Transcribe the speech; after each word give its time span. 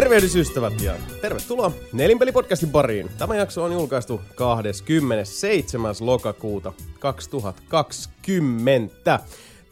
Tervehdys 0.00 0.36
ystävät 0.36 0.80
ja 0.80 0.94
tervetuloa 1.20 1.72
Nelinpeli-podcastin 1.92 2.70
pariin. 2.72 3.10
Tämä 3.18 3.36
jakso 3.36 3.64
on 3.64 3.72
julkaistu 3.72 4.20
27. 4.34 5.94
lokakuuta 6.00 6.72
2020. 6.98 9.20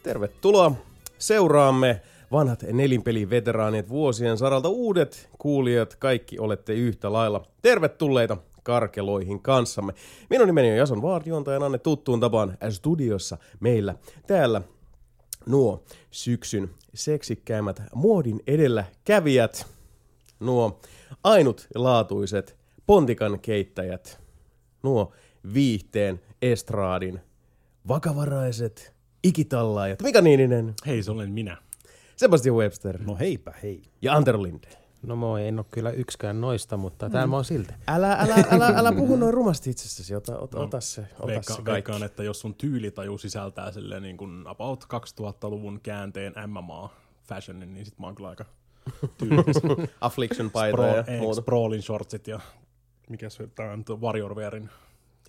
Tervetuloa 0.03 0.71
seuraamme 1.17 2.01
vanhat 2.31 2.63
nelinpeli-veteraanit 2.63 3.89
vuosien 3.89 4.37
saralta 4.37 4.69
uudet 4.69 5.29
kuulijat, 5.37 5.95
kaikki 5.95 6.39
olette 6.39 6.73
yhtä 6.73 7.13
lailla 7.13 7.45
tervetulleita 7.61 8.37
karkeloihin 8.63 9.41
kanssamme. 9.41 9.93
Minun 10.29 10.47
nimeni 10.47 10.71
on 10.71 10.77
Jason 10.77 11.01
ja 11.59 11.65
Anne 11.65 11.77
tuttuun 11.77 12.19
tapaan 12.19 12.57
studiossa 12.69 13.37
meillä 13.59 13.95
täällä 14.27 14.61
nuo 15.45 15.83
syksyn 16.11 16.69
seksikkäimmät 16.93 17.81
muodin 17.95 18.39
edellä 18.47 18.85
kävijät, 19.05 19.78
nuo 20.39 20.79
ainutlaatuiset 21.23 22.57
pontikan 22.85 23.39
keittäjät, 23.39 24.21
nuo 24.83 25.13
viihteen, 25.53 26.21
estraadin, 26.41 27.19
vakavaraiset, 27.87 28.93
ikitallaajat, 29.23 30.01
Mika 30.01 30.21
Niininen, 30.21 30.73
Hei, 30.85 31.03
se 31.03 31.11
olen 31.11 31.31
minä. 31.31 31.57
Sebastian 32.15 32.55
Webster 32.55 33.03
No 33.03 33.17
heipä 33.17 33.53
hei. 33.63 33.81
ja 34.01 34.15
Antero 34.15 34.43
Linde. 34.43 34.67
No 35.01 35.15
moi, 35.15 35.47
en 35.47 35.59
ole 35.59 35.65
kyllä 35.71 35.91
yksikään 35.91 36.41
noista, 36.41 36.77
mutta 36.77 37.09
täällä 37.09 37.27
mä 37.27 37.35
oon 37.35 37.45
silti. 37.45 37.73
Älä, 37.87 38.13
älä, 38.13 38.35
älä, 38.51 38.67
älä 38.67 38.91
puhu 38.91 39.15
noin 39.15 39.33
rumasti 39.33 39.69
itsestäsi, 39.69 40.15
ota, 40.15 40.37
ota, 40.39 40.59
ota 40.59 40.81
se, 40.81 41.01
ota 41.19 41.27
Veikka, 41.27 41.53
se 41.53 41.61
kaikki. 41.61 41.71
veikkaan, 41.71 42.03
että 42.03 42.23
jos 42.23 42.39
sun 42.39 42.55
tyylitaju 42.55 43.17
sisältää 43.17 43.71
silleen 43.71 44.03
niin 44.03 44.17
kuin 44.17 44.47
about 44.47 44.83
2000-luvun 44.83 45.79
käänteen 45.83 46.33
MMA 46.47 46.89
fashionin, 47.23 47.73
niin 47.73 47.85
sit 47.85 47.99
mä 47.99 48.07
oon 48.07 48.15
kyllä 48.15 48.29
aika 48.29 48.45
tyylikäs. 49.17 49.55
Affliction 50.01 50.51
paita 50.51 50.77
Pro, 50.77 50.87
ja 50.87 51.03
muuta. 51.19 51.41
Sprawlin 51.41 51.81
shortsit 51.81 52.27
ja 52.27 52.39
mikä 53.09 53.29
se 53.29 53.47
tää 53.47 53.71
on, 53.71 53.85
Warrior 54.01 54.35
Wearin 54.35 54.69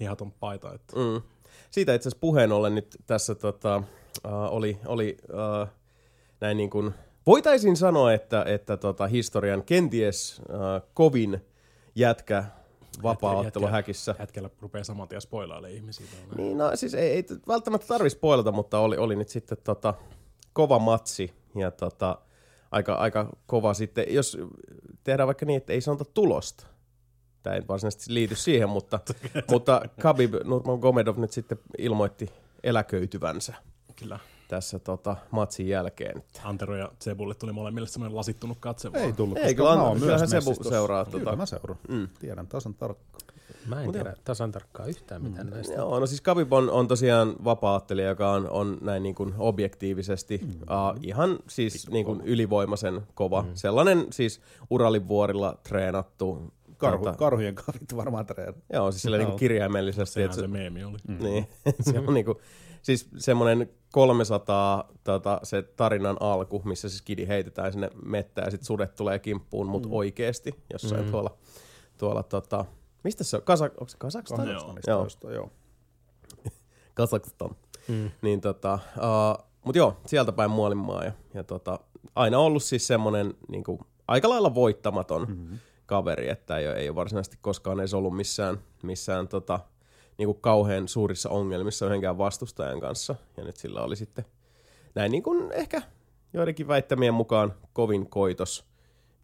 hihaton 0.01 0.33
paita. 0.33 0.75
Että 0.75 0.97
Mm. 0.97 1.23
Siitä 1.71 1.95
itse 1.95 2.09
asiassa 2.09 2.21
puheen 2.21 2.53
ollen 2.53 2.75
nyt 2.75 2.97
tässä 3.07 3.35
tota, 3.35 3.77
uh, 3.77 4.33
oli, 4.33 4.79
oli 4.87 5.17
uh, 5.33 5.69
näin 6.41 6.57
niin 6.57 6.71
kuin, 6.71 6.95
voitaisiin 7.27 7.77
sanoa, 7.77 8.13
että, 8.13 8.45
että 8.47 8.77
tota, 8.77 9.07
historian 9.07 9.63
kenties 9.63 10.41
uh, 10.41 10.91
kovin 10.95 11.45
jätkä 11.95 12.45
vapaa-ottelu 13.03 13.67
häkissä. 13.67 14.15
Jätkellä 14.19 14.51
rupeaa 14.61 14.85
saman 14.85 15.09
tien 15.09 15.21
spoilailemaan 15.21 15.77
ihmisiä. 15.77 16.07
Niin, 16.37 16.59
no 16.59 16.77
siis 16.77 16.95
ei, 16.95 17.11
ei 17.11 17.25
välttämättä 17.49 17.87
tarvitse 17.87 18.19
spoilata, 18.19 18.53
mutta 18.53 18.79
oli, 18.79 18.97
oli 18.97 19.17
nyt 19.17 19.29
sitten 19.29 19.59
tota, 19.65 19.95
kova 20.53 20.79
matsi 20.79 21.35
ja 21.55 21.71
tota, 21.71 22.19
aika, 22.71 22.95
aika 22.95 23.29
kova 23.47 23.75
sitten, 23.75 24.05
jos 24.09 24.39
tehdään 25.05 25.27
vaikka 25.27 25.47
niin, 25.47 25.57
että 25.57 25.73
ei 25.73 25.81
sanota 25.81 26.05
tulosta. 26.05 26.67
Tämä 27.43 27.57
ei 27.57 27.63
varsinaisesti 27.69 28.15
liity 28.15 28.35
siihen, 28.35 28.69
mutta, 28.69 29.01
mutta 29.51 29.83
Khabib 30.01 30.35
Nurmagomedov 30.45 31.19
nyt 31.19 31.33
sitten 31.33 31.59
ilmoitti 31.79 32.27
eläköityvänsä 32.63 33.55
Kyllä. 33.97 34.19
tässä 34.49 34.79
tota, 34.79 35.17
matsin 35.31 35.69
jälkeen. 35.69 36.23
Antero 36.45 36.77
ja 36.77 36.93
Zebulle 37.05 37.35
tuli 37.35 37.53
molemmille 37.53 37.89
semmoinen 37.89 38.17
lasittunut 38.17 38.59
katse. 38.61 38.91
Ei 38.95 39.13
tullut, 39.13 39.39
Ei, 39.39 39.45
koska 39.45 39.57
kyllä 39.57 39.77
mä 39.77 39.83
on- 39.83 39.89
oon 39.89 40.01
myös 40.01 40.31
Sebu 40.31 40.51
messissä 40.51 40.71
seuraa 40.71 41.05
tota- 41.05 41.11
Kyllä 41.11 41.37
mä 41.37 41.47
seuraan. 41.47 41.81
Mm. 41.89 42.09
Tiedän 42.19 42.47
tasan 42.47 42.75
tarkkaan. 42.75 43.21
Mä 43.67 43.81
en 43.81 43.85
Mut 43.85 43.93
tiedä 43.93 44.15
tasan 44.25 44.53
tarkkaan 44.53 44.89
yhtään 44.89 45.23
mitään 45.23 45.47
mm. 45.47 45.55
näistä. 45.55 45.75
Joo, 45.75 46.01
no 46.01 46.07
siis 46.07 46.21
Khabib 46.21 46.53
on, 46.53 46.71
on 46.71 46.89
tosiaan 46.89 47.35
vapaa-ottelija, 47.45 48.09
joka 48.09 48.33
on, 48.33 48.51
on 48.51 48.79
näin 48.81 49.03
niin 49.03 49.15
kuin 49.15 49.35
objektiivisesti 49.39 50.41
mm. 50.43 50.51
uh, 50.51 50.99
ihan 51.03 51.39
siis 51.49 51.91
niin 51.91 52.05
kuin 52.05 52.21
ylivoimaisen 52.21 53.01
kova. 53.15 53.43
Mm. 53.43 53.51
Sellainen 53.55 54.07
siis 54.11 54.41
Uralin 54.71 55.09
vuorilla 55.09 55.59
treenattu. 55.63 56.53
Karhu, 56.77 57.05
tota, 57.05 57.17
karhujen 57.17 57.55
kavit 57.55 57.97
varmaan 57.97 58.27
treenaa. 58.27 58.61
joo, 58.73 58.93
siis 58.93 59.03
sillä 59.03 59.17
niin 59.17 59.27
kuin 59.27 59.33
Joo. 59.33 59.39
kirjaimellisesti. 59.39 60.15
Sehän 60.15 60.25
Että 60.25 60.35
se 60.35 60.41
se, 60.41 60.49
meemi 60.49 60.85
oli. 60.85 60.99
mm. 61.09 61.19
niin, 61.25 61.47
se 61.93 61.99
on 61.99 62.15
niin 62.15 62.25
kuin, 62.25 62.39
siis 62.83 63.09
semmoinen 63.17 63.71
300 63.93 64.89
tota, 65.05 65.41
se 65.43 65.63
tarinan 65.63 66.17
alku, 66.21 66.63
missä 66.65 66.89
siis 66.89 67.03
kidi 67.03 67.29
heitetään 67.29 67.73
sinne 67.73 67.91
mettään 68.05 68.47
ja 68.47 68.51
sitten 68.51 68.67
sudet 68.67 68.95
tulee 68.95 69.19
kimppuun, 69.19 69.69
mutta 69.69 69.89
mm. 69.89 69.95
oikeesti 69.95 70.55
jossain 70.73 71.05
mm. 71.05 71.11
tuolla, 71.11 71.37
tuolla 71.99 72.23
tota, 72.23 72.65
mistä 73.05 73.25
se 73.25 73.37
on? 73.37 73.43
Kasa, 73.43 73.65
onko 73.65 73.89
se 73.89 73.99
Kazakstan? 73.99 74.49
Joo. 74.49 75.09
Joo. 75.33 75.51
Kazakstan. 76.95 77.51
Mm. 77.89 78.11
Niin 78.23 78.41
tota, 78.41 78.79
uh, 78.97 79.47
mut 79.65 79.77
joo, 79.77 79.97
sieltä 80.07 80.33
päin 80.33 80.51
Muolinmaa 80.51 81.05
ja, 81.05 81.13
ja 81.35 81.45
tota, 81.45 81.79
aina 82.15 82.39
ollut 82.39 82.63
siis 82.63 82.87
semmonen 82.87 83.35
niinku, 83.49 83.81
aika 84.09 84.29
lailla 84.29 84.55
voittamaton 84.55 85.23
mm-hmm. 85.29 85.59
kaveri, 85.87 86.29
että 86.29 86.59
ei, 86.59 86.67
ei 86.67 86.89
ole 86.89 86.97
varsinaisesti 86.97 87.39
koskaan 87.41 87.81
edes 87.81 87.95
ollut 87.95 88.17
missään, 88.17 88.59
missään 88.83 89.29
tota, 89.29 89.61
niinku 90.19 90.35
kauhean 90.35 90.89
suurissa 90.89 91.31
ongelmissa 91.31 91.87
yhdenkään 91.87 92.19
vastustajan 92.19 92.81
kanssa. 92.81 93.15
Ja 93.37 93.45
nyt 93.45 93.57
sillä 93.57 93.83
oli 93.83 93.97
sitten 93.97 94.25
näin 94.95 95.13
niin 95.13 95.23
kuin 95.23 95.53
ehkä 95.53 95.83
joidenkin 96.33 96.69
väittämien 96.69 97.15
mukaan 97.15 97.55
kovin 97.73 98.11
koitos 98.11 98.70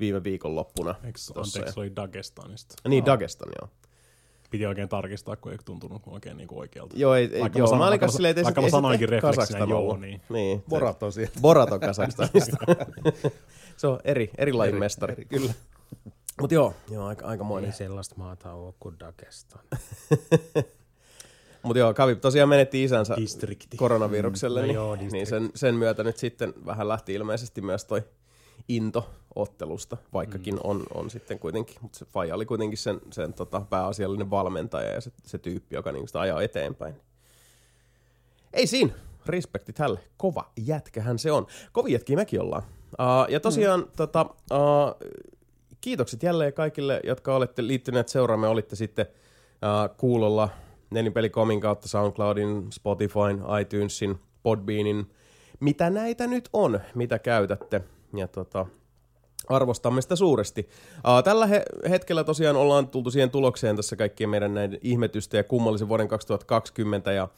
viime 0.01 0.25
viikonloppuna. 0.25 0.95
Eikö, 1.05 1.19
tossa. 1.35 1.41
anteeksi, 1.41 1.75
se 1.75 1.81
oli 1.81 1.97
Dagestanista. 1.97 2.75
Niin, 2.89 3.07
Dagestan, 3.07 3.49
joo. 3.61 3.71
Piti 4.51 4.67
oikein 4.67 4.89
tarkistaa, 4.89 5.37
kun 5.37 5.53
ei 5.53 5.59
tuntunut 5.65 6.03
oikein 6.07 6.37
niin 6.37 6.49
kuin 6.49 6.59
oikealta. 6.59 6.95
Joo, 6.99 7.15
ei, 7.15 7.29
ei, 7.33 7.41
Vaikka 7.41 7.59
joo, 7.59 7.67
mä 7.67 7.71
sanon- 7.71 7.85
mä 7.87 7.91
vaikka 7.91 8.09
silleen, 8.09 8.35
vaikka 8.45 8.61
se- 8.61 8.67
mä 8.67 8.71
sanoinkin 8.71 9.09
refleksinä 9.09 9.59
joo, 9.59 9.79
ollut. 9.81 10.01
niin. 10.01 10.21
niin. 10.29 10.63
Borat 10.69 11.03
on 11.03 11.13
siellä. 11.13 11.33
Borat 11.41 11.73
on 11.73 11.81
Kazakstanista. 11.81 12.57
se 13.77 13.87
on 13.87 14.01
eri, 14.05 14.31
eri 14.39 14.53
lajin 14.53 14.75
Eri- 14.75 14.81
mestari. 14.81 15.13
eri, 15.13 15.25
kyllä. 15.25 15.53
Mutta 16.41 16.55
joo, 16.55 16.75
joo 16.91 17.05
aika, 17.07 17.27
aikamoinen. 17.27 17.71
Ei 17.71 17.77
sellaista 17.77 18.15
maata 18.19 18.53
ole 18.53 18.75
kuin 18.81 18.99
Dagestan. 19.01 19.61
Mutta 21.63 21.79
joo, 21.79 21.95
Kavip 21.95 22.21
tosiaan 22.21 22.49
menetti 22.49 22.85
isänsä 22.85 23.17
Distrikti. 23.17 23.77
koronavirukselle, 23.77 24.61
No 24.61 24.67
niin, 24.67 24.75
joo, 24.75 24.97
niin 24.97 25.27
sen, 25.27 25.51
sen 25.55 25.75
myötä 25.75 26.05
nyt 26.05 26.17
sitten 26.17 26.55
vähän 26.67 26.89
lähti 26.89 27.15
ilmeisesti 27.15 27.61
myös 27.61 27.85
toi 27.85 28.03
into 28.69 29.11
ottelusta, 29.35 29.97
vaikkakin 30.13 30.55
Mm. 30.55 30.61
on, 30.65 30.83
on 30.95 31.11
sitten 31.11 31.39
kuitenkin, 31.39 31.77
mutta 31.81 31.99
se 31.99 32.05
Faija 32.05 32.35
oli 32.35 32.47
kuitenkin 32.47 32.79
sen, 32.79 33.01
sen 33.13 33.33
tota 33.33 33.61
pääasiallinen 33.71 34.31
valmentaja 34.31 34.93
ja 34.93 35.01
se, 35.01 35.13
se 35.25 35.39
tyyppi, 35.39 35.75
joka 35.77 35.93
niinku 35.93 36.07
sitä 36.07 36.21
ajaa 36.21 36.43
eteenpäin. 36.43 36.95
Ei 38.53 38.67
siinä, 38.67 38.93
respektit 39.27 39.79
hälle. 39.79 40.01
Kova 40.17 40.53
jätkähän 40.57 41.19
se 41.19 41.33
on. 41.33 41.47
Kovin 41.73 41.93
jätkiä 41.93 42.17
mekin 42.17 42.41
ollaan. 42.41 42.63
Uh, 42.93 43.33
ja 43.33 43.41
tosiaan 43.41 43.81
mm. 43.81 43.89
tota, 43.97 44.27
uh, 44.53 45.11
kiitokset 45.81 46.23
jälleen 46.23 46.53
kaikille, 46.53 47.01
jotka 47.05 47.37
olette 47.37 47.67
liittyneet 47.67 48.09
seuraamme. 48.09 48.49
Olitte 48.49 48.77
sitten 48.77 49.07
uh, 49.07 49.97
kuulolla 49.97 50.49
Nelinpelikomin 50.91 51.61
kautta 51.61 51.89
SoundCloudin, 51.89 52.73
Spotifyn, 52.73 53.43
iTunesin, 53.61 54.19
Podbeanin, 54.43 55.11
mitä 55.61 55.91
näitä 55.91 56.27
nyt 56.27 56.49
on, 56.53 56.81
mitä 56.95 57.19
käytätte. 57.19 57.81
Ja 58.17 58.29
tota, 58.29 58.67
arvostamme 59.49 60.03
sitä 60.03 60.17
suuresti. 60.17 60.69
Tällä 61.25 61.47
he- 61.47 61.65
hetkellä 61.89 62.25
tosiaan 62.25 62.57
ollaan 62.57 62.89
tultu 62.89 63.11
siihen 63.11 63.31
tulokseen 63.31 63.77
tässä 63.77 63.97
kaikkien 63.97 64.31
meidän 64.31 64.55
näiden 64.55 64.79
ihmetysten 64.83 65.39
ja 65.39 65.45
kummallisen 65.45 65.89
vuoden 65.89 66.09
2020 66.09 67.13
ja 67.13 67.29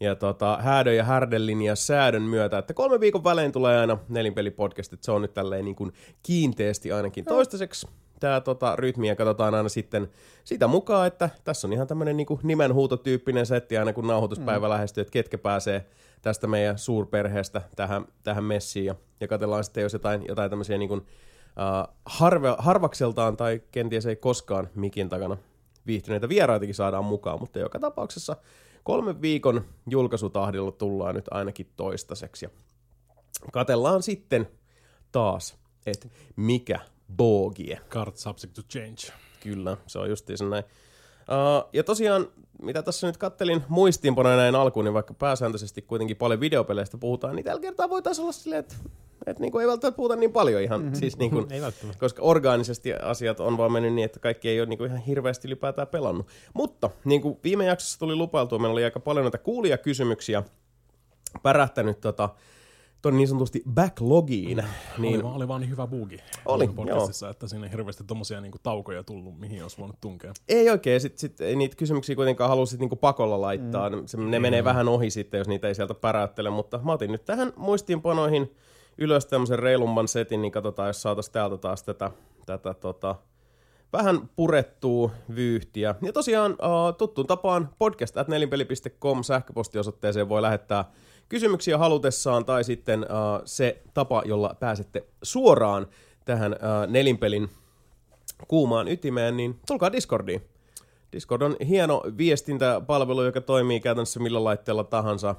ja 0.00 0.14
tota, 0.14 0.58
häädön 0.60 0.96
ja 0.96 1.04
härdellin 1.04 1.62
ja 1.62 1.76
säädön 1.76 2.22
myötä, 2.22 2.58
että 2.58 2.74
kolme 2.74 3.00
viikon 3.00 3.24
välein 3.24 3.52
tulee 3.52 3.78
aina 3.78 3.98
nelinpelipodcast, 4.08 4.92
että 4.92 5.04
se 5.04 5.12
on 5.12 5.22
nyt 5.22 5.34
tälleen 5.34 5.64
niin 5.64 5.76
kuin 5.76 5.92
kiinteästi 6.22 6.92
ainakin 6.92 7.24
toistaiseksi 7.24 7.86
tämä 8.20 8.40
tota, 8.40 8.76
rytmi 8.76 9.08
ja 9.08 9.16
katsotaan 9.16 9.54
aina 9.54 9.68
sitten 9.68 10.08
sitä 10.44 10.66
mukaan, 10.66 11.06
että 11.06 11.30
tässä 11.44 11.68
on 11.68 11.72
ihan 11.72 11.86
tämmöinen 11.86 12.16
niin 12.16 12.26
nimenhuutotyyppinen 12.42 13.46
setti 13.46 13.78
aina 13.78 13.92
kun 13.92 14.06
nauhoituspäivä 14.06 14.66
mm. 14.66 14.70
lähestyy, 14.70 15.00
että 15.00 15.12
ketkä 15.12 15.38
pääsee 15.38 15.86
tästä 16.22 16.46
meidän 16.46 16.78
suurperheestä 16.78 17.62
tähän, 17.76 18.04
tähän 18.22 18.44
messiin 18.44 18.86
ja, 18.86 18.94
ja 19.20 19.28
katsellaan 19.28 19.64
sitten, 19.64 19.82
jos 19.82 19.92
jotain, 19.92 20.24
jotain 20.28 20.50
tämmöisiä 20.50 20.78
niin 20.78 20.88
kuin, 20.88 21.00
uh, 21.00 21.94
harve, 22.06 22.54
harvakseltaan 22.58 23.36
tai 23.36 23.62
kenties 23.72 24.06
ei 24.06 24.16
koskaan 24.16 24.68
mikin 24.74 25.08
takana 25.08 25.36
viihtyneitä 25.86 26.28
vieraitakin 26.28 26.74
saadaan 26.74 27.04
mukaan, 27.04 27.40
mutta 27.40 27.58
joka 27.58 27.78
tapauksessa 27.78 28.36
kolmen 28.82 29.22
viikon 29.22 29.64
julkaisutahdilla 29.90 30.72
tullaan 30.72 31.14
nyt 31.14 31.26
ainakin 31.30 31.70
toistaiseksi. 31.76 32.44
Ja 32.44 32.50
katellaan 33.52 34.02
sitten 34.02 34.48
taas, 35.12 35.58
että 35.86 36.08
mikä 36.36 36.80
boogie. 37.16 37.80
Card 37.90 38.16
subject 38.16 38.54
to 38.54 38.62
change. 38.62 39.12
Kyllä, 39.40 39.76
se 39.86 39.98
on 39.98 40.10
justiin 40.10 40.50
näin. 40.50 40.64
Uh, 41.28 41.68
ja 41.72 41.84
tosiaan, 41.84 42.26
mitä 42.62 42.82
tässä 42.82 43.06
nyt 43.06 43.16
kattelin 43.16 43.62
muistiinpanoja 43.68 44.36
näin 44.36 44.54
alkuun, 44.54 44.84
niin 44.84 44.94
vaikka 44.94 45.14
pääsääntöisesti 45.14 45.82
kuitenkin 45.82 46.16
paljon 46.16 46.40
videopeleistä 46.40 46.98
puhutaan, 46.98 47.36
niin 47.36 47.44
tällä 47.44 47.60
kertaa 47.60 47.90
voitaisiin 47.90 48.22
olla 48.22 48.32
silleen, 48.32 48.60
että, 48.60 48.74
että 49.26 49.40
niinku 49.40 49.58
ei 49.58 49.66
välttämättä 49.66 49.96
puhuta 49.96 50.16
niin 50.16 50.32
paljon 50.32 50.62
ihan, 50.62 50.80
mm-hmm. 50.80 50.94
siis 50.94 51.18
niinku, 51.18 51.46
Ei 51.50 51.60
välttämättä. 51.60 52.00
koska 52.00 52.22
orgaanisesti 52.22 52.94
asiat 52.94 53.40
on 53.40 53.58
vaan 53.58 53.72
mennyt 53.72 53.92
niin, 53.92 54.04
että 54.04 54.20
kaikki 54.20 54.48
ei 54.48 54.60
ole 54.60 54.68
niinku 54.68 54.84
ihan 54.84 54.98
hirveästi 54.98 55.48
ylipäätään 55.48 55.88
pelannut. 55.88 56.26
Mutta 56.54 56.90
niin 57.04 57.22
kuin 57.22 57.38
viime 57.44 57.64
jaksossa 57.64 57.98
tuli 57.98 58.16
lupailtua, 58.16 58.58
meillä 58.58 58.72
oli 58.72 58.84
aika 58.84 59.00
paljon 59.00 59.24
näitä 59.24 59.38
kuulijakysymyksiä 59.38 60.42
pärähtänyt 61.42 62.00
tota, 62.00 62.28
ton 63.02 63.16
niin 63.16 63.28
sanotusti 63.28 63.62
backlogiin. 63.74 64.56
Niin. 64.56 64.68
Niin, 64.98 65.14
Oli, 65.14 65.22
vaan, 65.22 65.34
oli 65.36 65.48
vaan 65.48 65.60
niin 65.60 65.70
hyvä 65.70 65.86
bugi 65.86 66.18
Oli, 66.46 66.68
podcastissa, 66.68 67.28
että 67.28 67.48
siinä 67.48 67.66
ei 67.66 67.72
hirveästi 67.72 68.04
tommosia 68.04 68.40
niinku 68.40 68.58
taukoja 68.62 69.02
tullut, 69.02 69.38
mihin 69.38 69.62
olisi 69.62 69.78
voinut 69.78 70.00
tunkea. 70.00 70.32
ei 70.48 70.70
oikein, 70.70 71.00
sit, 71.00 71.18
sit, 71.18 71.40
ei 71.40 71.56
niitä 71.56 71.76
kysymyksiä 71.76 72.16
kuitenkaan 72.16 72.50
halua 72.50 72.66
sit 72.66 72.80
niinku 72.80 72.96
pakolla 72.96 73.40
laittaa. 73.40 73.90
Mm. 73.90 74.06
Se, 74.06 74.16
ne 74.16 74.38
menee 74.38 74.64
vähän 74.64 74.88
ohi 74.88 75.10
sitten, 75.10 75.38
jos 75.38 75.48
niitä 75.48 75.68
ei 75.68 75.74
sieltä 75.74 75.94
päräyttele, 75.94 76.50
mutta 76.50 76.80
mä 76.84 76.92
otin 76.92 77.12
nyt 77.12 77.24
tähän 77.24 77.52
muistiinpanoihin 77.56 78.56
ylös 78.98 79.26
tämmöisen 79.26 79.58
reilumman 79.58 80.08
setin, 80.08 80.42
niin 80.42 80.52
katsotaan, 80.52 80.88
jos 80.88 81.02
saataisiin 81.02 81.32
täältä 81.32 81.56
taas 81.56 81.82
tätä, 81.82 82.10
tätä 82.46 82.74
tota, 82.74 83.14
vähän 83.92 84.28
purettua 84.36 85.10
vyyhtiä. 85.34 85.94
Ja 86.02 86.12
tosiaan 86.12 86.52
uh, 86.52 86.96
tuttuun 86.98 87.26
tapaan 87.26 87.68
podcast 87.78 88.16
at 88.16 88.28
nelinpeli.com 88.28 89.22
sähköpostiosoitteeseen 89.22 90.28
voi 90.28 90.42
lähettää 90.42 90.84
kysymyksiä 91.28 91.78
halutessaan 91.78 92.44
tai 92.44 92.64
sitten 92.64 93.00
uh, 93.00 93.42
se 93.44 93.82
tapa, 93.94 94.22
jolla 94.26 94.56
pääsette 94.60 95.04
suoraan 95.22 95.86
tähän 96.24 96.52
uh, 96.52 96.90
nelinpelin 96.92 97.50
kuumaan 98.48 98.88
ytimeen, 98.88 99.36
niin 99.36 99.60
tulkaa 99.66 99.92
Discordiin. 99.92 100.42
Discord 101.12 101.42
on 101.42 101.56
hieno 101.68 102.02
viestintäpalvelu, 102.18 103.24
joka 103.24 103.40
toimii 103.40 103.80
käytännössä 103.80 104.20
millä 104.20 104.44
laitteella 104.44 104.84
tahansa. 104.84 105.34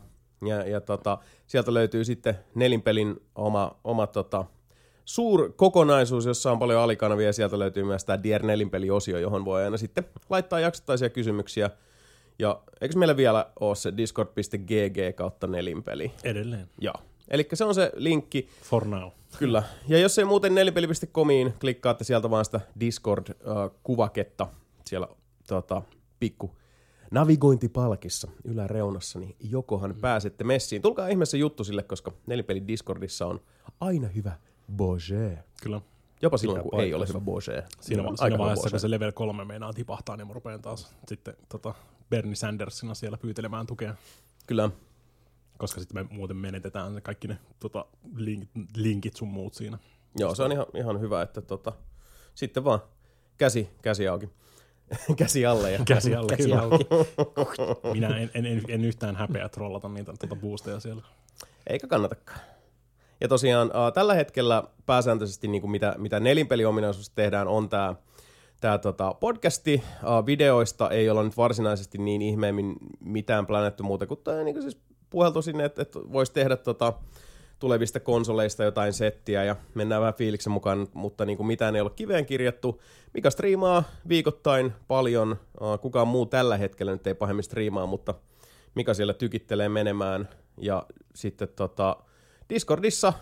Ja, 0.46 0.70
ja 0.70 0.82
tota, 0.82 1.18
sieltä 1.48 1.74
löytyy 1.74 2.06
sitten 2.06 2.40
nelinpelin 2.56 3.16
oma, 3.36 3.76
oma 3.84 4.08
tota, 4.08 4.46
suur 5.06 5.54
kokonaisuus, 5.56 6.26
jossa 6.26 6.52
on 6.52 6.60
paljon 6.60 6.82
alikanavia, 6.82 7.34
sieltä 7.34 7.60
löytyy 7.60 7.84
myös 7.84 8.06
tämä 8.06 8.24
Dier 8.24 8.44
nelinpeli-osio, 8.44 9.18
johon 9.18 9.46
voi 9.46 9.64
aina 9.64 9.78
sitten 9.78 10.06
laittaa 10.30 10.60
jaksottaisia 10.60 11.10
kysymyksiä. 11.10 11.70
Ja 12.40 12.62
eikö 12.82 12.98
meillä 12.98 13.18
vielä 13.18 13.52
ole 13.60 13.76
se 13.76 13.98
discord.gg 13.98 15.16
kautta 15.16 15.48
nelinpeli? 15.48 16.12
Edelleen. 16.24 16.70
Joo. 16.80 16.96
Eli 17.28 17.48
se 17.54 17.66
on 17.66 17.76
se 17.76 17.92
linkki, 17.96 18.50
For 18.62 18.88
now. 18.88 19.10
Kyllä. 19.38 19.64
Ja 19.88 19.98
jos 19.98 20.20
ei 20.20 20.26
muuten 20.26 20.56
nelipeli.comiin, 20.56 21.54
klikkaatte 21.60 22.04
sieltä 22.04 22.30
vaan 22.30 22.46
sitä 22.46 22.62
Discord-kuvaketta 22.80 24.48
siellä 24.86 25.08
tota, 25.48 25.82
pikku 26.20 26.56
navigointipalkissa 27.12 28.28
yläreunassa, 28.44 29.20
niin 29.20 29.36
jokohan 29.40 29.92
mm. 29.92 30.02
pääsette 30.02 30.44
messiin. 30.44 30.82
Tulkaa 30.82 31.08
ihmeessä 31.08 31.38
juttu 31.38 31.64
sille, 31.64 31.84
koska 31.84 32.12
nelipeli 32.28 32.68
Discordissa 32.68 33.26
on 33.26 33.42
aina 33.80 34.08
hyvä 34.08 34.32
Bože. 34.72 35.38
Kyllä. 35.64 35.82
Jopa 36.21 36.38
silloin, 36.38 36.60
Pitää 36.60 36.69
kun 36.71 36.80
ei 36.81 36.94
ole 36.94 37.07
hyvä 37.07 37.19
Bože. 37.19 37.63
Siinä, 37.81 38.04
on 38.04 38.10
va- 38.10 38.18
siinä 38.18 38.38
vaiheessa, 38.38 38.69
kun 38.69 38.80
se 38.80 38.89
level 38.92 39.12
3 39.12 39.45
meinaa 39.45 39.74
tipahtaa, 39.74 40.18
niin 40.18 40.27
mä 40.27 40.33
rupean 40.33 40.62
taas 40.62 40.95
sitten 41.07 41.33
tota, 41.50 41.74
Bernie 42.10 42.36
Sandersina 42.36 42.94
siellä 42.94 43.18
pyytelemään 43.18 43.68
tukea. 43.68 43.95
Kyllä. 44.48 44.69
Koska 45.57 45.80
sitten 45.81 46.06
me 46.06 46.15
muuten 46.15 46.38
menetetään 46.38 46.95
ne 46.95 47.01
kaikki 47.01 47.27
ne 47.27 47.38
tota, 47.60 47.86
linkit, 48.15 48.50
linkit 48.75 49.15
sun 49.15 49.27
muut 49.27 49.54
siinä. 49.54 49.77
Joo, 50.19 50.36
se 50.36 50.44
on 50.44 50.51
ihan, 50.51 50.65
ihan 50.75 51.00
hyvä, 51.01 51.21
että 51.21 51.42
tota, 51.42 51.71
sitten 52.36 52.63
vaan 52.63 52.80
käsi, 53.38 53.69
käsi 53.81 54.07
auki. 54.07 54.30
käsi 55.18 55.45
alle. 55.45 55.71
Ja 55.71 55.80
Käsi 55.86 56.15
alle, 56.15 56.38
Käsi 56.38 56.54
auki. 56.54 56.86
Minä 57.94 58.07
en, 58.07 58.31
en, 58.33 58.45
en, 58.45 58.62
en, 58.68 58.86
yhtään 58.86 59.15
häpeä 59.15 59.50
trollata 59.50 59.89
niitä 59.89 60.13
tota 60.19 60.36
boosteja 60.36 60.80
siellä. 60.80 61.01
Eikä 61.68 61.88
kannatakaan. 61.88 62.39
Ja 63.24 63.30
tosiaan 63.30 63.72
äh, 63.75 63.94
tällä 63.94 64.14
hetkellä 64.14 64.64
pääsääntöisesti 64.86 65.48
niin 65.48 65.62
kuin 65.62 65.72
mitä, 65.72 65.96
mitä 65.98 66.20
nelinpeliominaisuus 66.20 67.10
tehdään 67.10 67.48
on 67.48 67.70
tämä 67.70 67.96
tää, 68.62 68.78
tota, 68.78 69.14
podcasti. 69.14 69.84
Äh, 69.86 70.25
videoista 70.25 70.90
ei 70.90 71.10
olla 71.10 71.24
nyt 71.24 71.38
varsinaisesti 71.38 71.98
niin 71.98 72.22
ihmeemmin 72.22 72.75
mitään 73.00 73.46
plänetty 73.46 73.84
muuta 73.84 74.08
kuin 74.08 74.20
tää, 74.24 74.44
niin 74.44 74.56
kuin 74.56 74.62
siis 74.62 74.78
puheltu 75.10 75.42
sinne, 75.42 75.66
että, 75.66 75.81
että 75.81 76.00
voisi 76.00 76.34
tehdä 76.34 76.58
tota, 76.58 76.94
tulevista 77.60 78.00
konsoleista 78.00 78.64
jotain 78.64 78.94
settiä 78.94 79.44
ja 79.44 79.56
mennään 79.74 80.02
vähän 80.02 80.14
fiiliksen 80.14 80.54
mukaan, 80.54 80.88
mutta 80.94 81.25
niin 81.25 81.38
kuin 81.38 81.48
mitään 81.48 81.75
ei 81.75 81.81
ole 81.81 81.92
kiveen 81.96 82.25
kirjattu. 82.25 82.81
Mika 83.14 83.30
striimaa 83.30 83.84
viikoittain 84.08 84.74
paljon, 84.88 85.36
kukaan 85.81 86.08
muu 86.08 86.25
tällä 86.25 86.58
hetkellä 86.58 86.92
nyt 86.92 87.08
ei 87.08 87.16
pahemmin 87.16 87.44
striimaa, 87.44 87.86
mutta 87.86 88.14
Mika 88.75 88.94
siellä 88.94 89.14
tykittelee 89.14 89.70
menemään 89.70 90.30
ja 90.58 90.86
sitten 91.16 91.48
tota, 91.56 91.98
Discordissa 92.50 93.13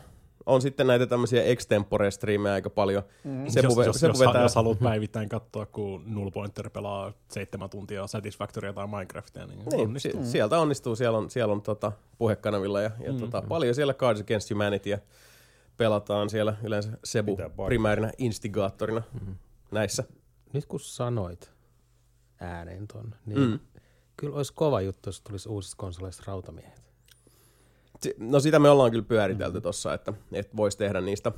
on 0.46 0.62
sitten 0.62 0.88
näitä 0.88 1.06
tämmöisiä 1.08 1.44
extempore-striimejä 1.44 2.54
aika 2.54 2.70
paljon. 2.70 3.04
Mm. 3.24 3.46
jos, 3.46 3.56
jos, 3.56 4.02
jos, 4.02 4.20
jos 4.42 4.56
haluat 4.56 4.80
päivittäin 4.80 5.30
katsoa, 5.30 5.66
kun 5.66 6.04
Nullpointer 6.16 6.70
pelaa 6.70 7.14
seitsemän 7.28 7.70
tuntia 7.70 8.08
Satisfactorya 8.08 8.74
tai 8.74 8.88
Minecraftia, 8.88 9.46
niin, 9.48 9.60
Niin, 9.60 9.82
onnistuu. 9.88 10.24
si- 10.24 10.32
sieltä 10.32 10.60
onnistuu. 10.60 10.96
Siellä 10.96 11.18
on, 11.18 11.30
siellä 11.30 11.52
on 11.54 11.62
tota, 11.62 11.92
puhekanavilla 12.18 12.82
ja, 12.82 12.92
ja 13.00 13.12
mm. 13.14 13.20
tota, 13.20 13.42
paljon 13.42 13.76
siellä 13.76 13.94
Cards 13.94 14.22
Against 14.22 14.50
Humanitya 14.52 14.98
pelataan 15.78 16.30
siellä 16.30 16.56
yleensä 16.64 16.90
Sebu 17.04 17.38
primäärinä 17.66 18.12
instigaattorina 18.18 19.02
mm. 19.28 19.36
näissä. 19.72 20.04
Nyt 20.54 20.66
kun 20.66 20.80
sanoit 20.80 21.52
ääneen 22.40 22.88
ton, 22.88 23.16
niin 23.26 23.40
Mm. 23.40 23.46
mm. 23.46 23.60
kyllä 24.18 24.36
olisi 24.38 24.54
kova 24.54 24.82
juttu, 24.82 25.10
jos 25.10 25.22
tulisi 25.22 25.50
uusista 25.50 25.76
konsoleista 25.78 26.24
rautamiehet. 26.28 26.91
No 28.18 28.40
sitä 28.40 28.60
me 28.60 28.70
ollaan 28.70 28.92
kyllä 28.92 29.06
pyöritelty 29.08 29.58
mm. 29.60 29.62
tossa, 29.64 29.94
että, 29.94 30.14
että 30.34 30.58
voisi 30.58 30.78
tehdä 30.78 31.02
niistä 31.02 31.32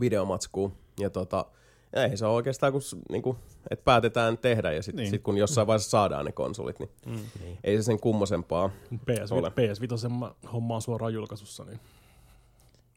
videomatskua. 0.00 0.70
Ja 1.00 1.10
tota, 1.10 1.44
ei 1.92 2.16
se 2.16 2.26
ole 2.26 2.34
oikeastaan, 2.34 2.72
kun, 2.72 2.80
niinku, 3.10 3.36
että 3.70 3.84
päätetään 3.84 4.38
tehdä 4.38 4.72
ja 4.72 4.82
sitten 4.82 4.96
Niin. 4.96 5.04
niin. 5.04 5.10
sit 5.10 5.22
kun 5.22 5.36
jossain 5.38 5.66
vaiheessa 5.66 5.90
saadaan 5.90 6.24
ne 6.24 6.32
konsolit, 6.32 6.78
niin 6.78 6.90
Mm. 7.06 7.18
ei 7.64 7.76
se 7.76 7.82
sen 7.82 8.00
kummosempaa. 8.00 8.70
PS, 9.06 9.32
Ole. 9.32 9.48
PS5 9.48 10.08
mä 10.18 10.32
hommaan 10.52 10.82
suoraan 10.82 11.14
julkaisussa, 11.14 11.64
niin 11.64 11.80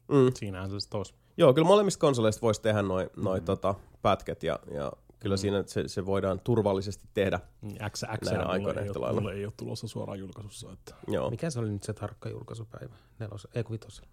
Mm. 0.08 0.32
siinähän 0.34 0.70
se 0.70 0.80
sitten 0.80 0.98
olisi. 0.98 1.14
Joo, 1.38 1.54
kyllä 1.54 1.68
molemmista 1.68 2.00
konsoleista 2.00 2.42
voisi 2.42 2.62
tehdä 2.62 2.82
noin 2.82 3.10
noi, 3.16 3.40
mm. 3.40 3.46
tota, 3.46 3.76
pätkät 4.02 4.44
ja, 4.44 4.60
ja 4.72 4.92
kyllä 5.20 5.36
mm. 5.36 5.38
siinä 5.38 5.64
se, 5.68 5.88
se 5.88 6.06
voidaan 6.06 6.40
turvallisesti 6.40 7.08
tehdä. 7.14 7.40
Niin 7.62 7.78
X, 7.92 8.02
X 8.24 8.26
Näinä 8.26 8.46
aikoina 8.46 8.82
ei 8.82 8.88
yhtä 8.88 9.00
ole, 9.00 9.06
lailla. 9.06 9.22
mulle 9.22 9.34
ei 9.36 9.46
ole 9.46 9.54
tulossa 9.58 9.88
suoraan 9.88 10.20
julkaisussa. 10.20 10.72
Että. 10.74 10.96
Joo. 11.08 11.30
Mikä 11.30 11.50
se 11.50 11.60
oli 11.60 11.70
nyt 11.70 11.84
se 11.84 11.94
tarkka 11.94 12.30
julkaisupäivä? 12.30 12.96
Nelos, 13.20 13.48
ei 13.56 13.64
kun 13.64 13.74
vitosella. 13.74 14.10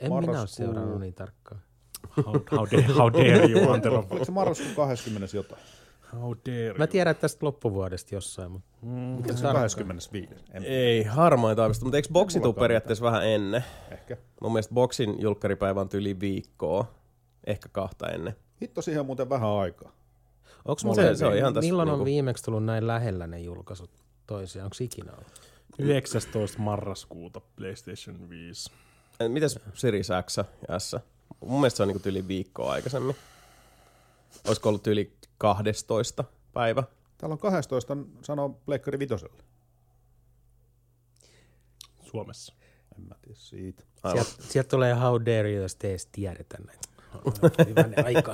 En 0.00 0.12
minä 0.12 0.20
Marraskuu. 0.26 0.40
ole 0.40 0.46
seurannut 0.74 1.00
niin 1.00 1.14
tarkkaan. 1.14 1.60
How, 2.16 2.34
how, 2.56 2.66
dare, 2.72 2.82
how 2.98 3.12
dare 3.12 3.46
you, 3.50 3.70
Antero? 3.72 4.06
Oliko 4.10 4.24
se 4.24 4.32
marraskuun 4.32 4.74
20. 4.74 5.36
jotain? 5.36 5.62
How 6.12 6.34
dare 6.46 6.72
Mä 6.78 6.84
you? 6.84 6.86
tiedän 6.86 7.16
tästä 7.16 7.46
loppuvuodesta 7.46 8.14
jossain, 8.14 8.50
mutta 8.52 8.72
Mm. 8.82 8.88
Mikä 8.90 9.32
se 9.32 9.42
tarkkaan? 9.42 9.62
25. 9.62 10.34
En, 10.52 10.64
Ei, 10.64 11.02
harmain 11.02 11.56
taivasta, 11.56 11.84
mutta 11.84 11.96
eikö 11.96 12.08
boksi 12.12 12.40
tuu 12.40 12.52
periaatteessa 12.52 13.04
vähän 13.04 13.26
ennen? 13.28 13.64
ehkä. 13.90 14.16
Mun 14.40 14.52
mielestä 14.52 14.74
boksin 14.74 15.20
julkkaripäivä 15.20 15.80
on 15.80 15.88
yli 15.94 16.20
viikkoa, 16.20 16.94
ehkä 17.46 17.68
kahta 17.72 18.08
ennen. 18.08 18.36
Hitto 18.62 18.82
siihen 18.82 19.00
on 19.00 19.06
muuten 19.06 19.28
vähän 19.28 19.48
aikaa. 19.48 19.92
onko 20.64 20.94
Se- 20.94 21.14
se 21.16 21.26
on 21.26 21.36
ihan 21.36 21.54
tässä 21.54 21.68
milloin 21.68 21.88
on 21.88 21.92
niinku- 21.92 22.04
viimeksi 22.04 22.44
tullut 22.44 22.64
näin 22.64 22.86
lähellä 22.86 23.26
ne 23.26 23.40
julkaisut 23.40 23.90
toisiaan? 24.26 24.64
Onko 24.64 24.76
ikinä 24.80 25.12
ollut? 25.12 25.40
19. 25.78 26.58
marraskuuta 26.62 27.40
PlayStation 27.56 28.28
5. 28.30 28.70
Eh, 29.20 29.28
Mites 29.28 29.58
Series 29.74 30.08
X 30.26 30.36
ja 30.68 30.78
S? 30.78 30.96
Mun 31.40 31.60
mielestä 31.60 31.76
se 31.76 31.82
on 31.82 31.88
niinku 31.88 32.08
yli 32.08 32.28
viikkoa 32.28 32.72
aikaisemmin. 32.72 33.16
Olisiko 34.46 34.68
ollut 34.68 34.86
yli 34.86 35.12
12 35.38 36.24
päivä? 36.52 36.82
Täällä 37.18 37.32
on 37.32 37.38
12, 37.38 37.96
sanoo 38.22 38.48
Pleikkari 38.48 38.98
Vitoselle. 38.98 39.42
Suomessa. 42.02 42.54
En 42.98 43.02
mä 43.08 43.14
tiedä 43.22 43.38
siitä. 43.38 43.82
Sieltä, 44.12 44.30
sieltä 44.52 44.68
tulee 44.68 44.94
how 44.94 45.20
dare 45.20 45.52
you, 45.52 45.62
jos 45.62 45.74
te 45.76 45.90
edes 45.90 46.06
tiedetä 46.06 46.58
näitä. 46.66 46.88
Aika. 48.04 48.32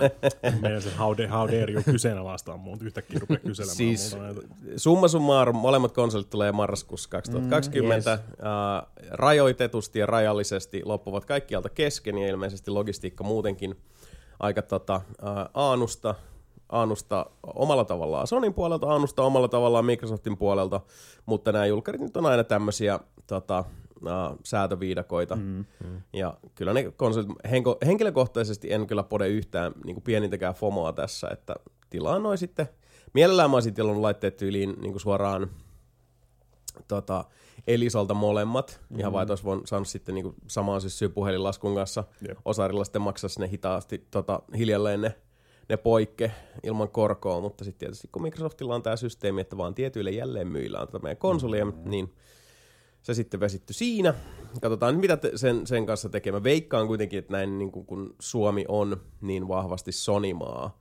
Meidän 0.61 0.83
se 0.83 0.91
how, 0.99 1.19
dare, 1.19 1.29
how 1.29 1.47
dare 1.49 1.73
you 1.73 1.83
kyseenalaistaa 1.85 2.57
muut 2.57 2.83
yhtäkkiä 2.83 3.19
rupeaa 3.19 3.41
kyselemään 3.41 3.77
Siis 3.77 4.17
näitä. 4.17 4.41
summa 4.77 5.09
summarum, 5.09 5.57
molemmat 5.57 5.93
konsolit 5.93 6.31
tulee 6.31 6.53
marraskuussa 6.53 7.09
2020. 7.09 8.11
Mm, 8.11 8.23
yes. 8.23 8.31
uh, 8.39 9.09
rajoitetusti 9.11 9.99
ja 9.99 10.07
rajallisesti 10.07 10.83
loppuvat 10.85 11.25
kaikkialta 11.25 11.69
kesken 11.69 12.19
ja 12.19 12.29
ilmeisesti 12.29 12.71
logistiikka 12.71 13.25
muutenkin 13.25 13.77
aika 14.41 14.63
tota, 14.63 15.01
uh, 15.23 15.29
aanusta, 15.55 16.15
aanusta 16.69 17.27
omalla 17.43 17.85
tavallaan 17.85 18.27
Sonin 18.27 18.55
puolelta, 18.55 18.87
aanusta 18.87 19.23
omalla 19.23 19.49
tavallaan 19.49 19.85
Microsoftin 19.85 20.37
puolelta, 20.37 20.81
mutta 21.27 21.53
nämä 21.53 21.67
julkarit 21.67 22.01
nyt 22.01 22.17
on 22.17 22.27
aina 22.27 22.45
tämmöisiä 22.45 23.01
tota, 23.27 23.65
uh, 24.03 24.39
säätöviidakoita. 24.45 25.37
Mm. 25.37 25.65
Ja 26.13 26.39
kyllä 26.55 26.73
ne 26.73 26.93
konsolit, 26.97 27.29
henko, 27.51 27.79
henkilökohtaisesti 27.87 28.73
en 28.73 28.87
kyllä 28.87 29.03
pode 29.03 29.29
yhtään 29.29 29.73
niin 29.85 29.95
kuin 29.95 30.05
pienintäkään 30.05 30.55
FOMOa 30.55 30.93
tässä, 30.93 31.29
että 31.33 31.55
tilaa 31.91 32.19
noin 32.19 32.39
sitten. 32.39 32.69
Mielellään 33.15 33.51
mä 33.51 33.57
olisin 33.57 33.75
tilannut 33.75 34.03
laitteet 34.03 34.37
tyyliin 34.37 34.77
niin 34.81 34.93
kuin 34.93 35.01
suoraan 35.01 35.51
tota, 36.89 37.25
Elisolta 37.67 38.15
molemmat. 38.15 38.81
Mm-hmm. 38.81 39.01
Ihan 39.01 39.13
vaan, 39.13 39.23
että 39.23 39.33
olisi 39.33 39.45
voinut 39.45 39.67
saanut 39.67 39.89
sitten 39.89 40.15
niin 40.15 40.35
samaan 40.47 40.81
syssyyn 40.81 41.13
puhelinlaskun 41.13 41.75
kanssa. 41.75 42.05
Jep. 42.29 42.39
Osarilla 42.45 42.85
sitten 42.85 43.03
maksaisi 43.03 43.41
ne 43.41 43.49
hitaasti 43.49 44.07
tota, 44.11 44.43
hiljalleen 44.59 45.01
ne, 45.01 45.15
ne 45.69 45.77
poikke 45.77 46.33
ilman 46.63 46.89
korkoa, 46.89 47.41
mutta 47.41 47.65
sitten 47.65 47.79
tietysti 47.79 48.09
kun 48.13 48.23
Microsoftilla 48.23 48.75
on 48.75 48.83
tämä 48.83 48.97
systeemi, 48.97 49.41
että 49.41 49.57
vaan 49.57 49.75
tietyille 49.75 50.11
jälleenmyillä 50.11 50.81
on 50.81 50.87
tätä 50.87 50.99
meidän 50.99 51.17
konsolia, 51.17 51.65
mm-hmm. 51.65 51.91
niin 51.91 52.15
se 53.09 53.15
sitten 53.15 53.41
vesitty 53.41 53.73
siinä. 53.73 54.15
katsotaan 54.63 54.95
nyt, 54.95 55.01
mitä 55.01 55.17
te, 55.17 55.31
sen, 55.35 55.67
sen 55.67 55.87
kanssa 55.87 56.09
tekee. 56.09 56.33
Mä 56.33 56.43
veikkaan 56.43 56.87
kuitenkin, 56.87 57.19
että 57.19 57.33
näin 57.33 57.59
niin 57.59 57.73
kuin, 57.73 57.87
kun 57.87 58.15
Suomi 58.19 58.65
on 58.69 59.01
niin 59.21 59.49
vahvasti 59.49 59.93
Sonimaa, 59.93 60.81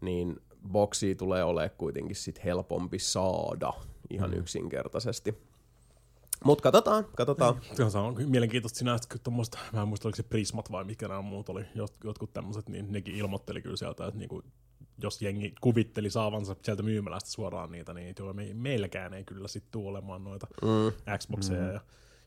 niin 0.00 0.36
boksi 0.68 1.14
tulee 1.14 1.44
olemaan 1.44 1.70
kuitenkin 1.78 2.16
sit 2.16 2.44
helpompi 2.44 2.98
saada 2.98 3.72
ihan 4.10 4.30
mm. 4.30 4.36
yksinkertaisesti. 4.36 5.34
Mutta 6.44 6.62
katsotaan, 6.62 7.04
katsotaan. 7.16 7.60
Se 7.88 7.98
on 7.98 8.16
mielenkiintoista 8.30 8.78
sinänsä, 8.78 9.08
kun 9.08 9.20
tuommoista, 9.20 9.58
mä 9.72 9.82
en 9.82 9.88
muista 9.88 10.08
oliko 10.08 10.16
se 10.16 10.22
Prismat 10.22 10.72
vai 10.72 10.84
mikä 10.84 11.08
nämä 11.08 11.22
muut 11.22 11.48
oli, 11.48 11.62
jot- 11.62 12.04
jotkut 12.04 12.32
tämmöiset, 12.32 12.68
niin 12.68 12.92
nekin 12.92 13.14
ilmoitteli 13.14 13.62
kyllä 13.62 13.76
sieltä, 13.76 14.06
että 14.06 14.18
niinku, 14.18 14.42
jos 15.02 15.22
jengi 15.22 15.54
kuvitteli 15.60 16.10
saavansa 16.10 16.56
sieltä 16.62 16.82
myymälästä 16.82 17.30
suoraan 17.30 17.72
niitä, 17.72 17.94
niin 17.94 18.14
joo, 18.18 18.32
me, 18.32 18.54
meilläkään 18.54 19.14
ei 19.14 19.24
kyllä 19.24 19.48
sitten 19.48 19.72
tule 19.72 19.88
olemaan 19.88 20.24
noita 20.24 20.46
Mm. 20.62 21.18
Xboxeja 21.18 21.72
ja 21.72 21.80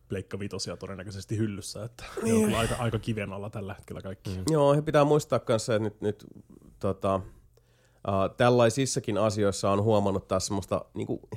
Pleikka 0.07 0.39
Vitosia 0.39 0.77
todennäköisesti 0.77 1.37
hyllyssä, 1.37 1.83
että 1.83 2.03
ne 2.23 2.33
on 2.33 2.43
kyllä 2.43 2.59
aika, 2.59 2.75
aika 2.79 2.99
kiven 2.99 3.33
alla 3.33 3.49
tällä 3.49 3.73
hetkellä 3.73 4.01
kaikki. 4.01 4.29
Mm. 4.29 4.43
Joo, 4.49 4.75
he 4.75 4.81
pitää 4.81 5.03
muistaa 5.03 5.39
kanssa, 5.39 5.75
että 5.75 5.83
nyt, 5.83 6.01
nyt 6.01 6.25
tota, 6.79 7.15
uh, 7.15 8.35
tällaisissakin 8.37 9.17
asioissa 9.17 9.71
on 9.71 9.83
huomannut 9.83 10.27
taas 10.27 10.45
semmoista 10.45 10.85
niinku, 10.93 11.29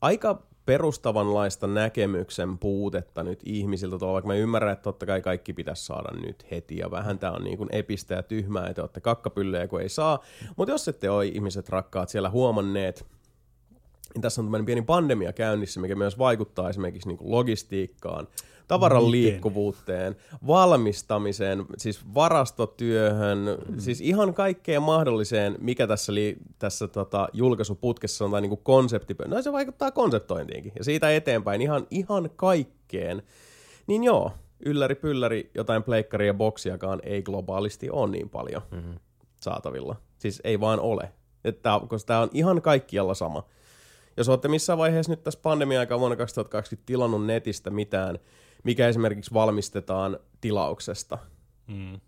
aika 0.00 0.42
perustavanlaista 0.68 1.66
näkemyksen 1.66 2.58
puutetta 2.58 3.22
nyt 3.22 3.40
ihmisiltä 3.44 3.98
tuolla, 3.98 4.12
vaikka 4.12 4.26
mä 4.26 4.34
ymmärrän, 4.34 4.72
että 4.72 4.82
totta 4.82 5.06
kai 5.06 5.22
kaikki 5.22 5.52
pitäisi 5.52 5.84
saada 5.86 6.20
nyt 6.20 6.46
heti, 6.50 6.76
ja 6.76 6.90
vähän 6.90 7.18
tää 7.18 7.32
on 7.32 7.44
niin 7.44 7.58
kuin 7.58 7.68
epistä 7.72 8.14
ja 8.14 8.22
tyhmää, 8.22 8.66
että 8.66 8.82
olette 8.82 9.00
kakkapyllejä, 9.00 9.68
kun 9.68 9.80
ei 9.80 9.88
saa, 9.88 10.24
mutta 10.56 10.72
jos 10.72 10.88
ette 10.88 11.10
ole 11.10 11.26
ihmiset 11.26 11.68
rakkaat 11.68 12.08
siellä 12.08 12.30
huomanneet, 12.30 13.06
niin 14.14 14.22
tässä 14.22 14.40
on 14.40 14.44
tämmöinen 14.44 14.66
pieni 14.66 14.82
pandemia 14.82 15.32
käynnissä, 15.32 15.80
mikä 15.80 15.94
myös 15.94 16.18
vaikuttaa 16.18 16.70
esimerkiksi 16.70 17.08
niin 17.08 17.18
kuin 17.18 17.30
logistiikkaan, 17.30 18.28
tavaran 18.68 19.02
Miten? 19.02 19.12
liikkuvuuteen, 19.12 20.16
valmistamiseen, 20.46 21.66
siis 21.78 22.14
varastotyöhön, 22.14 23.38
mm. 23.68 23.78
siis 23.78 24.00
ihan 24.00 24.34
kaikkeen 24.34 24.82
mahdolliseen, 24.82 25.56
mikä 25.60 25.86
tässä, 25.86 26.14
li, 26.14 26.36
tässä 26.58 26.88
tota, 26.88 27.28
julkaisuputkessa 27.32 28.24
on 28.24 28.30
tai 28.30 28.40
niin 28.40 28.50
kuin 28.50 28.60
konsepti, 28.62 29.16
no 29.26 29.42
se 29.42 29.52
vaikuttaa 29.52 29.90
konseptointiinkin, 29.90 30.72
ja 30.78 30.84
siitä 30.84 31.10
eteenpäin 31.10 31.62
ihan, 31.62 31.86
ihan 31.90 32.30
kaikkeen. 32.36 33.22
Niin 33.86 34.04
joo, 34.04 34.32
ylläri 34.60 34.94
pylläri, 34.94 35.50
jotain 35.54 35.82
pleikkaria 35.82 36.26
ja 36.26 36.34
boksiakaan 36.34 37.00
ei 37.02 37.22
globaalisti 37.22 37.90
ole 37.90 38.10
niin 38.10 38.30
paljon 38.30 38.62
mm-hmm. 38.70 38.94
saatavilla. 39.40 39.96
Siis 40.18 40.40
ei 40.44 40.60
vaan 40.60 40.80
ole. 40.80 41.12
Että, 41.44 41.80
koska 41.88 42.06
tämä 42.06 42.20
on 42.20 42.30
ihan 42.32 42.62
kaikkialla 42.62 43.14
sama. 43.14 43.44
Jos 44.16 44.28
olette 44.28 44.48
missään 44.48 44.78
vaiheessa 44.78 45.12
nyt 45.12 45.24
tässä 45.24 45.40
pandemia-aikaa 45.42 45.98
vuonna 45.98 46.16
2020 46.16 46.86
tilannut 46.86 47.26
netistä 47.26 47.70
mitään, 47.70 48.18
mikä 48.64 48.88
esimerkiksi 48.88 49.34
valmistetaan 49.34 50.18
tilauksesta, 50.40 51.18
Mm. 51.66 52.00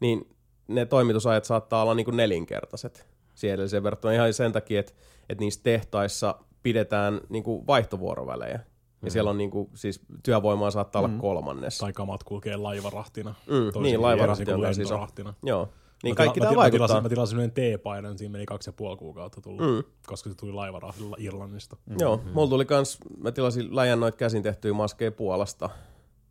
niin 0.00 0.36
ne 0.68 0.86
toimitusajat 0.86 1.44
saattaa 1.44 1.82
olla 1.82 1.94
niin 1.94 2.04
kuin 2.04 2.16
nelinkertaiset 2.16 3.06
siihen 3.34 3.58
verrattuna 3.82 4.14
ihan 4.14 4.32
sen 4.34 4.52
takia, 4.52 4.80
että, 4.80 4.92
että 5.28 5.44
niissä 5.44 5.60
tehtaissa 5.62 6.34
pidetään 6.62 7.20
niin 7.28 7.42
kuin 7.44 7.66
vaihtovuoroväleja. 7.66 8.58
Ja 9.04 9.10
siellä 9.10 9.30
on 9.30 9.38
niin 9.38 9.50
kuin, 9.50 9.70
siis 9.74 10.00
työvoimaa 10.22 10.70
saattaa 10.70 11.02
olla 11.02 11.14
kolmannes. 11.20 11.78
Tai 11.78 11.92
kamat 11.92 12.24
kulkee 12.24 12.56
laivarahtina. 12.56 13.34
Mm, 13.46 13.52
niin, 13.54 13.72
kuin 13.72 14.02
laivarahti 14.02 14.44
Helsinki 14.46 14.92
on. 15.24 15.34
Joo. 15.42 15.68
Niin 16.02 16.12
Mä 16.12 16.16
kaikki 16.16 16.40
tila- 16.40 16.44
tämä 16.44 16.52
mä, 16.56 16.56
vaikuttaa. 16.62 16.86
tilasin, 16.88 17.02
mä 17.02 17.08
tilasin 17.08 17.38
yhden 17.38 17.50
teepaidan, 17.52 18.18
siinä 18.18 18.32
meni 18.32 18.46
kaksi 18.46 18.68
ja 18.68 18.72
puoli 18.72 18.96
kuukautta 18.96 19.40
tullut, 19.40 19.60
Mm. 19.60 19.66
mm. 19.72 19.82
koska 20.06 20.30
se 20.30 20.36
tuli 20.36 20.52
laivarahdilla 20.52 21.16
Irlannista. 21.18 21.76
Mm. 21.86 21.96
Joo, 22.00 22.20
mulla 22.34 22.48
tuli 22.48 22.64
kans, 22.64 22.98
mä 23.22 23.32
tilasin 23.32 23.76
läjän 23.76 24.00
noita 24.00 24.16
käsin 24.18 24.42
tehtyjä 24.42 24.74
maskeja 24.74 25.12
Puolasta 25.12 25.70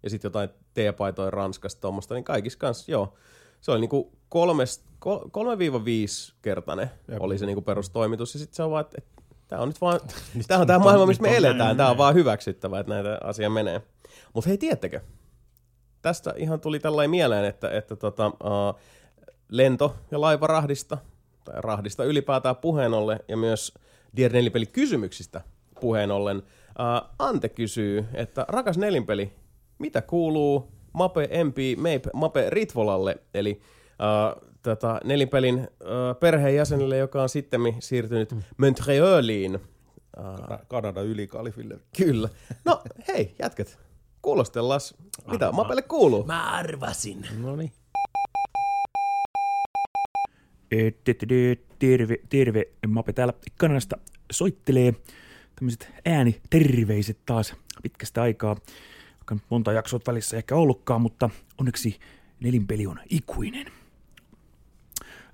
ja 0.03 0.09
sitten 0.09 0.29
jotain 0.29 0.49
teepaitoja 0.73 1.31
Ranskasta 1.31 1.81
tuommoista, 1.81 2.13
niin 2.13 2.23
kaikissa 2.23 2.59
kans, 2.59 2.89
joo. 2.89 3.13
Se 3.61 3.71
oli 3.71 3.79
niinku 3.79 4.11
kolmes, 4.29 4.83
kol, 4.99 5.19
3-5 5.19 6.33
kertainen 6.41 6.91
Jep. 7.07 7.21
oli 7.21 7.37
se 7.37 7.45
niinku 7.45 7.61
perustoimitus 7.61 8.33
ja 8.33 8.39
sitten 8.39 8.55
se 8.55 8.63
on 8.63 8.71
vaan, 8.71 8.81
että 8.81 8.95
et, 8.97 9.23
tää 9.47 9.59
on 9.59 9.67
nyt 9.67 9.81
vaan, 9.81 9.99
tää 10.47 10.59
on 10.59 10.67
tää 10.67 10.79
maailma, 10.79 11.05
missä 11.05 11.23
me 11.23 11.37
eletään, 11.37 11.77
tää 11.77 11.89
on 11.89 11.97
vaan 11.97 12.15
hyväksyttävä, 12.15 12.79
että 12.79 12.93
näitä 12.93 13.17
asia 13.23 13.49
menee. 13.49 13.81
Mutta 14.33 14.47
hei, 14.47 14.57
tiedättekö, 14.57 15.01
tästä 16.01 16.33
ihan 16.37 16.59
tuli 16.59 16.79
tällainen 16.79 17.11
mieleen, 17.11 17.45
että, 17.45 17.69
että 17.71 17.95
tota, 17.95 18.27
uh, 18.27 18.79
lento- 19.49 19.95
ja 20.11 20.21
laivarahdista, 20.21 20.97
tai 21.43 21.55
rahdista 21.57 22.03
ylipäätään 22.03 22.55
puheen 22.55 22.93
ollen, 22.93 23.19
ja 23.27 23.37
myös 23.37 23.73
Nelinpeli 24.31 24.65
kysymyksistä 24.65 25.41
puheen 25.79 26.11
ollen, 26.11 26.37
uh, 26.37 27.09
Ante 27.19 27.49
kysyy, 27.49 28.05
että 28.13 28.45
rakas 28.47 28.77
nelinpeli, 28.77 29.33
mitä 29.79 30.01
kuuluu 30.01 30.72
Mape 30.93 31.29
MP 31.43 31.57
Mape, 31.77 32.10
Mape 32.13 32.50
Ritvolalle, 32.50 33.17
eli 33.34 33.62
uh, 34.41 34.50
tota, 34.63 35.00
nelinpelin 35.03 35.57
uh, 35.60 36.19
perheenjäsenelle, 36.19 36.98
joka 36.98 37.22
on 37.24 37.29
sitten 37.29 37.62
siirtynyt 37.79 38.31
mm. 38.31 38.41
Montrealiin. 38.57 39.55
Uh, 39.55 40.48
Ka- 40.48 40.60
Kanada 40.67 41.01
yli 41.01 41.27
Kalifille. 41.27 41.79
kyllä. 41.98 42.29
No 42.65 42.81
hei, 43.07 43.36
jätkät, 43.39 43.79
kuulostellaan, 44.22 44.81
mitä 45.31 45.51
Mapelle 45.51 45.81
kuuluu? 45.81 46.24
Mä 46.24 46.43
arvasin. 46.51 47.25
No 47.41 47.55
niin. 47.55 47.72
Te- 50.69 50.91
te- 51.03 51.13
te- 51.13 51.57
Terve, 51.79 52.17
terve, 52.29 52.63
Mape 52.88 53.13
täällä 53.13 53.34
Kanadasta 53.57 53.98
soittelee 54.31 54.93
tämmöiset 55.55 55.88
ääni-terveiset 56.05 57.17
taas 57.25 57.55
pitkästä 57.84 58.22
aikaa, 58.22 58.55
vaikka 59.27 59.36
nyt 59.36 59.50
monta 59.50 59.72
jaksoa 59.72 60.00
välissä 60.07 60.38
ehkä 60.38 60.55
ollutkaan, 60.55 61.01
mutta 61.01 61.29
onneksi 61.57 62.00
nelinpeli 62.39 62.88
on 62.88 63.00
ikuinen. 63.10 63.67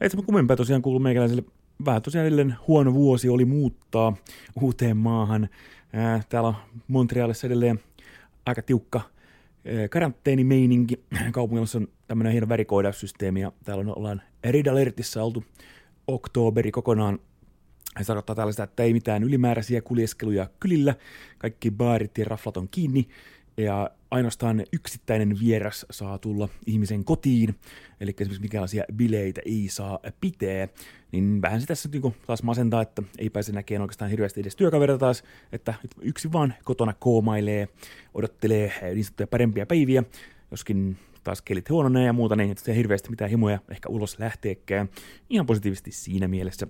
Ei 0.02 0.10
se 0.10 0.18
kummempaa 0.26 0.56
tosiaan 0.56 0.82
kuulu 0.82 1.00
meikäläiselle. 1.00 1.44
Vähän 1.86 2.02
tosiaan 2.02 2.28
edelleen 2.28 2.56
huono 2.68 2.94
vuosi 2.94 3.30
oli 3.30 3.46
muuttaa 3.46 4.16
uuteen 4.62 4.98
maahan. 4.98 5.50
Ää, 5.94 6.22
Täällä 6.30 6.50
on 6.50 6.56
Montrealissa 6.88 7.48
edelleen 7.48 7.80
aika 8.46 8.62
tiukka 8.62 9.02
karanteenimeininki. 9.90 11.04
Kaupungissa 11.32 11.78
on 11.78 11.88
tämmöinen 12.08 12.32
hieno 12.32 12.50
värikoodaussysteemi 12.50 13.42
ja 13.42 13.52
täällä 13.64 13.82
on, 13.82 13.98
ollaan 13.98 14.22
Red 14.44 14.66
Alertissa 14.66 15.24
oltu 15.24 15.44
oktoberi 16.08 16.72
kokonaan. 16.72 17.20
Se 17.98 18.06
tarkoittaa 18.08 18.36
tällaista, 18.36 18.64
että 18.64 18.84
ei 18.84 18.94
mitään 18.94 19.24
ylimääräisiä 19.24 19.82
kuljeskeluja 19.82 20.50
kylillä, 20.60 20.96
kaikki 21.38 21.72
baarit 21.72 22.18
ja 22.18 22.26
raflat 22.26 22.58
on 22.58 22.68
kiinni, 22.72 23.08
ja 23.58 23.90
ainoastaan 24.12 24.64
yksittäinen 24.74 25.40
vieras 25.40 25.86
saa 25.92 26.18
tulla 26.18 26.50
ihmisen 26.66 27.04
kotiin, 27.04 27.56
eli 28.00 28.12
esimerkiksi 28.12 28.42
mikälaisia 28.42 28.84
bileitä 28.96 29.42
ei 29.46 29.68
saa 29.70 30.00
pitää, 30.22 30.68
niin 31.12 31.42
vähän 31.42 31.62
se 31.62 31.68
tässä 31.68 31.90
niinku 31.90 32.16
taas 32.28 32.44
masentaa, 32.44 32.82
että 32.82 33.04
ei 33.18 33.30
pääse 33.30 33.52
näkemään 33.52 33.82
oikeastaan 33.82 34.12
hirveästi 34.12 34.42
edes 34.42 34.56
työkavereita 34.56 35.00
taas, 35.00 35.24
että 35.52 35.74
yksi 36.02 36.32
vaan 36.32 36.54
kotona 36.64 36.94
koomailee, 37.00 37.68
odottelee 38.14 38.74
niin 38.82 39.04
sanottuja 39.04 39.28
parempia 39.28 39.66
päiviä, 39.66 40.04
joskin 40.52 40.98
taas 41.24 41.42
kelit 41.42 41.70
huononee 41.70 42.06
ja 42.06 42.14
muuta, 42.14 42.36
niin 42.36 42.52
että 42.52 42.72
ei 42.72 42.78
hirveästi 42.78 43.10
mitään 43.10 43.30
himoja 43.30 43.60
ehkä 43.70 43.90
ulos 43.90 44.20
lähteekään. 44.20 44.90
Ihan 45.30 45.46
positiivisesti 45.46 45.92
siinä 45.92 46.28
mielessä. 46.28 46.68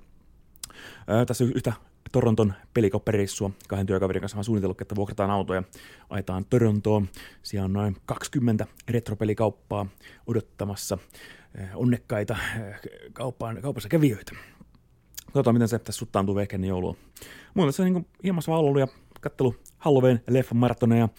Ää, 1.07 1.25
tässä 1.25 1.43
yhtä 1.43 1.73
Toronton 2.13 2.53
pelikoppereissua 2.73 3.51
kahden 3.67 3.85
työkaverin 3.85 4.21
kanssa 4.21 4.37
on 4.37 4.43
suunnitellut, 4.43 4.81
että 4.81 4.95
vuokrataan 4.95 5.31
autoja, 5.31 5.63
ajetaan 6.09 6.45
Torontoon. 6.45 7.07
Siellä 7.43 7.65
on 7.65 7.73
noin 7.73 7.97
20 8.05 8.67
retropelikauppaa 8.89 9.85
odottamassa 10.27 10.97
ää, 11.57 11.71
onnekkaita 11.75 12.33
ää, 12.33 12.79
kauppaan, 13.13 13.61
kaupassa 13.61 13.89
kävijöitä. 13.89 14.31
Katsotaan, 15.25 15.55
miten 15.55 15.67
se 15.67 15.79
tässä 15.79 15.99
suttaantuu 15.99 16.37
ehkä 16.37 16.55
ennen 16.55 16.67
joulua. 16.67 16.95
Mulla 17.53 17.71
on 17.79 17.93
niin 17.93 18.07
ilmassa 18.23 18.51
vaan 18.51 18.63
ollut 18.63 18.79
ja 18.79 18.87
kattelu 19.21 19.55
Halloween 19.77 20.21
leffan 20.29 20.57
maratoneja. 20.57 21.09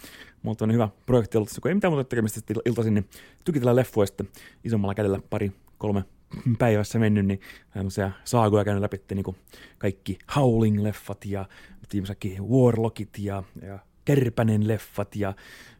Mulla 0.43 0.57
on 0.61 0.73
hyvä 0.73 0.89
projekti 1.05 1.37
ollut, 1.37 1.49
kun 1.61 1.69
ei 1.69 1.75
mitään 1.75 1.93
muuta 1.93 2.09
tekemistä 2.09 2.53
iltaisin, 2.65 2.93
niin 2.93 3.09
tykitellään 3.45 3.75
leffoja 3.75 4.07
sitten 4.07 4.29
isommalla 4.63 4.95
kädellä 4.95 5.19
pari, 5.29 5.51
kolme 5.77 6.03
päivässä 6.59 6.99
mennyt, 6.99 7.25
niin 7.25 7.41
tämmöisiä 7.73 8.11
saagoja 8.23 8.65
käynyt 8.65 8.81
läpi, 8.81 9.01
niin 9.13 9.23
kuin 9.23 9.37
kaikki 9.77 10.17
Howling-leffat 10.35 11.25
ja 11.25 11.45
viimeisäkin 11.93 12.49
Warlockit 12.49 13.17
ja, 13.19 13.43
ja 13.61 13.79
Kärpänen-leffat 14.05 15.15
ja 15.15 15.33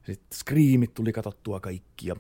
sitten 0.06 0.38
Screamit 0.38 0.94
tuli 0.94 1.12
katsottua 1.12 1.60
kaikki 1.60 2.08
ja 2.08 2.16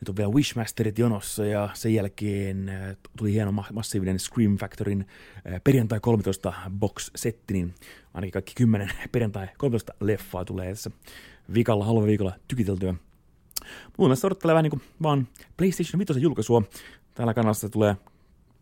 nyt 0.00 0.08
on 0.08 0.16
vielä 0.16 0.30
Wishmasterit 0.30 0.98
jonossa 0.98 1.44
ja 1.46 1.68
sen 1.74 1.94
jälkeen 1.94 2.68
äh, 2.68 2.96
tuli 3.16 3.32
hieno 3.32 3.52
ma- 3.52 3.66
massiivinen 3.72 4.18
Scream 4.18 4.56
Factorin 4.56 5.06
äh, 5.52 5.60
perjantai 5.64 6.00
13 6.00 6.52
box-setti, 6.70 7.54
niin 7.54 7.74
ainakin 8.14 8.32
kaikki 8.32 8.52
10 8.56 8.90
perjantai 9.12 9.48
13 9.58 9.94
leffaa 10.00 10.44
tulee 10.44 10.68
tässä 10.68 10.90
viikolla, 11.54 11.84
halva 11.84 12.06
viikolla 12.06 12.32
tykiteltyä. 12.48 12.94
Mun 13.98 14.08
mielestä 14.08 14.26
odottelee 14.26 14.54
vähän 14.54 14.62
niin 14.62 14.70
kuin 14.70 14.82
vaan 15.02 15.28
PlayStation 15.56 15.98
5 16.08 16.20
julkaisua. 16.22 16.62
Täällä 17.14 17.34
kanavassa 17.34 17.68
tulee 17.68 17.96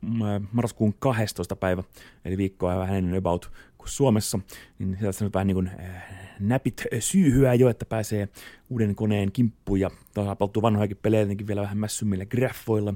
mm, 0.01 0.47
marraskuun 0.53 0.95
12. 0.99 1.57
päivä, 1.57 1.83
eli 2.25 2.37
viikkoa 2.37 2.79
vähän 2.79 2.97
ennen 2.97 3.19
about, 3.19 3.53
kuin 3.79 3.89
Suomessa, 3.89 4.41
niin 4.79 4.97
sieltä 5.01 5.25
nyt 5.25 5.35
vähän 5.35 5.47
niin 5.47 5.55
kuin 5.55 5.71
äh, 5.81 6.03
näpit 6.41 6.85
syyhyää 7.01 7.55
jo, 7.55 7.69
että 7.69 7.85
pääsee 7.85 8.29
uuden 8.71 8.95
koneen 8.95 9.33
kimppuun 9.33 9.81
ja 9.81 9.91
taas 10.15 10.39
palttuu 10.39 10.63
vanhojakin 10.63 10.99
pelejä 11.03 11.23
jotenkin 11.23 11.47
vielä 11.47 11.63
vähän 11.63 11.79
mässymmillä 11.79 12.27
graffoilla, 12.27 12.95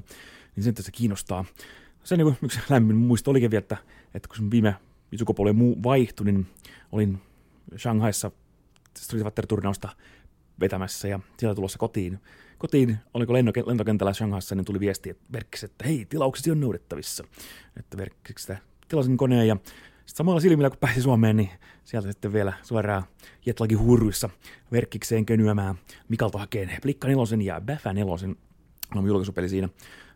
niin 0.55 0.63
sen 0.63 0.73
tässä 0.73 0.91
kiinnostaa. 0.91 1.45
Se 2.03 2.17
niin 2.17 2.25
kuin, 2.25 2.37
yksi 2.41 2.59
lämmin 2.69 2.95
muisto 2.95 3.31
olikin 3.31 3.51
vielä, 3.51 3.59
että, 3.59 3.77
että 4.13 4.29
kun 4.37 4.51
viime 4.51 4.75
sukupolven 5.15 5.55
muu 5.55 5.83
vaihtui, 5.83 6.25
niin 6.25 6.47
olin 6.91 7.21
Shanghaissa 7.77 8.31
Street 8.97 9.23
Fighter-turnausta 9.23 9.89
vetämässä 10.59 11.07
ja 11.07 11.19
siellä 11.37 11.55
tulossa 11.55 11.79
kotiin. 11.79 12.19
Kotiin, 12.63 12.97
oliko 13.13 13.33
lennoke- 13.33 13.67
lentokentällä 13.67 14.13
Shanghaissa, 14.13 14.55
niin 14.55 14.65
tuli 14.65 14.79
viesti 14.79 15.09
että 15.09 15.23
verkkis, 15.33 15.63
että 15.63 15.85
hei, 15.85 16.05
tilauksesi 16.05 16.51
on 16.51 16.59
noudettavissa. 16.59 17.23
Että 17.79 17.97
verkkistä 17.97 18.57
tilasin 18.87 19.17
koneen 19.17 19.47
ja 19.47 19.55
sitten 19.55 20.15
samalla 20.15 20.39
silmillä, 20.39 20.69
kun 20.69 20.79
pääsi 20.79 21.01
Suomeen, 21.01 21.37
niin 21.37 21.49
sieltä 21.83 22.11
sitten 22.11 22.33
vielä 22.33 22.53
suoraan 22.63 23.03
Jetlagin 23.45 23.79
huuruissa 23.79 24.29
verkkikseen 24.71 25.25
könyämään 25.25 25.75
Mikalta 26.09 26.37
hakeen 26.37 26.69
Plikka 26.81 27.07
nelosen 27.07 27.41
ja 27.41 27.61
Bäfä 27.61 27.93
nelosen 27.93 28.35
on 28.95 29.07
julkaisupeli 29.07 29.49
siinä. 29.49 29.69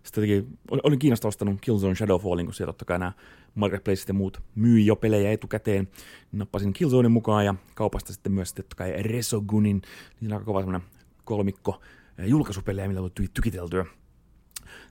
Sitten 0.04 0.30
jotenkin, 0.30 0.58
ol- 0.72 0.82
olin 0.84 1.00
Kiinasta 1.00 1.27
ostanut 1.27 1.62
Killzone 1.62 1.96
Shadowfallin, 1.96 2.46
kun 2.46 2.54
siellä 2.54 2.74
totta 2.74 2.86
kai 2.86 3.00
nämä 3.00 3.12
Marketplaceit 3.56 4.08
ja 4.08 4.13
muut 4.13 4.42
myy 4.56 4.80
jo 4.80 4.96
pelejä 4.96 5.32
etukäteen. 5.32 5.88
Nappasin 6.32 6.74
Killzonein 6.74 7.12
mukaan 7.12 7.46
ja 7.46 7.56
kaupasta 7.75 8.13
sitten 8.13 8.32
myös 8.32 8.54
totta 8.54 8.75
kai 8.75 9.04
Resogunin, 9.04 9.82
niin 10.22 10.34
aika 10.34 10.46
kova 10.46 10.60
semmoinen 10.60 10.89
kolmikko 11.24 11.82
julkaisupelejä, 12.25 12.88
millä 12.88 13.09
tuli 13.09 13.27
tykiteltyä. 13.33 13.86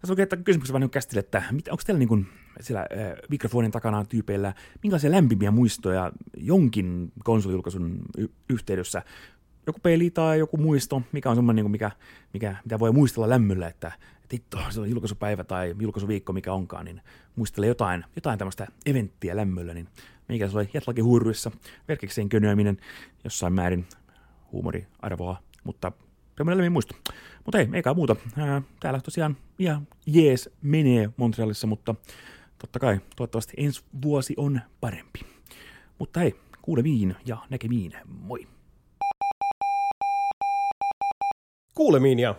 Tässä 0.00 0.12
on 0.12 0.20
että 0.20 0.36
kysymys 0.36 0.68
vähän 0.68 0.80
niin 0.80 0.90
kästille, 0.90 1.20
että 1.20 1.42
onko 1.70 1.82
teillä 1.86 1.98
niin 1.98 2.08
kuin 2.08 2.26
siellä 2.60 2.80
äh, 2.80 2.88
mikrofonin 3.28 3.70
takana 3.70 4.04
tyypeillä 4.04 4.54
minkälaisia 4.82 5.10
lämpimiä 5.10 5.50
muistoja 5.50 6.12
jonkin 6.36 7.12
konsolijulkaisun 7.24 7.98
y- 8.18 8.28
yhteydessä? 8.48 9.02
Joku 9.66 9.80
peli 9.82 10.10
tai 10.10 10.38
joku 10.38 10.56
muisto, 10.56 11.02
mikä 11.12 11.30
on 11.30 11.36
semmoinen, 11.36 11.64
niin 11.64 11.70
mikä, 11.70 11.90
mikä, 12.32 12.56
mitä 12.64 12.78
voi 12.78 12.92
muistella 12.92 13.28
lämmöllä, 13.28 13.68
että 13.68 13.92
hitto, 14.32 14.58
se 14.70 14.80
on 14.80 14.90
julkaisupäivä 14.90 15.44
tai 15.44 15.74
julkaisuviikko, 15.80 16.32
mikä 16.32 16.52
onkaan, 16.52 16.84
niin 16.84 17.00
muistele 17.36 17.66
jotain, 17.66 18.04
jotain 18.16 18.38
tämmöistä 18.38 18.66
eventtiä 18.86 19.36
lämmöllä, 19.36 19.74
niin 19.74 19.88
mikä 20.28 20.48
se 20.48 20.58
oli 20.58 20.68
Jetlakin 20.74 21.04
huuruissa, 21.04 21.50
verkikseen 21.88 22.28
könöäminen, 22.28 22.76
jossain 23.24 23.52
määrin 23.52 23.86
huumoriarvoa, 24.52 25.36
mutta 25.64 25.92
tämmöinen 26.36 26.58
lämmin 26.58 26.72
muisto. 26.72 26.94
Mutta 27.44 27.58
ei, 27.58 27.68
eikä 27.72 27.94
muuta. 27.94 28.16
Ää, 28.36 28.62
täällä 28.80 29.00
tosiaan 29.00 29.36
ihan 29.58 29.88
jees 30.06 30.50
menee 30.62 31.10
Montrealissa, 31.16 31.66
mutta 31.66 31.94
totta 32.58 32.78
kai 32.78 33.00
toivottavasti 33.16 33.54
ensi 33.56 33.82
vuosi 34.02 34.34
on 34.36 34.60
parempi. 34.80 35.20
Mutta 35.98 36.20
hei, 36.20 36.34
kuulemiin 36.62 37.16
ja 37.26 37.36
näkemiin. 37.50 37.92
Moi! 38.04 38.46
Kuulemiin 41.74 42.18
ja 42.18 42.34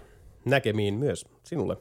näkemiin 0.45 0.93
myös 0.93 1.25
sinulle, 1.43 1.77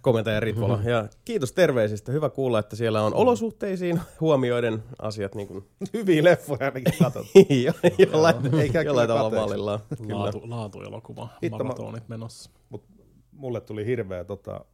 komentaja 0.00 0.40
Ritvola. 0.40 0.78
Ja 0.84 1.08
kiitos 1.24 1.52
terveisistä. 1.52 2.12
Hyvä 2.12 2.30
kuulla, 2.30 2.58
että 2.58 2.76
siellä 2.76 3.02
on 3.02 3.14
olosuhteisiin 3.14 4.00
huomioiden 4.20 4.82
asiat 4.98 5.34
niin 5.34 5.48
kuin, 5.48 5.64
Hyviä 5.94 6.24
leffoja 6.24 6.64
ainakin 6.64 6.94
katsot. 7.02 7.26
jo, 7.64 7.72
jollain, 7.98 8.36
jollain 8.84 9.08
tavalla 9.08 9.40
mallillaan. 9.40 9.80
Laatu, 10.12 10.40
laatuelokuva, 10.44 11.28
maratonit 11.50 12.08
menossa. 12.08 12.50
Mut 12.68 12.84
mulle 13.32 13.60
tuli 13.60 13.86
hirveä, 13.86 14.24
tota, 14.24 14.64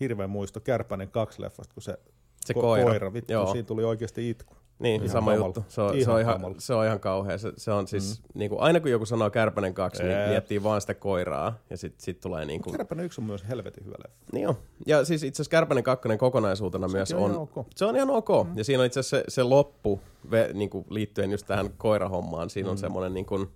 hirveä 0.00 0.26
muisto 0.26 0.60
Kärpänen 0.60 1.08
kaksi 1.10 1.42
leffasta, 1.42 1.74
kun 1.74 1.82
se, 1.82 1.98
Se 2.44 2.54
ko- 2.54 2.60
koira. 2.60 2.84
koira 2.84 3.12
vittu, 3.12 3.32
Joo. 3.32 3.52
siinä 3.52 3.66
tuli 3.66 3.84
oikeasti 3.84 4.30
itku. 4.30 4.54
Niin, 4.82 5.00
Ihan 5.00 5.12
sama 5.12 5.30
kamala. 5.30 5.46
juttu. 5.46 5.64
Se 5.68 5.80
on, 5.80 5.92
se, 5.92 5.98
Ihan 5.98 6.14
on 6.14 6.20
ihan, 6.20 6.34
kamala. 6.34 6.54
se 6.58 6.74
on 6.74 6.86
ihan 6.86 7.00
kauhea. 7.00 7.38
Se, 7.38 7.52
se 7.56 7.70
on 7.70 7.88
siis, 7.88 8.22
mm. 8.22 8.38
niin 8.38 8.50
kuin, 8.50 8.60
aina 8.60 8.80
kun 8.80 8.90
joku 8.90 9.06
sanoo 9.06 9.30
Kärpänen 9.30 9.74
kaksi, 9.74 10.02
niin 10.02 10.28
miettii 10.28 10.62
vaan 10.62 10.80
sitä 10.80 10.94
koiraa. 10.94 11.58
Ja 11.70 11.76
sitten 11.76 12.04
sit 12.04 12.20
tulee 12.20 12.44
niin 12.44 12.62
kuin... 12.62 12.76
Kärpänen 12.76 13.06
yksi 13.06 13.20
on 13.20 13.26
myös 13.26 13.48
helvetin 13.48 13.84
hyvä 13.84 13.94
leffa. 13.98 14.24
Niin 14.32 14.48
on. 14.48 14.54
Ja 14.86 15.04
siis 15.04 15.22
itse 15.22 15.36
asiassa 15.42 15.50
Kärpänen 15.50 15.84
kakkonen 15.84 16.18
kokonaisuutena 16.18 16.88
Sekin 16.88 16.98
myös 16.98 17.12
on 17.12 17.30
on... 17.30 17.36
ok. 17.36 17.66
Se 17.76 17.84
on 17.84 17.96
ihan 17.96 18.10
ok. 18.10 18.28
Mm. 18.28 18.58
Ja 18.58 18.64
siinä 18.64 18.80
on 18.80 18.86
itse 18.86 19.00
asiassa 19.00 19.16
se, 19.16 19.24
se 19.28 19.42
loppu 19.42 20.00
ve, 20.30 20.50
niin 20.54 20.70
kuin 20.70 20.84
liittyen 20.90 21.30
just 21.30 21.46
tähän 21.46 21.70
koirahommaan. 21.76 22.50
Siinä 22.50 22.70
on 22.70 22.78
semmoinen 22.78 23.14
niin 23.14 23.26
kuin, 23.26 23.48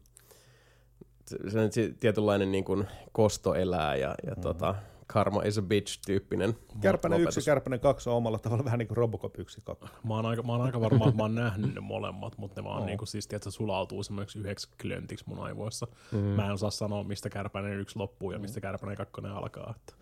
se, 1.27 1.37
se 1.71 1.95
tietynlainen 2.01 2.53
niin 2.53 2.65
kuin 2.65 2.87
kosto 3.13 3.55
elää 3.55 3.97
ja, 3.97 4.15
ja 4.27 4.35
mm. 4.35 4.41
tota, 4.41 4.75
karma 5.07 5.43
is 5.43 5.59
a 5.59 5.63
bitch 5.63 5.99
tyyppinen 6.07 6.57
Kärpänen 6.81 7.19
lopetus. 7.21 7.37
yksi 7.37 7.51
Kärpänen 7.51 7.81
kaksi 7.81 8.11
on 8.11 8.17
omalla 8.17 8.39
tavalla 8.39 8.65
vähän 8.65 8.79
niin 8.79 8.89
kuin 8.89 8.97
Robocop 8.97 9.39
yksi 9.39 9.61
kakko. 9.65 9.89
Mä 10.05 10.15
oon 10.15 10.27
aika, 10.27 10.43
mä 10.43 10.53
oon 10.53 10.61
aika 10.61 10.81
varma, 10.81 11.05
että 11.05 11.17
mä 11.17 11.23
oon 11.23 11.35
nähnyt 11.35 11.75
ne 11.75 11.81
molemmat, 11.81 12.39
mutta 12.39 12.61
ne 12.61 12.65
vaan 12.65 12.81
Oo. 12.81 12.87
niinku 12.87 13.07
siis, 13.07 13.29
että 13.33 13.51
sulautuu 13.51 14.03
semmoiksi 14.03 14.39
yhdeksi 14.39 14.69
klöntiksi 14.83 15.25
mun 15.29 15.39
aivoissa. 15.39 15.87
Mm. 16.13 16.19
Mä 16.19 16.47
en 16.47 16.53
osaa 16.53 16.71
sanoa, 16.71 17.05
mistä 17.05 17.31
kärpänen 17.31 17.81
yksi 17.81 17.99
loppuu 17.99 18.33
ja 18.33 18.39
mistä 18.39 18.61
kärpänen 18.61 18.97
kakkonen 18.97 19.33
alkaa. 19.33 19.75
Että 19.77 19.93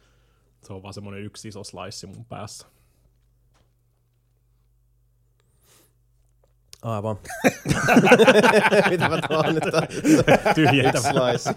se 0.63 0.73
on 0.73 0.83
vaan 0.83 0.95
semmoinen 0.95 1.23
yksi 1.23 1.49
iso 1.49 1.65
slice 1.65 2.07
mun 2.07 2.25
päässä. 2.25 2.67
Aivan. 6.83 7.17
Mitä 8.91 9.09
mä 9.09 9.19
tuon 9.29 9.55
nyt? 9.55 9.65
Tyhjentävä. 10.55 11.13
Slice. 11.13 11.55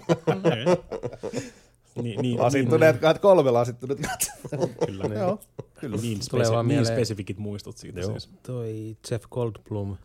niin, 2.04 2.22
niin, 2.22 2.40
Lasittuneet 2.40 2.98
kahdet 2.98 3.22
kolme 3.22 3.52
lasittuneet 3.52 4.00
katsomaan. 4.02 4.70
Kyllä, 4.86 5.04
ne, 5.08 5.16
Joo, 5.16 5.40
kyllä. 5.80 5.98
niin, 5.98 6.20
Tulee 6.30 6.46
spesi- 6.46 6.56
niin 6.56 6.66
mieleen- 6.66 6.96
spesifikit 6.96 7.38
muistot 7.38 7.78
siitä 7.78 8.00
Joo. 8.00 8.12
siis. 8.12 8.30
Toi 8.44 8.98
Jeff 9.12 9.26
Goldblum. 9.30 9.98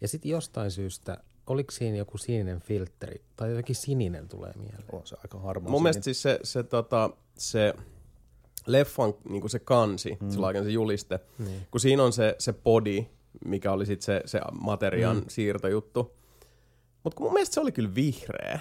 Ja 0.00 0.08
sitten 0.08 0.30
jostain 0.30 0.70
syystä, 0.70 1.16
oliko 1.46 1.70
siinä 1.70 1.96
joku 1.96 2.18
sininen 2.18 2.60
filtteri? 2.60 3.22
Tai 3.36 3.48
jotenkin 3.50 3.76
sininen 3.76 4.28
tulee 4.28 4.52
mieleen. 4.56 4.84
On 4.92 5.06
se 5.06 5.16
aika 5.22 5.38
harmaa. 5.38 5.70
Mun 5.70 5.82
mielestä 5.82 6.02
siis 6.02 6.22
se, 6.22 6.40
se, 6.42 6.62
tota, 6.62 7.10
se 7.38 7.74
leffan 8.66 9.14
niin 9.28 9.50
se 9.50 9.58
kansi, 9.58 10.16
mm. 10.20 10.30
sillä 10.30 10.64
se 10.64 10.70
juliste, 10.70 11.20
Niin. 11.38 11.66
kun 11.70 11.80
siinä 11.80 12.02
on 12.02 12.12
se, 12.12 12.36
se 12.38 12.52
body, 12.52 13.04
mikä 13.44 13.72
oli 13.72 13.86
sit 13.86 14.02
se, 14.02 14.22
se 14.26 14.40
materiaan 14.60 15.16
mm. 15.16 15.24
siirtojuttu. 15.28 16.16
Mutta 17.04 17.20
mun 17.20 17.32
mielestä 17.32 17.54
se 17.54 17.60
oli 17.60 17.72
kyllä 17.72 17.94
vihreä, 17.94 18.60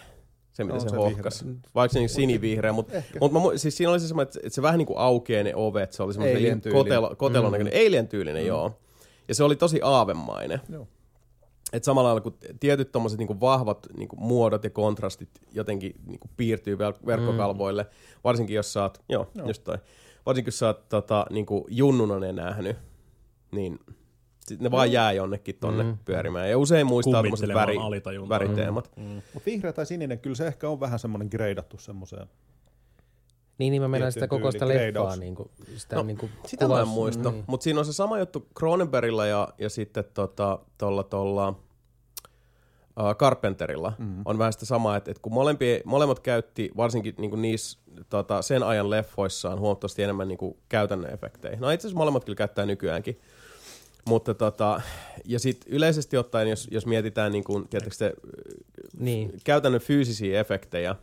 se 0.56 0.64
mitä 0.64 0.80
se, 0.80 0.90
se 0.90 0.96
hohkas. 0.96 1.46
Vaikka 1.76 1.94
se 1.94 2.00
niin 2.00 2.10
sinivihreä, 2.10 2.74
mutta 2.74 2.94
mut 3.20 3.32
mä, 3.32 3.40
siis 3.56 3.78
siinä 3.78 3.92
oli 3.92 4.00
se 4.00 4.08
semmoinen, 4.08 4.32
että 4.44 4.56
se 4.56 4.62
vähän 4.62 4.78
niin 4.78 4.86
kuin 4.86 5.00
aukeaa 5.00 5.44
ne 5.44 5.56
ovet, 5.56 5.94
se 5.94 6.04
oli 6.04 6.14
semmoinen 6.14 6.38
Alien 6.38 6.62
kotelo, 6.72 7.16
kotelon 7.18 7.52
näköinen, 7.52 7.74
mm. 7.74 7.88
alien 7.88 8.08
tyylinen, 8.08 8.44
mm. 8.44 8.48
joo. 8.48 8.80
Ja 9.28 9.36
se 9.36 9.44
oli 9.44 9.56
tosi 9.56 9.80
aavemainen. 9.84 10.62
Joo. 10.70 10.88
Et 11.74 11.84
samalla 11.84 12.08
lailla 12.08 12.22
kun 12.22 12.38
tietyt 12.60 12.92
tommoset 12.92 13.20
niinku 13.20 13.40
vahvat 13.40 13.88
niinku 13.98 14.16
muodot 14.16 14.64
ja 14.64 14.70
kontrastit 14.70 15.30
jotenkin 15.52 15.96
niinku 16.06 16.30
piirtyy 16.38 16.76
vel- 16.76 17.06
verkkokalvoille, 17.06 17.84
mm. 17.84 17.90
varsinkin 18.24 18.56
jos 18.56 18.74
sä 18.74 18.84
oot, 18.84 19.04
joo, 19.10 19.32
joo. 19.36 19.48
just 19.48 19.64
toi, 19.64 19.78
varsinkin 20.26 20.48
jos 20.48 20.60
sä 20.60 20.68
oot 20.68 20.90
tota, 20.90 21.26
niinku 21.30 21.68
junnuna 21.70 22.20
ne 22.20 22.32
nähnyt, 22.32 22.78
niin 23.52 23.80
sit 24.48 24.60
ne 24.60 24.72
vaan 24.72 24.92
jää 24.92 25.12
jonnekin 25.12 25.56
tonne 25.60 25.84
mm. 25.84 25.98
pyörimään. 26.06 26.50
Ja 26.50 26.58
usein 26.58 26.88
muistaa 26.88 27.22
Kummittelemaan 27.22 27.68
väri, 27.68 28.30
väriteemat. 28.30 28.92
Mm. 28.96 29.22
Mutta 29.34 29.46
vihreä 29.46 29.74
tai 29.74 29.86
sininen, 29.86 30.20
kyllä 30.20 30.36
se 30.36 30.48
ehkä 30.48 30.70
on 30.70 30.80
vähän 30.80 31.00
semmoinen 31.00 31.28
greidattu 31.32 31.78
semmoiseen. 31.78 32.28
Niin, 33.58 33.72
niin 33.72 33.82
mä 33.82 33.88
menen 33.88 34.12
sitä 34.12 34.28
koko 34.28 34.52
sitä 34.52 34.68
leffaa. 34.68 35.16
Niin 35.16 35.36
kuin, 35.36 35.50
sitä 35.76 35.96
No, 35.96 36.04
niin 36.04 36.18
kuin 36.18 36.32
Sitä 36.46 36.68
mä 36.68 36.82
en 36.82 36.88
muista, 36.88 37.32
niin. 37.32 37.44
mutta 37.48 37.64
siinä 37.64 37.80
on 37.80 37.86
se 37.86 37.94
sama 37.94 38.20
juttu 38.20 38.48
Cronenbergilla 38.58 39.26
ja, 39.26 39.48
ja 39.58 39.70
sitten 39.70 40.04
tota, 40.14 40.60
tolla, 40.78 41.04
tolla, 41.04 41.50
uh, 41.50 43.16
Carpenterilla 43.16 43.94
mm-hmm. 44.00 44.22
on 44.26 44.38
vähän 44.38 44.54
sitä 44.54 44.66
samaa, 44.66 44.98
että, 44.98 45.12
että 45.12 45.22
kun 45.22 45.34
molempi, 45.34 45.82
molemmat 45.86 46.20
käytti 46.20 46.72
varsinkin 46.78 47.16
niin 47.18 47.42
niissä 47.42 47.80
tota, 48.10 48.42
sen 48.42 48.64
ajan 48.64 48.90
leffoissaan 48.90 49.60
huomattavasti 49.60 50.04
enemmän 50.04 50.28
niin 50.28 50.58
käytännön 50.70 51.14
efektejä. 51.14 51.58
No 51.60 51.70
itse 51.70 51.88
asiassa 51.88 51.98
molemmat 51.98 52.26
kyllä 52.26 52.38
käyttää 52.38 52.66
nykyäänkin. 52.66 53.20
Mutta 54.10 54.34
tota, 54.34 54.82
ja 55.26 55.40
sitten 55.40 55.74
yleisesti 55.74 56.18
ottaen, 56.18 56.50
jos, 56.50 56.68
jos 56.72 56.86
mietitään 56.86 57.32
niin 57.32 57.44
kuin, 57.44 57.68
tiedättekö 57.68 57.96
te, 57.98 58.14
Niin. 59.00 59.34
käytännön 59.44 59.82
fyysisiä 59.82 60.40
efektejä, 60.40 60.96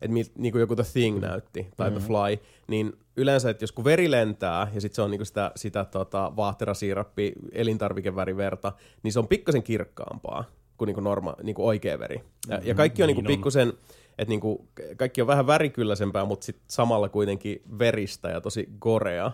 että 0.00 0.14
niin 0.38 0.52
kuin 0.52 0.60
joku 0.60 0.76
The 0.76 0.84
Thing 0.92 1.20
näytti, 1.20 1.68
tai 1.76 1.90
mm-hmm. 1.90 2.04
The 2.04 2.06
Fly, 2.06 2.46
niin 2.68 2.92
yleensä, 3.16 3.50
että 3.50 3.62
jos 3.62 3.72
kun 3.72 3.84
veri 3.84 4.10
lentää, 4.10 4.68
ja 4.74 4.80
sitten 4.80 4.94
se 4.96 5.02
on 5.02 5.10
niin 5.10 5.18
kuin 5.18 5.26
sitä, 5.26 5.52
sitä 5.56 5.84
tota, 5.84 6.32
vaahterasiirappi, 6.36 7.32
elintarvikeväriverta, 7.52 8.72
niin 9.02 9.12
se 9.12 9.18
on 9.18 9.28
pikkasen 9.28 9.62
kirkkaampaa 9.62 10.44
kuin, 10.78 10.86
niin 10.86 10.94
kuin, 10.94 11.04
norma, 11.04 11.34
niin 11.42 11.54
kuin 11.54 11.66
oikea 11.66 11.98
veri. 11.98 12.20
Ja, 12.48 12.60
ja 12.64 12.74
kaikki 12.74 13.02
on 13.02 13.06
niin 13.06 13.14
kuin 13.14 13.22
Niin 13.24 13.32
on. 13.32 13.36
pikkusen, 13.36 13.72
että 14.18 14.28
niin 14.28 14.40
kuin, 14.40 14.68
kaikki 14.96 15.20
on 15.20 15.26
vähän 15.26 15.46
värikylläisempää, 15.46 16.24
mutta 16.24 16.46
sit 16.46 16.56
samalla 16.68 17.08
kuitenkin 17.08 17.62
veristä 17.78 18.28
ja 18.28 18.40
tosi 18.40 18.68
gorea. 18.80 19.32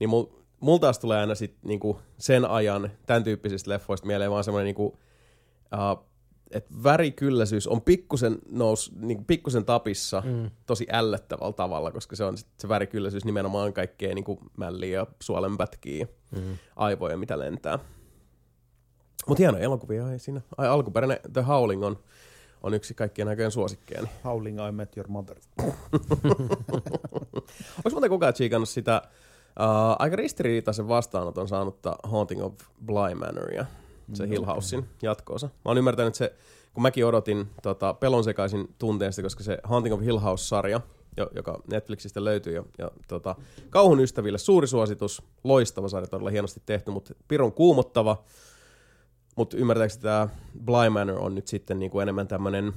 Niin 0.00 0.08
mul, 0.10 0.24
mulla 0.64 0.78
taas 0.78 0.98
tulee 0.98 1.18
aina 1.18 1.34
sit 1.34 1.56
niinku 1.62 2.00
sen 2.18 2.44
ajan 2.44 2.90
tämän 3.06 3.24
tyyppisistä 3.24 3.70
leffoista 3.70 4.06
mieleen 4.06 4.30
vaan 4.30 4.44
semmoinen 4.44 4.64
niinku, 4.64 4.86
uh, 4.86 6.04
että 6.50 6.74
värikylläisyys 6.84 7.66
on 7.66 7.82
pikkusen, 7.82 8.38
nous, 8.50 8.92
niinku 8.96 9.24
pikkusen 9.26 9.64
tapissa 9.64 10.22
mm. 10.26 10.50
tosi 10.66 10.86
ällöttävällä 10.92 11.52
tavalla, 11.52 11.92
koska 11.92 12.16
se 12.16 12.24
on 12.24 12.38
sit 12.38 12.48
se 12.58 12.68
värikylläisyys 12.68 13.24
nimenomaan 13.24 13.72
kaikkea 13.72 14.14
niinku 14.14 14.38
mälliä 14.56 14.98
ja 14.98 15.06
suolenpätkiä, 15.20 16.06
mm. 16.30 16.58
aivoja, 16.76 17.16
mitä 17.16 17.38
lentää. 17.38 17.78
Mutta 19.28 19.42
hieno 19.42 19.58
elokuvia 19.58 20.12
ei 20.12 20.18
siinä. 20.18 20.40
Ai, 20.58 20.68
alkuperäinen 20.68 21.18
The 21.32 21.42
Howling 21.42 21.84
on, 21.84 21.98
on 22.62 22.74
yksi 22.74 22.94
kaikkien 22.94 23.28
aikojen 23.28 23.50
suosikkeja. 23.50 24.02
Niin. 24.02 24.12
Howling 24.24 24.68
I 24.68 24.72
Met 24.72 24.96
Your 24.96 25.08
Mother. 25.08 25.36
Onko 27.76 27.90
muuten 27.90 28.10
kukaan 28.10 28.34
tsiikannut 28.34 28.68
sitä 28.68 29.02
uh, 29.60 29.96
aika 29.98 30.16
ristiriitaisen 30.16 30.88
vastaanoton 30.88 31.48
saanutta 31.48 31.96
Haunting 32.02 32.44
of 32.44 32.54
Bly 32.86 33.14
Manoria, 33.14 33.66
se 34.12 34.28
Hill 34.28 34.44
Housein 34.44 34.88
jatkoosa. 35.02 35.46
Mä 35.46 35.52
oon 35.64 35.78
ymmärtänyt, 35.78 36.08
että 36.08 36.18
se, 36.18 36.34
kun 36.74 36.82
mäkin 36.82 37.06
odotin 37.06 37.50
tota, 37.62 37.94
pelon 37.94 38.24
sekaisin 38.24 38.74
tunteesta, 38.78 39.22
koska 39.22 39.44
se 39.44 39.58
Haunting 39.64 39.94
of 39.94 40.00
Hill 40.00 40.18
House-sarja, 40.18 40.80
jo, 41.16 41.30
joka 41.34 41.62
Netflixistä 41.70 42.24
löytyy, 42.24 42.54
ja, 42.54 42.64
ja 42.78 42.90
tota, 43.08 43.34
kauhun 43.70 44.00
ystäville 44.00 44.38
suuri 44.38 44.66
suositus, 44.66 45.22
loistava 45.44 45.88
sarja, 45.88 46.06
todella 46.06 46.30
hienosti 46.30 46.62
tehty, 46.66 46.90
mutta 46.90 47.14
pirun 47.28 47.52
kuumottava. 47.52 48.24
Mutta 49.36 49.56
ymmärtääkseni 49.56 50.02
tämä 50.02 50.28
Bly 50.64 50.90
Manor 50.90 51.18
on 51.18 51.34
nyt 51.34 51.46
sitten 51.46 51.78
niinku 51.78 52.00
enemmän 52.00 52.28
tämmöinen 52.28 52.72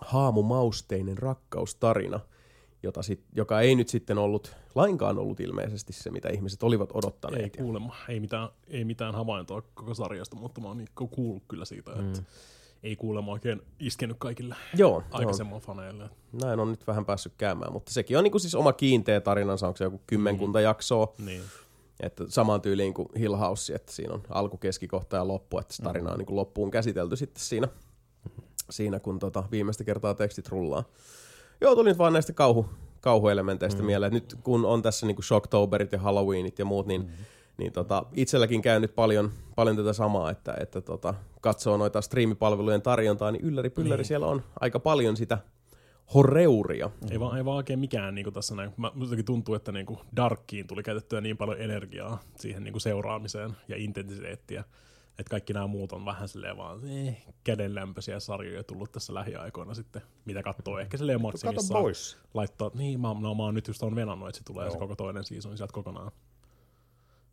haamumausteinen 0.00 1.18
rakkaustarina, 1.18 2.20
jota 2.86 3.02
sit, 3.02 3.20
joka 3.36 3.60
ei 3.60 3.74
nyt 3.74 3.88
sitten 3.88 4.18
ollut 4.18 4.56
lainkaan 4.74 5.18
ollut 5.18 5.40
ilmeisesti 5.40 5.92
se, 5.92 6.10
mitä 6.10 6.28
ihmiset 6.28 6.62
olivat 6.62 6.90
Ei 6.90 6.94
odottaneet. 6.98 7.56
Ja- 7.56 7.62
kuulemma, 7.62 7.94
ei 8.08 8.20
mitään, 8.20 8.48
ei 8.68 8.84
mitään 8.84 9.14
havaintoa 9.14 9.62
koko 9.74 9.94
sarjasta, 9.94 10.36
mutta 10.36 10.60
mä 10.60 10.68
oon 10.68 10.76
niin 10.78 10.88
kuullut 11.10 11.42
kyllä 11.48 11.64
siitä, 11.64 11.90
että 11.92 12.22
ei 12.82 12.96
kuulemma 12.96 13.32
oikein 13.32 13.62
iskenyt 13.80 14.16
kaikille 14.20 14.54
Joo, 14.74 15.02
aikaisemman 15.10 15.60
faneille. 15.60 16.10
näin 16.42 16.60
on 16.60 16.70
nyt 16.70 16.86
vähän 16.86 17.04
päässyt 17.06 17.32
käymään, 17.38 17.72
mutta 17.72 17.92
sekin 17.92 18.18
on 18.18 18.24
niinku 18.24 18.38
siis 18.38 18.54
oma 18.54 18.72
kiinteä 18.72 19.20
tarinansa, 19.20 19.66
onko 19.66 19.76
se 19.76 19.84
joku 19.84 20.00
kymmenkunta 20.06 20.60
jaksoa, 20.60 21.12
Niin. 21.18 21.42
että 22.00 22.24
samaan 22.28 22.60
tyyliin 22.60 22.94
kuin 22.94 23.08
Hill 23.18 23.36
House, 23.36 23.74
että 23.74 23.92
siinä 23.92 24.14
on 24.14 24.22
alku, 24.30 24.56
keskikohta 24.56 25.16
ja 25.16 25.28
loppu, 25.28 25.58
että 25.58 25.74
se 25.74 25.82
tarina 25.82 26.10
on 26.12 26.18
niinku 26.18 26.36
loppuun 26.36 26.70
käsitelty 26.70 27.16
sitten 27.16 27.42
siinä, 27.44 27.68
siinä 28.70 29.00
kun 29.00 29.18
tota 29.18 29.44
viimeistä 29.50 29.84
kertaa 29.84 30.14
tekstit 30.14 30.48
rullaa. 30.48 30.84
Joo, 31.60 31.74
tuli 31.74 31.88
nyt 31.88 31.98
vaan 31.98 32.12
näistä 32.12 32.32
kauhu, 32.32 32.66
kauhuelementeistä 33.00 33.82
mm. 33.82 33.86
mieleen, 33.86 34.12
nyt 34.12 34.36
kun 34.42 34.64
on 34.64 34.82
tässä 34.82 35.06
niinku 35.06 35.22
Shocktoberit 35.22 35.92
ja 35.92 35.98
Halloweenit 35.98 36.58
ja 36.58 36.64
muut, 36.64 36.86
niin, 36.86 37.00
mm. 37.00 37.08
niin 37.56 37.72
tota, 37.72 38.06
itselläkin 38.12 38.62
käy 38.62 38.80
nyt 38.80 38.94
paljon, 38.94 39.30
paljon 39.54 39.76
tätä 39.76 39.92
samaa, 39.92 40.30
että, 40.30 40.54
että 40.60 40.80
tota, 40.80 41.14
katsoo 41.40 41.76
noita 41.76 42.00
striimipalvelujen 42.00 42.82
tarjontaa, 42.82 43.30
niin 43.32 43.44
ylläri 43.44 43.70
pylläri 43.70 44.00
Niin. 44.00 44.06
siellä 44.06 44.26
on 44.26 44.42
aika 44.60 44.80
paljon 44.80 45.16
sitä 45.16 45.38
horreuria. 46.14 46.90
Ei, 47.10 47.20
vaan, 47.20 47.38
ei 47.38 47.44
vaan 47.44 47.56
oikein 47.56 47.78
mikään 47.78 48.14
niin 48.14 48.32
tässä 48.32 48.54
näin. 48.54 48.72
Mä, 48.76 48.92
tuntuu, 49.24 49.54
että 49.54 49.72
niin 49.72 49.86
Darkkiin 50.16 50.66
tuli 50.66 50.82
käytettyä 50.82 51.20
niin 51.20 51.36
paljon 51.36 51.60
energiaa 51.60 52.22
siihen 52.36 52.64
niin 52.64 52.80
seuraamiseen 52.80 53.50
ja 53.68 53.76
intensiteettiä, 53.76 54.64
että 55.18 55.30
kaikki 55.30 55.52
nämä 55.52 55.66
muut 55.66 55.92
on 55.92 56.04
vähän 56.04 56.28
silleen 56.28 56.56
vaan 56.56 56.88
eh, 56.88 57.26
kädenlämpöisiä 57.44 58.20
sarjoja 58.20 58.64
tullut 58.64 58.92
tässä 58.92 59.14
lähiaikoina 59.14 59.74
sitten, 59.74 60.02
mitä 60.24 60.42
katsoo 60.42 60.78
ehkä 60.78 60.96
silleen 60.96 61.22
maksimissaan. 61.22 61.82
pois. 61.82 62.18
Laittaa, 62.34 62.70
niin 62.74 63.00
mä, 63.00 63.08
no, 63.20 63.34
mä 63.34 63.42
oon 63.42 63.54
nyt 63.54 63.68
just 63.68 63.82
on 63.82 63.94
venannut, 63.96 64.28
että 64.28 64.38
se 64.38 64.44
tulee 64.44 64.70
se 64.70 64.78
koko 64.78 64.96
toinen 64.96 65.24
season 65.24 65.56
sieltä 65.56 65.72
kokonaan. 65.72 66.12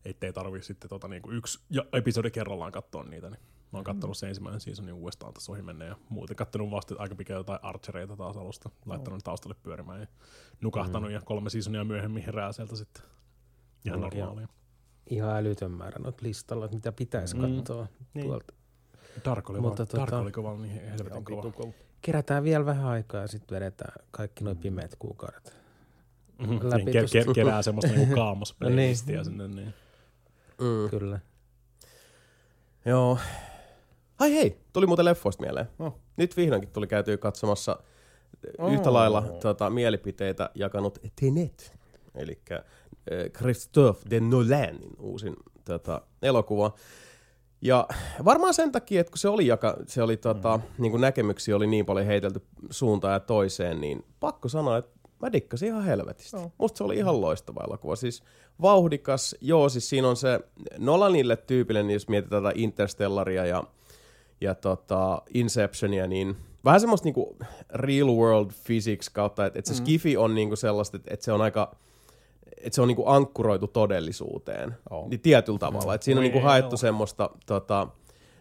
Ettei 0.05 0.33
tarvi 0.33 0.63
sitten 0.63 0.89
tota, 0.89 1.07
niinku 1.07 1.31
yksi 1.31 1.59
ja 1.69 1.85
episodi 1.93 2.31
kerrallaan 2.31 2.71
katsoa 2.71 3.03
niitä. 3.03 3.29
Niin. 3.29 3.39
Mä 3.71 3.77
oon 3.77 3.83
kattonut 3.83 4.17
sen 4.17 4.29
ensimmäinen 4.29 4.61
seasonin 4.61 4.93
uudestaan 4.93 5.33
tässä 5.33 5.51
ohi 5.51 5.61
menneen 5.61 5.89
ja 5.89 5.95
muuten 6.09 6.35
kattonut 6.35 6.71
vasta 6.71 6.95
aika 6.97 7.15
pitkään 7.15 7.37
jotain 7.37 7.59
archereita 7.61 8.15
taas 8.15 8.37
alusta. 8.37 8.69
Laittanut 8.85 9.17
ne 9.17 9.23
taustalle 9.23 9.55
pyörimään 9.63 10.01
ja 10.01 10.07
nukahtanut 10.61 11.11
ja 11.11 11.21
kolme 11.21 11.49
seasonia 11.49 11.83
myöhemmin 11.83 12.23
herää 12.25 12.51
sieltä 12.51 12.75
sitten. 12.75 13.03
Ihan 13.85 14.03
on. 14.03 14.09
normaalia. 14.09 14.47
Ihan 15.09 15.35
älytön 15.37 15.71
määrä 15.71 15.99
noita 15.99 16.19
listalla, 16.23 16.65
että 16.65 16.75
mitä 16.77 16.91
pitäisi 16.91 17.35
Mm. 17.35 17.55
katsoa 17.55 17.87
Niin. 18.13 18.25
tuolta. 18.25 18.53
Dark 19.25 19.49
oli, 19.49 19.59
Mutta 19.59 19.81
Mutta, 19.83 19.97
Dark 19.97 20.09
tota- 20.11 20.15
oli 20.15 20.31
kova, 20.31 20.53
niin 20.57 20.81
helvetin 20.89 21.25
kova. 21.25 21.73
Kerätään 22.01 22.43
vielä 22.43 22.65
vähän 22.65 22.85
aikaa 22.85 23.21
ja 23.21 23.27
sitten 23.27 23.55
vedetään 23.55 24.05
kaikki 24.11 24.43
noin 24.43 24.57
pimeät 24.57 24.95
kuukaudet. 24.99 25.57
Mm-hmm. 26.39 26.59
läpi 26.63 26.83
Niin, 26.85 26.95
ke- 27.05 27.29
ke- 27.29 27.33
kerää 27.33 27.61
semmoista 27.61 27.91
niinku 27.97 28.15
kaamos 28.21 28.55
No 28.59 28.69
niin. 28.69 28.97
sinne. 28.97 29.47
Niin. 29.47 29.73
Mm. 30.61 30.89
Kyllä. 30.89 31.19
Joo. 32.85 33.17
Ai 34.19 34.33
hei, 34.33 34.59
tuli 34.73 34.87
muuten 34.87 35.05
leffoista 35.05 35.43
mieleen. 35.43 35.65
Oh. 35.79 35.99
Nyt 36.17 36.37
vihdoinkin 36.37 36.69
tuli 36.71 36.87
käytyä 36.87 37.17
katsomassa 37.17 37.79
Oh. 38.57 38.73
yhtä 38.73 38.93
lailla 38.93 39.21
tota, 39.21 39.69
mielipiteitä 39.69 40.49
jakanut 40.55 40.99
Tenet. 41.21 41.77
Eli 42.15 42.41
Christophe 43.37 44.09
de 44.09 44.19
Nolanin 44.19 44.95
uusin 44.99 45.35
tota, 45.65 46.01
elokuva. 46.21 46.73
Ja 47.61 47.87
varmaan 48.25 48.53
sen 48.53 48.71
takia, 48.71 49.01
että 49.01 49.11
kun 49.11 49.17
se 49.17 49.29
oli, 49.29 49.47
jaka, 49.47 49.77
se 49.87 50.03
oli 50.03 50.17
tota, 50.17 50.57
mm. 50.57 50.63
niin 50.77 50.91
kuin 50.91 51.01
näkemyksiä 51.01 51.55
oli 51.55 51.67
niin 51.67 51.85
paljon 51.85 52.05
heitelty 52.05 52.41
suuntaan 52.69 53.13
ja 53.13 53.19
toiseen, 53.19 53.81
niin 53.81 54.05
pakko 54.19 54.49
sanoa, 54.49 54.77
että 54.77 54.99
mä 55.21 55.31
dikkasin 55.31 55.67
ihan 55.67 55.83
helvetistä. 55.83 56.37
Joo. 56.37 56.51
Musta 56.57 56.77
se 56.77 56.83
oli 56.83 56.97
ihan 56.97 57.21
loistava 57.21 57.63
elokuva. 57.67 57.95
Siis 57.95 58.23
vauhdikas, 58.61 59.35
joo, 59.41 59.69
siis 59.69 59.89
siinä 59.89 60.07
on 60.07 60.15
se 60.15 60.39
Nolanille 60.77 61.35
tyypillinen, 61.35 61.93
jos 61.93 62.07
mietitään 62.07 62.43
tätä 62.43 62.53
Interstellaria 62.55 63.45
ja, 63.45 63.63
ja 64.41 64.55
tota 64.55 65.21
Inceptionia, 65.33 66.07
niin 66.07 66.35
vähän 66.65 66.79
semmoista 66.79 67.05
niinku 67.05 67.37
real 67.73 68.07
world 68.07 68.51
physics 68.65 69.09
kautta, 69.09 69.45
että, 69.45 69.59
että 69.59 69.73
se 69.73 69.77
skifi 69.77 70.17
on 70.17 70.35
niinku 70.35 70.55
sellaista, 70.55 70.97
että, 70.97 71.13
että 71.13 71.23
se 71.23 71.31
on 71.31 71.41
aika 71.41 71.75
että 72.63 72.75
se 72.75 72.81
on 72.81 72.87
niinku 72.87 73.07
ankkuroitu 73.07 73.67
todellisuuteen. 73.67 74.75
Joo. 74.91 75.07
Niin 75.09 75.19
tietyllä 75.19 75.59
tavalla. 75.59 75.93
Että 75.93 76.05
siinä 76.05 76.19
on 76.19 76.25
Oi, 76.25 76.29
niinku 76.29 76.47
haettu 76.47 76.77
semmoista... 76.77 77.29
Tota, 77.45 77.87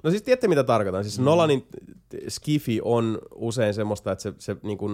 no 0.02 0.10
siis 0.10 0.22
tiedätte 0.22 0.48
mitä 0.48 0.64
tarkoitan. 0.64 1.04
Siis 1.04 1.18
mm. 1.18 1.24
Nolanin 1.24 1.66
skifi 2.28 2.80
on 2.82 3.18
usein 3.34 3.74
semmoista, 3.74 4.12
että 4.12 4.22
se, 4.22 4.32
se, 4.38 4.56
niinku, 4.62 4.90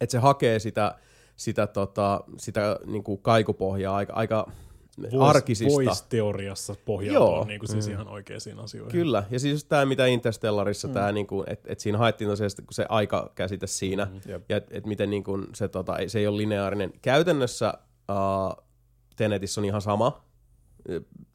että 0.00 0.12
se 0.12 0.18
hakee 0.18 0.58
sitä, 0.58 0.94
sitä, 1.36 1.66
tota, 1.66 2.20
sitä 2.38 2.78
niinku 2.86 3.16
kaikupohjaa 3.16 3.96
aika, 3.96 4.12
aika 4.12 4.46
arkisista. 5.20 5.74
Voice-teoriassa 5.74 6.74
pohjautuu 6.84 7.34
Joo. 7.34 7.44
niin 7.44 7.60
kuin 7.60 7.68
siis 7.68 7.88
ihan 7.88 8.08
oikeisiin 8.08 8.58
asioihin. 8.58 8.92
Kyllä, 8.92 9.24
ja 9.30 9.38
siis 9.38 9.64
tämä, 9.64 9.84
mitä 9.86 10.06
Interstellarissa, 10.06 10.88
mm. 10.88 10.94
tää, 10.94 11.12
niinku, 11.12 11.44
että 11.46 11.72
et 11.72 11.80
siinä 11.80 11.98
haettiin 11.98 12.30
tosiaan 12.30 12.50
kun 12.56 12.74
se 12.74 12.86
aikakäsite 12.88 13.66
siinä, 13.66 14.04
mm. 14.04 14.20
Ja 14.48 14.56
että 14.56 14.78
et 14.78 14.86
miten 14.86 15.10
niinku, 15.10 15.38
se, 15.54 15.68
tota, 15.68 15.96
ei- 15.96 16.08
se 16.08 16.18
ei 16.18 16.26
ole 16.26 16.36
lineaarinen. 16.36 16.92
Käytännössä 17.02 17.74
uh, 18.10 18.64
Tenetissä 19.16 19.60
on 19.60 19.64
ihan 19.64 19.82
sama 19.82 20.24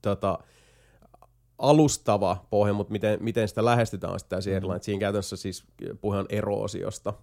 tota, 0.02 0.40
alustava 1.58 2.46
pohja, 2.50 2.74
mutta 2.74 2.92
miten, 2.92 3.24
miten 3.24 3.48
sitä 3.48 3.66
lähestytään 3.66 4.20
täysin 4.30 4.54
erilainen. 4.54 4.78
Et 4.78 4.84
Siinä 4.84 5.00
käytännössä 5.00 5.36
siis 5.36 5.66
puhe 6.02 6.18
on 6.18 6.26
eroosiosta. 6.30 7.14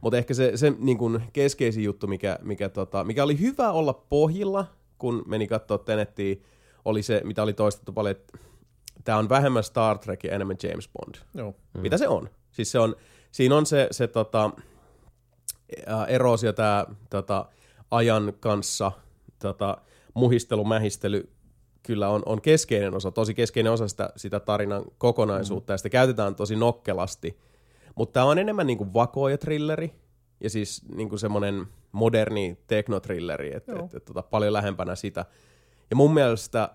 Mutta 0.00 0.16
ehkä 0.16 0.34
se, 0.34 0.56
se 0.56 0.72
niin 0.78 0.98
kun 0.98 1.22
keskeisin 1.32 1.84
juttu, 1.84 2.06
mikä, 2.06 2.38
mikä, 2.42 2.68
tota, 2.68 3.04
mikä 3.04 3.24
oli 3.24 3.40
hyvä 3.40 3.72
olla 3.72 3.92
pohjilla, 3.92 4.66
kun 4.98 5.22
meni 5.26 5.46
katsoa 5.46 5.78
Tenettiä, 5.78 6.36
oli 6.84 7.02
se, 7.02 7.20
mitä 7.24 7.42
oli 7.42 7.52
toistettu 7.52 7.92
paljon, 7.92 8.16
että 8.16 8.38
tämä 9.04 9.18
on 9.18 9.28
vähemmän 9.28 9.64
Star 9.64 9.98
Trek 9.98 10.24
ja 10.24 10.32
enemmän 10.32 10.56
James 10.62 10.88
Bond. 10.88 11.14
Joo. 11.34 11.54
Mm. 11.74 11.80
Mitä 11.80 11.98
se 11.98 12.08
on? 12.08 12.30
Siis 12.50 12.72
se 12.72 12.78
on, 12.78 12.96
siinä 13.32 13.56
on 13.56 13.66
se, 13.66 13.88
se 13.90 14.06
tota, 14.06 14.50
ää, 15.86 16.06
eroosio 16.06 16.52
tämä 16.52 16.86
tota, 17.10 17.46
ajan 17.96 18.32
kanssa, 18.40 18.92
tota, 19.38 19.78
muhistelu, 20.14 20.64
mähistely, 20.64 21.30
kyllä 21.82 22.08
on, 22.08 22.22
on 22.26 22.40
keskeinen 22.40 22.94
osa, 22.94 23.10
tosi 23.10 23.34
keskeinen 23.34 23.72
osa 23.72 23.88
sitä, 23.88 24.10
sitä 24.16 24.40
tarinan 24.40 24.84
kokonaisuutta, 24.98 25.72
mm. 25.72 25.74
ja 25.74 25.78
sitä 25.78 25.88
käytetään 25.88 26.34
tosi 26.34 26.56
nokkelasti. 26.56 27.38
Mutta 27.94 28.12
tämä 28.12 28.26
on 28.26 28.38
enemmän 28.38 28.66
niinku 28.66 28.94
vakoja 28.94 29.38
trilleri, 29.38 29.94
ja 30.40 30.50
siis 30.50 30.82
niinku 30.94 31.18
semmoinen 31.18 31.66
moderni 31.92 32.58
teknotrilleri, 32.66 33.56
että 33.56 33.72
et, 33.84 33.94
et, 33.94 34.04
tota, 34.04 34.22
paljon 34.22 34.52
lähempänä 34.52 34.94
sitä. 34.94 35.24
Ja 35.90 35.96
mun 35.96 36.14
mielestä 36.14 36.70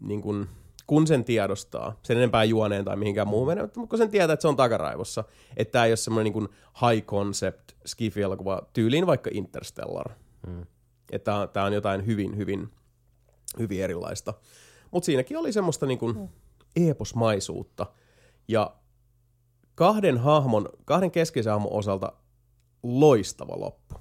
niin 0.00 0.22
kun, 0.22 0.48
kun 0.86 1.06
sen 1.06 1.24
tiedostaa, 1.24 1.98
sen 2.02 2.16
enempää 2.16 2.44
juoneen 2.44 2.84
tai 2.84 2.96
mihinkään 2.96 3.28
muuhun 3.28 3.48
menee, 3.48 3.64
mutta 3.64 3.80
kun 3.86 3.98
sen 3.98 4.10
tietää, 4.10 4.34
että 4.34 4.42
se 4.42 4.48
on 4.48 4.56
takaraivossa, 4.56 5.24
että 5.56 5.72
tämä 5.72 5.84
ei 5.84 5.90
ole 5.90 5.96
semmoinen 5.96 6.32
niin 6.32 6.48
high 6.80 7.06
concept 7.06 7.72
skifi-elokuva 7.86 8.62
tyyliin 8.72 9.06
vaikka 9.06 9.30
Interstellar. 9.32 10.10
Mm. 10.46 10.66
Että 11.12 11.48
tämä 11.52 11.66
on 11.66 11.72
jotain 11.72 12.06
hyvin, 12.06 12.36
hyvin, 12.36 12.70
hyvin 13.58 13.82
erilaista. 13.82 14.34
Mutta 14.90 15.06
siinäkin 15.06 15.36
oli 15.36 15.52
semmoista 15.52 15.86
niin 15.86 15.98
kuin 15.98 16.30
eeposmaisuutta. 16.76 17.86
Ja 18.48 18.76
kahden 19.74 20.18
hahmon, 20.18 20.68
kahden 20.84 21.10
keskeisen 21.10 21.52
hahmon 21.52 21.72
osalta 21.72 22.12
loistava 22.82 23.60
loppu. 23.60 23.94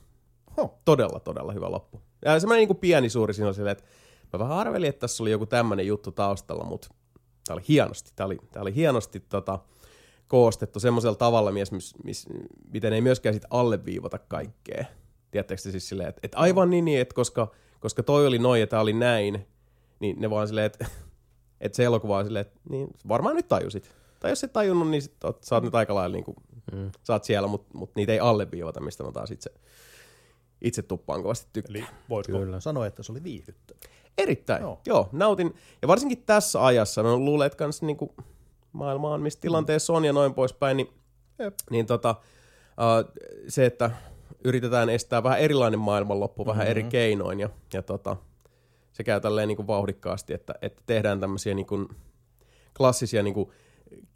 Huh. 0.57 0.71
Todella, 0.85 1.19
todella 1.19 1.53
hyvä 1.53 1.71
loppu. 1.71 2.01
Ja 2.25 2.39
semmoinen 2.39 2.59
niin 2.59 2.67
kuin 2.67 2.77
pieni 2.77 3.09
suuri 3.09 3.33
siinä 3.33 3.47
oli 3.47 3.55
silleen, 3.55 3.77
että 3.77 3.83
mä 4.33 4.39
vähän 4.39 4.57
arvelin, 4.57 4.89
että 4.89 4.99
tässä 4.99 5.23
oli 5.23 5.31
joku 5.31 5.45
tämmöinen 5.45 5.87
juttu 5.87 6.11
taustalla, 6.11 6.63
mutta 6.63 6.87
tämä 7.45 7.55
oli 7.55 7.63
hienosti. 7.67 8.11
Tämä 8.15 8.25
oli, 8.25 8.37
tää 8.51 8.61
oli 8.61 8.75
hienosti 8.75 9.19
tota, 9.19 9.59
koostettu 10.27 10.79
semmoisella 10.79 11.15
tavalla, 11.15 11.51
mies, 11.51 11.71
mis, 11.71 11.93
mis, 12.03 12.27
miten 12.73 12.93
ei 12.93 13.01
myöskään 13.01 13.35
sit 13.35 13.45
alleviivata 13.49 14.19
kaikkea. 14.19 14.85
Tiedättekö 15.31 15.61
te 15.61 15.71
siis 15.71 15.89
silleen, 15.89 16.09
että, 16.09 16.19
että 16.23 16.37
aivan 16.37 16.69
niin, 16.69 16.85
niin 16.85 17.01
että 17.01 17.15
koska, 17.15 17.51
koska 17.79 18.03
toi 18.03 18.27
oli 18.27 18.39
noin 18.39 18.61
ja 18.61 18.67
tämä 18.67 18.81
oli 18.81 18.93
näin, 18.93 19.47
niin 19.99 20.21
ne 20.21 20.29
vaan 20.29 20.47
silleen, 20.47 20.65
että 20.65 20.85
Että 21.61 21.75
se 21.75 21.83
elokuva 21.83 22.17
on 22.17 22.25
silleen, 22.25 22.45
että 22.45 22.59
niin, 22.69 22.87
varmaan 23.07 23.35
nyt 23.35 23.47
tajusit. 23.47 23.91
Tai 24.19 24.31
jos 24.31 24.43
et 24.43 24.53
tajunnut, 24.53 24.89
niin 24.89 25.01
sit 25.01 25.23
oot, 25.23 25.43
sä 25.43 25.55
oot 25.55 25.63
nyt 25.63 25.75
aika 25.75 25.95
lailla 25.95 26.13
niin 26.13 26.23
kuin, 26.25 26.35
Mm. 26.71 26.91
sä 27.03 27.13
oot 27.13 27.23
siellä, 27.23 27.47
mutta 27.47 27.77
mut 27.77 27.95
niitä 27.95 28.11
ei 28.13 28.19
alleviivata, 28.19 28.79
mistä 28.79 29.03
mä 29.03 29.11
taas 29.11 29.31
itse, 29.31 29.51
itse 30.61 30.81
tuppaan 30.81 31.21
kovasti 31.21 31.49
tykkään. 31.53 31.75
Eli 31.75 31.85
voisiko 32.09 32.37
Kyllä. 32.37 32.59
sanoa, 32.59 32.85
että 32.87 33.03
se 33.03 33.11
oli 33.11 33.23
viihdyttävä? 33.23 33.79
Erittäin, 34.17 34.61
joo. 34.61 34.81
Joo. 34.85 35.09
nautin. 35.11 35.55
Ja 35.81 35.87
varsinkin 35.87 36.23
tässä 36.25 36.65
ajassa, 36.65 37.03
no 37.03 37.19
luulen, 37.19 37.45
että 37.45 37.57
kans 37.57 37.81
niinku 37.81 38.15
maailma 38.71 39.13
on, 39.13 39.21
missä 39.21 39.39
tilanteessa 39.39 39.93
on 39.93 40.05
ja 40.05 40.13
noin 40.13 40.33
poispäin, 40.33 40.77
niin, 40.77 40.89
Jep. 41.39 41.53
niin 41.69 41.85
tota, 41.85 42.15
uh, 42.69 43.13
se, 43.47 43.65
että 43.65 43.91
yritetään 44.43 44.89
estää 44.89 45.23
vähän 45.23 45.39
erilainen 45.39 45.79
maailmanloppu 45.79 46.45
vähän 46.45 46.67
eri 46.67 46.83
keinoin 46.83 47.39
ja, 47.39 47.49
ja 47.73 47.81
tota, 47.81 48.17
se 48.91 49.03
käy 49.03 49.21
tälleen 49.21 49.47
niinku 49.47 49.67
vauhdikkaasti, 49.67 50.33
että, 50.33 50.55
että 50.61 50.83
tehdään 50.85 51.19
tämmöisiä 51.19 51.53
niinku 51.53 51.89
klassisia 52.77 53.23
niinku 53.23 53.51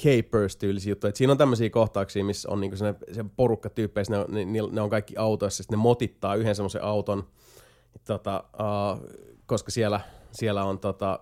capers-tyylisiä 0.04 0.92
juttuja. 0.92 1.10
Et 1.10 1.16
siinä 1.16 1.32
on 1.32 1.38
tämmöisiä 1.38 1.70
kohtauksia, 1.70 2.24
missä 2.24 2.50
on 2.50 2.62
niinku 2.62 2.78
se, 2.78 2.96
se 3.12 3.26
porukka 3.36 3.70
tyyppeissä, 3.70 4.14
ne, 4.14 4.20
on- 4.20 4.54
ne, 4.54 4.60
ne 4.72 4.82
on 4.82 4.90
kaikki 4.90 5.18
autoissa, 5.18 5.64
sitten 5.64 5.80
ne 5.80 5.82
motittaa 5.84 6.36
yhden 6.36 6.56
semmoisen 6.56 6.84
auton, 6.84 7.28
tota, 8.08 8.44
uh, 8.54 9.10
koska 9.46 9.72
siellä, 9.72 10.00
siellä 10.32 10.64
on 10.64 10.80
tota, 10.80 11.20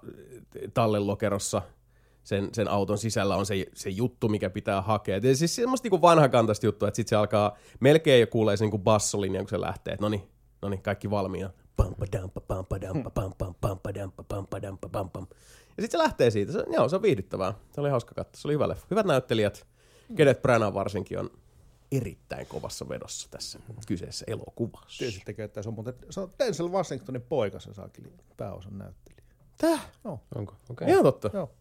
tallenlokerossa 0.74 1.62
sen, 2.24 2.50
sen 2.54 2.68
auton 2.68 2.98
sisällä 2.98 3.36
on 3.36 3.46
se, 3.46 3.66
se 3.74 3.90
juttu, 3.90 4.30
mikä 4.30 4.50
pitää 4.50 4.82
hakea. 4.82 5.16
Et 5.16 5.24
siis 5.34 5.56
semmoista 5.56 5.86
niinku 5.86 6.02
vanhakantaista 6.02 6.66
juttua, 6.66 6.88
että 6.88 6.96
sitten 6.96 7.10
se 7.10 7.16
alkaa, 7.16 7.58
melkein 7.80 8.22
jo 8.22 8.28
kuulee 8.28 8.58
sen 8.58 8.66
niinku 8.66 8.78
bassolinja, 8.78 9.42
kun 9.42 9.50
se 9.50 9.62
lähtee, 9.62 9.94
että 9.94 10.06
no 10.06 10.10
niin, 10.10 10.24
no 10.62 10.70
niin, 10.70 10.82
kaikki 10.82 11.10
valmiina. 11.10 11.50
Pam. 15.12 15.28
Ja 15.78 15.84
sitten 15.84 16.00
se 16.00 16.04
lähtee 16.04 16.32
siitä. 16.32 16.52
Se, 16.52 16.64
joo, 16.74 16.90
se 16.90 16.96
on 16.96 17.02
viihdyttävää. 17.02 17.54
Se 17.72 17.82
oli 17.82 17.90
hauska 17.90 18.16
katsoa. 18.16 18.42
Se 18.42 18.48
oli 18.48 18.54
hyvä 18.54 18.70
leffa. 18.70 18.88
Hyvät 18.92 19.06
näyttelijät. 19.06 19.68
Kenneth 20.16 20.42
Branagh 20.42 20.74
varsinkin 20.74 21.20
on 21.20 21.30
erittäin 21.92 22.48
kovassa 22.48 22.90
vedossa 22.90 23.30
tässä 23.32 23.60
kyseessä 23.88 24.26
elokuvassa. 24.28 25.00
Tiesittekö, 25.00 25.44
että 25.44 25.62
se 25.62 25.70
on 25.70 25.76
muuten, 25.76 25.94
se 26.10 26.20
on 26.20 26.34
Denzel 26.40 26.72
Washingtonin 26.72 27.22
poika 27.22 27.60
se 27.60 27.74
saakin 27.74 28.14
pääosan 28.38 28.78
näyttelijä. 28.78 29.24
Täh? 29.58 29.92
Onko? 30.04 30.54
Okei. 30.54 30.56
Okay. 30.70 30.90
Ihan 30.90 31.04
totta. 31.04 31.30
Joo. 31.34 31.52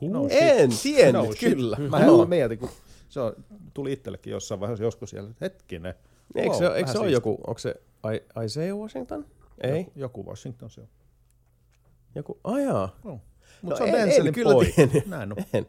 Huh. 0.00 0.26
En 0.30 0.70
tiennyt, 0.82 1.12
No 1.14 1.24
no, 1.24 1.32
shit. 1.32 1.38
kyllä. 1.54 1.76
Mä 1.90 2.06
no. 2.06 2.24
mietin, 2.24 2.58
kun 2.58 2.68
se 3.08 3.20
on, 3.20 3.32
tuli 3.74 3.92
itsellekin 3.92 4.30
jossain 4.30 4.60
vaiheessa 4.60 4.84
joskus 4.84 5.10
siellä, 5.10 5.30
että 5.30 5.44
hetkinen. 5.44 5.94
Eikö 6.34 6.54
se, 6.56 6.66
eikö 6.66 6.92
se 6.92 6.98
ole 6.98 7.10
joku, 7.10 7.38
onko 7.46 7.58
se 7.58 7.74
I- 8.14 8.44
Isaiah 8.44 8.76
Washington? 8.78 9.26
Ei, 9.60 9.78
Joku, 9.78 9.92
joku 9.96 10.26
Washington 10.26 10.70
se 10.70 10.80
on. 10.80 10.88
joku, 12.14 12.38
ajaa. 12.44 12.96
Mutta 13.02 13.20
No 13.62 13.76
se 13.76 13.82
on 13.82 13.88
en- 13.88 13.94
en 13.94 14.00
Denzelin 14.08 14.34
kyllä 14.34 14.52
poika. 14.52 14.72
tiennyt. 14.74 15.06
Näin 15.06 15.32
on. 15.32 15.38
En. 15.52 15.66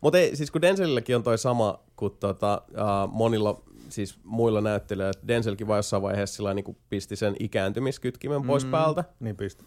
Mutta 0.00 0.18
siis 0.34 0.50
kun 0.50 0.62
Denzelilläkin 0.62 1.16
on 1.16 1.22
toi 1.22 1.38
sama 1.38 1.80
kuin 1.96 2.12
tota, 2.20 2.62
uh, 2.70 3.12
monilla 3.12 3.62
siis 3.88 4.18
muilla 4.24 4.60
näyttelijöillä, 4.60 5.10
että 5.10 5.28
Denzelkin 5.28 5.66
vaan 5.68 5.78
jossain 5.78 6.02
vaiheessa 6.02 6.36
sillä 6.36 6.54
niin 6.54 6.76
pisti 6.90 7.16
sen 7.16 7.36
ikääntymiskytkimen 7.40 8.42
pois 8.42 8.64
päältä, 8.64 9.04
Niin 9.20 9.36
pisti. 9.36 9.64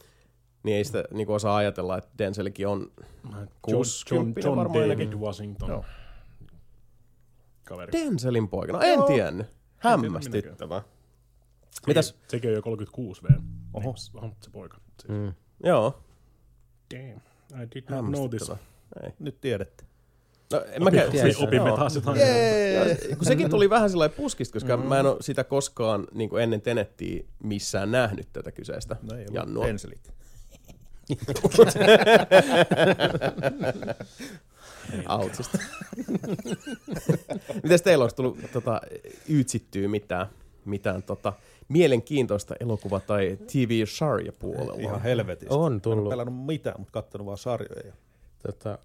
Niin 0.63 0.77
ei 0.77 0.83
sitä 0.83 1.03
niin 1.11 1.29
osaa 1.29 1.55
ajatella, 1.55 1.97
että 1.97 2.09
Denzelkin 2.17 2.67
on 2.67 2.91
John, 3.23 3.33
John, 3.33 3.45
60 3.61 4.41
John 4.41 4.57
varmaan 4.57 4.89
David. 4.89 5.13
Washington. 5.13 5.69
Joo. 5.69 5.85
Kaveri. 7.63 7.91
Denzelin 7.91 8.47
poika. 8.47 8.73
No 8.73 8.81
en 8.81 8.93
Joo. 8.93 9.07
tiennyt. 9.07 9.47
Hämmästyttävää. 9.77 10.81
Mitäs? 11.87 12.07
Sekin, 12.07 12.23
sekin 12.27 12.49
on 12.49 12.55
jo 12.55 12.61
36 12.61 13.23
V. 13.23 13.27
Oho. 13.73 13.95
Niin, 14.13 14.23
on 14.23 14.35
se 14.41 14.49
poika. 14.51 14.77
Siis. 15.01 15.19
Mm. 15.19 15.33
Joo, 15.63 16.03
Damn. 16.93 17.21
I 17.63 17.67
did 17.75 17.83
not 17.89 18.05
know 18.05 18.29
this. 18.29 18.51
Ei. 19.03 19.11
Nyt 19.19 19.41
tiedätte. 19.41 19.83
No, 20.53 20.63
en 20.71 20.83
mä 20.83 20.91
käy, 20.91 21.11
tiedä. 21.11 21.29
Opimme 21.37 21.71
taas 21.71 21.95
jotain. 21.95 22.19
Kun 23.17 23.25
sekin 23.25 23.49
tuli 23.49 23.69
vähän 23.69 23.89
sellainen 23.89 24.17
puskista, 24.17 24.53
koska 24.53 24.77
mm. 24.77 24.85
mä 24.85 24.99
en 24.99 25.05
ole 25.05 25.17
sitä 25.21 25.43
koskaan 25.43 26.07
niin 26.13 26.29
kuin 26.29 26.43
ennen 26.43 26.61
Tenettiä 26.61 27.23
missään 27.43 27.91
nähnyt 27.91 28.27
tätä 28.33 28.51
kyseistä 28.51 28.95
No 29.01 29.17
ei 29.17 29.25
Jannua. 29.31 29.43
ollut 29.43 29.67
Denzelit. 29.67 30.13
Autsista. 35.05 35.57
Mites 37.63 37.81
teillä 37.81 38.03
olisi 38.03 38.15
tullut 38.15 38.37
tota, 38.53 38.81
ytsittyä 39.29 39.87
mitään, 39.87 40.27
mitään 40.65 41.03
tota, 41.03 41.33
mielenkiintoista 41.67 42.55
elokuva- 42.59 42.99
tai 42.99 43.37
TV-sarja 43.51 44.31
puolella? 44.31 44.73
Ihan 44.81 45.01
helvetistä. 45.01 45.55
On 45.55 45.59
Mä 45.61 45.67
en 45.67 45.73
ole 45.73 45.79
tullut. 45.81 46.09
pelannut 46.09 46.45
mitään, 46.45 46.75
mutta 46.79 46.91
kattonut 46.91 47.25
vaan 47.27 47.37
sarjoja. 47.37 47.93
Tota, 48.47 48.77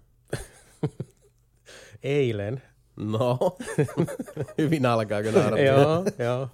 eilen. 2.03 2.61
No, 2.95 3.39
hyvin 4.57 4.85
alkaa 4.85 5.21
kyllä 5.21 5.39
joo, 5.39 6.03
joo. 6.19 6.49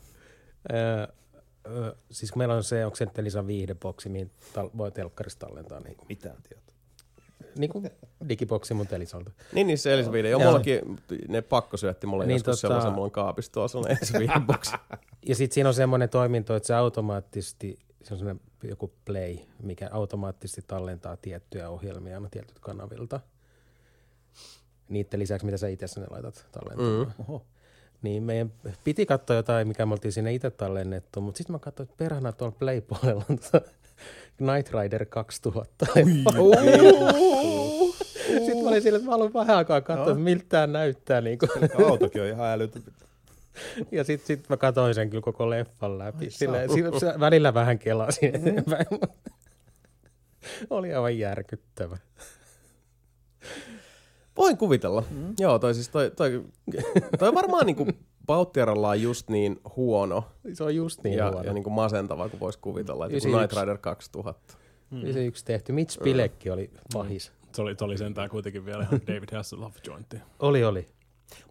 Ö, 0.74 1.08
ö, 1.68 1.96
siis 2.12 2.32
kun 2.32 2.40
meillä 2.40 2.56
on 2.56 2.64
se, 2.64 2.86
onko 2.86 2.96
se 2.96 3.06
nyt 3.06 3.20
Elisan 3.20 3.48
viihdeboksi, 3.48 4.10
mihin 4.10 4.32
tal- 4.54 4.78
voi 4.78 4.92
telkkarista 4.92 5.46
tallentaa 5.48 5.80
niin 5.80 5.96
kuin, 5.96 6.06
Mitään 6.10 6.38
tietoa. 6.50 6.76
niin 7.58 7.70
kuin 7.70 7.90
digiboksi 8.30 8.74
mun 8.74 8.88
Elisalta. 8.92 9.32
Niin, 9.54 9.68
niin 9.68 9.78
se 9.78 9.94
Elisa 9.94 10.12
Video. 10.12 10.32
Joo. 10.40 10.50
Mullakin 10.52 10.82
ne 11.28 11.42
pakko 11.42 11.78
syötti 11.78 12.08
mulle 12.08 12.26
niin, 12.26 12.36
joskus 12.36 12.58
tota- 12.58 12.62
sellaisen, 12.62 12.92
mulla 12.92 13.06
on 13.06 13.12
kaapissa 13.12 13.52
tuolla 13.52 13.68
sellainen 13.68 13.98
Elisa 14.16 14.40
box. 14.40 14.72
Ja 15.28 15.36
sitten 15.36 15.54
siinä 15.54 15.70
on 15.70 15.74
semmoinen 15.76 16.10
toiminto, 16.10 16.56
että 16.56 16.68
se 16.68 16.74
automaattisesti, 16.74 17.80
se 18.04 18.14
on 18.14 18.18
semmoinen 18.18 18.44
joku 18.64 18.94
play, 19.06 19.38
mikä 19.64 19.90
automaattisesti 19.92 20.62
tallentaa 20.68 21.18
tiettyjä 21.18 21.70
ohjelmia 21.70 22.16
aina 22.16 22.30
tietyt 22.30 22.60
kanavilta. 22.60 23.20
Niiden 24.90 25.20
lisäksi, 25.20 25.46
mitä 25.46 25.58
sä 25.58 25.68
itse 25.68 25.88
sinne 25.88 26.08
laitat 26.12 26.48
tallentamaan. 26.52 27.08
Mm. 27.08 27.24
Oho. 27.28 27.46
Niin 28.02 28.24
meidän 28.24 28.52
piti 28.84 29.06
katsoa 29.06 29.36
jotain, 29.36 29.68
mikä 29.68 29.86
me 29.86 29.94
oltiin 29.94 30.12
sinne 30.12 30.34
itse 30.34 30.50
tallennettu, 30.50 31.22
mutta 31.22 31.38
sitten 31.38 31.54
mä 31.54 31.60
katsoin, 31.60 31.90
että 31.90 31.98
perhana 32.04 32.32
tuolla 32.32 32.56
Play-puolella 32.60 33.26
on 33.30 33.40
tota 33.40 33.62
Night 34.40 34.74
Rider 34.74 35.06
2000. 35.06 35.86
sitten 35.86 36.24
mä 38.64 38.70
olin 38.70 38.82
sillä, 38.82 38.96
että 38.98 39.06
mä 39.06 39.12
haluan 39.12 39.34
vähän 39.34 39.58
aikaa 39.58 39.82
katsoa, 39.82 40.12
että 40.12 40.24
miltä 40.24 40.46
tämä 40.50 40.68
näyttää. 40.68 41.22
Niin 41.22 41.38
kuin. 41.40 41.50
Autokin 41.86 42.22
on 42.22 42.28
ihan 42.28 42.48
älytön. 42.48 42.84
Ja 43.92 44.04
sitten 44.04 44.28
sit 44.28 44.50
mä 44.50 44.58
katsoin 44.58 44.96
sen 44.96 45.10
kyllä 45.10 45.22
koko 45.22 45.50
leffan 45.50 45.98
läpi. 45.98 46.30
Silleen, 46.30 46.70
si- 46.70 47.00
se 47.00 47.14
välillä 47.20 47.54
vähän 47.54 47.80
kelasin 47.80 48.36
eteenpäin. 48.36 48.86
mutta 49.02 49.08
Oli 50.70 50.94
aivan 50.94 51.18
järkyttävä. 51.18 51.98
Voin 54.38 54.58
kuvitella. 54.58 55.04
Mm. 55.12 55.34
Joo, 55.40 55.60
toi 55.60 55.74
siis 55.74 55.90
toi, 55.90 56.12
toi, 56.16 56.44
toi 57.20 57.34
varmaan 57.34 57.66
niinku 57.66 57.88
Bauttiaralla 58.26 58.96
just 58.96 59.30
niin 59.30 59.60
huono 59.76 60.24
Se 60.54 60.64
on 60.64 60.76
just 60.76 61.04
niin 61.04 61.18
ja, 61.18 61.32
huono. 61.32 61.44
ja 61.44 61.54
niinku 61.54 61.70
masentava 61.70 62.30
kuin 62.30 62.40
voisi 62.40 62.60
kuvitella. 62.60 63.06
Että 63.06 63.16
joku 63.18 63.28
91. 63.28 63.56
Night 63.56 63.62
Rider 63.62 63.78
2000. 63.78 64.58
Mm. 64.92 65.14
Se 65.14 65.26
yksi 65.26 65.46
tehty. 65.46 65.72
Mitch 65.72 66.04
Pilekki 66.04 66.50
oli 66.50 66.72
pahis. 66.94 67.32
Se 67.54 67.62
oli, 67.62 67.76
se 67.80 67.84
oli 67.86 67.98
sentään 67.98 68.30
kuitenkin 68.30 68.66
vielä 68.66 68.84
ihan 68.84 69.02
David 69.08 69.30
Hasselhoff 69.36 69.78
jointti. 69.88 70.18
Oli, 70.40 70.64
oli. 70.64 70.88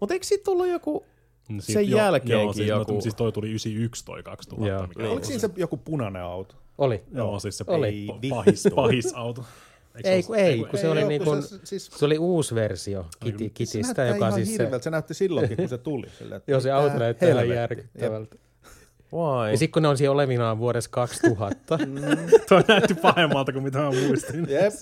Mutta 0.01 0.14
eikö 0.14 0.27
siitä 0.27 0.45
tullut 0.45 0.69
joku... 0.69 1.05
No 1.49 1.57
Sen 1.61 1.90
jälkeenkin 1.90 2.55
siis, 2.55 2.69
joku- 2.69 2.95
No, 2.95 3.01
siis 3.01 3.14
toi 3.14 3.33
tuli 3.33 3.49
91 3.49 4.05
toi 4.05 4.23
2000. 4.23 4.69
Joo. 4.69 4.87
Mikä 4.87 5.03
Niin. 5.03 5.12
Oliko 5.12 5.27
siinä 5.27 5.40
se 5.40 5.51
joku 5.57 5.77
punainen 5.77 6.23
auto? 6.23 6.55
Oli. 6.79 7.03
Joo, 7.14 7.38
siis 7.40 7.59
se 7.59 7.64
Oli. 7.66 8.07
pa- 8.11 8.29
pahis, 8.31 8.69
pahis 8.75 9.12
auto. 9.14 9.45
Eikö 9.94 10.09
Ei, 10.09 10.22
se 10.22 10.26
kun 10.26 10.37
ei, 10.37 10.64
kun 10.64 10.79
se 10.79 10.88
oli 10.88 11.03
oo, 11.03 11.09
niin 11.09 11.24
kun 11.24 11.33
kuin, 11.33 11.42
se, 11.42 11.59
siis, 11.64 11.87
se 11.98 12.05
oli 12.05 12.18
uusi 12.18 12.55
versio 12.55 13.07
se 13.24 13.33
Kitistä, 13.33 13.79
näyttää 13.83 14.07
joka 14.07 14.18
ihan 14.29 14.33
siis 14.33 14.48
se, 14.48 14.53
hirveältä. 14.53 14.85
Se 14.85 14.90
näytti 14.90 15.14
silloinkin, 15.14 15.57
kun 15.57 15.68
se 15.68 15.79
tuli. 15.79 16.07
Sille, 16.18 16.37
että 16.37 16.50
joo, 16.50 16.61
se 16.61 16.70
auto 16.72 16.98
näyttää 16.98 17.29
ihan 17.29 17.48
järkyttävältä. 17.48 18.37
Why? 19.14 19.50
Ja 19.50 19.57
sitten 19.59 19.72
kun 19.72 19.83
ne 19.83 19.88
on 19.88 19.96
siellä 19.98 20.14
olevinaan 20.14 20.59
vuodessa 20.59 20.90
2000, 20.90 21.79
Toi 22.48 22.62
näytti 22.68 22.94
pahemmalta 22.94 23.53
kuin 23.53 23.62
mitä 23.64 23.79
mä 23.79 23.90
muistin. 23.90 24.46
Jep. 24.50 24.72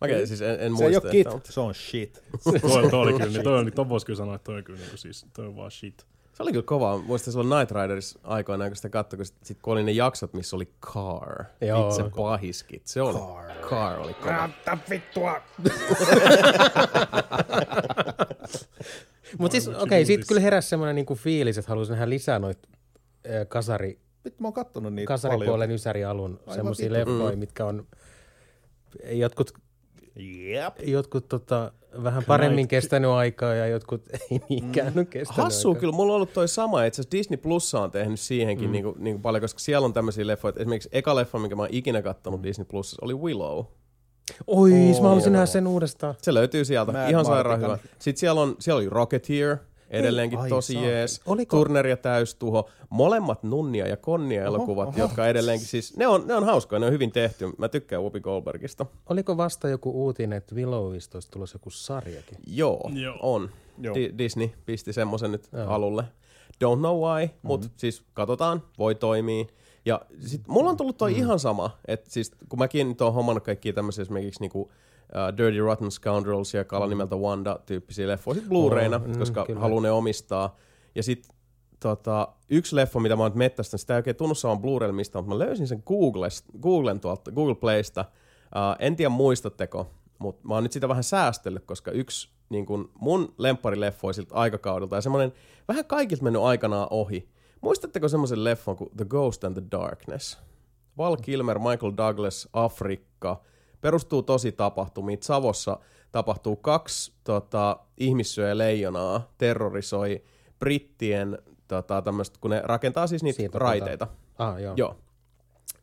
Okei, 0.00 0.26
siis 0.26 0.42
en, 0.42 0.50
en 0.50 0.58
Se 0.58 0.68
muista. 0.68 0.84
ei 0.88 0.96
ole 0.96 1.10
kit, 1.10 1.26
että- 1.26 1.52
se 1.52 1.60
on 1.60 1.74
shit. 1.74 2.22
toi, 2.44 2.90
toi 2.90 3.00
oli 3.00 3.12
kyllä, 3.12 3.26
niin 3.26 3.42
toi, 3.42 3.58
oli, 3.58 3.70
toi 3.70 3.88
voisi 3.88 4.06
kyllä 4.06 4.16
sanoa, 4.16 4.34
että 4.34 4.44
toi, 4.44 4.56
on 4.56 4.64
kyllä, 4.64 4.78
niin 4.78 4.98
siis, 4.98 5.26
toi 5.32 5.46
on 5.46 5.56
vaan 5.56 5.70
shit. 5.70 6.06
Se 6.36 6.42
oli 6.42 6.52
kyllä 6.52 6.64
kova. 6.66 6.98
Muistan 6.98 7.32
silloin 7.32 7.60
Night 7.60 7.76
Riderissa 7.76 8.18
aikoinaan, 8.22 8.70
kun 8.70 8.76
sitä 8.76 8.88
katsoi, 8.88 9.16
kun, 9.16 9.26
sit, 9.26 9.36
sit, 9.42 9.58
kun 9.62 9.72
oli 9.72 9.82
ne 9.82 9.92
jaksot, 9.92 10.32
missä 10.32 10.56
oli 10.56 10.68
Car. 10.80 11.44
Joo. 11.60 11.88
Itse 11.88 12.02
pahiskit. 12.16 12.86
Se 12.86 13.02
oli. 13.02 13.18
Car, 13.18 13.68
car 13.68 14.00
oli 14.00 14.14
kova. 14.14 14.50
Mutta 19.38 19.52
siis 19.52 19.68
okei, 19.68 19.82
okay, 19.82 20.04
siitä 20.04 20.24
kyllä 20.28 20.40
heräsi 20.40 20.68
semmoinen 20.68 20.96
niinku 20.96 21.14
fiilis, 21.14 21.58
että 21.58 21.68
haluaisin 21.68 21.92
nähdä 21.92 22.08
lisää 22.10 22.38
noita 22.38 22.68
äh, 23.26 23.48
kasari, 23.48 23.98
Nyt 24.24 24.40
mä 24.40 24.46
oon 24.46 24.54
kattonut 24.54 24.94
niitä 24.94 25.08
kasaripuolen 25.08 25.70
ysärialun 25.70 26.40
semmoisia 26.54 26.92
leffoja, 26.92 27.36
mitkä 27.36 27.64
on 27.64 27.86
jotkut, 29.10 29.52
Jep. 30.16 30.74
jotkut 30.82 31.28
tota, 31.28 31.72
vähän 32.04 32.24
paremmin 32.24 32.68
kestänyt 32.68 33.10
aikaa 33.10 33.54
ja 33.54 33.66
jotkut 33.66 34.02
ei 34.30 34.40
niinkään 34.48 34.92
mm. 34.94 35.06
kestänyt 35.06 35.44
Hassua 35.44 35.70
aikaa. 35.70 35.80
kyllä, 35.80 35.92
mulla 35.92 36.12
on 36.12 36.16
ollut 36.16 36.32
toi 36.32 36.48
sama. 36.48 36.84
Itse 36.84 37.00
asiassa 37.00 37.16
Disney 37.16 37.36
Plussa 37.36 37.80
on 37.80 37.90
tehnyt 37.90 38.20
siihenkin 38.20 38.68
mm. 38.68 38.72
niinku, 38.72 38.94
niinku 38.98 39.20
paljon, 39.22 39.40
koska 39.40 39.58
siellä 39.58 39.84
on 39.84 39.92
tämmöisiä 39.92 40.26
leffoja. 40.26 40.48
että 40.48 40.60
Esimerkiksi 40.60 40.88
eka 40.92 41.16
leffa, 41.16 41.38
minkä 41.38 41.56
mä 41.56 41.62
oon 41.62 41.68
ikinä 41.72 42.02
kattonut 42.02 42.42
Disney 42.42 42.64
Plussa, 42.64 42.96
oli 43.00 43.14
Willow. 43.14 43.64
Oi, 44.46 44.72
Oo, 44.72 45.02
mä 45.02 45.08
haluaisin 45.08 45.32
nähdä 45.32 45.46
sen 45.46 45.66
uudestaan. 45.66 46.14
Se 46.22 46.34
löytyy 46.34 46.64
sieltä. 46.64 46.92
Mad 46.92 47.10
Ihan 47.10 47.24
sairaan 47.24 47.60
hyvä. 47.60 47.78
Sitten 47.98 48.20
siellä, 48.20 48.40
on, 48.40 48.56
siellä 48.58 48.78
oli 48.78 48.88
Rocketeer, 48.88 49.56
edelleenkin 49.90 50.38
ai 50.38 50.48
tosi 50.48 50.82
jees. 50.82 51.20
Oliko- 51.26 51.56
Turner 51.56 51.86
ja 51.86 51.96
Täystuho. 51.96 52.68
Molemmat 52.90 53.42
Nunnia 53.42 53.86
ja 53.86 53.96
Konnia 53.96 54.44
elokuvat, 54.44 54.88
oho. 54.88 54.98
jotka 54.98 55.26
edelleenkin 55.26 55.68
siis, 55.68 55.96
ne 55.96 56.06
on, 56.06 56.26
ne 56.26 56.34
on 56.34 56.44
hauskoja, 56.44 56.80
ne 56.80 56.86
on 56.86 56.92
hyvin 56.92 57.12
tehty. 57.12 57.44
Mä 57.58 57.68
tykkään 57.68 58.02
Whoopi 58.02 58.20
Goldbergista. 58.20 58.86
Oliko 59.08 59.36
vasta 59.36 59.68
joku 59.68 60.04
uutinen, 60.04 60.36
että 60.36 60.54
Willowista 60.54 61.16
olisi 61.16 61.30
tulossa 61.30 61.54
joku 61.56 61.70
sarjakin? 61.70 62.38
Joo, 62.46 62.90
Joo. 62.94 63.18
on. 63.22 63.50
Joo. 63.78 63.94
Di- 63.94 64.14
Disney 64.18 64.48
pisti 64.66 64.92
semmoisen 64.92 65.32
nyt 65.32 65.48
Joo. 65.52 65.68
alulle. 65.68 66.04
Don't 66.64 66.78
know 66.78 67.00
why, 67.00 67.26
mm-hmm. 67.26 67.38
mutta 67.42 67.68
siis 67.76 68.02
katsotaan, 68.14 68.62
voi 68.78 68.94
toimii. 68.94 69.46
Ja 69.84 70.00
sit 70.20 70.42
mulla 70.48 70.70
on 70.70 70.76
tullut 70.76 70.96
toi 70.96 71.12
mm. 71.12 71.18
ihan 71.18 71.38
sama, 71.38 71.78
että 71.88 72.10
siis 72.10 72.32
kun 72.48 72.58
mäkin 72.58 72.88
nyt 72.88 73.00
oon 73.00 73.14
hommannut 73.14 73.44
kaikkia 73.44 73.72
tämmöisiä 73.72 74.02
esimerkiksi 74.02 74.40
niinku 74.40 74.70
uh, 75.14 75.36
Dirty 75.36 75.60
Rotten 75.60 75.90
Scoundrels 75.90 76.54
ja 76.54 76.64
Kala 76.64 76.86
nimeltä 76.86 77.16
Wanda 77.16 77.58
tyyppisiä 77.66 78.08
leffoja 78.08 78.34
sit 78.34 78.48
Blu-rayna, 78.48 78.96
Oh, 78.96 79.06
mm, 79.06 79.18
koska 79.18 79.44
kyllä. 79.44 79.60
haluan 79.60 79.82
ne 79.82 79.90
omistaa. 79.90 80.56
Ja 80.94 81.02
sit 81.02 81.28
tota, 81.80 82.28
yksi 82.50 82.76
leffa, 82.76 83.00
mitä 83.00 83.16
mä 83.16 83.22
oon 83.22 83.30
nyt 83.30 83.36
mettästänyt, 83.38 83.80
sitä 83.80 83.94
ei 83.94 83.98
oikein 83.98 84.16
tunnu 84.16 84.34
saavan 84.34 84.62
Blu-raylla 84.62 84.92
mistä, 84.92 85.18
mutta 85.18 85.34
mä 85.34 85.38
löysin 85.38 85.68
sen 85.68 85.82
Googlesta, 85.86 86.52
Googlen 86.60 87.00
tuolta, 87.00 87.32
Google 87.32 87.54
Playsta. 87.54 88.04
Uh, 88.44 88.76
en 88.78 88.96
tiedä 88.96 89.08
muistatteko, 89.08 89.90
mutta 90.18 90.48
mä 90.48 90.54
oon 90.54 90.62
nyt 90.62 90.72
sitä 90.72 90.88
vähän 90.88 91.04
säästellyt, 91.04 91.64
koska 91.64 91.90
yksi 91.90 92.28
niin 92.48 92.66
kun 92.66 92.90
mun 93.00 93.34
lempparileffoisilta 93.38 94.34
aikakaudelta 94.34 94.96
ja 94.96 95.00
semmoinen 95.00 95.32
vähän 95.68 95.84
kaikilta 95.84 96.24
mennyt 96.24 96.42
aikanaan 96.42 96.88
ohi. 96.90 97.28
Muistatteko 97.60 98.08
semmoisen 98.08 98.44
leffon 98.44 98.76
kuin 98.76 98.90
The 98.96 99.04
Ghost 99.04 99.44
and 99.44 99.54
the 99.54 99.62
Darkness? 99.70 100.38
Val 100.98 101.16
Kilmer, 101.16 101.58
Michael 101.58 101.92
Douglas, 101.96 102.48
Afrikka. 102.52 103.40
Perustuu 103.80 104.22
tosi 104.22 104.52
tapahtumiin. 104.52 105.18
Savossa 105.22 105.78
tapahtuu 106.12 106.56
kaksi 106.56 107.12
tota, 107.24 107.76
ihmissyöjä 107.98 108.58
leijonaa, 108.58 109.32
terrorisoi 109.38 110.22
brittien, 110.58 111.38
tota, 111.68 112.02
tämmöstä, 112.02 112.38
kun 112.40 112.50
ne 112.50 112.60
rakentaa 112.64 113.06
siis 113.06 113.22
niitä 113.22 113.36
Siitä 113.36 113.58
raiteita. 113.58 114.06
Ah, 114.38 114.60
joo. 114.60 114.74
Joo. 114.76 114.96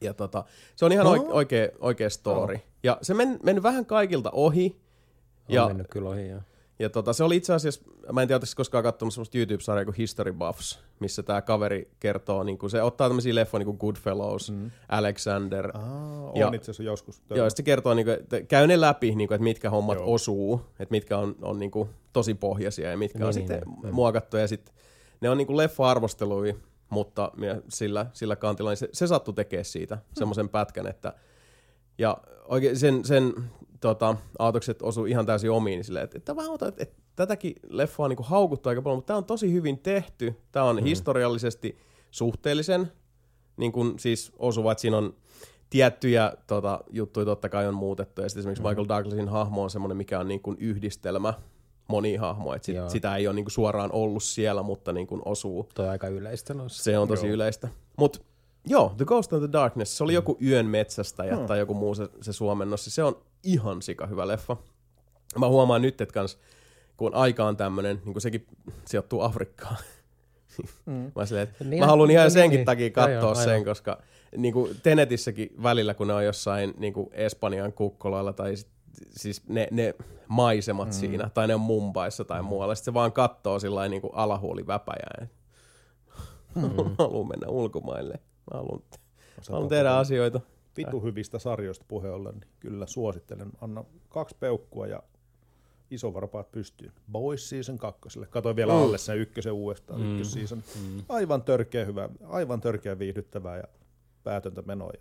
Ja 0.01 0.13
tota, 0.13 0.43
se 0.75 0.86
on 0.86 0.91
ihan 0.91 1.08
oike- 1.08 1.32
oikea, 1.32 1.67
oikea 1.79 2.10
story. 2.10 2.60
Ja 2.84 2.97
se 3.01 3.13
men, 3.13 3.39
meni 3.43 3.63
vähän 3.63 3.86
kaikilta 3.86 4.29
ohi. 4.34 4.75
On 5.49 5.56
Ja, 5.56 5.67
mennyt 5.67 5.88
kyllä 5.88 6.10
ohi, 6.10 6.29
joo. 6.29 6.41
ja 6.79 6.89
tota, 6.89 7.13
se 7.13 7.23
oli 7.23 7.36
itse 7.36 7.53
asiassa, 7.53 7.82
mä 8.12 8.21
en 8.21 8.27
tiedä, 8.27 8.45
koskaan 8.56 8.84
katsonut 8.84 9.13
semmoista 9.13 9.38
YouTube-sarjaa 9.38 9.86
kuin 9.86 9.95
History 9.95 10.34
Buffs, 10.34 10.79
missä 11.04 11.24
tämä 11.24 11.42
kaveri 11.42 11.92
kertoo, 12.00 12.44
niin 12.44 12.58
kuin, 12.58 12.70
se 12.70 12.82
ottaa 12.82 13.10
tämmöisiä 13.10 13.36
leffoja 13.36 13.60
niin 13.60 13.66
kuin 13.66 13.78
Goodfellows, 13.78 14.52
mm. 14.52 14.72
Alexander. 14.89 15.78
Aa, 15.78 16.30
on 16.32 16.39
Ja- 16.39 16.48
itse 16.54 16.72
asiassa 16.72 16.84
joskus. 16.84 17.22
Joo, 17.30 17.44
ja 17.44 17.50
sit 17.50 17.58
se 17.58 17.63
kertoo, 17.63 17.94
niin 17.94 18.06
kuin, 18.06 18.18
että 18.20 18.42
käy 18.42 18.68
ne 18.68 18.82
läpi, 18.82 19.16
niin 19.16 19.28
kuin, 19.28 19.36
että 19.36 19.44
mitkä 19.44 19.70
hommat 19.70 19.98
Joo. 19.98 20.06
Joo. 20.06 20.13
osuu, 20.13 20.62
että 20.80 20.92
mitkä 20.92 21.18
on, 21.18 21.36
on 21.42 21.60
niin 21.60 21.72
kuin, 21.72 21.89
tosi 22.13 22.34
pohjaisia 22.34 22.92
ja 22.92 22.98
mitkä 22.98 23.20
Niin, 23.20 23.26
on 23.28 23.34
niin, 23.36 23.48
sitten 23.48 23.62
niin. 23.84 23.96
muokattu. 23.96 24.38
Ja 24.38 24.48
sit, 24.48 24.74
ne 25.22 25.30
on 25.30 25.38
niin 25.38 25.48
kuin 25.48 25.58
leffa-arvosteluja, 25.58 26.54
mutta 26.89 27.32
mie- 27.38 27.62
sillä, 27.70 28.06
sillä 28.13 28.36
kantilla 28.36 28.70
niin 28.70 28.78
se, 28.78 28.89
se 28.92 29.08
sattui 29.08 29.34
tekemään 29.34 29.66
siitä 29.66 29.98
semmoisen 30.13 30.50
pätkän, 30.50 30.88
että 30.88 31.13
ja 31.98 32.18
oikein 32.46 32.78
sen, 32.78 33.06
sen 33.06 33.34
tota, 33.82 34.16
aatokset 34.39 34.82
osu 34.82 35.06
ihan 35.06 35.26
täysin 35.26 35.52
omiin, 35.52 35.78
niin 35.78 35.84
silleen, 35.84 36.04
että, 36.04 36.18
että, 36.18 36.34
että, 36.68 36.84
että 36.84 37.03
tätäkin 37.15 37.56
leffaa 37.69 38.04
on 38.04 38.10
niin 38.10 38.17
haukuttu 38.21 38.69
aika 38.69 38.82
paljon, 38.82 38.97
mutta 38.97 39.08
tämä 39.08 39.17
on 39.17 39.26
tosi 39.26 39.54
hyvin 39.54 39.80
tehty. 39.80 40.36
Tämä 40.52 40.65
on 40.65 40.76
mm. 40.76 40.84
historiallisesti 40.84 41.78
suhteellisen 42.12 42.91
niin 43.58 43.71
kuin 43.71 43.99
siis 43.99 44.32
osuva, 44.39 44.71
että 44.71 44.82
siinä 44.82 44.97
on 44.97 45.13
tiettyjä 45.69 46.34
tota, 46.47 46.80
juttuja 46.89 47.26
totta 47.26 47.49
kai 47.49 47.67
on 47.67 47.73
muutettu. 47.73 48.21
Ja 48.21 48.30
sitten 48.30 48.41
esimerkiksi 48.41 48.63
mm. 48.63 48.69
Michael 48.69 48.88
Douglasin 48.88 49.30
hahmo 49.30 49.63
on 49.63 49.69
semmoinen, 49.69 49.97
mikä 49.97 50.19
on 50.19 50.28
niin 50.28 50.41
kuin 50.41 50.58
yhdistelmä 50.60 51.34
moni 51.88 52.15
hahmo. 52.15 52.54
Että 52.54 52.65
sit, 52.65 52.76
Joo. 52.76 52.89
sitä 52.89 53.15
ei 53.15 53.28
ole 53.28 53.36
niin 53.36 53.45
kuin 53.45 53.52
suoraan 53.52 53.91
ollut 53.91 54.23
siellä, 54.23 54.63
mutta 54.63 54.93
niin 54.93 55.08
kuin 55.08 55.21
osuu. 55.26 55.69
Toi 55.76 55.88
aika 55.88 56.08
yleistä 56.08 56.54
noissa. 56.54 56.84
Se 56.84 56.97
on 56.97 57.08
tosi 57.08 57.28
Joo. 57.28 57.34
yleistä. 57.34 57.67
Mutta 57.97 58.19
joo, 58.65 58.93
The 58.97 59.06
Ghost 59.06 59.34
of 59.34 59.39
the 59.39 59.52
Darkness, 59.52 59.97
se 59.97 60.04
oli 60.04 60.13
joku 60.13 60.38
yön 60.41 60.65
metsästäjä 60.65 61.38
tai 61.38 61.60
joku 61.60 61.73
muu 61.73 61.95
se, 61.95 62.10
se 62.21 62.34
suomennos. 62.34 62.86
Se 62.86 63.04
on 63.04 63.21
ihan 63.43 63.82
sika 63.82 64.08
hyvä 64.08 64.28
leffa. 64.28 64.58
Mä 65.38 65.47
huomaan 65.47 65.82
nyt, 65.82 66.02
että 66.02 66.13
kans, 66.13 66.38
kun 67.04 67.16
aika 67.16 67.46
on 67.46 67.58
tämmönen, 67.58 67.96
niin 68.06 68.13
kuin 68.13 68.22
sekin 68.22 68.48
sijoittuu 68.86 69.22
Afrikkaan. 69.22 69.78
Mm. 70.86 71.12
mä, 71.16 71.26
silleen, 71.26 71.48
että 71.50 71.63
Niin, 71.63 71.80
mä 71.80 71.88
haluan 71.88 72.12
ihan 72.12 72.24
niin, 72.24 72.32
senkin 72.32 72.58
niin. 72.58 72.66
takia 72.66 72.89
katsoa 72.89 73.36
sen, 73.36 73.50
aivan. 73.50 73.66
koska 73.66 74.02
niin 74.38 74.54
kuin 74.54 74.76
Tenetissäkin 74.84 75.50
välillä, 75.63 75.94
kun 75.94 76.08
ne 76.08 76.13
on 76.13 76.26
jossain 76.26 76.74
niin 76.78 76.94
kuin 76.94 77.10
Espanjan 77.12 77.74
kukkoloilla 77.74 78.34
tai 78.34 78.56
sit, 78.56 78.68
siis 79.10 79.48
ne, 79.48 79.68
ne 79.72 79.96
maisemat 80.28 80.88
mm. 80.88 80.92
siinä, 80.92 81.30
tai 81.34 81.48
ne 81.48 81.56
on 81.56 81.62
Mumbaissa 81.62 82.24
tai 82.24 82.42
muualla, 82.42 82.76
sitten 82.76 82.92
se 82.92 82.94
vaan 82.94 83.12
kattoo 83.12 83.60
sillä 83.60 83.88
niin 83.88 84.02
kuin 84.02 84.16
alahuoli 84.16 84.68
väpäjää. 84.68 85.28
Mm. 86.56 86.62
haluan 86.98 87.28
mennä 87.28 87.48
ulkomaille. 87.48 88.13
Mä 88.54 88.58
haluan, 88.58 88.82
mä 89.38 89.44
haluan 89.50 89.70
tehdä 89.70 89.92
asioita. 89.92 90.42
Vitu 90.78 91.00
hyvistä 91.00 91.39
sarjoista 91.39 91.86
puheen 91.88 92.13
ollen, 92.13 92.34
niin 92.34 92.50
kyllä 92.60 92.86
suosittelen. 92.88 93.52
Anna 93.62 93.84
kaksi 94.10 94.36
peukkua 94.39 94.88
ja 94.88 95.04
isovarpaat 95.91 96.52
pystyyn. 96.52 96.93
Boys 97.12 97.50
Season 97.50 97.78
kakkoselle. 97.78 98.28
Katoin 98.28 98.56
vielä 98.56 98.74
alle 98.74 98.98
sen 98.98 99.17
ykkösen 99.17 99.54
uudestaan, 99.54 100.02
mm. 100.02 100.12
ykkösseason. 100.12 100.63
Mm. 100.82 101.04
Aivan 101.10 101.41
törkeä 101.41 101.86
hyvä, 101.86 102.10
aivan 102.24 102.62
törkeä 102.62 103.00
viihdyttävää 103.00 103.58
ja 103.58 103.63
päätöntä 104.24 104.62
menoa. 104.62 104.91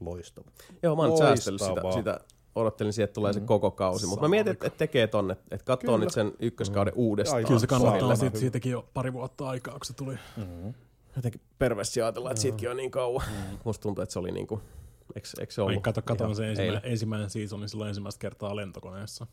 Loistava. 0.00 0.50
Joo, 0.82 0.96
mä 0.96 1.02
oon 1.02 1.18
säästellyt 1.18 1.60
sitä, 1.60 1.92
sitä 1.94 2.20
odottelin 2.54 2.92
siihen, 2.92 3.04
että 3.04 3.14
tulee 3.14 3.32
se 3.32 3.40
koko 3.40 3.70
kausi, 3.70 4.06
mutta 4.06 4.24
mä 4.24 4.28
mietin, 4.28 4.52
että, 4.52 4.66
että 4.66 4.78
tekee 4.78 5.06
tonne, 5.06 5.36
että 5.50 5.64
katsoo 5.64 5.96
nyt 5.96 6.10
sen 6.10 6.32
ykköskauden 6.38 6.94
uudestaan. 6.96 7.36
Aivan. 7.36 7.48
Kyllä 7.48 7.60
se 7.60 7.66
kannattaa, 7.66 8.16
siitä, 8.16 8.38
siitäkin 8.38 8.72
jo 8.72 8.88
pari 8.94 9.12
vuotta 9.12 9.48
aikaa, 9.48 9.74
kun 9.74 9.84
se 9.84 9.92
tuli. 9.92 10.14
Jotenkin 11.16 11.40
perversi 11.58 12.02
ajatella, 12.02 12.30
että 12.30 12.40
siitäkin 12.40 12.70
on 12.70 12.76
niin 12.76 12.90
kauan. 12.90 13.26
Musta 13.64 13.82
tuntuu, 13.82 14.02
että 14.02 14.12
se 14.12 14.18
oli 14.18 14.32
niinku, 14.32 14.60
eikö, 15.16 15.28
eikö 15.40 15.52
se 15.52 15.62
ollut? 15.62 15.82
kato, 15.82 16.02
ihan 16.24 16.36
sen 16.36 16.48
ensimmäinen, 16.48 16.90
ensimmäinen 16.90 17.30
seasonin 17.30 17.68
silloin 17.68 17.88
ensimmäistä 17.88 18.20
kertaa 18.20 18.56
lentokoneessa. 18.56 19.26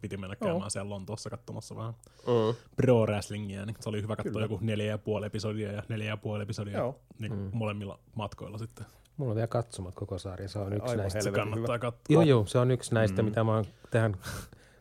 Piti 0.00 0.16
mennä 0.16 0.36
käymään 0.36 0.70
siellä 0.70 0.90
Lontoossa 0.90 1.30
katsomassa 1.30 1.76
vähän 1.76 1.94
Mm. 2.26 2.54
pro 2.76 3.02
wrestlingia, 3.02 3.66
niin 3.66 3.76
se 3.80 3.88
oli 3.88 4.02
hyvä 4.02 4.16
katsoa 4.16 4.42
joku 4.42 4.58
neljä 4.62 4.86
ja 4.86 4.98
puoli 4.98 5.26
episodia 5.26 5.72
ja 5.72 5.82
neljä 5.88 6.06
ja 6.08 6.16
puoli 6.16 6.42
episodia 6.42 6.78
Joo. 6.78 6.98
niin 7.18 7.32
mm. 7.32 7.50
molemmilla 7.52 7.98
matkoilla 8.14 8.58
sitten. 8.58 8.86
Mulla 9.16 9.30
on 9.30 9.36
vielä 9.36 9.46
katsomat 9.46 9.94
koko 9.94 10.18
sarja. 10.18 10.48
Se 10.48 10.58
on 10.58 10.72
yksi 10.72 10.82
Aivan 10.90 10.96
näistä. 10.98 11.20
Se 11.20 11.30
kannattaa 11.30 11.78
katsoa. 11.78 12.00
Joo, 12.08 12.22
joo, 12.22 12.46
se 12.46 12.58
on 12.58 12.70
yksi 12.70 12.94
näistä, 12.94 13.22
mm. 13.22 13.26
mitä 13.28 13.44
mä 13.44 13.54
oon 13.54 13.64
tähän 13.90 14.16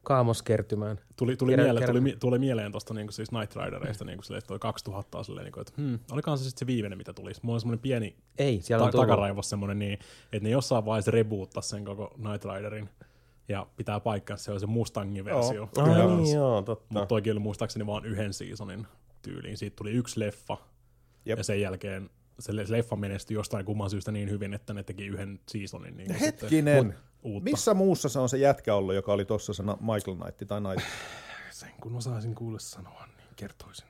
kaamoskertymään. 0.03 0.99
Tuli, 1.15 1.35
tuli, 1.37 1.51
Kerran- 1.51 1.63
mieleen, 1.65 1.85
kerran. 1.85 2.03
tuli, 2.03 2.17
tuli 2.19 2.39
mieleen 2.39 2.71
tuosta 2.71 2.93
niin 2.93 3.11
siis 3.11 3.31
Night 3.31 3.55
Ridereista, 3.55 4.05
niin 4.05 4.23
silleen, 4.23 4.43
toi 4.47 4.59
2000 4.59 5.17
on 5.17 5.25
silleen, 5.25 5.43
niin 5.45 5.51
kuin, 5.53 5.61
että 5.61 5.73
hmm, 5.77 5.99
olikohan 6.11 6.37
se 6.37 6.43
sitten 6.43 6.59
se 6.59 6.67
viimeinen, 6.67 6.97
mitä 6.97 7.13
tulisi. 7.13 7.39
Mulla 7.43 7.55
on 7.55 7.59
semmoinen 7.59 7.79
pieni 7.81 8.15
Ei, 8.37 8.61
siellä 8.61 8.81
ta- 8.81 8.85
on 8.85 8.91
tullut. 8.91 9.07
takaraivos 9.07 9.49
semmoinen, 9.49 9.79
niin, 9.79 9.93
että 10.31 10.43
ne 10.43 10.49
jossain 10.49 10.85
vaiheessa 10.85 11.11
reboottaa 11.11 11.61
sen 11.63 11.85
koko 11.85 12.13
Night 12.17 12.45
Riderin. 12.45 12.89
Ja 13.47 13.67
pitää 13.77 13.99
paikkaa, 13.99 14.37
se 14.37 14.51
on 14.51 14.59
se 14.59 14.65
Mustangin 14.65 15.25
versio. 15.25 15.53
Joo. 15.53 15.69
Ai 15.77 15.83
Kyllä. 15.83 16.15
niin, 16.15 16.35
joo, 16.35 16.61
totta. 16.61 16.85
Mutta 16.89 17.05
toikin 17.05 17.31
oli 17.33 17.39
muistaakseni 17.39 17.85
vaan 17.85 18.05
yhden 18.05 18.33
seasonin 18.33 18.87
tyyliin. 19.21 19.57
Siitä 19.57 19.75
tuli 19.75 19.91
yksi 19.91 20.19
leffa, 20.19 20.57
Jep. 21.25 21.37
ja 21.37 21.43
sen 21.43 21.61
jälkeen 21.61 22.09
se 22.39 22.55
le- 22.55 22.65
leffa 22.67 22.95
menestyi 22.95 23.35
jostain 23.35 23.65
kumman 23.65 23.89
syystä 23.89 24.11
niin 24.11 24.29
hyvin, 24.29 24.53
että 24.53 24.73
ne 24.73 24.83
teki 24.83 25.05
yhden 25.05 25.39
seasonin. 25.49 25.97
Niin 25.97 26.09
sitten 26.09 26.31
Hetkinen. 26.41 26.95
uutta. 27.23 27.49
Missä 27.49 27.73
muussa 27.73 28.09
se 28.09 28.19
on 28.19 28.29
se 28.29 28.37
jätkä 28.37 28.75
ollut, 28.75 28.95
joka 28.95 29.13
oli 29.13 29.25
tossa 29.25 29.53
se 29.53 29.63
Michael 29.63 30.17
Knight 30.17 30.47
tai 30.47 30.61
Knight? 30.61 30.89
Sen 31.51 31.71
kun 31.81 31.95
osaisin 31.95 32.35
kuulle 32.35 32.59
sanoa, 32.59 33.05
niin 33.17 33.27
kertoisin. 33.35 33.87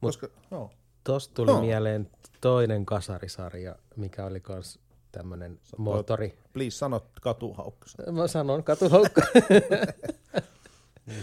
Koska, 0.00 0.28
joo. 0.50 0.70
Tosta 1.04 1.34
tuli 1.34 1.50
Joo. 1.50 1.60
mieleen 1.60 2.10
toinen 2.40 2.86
kasarisarja, 2.86 3.76
mikä 3.96 4.24
oli 4.24 4.40
kans 4.40 4.78
tämmönen 5.12 5.60
moottori. 5.78 6.38
Please 6.52 6.76
sano 6.76 7.06
katuhaukka. 7.20 7.86
Mä 8.12 8.28
sanon 8.28 8.64
katuhaukka. 8.64 9.22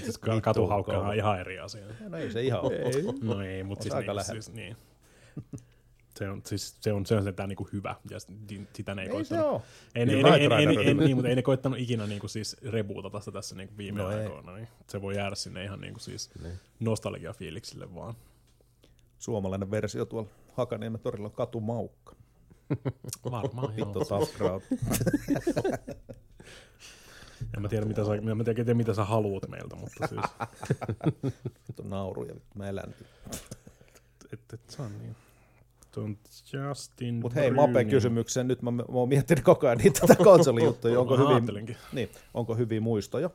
Siis 0.03 0.17
katuhaukka 0.41 0.97
on 0.97 1.15
ihan 1.15 1.39
eri 1.39 1.59
asia. 1.59 1.85
No 2.09 2.17
ei 2.17 2.31
se 2.31 2.41
ihan 2.43 2.61
ole. 2.61 2.79
No 3.21 3.41
ei, 3.41 3.63
mutta 3.63 3.81
On 3.81 3.83
siis, 3.83 3.93
niin, 3.93 3.99
lähellä. 4.01 4.23
siis 4.23 4.53
niin. 4.53 4.77
Se 6.19 6.29
on, 6.29 6.41
siis, 6.45 6.77
se 6.81 6.93
on, 6.93 7.05
se 7.05 7.15
on 7.15 7.23
sentään 7.23 7.49
niinku 7.49 7.69
hyvä, 7.73 7.95
ja 8.09 8.17
sitä 8.73 8.95
ne 8.95 9.01
ei, 9.01 9.07
Ei 9.07 9.11
koittanut. 9.13 9.61
Ei, 9.95 10.03
ei, 10.03 10.09
ei, 10.09 10.15
ei, 10.15 10.67
ei, 10.67 10.85
ei, 10.85 10.91
on 10.91 10.97
niin, 10.97 11.15
mutta 11.17 11.29
ei 11.29 11.35
ne 11.35 11.41
koittanut 11.41 11.79
ikinä 11.79 12.07
niinku 12.07 12.27
siis 12.27 12.57
rebootata 12.69 13.19
sitä 13.19 13.31
tässä 13.31 13.55
niinku 13.55 13.77
viime 13.77 14.01
No 14.03 14.11
ei. 14.11 14.19
aikoina. 14.19 14.55
Niin 14.55 14.67
se 14.87 15.01
voi 15.01 15.15
jäädä 15.15 15.35
sinne 15.35 15.63
ihan 15.63 15.81
niinku 15.81 15.99
siis 15.99 16.29
nostalgiafiiliksille 16.79 17.95
vaan. 17.95 18.13
Suomalainen 19.17 19.71
versio 19.71 20.05
tuolla 20.05 20.29
Hakaniemen 20.53 21.01
torilla 21.01 21.27
on 21.27 21.31
katumaukka. 21.33 22.15
Varmaan 23.31 23.73
joo. 23.77 23.87
Vittu 23.87 23.99
crowd. 24.37 24.61
En 27.55 27.61
mä 27.61 27.67
tiedä, 27.67 27.85
mitä 27.85 28.05
sä, 28.05 28.35
mä 28.35 28.43
tiedä, 28.43 28.73
mitä 28.73 28.93
sä 28.93 29.05
haluat 29.05 29.47
meiltä, 29.49 29.75
mutta 29.75 30.07
siis, 30.07 30.21
Vittu 31.67 31.83
nauru 31.83 32.23
ja 32.23 32.35
vittu 32.35 32.57
mä 32.57 32.69
elän. 32.69 32.95
et, 34.33 34.39
et, 34.53 34.59
se 34.67 34.81
on 34.81 34.91
niin. 34.99 35.15
Justin 36.53 37.15
Mutta 37.15 37.39
hei, 37.39 37.51
Brynin. 37.51 37.69
Mape 37.69 37.85
kysymykseen. 37.85 38.47
Nyt 38.47 38.61
mä, 38.61 38.71
mä 38.71 38.83
oon 38.89 39.09
miettinyt 39.09 39.43
koko 39.43 39.67
ajan 39.67 39.77
niitä 39.77 39.99
tätä 40.07 40.23
konsolijuttuja. 40.23 40.99
Onko 41.01 41.27
ajattelinkin. 41.27 41.77
niin, 41.93 42.09
onko 42.33 42.55
hyviä 42.55 42.81
muistoja? 42.81 43.29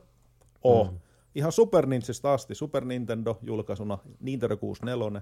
Oo. 0.63 0.83
Mm. 0.83 0.97
Ihan 1.35 1.51
Super 1.51 1.85
Nintendistä 1.85 2.31
asti. 2.31 2.55
Super 2.55 2.85
Nintendo 2.85 3.39
julkaisuna, 3.41 3.97
Nintendo 4.19 4.57
64. 4.57 5.21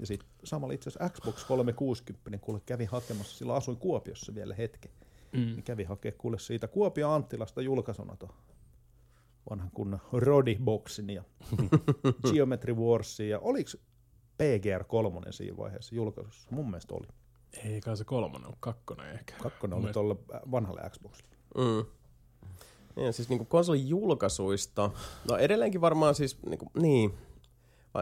Ja 0.00 0.06
sitten 0.06 0.28
samalla 0.44 0.74
itse 0.74 0.90
asiassa 0.90 1.08
Xbox 1.08 1.44
360, 1.44 2.38
kuule 2.38 2.60
kävi 2.66 2.84
hakemassa, 2.84 3.38
silloin 3.38 3.56
asuin 3.56 3.76
Kuopiossa 3.76 4.34
vielä 4.34 4.54
hetken. 4.54 4.90
Mm. 5.32 5.38
Niin 5.38 5.62
kävi 5.62 5.84
hakea 5.84 6.12
kuule 6.18 6.38
siitä 6.38 6.68
Kuopio 6.68 7.10
Anttilasta 7.10 7.62
julkaisuna 7.62 8.16
tuon 8.16 8.34
vanhan 9.50 9.70
kunnan 9.74 10.00
Rodi-boksin 10.12 11.10
ja 11.10 11.24
Geometry 12.32 12.74
Warsin. 12.74 13.28
Ja 13.28 13.38
oliko 13.38 13.70
PGR 14.38 14.84
3 14.84 15.32
siinä 15.32 15.56
vaiheessa 15.56 15.94
julkaisussa? 15.94 16.48
Mun 16.50 16.70
mielestä 16.70 16.94
oli. 16.94 17.06
Ei 17.64 17.80
kai 17.80 17.96
se 17.96 18.04
kolmonen 18.04 18.48
on 18.48 18.56
kakkonen 18.60 19.14
ehkä. 19.14 19.34
Kakkonen 19.42 19.78
oli 19.78 19.92
tuolla 19.92 20.16
vanhalle 20.50 20.90
Xboxille. 20.90 21.36
Mm. 21.56 21.90
Niin, 22.96 23.12
siis 23.12 23.28
niinku 23.28 23.44
konsolin 23.44 23.88
julkaisuista, 23.88 24.90
no 25.28 25.36
edelleenkin 25.36 25.80
varmaan 25.80 26.14
siis, 26.14 26.42
niinku, 26.42 26.70
niin, 26.80 27.10
Vai, 27.10 27.29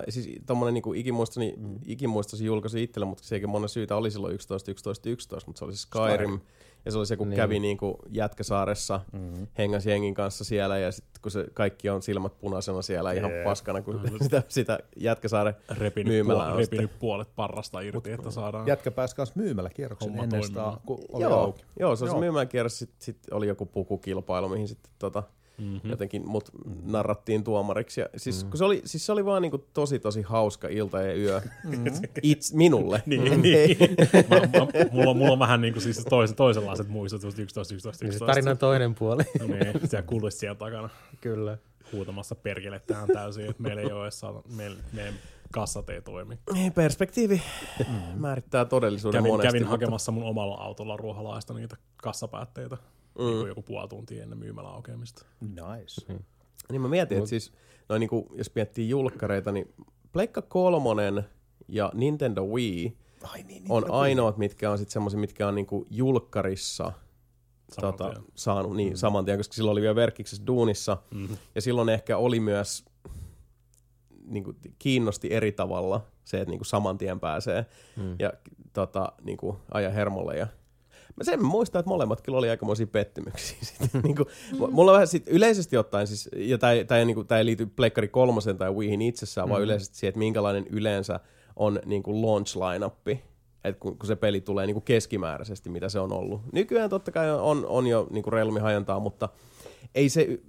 siis 0.08 0.28
tommonen 0.46 0.74
niinku 0.74 0.92
ikimuistoni, 0.92 1.54
mm. 1.56 1.78
ikimuistosi 1.86 2.44
julkaisu 2.44 2.78
itselle, 2.78 3.06
mutta 3.06 3.24
se 3.24 3.34
eikä 3.34 3.46
monen 3.46 3.68
syytä 3.68 3.96
oli 3.96 4.10
silloin 4.10 4.34
11, 4.34 4.70
11, 4.70 5.08
11, 5.08 5.48
mutta 5.48 5.58
se 5.58 5.64
oli 5.64 5.76
se 5.76 5.80
Skyrim. 5.82 6.14
Skyrim. 6.14 6.40
Ja 6.84 6.92
se 6.92 6.98
oli 6.98 7.06
se, 7.06 7.16
kun 7.16 7.28
niin. 7.28 7.36
kävi 7.36 7.58
niinku 7.58 7.98
Jätkäsaaressa, 8.10 9.00
mm-hmm. 9.12 9.46
hengas 9.58 9.86
jengin 9.86 10.14
kanssa 10.14 10.44
siellä, 10.44 10.78
ja 10.78 10.92
sitten 10.92 11.22
kun 11.22 11.30
se 11.30 11.46
kaikki 11.54 11.90
on 11.90 12.02
silmät 12.02 12.38
punaisena 12.38 12.82
siellä 12.82 13.12
ihan 13.12 13.30
Jep. 13.30 13.44
paskana, 13.44 13.82
kun 13.82 14.00
sitä, 14.22 14.42
sitä 14.48 14.78
Jätkäsaaren 14.96 15.54
repinyt, 15.70 16.12
myymälää 16.12 16.48
puol- 16.50 16.54
on 16.54 16.62
sitten. 16.62 16.78
repinyt 16.78 16.98
puolet 17.00 17.28
parrasta 17.36 17.80
irti, 17.80 18.12
että 18.12 18.30
saadaan... 18.30 18.66
Jätkä 18.66 18.90
pääsi 18.90 19.16
kanssa 19.16 19.32
myymällä 19.36 19.70
kierroksen 19.70 20.08
Homma 20.08 20.22
ennen 20.22 20.40
toimii. 20.40 20.46
sitä, 20.46 20.80
kun 20.86 20.98
oli 21.08 21.22
Joo, 21.22 21.40
auki. 21.40 21.64
joo, 21.80 21.96
se 21.96 22.04
oli 22.04 22.10
se 22.10 22.14
Joo. 22.14 22.20
myymäläkierros, 22.20 22.78
sitten 22.78 22.96
sit 23.00 23.18
oli 23.30 23.48
joku 23.48 23.66
pukukilpailu, 23.66 24.48
mihin 24.48 24.68
sitten 24.68 24.92
tota, 24.98 25.22
mm-hmm. 25.58 25.90
jotenkin 25.90 26.26
mut 26.28 26.48
narrattiin 26.82 27.44
tuomariksi. 27.44 28.00
Ja 28.00 28.06
siis, 28.16 28.44
mm. 28.44 28.50
kun 28.50 28.58
se, 28.58 28.64
oli, 28.64 28.82
siis 28.84 29.06
se 29.06 29.12
oli 29.12 29.24
vaan 29.24 29.42
niinku 29.42 29.58
tosi 29.58 29.98
tosi 29.98 30.22
hauska 30.22 30.68
ilta 30.68 31.02
ja 31.02 31.14
yö. 31.16 31.40
It's 32.26 32.50
minulle. 32.56 33.02
Niin, 33.06 33.42
niin. 33.42 33.76
mä, 34.30 34.36
mä, 34.40 34.66
mulla, 34.92 35.10
on- 35.10 35.16
mulla 35.16 35.32
on 35.32 35.38
vähän 35.38 35.60
niinku 35.60 35.80
siis 35.80 36.04
toisen, 36.10 36.36
toisenlaiset 36.36 36.88
muistot, 36.88 37.22
just 37.22 37.38
11, 37.38 37.74
11, 37.74 38.04
Niin 38.04 38.12
se 38.12 38.16
11. 38.16 38.26
tarinan 38.26 38.58
toinen 38.58 38.94
puoli. 38.94 39.22
Niin, 39.48 39.88
siellä 39.88 40.06
kuuluisi 40.06 40.38
siellä 40.38 40.54
takana 40.54 40.88
Kyllä. 41.20 41.58
huutamassa 41.92 42.34
perkele 42.34 42.80
tähän 42.86 43.08
täysin, 43.08 43.46
että 43.50 43.62
meillä 43.62 43.82
ei 43.82 43.92
ole 43.92 44.02
edes 44.02 44.20
saada, 44.20 44.42
meillä, 44.56 44.78
meidän 44.92 45.14
kassat 45.52 45.90
ei 45.90 46.02
toimi. 46.02 46.38
Niin, 46.52 46.72
perspektiivi 46.72 47.42
määrittää 48.16 48.64
todellisuuden 48.64 49.18
Kävin, 49.18 49.32
monesti. 49.32 49.48
kävin 49.48 49.62
mutta- 49.62 49.70
hakemassa 49.70 50.12
mun 50.12 50.24
omalla 50.24 50.54
autolla 50.54 50.96
ruoholaista 50.96 51.54
niitä 51.54 51.76
kassapäätteitä 51.96 52.76
mm. 53.18 53.24
niin 53.24 53.36
kuin 53.36 53.48
joku 53.48 53.62
puoli 53.62 53.88
tuntia 53.88 54.22
ennen 54.22 54.38
myymälä 54.38 54.68
aukeamista. 54.68 55.26
Nice. 55.40 56.12
Niin 56.70 56.80
mä 56.80 56.88
mietin, 56.88 57.18
että 57.18 57.30
siis, 57.30 57.52
no 57.88 57.98
niin 57.98 58.08
kuin, 58.08 58.26
jos 58.34 58.54
miettii 58.54 58.88
julkkareita, 58.88 59.52
niin 59.52 59.74
Pleikka 60.12 60.42
kolmonen 60.42 61.24
ja 61.68 61.92
Nintendo 61.94 62.44
Wii 62.44 62.96
Ai 63.22 63.42
niin, 63.42 63.64
on 63.68 63.90
ainoat, 63.90 64.36
mitkä 64.36 64.70
on 64.70 64.78
sitten 64.78 64.92
semmoisia, 64.92 65.20
mitkä 65.20 65.48
on 65.48 65.54
niinku 65.54 65.86
julkkarissa 65.90 66.92
Saman 67.72 67.92
tota, 67.92 68.10
tien. 68.10 68.24
saanut 68.34 68.76
niin, 68.76 68.96
saman 68.96 69.24
tien, 69.24 69.38
koska 69.38 69.54
silloin 69.54 69.72
oli 69.72 69.82
vielä 69.82 69.94
verkkiksessä 69.94 70.46
duunissa. 70.46 70.96
Mhm. 71.10 71.34
Ja 71.54 71.60
silloin 71.60 71.88
ehkä 71.88 72.16
oli 72.16 72.40
myös 72.40 72.84
niin 74.24 74.44
kuin, 74.44 74.56
kiinnosti 74.78 75.32
eri 75.32 75.52
tavalla 75.52 76.06
se, 76.24 76.40
että 76.40 76.50
niin 76.50 76.58
kuin 76.58 76.66
saman 76.66 76.98
tien 76.98 77.20
pääsee 77.20 77.66
mm. 77.96 78.16
ja 78.18 78.32
tota, 78.72 79.12
niin 79.22 79.36
kuin, 79.38 79.56
aja 79.70 79.90
hermolle. 79.90 80.36
Ja... 80.36 80.46
Mä 81.18 81.24
sen 81.24 81.44
muistan, 81.44 81.80
että 81.80 81.88
molemmat 81.88 82.20
kyllä 82.20 82.38
oli 82.38 82.50
aikamoisia 82.50 82.86
pettymyksiä. 82.86 83.58
Sitten, 83.80 84.00
niin 84.02 84.16
kuin, 84.16 84.28
mulla 84.70 84.90
on 84.90 84.94
vähän 84.94 85.06
sit, 85.06 85.28
yleisesti 85.28 85.76
ottaen, 85.76 86.06
siis, 86.06 86.28
ja 86.36 86.58
tämä 86.58 86.72
ei, 86.72 87.04
niin 87.04 87.26
ei 87.38 87.44
liity 87.44 87.66
Pleikkari 87.66 88.08
kolmosen 88.08 88.58
tai 88.58 88.72
Wiihin 88.72 89.02
itsessään, 89.02 89.48
mm. 89.48 89.50
vaan 89.50 89.62
yleisesti 89.62 89.96
siihen, 89.96 90.08
että 90.08 90.18
minkälainen 90.18 90.66
yleensä 90.70 91.20
on 91.56 91.80
niin 91.86 92.02
kuin 92.02 92.22
launch 92.22 92.56
lineupi 92.56 93.22
että 93.64 93.80
kun, 93.80 93.98
kun 93.98 94.06
se 94.06 94.16
peli 94.16 94.40
tulee 94.40 94.66
niin 94.66 94.74
kuin 94.74 94.84
keskimääräisesti, 94.84 95.70
mitä 95.70 95.88
se 95.88 96.00
on 96.00 96.12
ollut. 96.12 96.40
Nykyään 96.52 96.90
totta 96.90 97.12
kai 97.12 97.30
on, 97.30 97.66
on 97.66 97.86
jo 97.86 98.06
niin 98.10 98.22
kuin 98.22 98.32
reilummin 98.32 98.62
hajontaa, 98.62 99.00
mutta 99.00 99.28
ei 99.94 100.08
se 100.08 100.40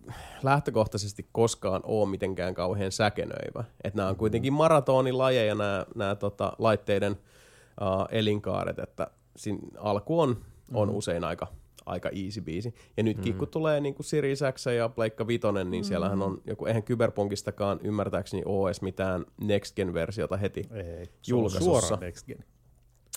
lähtökohtaisesti 0.43 1.29
koskaan 1.31 1.81
ole 1.83 2.09
mitenkään 2.09 2.53
kauhean 2.53 2.91
säkenöivä. 2.91 3.63
Että 3.83 3.97
nämä 3.97 4.09
on 4.09 4.15
kuitenkin 4.15 4.53
maratonilajeja 4.53 5.55
nämä, 5.55 5.85
nämä 5.95 6.15
tota, 6.15 6.53
laitteiden 6.57 7.11
uh, 7.11 8.07
elinkaaret, 8.11 8.79
että 8.79 9.07
siinä 9.35 9.59
alku 9.77 10.19
on, 10.19 10.45
on 10.73 10.89
usein 10.89 11.23
aika, 11.23 11.47
aika 11.85 12.09
easy 12.09 12.41
biisi. 12.41 12.73
Ja 12.97 13.03
nytkin 13.03 13.35
kun 13.37 13.47
tulee 13.47 13.79
niin 13.79 13.93
kuin 13.95 14.05
Series 14.05 14.39
X 14.53 14.65
ja 14.65 14.89
Pleikka 14.89 15.27
Vitonen, 15.27 15.71
niin 15.71 15.85
siellähän 15.85 16.21
on 16.21 16.41
joku, 16.45 16.65
eihän 16.65 16.83
Cyberpunkistakaan 16.83 17.79
ymmärtääkseni 17.83 18.43
ole 18.45 18.69
edes 18.69 18.81
mitään 18.81 19.25
Next 19.41 19.75
Gen-versiota 19.75 20.37
heti 20.37 20.59
Ei, 20.71 21.05
se 21.21 21.33
on 21.33 21.39
julkaisussa. 21.39 21.63
suoraan 21.65 21.99
Next 21.99 22.25
Gen. 22.27 22.45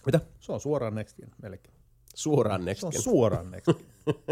Mitä? 0.07 0.21
Se 0.41 0.53
on 0.53 0.61
suoraan 0.61 0.95
Next 0.95 1.17
Gen, 1.17 1.31
melkein. 1.43 1.75
Suoraan 2.15 2.65
Next 2.65 2.81
Se 2.81 2.87
on 2.87 2.93
Gen. 2.93 3.03
suoraan 3.03 3.51
Next 3.51 3.67
Gen. 3.67 4.15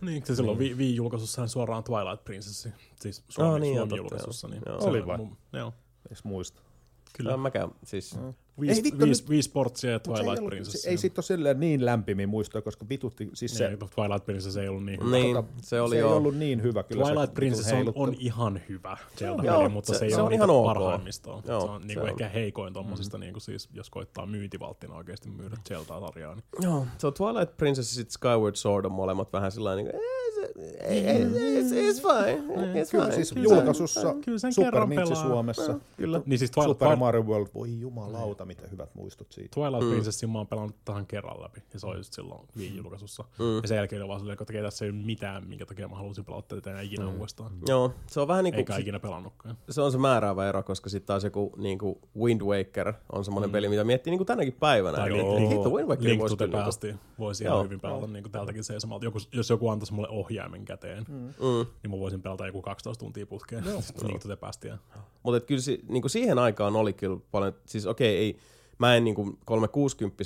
Niin, 0.00 0.26
se 0.26 0.34
silloin 0.34 0.58
Wii, 0.58 0.74
Wii 0.76 0.96
julkaisussahan 0.96 1.48
suoraan 1.48 1.84
Twilight 1.84 2.24
Princess, 2.24 2.68
siis 3.00 3.24
Suomi, 3.28 3.54
Ah, 3.54 3.60
niin, 3.60 3.76
Suomi 3.76 3.96
julkaisussa. 3.96 4.48
Niin 4.48 4.62
joo. 4.66 4.78
Oli 4.80 5.00
on 5.00 5.06
vai? 5.06 5.16
mun- 5.18 5.36
Joo. 5.52 5.72
Eikö 6.10 6.20
muista? 6.24 6.60
Kyllä. 6.60 7.28
Kyllä. 7.30 7.36
Mäkään, 7.36 7.70
siis, 7.84 8.18
Wii, 8.60 8.70
Ei 8.70 8.82
vittu 8.84 9.00
Wii, 9.04 9.08
nyt- 9.08 9.28
Wii 9.28 9.42
Sportsia 9.42 9.90
ja 9.90 9.94
ei, 9.94 10.00
Twilight 10.00 10.28
ollut, 10.38 10.46
Princess. 10.50 10.82
se, 10.82 10.90
ei 10.90 10.96
sit 10.96 11.18
ole 11.18 11.22
silleen 11.24 11.60
niin 11.60 11.84
lämpimiä 11.84 12.26
muistoja, 12.26 12.62
koska 12.62 12.88
vitutti, 12.88 13.30
siis 13.34 13.54
se, 13.58 13.68
Niin, 13.68 13.78
Twilight 13.94 14.26
Princess 14.26 14.56
ei 14.56 14.68
ollut 14.68 14.84
niin 14.84 15.00
hyvä. 15.00 15.16
niin, 15.16 15.36
tota, 15.36 15.48
se 15.62 15.80
oli 15.80 15.90
se 15.90 15.96
ei 15.96 16.00
jo. 16.00 16.16
ollut 16.16 16.36
niin 16.36 16.62
hyvä 16.62 16.82
kyllä. 16.82 17.04
Twilight 17.04 17.30
se, 17.30 17.34
Princess 17.34 17.72
on, 17.72 17.92
on 17.94 18.14
ihan 18.18 18.60
hyvä 18.68 18.96
Joo, 19.20 19.36
Zelda-peli, 19.36 19.68
mutta 19.68 19.92
se- 19.92 19.98
se, 19.98 20.04
ei 20.04 20.10
se 20.10 20.16
ole 20.16 20.22
on 20.24 20.30
niitä 20.30 20.44
ihan 20.44 20.56
ok. 20.56 20.64
parhaimmistoa. 20.66 21.42
Joo, 21.48 21.60
se 21.60 21.66
on 21.66 21.80
se 21.82 21.86
niinku 21.86 22.02
on. 22.04 22.08
ehkä 22.08 22.28
heikoin 22.28 22.72
tommosista, 22.74 23.18
niinku 23.18 23.40
siis, 23.40 23.68
jos 23.72 23.90
koittaa 23.90 24.26
myyntivalttina 24.26 24.94
oikeasti 24.94 25.28
myydä 25.30 25.56
Zelda-sarjaa. 25.68 26.34
Niin. 26.34 26.44
Joo, 26.60 26.86
se 26.98 27.06
on 27.06 27.14
Twilight 27.14 27.56
Princess 27.56 27.98
ja 27.98 28.04
Skyward 28.08 28.56
Sword 28.56 28.84
on 28.84 28.92
molemmat 28.92 29.32
vähän 29.32 29.52
sillä 29.52 29.74
niin 29.76 29.86
kuin, 29.86 29.94
ei, 29.94 30.00
ei, 30.25 30.25
it's, 30.46 31.72
it's 31.72 32.02
fine, 32.02 32.54
it's 32.82 32.90
Kyllä 32.90 33.04
fine. 33.04 33.14
siis 33.14 33.34
julkaisussa 33.36 34.14
Super 34.50 34.88
pelaa. 34.88 35.14
Suomessa. 35.14 35.78
Kyllä. 35.96 36.20
Niin 36.26 36.38
siis 36.38 36.50
Twilight, 36.50 36.78
Super 36.78 36.96
Mario 36.96 37.22
World, 37.22 37.48
voi 37.54 37.80
jumalauta, 37.80 38.44
mitä 38.44 38.62
hyvät 38.70 38.94
muistot 38.94 39.32
siitä. 39.32 39.48
Twilight 39.54 39.84
mm. 39.84 39.90
Princessin 39.90 40.30
mä 40.30 40.38
oon 40.38 40.46
pelannut 40.46 40.76
tähän 40.84 41.06
kerran 41.06 41.42
läpi, 41.42 41.62
ja 41.74 41.80
se 41.80 41.86
oli 41.86 41.96
just 41.96 42.12
silloin 42.12 42.48
julkaisussa. 42.74 43.24
Mm. 43.38 43.56
Ja 43.62 43.68
sen 43.68 43.76
jälkeen 43.76 44.02
oli 44.02 44.08
vaan 44.08 44.20
silleen, 44.20 44.38
että 44.40 44.62
tässä 44.62 44.84
ei 44.84 44.90
ole 44.90 44.98
mitään, 44.98 45.48
minkä 45.48 45.66
takia 45.66 45.88
mä 45.88 45.96
halusin 45.96 46.24
pelata 46.24 46.54
tätä 46.54 46.70
enää 46.70 46.82
ikinä 46.82 47.04
mm. 47.04 47.14
uudestaan. 47.14 47.52
Joo, 47.66 47.92
se 48.06 48.20
on 48.20 48.28
vähän 48.28 48.44
niin 48.44 48.54
Eikä 48.54 48.72
kuin, 48.72 48.82
ikinä 48.82 49.00
pelannutkaan. 49.00 49.58
se 49.70 49.80
on 49.80 49.92
se 49.92 49.98
määräävä 49.98 50.48
ero, 50.48 50.62
koska 50.62 50.90
sitten 50.90 51.06
taas 51.06 51.24
joku 51.24 51.52
niin 51.56 51.78
kuin 51.78 51.98
Wind 52.18 52.40
Waker 52.40 52.92
on 53.12 53.24
semmoinen 53.24 53.50
mm. 53.50 53.52
peli, 53.52 53.68
mitä 53.68 53.84
miettii 53.84 54.10
niin 54.10 54.18
kuin 54.18 54.26
tänäkin 54.26 54.52
päivänä. 54.52 54.96
Tai 54.96 55.10
Wind 55.10 55.88
Waker 55.88 56.04
Link 56.04 56.20
voisi 56.20 56.36
to 56.36 56.46
the 56.46 56.56
niin 56.56 56.64
Past 56.64 56.84
voisi 57.18 57.44
Joo. 57.44 57.54
ihan 57.54 57.64
hyvin 57.64 57.80
pelata 57.80 58.06
niin 58.06 58.32
tältäkin 58.32 58.64
seisomalta. 58.64 59.04
Joku, 59.04 59.18
jos 59.32 59.50
joku 59.50 59.68
antaisi 59.68 59.94
mulle 59.94 60.08
ohjaimen 60.36 60.64
käteen, 60.64 61.04
mm. 61.08 61.34
niin 61.82 61.90
mä 61.90 61.98
voisin 61.98 62.22
pelata 62.22 62.46
joku 62.46 62.62
12 62.62 63.04
tuntia 63.04 63.26
putkeen 63.26 63.64
Link 64.02 64.22
to 64.22 64.28
the 64.28 64.36
Pastia. 64.36 64.78
Mutta 65.22 65.40
kyllä 65.40 65.60
si, 65.60 65.84
niinku 65.88 66.08
siihen 66.08 66.38
aikaan 66.38 66.76
oli 66.76 66.92
kyllä 66.92 67.18
paljon, 67.30 67.52
siis 67.66 67.86
okei, 67.86 68.16
ei, 68.16 68.38
mä 68.78 68.96
en 68.96 69.04
niinku 69.04 69.38
360 69.44 70.24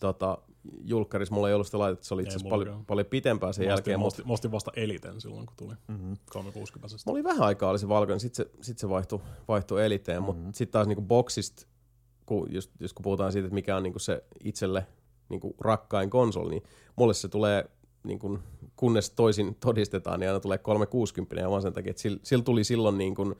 tota, 0.00 0.38
julkkaris, 0.84 1.30
mulla 1.30 1.48
ei 1.48 1.54
ollut 1.54 1.66
sitä 1.66 1.78
laitetta, 1.78 2.06
se 2.06 2.14
oli 2.14 2.22
itse 2.22 2.38
paljon, 2.48 2.84
paljon 2.84 3.06
pitempää 3.06 3.52
sen 3.52 3.64
Mä 3.64 3.70
jälkeen, 3.70 3.96
ostin, 3.96 4.00
mutta 4.00 4.22
ostin, 4.22 4.32
ostin 4.32 4.52
vasta 4.52 4.70
Eliten 4.76 5.20
silloin, 5.20 5.46
kun 5.46 5.56
tuli 5.56 5.74
mm-hmm. 5.88 6.16
360. 6.30 6.96
mulla 7.06 7.16
oli 7.16 7.24
vähän 7.24 7.42
aikaa 7.42 7.70
oli 7.70 7.78
se 7.78 7.88
valkoinen, 7.88 8.20
sitten 8.20 8.46
se, 8.46 8.50
sit 8.60 8.78
se 8.78 8.88
vaihtui, 8.88 9.20
vaihtui 9.48 9.84
eliteen, 9.84 10.22
mm-hmm. 10.22 10.40
mutta 10.40 10.56
sitten 10.56 10.72
taas 10.72 10.86
niinku 10.86 11.02
boksista, 11.02 11.66
kun, 12.26 12.52
just, 12.52 12.70
just 12.80 12.94
kun 12.94 13.02
puhutaan 13.02 13.32
siitä, 13.32 13.46
että 13.46 13.54
mikä 13.54 13.76
on 13.76 13.82
niinku 13.82 13.98
se 13.98 14.24
itselle 14.44 14.86
niinku 15.28 15.54
rakkain 15.60 16.10
konsoli, 16.10 16.50
niin 16.50 16.62
mulle 16.96 17.14
se 17.14 17.28
tulee 17.28 17.70
niin 18.06 18.18
kunnes 18.76 19.10
toisin 19.10 19.54
todistetaan, 19.60 20.20
niin 20.20 20.28
aina 20.28 20.40
tulee 20.40 20.58
360 20.58 21.40
ja 21.40 21.50
vaan 21.50 21.62
sen 21.62 21.72
takia, 21.72 21.90
että 21.90 22.02
sillä, 22.02 22.18
sillä 22.22 22.44
tuli 22.44 22.64
silloin 22.64 22.98
niin 22.98 23.14
kuin, 23.14 23.34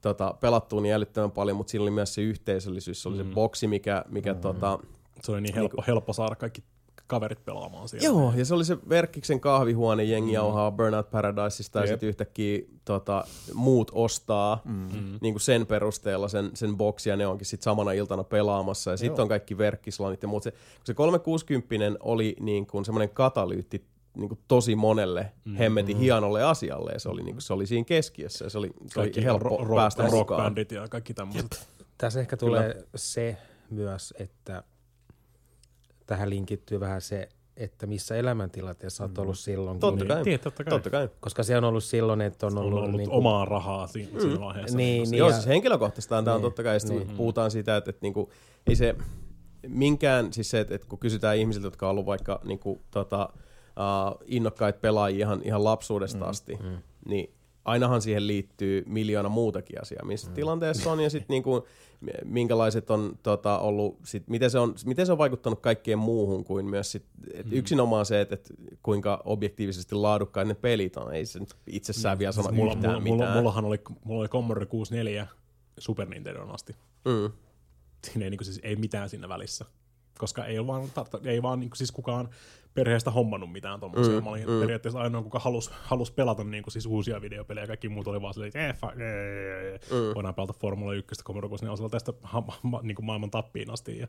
tota, 0.00 0.34
pelattua 0.40 0.80
niin 0.80 0.94
älyttömän 0.94 1.30
paljon, 1.30 1.56
mutta 1.56 1.70
siinä 1.70 1.82
oli 1.82 1.90
myös 1.90 2.14
se 2.14 2.22
yhteisöllisyys, 2.22 3.02
se 3.02 3.08
oli 3.08 3.22
mm. 3.22 3.28
se 3.28 3.34
boksi, 3.34 3.66
mikä, 3.66 4.04
mikä 4.08 4.34
mm. 4.34 4.40
tota, 4.40 4.78
Se 5.22 5.32
oli 5.32 5.40
niin 5.40 5.54
helppo, 5.54 5.84
helppo 5.86 6.12
saada 6.12 6.34
kaikki 6.34 6.62
kaverit 7.06 7.44
pelaamaan 7.44 7.88
siellä. 7.88 8.04
Joo, 8.04 8.32
ja 8.36 8.44
se 8.44 8.54
oli 8.54 8.64
se 8.64 8.78
Verkkiksen 8.88 9.40
kahvihuone, 9.40 10.04
jengi 10.04 10.30
mm. 10.30 10.34
jauhaa 10.34 10.70
Burnout 10.70 11.10
Paradiseista 11.10 11.80
ja 11.80 11.86
sitten 11.86 12.08
yhtäkkiä 12.08 12.58
tota, 12.84 13.24
muut 13.54 13.90
ostaa 13.94 14.60
mm. 14.64 15.18
niin 15.20 15.34
kuin 15.34 15.40
sen 15.40 15.66
perusteella 15.66 16.28
sen, 16.28 16.50
sen 16.54 16.76
boksi 16.76 17.10
ja 17.10 17.16
ne 17.16 17.26
onkin 17.26 17.46
sitten 17.46 17.64
samana 17.64 17.92
iltana 17.92 18.24
pelaamassa 18.24 18.90
ja 18.90 18.96
sitten 18.96 19.22
on 19.22 19.28
kaikki 19.28 19.58
verkkislanit 19.58 20.22
ja 20.22 20.28
muut. 20.28 20.42
Se, 20.42 20.50
kun 20.50 20.60
se 20.84 20.94
360 20.94 21.98
oli 22.00 22.36
niin 22.40 22.66
kuin 22.66 22.84
semmoinen 22.84 23.10
katalyytti 23.10 23.84
niin 24.16 24.28
kuin 24.28 24.40
tosi 24.48 24.76
monelle 24.76 25.32
mm. 25.44 25.54
hemmetin 25.56 25.96
hienolle 25.96 26.42
asialle 26.42 26.92
ja 26.92 27.00
se 27.00 27.08
oli, 27.08 27.22
niin 27.22 27.34
kuin, 27.34 27.42
se 27.42 27.52
oli 27.52 27.66
siinä 27.66 27.84
keskiössä 27.84 28.44
ja 28.44 28.50
se 28.50 28.58
oli, 28.58 28.66
se 28.66 28.74
oli 28.80 28.90
Kaikki 28.94 29.24
helppo 29.24 29.48
ro- 29.48 29.74
päästä 29.74 30.02
rock, 30.02 30.14
mukaan. 30.14 30.54
ja 30.70 30.88
kaikki 30.88 31.14
tämmöiset. 31.14 31.68
Tässä 31.98 32.20
ehkä 32.20 32.36
tulee 32.36 32.84
se 32.94 33.36
myös, 33.70 34.14
että 34.18 34.62
tähän 36.06 36.30
linkittyy 36.30 36.80
vähän 36.80 37.00
se, 37.00 37.28
että 37.56 37.86
missä 37.86 38.16
elämäntilanteessa 38.16 39.04
olet 39.04 39.18
ollut 39.18 39.38
silloin. 39.38 39.80
Totta 39.80 39.98
kun, 39.98 40.08
kai. 40.08 40.22
Tiedät, 40.22 40.40
totta 40.40 40.64
kai. 40.64 40.70
Totta 40.70 40.90
kai. 40.90 41.08
Koska 41.20 41.42
se 41.42 41.56
on 41.56 41.64
ollut 41.64 41.84
silloin, 41.84 42.20
että 42.20 42.46
on 42.46 42.58
On 42.58 42.64
ollut, 42.64 42.78
ollut 42.78 42.96
niin 42.96 43.08
kuin, 43.08 43.18
omaa 43.18 43.44
rahaa 43.44 43.86
siinä, 43.86 44.20
siinä 44.20 44.40
vaiheessa. 44.40 44.76
Niin, 44.76 45.02
niin, 45.02 45.10
niin. 45.10 45.18
Joo, 45.18 45.28
ja- 45.28 45.34
siis 45.34 45.46
henkilökohtaisesti 45.46 46.08
tämä 46.08 46.18
on 46.18 46.24
Niin, 46.24 46.42
totta 46.42 46.62
kai. 46.62 46.78
Niin. 46.88 47.08
puhutaan 47.08 47.50
siitä, 47.50 47.76
että, 47.76 47.90
että 47.90 48.02
niinku, 48.02 48.30
ei 48.66 48.76
se 48.76 48.94
minkään, 49.68 50.32
siis 50.32 50.50
se, 50.50 50.60
että, 50.60 50.74
että 50.74 50.86
kun 50.88 50.98
kysytään 50.98 51.36
ihmisiltä, 51.36 51.66
jotka 51.66 51.86
on 51.86 51.90
ollut 51.90 52.06
vaikka 52.06 52.40
niinku, 52.44 52.82
tota, 52.90 53.28
uh, 53.76 54.22
innokkaita 54.26 54.78
pelaajia 54.78 55.26
ihan, 55.26 55.40
ihan 55.44 55.64
lapsuudesta 55.64 56.24
mm, 56.24 56.30
asti, 56.30 56.54
mm. 56.54 56.78
niin 57.08 57.30
ainahan 57.64 58.02
siihen 58.02 58.26
liittyy 58.26 58.82
miljoona 58.86 59.28
muutakin 59.28 59.82
asiaa, 59.82 60.04
missä 60.04 60.28
mm. 60.28 60.34
tilanteessa 60.34 60.92
on 60.92 61.00
ja 61.00 61.10
sitten 61.10 61.34
niinku, 61.34 61.66
minkälaiset 62.24 62.90
on 62.90 63.18
tota, 63.22 63.58
ollut, 63.58 63.98
sit, 64.04 64.28
miten, 64.28 64.50
se 64.50 64.58
on, 64.58 64.74
miten 64.84 65.06
se 65.06 65.12
on 65.12 65.18
vaikuttanut 65.18 65.60
kaikkeen 65.60 65.98
muuhun 65.98 66.44
kuin 66.44 66.66
myös 66.66 66.92
sit, 66.92 67.04
et 67.34 67.46
mm. 67.46 67.52
yksinomaan 67.52 68.06
se, 68.06 68.20
että, 68.20 68.34
että 68.34 68.54
kuinka 68.82 69.22
objektiivisesti 69.24 69.94
laadukkaat 69.94 70.48
ne 70.48 70.54
pelit 70.54 70.96
on. 70.96 71.14
Ei 71.14 71.26
se 71.26 71.40
itsessään 71.66 72.18
vielä 72.18 72.32
sano 72.32 72.48
Siis 72.48 72.56
mulla, 72.56 72.72
yhtään 72.72 72.94
mulla, 72.94 73.06
mulla, 73.06 73.16
mitään. 73.16 73.36
mullahan 73.36 73.64
oli, 73.64 73.80
mulla 74.04 74.20
oli 74.20 74.28
Commodore 74.28 74.66
64 74.66 75.26
Super 75.78 76.08
Nintendo 76.08 76.42
asti. 76.42 76.76
Mm. 77.04 77.32
Siinä 78.04 78.24
ei, 78.24 78.30
niin 78.30 78.44
siis, 78.44 78.60
ei 78.62 78.76
mitään 78.76 79.08
siinä 79.08 79.28
välissä. 79.28 79.64
Koska 80.18 80.44
ei, 80.44 80.58
ole 80.58 80.66
vaan, 80.66 80.82
ei 81.24 81.42
vaan 81.42 81.60
niin 81.60 81.70
siis 81.74 81.92
kukaan 81.92 82.28
perheestä 82.74 83.10
hommannut 83.10 83.52
mitään 83.52 83.80
tommosia. 83.80 84.18
Mm, 84.20 84.24
Mä 84.24 84.30
olin 84.30 84.50
mm. 84.50 84.60
periaatteessa 84.60 85.00
ainoa, 85.00 85.22
kuka 85.22 85.38
halusi 85.38 85.70
halus 85.72 86.10
pelata 86.10 86.44
niin 86.44 86.64
siis 86.68 86.86
uusia 86.86 87.20
videopelejä 87.20 87.62
ja 87.62 87.66
kaikki 87.66 87.88
muut 87.88 88.08
oli 88.08 88.22
vaan 88.22 88.34
silleen, 88.34 88.48
että 88.48 88.68
eh, 88.68 88.74
fa- 88.76 89.00
eh, 89.00 89.80
mm. 89.90 90.14
voidaan 90.14 90.34
pelata 90.34 90.52
Formula 90.52 90.94
1 90.94 91.24
Commodore 91.24 91.48
64 91.48 91.88
tästä 91.88 92.12
ha- 92.22 92.42
ma- 92.62 92.80
niin 92.82 92.94
kuin 92.94 93.06
maailman 93.06 93.30
tappiin 93.30 93.70
asti. 93.70 93.98
Ja 93.98 94.06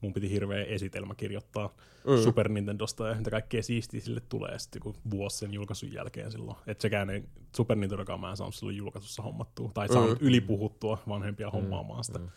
mun 0.00 0.12
piti 0.12 0.30
hirveä 0.30 0.64
esitelmä 0.64 1.14
kirjoittaa 1.14 1.74
mm. 2.06 2.16
Super 2.22 2.48
Nintendosta 2.48 3.08
ja 3.08 3.14
mitä 3.14 3.30
kaikkea 3.30 3.62
siistiä 3.62 4.00
sille 4.00 4.20
tulee 4.28 4.58
sitten 4.58 4.82
kun 4.82 4.94
vuosi 5.10 5.38
sen 5.38 5.54
julkaisun 5.54 5.92
jälkeen 5.92 6.32
silloin. 6.32 6.56
Että 6.66 6.82
sekään 6.82 7.10
ei, 7.10 7.22
Super 7.56 7.76
Nintendokaan 7.76 8.20
mä 8.20 8.30
en 8.30 8.36
saanut 8.36 8.54
silloin 8.54 8.76
julkaisussa 8.76 9.22
hommattua, 9.22 9.70
tai 9.74 9.88
saanut 9.88 10.20
mm. 10.20 10.26
ylipuhuttua 10.26 10.98
vanhempia 11.08 11.46
mm. 11.46 11.52
hommaamaan 11.52 12.04
sitä. 12.04 12.18
Mm. 12.18 12.28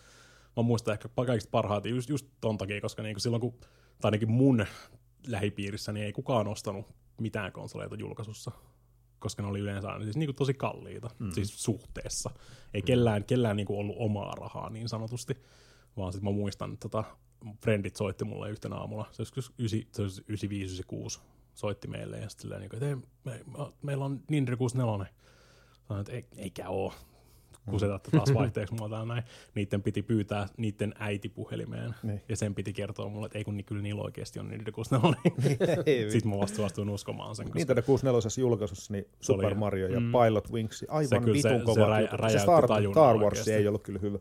Mä 0.58 0.64
muistan 0.64 0.94
ehkä 0.94 1.10
kaikista 1.16 1.52
parhaiten 1.52 1.92
just, 1.92 2.10
just 2.10 2.28
ton 2.42 2.58
takia, 2.58 2.82
koska 2.82 3.04
niinku 3.04 3.20
silloin 3.20 3.42
kun, 3.42 3.54
tai 4.02 4.08
ainakin 4.08 4.32
mun 4.32 4.66
lähipiirissä, 5.28 5.92
niin 5.92 6.06
ei 6.06 6.14
kukaan 6.14 6.48
ostanut 6.48 6.86
mitään 7.22 7.52
konsoleita 7.52 7.96
julkaisussa 7.96 8.52
koska 9.24 9.42
ne 9.44 9.50
oli 9.50 9.60
yleensä 9.60 9.90
aina 9.90 10.04
siis 10.04 10.18
niinku 10.18 10.34
tosi 10.34 10.54
kalliita, 10.54 11.10
mm. 11.20 11.32
siis 11.32 11.64
suhteessa. 11.64 12.32
Ei 12.74 12.82
kellään, 12.82 13.24
kellään 13.24 13.56
niinku 13.56 13.80
ollut 13.80 13.96
omaa 14.00 14.36
rahaa 14.36 14.70
niin 14.70 14.90
sanotusti, 14.90 15.38
vaan 15.98 16.14
sitten 16.14 16.30
mä 16.30 16.36
muistan, 16.36 16.74
että 16.74 16.90
tota, 16.90 17.04
frendit 17.62 17.96
soitti 17.96 18.26
mulle 18.26 18.50
yhtenä 18.50 18.76
aamulla, 18.76 19.10
se 19.12 19.22
olisi 19.22 19.96
95-96, 21.18 21.22
soitti 21.54 21.88
meille 21.88 22.18
ja 22.18 22.30
sitten 22.30 22.50
niin 22.50 22.70
että 22.74 22.88
ei, 22.88 22.96
me, 22.96 23.06
me, 23.24 23.74
meillä 23.82 24.06
on 24.06 24.20
Nintendo 24.30 24.58
64. 24.58 25.14
Sanoin, 25.88 26.02
että 26.02 26.12
ei, 26.12 26.26
eikä 26.38 26.70
oo. 26.70 26.94
Kusetatte 27.70 28.12
taas 28.12 28.34
vaihteeksi 28.40 28.76
mua 28.76 28.90
täällä 28.90 29.14
näin. 29.14 29.24
Niiden 29.56 29.82
piti 29.84 30.02
pyytää 30.02 30.48
niiden 30.58 30.94
äiti 31.00 31.30
puhelimeen. 31.30 31.96
Niin. 32.04 32.22
Ja 32.30 32.36
sen 32.38 32.56
piti 32.56 32.74
kertoa 32.74 33.10
mulle, 33.10 33.26
että 33.26 33.38
ei 33.38 33.44
kun 33.44 33.58
ni- 33.58 33.64
kyllä 33.64 33.82
niillä 33.82 34.02
oikeasti 34.02 34.40
on 34.40 34.48
Nintendo 34.48 34.72
64. 34.72 35.84
Ei 35.86 36.12
Sitten 36.12 36.32
mä 36.32 36.38
vasta 36.40 36.56
suostuin 36.56 36.90
uskomaan 36.90 37.36
sen. 37.36 37.46
Koska 37.46 37.58
Nintendo 37.60 37.82
64 37.82 38.42
julkaisussa 38.50 38.94
niin 38.94 39.06
Se 39.22 39.32
oli- 39.32 39.42
Super 39.44 39.56
Mario 39.56 39.88
ja 39.88 40.00
mm. 40.00 40.12
Pilot 40.12 40.52
Wings, 40.52 40.80
Se 40.80 40.86
aivan 40.90 41.24
se- 41.24 41.34
vitun 41.34 41.60
se 41.60 41.66
kova 41.66 41.88
rä- 41.88 42.00
juttu. 42.02 42.18
Se 42.30 42.40
Star, 42.40 42.64
Star 42.92 43.16
Wars 43.18 43.24
oikeasti. 43.24 43.52
ei 43.54 43.68
ollut 43.68 43.84
kyllä 43.84 44.00
hyvä. 44.00 44.20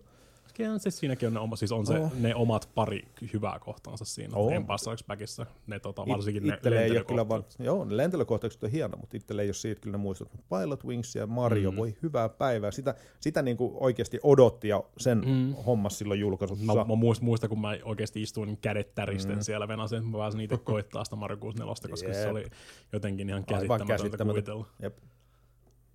Kyllä 0.54 0.78
se 0.78 0.90
siinäkin 0.90 1.26
on 1.26 1.34
ne, 1.34 1.40
oma, 1.40 1.56
siis 1.56 1.72
on 1.72 1.86
se, 1.86 1.98
Oh. 1.98 2.12
ne 2.20 2.34
omat 2.34 2.68
pari 2.74 3.02
hyvää 3.32 3.58
kohtaansa 3.58 4.04
siinä 4.04 4.36
Oh. 4.36 4.52
Empire 4.52 4.76
Backissa. 5.06 5.46
Ne, 5.66 5.80
tota, 5.80 6.06
varsinkin 6.08 6.42
It, 6.42 6.48
ne 6.50 6.54
itselle 6.54 6.84
ei 6.84 6.90
ole 6.90 7.04
kyllä 7.04 7.28
vaan, 7.28 7.40
lentelökohtaukset. 7.40 7.66
joo, 7.66 7.84
ne 7.84 7.96
lentelökohtaukset 7.96 8.64
on 8.64 8.70
hieno, 8.70 8.96
mutta 8.96 9.16
itselle 9.16 9.42
ei 9.42 9.48
ole 9.48 9.54
siitä 9.54 9.80
kyllä 9.80 9.96
ne 9.96 10.02
muistot. 10.02 10.28
Pilot 10.48 10.84
Wings 10.84 11.14
ja 11.16 11.26
Mario, 11.26 11.70
mm. 11.70 11.76
voi 11.76 11.94
hyvää 12.02 12.28
päivää. 12.28 12.70
Sitä, 12.70 12.94
sitä 13.20 13.42
niin 13.42 13.56
kuin 13.56 13.72
oikeasti 13.80 14.20
odotti 14.22 14.68
ja 14.68 14.84
sen 14.98 15.22
mm. 15.26 15.54
hommas 15.66 15.98
silloin 15.98 16.20
julkaisussa. 16.20 16.64
Mä, 16.74 16.84
mä 16.84 16.94
muistan, 16.94 17.24
muistan, 17.24 17.48
kun 17.48 17.60
mä 17.60 17.76
oikeasti 17.84 18.22
istuin 18.22 18.58
kädet 18.60 18.94
täristen 18.94 19.36
mm. 19.36 19.42
siellä 19.42 19.68
venasin, 19.68 19.98
että 19.98 20.10
mä 20.10 20.18
pääsin 20.18 20.40
itse 20.40 20.58
koittaa 20.58 21.04
sitä 21.04 21.16
Mario 21.16 21.36
64, 21.36 21.90
koska 21.90 22.08
Jep. 22.08 22.16
se 22.16 22.28
oli 22.28 22.44
jotenkin 22.92 23.28
ihan 23.28 23.44
käsittämätöntä 23.44 23.92
käsittämätöntä. 23.92 24.52
kuvitella. 24.52 24.66
Jep. 24.82 24.98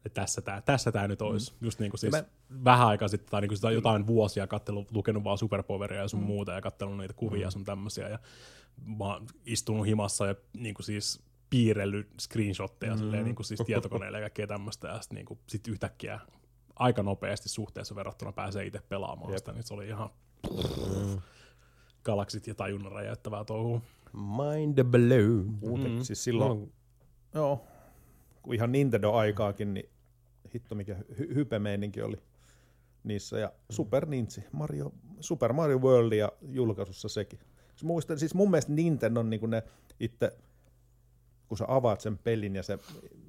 Että 0.08 0.22
tässä 0.22 0.42
tämä 0.42 0.62
tässä 0.62 0.92
tää 0.92 1.08
nyt 1.08 1.22
olisi. 1.22 1.52
Mm. 1.52 1.66
Just 1.66 1.80
niin 1.80 1.92
kuin 1.92 2.00
siis 2.00 2.14
Ja 2.14 2.24
vähän 2.64 2.88
aikaa 2.88 3.08
sitten, 3.08 3.32
tai 3.32 3.42
niin 3.42 3.50
kuin 3.50 3.58
sitä 3.58 3.72
jotain 3.72 4.08
vuosia 4.08 4.48
kattellut, 4.48 4.92
lukenut 4.92 5.24
vaan 5.24 5.38
Superpoweria 5.38 6.02
ja 6.02 6.08
sun 6.08 6.20
mm. 6.20 6.26
muuta, 6.26 6.52
ja 6.52 6.62
kattellut 6.62 6.98
niitä 6.98 7.14
kuvia 7.14 7.42
ja 7.42 7.52
sun 7.52 7.64
tämmöisiä, 7.64 8.10
ja 8.10 8.20
mä 8.98 9.06
oon 9.06 9.26
istunut 9.46 9.86
himassa 9.86 10.28
ja 10.28 10.36
niin 10.58 10.76
kuin 10.76 10.86
siis 10.86 11.24
piirrellyt 11.50 12.08
screenshotteja 12.20 12.94
mm. 12.94 13.00
silleen, 13.00 13.24
niin 13.24 13.36
kuin 13.36 13.46
siis 13.46 13.62
tietokoneelle 13.66 14.18
ja 14.18 14.22
kaikkea 14.22 14.48
tämmöistä, 14.48 14.88
ja 14.88 15.02
sitten 15.02 15.16
niin 15.16 15.26
kuin, 15.26 15.40
sit 15.48 15.68
yhtäkkiä 15.68 16.20
aika 16.76 17.04
nopeasti 17.04 17.50
suhteessa 17.50 17.96
verrattuna 17.96 18.32
pääsee 18.32 18.66
itse 18.66 18.82
pelaamaan 18.90 19.32
Jep. 19.32 19.38
sitä, 19.38 19.52
niin 19.52 19.64
se 19.64 19.74
oli 19.74 19.88
ihan 19.88 20.10
galaksit 22.04 22.48
ja 22.48 22.56
tajunnan 22.56 22.92
räjäyttävää 22.92 23.44
touhua. 23.46 23.82
Mind 24.14 24.84
blown. 24.84 25.58
Muuten, 25.60 25.92
Mm. 25.92 26.02
siis 26.02 26.24
silloin, 26.24 26.60
No, 26.60 26.68
joo, 27.42 27.68
kun 28.42 28.54
ihan 28.54 28.72
Nintendo-aikaakin, 28.72 29.74
niin 29.74 29.90
hitto 30.58 30.76
mikä 30.76 30.96
hy- 31.14 31.36
hypemeininki 31.36 32.02
oli 32.02 32.18
niissä. 33.04 33.40
Ja 33.40 33.52
Super 33.70 34.06
Nintsi, 34.06 34.44
Mario, 34.52 34.94
Super 35.20 35.54
Mario 35.54 35.80
World 35.80 36.14
ja 36.14 36.32
julkaisussa 36.42 37.10
sekin. 37.10 37.40
Siis 37.70 37.84
Muistan, 37.84 38.20
siis 38.20 38.34
mun 38.34 38.52
mielestä 38.52 38.72
Nintendo 38.72 39.20
on 39.20 39.30
niin 39.30 39.50
ne 39.50 39.64
itse, 40.00 40.38
kun 41.48 41.58
sä 41.58 41.66
avaat 41.68 42.02
sen 42.02 42.18
pelin 42.18 42.56
ja 42.56 42.64
se, 42.64 42.80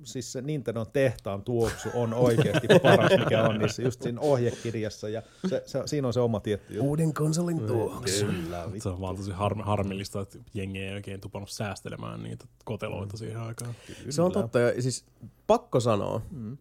siis 0.05 0.33
se 0.33 0.43
Nintendon 0.43 0.87
tehtaan 0.93 1.43
tuoksu 1.43 1.89
on 1.95 2.14
oikeasti 2.14 2.66
paras, 2.83 3.12
mikä 3.18 3.43
on 3.43 3.59
niissä 3.59 3.83
just 3.83 4.03
siinä 4.03 4.20
ohjekirjassa. 4.20 5.09
Ja 5.09 5.22
se, 5.49 5.62
se, 5.66 5.83
siinä 5.87 6.07
on 6.07 6.12
se 6.12 6.20
oma 6.20 6.41
tietty 6.41 6.74
juttu. 6.74 6.89
Uuden 6.89 7.14
konsolin 7.14 7.66
tuoksu. 7.66 8.26
Kyllä, 8.26 8.64
vittu. 8.66 8.81
Se 8.81 8.89
on 8.89 9.01
vaan 9.01 9.16
tosi 9.16 9.31
harmi, 9.31 9.62
harmillista, 9.62 10.20
että 10.20 10.39
jengi 10.55 10.79
ei 10.79 10.95
oikein 10.95 11.20
tupannut 11.20 11.51
säästelemään 11.51 12.22
niitä 12.22 12.45
koteloita 12.64 13.16
siihen 13.16 13.41
aikaan. 13.41 13.74
Se 14.11 14.22
on 14.22 14.33
totta. 14.33 14.59
Ja 14.59 14.83
siis 14.83 15.07
pakko 15.47 15.81
sanoa, 15.81 16.22
mm. 16.31 16.57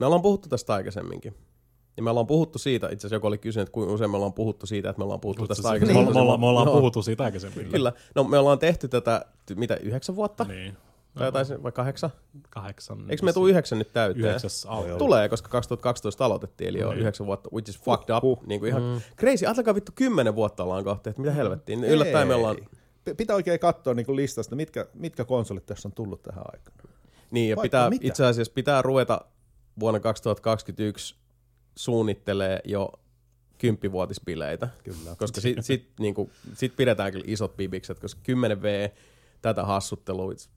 Me 0.00 0.06
ollaan 0.06 0.22
puhuttu 0.22 0.48
tästä 0.48 0.74
aikaisemminkin. 0.74 1.34
Ja 1.96 2.02
me 2.02 2.10
ollaan 2.10 2.26
puhuttu 2.26 2.58
siitä, 2.58 2.86
itse 2.86 2.96
asiassa 3.00 3.16
joku 3.16 3.26
oli 3.26 3.38
kysynyt, 3.38 3.62
että 3.68 3.72
kuinka 3.72 3.92
usein 3.94 4.10
me 4.10 4.16
ollaan 4.16 4.32
puhuttu 4.32 4.66
siitä, 4.66 4.90
että 4.90 4.98
me 5.00 5.04
ollaan 5.04 5.20
puhuttu 5.20 5.46
tästä 5.46 5.62
Me, 5.62 5.68
aikaisemmin. 5.68 6.14
me, 6.14 6.20
ollaan, 6.20 6.40
me 6.40 6.46
ollaan 6.46 6.66
Joo, 6.66 6.76
puhuttu 6.76 7.02
siitä 7.02 7.24
aikaisemmin. 7.24 7.68
Kyllä. 7.70 7.92
No 8.14 8.24
me 8.24 8.38
ollaan 8.38 8.58
tehty 8.58 8.88
tätä, 8.88 9.24
ty- 9.50 9.54
mitä, 9.54 9.76
yhdeksän 9.76 10.16
vuotta? 10.16 10.44
Niin. 10.44 10.76
Tai 11.14 11.26
jotain, 11.26 11.46
se- 11.46 11.62
vai 11.62 11.72
kahdeksan? 11.72 12.10
Kahdeksan. 12.50 13.10
Eikö 13.10 13.24
me 13.24 13.32
tule 13.32 13.50
yhdeksän 13.50 13.78
nyt 13.78 13.92
täyteen? 13.92 14.24
Yhdeksäs 14.26 14.66
alku. 14.68 14.98
Tulee, 14.98 15.28
koska 15.28 15.48
2012 15.48 16.24
aloitettiin, 16.24 16.68
eli 16.68 16.78
jo 16.78 16.88
Niin. 16.90 16.98
yhdeksän 17.00 17.26
vuotta, 17.26 17.48
which 17.52 17.70
is 17.70 17.78
fucked 17.80 18.16
up. 18.16 18.22
Huh. 18.22 18.42
Niin 18.46 18.60
kuin 18.60 18.68
ihan 18.68 19.00
crazy. 19.18 19.46
Ajatelkaa 19.46 19.74
vittu 19.74 19.92
kymmenen 19.94 20.34
vuotta 20.34 20.62
ollaan 20.64 20.84
kohta, 20.84 21.10
että 21.10 21.22
mitä 21.22 21.32
helvettiin. 21.32 21.84
Yllättäen 21.84 22.28
me 22.28 22.34
ollaan... 22.34 22.56
Ei. 22.58 22.64
P- 23.04 23.16
Pitää 23.16 23.36
oikein 23.36 23.60
katsoa 23.60 23.94
niin 23.94 24.16
listasta, 24.16 24.56
mitkä, 24.56 24.86
mitkä 24.94 25.24
konsolit 25.24 25.66
tässä 25.66 25.88
on 25.88 25.92
tullut 25.92 26.22
tähän 26.22 26.44
aikaan. 26.52 26.76
Niin, 27.30 27.50
ja 27.50 27.56
Vaikka 27.56 27.62
pitää, 27.62 27.90
mitä. 27.90 28.06
itse 28.06 28.26
asiassa 28.26 28.52
pitää 28.52 28.82
ruveta 28.82 29.20
vuonna 29.80 30.00
2021 30.00 31.14
suunnittelee 31.76 32.60
jo 32.64 32.92
kymppivuotispileitä. 33.58 34.68
Kyllä. 34.84 35.16
Koska 35.18 35.40
sit, 35.40 35.56
sit, 35.60 35.90
niinku, 35.98 36.30
sit 36.54 36.76
pidetään 36.76 37.12
kyllä 37.12 37.24
isot 37.28 37.56
bibikset, 37.56 38.00
koska 38.00 38.20
10V, 38.32 38.96
tätä 39.42 39.64
hassuttelua, 39.64 40.32
it's 40.32 40.48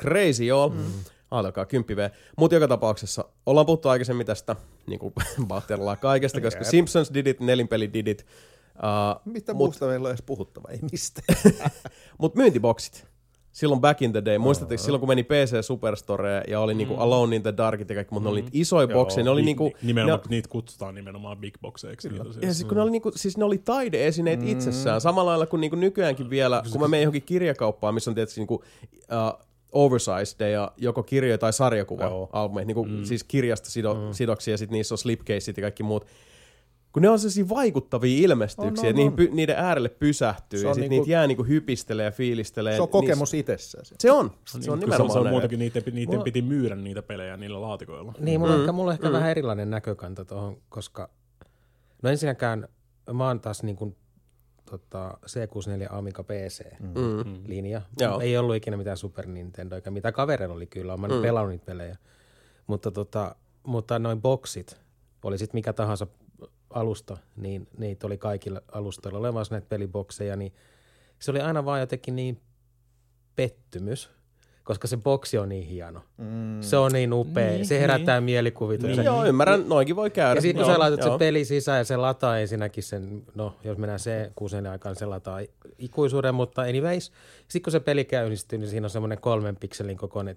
crazy 0.00 0.50
all. 0.50 0.68
Mm. 0.68 0.84
Ajatelkaa, 1.30 1.64
10V. 1.64 2.14
Mutta 2.38 2.56
joka 2.56 2.68
tapauksessa, 2.68 3.24
ollaan 3.46 3.66
puhuttu 3.66 3.88
aikaisemmin 3.88 4.26
tästä, 4.26 4.56
niin 4.86 4.98
kuin 4.98 5.14
kaikesta, 6.00 6.40
koska 6.40 6.60
Jep. 6.60 6.70
Simpsons 6.70 7.10
did 7.14 7.26
it, 7.26 7.40
nelinpeli 7.40 7.92
did 7.92 8.06
it. 8.06 8.26
Uh, 8.76 9.32
Mitä 9.32 9.52
Mut- 9.52 9.56
muusta 9.56 9.86
meillä 9.86 10.06
on 10.06 10.10
edes 10.10 10.22
puhuttava? 10.26 10.68
Ei 10.70 10.78
mistään. 10.92 11.38
Mutta 12.18 12.38
myyntiboksit. 12.38 13.06
Silloin 13.56 13.80
back 13.80 14.02
in 14.02 14.12
the 14.12 14.24
day. 14.24 14.38
Muistatteko 14.38 14.82
silloin, 14.82 15.00
kun 15.00 15.08
meni 15.08 15.22
PC 15.22 15.64
Superstore 15.64 16.42
ja 16.48 16.60
oli 16.60 16.74
niinku 16.74 16.94
Alone 16.94 17.36
in 17.36 17.42
the 17.42 17.54
Darkit 17.56 17.88
ja 17.88 17.94
kaikki, 17.94 18.14
mutta 18.14 18.28
ne 18.28 18.30
oli 18.30 18.40
niitä 18.40 18.50
isoja 18.52 18.88
Joo. 18.90 19.00
bokseja. 19.00 19.24
Ne 19.24 19.30
oli 19.30 19.42
niinku... 19.42 19.72
Nimenomaan, 19.82 20.20
ne, 20.20 20.26
niitä 20.28 20.48
kutsutaan 20.48 20.94
nimenomaan 20.94 21.38
big 21.38 21.54
boxeiksi. 21.62 22.08
Niitä 22.08 22.24
ja 22.24 22.32
siis. 22.32 22.56
siis 22.56 22.64
kun 22.64 22.76
ne 22.76 22.82
oli, 22.82 22.90
niinku, 22.90 23.12
siis 23.14 23.36
ne 23.36 23.44
oli 23.44 23.58
taideesineet 23.58 24.40
mm. 24.40 24.46
itsessään. 24.46 25.00
Samalla 25.00 25.30
lailla 25.30 25.46
kuin 25.46 25.60
niinku 25.60 25.76
nykyäänkin 25.76 26.30
vielä, 26.30 26.62
kun 26.72 26.80
mä 26.80 26.88
menen 26.88 27.02
johonkin 27.02 27.22
kirjakauppaan, 27.22 27.94
missä 27.94 28.10
on 28.10 28.14
tietysti 28.14 28.40
niinku, 28.40 28.54
uh, 28.54 29.46
oversized 29.72 30.50
ja 30.50 30.72
joko 30.76 31.02
kirjoja 31.02 31.38
tai 31.38 31.52
sarjakuva 31.52 32.04
Joo. 32.04 32.28
albumeita, 32.32 32.66
niinku, 32.66 32.84
mm. 32.84 33.04
siis 33.04 33.24
kirjasta 33.24 33.70
sido, 33.70 33.94
mm. 33.94 34.12
sidoksia 34.12 34.54
ja 34.54 34.58
sitten 34.58 34.72
niissä 34.72 34.94
on 34.94 34.98
slipcaseit 34.98 35.56
ja 35.56 35.60
kaikki 35.60 35.82
muut. 35.82 36.06
Kun 36.96 37.02
ne 37.02 37.08
on 37.08 37.18
sellaisia 37.18 37.48
vaikuttavia 37.48 38.24
ilmestyksiä, 38.24 38.66
On, 38.66 38.78
on, 38.78 38.84
että 38.84 38.92
niihin 38.96 39.12
on. 39.12 39.16
py, 39.16 39.28
niiden 39.32 39.56
äärelle 39.56 39.88
pysähtyy 39.88 40.58
Se 40.58 40.64
ja 40.64 40.68
on 40.70 40.74
sitten 40.74 40.90
niinku- 40.90 41.02
niitä 41.04 41.12
jää 41.12 41.26
niinku 41.26 41.44
hypistelee 41.44 42.04
ja 42.04 42.10
fiilistelee. 42.10 42.76
Se 42.76 42.82
on 42.82 42.88
kokemus 42.88 43.34
itsessään. 43.34 43.84
se. 43.84 43.94
Se 43.98 44.12
on. 44.12 44.30
Se 44.46 44.56
on 44.56 44.60
Niin, 44.60 44.68
kun 44.70 44.80
nimenomaan 44.80 45.10
se 45.12 45.18
on 45.18 45.24
näin. 45.24 45.34
muutenkin, 45.34 45.58
niiden, 45.58 45.82
niiden 45.92 46.14
Mulla- 46.14 46.24
piti 46.24 46.42
myydä 46.42 46.74
niitä 46.76 47.02
pelejä 47.02 47.36
niillä 47.36 47.60
laatikoilla. 47.60 48.12
Niin, 48.18 48.40
mulla, 48.40 48.52
mm. 48.52 48.56
on 48.56 48.60
ehkä, 48.62 48.72
mulla 48.72 48.90
on 48.90 48.92
ehkä 48.94 49.06
mm. 49.08 49.12
vähän 49.12 49.30
erilainen 49.30 49.70
näkökanta 49.70 50.24
tuohon, 50.24 50.56
koska 50.68 51.08
no 52.02 52.10
ensinnäkään 52.10 52.68
mä 53.12 53.26
oon 53.26 53.40
taas 53.40 53.62
niin 53.62 53.76
kuin 53.76 53.96
tota, 54.70 55.18
C64 55.26 55.94
Amiga 55.96 56.22
PC-linja. 56.24 57.78
Mm. 57.78 58.04
Joo. 58.04 58.20
Ei 58.20 58.36
ollut 58.38 58.56
ikinä 58.56 58.76
mitään 58.76 58.96
Super 58.96 59.26
Nintendo, 59.26 59.74
eikä 59.76 59.90
mitä 59.90 60.12
kavereilla 60.12 60.54
oli 60.54 60.66
kyllä, 60.66 60.94
olen 60.94 61.10
mm. 61.10 61.22
pelannut 61.22 61.50
niitä 61.50 61.64
pelejä. 61.66 61.96
Mutta, 62.66 62.90
tota, 62.90 63.36
mutta 63.62 63.98
noin 63.98 64.22
boksit, 64.22 64.80
oli 65.24 65.38
sitten 65.38 65.58
mikä 65.58 65.72
tahansa 65.72 66.06
alusta, 66.76 67.16
niin 67.36 67.68
niitä 67.78 68.06
oli 68.06 68.18
kaikilla 68.18 68.60
alustoilla 68.72 69.18
olemassa 69.18 69.54
näitä 69.54 69.66
pelibokseja, 69.68 70.36
niin 70.36 70.52
se 71.18 71.30
oli 71.30 71.40
aina 71.40 71.64
vaan 71.64 71.80
jotenkin 71.80 72.16
niin 72.16 72.40
pettymys, 73.36 74.10
koska 74.64 74.86
se 74.88 74.96
boksi 74.96 75.38
on 75.38 75.48
niin 75.48 75.66
hieno. 75.66 76.02
Mm. 76.18 76.62
Se 76.62 76.76
on 76.76 76.92
niin 76.92 77.12
upea, 77.12 77.50
Niin, 77.50 77.66
se 77.66 77.80
herättää 77.80 78.20
mielikuvituksen. 78.20 78.96
Niin, 78.96 79.04
joo, 79.04 79.24
ymmärrän, 79.24 79.68
noinkin 79.68 79.96
voi 79.96 80.10
käydä. 80.10 80.34
Ja 80.34 80.40
sitten 80.40 80.62
kun 80.62 80.70
Joo, 80.70 80.74
sä 80.74 80.78
laitat 80.80 81.00
joo. 81.00 81.14
se 81.14 81.18
peli 81.18 81.44
sisään 81.44 81.78
ja 81.78 81.84
se 81.84 81.96
lataa 81.96 82.38
ensinnäkin 82.38 82.82
sen, 82.82 83.22
no 83.34 83.56
jos 83.64 83.78
mennään 83.78 84.00
se 84.00 84.32
kuusen 84.34 84.66
aikaan, 84.66 84.90
niin 84.92 84.98
se 84.98 85.06
lataa 85.06 85.40
ikuisuuden, 85.78 86.34
mutta 86.34 86.62
anyways. 86.62 87.12
Sitten 87.38 87.62
kun 87.62 87.72
se 87.72 87.80
peli 87.80 88.04
käynnistyy, 88.04 88.58
niin 88.58 88.70
siinä 88.70 88.86
on 88.86 88.90
semmoinen 88.90 89.20
kolmen 89.20 89.56
pikselin 89.56 89.96
kokoinen 89.96 90.36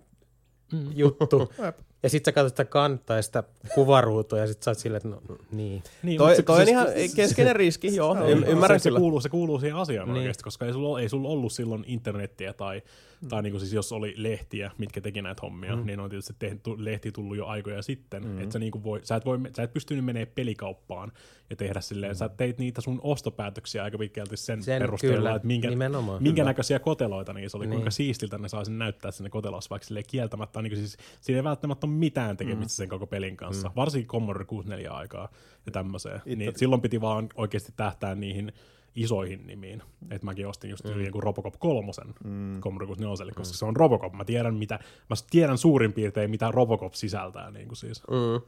Mm. 0.73 0.89
juttu. 0.95 1.51
ja 2.03 2.09
sitten 2.09 2.31
sä 2.31 2.35
katsot 2.35 2.53
sitä 2.53 2.65
kantaa 2.65 3.15
ja 3.15 3.21
sitä 3.21 3.43
kuvaruutua 3.75 4.39
ja 4.39 4.47
sitten 4.47 4.63
sä 4.63 4.71
oot 4.71 4.77
silleen, 4.77 4.97
että 4.97 5.09
no 5.09 5.37
niin. 5.51 5.83
Niin, 6.03 6.17
Toi, 6.17 6.35
se- 6.35 6.41
toi 6.41 6.55
on 6.55 6.65
siis- 6.65 6.69
ihan 6.69 6.87
keskeinen 7.15 7.55
riski, 7.55 7.95
joo, 7.95 8.17
y- 8.27 8.43
ymmärrän 8.47 8.79
se, 8.79 8.83
se, 8.83 8.89
kyllä. 8.89 8.99
kuuluu, 8.99 9.21
se 9.21 9.29
kuuluu 9.29 9.59
siihen 9.59 9.77
asiaan 9.77 10.07
Niin. 10.07 10.17
oikeasti, 10.17 10.43
koska 10.43 10.65
ei 10.65 10.73
sulla, 10.73 10.99
ei 10.99 11.09
sulla 11.09 11.29
ollut 11.29 11.51
silloin 11.53 11.83
internettiä 11.87 12.53
tai, 12.53 12.81
mm. 13.21 13.27
tai 13.27 13.43
niin 13.43 13.51
kuin 13.53 13.61
siis 13.61 13.73
jos 13.73 13.91
oli 13.91 14.13
lehtiä, 14.17 14.71
mitkä 14.77 15.01
teki 15.01 15.21
näitä 15.21 15.41
hommia, 15.41 15.75
mm. 15.75 15.85
niin 15.85 15.99
on 15.99 16.09
tietysti 16.09 16.33
tehty, 16.39 16.59
lehti 16.77 17.11
tullut 17.11 17.37
jo 17.37 17.45
aikoja 17.45 17.81
sitten. 17.81 18.23
Mm. 18.27 18.39
Että 18.41 18.53
sä, 18.53 18.59
niin 18.59 18.71
kuin 18.71 18.83
voi, 18.83 18.99
sä, 19.03 19.15
et 19.15 19.25
voi, 19.25 19.39
sä 19.55 19.63
et 19.63 19.73
pystynyt 19.73 20.05
menemään 20.05 20.27
pelikauppaan 20.35 21.11
ja 21.49 21.55
tehdä 21.55 21.81
silleen, 21.81 22.11
mm. 22.11 22.17
sä 22.17 22.29
teit 22.29 22.57
niitä 22.57 22.81
sun 22.81 22.99
ostopäätöksiä 23.03 23.83
aika 23.83 23.97
pitkälti 23.97 24.37
sen, 24.37 24.63
Sen 24.63 24.81
perusteella, 24.81 25.17
kyllä, 25.17 25.35
että 25.35 25.47
minkä, 25.47 25.69
nimenomaan. 25.69 26.23
minkä 26.23 26.43
näköisiä 26.43 26.79
koteloita 26.79 27.33
niissä 27.33 27.57
oli, 27.57 27.65
Niin. 27.65 27.71
kuinka 27.75 27.91
siistiltä 27.91 28.37
ne 28.37 28.47
saa 28.49 28.65
sen 28.65 28.77
näyttää 28.79 29.11
sinne 29.11 29.29
kotelossa, 29.29 29.69
vaikka 29.69 29.85
silleen 29.87 30.05
kieltämättä 30.07 30.59
on 30.59 30.63
niin 30.63 30.71
kuin 30.71 30.79
siis, 30.79 30.97
siinä 31.21 31.39
ei 31.39 31.43
välttämättä 31.43 31.87
ole 31.89 31.95
mitään 31.95 32.37
tekemistä 32.37 32.73
mm. 32.73 32.75
sen 32.75 32.89
koko 32.89 33.07
pelin 33.07 33.37
kanssa, 33.37 33.67
mm. 33.67 33.75
varsinkin 33.75 34.07
Commodore 34.07 34.45
64 34.45 34.91
aikaa 34.91 35.29
ja 35.65 35.71
tämmöiseen. 35.71 36.21
Niin 36.25 36.53
silloin 36.55 36.81
piti 36.81 37.01
vaan 37.01 37.29
oikeasti 37.35 37.73
tähtää 37.75 38.15
niihin 38.15 38.53
isoihin 38.95 39.47
nimiin. 39.47 39.81
Että 40.11 40.25
mäkin 40.25 40.47
ostin 40.47 40.69
just 40.69 40.85
mm. 40.85 41.05
joku 41.05 41.21
Robocop 41.21 41.53
3 41.59 41.91
mm. 42.23 42.61
Commodore 42.61 42.87
64, 42.87 43.33
koska 43.35 43.57
se 43.57 43.65
on 43.65 43.75
Robocop. 43.75 44.13
Mä 44.13 44.25
tiedän, 44.25 44.55
mitä, 44.55 44.79
mä 45.09 45.15
tiedän 45.29 45.57
suurin 45.57 45.93
piirtein, 45.93 46.29
mitä 46.29 46.51
Robocop 46.51 46.93
sisältää, 46.93 47.51
niin 47.51 47.67
kuin 47.67 47.77
siis, 47.77 48.03
Mm. 48.07 48.41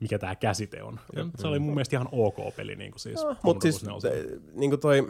mikä 0.00 0.18
tämä 0.18 0.34
käsite 0.34 0.82
on. 0.82 1.00
Ja 1.16 1.26
se 1.34 1.46
oli 1.46 1.58
mun 1.58 1.74
mielestä 1.74 1.96
ihan 1.96 2.08
ok 2.12 2.56
peli, 2.56 2.76
niin 2.76 2.90
kuin 2.90 3.00
siis. 3.00 3.24
Mutta 3.24 3.42
Commodore 3.42 3.60
siis 3.60 3.82
64. 3.82 4.28
te- 4.28 4.40
niin 4.54 4.70
kuin 4.70 4.80
toi 4.80 5.06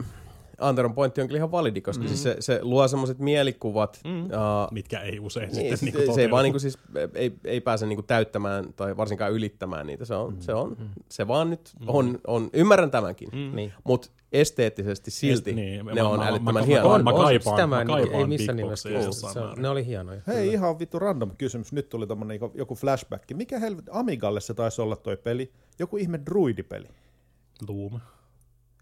Anteron 0.59 0.93
pointti 0.93 1.21
on 1.21 1.27
kyllä 1.27 1.37
ihan 1.37 1.51
validi, 1.51 1.81
koska 1.81 2.03
mm. 2.03 2.07
siis 2.07 2.23
se, 2.23 2.35
se 2.39 2.59
luo 2.61 2.87
semmoiset 2.87 3.19
mielikuvat, 3.19 3.99
mm. 4.05 4.23
uh, 4.25 4.29
mitkä 4.71 4.99
ei 4.99 5.19
usein 5.19 5.49
niin, 5.51 5.77
sitten 5.77 5.93
se, 5.93 5.99
niin 6.05 6.15
se 6.15 6.21
ei 6.21 6.31
vaan 6.31 6.43
niinku 6.43 6.59
siis, 6.59 6.77
ei, 7.13 7.33
ei 7.43 7.61
pääse 7.61 7.85
niinku 7.85 8.03
täyttämään 8.03 8.73
tai 8.73 8.97
varsinkaan 8.97 9.31
ylittämään 9.31 9.87
niitä. 9.87 10.05
Se 10.05 10.15
on, 10.15 10.33
mm. 10.33 10.39
se, 10.39 10.53
on 10.53 10.77
se 11.09 11.27
vaan 11.27 11.49
nyt 11.49 11.71
on, 11.87 12.19
on, 12.27 12.49
ymmärrän 12.53 12.91
tämänkin, 12.91 13.29
mm. 13.33 13.55
Niin. 13.55 13.73
mutta 13.83 14.09
esteettisesti 14.31 15.11
silti 15.11 15.53
niin, 15.53 15.85
ne 15.85 16.01
mä- 16.01 16.09
on 16.09 16.19
mä- 16.19 16.27
älyttömän 16.27 16.53
mä- 16.53 16.61
hienoja. 16.61 16.97
mä- 16.97 17.03
mä 17.03 17.09
on, 17.09 17.25
kaipaan- 17.25 17.55
sitä 17.55 17.67
mä 17.67 17.85
kaipaan 17.85 18.19
ei 18.19 18.25
missään 18.27 18.55
nimessä. 18.57 18.89
Jossain 18.89 19.33
Se 19.33 19.39
on-. 19.39 19.61
Ne 19.61 19.69
oli 19.69 19.85
hienoja. 19.85 20.21
Hei, 20.27 20.35
kyllä. 20.35 20.53
ihan 20.53 20.79
vittu 20.79 20.99
random 20.99 21.31
kysymys. 21.37 21.73
Nyt 21.73 21.89
tuli 21.89 22.07
tommonen 22.07 22.35
joku, 22.35 22.57
joku 22.57 22.75
flashback. 22.75 23.23
Mikä 23.33 23.59
helvetti, 23.59 23.91
Amigalle 23.93 24.41
se 24.41 24.53
taisi 24.53 24.81
olla 24.81 24.95
toi 24.95 25.17
peli? 25.17 25.51
Joku 25.79 25.97
ihme 25.97 26.19
druidipeli. 26.25 26.87
Loom. 27.67 27.99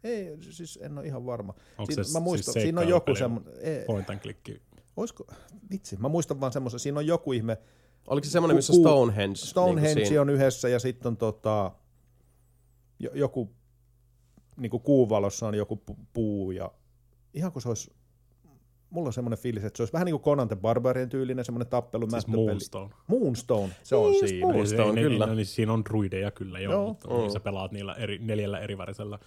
Ei, 0.06 0.38
siis 0.40 0.80
en 0.82 0.98
ole 0.98 1.08
ihan 1.08 1.26
varma. 1.26 1.54
Onko 1.78 1.92
Siin, 1.94 2.06
se 2.06 2.14
mä 2.14 2.20
muistan, 2.20 2.54
siis 2.54 2.64
siinä 2.64 2.82
on 2.82 2.88
joku 2.88 3.16
semmoinen, 3.16 3.54
Point 3.88 4.10
and 4.10 4.20
click. 4.20 4.62
olisiko, 4.98 5.28
vitsi, 5.72 5.98
mä 5.98 6.10
muistan 6.10 6.40
vaan 6.40 6.52
semmoisen, 6.52 6.80
siinä 6.80 7.00
on 7.00 7.08
joku 7.08 7.34
ihme, 7.34 7.58
Oliko 8.08 8.26
se 8.26 8.32
semmoinen, 8.32 8.56
missä 8.56 8.74
Stonehenge? 8.74 9.36
Stonehenge 9.36 9.96
niinku 9.96 10.08
siinä? 10.08 10.22
on 10.22 10.30
yhdessä 10.30 10.70
ja 10.70 10.80
sitten 10.80 11.08
on 11.10 11.18
tota, 11.18 11.72
jo, 13.00 13.10
joku, 13.14 13.56
niinku 14.58 14.80
kuuvalossa 14.80 15.48
on 15.48 15.56
joku 15.56 15.82
pu- 15.92 16.06
puu 16.14 16.52
ja 16.52 16.72
ihan 17.34 17.52
kuin 17.52 17.64
se 17.64 17.70
olisi, 17.70 17.92
mulla 18.90 19.08
on 19.10 19.14
semmoinen 19.14 19.40
fiilis, 19.40 19.64
että 19.64 19.78
se 19.78 19.84
olisi 19.84 19.94
vähän 19.94 20.06
niin 20.06 20.14
kuin 20.14 20.24
Conan 20.24 20.48
the 20.48 20.56
Barbarian 20.56 21.10
tyylinen 21.10 21.46
semmoinen 21.46 21.68
tappelu 21.68 22.10
Siis. 22.10 22.28
Moonstone. 22.28 22.90
Moonstone, 23.08 23.74
se 23.84 23.96
on 23.96 24.12
Niin, 24.12 24.28
siinä. 24.30 24.54
Moonstone. 24.54 24.84
Niin, 24.86 24.96
niin, 24.96 25.08
kyllä. 25.08 25.26
niin, 25.26 25.36
niin, 25.36 25.46
siinä 25.46 25.74
on 25.74 25.86
druideja 25.86 26.32
kyllä 26.32 26.60
joo, 26.60 26.74
Joo. 26.74 26.88
mutta 26.88 27.08
niin, 27.18 27.32
sä 27.32 27.40
pelaat 27.40 27.72
niillä 27.72 27.94
eri, 27.94 28.18
neljällä 28.20 28.60
erivärisellä 28.60 29.20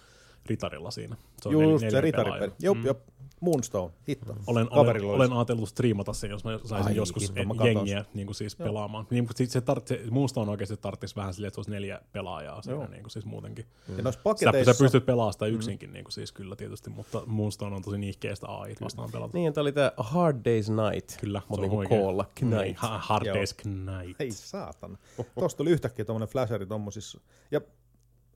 ritarilla 0.45 0.91
siinä. 0.91 1.15
Se 1.41 1.49
on 1.49 1.53
Just 1.53 1.65
nel- 1.75 1.79
se 1.79 1.85
neljä 1.85 2.01
ritaripeli. 2.01 2.51
Jop, 2.61 2.77
jop. 2.85 2.99
Moonstone, 3.39 3.93
hitto. 4.07 4.35
Olen, 4.47 4.67
olen, 4.71 5.03
olen 5.05 5.33
ajatellut 5.33 5.69
striimata 5.69 6.13
sen, 6.13 6.29
jos 6.29 6.43
mä 6.43 6.59
saisin 6.65 6.87
Ai, 6.87 6.95
joskus 6.95 7.23
hitto, 7.23 7.53
mä 7.53 7.65
jengiä 7.65 8.05
niin 8.13 8.27
kuin 8.27 8.35
siis 8.35 8.55
pelaamaan. 8.55 9.07
Niin, 9.09 9.23
mutta 9.23 9.37
sit 9.37 9.49
se, 9.51 9.59
tar- 9.59 9.81
se 9.85 10.01
Moonstone 10.11 10.51
oikeasti 10.51 10.77
tarvitsisi 10.77 11.15
vähän 11.15 11.33
silleen, 11.33 11.47
että 11.47 11.55
se 11.55 11.59
olisi 11.59 11.71
neljä 11.71 12.01
pelaajaa 12.11 12.61
siinä 12.61 12.85
niin 12.85 13.03
kuin 13.03 13.11
siis 13.11 13.25
muutenkin. 13.25 13.65
Ja 13.97 14.03
noissa 14.03 14.19
Sä, 14.19 14.23
paketeissa... 14.23 14.73
sä 14.73 14.83
pystyt 14.83 15.05
pelaamaan 15.05 15.33
sitä 15.33 15.45
yksinkin 15.45 15.93
niin 15.93 16.03
kuin 16.05 16.13
siis 16.13 16.31
kyllä 16.31 16.55
tietysti, 16.55 16.89
mutta 16.89 17.21
Moonstone 17.25 17.75
on 17.75 17.81
tosi 17.81 17.97
niihkeestä 17.97 18.47
AI 18.47 18.75
vastaan 18.81 19.11
pelata. 19.11 19.37
Niin, 19.37 19.53
tämä 19.53 19.61
oli 19.61 19.71
tämä 19.71 19.91
Hard 19.97 20.37
Day's 20.37 20.91
Night. 20.91 21.19
Kyllä, 21.19 21.41
mutta 21.49 21.65
se 21.65 21.71
on 21.71 21.77
oikein. 21.77 22.01
koolla. 22.01 22.25
Niin, 22.41 22.51
Knight. 22.51 22.77
ha- 22.81 22.97
Hard 23.03 23.25
Joo. 23.25 23.35
Day's 23.35 23.69
Night. 23.69 24.21
Ei 24.21 24.31
saatana. 24.31 24.97
Tuosta 25.39 25.57
tuli 25.57 25.71
yhtäkkiä 25.71 26.05
tuommoinen 26.05 26.29
flasheri 26.29 26.65
tommosissa. 26.65 27.19
Ja 27.51 27.61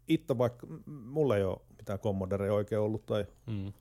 itse 0.07 0.37
vaikka, 0.37 0.67
mulla 0.85 1.37
ei 1.37 1.43
ole 1.43 1.57
mitään 1.77 1.99
Commodore 1.99 2.51
oikein 2.51 2.81
ollut, 2.81 3.05
tai 3.05 3.25
Mm. 3.47 3.73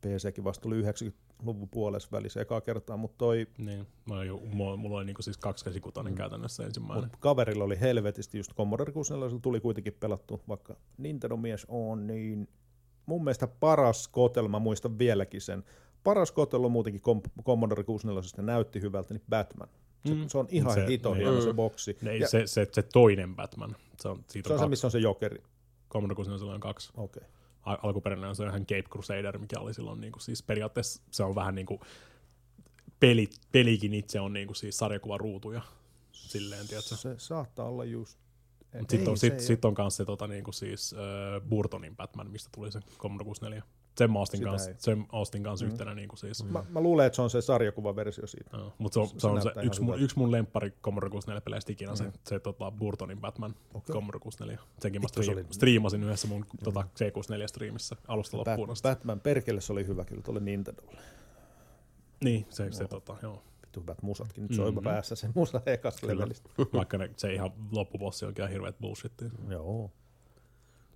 PCkin 0.00 0.44
vasta 0.44 0.62
tuli 0.62 0.82
90-luvun 0.82 1.68
puolessa 1.68 2.08
välissä 2.12 2.40
ekaa 2.40 2.60
kertaa, 2.60 2.96
mutta 2.96 3.18
toi 3.18 3.46
Niin, 3.58 3.86
mä 4.08 4.14
oon 4.14 4.26
jo, 4.26 4.40
mulla, 4.52 4.76
mulla 4.76 4.96
oli 4.96 5.04
niinku 5.04 5.22
siis 5.22 5.36
kaksikäsikutainen 5.38 6.12
mm. 6.12 6.16
käytännössä 6.16 6.64
ensimmäinen. 6.64 7.04
mut 7.04 7.16
kaverilla 7.20 7.64
oli 7.64 7.80
helvetisti 7.80 8.38
just 8.38 8.54
Commodore 8.54 8.92
64, 8.92 9.38
tuli 9.42 9.60
kuitenkin 9.60 9.96
pelattu, 10.00 10.40
vaikka 10.48 10.76
Nintendo-mies 10.98 11.64
on, 11.68 12.06
niin 12.06 12.48
mun 13.06 13.24
mielestä 13.24 13.46
paras 13.46 14.08
kotel, 14.08 14.48
mä 14.48 14.58
muistan 14.58 14.98
vieläkin 14.98 15.40
sen, 15.40 15.64
paras 16.04 16.32
kotel 16.32 16.64
on 16.64 16.72
muutenkin 16.72 17.02
Kom- 17.02 17.22
Commodore 17.44 17.84
64, 17.84 18.42
näytti 18.42 18.80
hyvältä, 18.80 19.14
niin 19.14 19.22
Batman. 19.30 19.68
Se, 20.06 20.14
Mm. 20.14 20.28
se 20.28 20.38
on 20.38 20.46
ihan 20.50 20.74
Se- 20.74 20.86
hito 20.86 21.14
niin. 21.14 21.22
hieno 21.22 21.40
se 21.40 21.50
Mm. 21.52 21.56
boksi. 21.56 21.96
Ei, 22.06 22.20
Ja 22.20 22.28
se, 22.28 22.46
se, 22.46 22.68
se, 22.72 22.82
toinen 22.82 23.36
Batman. 23.36 23.76
Se 24.00 24.08
on, 24.08 24.24
siitä 24.30 24.48
se 24.48 24.52
on 24.54 24.60
on 24.60 24.64
se, 24.66 24.68
missä 24.70 24.86
on 24.86 24.90
se 24.90 24.98
jokeri. 24.98 25.42
Commodore 25.94 26.16
64 26.16 26.54
on 26.54 26.60
kaksi. 26.60 26.90
Okei. 26.96 27.22
Okay. 27.22 27.34
Al- 27.62 27.78
alkuperäinen 27.82 28.28
on 28.28 28.36
se 28.36 28.44
ihan 28.44 28.66
Cape 28.66 28.82
Crusader, 28.82 29.38
mikä 29.38 29.60
oli 29.60 29.74
silloin 29.74 30.00
niinku, 30.00 30.20
siis 30.20 30.42
periaatteessa 30.42 31.02
se 31.10 31.22
on 31.22 31.34
vähän 31.34 31.54
niinku 31.54 31.80
peli, 33.00 33.28
pelikin 33.52 33.94
itse 33.94 34.20
on 34.20 34.32
niinku 34.32 34.54
siis 34.54 34.78
sarjakuvaruutuja. 34.78 35.62
Silleen, 36.12 36.68
tiedätkö? 36.68 36.96
Se 36.96 37.14
saattaa 37.18 37.68
olla 37.68 37.84
just. 37.84 38.18
Mut 38.80 38.90
Sitten 38.90 39.08
on, 39.08 39.18
sit, 39.18 39.40
sit 39.40 39.64
on 39.64 39.74
kanssa 39.74 39.96
se 39.96 40.04
tota, 40.04 40.26
niinku 40.26 40.52
siis, 40.52 40.92
äh, 40.92 41.48
Burtonin 41.48 41.96
Batman, 41.96 42.30
mistä 42.30 42.50
tuli 42.54 42.72
se 42.72 42.80
Commodore 42.98 43.24
64. 43.24 43.62
Sen 43.98 44.10
Sitä 44.32 44.44
kanssa, 44.44 44.70
ei. 44.70 44.76
sen 44.78 44.98
mä 44.98 45.04
ostin 45.12 45.42
kanssa 45.42 45.66
mm. 45.66 45.72
yhtenä 45.72 45.94
niinku 45.94 46.16
siis. 46.16 46.44
Mä, 46.44 46.64
mä 46.68 46.80
luulen, 46.80 47.06
että 47.06 47.16
se 47.16 47.22
on 47.22 47.30
se 47.30 47.40
sarjakuvaversio 47.40 48.26
siitä. 48.26 48.56
Joo, 48.56 48.74
mutta 48.78 48.94
se 48.94 49.00
on, 49.00 49.08
se, 49.08 49.18
se 49.18 49.26
on 49.26 49.42
se 49.42 49.50
yksi, 49.62 49.82
mun, 49.82 50.00
yksi 50.00 50.18
mun 50.18 50.32
lemppari 50.32 50.70
Commodore 50.82 51.10
64 51.10 51.40
peleistä 51.40 51.72
ikinä, 51.72 51.96
se, 51.96 52.12
se 52.24 52.38
tota, 52.38 52.70
Burtonin 52.70 53.20
Batman 53.20 53.54
okay. 53.74 53.94
Commodore 53.94 54.18
64. 54.20 54.58
Senkin 54.80 55.02
mä 55.02 55.08
striim, 55.08 55.32
oli- 55.32 55.46
striimasin 55.50 56.02
yhdessä 56.04 56.28
mun 56.28 56.46
tota, 56.64 56.84
C64-striimissä 56.98 57.96
alusta 58.08 58.36
loppuun 58.36 58.56
Batman, 58.56 58.70
asti. 58.72 58.88
Batman, 58.88 59.20
perkele 59.20 59.60
se 59.60 59.72
oli 59.72 59.86
hyvä 59.86 60.04
kyllä 60.04 60.22
tuolle 60.22 60.40
Nintendolle. 60.40 61.00
Niin, 62.24 62.46
se, 62.50 62.72
se 62.72 62.88
tota, 62.88 63.16
joo. 63.22 63.42
Hyvät 63.80 64.02
musatkin, 64.02 64.42
nyt 64.42 64.54
soiva 64.54 64.80
Mhm. 64.80 64.84
päässä 64.88 65.14
se 65.16 65.28
musa 65.34 65.60
ekasta 65.66 66.06
levelistä. 66.06 66.50
Vaikka 66.74 66.98
ne, 66.98 67.10
se 67.16 67.34
ihan 67.34 67.52
loppupossi 67.70 68.24
onkin 68.26 68.42
ihan 68.42 68.52
hirveet 68.52 68.78
bullshittia. 68.80 69.30
Joo. 69.48 69.90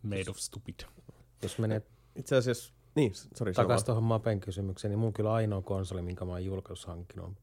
Made 0.03 0.25
of 0.31 0.37
stupid. 0.37 0.75
Jos 1.43 1.59
menee 1.59 1.83
Itse 2.17 2.37
asiassa, 2.37 2.73
niin, 2.95 3.13
sori. 3.15 3.53
takaisin 3.53 3.87
tuohon 3.87 4.05
Mapen 4.05 4.41
kysymykseen, 4.41 4.91
niin 4.91 4.99
mun 4.99 5.13
kyllä 5.13 5.33
ainoa 5.33 5.63
konsoli, 5.63 6.03
minkä 6.03 6.25
mä 6.25 6.33
oon 6.33 6.45
julkaisussa 6.45 6.89
hankkinut, 6.89 7.27
on 7.27 7.37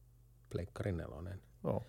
Pleikkari 0.50 0.92
4. 0.92 1.38
Joo. 1.64 1.84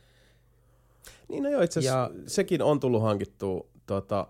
Niin 1.28 1.42
no 1.42 1.50
joo, 1.50 1.62
itse 1.62 1.80
asiassa 1.80 2.10
sekin 2.26 2.62
on 2.62 2.80
tullut 2.80 3.02
hankittua, 3.02 3.66
tota, 3.86 4.28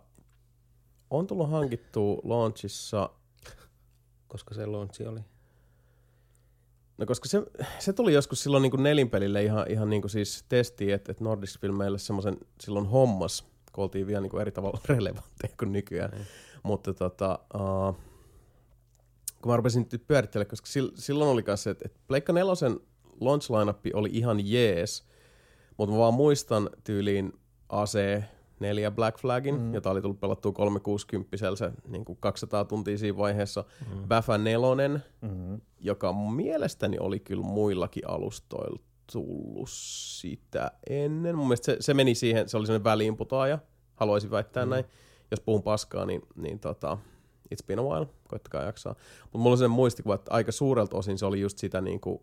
on 1.11 1.27
tullut 1.27 1.51
hankittua 1.51 2.21
launchissa, 2.25 3.11
koska 4.29 4.55
se 4.55 4.67
launchi 4.67 5.07
oli. 5.07 5.21
no 6.99 7.07
koska 7.07 7.29
se, 7.29 7.43
se 7.79 7.93
tuli 7.93 8.15
joskus 8.15 8.43
silloin 8.43 8.63
niin 8.63 8.71
kuin 8.71 8.83
nelinpelille 8.83 9.45
ihan, 9.45 9.71
ihan 9.71 9.91
niin 9.91 10.03
kuin 10.03 10.11
siis 10.11 10.45
testiin, 10.49 10.95
että, 10.95 11.13
että 11.13 11.25
Nordisk 11.25 11.61
Film 11.61 11.75
meille 11.75 11.99
semmoisen 11.99 12.37
silloin 12.61 12.87
hommas, 12.87 13.45
kun 13.73 13.85
oltiin 13.85 14.07
vielä 14.07 14.21
niin 14.21 14.31
kuin 14.31 14.41
eri 14.41 14.53
tavalla 14.53 14.81
relevantteja 14.97 15.55
kuin 15.59 15.73
nykyään. 15.73 16.11
Niin. 16.11 16.27
Mutta 16.63 16.95
tota, 16.95 17.39
uh, 17.55 17.97
kun 19.47 19.53
mä 19.53 19.57
rupesin 19.57 19.87
nyt 19.93 20.07
pyörittelemään, 20.07 20.51
koska 20.51 20.67
sil, 20.75 20.89
silloin 20.95 21.31
oli 21.31 21.43
kanssa 21.43 21.65
se, 21.65 21.71
että, 21.71 21.83
että 21.87 22.01
Pleikka 22.09 22.33
nelosen 22.33 22.81
launch 23.21 23.51
lineup 23.51 23.79
oli 23.95 24.09
ihan 24.13 24.51
jees, 24.51 25.07
mutta 25.77 25.93
mä 25.93 25.99
vaan 25.99 26.15
muistan 26.15 26.71
tyyliin 26.85 27.33
AC, 27.69 27.99
4 28.61 28.91
Black 28.91 29.19
Flagin, 29.19 29.61
mm. 29.61 29.75
jota 29.75 29.91
oli 29.91 30.03
tullut 30.03 30.21
pelattua 30.21 30.53
360 30.53 31.37
se 31.57 31.73
niin 31.89 32.05
kuin 32.05 32.19
200 32.21 32.65
tuntia 32.65 32.99
siinä 32.99 33.19
vaiheessa. 33.19 33.65
Mm. 33.95 34.09
Baffa 34.09 34.39
4, 34.39 35.01
Mm-hmm. 35.21 35.61
joka 35.81 36.13
mielestäni 36.13 36.99
oli 36.99 37.21
kyllä 37.21 37.43
muillakin 37.43 38.09
alustoilla 38.09 38.81
tullut 39.13 39.69
sitä 39.71 40.71
ennen. 40.91 41.37
Mun 41.37 41.47
mielestä 41.47 41.65
se, 41.65 41.77
se 41.81 41.95
meni 41.95 42.15
siihen, 42.15 42.49
se 42.49 42.57
oli 42.57 42.67
sellainen 42.67 42.85
väliinputoaja, 42.85 43.59
haluaisin 43.95 44.31
väittää 44.31 44.65
mm. 44.65 44.71
näin. 44.71 44.85
Jos 45.31 45.41
puhun 45.41 45.63
paskaa, 45.63 46.07
niin, 46.07 46.23
niin 46.37 46.59
tota, 46.59 46.99
it's 47.55 47.67
been 47.67 47.79
a 47.79 47.83
while, 47.83 48.07
koittakaa 48.29 48.63
jaksaa. 48.63 48.95
Mutta 49.23 49.39
mulla 49.39 49.51
on 49.51 49.59
sellainen 49.59 49.77
muistikuva, 49.77 50.15
että 50.15 50.31
aika 50.31 50.53
suurelta 50.53 50.97
osin 50.97 51.19
se 51.19 51.27
oli 51.27 51.41
just 51.41 51.59
sitä, 51.59 51.81
niin 51.81 52.01
kuin, 52.01 52.21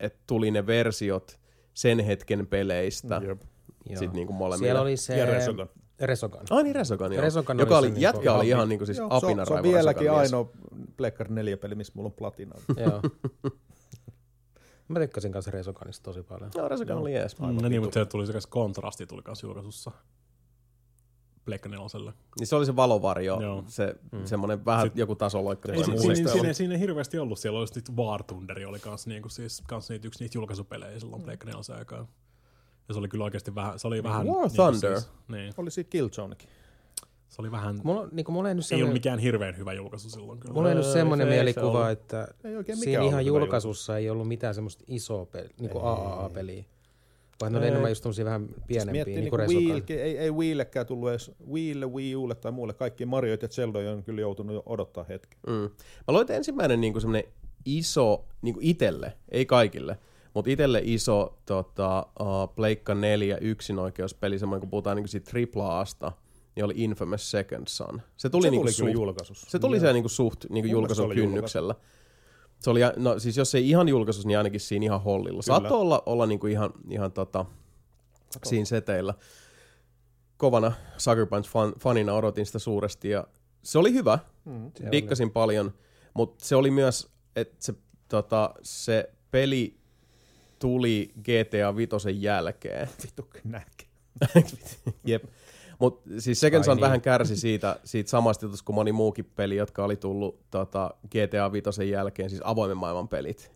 että 0.00 0.18
tuli 0.26 0.50
ne 0.50 0.66
versiot 0.66 1.38
sen 1.74 2.00
hetken 2.00 2.46
peleistä, 2.46 3.20
Jep. 3.26 3.42
Sitten 3.88 4.12
niin 4.12 4.26
kuin 4.26 4.36
molemmille. 4.36 4.66
Siellä 4.66 4.80
oli 4.80 4.96
se... 4.96 5.16
Ja 5.16 5.26
Resogun. 5.26 5.68
Resogun. 6.00 6.40
Ah 6.50 6.62
niin, 6.62 6.74
Resogun, 6.74 7.12
joo. 7.12 7.22
Resogun 7.22 7.58
Joka 7.58 7.78
oli 7.78 7.86
oli, 7.86 7.94
se 7.94 8.00
jätkä 8.00 8.20
niinku- 8.20 8.38
oli 8.38 8.48
ihan 8.48 8.68
niinku 8.68 8.86
siis 8.86 8.98
Joo, 8.98 9.08
se, 9.08 9.14
on, 9.14 9.20
se 9.20 9.26
apinaraivo 9.26 9.56
on 9.56 9.62
vieläkin 9.62 10.10
ainoa 10.10 10.50
Plekkar 10.96 11.30
4 11.30 11.56
peli, 11.56 11.74
missä 11.74 11.92
mulla 11.96 12.06
on 12.06 12.12
platina. 12.12 12.54
Joo. 12.84 13.00
Mä 14.88 14.98
tykkäsin 14.98 15.32
kanssa 15.32 15.50
Resogunista 15.50 16.04
tosi 16.04 16.22
paljon. 16.22 16.50
Joo, 16.54 16.68
Resogun 16.68 16.96
oli 16.96 17.14
jees. 17.14 17.38
No 17.38 17.68
niin, 17.68 17.82
mutta 17.82 17.94
se 18.00 18.06
tuli 18.06 18.26
se 18.26 18.32
kanssa 18.32 18.50
kontrasti 18.50 19.06
tuli 19.06 19.22
kanssa 19.22 19.46
julkaisussa. 19.46 19.90
Pleikka 21.46 21.68
neloselle. 21.68 22.12
Niin 22.38 22.46
se 22.46 22.56
oli 22.56 22.66
se 22.66 22.76
valovarjo, 22.76 23.40
Joo. 23.42 23.64
se 23.66 23.94
semmoinen 24.24 24.64
vähän 24.64 24.86
Sit- 24.86 24.96
joku 24.96 25.14
tasoloikka. 25.14 25.72
Ei, 25.72 25.84
siinä, 25.84 26.00
muista. 26.02 26.28
siinä, 26.30 26.52
siinä, 26.52 26.74
ei 26.74 26.80
hirveästi 26.80 27.18
ollut. 27.18 27.38
Siellä 27.38 27.58
olisi 27.58 27.74
nyt 27.74 27.96
War 27.96 28.22
Thunderi 28.22 28.64
oli 28.64 28.78
kans, 28.78 29.06
niinku, 29.06 29.28
siis, 29.28 29.62
kans 29.68 29.90
niitä, 29.90 30.08
yksi 30.08 30.24
niitä 30.24 30.38
julkaisupelejä 30.38 30.98
silloin 31.00 31.22
Pleikka 31.22 31.46
nelosen 31.46 31.76
aikaan. 31.76 32.08
Ja 32.88 32.94
se 32.94 32.98
oli 33.00 33.08
kyllä 33.08 33.24
oikeasti 33.24 33.54
vähän, 33.54 33.78
se 33.78 33.86
oli 33.86 34.02
vähän... 34.02 34.26
War 34.26 34.36
niinku 34.48 34.56
Thunder. 34.62 35.00
Siis, 35.00 35.12
niin, 35.28 35.54
Oli 35.56 35.70
siinä 35.70 35.88
Killzonekin. 35.90 36.48
se 37.28 37.42
oli 37.42 37.50
vähän... 37.50 37.80
Mulla, 37.84 38.08
niinku, 38.12 38.32
mulla 38.32 38.48
ei 38.48 38.54
nyt 38.54 38.64
Ei 38.64 38.64
ollut 38.64 38.78
semmoinen, 38.78 38.92
mikään 38.92 39.18
hirveän 39.18 39.56
hyvä 39.56 39.72
julkaisu 39.72 40.10
silloin 40.10 40.40
kyllä. 40.40 40.54
mulla 40.54 40.68
ei 40.68 40.74
nyt 40.74 40.84
Öö, 40.84 40.92
semmoinen 40.92 41.26
se 41.26 41.30
se 41.30 41.34
mielikuva, 41.34 41.66
ollut. 41.78 41.90
että 41.90 42.28
Ei 42.44 42.56
oikein 42.56 42.78
mikään 42.78 42.78
siinä 42.78 43.00
ollut 43.00 43.10
ihan 43.12 43.26
julkaisussa 43.26 43.98
ei 43.98 44.10
ollut 44.10 44.28
mitään 44.28 44.54
semmoista 44.54 44.84
isoa 44.88 45.26
peli, 45.26 45.48
niinku 45.60 45.78
AAA-peliä. 45.78 46.64
Vaan 47.40 47.52
ne 47.52 47.58
oli 47.58 47.66
Ei. 47.66 47.70
enemmän 47.70 47.90
just 47.90 48.02
tommosia 48.02 48.24
vähän 48.24 48.46
Siis 48.48 48.66
pienempiä, 48.66 48.92
miettii 48.92 49.14
niin 49.14 49.20
niinku 49.20 49.36
kuin 49.36 49.48
Wii, 49.48 49.72
Resogun. 49.72 49.96
ei, 49.98 50.18
ei 50.18 50.30
Wiillekään 50.30 50.86
tullut 50.86 51.10
edes, 51.10 51.30
Wiille, 51.52 51.86
Wii 51.86 52.16
Ulle 52.16 52.34
tai 52.34 52.52
muulle, 52.52 52.72
kaikki 52.72 53.06
Marioit 53.06 53.42
ja 53.42 53.48
Zelda 53.48 53.78
on 53.78 54.02
kyllä 54.02 54.20
joutunut 54.20 54.54
jo 54.54 54.62
odottaa 54.66 55.04
hetken. 55.08 55.38
Mm. 55.46 55.70
Mä 56.12 56.20
että 56.20 56.34
ensimmäinen 56.34 56.80
niin 56.80 57.00
semmoinen 57.00 57.32
iso, 57.64 58.24
niin 58.42 58.56
itelle, 58.60 59.12
ei 59.28 59.46
kaikille, 59.46 59.98
mutta 60.34 60.50
itelle 60.50 60.80
iso 60.84 61.38
tota, 61.46 62.06
uh, 62.20 62.54
Pleikka 62.54 62.94
4 62.94 63.38
yksinoikeuspeli, 63.40 64.38
semmoinen 64.38 64.60
kun 64.60 64.70
puhutaan 64.70 64.96
niin 64.96 65.08
siitä 65.08 65.30
AAA-sta, 65.56 66.12
niin 66.56 66.64
oli 66.64 66.74
Infamous 66.76 67.30
Second 67.30 67.68
Son. 67.68 68.02
Se 68.16 68.30
tuli, 68.30 68.42
se 68.42 68.50
niin 68.50 68.60
tuli 68.60 68.72
suht, 68.72 68.78
kyllä 68.78 68.92
julkaisussa. 68.92 69.50
se 69.50 69.58
tuli 69.58 69.80
siellä 69.80 69.92
niin 69.92 70.10
suht 70.10 70.44
niin 70.44 70.52
mielestä 70.52 70.72
julkaisun 70.72 71.14
kynnyksellä. 71.14 71.74
Se 72.60 72.70
oli, 72.70 72.80
no 72.96 73.18
siis 73.18 73.36
jos 73.36 73.54
ei 73.54 73.70
ihan 73.70 73.88
julkaisussa, 73.88 74.28
niin 74.28 74.38
ainakin 74.38 74.60
siinä 74.60 74.84
ihan 74.84 75.02
hollilla. 75.02 75.42
Saattoi 75.42 75.80
olla, 75.80 76.02
olla 76.06 76.26
niin 76.26 76.38
kuin 76.38 76.52
ihan, 76.52 76.70
ihan 76.90 77.12
tota, 77.12 77.44
siinä 78.44 78.64
seteillä. 78.64 79.14
Kovana 80.36 80.72
Sucker 80.98 81.26
Punch 81.26 81.50
fan, 81.50 81.74
fanina 81.80 82.12
odotin 82.12 82.46
sitä 82.46 82.58
suuresti 82.58 83.10
ja 83.10 83.26
se 83.62 83.78
oli 83.78 83.92
hyvä. 83.92 84.18
Mm. 84.44 84.70
Se 84.78 84.92
Dikkasin 84.92 85.30
paljon, 85.30 85.74
mutta 86.14 86.44
se 86.44 86.56
oli 86.56 86.70
myös, 86.70 87.08
että 87.36 87.56
se, 87.58 87.74
tota, 88.08 88.54
se 88.62 89.10
peli 89.30 89.76
tuli 90.58 91.12
GTA 91.20 91.76
5 91.76 92.22
jälkeen. 92.22 92.88
Vittu 93.02 93.28
näkee. 93.44 93.86
Jep. 95.04 95.24
Mutta 95.78 96.10
siis 96.18 96.40
Second 96.40 96.64
Son 96.64 96.76
niin. 96.76 96.82
vähän 96.82 97.00
kärsi 97.00 97.36
siitä, 97.36 97.80
siitä 97.84 98.10
samasta 98.10 98.44
jutusta 98.44 98.64
kuin 98.64 98.74
moni 98.74 98.92
muukin 98.92 99.24
peli, 99.24 99.56
jotka 99.56 99.84
oli 99.84 99.96
tullut 99.96 100.50
tota, 100.50 100.94
GTA 101.06 101.52
5 101.52 101.90
jälkeen, 101.90 102.30
siis 102.30 102.42
avoimen 102.44 102.76
maailman 102.76 103.08
pelit. 103.08 103.52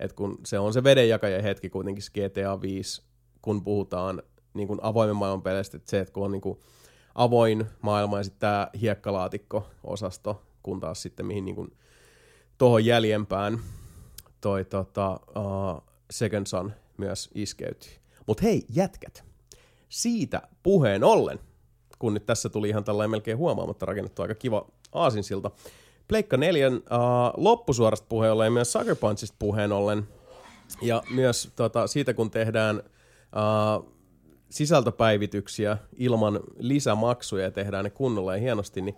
Et 0.00 0.12
kun 0.12 0.38
se 0.46 0.58
on 0.58 0.72
se 0.72 0.84
vedenjakajan 0.84 1.42
hetki 1.42 1.70
kuitenkin 1.70 2.02
se 2.02 2.10
GTA 2.10 2.60
5, 2.60 3.02
kun 3.42 3.64
puhutaan 3.64 4.22
niin 4.54 4.68
kun 4.68 4.78
avoimen 4.82 5.16
maailman 5.16 5.42
peleistä, 5.42 5.76
että 5.76 5.90
se, 5.90 6.00
että 6.00 6.12
kun 6.12 6.24
on 6.24 6.32
niin 6.32 6.40
kun 6.40 6.60
avoin 7.14 7.66
maailma 7.82 8.18
ja 8.18 8.24
sitten 8.24 8.40
tämä 8.40 8.70
hiekkalaatikko-osasto, 8.80 10.42
kun 10.62 10.80
taas 10.80 11.02
sitten 11.02 11.26
mihin 11.26 11.44
niin 11.44 11.56
kun 11.56 11.72
tuohon 12.58 12.84
jäljempään 12.84 13.60
toi 14.40 14.64
tota, 14.64 15.20
uh, 15.36 15.82
Second 16.10 16.46
Son 16.46 16.72
myös 16.96 17.30
iskeytyi. 17.34 17.90
Mutta 18.26 18.42
hei, 18.42 18.64
jätkät, 18.68 19.24
siitä 19.88 20.42
puheen 20.62 21.04
ollen, 21.04 21.40
kun 22.00 22.14
nyt 22.14 22.26
tässä 22.26 22.48
tuli 22.48 22.68
ihan 22.68 22.84
tällainen 22.84 23.10
melkein 23.10 23.38
huomaamatta 23.38 23.86
rakennettu 23.86 24.22
aika 24.22 24.34
kiva 24.34 24.66
aasinsilta. 24.92 25.50
Pleikka 26.08 26.36
4 26.36 26.68
uh, 26.68 26.74
loppusuorasta 27.36 28.06
puheen 28.08 28.32
ollen 28.32 28.46
ja 28.46 28.50
myös 28.50 28.72
Sucker 28.72 28.96
Punchista 28.96 29.36
puheen 29.38 29.72
ollen. 29.72 30.08
Ja 30.82 31.02
myös 31.10 31.52
tota, 31.56 31.86
siitä, 31.86 32.14
kun 32.14 32.30
tehdään 32.30 32.76
uh, 32.76 33.92
sisältöpäivityksiä 34.50 35.78
ilman 35.96 36.40
lisämaksuja 36.58 37.44
ja 37.44 37.50
tehdään 37.50 37.84
ne 37.84 37.90
kunnolla 37.90 38.34
ja 38.34 38.40
hienosti, 38.40 38.80
niin 38.80 38.94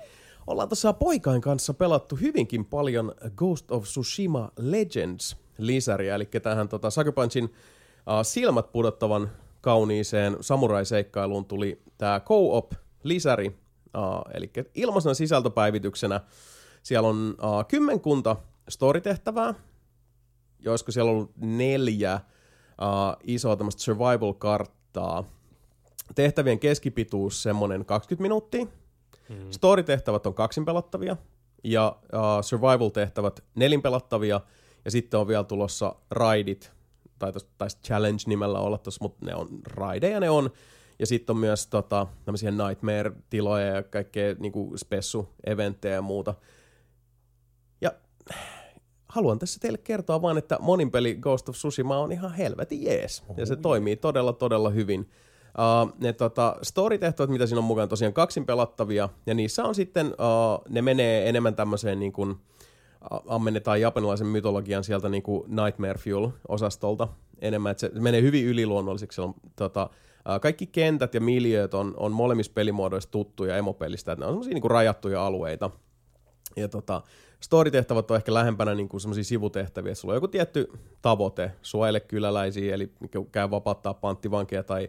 ollaan 0.47 0.69
tuossa 0.69 0.93
poikain 0.93 1.41
kanssa 1.41 1.75
pelattu 1.75 2.17
hyvinkin 2.17 2.65
paljon 2.65 3.15
Ghost 3.37 3.71
of 3.71 3.85
Tsushima 3.85 4.51
Legends 4.59 5.37
lisäriä, 5.59 6.15
eli 6.15 6.25
tähän 6.25 6.69
tota, 6.69 6.91
Sucker 6.91 7.13
Punchin 7.13 7.45
uh, 7.45 7.53
silmät 8.23 8.73
pudottavan 8.73 9.31
kauniiseen 9.61 10.37
samurai-seikkailuun 10.41 11.45
tuli 11.45 11.83
tämä 11.99 12.21
co-op 12.21 12.73
lisäri, 13.03 13.47
uh, 13.47 14.35
eli 14.35 14.51
ilmaisena 14.75 15.15
sisältöpäivityksenä 15.15 16.21
siellä 16.83 17.09
on 17.09 17.35
uh, 17.43 17.67
kymmenkunta 17.69 18.37
story-tehtävää, 18.69 19.55
joisiko 20.61 20.93
siellä 20.93 21.11
ollut 21.11 21.31
neljä 21.37 22.15
uh, 22.15 23.17
isoa 23.25 23.57
tämmöistä 23.57 23.83
survival-karttaa. 23.83 25.25
Tehtävien 26.15 26.59
keskipituus 26.59 27.43
semmoinen 27.43 27.85
20 27.85 28.23
minuuttia. 28.23 28.65
Mm. 28.65 29.51
Story-tehtävät 29.51 30.27
on 30.27 30.35
kaksin 30.35 30.65
pelattavia 30.65 31.17
ja 31.65 31.97
uh, 32.03 32.45
survival-tehtävät 32.45 33.45
nelin 33.55 33.83
pelattavia. 33.83 34.41
Ja 34.85 34.91
sitten 34.91 35.21
on 35.21 35.29
vielä 35.29 35.45
tulossa 35.45 35.95
raidit, 36.11 36.73
tai 37.19 37.33
taisi 37.59 37.79
challenge-nimellä 37.85 38.59
olla 38.59 38.79
tuossa, 38.79 38.99
mutta 39.03 39.27
ne 39.27 39.35
on 39.35 39.49
raideja 39.67 40.21
ne 40.21 40.31
on. 40.31 40.51
Ja 41.03 41.07
sitten 41.07 41.35
on 41.35 41.41
myös 41.41 41.67
tota, 41.67 42.07
tämmöisiä 42.25 42.51
nightmare-tiloja 42.51 43.67
ja 43.67 43.83
kaikkea 43.83 44.35
niinku 44.39 44.73
spessu-eventtejä 44.77 45.95
ja 45.95 46.03
muuta. 46.03 46.35
Ja 47.81 47.93
haluan 49.09 49.39
tässä 49.39 49.61
teille 49.61 49.79
kertoa 49.79 50.23
vain, 50.23 50.39
että 50.39 50.59
monin 50.61 50.91
peli 50.91 51.15
Ghost 51.15 51.49
of 51.49 51.57
Tsushima 51.57 51.99
on 51.99 52.13
ihan 52.13 52.35
helvetin 52.35 52.83
jees. 52.83 53.25
Ja 53.37 53.47
se 53.47 53.57
toimii 53.57 53.97
todella, 53.97 54.33
todella 54.33 54.71
hyvin. 54.71 55.01
Uh, 55.01 55.93
ne 56.01 56.13
tota, 56.13 56.57
story-tehtävät, 56.63 57.31
mitä 57.31 57.47
siinä 57.47 57.59
on 57.59 57.65
mukana, 57.65 57.87
tosiaan 57.87 58.15
kaksin 58.15 58.47
pelattavia, 58.47 59.09
ja 59.27 59.35
niissä 59.35 59.65
on 59.65 59.75
sitten, 59.75 60.07
uh, 60.07 60.65
ne 60.69 60.83
menee 60.83 61.29
enemmän 61.29 61.57
tämmöiseen 61.57 62.01
niin 62.01 62.13
kuin, 62.13 62.31
uh, 62.31 63.23
ammennetaan 63.27 63.81
japanilaisen 63.81 64.27
mytologian 64.27 64.85
sieltä 64.85 65.09
niin 65.09 65.23
kuin 65.23 65.45
Nightmare 65.63 65.99
Fuel-osastolta 65.99 67.09
enemmän, 67.39 67.71
että 67.71 67.81
se 67.81 68.01
menee 68.01 68.23
hyvin 68.23 68.47
yliluonnolliseksi. 68.47 69.15
Siellä 69.17 69.29
on, 69.29 69.35
tota, 69.57 69.91
kaikki 70.41 70.67
kentät 70.67 71.15
ja 71.15 71.21
miljööt 71.21 71.75
on, 71.75 71.95
on 71.97 72.13
molemmissa 72.13 72.53
pelimuodoissa 72.55 73.11
tuttuja 73.11 73.57
emopelistä, 73.57 74.13
että 74.13 74.25
ne 74.25 74.27
on 74.27 74.33
semmoisia 74.33 74.55
niin 74.55 74.71
rajattuja 74.71 75.27
alueita. 75.27 75.71
Ja 76.57 76.69
tota, 76.69 77.03
story-tehtävät 77.41 78.11
on 78.11 78.17
ehkä 78.17 78.35
lähempänä 78.35 78.75
niin 78.75 79.01
semmoisia 79.01 79.25
sivutehtäviä, 79.25 79.95
sulla 79.95 80.13
on 80.13 80.17
joku 80.17 80.29
tietty 80.29 80.73
tavoite, 81.03 81.53
suojele 81.63 82.01
kyläläisiä, 82.01 82.75
eli 82.75 82.93
niinku 83.01 83.25
käy 83.25 83.51
vapauttaa 83.51 83.95
panttivankeja 83.95 84.63
tai 84.63 84.89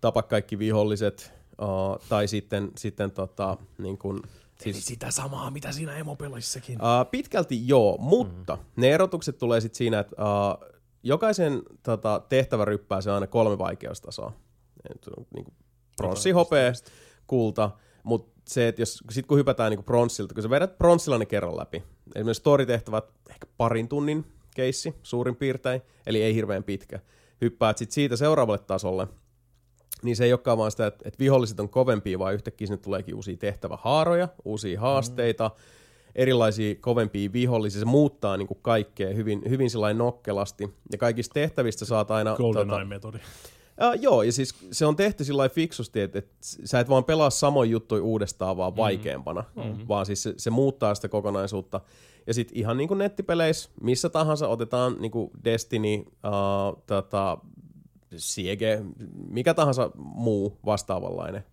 tapa 0.00 0.22
kaikki 0.22 0.58
viholliset, 0.58 1.32
uh, 1.60 2.08
tai 2.08 2.28
sitten, 2.28 2.70
sitten 2.76 3.10
tota, 3.10 3.56
niin 3.78 3.98
kuin, 3.98 4.22
siis, 4.60 4.86
sitä 4.86 5.10
samaa, 5.10 5.50
mitä 5.50 5.72
siinä 5.72 5.96
emopelissäkin. 5.96 6.78
Uh, 6.82 7.10
pitkälti 7.10 7.68
joo, 7.68 7.96
mutta 8.00 8.56
mm. 8.56 8.62
ne 8.76 8.90
erotukset 8.90 9.38
tulee 9.38 9.60
sitten 9.60 9.78
siinä, 9.78 9.98
että 9.98 10.16
uh, 10.22 10.74
jokaisen 11.02 11.62
tota, 11.82 12.22
se 13.00 13.10
on 13.10 13.14
aina 13.14 13.26
kolme 13.26 13.58
vaikeustasoa. 13.58 14.32
Niin 15.34 15.44
kuin 15.44 15.54
pronssi, 15.96 16.30
hopea, 16.30 16.72
kulta, 17.26 17.70
mutta 18.02 18.40
se, 18.48 18.68
että 18.68 18.82
jos, 18.82 19.04
sit 19.10 19.26
kun 19.26 19.38
hypätään 19.38 19.70
niin 19.70 19.84
pronssilta, 19.84 20.34
kun 20.34 20.42
sä 20.42 20.50
vedät 20.50 20.78
pronssilla 20.78 21.18
ne 21.18 21.26
kerran 21.26 21.56
läpi, 21.56 21.82
esimerkiksi 22.14 22.40
story-tehtävät 22.40 23.04
ehkä 23.30 23.46
parin 23.56 23.88
tunnin 23.88 24.24
keissi 24.54 24.94
suurin 25.02 25.36
piirtein, 25.36 25.82
eli 26.06 26.22
ei 26.22 26.34
hirveän 26.34 26.64
pitkä, 26.64 27.00
hyppäät 27.40 27.78
sit 27.78 27.90
siitä 27.90 28.16
seuraavalle 28.16 28.58
tasolle, 28.58 29.08
niin 30.02 30.16
se 30.16 30.24
ei 30.24 30.32
olekaan 30.32 30.58
vaan 30.58 30.70
sitä, 30.70 30.86
että, 30.86 31.08
että 31.08 31.18
viholliset 31.18 31.60
on 31.60 31.68
kovempia, 31.68 32.18
vaan 32.18 32.34
yhtäkkiä 32.34 32.66
sinne 32.66 32.76
tuleekin 32.76 33.14
uusia 33.14 33.36
tehtävähaaroja, 33.36 34.28
uusia 34.44 34.80
haasteita, 34.80 35.48
mm. 35.48 35.62
erilaisia 36.14 36.74
kovempia 36.80 37.32
vihollisia. 37.32 37.78
Se 37.78 37.84
muuttaa 37.84 38.36
niin 38.36 38.48
kuin 38.48 38.58
kaikkea 38.62 39.14
hyvin, 39.14 39.42
hyvin 39.48 39.70
nokkelasti. 39.94 40.74
Ja 40.92 40.98
kaikista 40.98 41.34
tehtävistä 41.34 41.84
saat 41.84 42.10
aina... 42.10 42.36
GoldenEye-metodi. 42.36 43.18
Uh, 43.80 44.02
joo, 44.02 44.22
ja 44.22 44.32
siis 44.32 44.54
se 44.72 44.86
on 44.86 44.96
tehty 44.96 45.24
sillä 45.24 45.48
fiksusti, 45.48 46.00
että, 46.00 46.18
että 46.18 46.34
sä 46.40 46.80
et 46.80 46.88
vaan 46.88 47.04
pelaa 47.04 47.30
samoin 47.30 47.70
juttuja 47.70 48.02
uudestaan 48.02 48.56
vaan 48.56 48.76
vaikeampana, 48.76 49.44
mm-hmm. 49.56 49.88
vaan 49.88 50.06
siis 50.06 50.22
se, 50.22 50.34
se 50.36 50.50
muuttaa 50.50 50.94
sitä 50.94 51.08
kokonaisuutta. 51.08 51.80
Ja 52.26 52.34
sitten 52.34 52.58
ihan 52.58 52.76
niin 52.76 52.88
kuin 52.88 52.98
nettipeleissä, 52.98 53.70
missä 53.80 54.08
tahansa 54.08 54.48
otetaan 54.48 54.96
niin 54.98 55.10
kuin 55.10 55.30
Destiny, 55.44 55.98
uh, 55.98 56.82
tota, 56.86 57.38
Siege, 58.16 58.82
mikä 59.30 59.54
tahansa 59.54 59.90
muu 59.94 60.58
vastaavanlainen, 60.66 61.44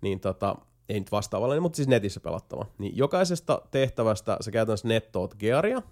niin 0.00 0.20
tota, 0.20 0.56
ei 0.88 1.00
nyt 1.00 1.12
vastaavanlainen, 1.12 1.62
mutta 1.62 1.76
siis 1.76 1.88
netissä 1.88 2.20
pelattava. 2.20 2.66
Niin 2.78 2.96
jokaisesta 2.96 3.62
tehtävästä 3.70 4.36
sä 4.40 4.50
käytännössä 4.50 4.88
nettoot 4.88 5.34
gearia, 5.34 5.82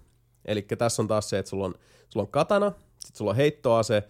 eli 0.45 0.61
tässä 0.61 1.01
on 1.01 1.07
taas 1.07 1.29
se, 1.29 1.39
että 1.39 1.49
sulla 1.49 1.65
on, 1.65 1.73
sulla 2.09 2.23
on 2.23 2.31
katana, 2.31 2.71
sitten 2.99 3.17
sulla 3.17 3.31
on 3.31 3.37
heittoase, 3.37 4.03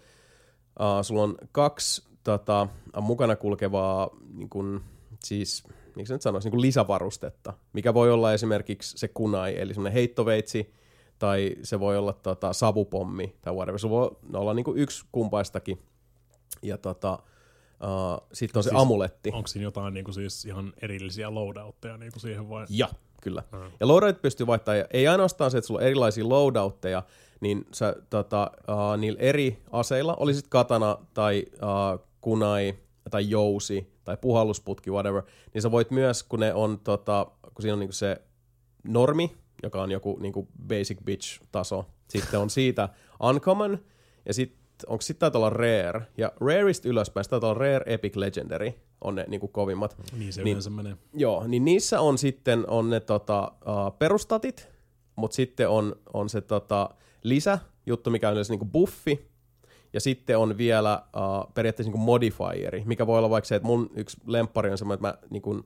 uh, 0.79 0.85
sulla 1.01 1.23
on 1.23 1.35
kaksi 1.51 2.03
tota, 2.23 2.67
mukana 3.01 3.35
kulkevaa 3.35 4.09
niin 4.33 4.49
kun, 4.49 4.83
siis 5.23 5.63
miksi 5.95 6.13
nyt 6.13 6.21
sanoisi, 6.21 6.45
niin 6.45 6.51
kuin 6.51 6.61
lisävarustetta, 6.61 7.53
mikä 7.73 7.93
voi 7.93 8.11
olla 8.11 8.33
esimerkiksi 8.33 8.97
se 8.97 9.07
kunai, 9.07 9.59
eli 9.59 9.73
semmoinen 9.73 9.93
heittoveitsi, 9.93 10.73
tai 11.19 11.55
se 11.63 11.79
voi 11.79 11.97
olla 11.97 12.13
tota, 12.13 12.53
savupommi 12.53 13.35
tai 13.41 13.53
whatever. 13.53 13.79
Se 13.79 13.89
voi 13.89 14.11
olla 14.33 14.53
niin 14.53 14.63
kuin 14.63 14.77
yksi 14.77 15.05
kumpaistakin. 15.11 15.79
Ja 16.61 16.77
tota, 16.77 17.19
uh, 17.83 18.27
sitten 18.33 18.59
on 18.59 18.63
se 18.63 18.69
Siis 18.69 18.81
amuletti. 18.81 19.31
Onko 19.33 19.47
siinä 19.47 19.63
jotain 19.63 19.93
niin 19.93 20.03
kuin 20.03 20.15
siis 20.15 20.45
ihan 20.45 20.73
erillisiä 20.81 21.33
loadoutteja 21.33 21.97
niin 21.97 22.11
kuin 22.11 22.21
siihen 22.21 22.49
vai? 22.49 22.65
Ja, 22.69 22.89
kyllä. 23.21 23.43
Mm. 23.51 23.71
Ja 23.79 23.87
loadoutit 23.87 24.21
pystyy 24.21 24.47
vaihtamaan, 24.47 24.85
ei 24.91 25.07
ainoastaan 25.07 25.51
se, 25.51 25.57
että 25.57 25.67
sulla 25.67 25.79
on 25.79 25.85
erilaisia 25.85 26.29
loadoutteja, 26.29 27.03
niin 27.41 27.65
sä 27.73 27.95
tota, 28.09 28.51
uh, 28.69 28.97
niillä 28.97 29.19
eri 29.19 29.63
aseilla, 29.71 30.15
oli 30.15 30.33
sit 30.33 30.47
katana 30.47 30.97
tai 31.13 31.45
uh, 31.53 32.07
kunai 32.21 32.73
tai 33.11 33.29
jousi 33.29 33.95
tai 34.03 34.17
puhallusputki, 34.21 34.91
whatever, 34.91 35.21
niin 35.53 35.61
sä 35.61 35.71
voit 35.71 35.91
myös, 35.91 36.23
kun 36.23 36.39
ne 36.39 36.53
on, 36.53 36.79
tota, 36.79 37.27
kun 37.41 37.61
siinä 37.61 37.73
on 37.73 37.79
niinku 37.79 37.93
se 37.93 38.21
normi, 38.83 39.35
joka 39.63 39.81
on 39.81 39.91
joku 39.91 40.17
niinku 40.21 40.47
basic 40.67 40.97
bitch-taso, 41.05 41.85
sitten 42.07 42.39
on 42.39 42.49
siitä 42.49 42.89
uncommon, 43.23 43.79
ja 44.25 44.33
sitten 44.33 44.59
onko 44.87 45.01
sitten 45.01 45.19
taitaa 45.19 45.39
olla 45.39 45.49
rare, 45.49 46.01
ja 46.17 46.31
rareista 46.41 46.89
ylöspäin, 46.89 47.23
sitten 47.23 47.41
taitaa 47.41 47.49
olla 47.49 47.59
rare, 47.59 47.93
epic, 47.93 48.15
legendary, 48.15 48.73
on 49.01 49.15
ne 49.15 49.25
niinku 49.27 49.47
kovimmat. 49.47 49.97
Niin 50.17 50.33
se 50.33 50.43
Niin. 50.43 50.51
yleensä 50.51 50.69
menee. 50.69 50.97
Joo, 51.13 51.47
niin 51.47 51.65
niissä 51.65 52.01
on 52.01 52.17
sitten 52.17 52.69
on 52.69 52.89
ne 52.89 52.99
tota, 52.99 53.51
uh, 53.61 53.97
perustatit, 53.99 54.69
mutta 55.15 55.35
sitten 55.35 55.69
on, 55.69 55.95
on 56.13 56.29
se 56.29 56.41
tota, 56.41 56.89
lisäjuttu, 57.29 58.09
mikä 58.11 58.27
on 58.27 58.33
yleensä 58.33 58.53
niinku 58.53 58.65
buffi, 58.65 59.31
ja 59.93 60.01
sitten 60.01 60.37
on 60.37 60.57
vielä 60.57 61.03
uh, 61.15 61.53
periaatteessa 61.53 61.89
niinku 61.89 62.05
modifieri, 62.05 62.83
mikä 62.85 63.07
voi 63.07 63.17
olla 63.17 63.29
vaikka 63.29 63.47
se, 63.47 63.55
että 63.55 63.67
mun 63.67 63.89
yksi 63.95 64.17
lemppari 64.25 64.71
on 64.71 64.77
semmoinen, 64.77 65.05
että 65.07 65.19
mä 65.23 65.27
niinku 65.29 65.65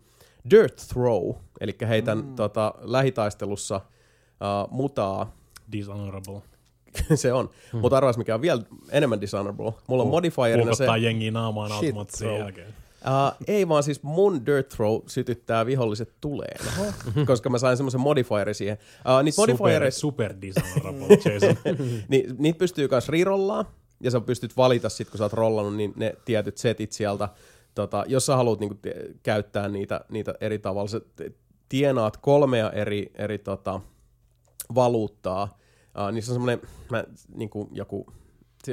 dirt 0.49 0.75
throw, 0.93 1.35
eli 1.59 1.75
heitän 1.87 2.17
mm. 2.17 2.35
tota, 2.35 2.73
lähitaistelussa 2.81 3.75
uh, 3.75 4.71
mutaa, 4.71 5.35
Dishonorable. 5.71 6.41
se 7.15 7.33
on, 7.33 7.49
hmm. 7.71 7.81
mutta 7.81 7.97
arvas 7.97 8.17
mikä 8.17 8.35
on 8.35 8.41
vielä 8.41 8.61
enemmän 8.91 9.21
dishonorable. 9.21 9.73
Mulla 9.87 10.03
on 10.03 10.09
modifierina 10.09 10.75
se... 10.75 10.85
Jengiä 10.99 11.31
naamaan 11.31 11.71
automaattisen 11.71 12.37
jälkeen. 12.37 12.73
Uh, 13.05 13.45
ei 13.47 13.67
vaan 13.67 13.83
siis 13.83 14.03
mun 14.03 14.45
Dirt 14.45 14.69
Throw 14.69 14.99
sytyttää 15.07 15.65
viholliset 15.65 16.13
tuleen, 16.21 16.65
koska 17.27 17.49
mä 17.49 17.57
sain 17.57 17.77
semmoisen 17.77 18.01
modifierin 18.01 18.55
siihen. 18.55 18.77
Uh, 18.97 19.23
niitä 19.23 19.35
Super, 19.35 19.55
modifiereita, 19.57 19.97
super 19.97 20.33
Jason. 21.25 21.57
niin, 22.09 22.35
niitä 22.37 22.57
pystyy 22.57 22.87
myös 22.91 23.09
rirollaa, 23.09 23.65
ja 24.03 24.11
sä 24.11 24.21
pystyt 24.21 24.57
valita 24.57 24.89
sit, 24.89 25.09
kun 25.09 25.17
sä 25.17 25.23
oot 25.23 25.33
rollannut, 25.33 25.75
niin 25.75 25.93
ne 25.95 26.15
tietyt 26.25 26.57
setit 26.57 26.91
sieltä, 26.91 27.29
tota, 27.75 28.05
jos 28.07 28.25
sä 28.25 28.35
haluat 28.35 28.59
niinku, 28.59 28.77
käyttää 29.23 29.67
niitä, 29.67 30.01
niitä 30.09 30.33
eri 30.41 30.59
tavalla. 30.59 30.87
Sä 30.87 31.01
tienaat 31.69 32.17
kolmea 32.17 32.71
eri, 32.71 33.11
eri 33.15 33.37
tota, 33.37 33.81
valuuttaa. 34.75 35.57
Uh, 35.99 36.11
niissä 36.11 36.31
on 36.31 36.35
semmoinen, 36.35 36.61
mä, 36.91 37.03
niinku, 37.35 37.69
joku, 37.71 38.13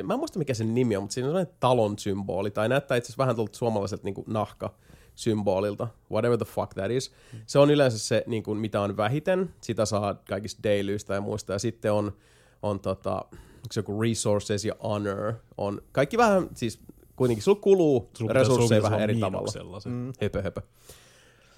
mä 0.03 0.14
en 0.14 0.18
muista 0.18 0.39
mikä 0.39 0.55
sen 0.55 0.74
nimi 0.74 0.97
on, 0.97 1.03
mutta 1.03 1.14
siinä 1.14 1.28
on 1.28 1.32
semmoinen 1.32 1.55
talon 1.61 1.99
symboli, 1.99 2.51
tai 2.51 2.68
näyttää 2.68 2.97
itse 2.97 3.07
asiassa 3.07 3.22
vähän 3.22 3.37
tuolta 3.37 3.59
suomalaiselta 3.59 4.05
niinku, 4.05 4.24
nahka 4.26 4.74
symbolilta, 5.14 5.89
whatever 6.11 6.39
the 6.39 6.45
fuck 6.45 6.74
that 6.74 6.91
is. 6.91 7.12
Se 7.47 7.59
on 7.59 7.70
yleensä 7.70 7.99
se, 7.99 8.24
niin 8.26 8.43
kuin, 8.43 8.59
mitä 8.59 8.80
on 8.80 8.97
vähiten, 8.97 9.55
sitä 9.61 9.84
saa 9.84 10.14
kaikista 10.14 10.62
dailyistä 10.62 11.14
ja 11.14 11.20
muista, 11.20 11.53
ja 11.53 11.59
sitten 11.59 11.93
on, 11.93 12.12
on 12.62 12.80
tota, 12.80 13.24
se 13.72 13.80
joku 13.80 14.01
resources 14.03 14.64
ja 14.64 14.74
honor, 14.82 15.32
on 15.59 15.82
kaikki 15.93 16.18
vähän, 16.18 16.49
siis 16.55 16.80
kuitenkin 17.16 17.43
sulla 17.43 17.61
kuluu 17.61 18.11
Sulla 18.14 18.32
resursseja 18.32 18.82
vähän 18.82 19.01
eri 19.01 19.20
tavalla. 19.20 19.80
se. 19.80 19.89
Mm. 19.89 20.12
Höpö, 20.22 20.43
höpö. 20.43 20.61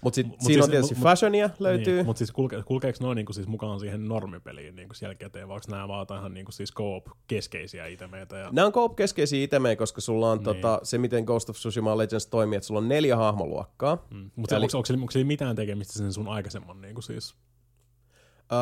Mutta 0.03 0.14
sitten 0.14 0.30
Mut 0.30 0.40
siinä 0.40 0.55
siis- 0.55 0.64
on 0.64 0.70
tietysti 0.70 0.94
mut- 0.94 1.03
fashionia 1.03 1.51
löytyy. 1.59 1.94
Niin, 1.94 2.07
mutta 2.07 2.18
siis 2.18 2.32
kulke, 2.32 2.62
kulkeeko 2.62 2.99
noin 3.01 3.16
niinku 3.16 3.32
siis 3.32 3.46
mukaan 3.46 3.80
siihen 3.80 4.09
normipeliin 4.09 4.76
niinku 4.76 4.94
jälkikäteen, 5.03 5.49
vai 5.49 5.55
onko 5.55 5.66
nämä 5.70 5.88
vaan 5.88 6.07
ihan 6.18 6.34
niinku 6.34 6.53
siis 6.53 6.72
co-op-keskeisiä 6.74 7.86
itemeitä? 7.86 8.36
Ja... 8.36 8.49
Nämä 8.53 8.66
on 8.66 8.72
Coop-keskeisiä 8.72 9.44
itemejä, 9.44 9.76
koska 9.76 10.01
sulla 10.01 10.30
on 10.30 10.38
Niin. 10.38 10.44
tota, 10.44 10.80
se, 10.82 10.99
miten 10.99 11.24
Ghost 11.24 11.51
of 11.51 11.57
Tsushima 11.57 11.96
Legends 11.99 12.26
toimii, 12.26 12.57
että 12.57 12.66
sulla 12.66 12.80
on 12.80 12.88
neljä 12.88 13.16
hahmoluokkaa. 13.16 14.07
Mm. 14.11 14.30
Mutta 14.36 14.57
Eli- 14.57 14.64
onko, 14.64 14.78
onko, 14.78 14.92
onko 15.01 15.11
sillä 15.11 15.26
mitään 15.26 15.57
tekemistä 15.57 15.92
sen 15.92 16.12
sun 16.12 16.28
aikaisemman 16.28 16.80
niinku 16.80 17.03
siis 17.03 17.34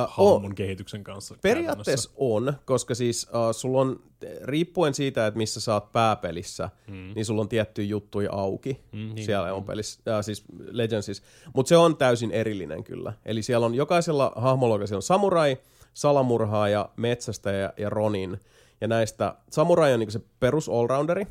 hahmon 0.08 0.54
kehityksen 0.54 1.04
kanssa? 1.04 1.34
Periaatteessa 1.42 2.10
on, 2.16 2.52
koska 2.64 2.94
siis 2.94 3.28
uh, 3.28 3.54
sulla 3.54 3.80
on, 3.80 4.00
riippuen 4.44 4.94
siitä, 4.94 5.26
että 5.26 5.38
missä 5.38 5.60
sä 5.60 5.74
oot 5.74 5.92
pääpelissä, 5.92 6.70
mm. 6.88 7.12
niin 7.14 7.24
sulla 7.24 7.40
on 7.40 7.48
tiettyjä 7.48 7.88
juttuja 7.88 8.32
auki 8.32 8.80
Mm, 8.92 8.98
niin. 8.98 9.14
niin. 9.14 9.26
siellä 9.26 9.54
on 9.54 9.64
pelissä, 9.64 10.00
äh, 10.08 10.24
siis 10.24 10.44
Legendsissa. 10.70 11.22
Mutta 11.54 11.68
se 11.68 11.76
on 11.76 11.96
täysin 11.96 12.30
erillinen 12.30 12.84
kyllä. 12.84 13.12
Eli 13.24 13.42
siellä 13.42 13.66
on 13.66 13.74
jokaisella 13.74 14.32
hahmolla, 14.36 14.86
siellä 14.86 14.98
on 14.98 15.02
samurai, 15.02 15.56
salamurhaaja, 15.94 16.88
metsästäjä 16.96 17.72
ja 17.76 17.90
ronin. 17.90 18.40
Ja 18.80 18.88
näistä 18.88 19.34
samurai 19.50 19.92
on 19.92 20.00
niinku 20.00 20.12
se 20.12 20.20
perus 20.40 20.68
allrounderi, 20.68 21.22
uh, 21.22 21.28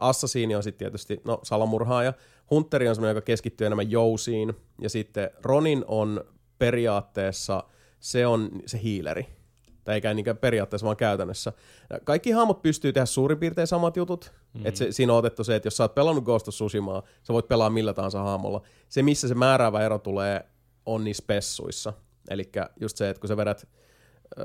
assassini 0.00 0.54
on 0.54 0.62
sitten 0.62 0.78
tietysti 0.78 1.20
no, 1.24 1.40
salamurhaaja, 1.42 2.12
hunteri 2.50 2.88
on 2.88 2.94
semmoinen, 2.94 3.16
joka 3.16 3.24
keskittyy 3.24 3.66
enemmän 3.66 3.90
jousiin, 3.90 4.54
ja 4.80 4.88
sitten 4.88 5.30
ronin 5.42 5.84
on 5.88 6.24
periaatteessa, 6.58 7.64
se 8.00 8.26
on 8.26 8.50
se 8.66 8.80
hiileri 8.82 9.26
tai 9.84 9.94
eikä 9.94 10.14
niinkään 10.14 10.36
periaatteessa, 10.36 10.84
vaan 10.84 10.96
käytännössä. 10.96 11.52
Kaikki 12.04 12.30
hahmot 12.30 12.62
pystyy 12.62 12.92
tehdä 12.92 13.06
suurin 13.06 13.38
piirtein 13.38 13.66
samat 13.66 13.96
jutut. 13.96 14.32
Mm-hmm. 14.34 14.66
Et 14.66 14.76
se, 14.76 14.92
siinä 14.92 15.12
on 15.12 15.18
otettu 15.18 15.44
se, 15.44 15.56
että 15.56 15.66
jos 15.66 15.76
sä 15.76 15.84
oot 15.84 15.94
pelannut 15.94 16.24
Ghost 16.24 16.48
of 16.48 16.54
Tsushimaa, 16.54 17.02
sä 17.22 17.32
voit 17.32 17.48
pelaa 17.48 17.70
millä 17.70 17.94
tahansa 17.94 18.22
hahmolla. 18.22 18.62
Se, 18.88 19.02
missä 19.02 19.28
se 19.28 19.34
määräävä 19.34 19.80
ero 19.80 19.98
tulee, 19.98 20.44
on 20.86 21.04
niissä 21.04 21.22
spessuissa. 21.22 21.92
Eli 22.30 22.50
just 22.80 22.96
se, 22.96 23.10
että 23.10 23.20
kun 23.20 23.28
sä 23.28 23.36
vedät 23.36 23.68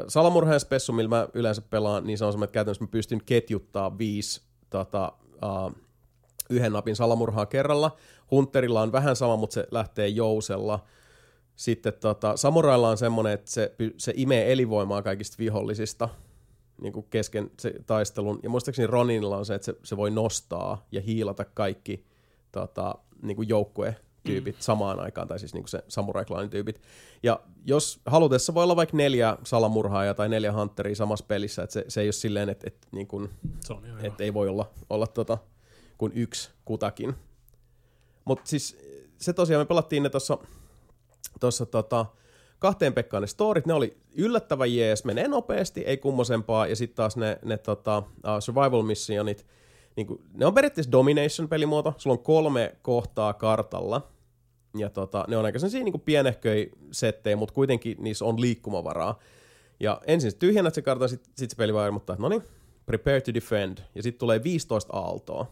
salamurhaajan 0.08 0.60
spessu, 0.60 0.94
millä 0.94 1.10
mä 1.10 1.28
yleensä 1.34 1.62
pelaan, 1.62 2.04
niin 2.08 2.18
se 2.18 2.26
on 2.26 2.32
semmoinen, 2.32 2.48
että 2.48 2.54
käytännössä 2.54 2.84
mä 2.84 2.92
pystyn 2.92 3.22
ketjuttaa 3.26 3.98
viisi 3.98 4.42
tota, 4.70 5.14
uh, 5.26 5.76
yhden 6.50 6.74
napin 6.74 6.96
salamurhaa 6.96 7.46
kerralla. 7.46 7.98
Hunterilla 8.32 8.82
on 8.82 8.92
vähän 8.92 9.16
sama, 9.16 9.36
mutta 9.36 9.54
se 9.54 9.68
lähtee 9.72 10.08
jousella. 10.08 10.86
Sitten 11.62 11.94
tota, 11.94 12.38
samurailla 12.38 12.90
on 12.90 12.98
semmoinen, 12.98 13.34
että 13.34 13.52
se, 13.52 13.76
se 13.98 14.14
imee 14.16 14.52
elinvoimaa 14.52 15.02
kaikista 15.02 15.36
vihollisista 15.40 16.10
niin 16.82 16.94
kuin 16.94 17.06
kesken 17.10 17.52
se 17.60 17.74
taistelun. 17.86 18.40
Ja 18.44 18.50
muistaakseni 18.50 18.88
Roninilla 18.88 19.38
on 19.38 19.46
se, 19.46 19.56
että 19.56 19.66
se, 19.66 19.76
se 19.84 19.98
voi 19.98 20.12
nostaa 20.12 20.88
ja 20.92 21.02
hiilata 21.02 21.46
kaikki 21.46 22.06
tota, 22.52 22.96
niin 23.22 23.36
kuin 23.36 23.50
joukkuetyypit 23.50 24.56
mm. 24.56 24.62
samaan 24.62 25.00
aikaan, 25.00 25.28
tai 25.28 25.40
siis 25.40 25.54
niin 25.54 25.64
kuin 25.64 25.70
se 25.70 25.84
samurai 25.88 26.26
tyypit. 26.50 26.82
Ja 27.24 27.40
jos 27.66 28.02
halutessa 28.06 28.54
voi 28.54 28.64
olla 28.64 28.76
vaikka 28.76 28.98
neljä 28.98 29.38
salamurhaajaa 29.44 30.14
tai 30.14 30.30
neljä 30.30 30.54
hunteria 30.54 30.96
samassa 30.96 31.26
pelissä, 31.28 31.64
että 31.64 31.74
se, 31.74 31.86
se 31.88 32.02
ei 32.02 32.08
ole 32.08 32.12
silleen, 32.12 32.50
että, 32.50 32.68
että, 32.68 32.88
niin 32.92 33.08
kuin, 33.08 33.30
Se 33.60 33.74
on 33.74 33.84
että 34.04 34.24
ei 34.24 34.34
voi 34.34 34.48
olla, 34.48 34.72
olla 34.90 35.08
tota, 35.08 35.38
kuin 35.98 36.12
yksi 36.16 36.50
kutakin. 36.66 37.16
Mutta 38.26 38.50
siis 38.50 38.78
se 39.18 39.34
tosiaan, 39.34 39.62
me 39.62 39.66
pelattiin 39.66 40.04
ne 40.04 40.10
tuossa 40.10 40.38
tossa, 41.42 41.66
tota, 41.66 42.06
kahteen 42.60 42.94
Pekkaan 42.94 43.22
ne 43.22 43.28
storit, 43.28 43.66
ne 43.66 43.74
oli 43.74 43.98
yllättävän 44.16 44.76
jees, 44.76 45.06
menee 45.06 45.28
nopeasti, 45.28 45.82
ei 45.82 45.98
kummosempaa, 45.98 46.68
ja 46.68 46.76
sitten 46.76 46.96
taas 46.96 47.18
ne, 47.18 47.40
ne 47.46 47.58
tota, 47.58 47.98
uh, 47.98 48.04
survival 48.40 48.82
missionit, 48.82 49.46
niin 49.96 50.08
kuin, 50.08 50.22
ne 50.34 50.46
on 50.46 50.54
periaatteessa 50.54 50.92
domination-pelimuoto, 50.92 51.94
sulla 51.98 52.14
on 52.14 52.24
kolme 52.24 52.76
kohtaa 52.82 53.34
kartalla, 53.34 54.12
ja 54.78 54.90
tota, 54.90 55.26
ne 55.28 55.38
on 55.38 55.46
aika 55.46 55.60
sellaisia 55.60 55.84
niin 55.84 56.02
pienehköjä 56.02 56.68
settejä, 56.92 57.36
mutta 57.36 57.54
kuitenkin 57.54 57.98
niissä 58.00 58.26
on 58.26 58.42
liikkumavaraa. 58.42 59.20
Ja 59.80 60.02
ensin 60.08 60.32
tyhjennät 60.40 60.74
se 60.74 60.82
kartan, 60.82 61.10
sitten 61.10 61.34
sit 61.38 61.50
se 61.50 61.56
peli 61.56 61.74
vaan 61.74 61.88
ilmoittaa, 61.88 62.14
että 62.14 62.24
no 62.24 62.30
niin, 62.30 62.44
prepare 62.86 63.22
to 63.22 63.34
defend, 63.34 63.78
ja 63.96 64.04
sitten 64.04 64.20
tulee 64.20 64.44
15 64.44 64.98
aaltoa. 64.98 65.52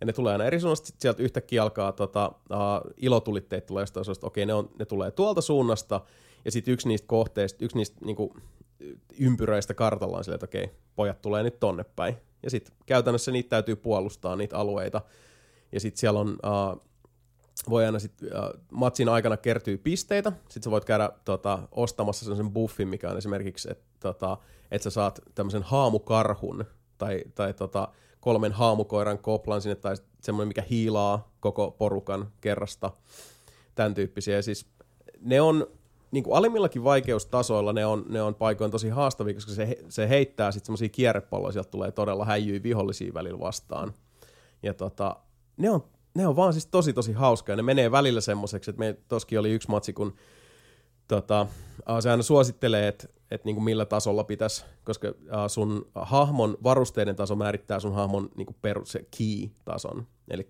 Ja 0.00 0.06
ne 0.06 0.12
tulee 0.12 0.32
aina 0.32 0.44
eri 0.44 0.60
suunnasta, 0.60 0.92
sieltä 0.98 1.22
yhtäkkiä 1.22 1.62
alkaa 1.62 1.92
tota, 1.92 2.32
uh, 2.50 2.92
ilotulitteet 2.96 3.66
tulee 3.66 3.82
jostain 3.82 4.04
suunnasta, 4.04 4.26
okei, 4.26 4.46
ne, 4.46 4.54
on, 4.54 4.70
ne 4.78 4.84
tulee 4.84 5.10
tuolta 5.10 5.40
suunnasta, 5.40 6.00
ja 6.44 6.50
sitten 6.50 6.74
yksi 6.74 6.88
niistä 6.88 7.06
kohteista, 7.06 7.64
yksi 7.64 7.76
niistä 7.76 7.96
niinku, 8.04 8.34
ympyröistä 9.18 9.74
kartalla 9.74 10.16
on 10.16 10.24
silleen, 10.24 10.36
että 10.36 10.44
okei, 10.44 10.70
pojat 10.96 11.22
tulee 11.22 11.42
nyt 11.42 11.60
tonne 11.60 11.84
päin. 11.84 12.16
ja 12.42 12.50
sitten 12.50 12.74
käytännössä 12.86 13.30
niitä 13.30 13.48
täytyy 13.48 13.76
puolustaa, 13.76 14.36
niitä 14.36 14.58
alueita. 14.58 15.00
Ja 15.72 15.80
sitten 15.80 16.00
siellä 16.00 16.20
on, 16.20 16.28
uh, 16.28 16.82
voi 17.70 17.86
aina 17.86 17.98
sit, 17.98 18.12
uh, 18.22 18.60
matsin 18.72 19.08
aikana 19.08 19.36
kertyy 19.36 19.78
pisteitä, 19.78 20.32
sitten 20.38 20.62
sä 20.62 20.70
voit 20.70 20.84
käydä 20.84 21.10
tota, 21.24 21.58
ostamassa 21.72 22.24
sellaisen 22.24 22.52
buffin, 22.52 22.88
mikä 22.88 23.10
on 23.10 23.18
esimerkiksi, 23.18 23.68
että 23.70 23.86
tota, 24.00 24.38
et 24.70 24.82
sä 24.82 24.90
saat 24.90 25.20
tämmöisen 25.34 25.62
haamukarhun, 25.62 26.64
tai, 26.98 27.22
tai 27.34 27.54
tota, 27.54 27.88
kolmen 28.20 28.52
haamukoiran 28.52 29.18
koplan 29.18 29.62
sinne, 29.62 29.74
tai 29.74 29.96
semmoinen, 30.20 30.48
mikä 30.48 30.62
hiilaa 30.70 31.32
koko 31.40 31.70
porukan 31.70 32.32
kerrasta, 32.40 32.90
tämän 33.74 33.94
tyyppisiä. 33.94 34.42
Siis 34.42 34.66
ne 35.20 35.40
on, 35.40 35.66
niin 36.10 36.24
kuin 36.24 36.36
alimmillakin 36.36 36.84
vaikeustasoilla 36.84 37.72
ne 37.72 37.86
on, 37.86 38.04
ne 38.08 38.22
on 38.22 38.34
paikoin 38.34 38.70
tosi 38.70 38.88
haastavia, 38.88 39.34
koska 39.34 39.52
se, 39.52 39.78
se 39.88 40.08
heittää 40.08 40.52
sitten 40.52 40.66
semmoisia 40.66 40.88
kierrepalloja, 40.88 41.52
sieltä 41.52 41.70
tulee 41.70 41.92
todella 41.92 42.24
häijyjä 42.24 42.62
vihollisia 42.62 43.14
välillä 43.14 43.40
vastaan. 43.40 43.94
Ja 44.62 44.74
tota, 44.74 45.16
ne 45.56 45.70
on, 45.70 45.84
ne 46.14 46.26
on 46.26 46.36
vaan 46.36 46.52
siis 46.52 46.66
tosi 46.66 46.92
tosi 46.92 47.12
hauskaa, 47.12 47.56
ne 47.56 47.62
menee 47.62 47.90
välillä 47.90 48.20
semmoiseksi, 48.20 48.70
että 48.70 48.80
me 48.80 48.96
toskin 49.08 49.38
oli 49.38 49.50
yksi 49.50 49.70
matsi, 49.70 49.92
kun 49.92 50.14
tota, 51.08 51.46
se 52.00 52.10
aina 52.10 52.22
suosittelee, 52.22 52.88
että 52.88 53.08
et 53.30 53.44
niinku 53.44 53.60
millä 53.60 53.84
tasolla 53.84 54.24
pitäisi, 54.24 54.64
koska 54.84 55.08
sun 55.48 55.90
hahmon 55.94 56.58
varusteiden 56.62 57.16
taso 57.16 57.36
määrittää 57.36 57.80
sun 57.80 57.94
hahmon 57.94 58.30
niinku 58.36 58.56
perus, 58.62 58.98
key-tason. 59.18 60.06
Eli 60.30 60.48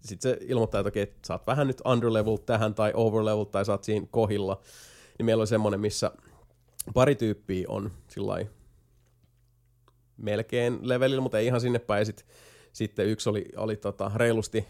sitten 0.00 0.30
se 0.30 0.38
ilmoittaa, 0.40 0.80
että 0.80 0.88
okei, 0.88 1.14
sä 1.26 1.34
oot 1.34 1.46
vähän 1.46 1.66
nyt 1.66 1.82
underlevel 1.84 2.36
tähän 2.36 2.74
tai 2.74 2.92
overlevel 2.94 3.44
tai 3.44 3.64
sä 3.64 3.72
oot 3.72 3.84
siinä 3.84 4.06
kohilla. 4.10 4.60
Niin 5.18 5.26
meillä 5.26 5.40
oli 5.40 5.46
semmonen, 5.46 5.80
missä 5.80 6.12
pari 6.94 7.14
tyyppiä 7.14 7.66
on 7.68 7.90
sillä 8.08 8.46
melkein 10.16 10.78
levelillä, 10.82 11.20
mutta 11.20 11.38
ei 11.38 11.46
ihan 11.46 11.60
sinne 11.60 11.78
päin. 11.78 12.00
Ja 12.00 12.04
sit, 12.04 12.26
sitten 12.72 13.06
yksi 13.06 13.28
oli, 13.28 13.44
oli 13.56 13.76
tota, 13.76 14.10
reilusti 14.14 14.66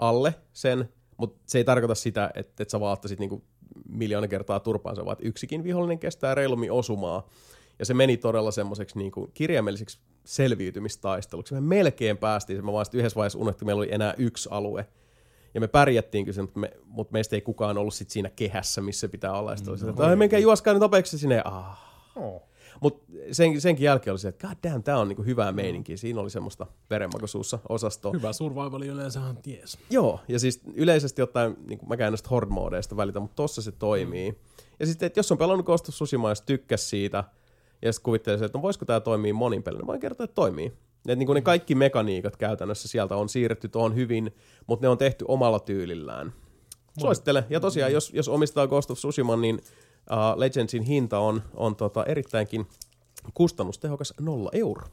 alle 0.00 0.34
sen, 0.52 0.88
mutta 1.16 1.42
se 1.46 1.58
ei 1.58 1.64
tarkoita 1.64 1.94
sitä, 1.94 2.30
että, 2.34 2.62
että 2.62 2.72
sä 2.72 2.80
vaan 2.80 2.92
ottaisit 2.92 3.20
niinku 3.20 3.44
miljoona 3.88 4.28
kertaa 4.28 4.60
turpaansa, 4.60 5.04
vaan 5.04 5.12
että 5.12 5.28
yksikin 5.28 5.64
vihollinen 5.64 5.98
kestää 5.98 6.34
reilummin 6.34 6.72
osumaa. 6.72 7.28
Ja 7.78 7.84
se 7.84 7.94
meni 7.94 8.16
todella 8.16 8.50
semmoiseksi 8.50 8.98
niinku 8.98 9.30
kirjaimelliseksi 9.34 9.98
selviytymistaisteluksi. 10.24 11.54
Me 11.54 11.60
melkein 11.60 12.16
päästiin, 12.16 12.64
me 12.66 12.72
vaan 12.72 12.86
yhdessä 12.92 13.16
vaiheessa 13.16 13.38
unohti, 13.38 13.64
meillä 13.64 13.80
oli 13.80 13.92
enää 13.92 14.14
yksi 14.18 14.48
alue. 14.52 14.86
Ja 15.54 15.60
me 15.60 15.68
pärjättiin 15.68 16.24
kyllä, 16.24 16.42
mutta, 16.42 16.60
me, 16.60 16.72
mutta 16.84 17.12
meistä 17.12 17.36
ei 17.36 17.40
kukaan 17.40 17.78
ollut 17.78 17.94
sit 17.94 18.10
siinä 18.10 18.30
kehässä, 18.36 18.80
missä 18.80 19.08
pitää 19.08 19.32
olla. 19.32 19.50
Ja 19.50 19.56
sitten 19.56 19.72
oli 19.72 19.78
se, 19.78 19.88
että 19.88 20.06
"Ai, 20.06 20.16
menkää 20.16 20.38
juoskaa 20.38 20.72
nyt 20.72 20.80
nopeaksi 20.80 21.18
sinne. 21.18 21.42
Ah. 21.44 21.78
Oh. 22.16 22.42
Mutta 22.80 23.12
sen, 23.32 23.60
senkin 23.60 23.84
jälkeen 23.84 24.12
oli 24.12 24.18
se, 24.18 24.28
että 24.28 24.48
god 24.48 24.70
damn, 24.70 24.82
tää 24.82 24.98
on 24.98 25.08
niinku 25.08 25.22
hyvää 25.22 25.52
meininkiä. 25.52 25.96
Siinä 25.96 26.20
oli 26.20 26.30
semmoista 26.30 26.66
verenmakoisuussa 26.90 27.58
osastoa. 27.68 28.12
Hyvä 28.12 28.32
survivali 28.32 28.86
yleensä 28.86 29.20
on 29.20 29.36
ties. 29.36 29.78
Joo, 29.90 30.20
ja 30.28 30.38
siis 30.38 30.60
yleisesti 30.74 31.22
ottaen, 31.22 31.56
niin 31.68 31.78
mäkään 31.88 32.12
näistä 32.12 32.28
horde-moodeista 32.28 32.96
välitä, 32.96 33.20
mutta 33.20 33.36
tossa 33.36 33.62
se 33.62 33.72
toimii. 33.72 34.30
Mm. 34.30 34.36
Ja 34.80 34.86
sitten, 34.86 35.06
että 35.06 35.18
jos 35.18 35.32
on 35.32 35.38
pelannut 35.38 35.66
Ghost 35.66 35.88
of 35.88 35.94
Tsushima 35.94 36.28
ja 36.28 36.34
sit 36.34 36.46
tykkäs 36.46 36.90
siitä, 36.90 37.24
ja 37.82 37.92
sitten 37.92 38.04
kuvittelee, 38.04 38.44
että 38.44 38.58
no 38.58 38.62
voisiko 38.62 38.84
tämä 38.84 39.00
toimia 39.00 39.34
monin 39.34 39.62
pelin, 39.62 39.78
niin 39.78 39.86
voin 39.86 40.00
kertoa, 40.00 40.24
että 40.24 40.34
toimii. 40.34 40.72
Et 41.08 41.18
niin 41.18 41.26
kuin 41.26 41.34
ne 41.34 41.40
kaikki 41.40 41.74
mekaniikat 41.74 42.36
käytännössä 42.36 42.88
sieltä 42.88 43.16
on 43.16 43.28
siirretty 43.28 43.68
tuohon 43.68 43.94
hyvin, 43.94 44.34
mutta 44.66 44.84
ne 44.84 44.88
on 44.88 44.98
tehty 44.98 45.24
omalla 45.28 45.60
tyylillään. 45.60 46.32
Suosittelen. 47.00 47.44
Ja 47.50 47.60
tosiaan, 47.60 47.92
jos, 47.92 48.10
jos 48.14 48.28
omistaa 48.28 48.66
Ghost 48.66 48.90
of 48.90 48.98
Tsushima, 48.98 49.36
niin 49.36 49.60
uh, 50.10 50.38
Legendsin 50.38 50.82
hinta 50.82 51.18
on, 51.18 51.42
on 51.54 51.76
tota 51.76 52.04
erittäinkin 52.04 52.66
kustannustehokas 53.34 54.14
nolla 54.20 54.50
euroa. 54.52 54.88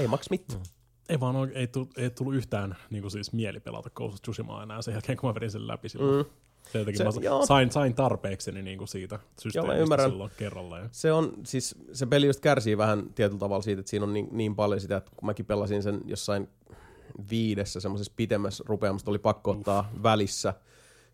Ei 0.00 0.06
maks 0.06 0.30
mitään. 0.30 0.60
Ei 1.08 1.20
vaan 1.20 1.36
oike- 1.36 1.56
ei, 1.58 1.66
tullut, 1.66 1.98
ei 1.98 2.10
tullut 2.10 2.34
yhtään 2.34 2.76
niin 2.90 3.02
kuin 3.02 3.10
siis 3.10 3.32
mieli 3.32 3.60
pelata 3.60 3.90
Ghost 3.90 4.14
of 4.14 4.22
Tsushimaa 4.22 4.62
enää 4.62 4.82
sen 4.82 4.92
jälkeen, 4.92 5.18
kun 5.18 5.30
mä 5.30 5.34
vedin 5.34 5.50
sen 5.50 5.66
läpi 5.68 5.88
silloin. 5.88 6.26
Mm. 6.26 6.32
Sen 6.72 6.78
jotenkin 6.78 6.98
Se- 6.98 7.04
mä 7.04 7.10
sa- 7.10 7.20
joo. 7.20 7.46
sain, 7.46 7.72
sain 7.72 7.94
tarpeekseni 7.94 8.62
niin 8.62 8.78
kuin 8.78 8.88
siitä 8.88 9.18
systeemistä 9.40 9.78
ymmärrän. 9.78 10.10
silloin 10.10 10.30
kerralla. 10.36 10.78
Ja... 10.78 10.88
Se 10.92 11.12
on, 11.12 11.32
siis 11.44 11.74
se 11.92 12.06
peli 12.06 12.26
just 12.26 12.40
kärsii 12.40 12.78
vähän 12.78 13.04
tietyllä 13.14 13.40
tavalla 13.40 13.62
siitä, 13.62 13.80
että 13.80 13.90
siinä 13.90 14.04
on 14.06 14.12
niin, 14.12 14.28
niin 14.30 14.56
paljon 14.56 14.80
sitä, 14.80 14.96
että 14.96 15.10
kun 15.16 15.26
mäkin 15.26 15.46
pelasin 15.46 15.82
sen 15.82 16.00
jossain 16.04 16.48
viidessä 17.30 17.80
semmoisessa 17.80 18.12
pitemmässä 18.16 18.64
rupeamassa, 18.66 19.10
oli 19.10 19.18
pakko 19.18 19.50
ottaa 19.50 19.90
välissä 20.02 20.54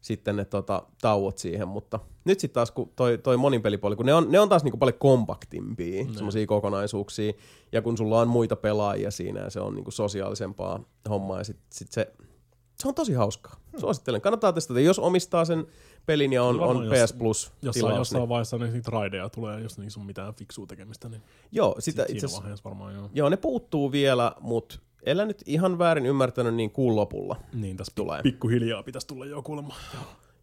sitten 0.01 0.37
ne 0.37 0.45
tota, 0.45 0.83
tauot 1.01 1.39
siihen, 1.39 1.69
mutta 1.69 2.01
nyt 2.25 2.41
sitten 2.41 2.55
taas 2.55 2.71
kun 2.71 2.93
toi, 2.97 3.19
toi 3.19 3.37
monin 3.37 3.63
pelipuoli, 3.63 3.97
kun 3.97 4.07
ne 4.07 4.15
on, 4.15 4.27
ne 4.31 4.41
on 4.41 4.49
taas 4.49 4.65
niinku 4.65 4.79
paljon 4.79 4.99
kompaktimpia 4.99 6.05
semmoisia 6.15 6.47
kokonaisuuksia, 6.47 7.33
ja 7.73 7.83
kun 7.83 7.97
sulla 7.99 8.21
on 8.21 8.29
muita 8.29 8.57
pelaajia 8.57 9.11
siinä, 9.11 9.41
ja 9.41 9.51
se 9.51 9.61
on 9.61 9.75
niinku 9.75 9.91
sosiaalisempaa 9.91 10.81
hommaa, 11.09 11.39
ja 11.39 11.45
sitten 11.45 11.67
sit 11.73 11.93
se, 11.93 12.13
se 12.79 12.89
on 12.89 12.95
tosi 12.95 13.13
hauskaa. 13.13 13.57
Suosittelen, 13.77 14.21
kannattaa 14.21 14.53
testata, 14.53 14.81
jos 14.81 14.99
omistaa 14.99 15.45
sen 15.45 15.67
pelin 16.07 16.33
ja 16.33 16.43
on, 16.43 16.61
on 16.61 16.85
jos- 16.85 16.93
PS 16.93 17.13
Plus 17.13 17.53
Jossain, 17.63 17.73
tilaus, 17.73 17.99
jossain 17.99 18.21
niin, 18.21 18.29
vaiheessa 18.29 18.59
niin 18.59 18.73
niitä 18.73 18.91
raideja 18.91 19.29
tulee, 19.29 19.61
jos 19.61 19.79
niissä 19.79 20.01
on 20.01 20.07
mitään 20.07 20.35
fiksua 20.35 20.67
tekemistä, 20.67 21.09
niin 21.09 21.23
joo, 21.53 21.77
sitä 21.79 22.07
sit 22.07 22.17
itse 22.17 22.27
varmaan 22.65 22.95
joo. 22.95 23.11
Joo, 23.15 23.29
ne 23.29 23.37
puuttuu 23.37 23.93
vielä, 23.93 24.33
mutta 24.41 24.79
ellä 25.07 25.25
nyt 25.25 25.43
ihan 25.47 25.79
väärin 25.79 26.07
ymmärtänyt, 26.07 26.55
niin 26.55 26.71
kuun 26.71 26.97
lopulla 26.97 27.37
Niin, 27.55 27.77
tässä 27.77 27.93
tulee. 27.97 28.23
pikkuhiljaa 28.23 28.83
pitäisi 28.83 29.07
tulla 29.07 29.27
jo 29.27 29.43
kuulemma. 29.43 29.75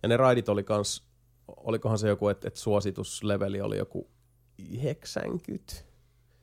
Ja 0.04 0.10
ne 0.10 0.18
raidit 0.18 0.50
oli 0.50 0.64
kans, 0.64 1.04
olikohan 1.48 1.98
se 2.00 2.08
joku, 2.08 2.28
että 2.28 2.48
et 2.48 2.56
suositusleveli 2.56 3.62
oli 3.62 3.78
joku 3.78 4.08
90? 4.58 5.74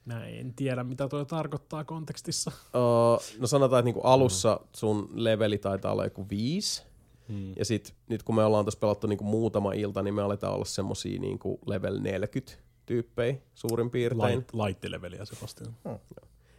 Mä 0.04 0.26
en 0.26 0.54
tiedä, 0.54 0.84
mitä 0.84 1.08
toi 1.08 1.26
tarkoittaa 1.26 1.84
kontekstissa. 1.84 2.52
Uh, 2.74 3.38
no 3.40 3.46
sanotaan, 3.46 3.80
että 3.80 3.84
niinku 3.84 4.00
alussa 4.00 4.60
sun 4.76 5.08
leveli 5.14 5.58
taitaa 5.58 5.92
olla 5.92 6.04
joku 6.04 6.26
5. 6.30 6.82
Hmm. 7.28 7.52
Ja 7.56 7.64
sit 7.64 7.94
nyt 8.08 8.22
kun 8.22 8.34
me 8.34 8.44
ollaan 8.44 8.64
tässä 8.64 8.80
pelattu 8.80 9.06
niinku 9.06 9.24
muutama 9.24 9.72
ilta, 9.72 10.02
niin 10.02 10.14
me 10.14 10.22
aletaan 10.22 10.54
olla 10.54 10.64
semmosia 10.64 11.20
niinku 11.20 11.58
level 11.66 11.98
40 12.00 12.52
tyyppejä 12.86 13.36
suurin 13.54 13.90
piirtein. 13.90 14.38
Light, 14.38 14.50
light-leveliä 14.54 15.24
se 15.24 15.36
vasta. 15.42 15.64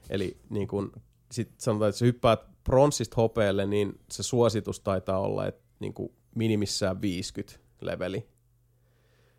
Eli 0.09 0.37
niin 0.49 0.67
kun, 0.67 0.91
sit 1.33 1.51
sanotaan, 1.57 1.89
että 1.89 1.99
sä 1.99 2.05
hyppäät 2.05 2.39
pronssista 2.63 3.15
hopealle, 3.15 3.65
niin 3.65 3.99
se 4.11 4.23
suositus 4.23 4.79
taitaa 4.79 5.19
olla, 5.19 5.47
että 5.47 5.63
niin 5.79 5.93
kuin 5.93 6.11
minimissään 6.35 7.01
50 7.01 7.59
leveli. 7.81 8.27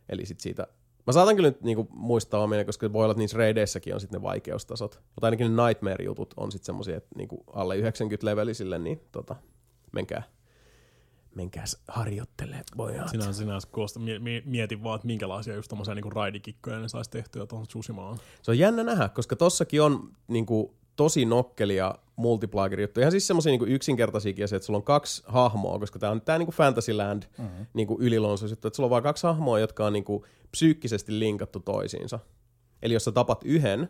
Eli 0.09 0.26
sit 0.26 0.40
siitä, 0.40 0.66
mä 1.07 1.12
saatan 1.12 1.36
kyllä 1.36 1.49
nyt 1.49 1.62
niin 1.62 1.88
muistaa 1.90 2.40
omia, 2.40 2.64
koska 2.64 2.92
voi 2.92 3.05
olla, 3.05 3.12
että 3.12 3.18
niissä 3.18 3.38
reideissäkin 3.38 3.95
on 3.95 4.01
sitten 4.01 4.20
ne 4.20 4.22
vaikeustasot. 4.22 5.03
Mutta 5.14 5.26
ainakin 5.26 5.57
ne 5.57 5.66
Nightmare-jutut 5.66 6.34
on 6.36 6.53
sitten 6.53 6.66
semmosia, 6.66 6.97
että 6.97 7.11
niin 7.16 7.28
kuin 7.28 7.40
alle 7.53 7.76
90 7.76 8.26
levelisille, 8.26 8.78
niin 8.78 9.01
tota, 9.12 9.36
menkää, 9.92 10.22
menkääs 11.34 11.82
harjoittele, 11.88 12.62
pojat. 12.76 13.09
Sinä, 13.09 13.32
sinä 13.32 13.59
koosta, 13.70 14.01
mie- 14.01 14.18
mie- 14.18 14.42
mietin 14.45 14.82
vaan, 14.82 14.97
että 14.97 15.07
minkälaisia 15.07 15.55
just 15.55 15.68
tommosia 15.68 15.95
niinku 15.95 16.11
raidikikkoja 16.11 16.78
ne 16.78 16.88
saisi 16.88 17.11
tehtyä 17.11 17.47
tuohon 17.47 17.66
Tsushimaan. 17.66 18.18
Se 18.42 18.51
on 18.51 18.59
jännä 18.59 18.84
nähdä, 18.84 19.09
koska 19.09 19.36
tossakin 19.36 19.82
on 19.82 20.12
niinku, 20.28 20.74
tosi 20.97 21.24
nokkelia 21.24 21.95
multiplager 22.16 22.80
juttu. 22.80 23.01
Ihan 23.01 23.11
siis 23.11 23.26
semmoisia 23.26 23.51
niinku 23.51 23.66
yksinkertaisiakin 23.66 24.45
asioita, 24.45 24.57
että 24.57 24.66
sulla 24.66 24.76
on 24.76 24.82
kaksi 24.82 25.22
hahmoa, 25.26 25.78
koska 25.78 25.99
tämä 25.99 26.12
on 26.12 26.20
tää 26.20 26.38
niinku 26.38 26.53
Fantasyland 26.53 27.22
mm-hmm. 27.38 27.66
niinku 27.74 27.97
ylilonsuus 28.01 28.51
juttu, 28.51 28.68
että 28.68 28.76
sulla 28.76 28.86
on 28.86 28.90
vaan 28.90 29.03
kaksi 29.03 29.26
hahmoa, 29.26 29.59
jotka 29.59 29.86
on 29.86 29.92
niinku 29.92 30.26
psyykkisesti 30.51 31.18
linkattu 31.18 31.61
toisiinsa. 31.61 32.18
Eli 32.82 32.95
jos 32.95 33.05
sä 33.05 33.12
tapat 33.12 33.40
yhden, 33.45 33.88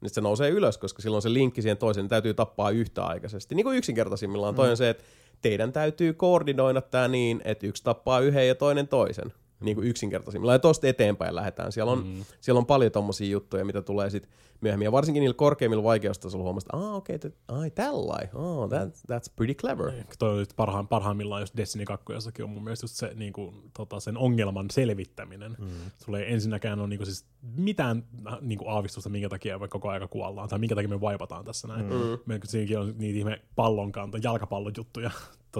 niin 0.00 0.10
se 0.10 0.20
nousee 0.20 0.50
ylös, 0.50 0.78
koska 0.78 1.02
silloin 1.02 1.22
se 1.22 1.32
linkki 1.32 1.62
siihen 1.62 1.76
toiseen 1.76 2.04
niin 2.04 2.10
täytyy 2.10 2.34
tappaa 2.34 2.70
yhtäaikaisesti. 2.70 3.54
Niin 3.54 3.64
kuin 3.64 3.78
yksinkertaisimmillaan. 3.78 4.54
Mm. 4.54 4.56
Toi 4.56 4.70
on 4.70 4.76
se, 4.76 4.90
että 4.90 5.04
teidän 5.42 5.72
täytyy 5.72 6.12
koordinoida 6.12 6.80
tämä 6.80 7.08
niin, 7.08 7.42
että 7.44 7.66
yksi 7.66 7.84
tappaa 7.84 8.20
yhden 8.20 8.48
ja 8.48 8.54
toinen 8.54 8.88
toisen. 8.88 9.32
Niin 9.60 9.76
kuin 9.76 9.88
yksinkertaisimmillaan. 9.88 10.54
Ja 10.54 10.58
tosta 10.58 10.86
eteenpäin 10.86 11.34
lähdetään. 11.34 11.72
Siellä 11.72 11.92
on, 11.92 12.06
mm. 12.06 12.24
siellä 12.40 12.58
on 12.58 12.66
paljon 12.66 12.92
tommosia 12.92 13.28
juttuja, 13.28 13.64
mitä 13.64 13.82
tulee 13.82 14.10
sitten 14.10 14.32
myöhemmin. 14.60 14.84
Ja 14.84 14.92
varsinkin 14.92 15.20
niillä 15.20 15.34
korkeimmilla 15.34 15.84
vaikeustasoilla 15.84 16.44
huomasta, 16.44 16.76
että 16.76 16.86
ah, 16.86 16.94
okei, 16.94 17.16
okay, 17.16 17.30
ai 17.48 17.70
tällai, 17.70 18.28
oh, 18.34 18.68
that, 18.68 18.88
that's 19.12 19.32
pretty 19.36 19.54
clever. 19.54 19.92
Toi 20.18 20.30
on 20.30 20.38
nyt 20.38 20.52
parhaan, 20.56 20.88
parhaimmillaan 20.88 21.42
just 21.42 21.56
Destiny 21.56 21.84
2 21.84 22.04
on 22.42 22.50
mun 22.50 22.64
mielestä 22.64 22.84
just 22.84 22.94
se 22.94 23.12
niinku, 23.14 23.54
tota, 23.76 24.00
sen 24.00 24.18
ongelman 24.18 24.66
selvittäminen. 24.70 25.56
Mm. 25.58 25.68
Sulla 26.04 26.18
ei 26.18 26.32
ensinnäkään 26.32 26.80
ole 26.80 26.88
niinku, 26.88 27.04
siis 27.04 27.24
mitään 27.56 28.04
äh, 28.26 28.38
niinku, 28.40 28.68
aavistusta, 28.68 29.10
minkä 29.10 29.28
takia 29.28 29.58
me 29.58 29.68
koko 29.68 29.88
aika 29.88 30.08
kuollaan, 30.08 30.48
tai 30.48 30.58
minkä 30.58 30.74
takia 30.74 30.88
me 30.88 31.00
vaipataan 31.00 31.44
tässä 31.44 31.68
näin. 31.68 31.86
Mm. 31.86 32.18
Meillä 32.26 32.44
siinäkin 32.46 32.78
on 32.78 32.94
niitä 32.98 33.18
ihme 33.18 33.42
pallonkanto, 33.56 34.18
jalkapallon 34.22 34.72
juttuja 34.76 35.10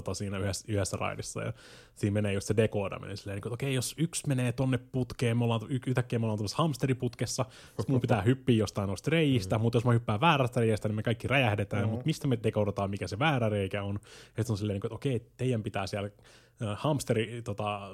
tota, 0.03 0.15
siinä 0.15 0.39
yhdessä, 0.39 0.65
yhdessä 0.69 0.97
raidissa. 0.97 1.43
Ja 1.43 1.53
siinä 1.95 2.15
menee 2.15 2.33
just 2.33 2.47
se 2.47 2.57
dekoodaminen 2.57 3.17
silleen, 3.17 3.35
niin 3.35 3.39
että 3.39 3.55
okei, 3.55 3.75
jos 3.75 3.95
yksi 3.99 4.29
menee 4.29 4.53
tonne 4.53 4.79
putkeen, 4.79 5.37
me 5.37 5.45
ollaan, 5.45 5.61
yhtäkkiä 5.71 6.19
me 6.19 6.25
ollaan 6.25 6.39
tuossa 6.39 6.57
hamsteriputkessa, 6.57 7.45
sit 7.79 7.89
mun 7.89 8.01
pitää 8.01 8.23
hyppiä 8.23 8.57
jostain 8.57 8.87
noista 8.87 9.11
reijistä, 9.11 9.59
mm. 9.59 9.63
mutta 9.63 9.77
jos 9.77 9.85
mä 9.85 9.93
hyppään 9.93 10.21
väärästä 10.21 10.61
reiästä, 10.61 10.89
niin 10.89 10.97
me 10.97 11.03
kaikki 11.03 11.29
räjähdetään, 11.29 11.85
mm. 11.85 11.91
mutta 11.91 12.07
mistä 12.07 12.29
me 12.29 12.39
dekoodataan, 12.43 12.91
mikä 12.91 13.07
se 13.07 13.19
väärä 13.19 13.49
reikä 13.49 13.83
on. 13.83 13.99
Ja 14.37 14.43
sit 14.43 14.51
on 14.51 14.59
silleen, 14.59 14.75
niin 14.75 14.87
että 14.87 14.95
okei, 14.95 15.27
teidän 15.37 15.63
pitää 15.63 15.87
siellä 15.87 16.11
hamsteri 16.77 17.43
tota, 17.43 17.91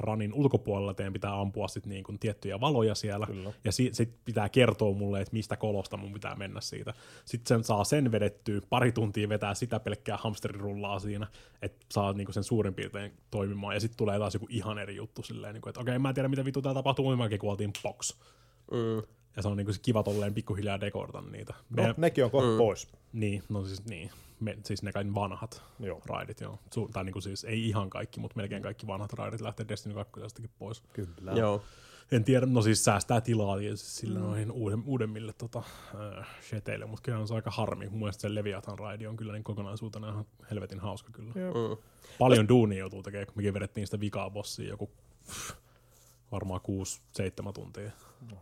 ranin 0.00 0.32
ulkopuolella 0.34 0.94
teidän 0.94 1.12
pitää 1.12 1.40
ampua 1.40 1.68
sit 1.68 1.86
niin 1.86 2.04
kuin 2.04 2.18
tiettyjä 2.18 2.60
valoja 2.60 2.94
siellä, 2.94 3.26
Kyllä. 3.26 3.52
ja 3.64 3.72
sitten 3.72 3.94
sit 3.94 4.24
pitää 4.24 4.48
kertoa 4.48 4.94
mulle, 4.94 5.20
että 5.20 5.32
mistä 5.32 5.56
kolosta 5.56 5.96
mun 5.96 6.12
pitää 6.12 6.34
mennä 6.34 6.60
siitä. 6.60 6.94
Sitten 7.24 7.48
sen 7.48 7.64
saa 7.64 7.84
sen 7.84 8.12
vedettyä, 8.12 8.60
pari 8.70 8.92
tuntia 8.92 9.28
vetää 9.28 9.54
sitä 9.54 9.80
pelkkää 9.80 10.16
hamsterirullaa 10.16 10.98
siinä, 10.98 11.26
että 11.62 11.86
saa 11.90 12.12
niin 12.12 12.26
kuin 12.26 12.34
sen 12.34 12.44
suurin 12.44 12.74
piirtein 12.74 13.12
toimimaan, 13.30 13.74
ja 13.74 13.80
sitten 13.80 13.98
tulee 13.98 14.18
taas 14.18 14.34
joku 14.34 14.46
ihan 14.50 14.78
eri 14.78 14.96
juttu 14.96 15.22
silleen, 15.22 15.54
niin 15.54 15.62
kuin, 15.62 15.70
että 15.70 15.80
okei, 15.80 15.98
mä 15.98 16.08
en 16.08 16.14
tiedä 16.14 16.28
mitä 16.28 16.44
vittu 16.44 16.62
täällä 16.62 16.78
tapahtuu, 16.78 17.04
mutta 17.04 17.16
mäkin 17.16 17.38
kuoltiin 17.38 17.72
box. 17.82 18.16
Mm. 18.70 19.02
Ja 19.36 19.42
se 19.42 19.48
on 19.48 19.56
niinku 19.56 19.72
se 19.72 19.80
kiva 19.82 20.02
tolleen 20.02 20.34
pikkuhiljaa 20.34 20.80
dekorata 20.80 21.20
niitä. 21.20 21.54
No, 21.70 21.94
nekin 21.96 22.24
on 22.24 22.30
kohta 22.30 22.50
mm. 22.50 22.58
pois. 22.58 22.88
Niin, 23.12 23.42
no 23.48 23.64
siis 23.64 23.84
niin. 23.84 24.10
Me, 24.40 24.58
siis 24.64 24.82
ne 24.82 24.92
kaikki 24.92 25.14
vanhat 25.14 25.62
Joo. 25.80 26.02
raidit, 26.06 26.40
joo. 26.40 26.58
Su, 26.74 26.88
tai 26.92 27.04
niinku 27.04 27.20
siis 27.20 27.44
ei 27.44 27.68
ihan 27.68 27.90
kaikki, 27.90 28.20
mutta 28.20 28.36
melkein 28.36 28.62
kaikki 28.62 28.86
vanhat 28.86 29.12
raidit 29.12 29.40
lähtee 29.40 29.68
Destiny 29.68 29.94
2 29.94 30.12
pois. 30.58 30.82
Kyllä. 30.92 31.32
Joo. 31.32 31.62
En 32.12 32.24
tiedä, 32.24 32.46
no 32.46 32.62
siis 32.62 32.84
säästää 32.84 33.20
tilaa 33.20 33.58
tietysti 33.58 33.90
sillä 33.90 34.18
mm. 34.18 34.24
noihin 34.24 34.50
uuden, 34.50 34.82
uudemmille 34.86 35.32
tota, 35.32 35.62
äh, 36.18 36.26
sheteille, 36.42 36.86
mutta 36.86 37.02
kyllä 37.02 37.18
on 37.18 37.28
se 37.28 37.34
aika 37.34 37.50
harmi. 37.50 37.88
Mun 37.88 37.98
mielestä 37.98 38.20
se 38.20 38.34
Leviathan 38.34 38.78
raidi 38.78 39.06
on 39.06 39.16
kyllä 39.16 39.32
niin 39.32 39.44
kokonaisuutena 39.44 40.08
ihan 40.08 40.26
helvetin 40.50 40.80
hauska 40.80 41.12
kyllä. 41.12 41.34
Mm. 41.34 41.76
Paljon 42.18 42.48
duunia 42.48 42.78
joutuu 42.78 43.02
tekemään, 43.02 43.26
kun 43.26 43.36
mekin 43.36 43.54
vedettiin 43.54 43.86
sitä 43.86 44.00
vikaa 44.00 44.30
bossia 44.30 44.68
joku 44.68 44.90
pff, 45.26 45.52
varmaan 46.32 46.60
6-7 47.48 47.52
tuntia. 47.52 47.90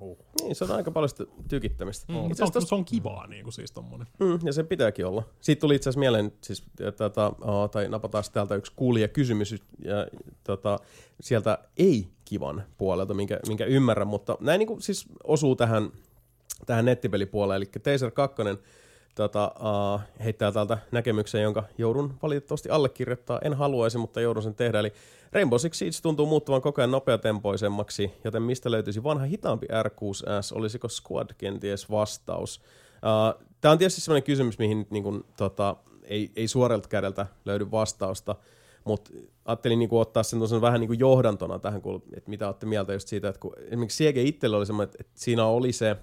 Oho. 0.01 0.16
Niin, 0.43 0.57
se 0.57 0.64
on 0.64 0.70
aika 0.70 0.91
paljon 0.91 1.09
sitä 1.09 1.24
tykittämistä. 1.49 2.12
Mm, 2.12 2.31
Itse 2.31 2.45
asiassa 2.45 2.68
se 2.68 2.74
on 2.74 2.85
kivaa 2.85 3.27
niin 3.27 3.45
kuin 3.45 3.53
siis 3.53 3.72
tommonen. 3.72 4.07
Mm, 4.20 4.39
ja 4.45 4.53
se 4.53 4.64
pitääkin 4.64 5.07
olla. 5.07 5.22
Siitä 5.41 5.61
tuli 5.61 5.74
itse 5.74 5.89
asiassa 5.89 6.01
mieleen, 6.01 6.33
siis, 6.41 6.64
tätä, 6.77 7.29
uh, 7.29 7.70
tai 7.70 7.89
napataan 7.89 8.24
täältä 8.33 8.55
yksi 8.55 8.72
kuulija 8.77 9.09
kysymys, 9.09 9.55
ja 9.85 10.07
tota, 10.45 10.79
sieltä 11.20 11.59
ei-kivan 11.77 12.64
puolelta, 12.79 13.14
minkä, 13.14 13.41
minkä 13.49 13.64
ymmärrän, 13.64 14.09
mutta 14.09 14.39
näin 14.41 14.59
niin 14.59 14.66
kuin, 14.66 14.83
siis 14.83 15.07
osuu 15.24 15.57
tähän, 15.57 15.91
tähän 16.66 16.85
nettipelipuoleen, 16.85 17.57
eli 17.57 17.66
Taser 17.66 18.11
2 18.11 18.37
tota, 19.17 19.53
uh, 19.95 20.01
heittää 20.25 20.53
täältä 20.53 20.79
näkemyksen, 20.93 21.43
jonka 21.43 21.64
joudun 21.79 22.14
valitettavasti 22.23 22.71
allekirjoittaa. 22.71 23.41
En 23.45 23.55
haluaisi, 23.55 23.99
mutta 23.99 24.21
joudun 24.21 24.43
sen 24.43 24.55
tehdä. 24.55 24.81
Eli 24.81 24.93
Rainbow 25.33 25.59
Six 25.59 25.75
Siege 25.75 25.97
tuntuu 26.03 26.27
muuttuvan 26.27 26.62
koko 26.62 26.81
ajan 26.81 26.91
nopeatempoisemmaksi, 26.91 28.12
joten 28.25 28.43
mistä 28.43 28.71
löytyisi 28.71 29.03
vanha 29.03 29.25
hitaampi 29.25 29.67
R6S? 29.67 30.59
Olisiko 30.59 30.89
Squad 30.89 31.31
kenties 31.39 31.91
vastaus? 31.91 32.61
Uh, 32.97 33.47
Tämä 33.61 33.73
on 33.73 33.79
tietysti 33.79 34.01
sellainen 34.01 34.27
kysymys, 34.27 34.59
mihin 34.59 34.87
niin 34.91 35.03
kun, 35.03 35.25
tota, 35.37 35.77
ei, 36.05 36.31
ei 36.37 36.49
suorelta 36.49 36.89
kädeltä 36.89 37.27
löydy 37.45 37.71
vastausta, 37.71 38.37
mutta 38.85 39.11
ajattelin 39.45 39.79
niin 39.79 39.89
ottaa 39.93 40.23
sen 40.23 40.61
vähän 40.61 40.81
niin 40.81 40.99
johdantona 40.99 41.59
tähän, 41.59 41.83
että 42.17 42.31
mitä 42.31 42.47
olette 42.47 42.67
mieltä 42.67 42.93
just 42.93 43.09
siitä, 43.09 43.29
että 43.29 43.41
kun 43.41 43.53
esimerkiksi 43.59 43.97
Siege 43.97 44.23
itsellä 44.23 44.57
oli 44.57 44.67
semmoinen, 44.67 44.95
että 45.01 45.12
siinä 45.14 45.45
oli 45.45 45.73
se 45.73 45.97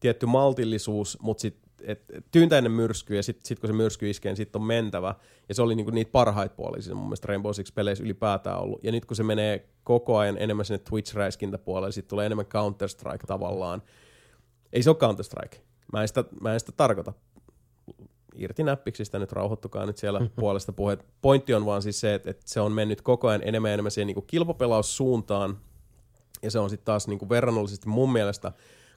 tietty 0.00 0.26
maltillisuus, 0.26 1.18
mutta 1.22 1.40
sitten 1.40 1.69
et, 1.84 2.04
et 2.12 2.24
tyyntä 2.30 2.58
ennen 2.58 2.72
myrskyä 2.72 3.16
ja 3.16 3.22
sitten 3.22 3.46
sit 3.46 3.60
kun 3.60 3.68
se 3.68 3.72
myrsky 3.72 4.10
iskee, 4.10 4.30
niin 4.30 4.36
sitten 4.36 4.60
on 4.60 4.66
mentävä. 4.66 5.14
Ja 5.48 5.54
se 5.54 5.62
oli 5.62 5.74
niinku 5.74 5.90
niitä 5.90 6.10
parhaita 6.10 6.54
puolia 6.54 6.82
siinä 6.82 6.94
mun 6.94 7.06
mielestä 7.06 7.28
Rainbow 7.28 7.52
Six-peleissä 7.52 8.04
ylipäätään 8.04 8.60
ollut. 8.60 8.84
Ja 8.84 8.92
nyt 8.92 9.06
kun 9.06 9.16
se 9.16 9.22
menee 9.22 9.68
koko 9.84 10.18
ajan 10.18 10.38
enemmän 10.38 10.64
sinne 10.64 10.80
Twitch-räiskintäpuolelle, 10.90 11.92
sitten 11.92 12.10
tulee 12.10 12.26
enemmän 12.26 12.46
Counter-Strike 12.46 13.26
tavallaan. 13.26 13.82
Ei 14.72 14.82
se 14.82 14.90
ole 14.90 14.98
Counter-Strike. 14.98 15.58
Mä 15.92 16.02
en 16.02 16.08
sitä, 16.08 16.24
mä 16.40 16.54
en 16.54 16.60
sitä 16.60 16.72
tarkoita. 16.72 17.12
Irti 18.34 18.62
näppiksistä 18.62 19.18
nyt 19.18 19.32
rauhoittukaa 19.32 19.86
nyt 19.86 19.96
siellä 19.96 20.20
puolesta 20.36 20.72
puheet. 20.72 21.04
Pointti 21.22 21.54
on 21.54 21.66
vaan 21.66 21.82
siis 21.82 22.00
se, 22.00 22.14
että, 22.14 22.30
että 22.30 22.42
se 22.46 22.60
on 22.60 22.72
mennyt 22.72 23.02
koko 23.02 23.28
ajan 23.28 23.42
enemmän 23.44 23.68
ja 23.68 23.74
enemmän 23.74 23.90
siihen 23.90 24.06
niinku 24.06 24.22
kilpapelaussuuntaan. 24.22 25.58
Ja 26.42 26.50
se 26.50 26.58
on 26.58 26.70
sitten 26.70 26.84
taas 26.84 27.08
niinku 27.08 27.28
verrannollisesti 27.28 27.88
mun 27.88 28.12
mielestä 28.12 28.52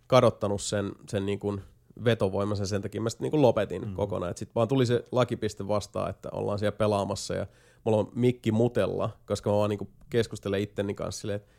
kadottanut 0.08 0.62
sen, 0.62 0.92
sen 1.10 1.26
niinku 1.26 1.60
vetovoimansa 2.06 2.66
sen 2.66 2.82
takia 2.82 3.02
mä 3.02 3.10
sitten 3.10 3.32
niin 3.32 3.42
lopetin 3.42 3.88
mm. 3.88 3.94
kokonaan. 3.94 4.38
Sitten 4.38 4.56
vaan 4.56 4.68
tuli 4.68 4.86
se 4.86 5.06
lakipiste 5.12 5.68
vastaan, 5.68 6.10
että 6.10 6.30
ollaan 6.32 6.60
siellä 6.60 6.78
pelaamassa 6.78 7.34
ja 7.34 7.48
mulla 7.84 7.98
on 7.98 8.12
mikki 8.16 8.52
mutella, 8.52 9.10
koska 9.26 9.50
mä 9.50 9.56
vaan 9.58 9.70
niin 9.70 9.90
keskustelen 10.10 10.62
itteni 10.62 10.94
kanssa 10.94 11.22
silleen, 11.22 11.36
että 11.36 11.52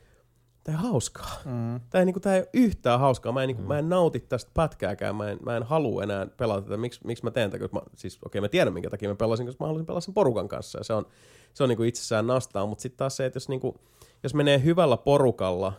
tämä 0.64 0.78
ei 0.78 0.82
hauskaa. 0.82 1.30
Mm. 1.44 1.80
Tämä 1.90 2.00
ei, 2.00 2.04
niin 2.04 2.14
kuin, 2.14 2.22
tämä 2.22 2.34
ei 2.34 2.40
ole 2.40 2.48
yhtään 2.52 3.00
hauskaa. 3.00 3.32
Mä 3.32 3.42
en, 3.42 3.46
niin 3.46 3.56
kuin, 3.56 3.64
mm. 3.64 3.68
mä 3.68 3.78
en 3.78 3.88
nauti 3.88 4.20
tästä 4.20 4.50
pätkääkään. 4.54 5.16
Mä 5.16 5.30
en, 5.30 5.38
mä 5.44 5.56
en 5.56 5.62
halua 5.62 6.02
enää 6.02 6.26
pelata 6.26 6.62
tätä. 6.62 6.76
Miks, 6.76 7.00
miksi 7.04 7.24
mä 7.24 7.30
teen 7.30 7.50
tätä? 7.50 7.68
Mä, 7.72 7.80
siis 7.96 8.16
okei, 8.16 8.28
okay, 8.28 8.40
mä 8.40 8.48
tiedän 8.48 8.72
minkä 8.72 8.90
takia 8.90 9.08
mä 9.08 9.14
pelasin, 9.14 9.46
koska 9.46 9.64
mä 9.64 9.66
haluaisin 9.66 9.86
pelata 9.86 10.04
sen 10.04 10.14
porukan 10.14 10.48
kanssa. 10.48 10.78
Ja 10.78 10.84
se 10.84 10.92
on, 10.92 11.06
se 11.54 11.62
on 11.62 11.68
niin 11.68 11.76
kuin 11.76 11.88
itsessään 11.88 12.26
nastaa. 12.26 12.66
Mutta 12.66 12.82
sitten 12.82 12.98
taas 12.98 13.16
se, 13.16 13.26
että 13.26 13.36
jos, 13.36 13.48
niin 13.48 13.60
kuin, 13.60 13.74
jos 14.22 14.34
menee 14.34 14.64
hyvällä 14.64 14.96
porukalla 14.96 15.72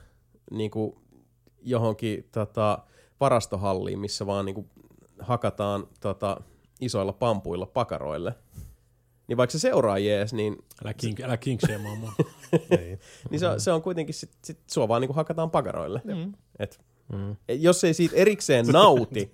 niin 0.51 0.71
kuin 0.71 0.95
johonkin 1.61 2.29
tota, 2.31 2.79
varastohalliin, 3.19 3.99
missä 3.99 4.25
vaan 4.25 4.45
niinku 4.45 4.69
hakataan 5.19 5.87
tota, 5.99 6.41
isoilla 6.81 7.13
pampuilla 7.13 7.65
pakaroille. 7.65 8.35
Niin 9.27 9.37
vaikka 9.37 9.51
se 9.51 9.59
seuraa 9.59 9.97
jees, 9.97 10.33
niin... 10.33 10.57
Älä, 10.83 10.93
king, 10.93 11.19
älä 11.21 11.37
kinksiemaa 11.37 11.95
mua. 11.95 12.13
niin 13.29 13.39
se, 13.39 13.45
se 13.57 13.71
on 13.71 13.81
kuitenkin, 13.81 14.15
sit, 14.15 14.31
sit 14.43 14.59
sua 14.71 14.87
vaan 14.87 15.01
niinku 15.01 15.13
hakataan 15.13 15.51
pakaroille. 15.51 16.01
Mm. 16.03 16.33
Et, 16.59 16.79
mm. 17.13 17.35
Jos 17.47 17.83
ei 17.83 17.93
siitä 17.93 18.15
erikseen 18.15 18.65
nauti, 18.73 19.29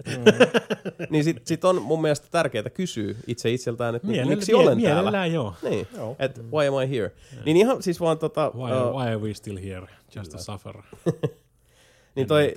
niin 1.09 1.23
sit, 1.23 1.47
sit 1.47 1.65
on 1.65 1.81
mun 1.81 2.01
mielestä 2.01 2.27
tärkeää 2.31 2.69
kysyä 2.69 3.15
itse 3.27 3.51
itseltään, 3.51 3.95
että 3.95 4.07
Mielellä, 4.07 4.35
miksi 4.35 4.53
olen 4.53 4.77
mie- 4.77 4.85
täällä. 4.85 5.01
Mielellään 5.01 5.33
joo. 5.33 5.53
Niin, 5.63 5.87
että 6.19 6.41
why 6.41 6.67
am 6.67 6.81
I 6.83 6.97
here? 6.97 7.11
Niin 7.45 7.57
ihan 7.57 7.83
siis 7.83 7.99
vaan 7.99 8.19
tota... 8.19 8.51
Why, 8.55 8.81
uh, 8.81 8.95
why 8.95 9.07
are 9.07 9.17
we 9.17 9.33
still 9.33 9.57
here? 9.57 9.87
Just 10.15 10.31
to 10.31 10.37
suffer. 10.37 10.75
niin 12.15 12.27
toi, 12.27 12.53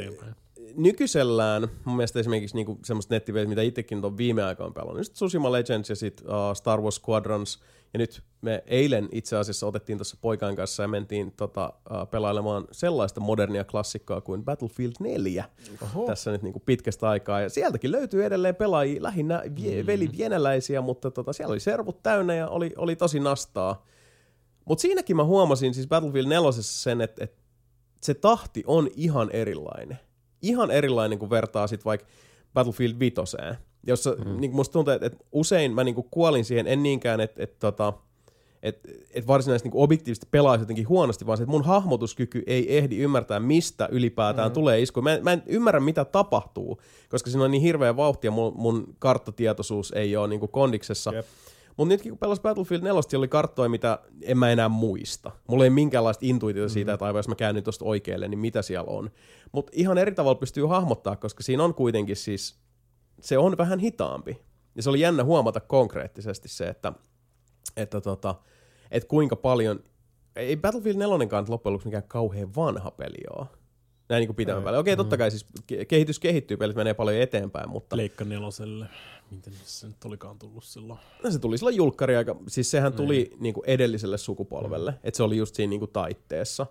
nykyisellään 0.77 1.69
mun 1.85 1.97
mielestä 1.97 2.21
esimerkiksi 2.21 2.57
niinku 2.57 2.79
semmoista 2.85 3.15
nettipelit, 3.15 3.49
mitä 3.49 3.63
itsekin 3.63 4.05
on 4.05 4.17
viime 4.17 4.43
aikoina 4.43 4.73
pelannut, 4.73 4.99
just 4.99 5.13
Tsushima 5.13 5.53
Legends 5.53 5.91
ja 5.91 5.97
sitten 5.97 6.27
uh, 6.27 6.55
Star 6.55 6.81
Wars 6.81 6.97
Squadrons, 6.97 7.59
ja 7.93 7.99
nyt 7.99 8.23
me 8.41 8.63
eilen 8.67 9.09
itse 9.13 9.37
asiassa 9.37 9.67
otettiin 9.67 9.99
tuossa 9.99 10.17
poikain 10.21 10.57
kanssa 10.57 10.83
ja 10.83 10.89
mentiin 10.89 11.33
tota, 11.33 11.73
uh, 11.91 12.11
pelailemaan 12.11 12.65
sellaista 12.73 13.21
modernia 13.21 13.65
klassikkoa 13.65 14.21
kuin 14.21 14.45
Battlefield 14.45 14.93
4 15.01 15.45
Oho. 15.83 16.07
tässä 16.07 16.31
nyt 16.31 16.43
niinku 16.43 16.61
pitkästä 16.61 17.09
aikaa, 17.09 17.41
ja 17.41 17.49
sieltäkin 17.49 17.93
löytyy 17.93 18.25
edelleen 18.25 18.57
pelaajia, 18.57 19.03
lähinnä 19.03 19.43
vie, 19.57 19.83
mm. 19.83 19.87
veli 19.87 20.11
vieneläisiä, 20.17 20.81
mutta 20.81 21.11
tota, 21.11 21.33
siellä 21.33 21.53
oli 21.53 21.61
servut 21.61 22.03
täynnä 22.03 22.35
ja 22.35 22.49
oli, 22.49 22.73
oli 22.77 22.97
tosi 22.97 23.21
nastaa. 23.21 23.87
Mutta 24.65 24.83
siinäkin 24.83 25.17
mä 25.17 25.25
huomasin 25.25 25.75
siis 25.75 25.89
Battlefield 25.89 26.29
4 26.29 26.53
sen, 26.53 27.01
että 27.01 27.25
et 27.25 27.35
se 28.03 28.15
tahti 28.15 28.65
on 28.67 28.89
ihan 28.97 29.31
erilainen 29.31 29.99
ihan 30.49 30.71
erilainen 30.71 31.19
kuin 31.19 31.31
vertaa 31.31 31.67
sitten 31.67 31.85
vaikka 31.85 32.07
Battlefield 32.55 32.99
5, 32.99 33.15
jossa 33.87 34.17
mm. 34.25 34.41
niin 34.41 34.57
musta 34.57 34.73
tuntuu, 34.73 34.95
että, 34.95 35.07
että 35.07 35.25
usein 35.33 35.75
mä 35.75 35.85
niin 35.85 35.95
kuolin 36.11 36.45
siihen, 36.45 36.67
en 36.67 36.83
niinkään, 36.83 37.21
että, 37.21 37.43
että, 37.43 37.57
tota, 37.59 37.93
että, 38.63 38.89
että 39.15 39.29
varsinaisesti 39.29 39.69
niin 39.69 39.83
objektiivisesti 39.83 40.29
pelaisi 40.31 40.63
jotenkin 40.63 40.89
huonosti, 40.89 41.27
vaan 41.27 41.39
se, 41.39 41.43
että 41.43 41.51
mun 41.51 41.65
hahmotuskyky 41.65 42.43
ei 42.47 42.79
ehdi 42.79 42.97
ymmärtää, 42.97 43.41
mistä 43.41 43.89
ylipäätään 43.91 44.51
mm. 44.51 44.55
tulee 44.55 44.81
isku. 44.81 45.03
Mä, 45.03 45.19
mä 45.23 45.33
en 45.33 45.43
ymmärrä, 45.47 45.81
mitä 45.81 46.05
tapahtuu, 46.05 46.81
koska 47.09 47.31
siinä 47.31 47.45
on 47.45 47.51
niin 47.51 47.63
hirveä 47.63 47.97
vauhti 47.97 48.27
ja 48.27 48.31
mun, 48.31 48.53
mun 48.57 48.95
karttatietoisuus 48.99 49.93
ei 49.93 50.17
ole 50.17 50.29
niin 50.29 50.41
kondiksessa. 50.41 51.13
Yep. 51.13 51.27
Mutta 51.77 51.89
nytkin 51.89 52.13
kun 52.13 52.19
pelasin 52.19 52.43
Battlefield 52.43 52.83
4, 52.83 53.19
oli 53.19 53.29
karttoja, 53.29 53.69
mitä 53.69 53.99
en 54.23 54.39
mä 54.39 54.51
enää 54.51 54.69
muista. 54.69 55.31
Mulla 55.49 55.65
ei 55.65 55.71
minkäänlaista 55.71 56.27
intuitiota 56.27 56.69
siitä, 56.69 56.91
mm-hmm. 56.91 56.95
että 56.95 57.05
aivan 57.05 57.19
jos 57.19 57.29
mä 57.29 57.35
käännyn 57.35 57.65
tuosta 57.65 57.85
oikealle, 57.85 58.29
niin 58.29 58.39
mitä 58.39 58.63
siellä 58.63 58.91
on. 58.91 59.11
Mutta 59.53 59.73
ihan 59.75 59.99
eri 59.99 60.13
tavalla 60.13 60.39
pystyy 60.39 60.67
hahmottaa, 60.67 61.17
koska 61.17 61.43
siinä 61.43 61.65
on 61.65 61.75
kuitenkin 61.75 62.17
siis, 62.17 62.59
se 63.21 63.39
on 63.39 63.59
vähän 63.59 63.79
hitaampi. 63.79 64.41
Ja 64.75 64.83
se 64.83 64.91
oli 64.91 65.01
jännä 65.01 65.25
huomata 65.25 65.61
konkreettisesti 65.61 66.49
se, 66.49 66.69
että, 66.69 66.93
että, 67.77 68.01
tota, 68.01 68.35
että 68.91 69.09
kuinka 69.09 69.37
paljon, 69.37 69.81
ei 70.37 70.57
Battlefield 70.57 70.99
4 70.99 71.27
kanssa 71.27 71.53
loppujen 71.53 71.73
lopuksi 71.73 71.89
mikään 71.89 72.09
kauhean 72.09 72.55
vanha 72.55 72.91
peli 72.91 73.25
ole. 73.39 73.47
Näin 74.15 74.21
niin 74.21 74.29
kuin 74.29 74.37
pitemmän 74.37 74.63
päälle. 74.63 74.79
Okei, 74.79 74.97
totta 74.97 75.17
kai 75.17 75.31
siis 75.31 75.47
kehitys 75.89 76.19
kehittyy, 76.19 76.57
pelit 76.57 76.77
menee 76.77 76.95
paljon 76.95 77.23
eteenpäin, 77.23 77.69
mutta... 77.69 77.97
Leikka 77.97 78.25
neloselle. 78.25 78.87
Miten 79.31 79.53
se 79.65 79.87
nyt 79.87 80.05
olikaan 80.05 80.39
tullut 80.39 80.65
silloin? 80.65 80.99
No 81.25 81.31
se 81.31 81.39
tuli 81.39 81.59
silloin 81.59 81.77
julkkari 81.77 82.17
aika, 82.17 82.37
siis 82.49 82.71
sehän 82.71 82.93
mm. 82.93 82.97
tuli 82.97 83.37
niin 83.41 83.55
kuin 83.55 83.65
edelliselle 83.67 84.19
sukupolvelle, 84.19 84.91
mm. 84.91 84.97
että 85.05 85.17
se 85.17 85.23
oli 85.23 85.37
just 85.37 85.55
siinä 85.55 85.71
niin 85.71 85.81
kuin 85.81 85.91
taitteessa. 85.91 86.67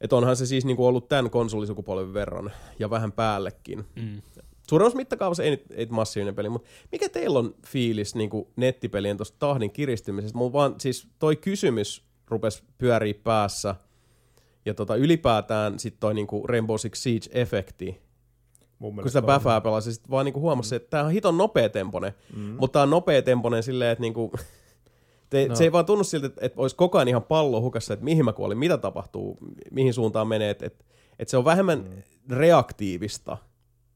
Että 0.00 0.16
onhan 0.16 0.36
se 0.36 0.46
siis 0.46 0.64
niin 0.64 0.76
kuin 0.76 0.86
ollut 0.86 1.08
tämän 1.08 1.30
konsolisukupolven 1.30 2.14
verran 2.14 2.52
ja 2.78 2.90
vähän 2.90 3.12
päällekin. 3.12 3.84
Mm. 3.96 4.22
Suurimmassa 4.68 4.96
mittakaavassa 4.96 5.42
ei 5.42 5.64
ei 5.70 5.86
massiivinen 5.86 6.34
peli, 6.34 6.48
mutta 6.48 6.68
mikä 6.92 7.08
teillä 7.08 7.38
on 7.38 7.54
fiilis 7.66 8.14
niin 8.14 8.30
kuin 8.30 8.48
nettipelien 8.56 9.16
tuosta 9.16 9.36
tahdin 9.38 9.70
kiristymisestä? 9.70 10.38
Mulla 10.38 10.52
vaan 10.52 10.74
siis 10.78 11.08
toi 11.18 11.36
kysymys 11.36 12.04
rupesi 12.26 12.62
pyörii 12.78 13.14
päässä. 13.14 13.74
Ja 14.68 14.74
tota, 14.74 14.96
ylipäätään 14.96 15.78
sitten 15.78 16.00
toi 16.00 16.14
niinku 16.14 16.46
Rainbow 16.46 16.76
Six 16.76 16.98
Siege-efekti, 16.98 17.94
kun 18.78 19.02
sitä 19.06 19.22
bäfää 19.22 19.60
pelasi, 19.60 19.92
sit 19.92 20.10
vaan 20.10 20.24
niinku 20.24 20.40
huomasi, 20.40 20.74
että 20.74 20.90
tää 20.90 21.04
on 21.04 21.10
hiton 21.10 21.38
nopea 21.38 21.68
tempone, 21.68 22.14
mm. 22.36 22.40
mutta 22.40 22.72
tää 22.72 22.82
on 22.82 22.90
nopea 22.90 23.22
temponen 23.22 23.62
silleen, 23.62 23.90
että 23.90 24.02
niinku, 24.02 24.32
te, 25.30 25.48
no. 25.48 25.54
Se 25.54 25.64
ei 25.64 25.72
vaan 25.72 25.86
tunnu 25.86 26.04
siltä, 26.04 26.26
että, 26.26 26.46
että 26.46 26.60
olisi 26.60 26.76
koko 26.76 26.98
ajan 26.98 27.08
ihan 27.08 27.22
pallo 27.22 27.60
hukassa, 27.60 27.94
että 27.94 28.04
mihin 28.04 28.24
mä 28.24 28.32
kuolin, 28.32 28.58
mitä 28.58 28.78
tapahtuu, 28.78 29.38
mihin 29.70 29.94
suuntaan 29.94 30.28
menee, 30.28 30.50
että, 30.50 30.66
että, 30.66 30.84
että 31.18 31.30
se 31.30 31.36
on 31.36 31.44
vähemmän 31.44 31.78
mm. 31.78 32.36
reaktiivista. 32.36 33.36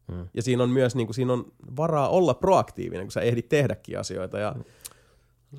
Mm. 0.09 0.29
Ja 0.35 0.43
siinä 0.43 0.63
on 0.63 0.71
myös 0.71 0.95
niinku, 0.95 1.13
siinä 1.13 1.33
on 1.33 1.53
varaa 1.77 2.09
olla 2.09 2.35
proaktiivinen, 2.35 3.07
kun 3.07 3.13
sä 3.13 3.21
ehdit 3.21 3.49
tehdäkin 3.49 3.99
asioita. 3.99 4.39
Ja, 4.39 4.55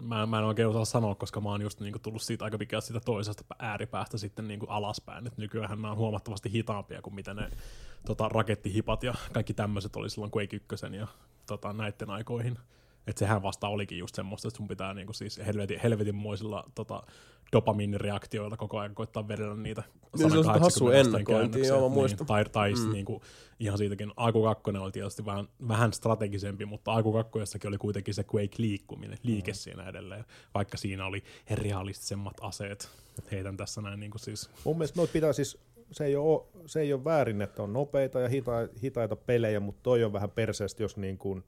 Mä, 0.01 0.25
mä 0.25 0.37
en 0.39 0.45
oikein 0.45 0.67
osaa 0.67 0.85
sanoa, 0.85 1.15
koska 1.15 1.41
mä 1.41 1.49
oon 1.49 1.61
just 1.61 1.79
niinku 1.79 1.99
tullut 1.99 2.21
siitä 2.21 2.45
aika 2.45 2.57
pitkälti 2.57 2.87
sitä 2.87 2.99
toisesta 2.99 3.43
pä- 3.53 3.55
ääripäästä 3.59 4.17
sitten 4.17 4.47
niinku 4.47 4.65
alaspäin. 4.69 5.27
Et 5.27 5.37
nykyään 5.37 5.79
mä 5.79 5.87
oon 5.87 5.97
huomattavasti 5.97 6.51
hitaampia 6.51 7.01
kuin 7.01 7.15
mitä 7.15 7.33
ne 7.33 7.49
tota, 8.05 8.29
rakettihipat 8.29 9.03
ja 9.03 9.13
kaikki 9.33 9.53
tämmöiset 9.53 9.95
oli 9.95 10.09
silloin 10.09 10.31
Quake 10.37 10.55
1 10.55 10.95
ja 10.97 11.07
tota, 11.45 11.73
näiden 11.73 12.09
aikoihin. 12.09 12.57
Et 13.07 13.17
sehän 13.17 13.43
vasta 13.43 13.67
olikin 13.67 13.97
just 13.97 14.15
semmoista, 14.15 14.47
että 14.47 14.57
sun 14.57 14.67
pitää 14.67 14.93
niinku 14.93 15.13
siis 15.13 15.37
helvetin, 15.45 15.79
helvetinmoisilla 15.79 16.63
tota, 16.75 17.03
dopamiinireaktioilla 17.53 18.57
koko 18.57 18.79
ajan 18.79 18.95
koittaa 18.95 19.27
vedellä 19.27 19.55
niitä 19.55 19.83
Niin, 20.17 20.19
se 20.19 20.25
on 20.25 20.31
sitä 20.31 20.43
180 20.43 20.65
hassua 20.65 20.89
asteen 20.89 21.05
ennakointia, 21.05 21.35
käännöksiä. 21.35 21.75
joo, 21.75 21.89
mä 21.89 21.95
muistan. 21.95 22.27
Tai, 22.27 22.45
tai 22.45 22.73
mm. 22.73 22.91
niinku, 22.91 23.21
ihan 23.59 23.77
siitäkin, 23.77 24.11
Aiku 24.15 24.43
2 24.43 24.63
oli 24.69 24.91
tietysti 24.91 25.25
vähän, 25.25 25.47
vähän 25.67 25.93
strategisempi, 25.93 26.65
mutta 26.65 26.93
Aiku 26.93 27.13
2 27.13 27.67
oli 27.67 27.77
kuitenkin 27.77 28.13
se 28.13 28.23
Quake-liikkuminen, 28.23 29.17
liike 29.23 29.51
mm. 29.51 29.55
siinä 29.55 29.89
edelleen, 29.89 30.25
vaikka 30.53 30.77
siinä 30.77 31.05
oli 31.05 31.23
realistisemmat 31.51 32.37
aseet. 32.41 32.89
Et 33.17 33.31
heitän 33.31 33.57
tässä 33.57 33.81
näin 33.81 33.99
niinku 33.99 34.17
siis, 34.17 34.49
Mun 34.63 34.77
mielestä 34.77 34.99
noit 34.99 35.13
pitää 35.13 35.33
siis, 35.33 35.57
se 35.91 36.05
ei, 36.05 36.15
ole, 36.15 36.43
se 36.65 36.79
ei 36.81 36.93
ole 36.93 37.03
väärin, 37.03 37.41
että 37.41 37.63
on 37.63 37.73
nopeita 37.73 38.19
ja 38.19 38.29
hita, 38.29 38.51
hitaita 38.83 39.15
pelejä, 39.15 39.59
mutta 39.59 39.83
toi 39.83 40.03
on 40.03 40.13
vähän 40.13 40.31
perseestä, 40.31 40.83
jos 40.83 40.97
niin 40.97 41.17
kuin 41.17 41.43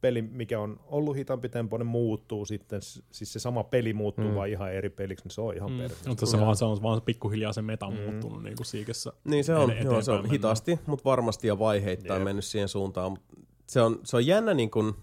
peli, 0.00 0.22
mikä 0.22 0.60
on 0.60 0.80
ollut 0.86 1.16
hitaampi 1.16 1.48
tempoinen, 1.48 1.86
muuttuu 1.86 2.44
sitten, 2.44 2.82
siis 2.82 3.32
se 3.32 3.38
sama 3.38 3.64
peli 3.64 3.92
muuttuu 3.92 4.28
mm. 4.28 4.34
vaan 4.34 4.48
ihan 4.48 4.72
eri 4.72 4.90
peliksi, 4.90 5.24
niin 5.24 5.34
se 5.34 5.40
on 5.40 5.56
ihan 5.56 5.72
mm. 5.72 5.78
perseestä. 5.78 6.08
mutta 6.08 6.26
se, 6.26 6.40
vaan, 6.40 6.56
se 6.56 6.64
on 6.64 6.82
vaan 6.82 7.02
pikkuhiljaa 7.02 7.52
se 7.52 7.62
meta 7.62 7.90
mm. 7.90 7.96
muuttunut 7.96 8.42
niinku 8.42 8.64
siikessä. 8.64 9.12
niin 9.24 9.44
se 9.44 9.54
on, 9.54 9.72
joo, 9.84 10.02
se 10.02 10.12
on 10.12 10.30
hitaasti, 10.30 10.78
mutta 10.86 11.04
varmasti 11.04 11.46
ja 11.46 11.58
vaiheittain 11.58 12.20
Jep. 12.20 12.24
mennyt 12.24 12.44
siihen 12.44 12.68
suuntaan. 12.68 13.10
Mut 13.10 13.20
Se 13.66 13.80
on, 13.80 14.00
se 14.04 14.16
on 14.16 14.26
jännä 14.26 14.54
niin 14.54 14.70
kun 14.70 14.96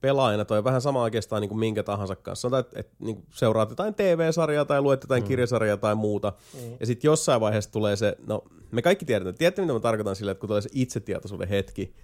pelaajana, 0.00 0.44
toi 0.44 0.64
vähän 0.64 0.80
sama 0.80 1.02
oikeastaan 1.02 1.40
niin 1.40 1.48
kuin 1.48 1.58
minkä 1.58 1.82
tahansa 1.82 2.16
kanssa. 2.16 2.40
Sanotaan, 2.40 2.60
että, 2.60 2.80
että 2.80 2.92
niin 2.98 3.16
kuin 3.16 3.26
seuraat 3.30 3.70
jotain 3.70 3.94
TV-sarjaa 3.94 4.64
tai 4.64 4.80
luet 4.80 5.02
jotain 5.02 5.22
mm. 5.22 5.26
kirjasarjaa 5.26 5.76
tai 5.76 5.94
muuta. 5.94 6.32
Mm. 6.54 6.76
Ja 6.80 6.86
sitten 6.86 7.08
jossain 7.08 7.40
vaiheessa 7.40 7.72
tulee 7.72 7.96
se, 7.96 8.16
no 8.26 8.44
me 8.70 8.82
kaikki 8.82 9.04
tiedetään, 9.04 9.34
tiedätte 9.34 9.62
mitä 9.62 9.72
mä 9.72 9.80
tarkoitan 9.80 10.16
sillä, 10.16 10.32
että 10.32 10.40
kun 10.40 10.48
tulee 10.48 10.62
se 10.62 10.68
itsetietoisuuden 10.72 11.48
hetki, 11.48 11.94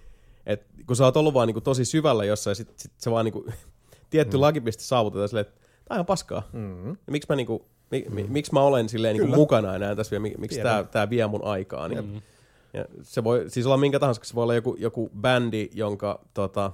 että 0.45 0.65
kun 0.87 0.95
sä 0.95 1.03
oot 1.03 1.17
ollut 1.17 1.33
vaan 1.33 1.47
niin 1.47 1.55
kuin 1.55 1.63
tosi 1.63 1.85
syvällä 1.85 2.25
jossain, 2.25 2.55
sit, 2.55 2.73
sit 2.79 2.91
se 2.97 3.11
vaan 3.11 3.25
niin 3.25 3.33
kuin, 3.33 3.53
tietty 4.09 4.37
mm. 4.37 4.41
lakipiste 4.41 4.83
saavutetaan 4.83 5.29
silleen, 5.29 5.45
että 5.47 5.59
tää 5.59 5.95
on 5.95 5.95
ihan 5.95 6.05
paskaa. 6.05 6.43
Mm. 6.53 6.89
Ja 6.89 7.11
miksi 7.11 7.25
mä, 7.29 7.35
niinku, 7.35 7.65
mi, 7.91 8.05
mi, 8.09 8.25
miksi 8.29 8.53
mä 8.53 8.61
olen 8.61 8.89
silleen 8.89 9.15
niinku 9.17 9.35
mukana 9.35 9.75
enää 9.75 9.95
tässä 9.95 10.11
vielä, 10.11 10.21
mi- 10.21 10.35
miksi 10.37 10.55
Tiedän. 10.55 10.73
tää, 10.73 10.83
tää 10.83 11.09
vie 11.09 11.27
mun 11.27 11.43
aikaa. 11.43 11.87
Niin, 11.87 12.23
ja 12.73 12.85
se 13.01 13.23
voi 13.23 13.45
siis 13.47 13.65
olla 13.65 13.77
minkä 13.77 13.99
tahansa, 13.99 14.21
se 14.23 14.35
voi 14.35 14.43
olla 14.43 14.55
joku, 14.55 14.75
joku 14.79 15.11
bändi, 15.21 15.69
jonka 15.73 16.19
tota, 16.33 16.71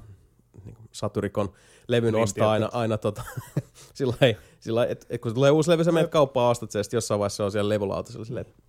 niinku 0.66 0.82
Satyricon 0.92 1.50
levyn 1.88 2.14
Niin, 2.14 2.24
ostaa 2.24 2.52
aina, 2.52 2.70
aina 2.72 2.98
tota, 2.98 3.24
sillä 3.94 4.16
lailla, 4.20 4.86
että 4.86 5.06
et 5.10 5.22
kun 5.22 5.32
se 5.32 5.36
tulee 5.36 5.52
uusi 5.52 5.70
levy, 5.70 5.84
sä 5.84 5.92
menet 5.92 6.12
kauppaan 6.12 6.52
ostat 6.52 6.72
sen, 6.72 6.84
jossain 6.94 7.20
vaiheessa 7.20 7.38
se 7.38 7.44
on 7.44 7.52
siellä 7.52 7.70
levylautasella 7.70 8.26
silleen, 8.26 8.46
että 8.48 8.64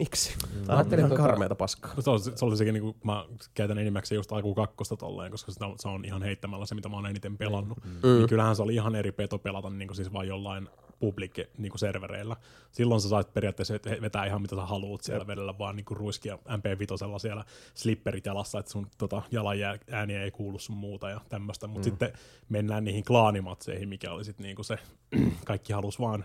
miksi? 0.00 0.34
Tää 0.66 0.76
on 0.76 0.98
ihan 0.98 1.10
tota- 1.10 1.16
karmeata 1.16 1.54
paskaa. 1.54 1.92
No 1.96 2.02
Se 2.02 2.10
oli, 2.10 2.20
se 2.20 2.44
oli 2.44 2.56
sekin, 2.56 2.74
niin 2.74 2.82
kuin, 2.82 2.96
mä 3.04 3.24
käytän 3.54 3.78
enimmäkseen 3.78 4.16
just 4.16 4.32
Aiku 4.32 4.54
2 4.54 4.76
tolleen, 4.98 5.30
koska 5.30 5.52
sitä, 5.52 5.64
se 5.76 5.88
on 5.88 6.04
ihan 6.04 6.22
heittämällä 6.22 6.66
se, 6.66 6.74
mitä 6.74 6.88
mä 6.88 6.96
oon 6.96 7.06
eniten 7.06 7.38
pelannut. 7.38 7.78
Mm. 7.84 8.18
Niin 8.18 8.28
kyllähän 8.28 8.56
se 8.56 8.62
oli 8.62 8.74
ihan 8.74 8.94
eri 8.94 9.12
peto 9.12 9.38
pelata 9.38 9.70
niin 9.70 9.88
kuin 9.88 9.96
siis 9.96 10.12
vaan 10.12 10.28
jollain 10.28 10.68
public 11.00 11.38
niin 11.58 11.70
kuin 11.70 11.78
servereillä. 11.78 12.36
Silloin 12.72 13.00
sä 13.00 13.08
sait 13.08 13.34
periaatteessa 13.34 13.74
vet- 13.74 14.00
vetää 14.00 14.26
ihan 14.26 14.42
mitä 14.42 14.56
sä 14.56 14.66
haluut 14.66 15.02
siellä 15.02 15.26
vedellä, 15.26 15.58
vaan 15.58 15.76
niin 15.76 15.84
kuin 15.84 15.98
ruiskia 15.98 16.38
MP5 16.48 17.20
siellä 17.20 17.44
slipperit 17.74 18.26
jalassa, 18.26 18.58
että 18.58 18.72
sun 18.72 18.86
tota, 18.98 19.22
jalanjääniä 19.30 20.22
ei 20.22 20.30
kuulu 20.30 20.58
sun 20.58 20.76
muuta 20.76 21.10
ja 21.10 21.20
tämmöistä. 21.28 21.66
Mutta 21.66 21.88
mm. 21.88 21.90
sitten 21.90 22.12
mennään 22.48 22.84
niihin 22.84 23.04
klaanimatseihin, 23.04 23.88
mikä 23.88 24.12
oli 24.12 24.24
sitten 24.24 24.44
niin 24.44 24.56
kuin 24.56 24.66
se, 24.66 24.78
kaikki 25.44 25.72
halus 25.72 26.00
vaan 26.00 26.24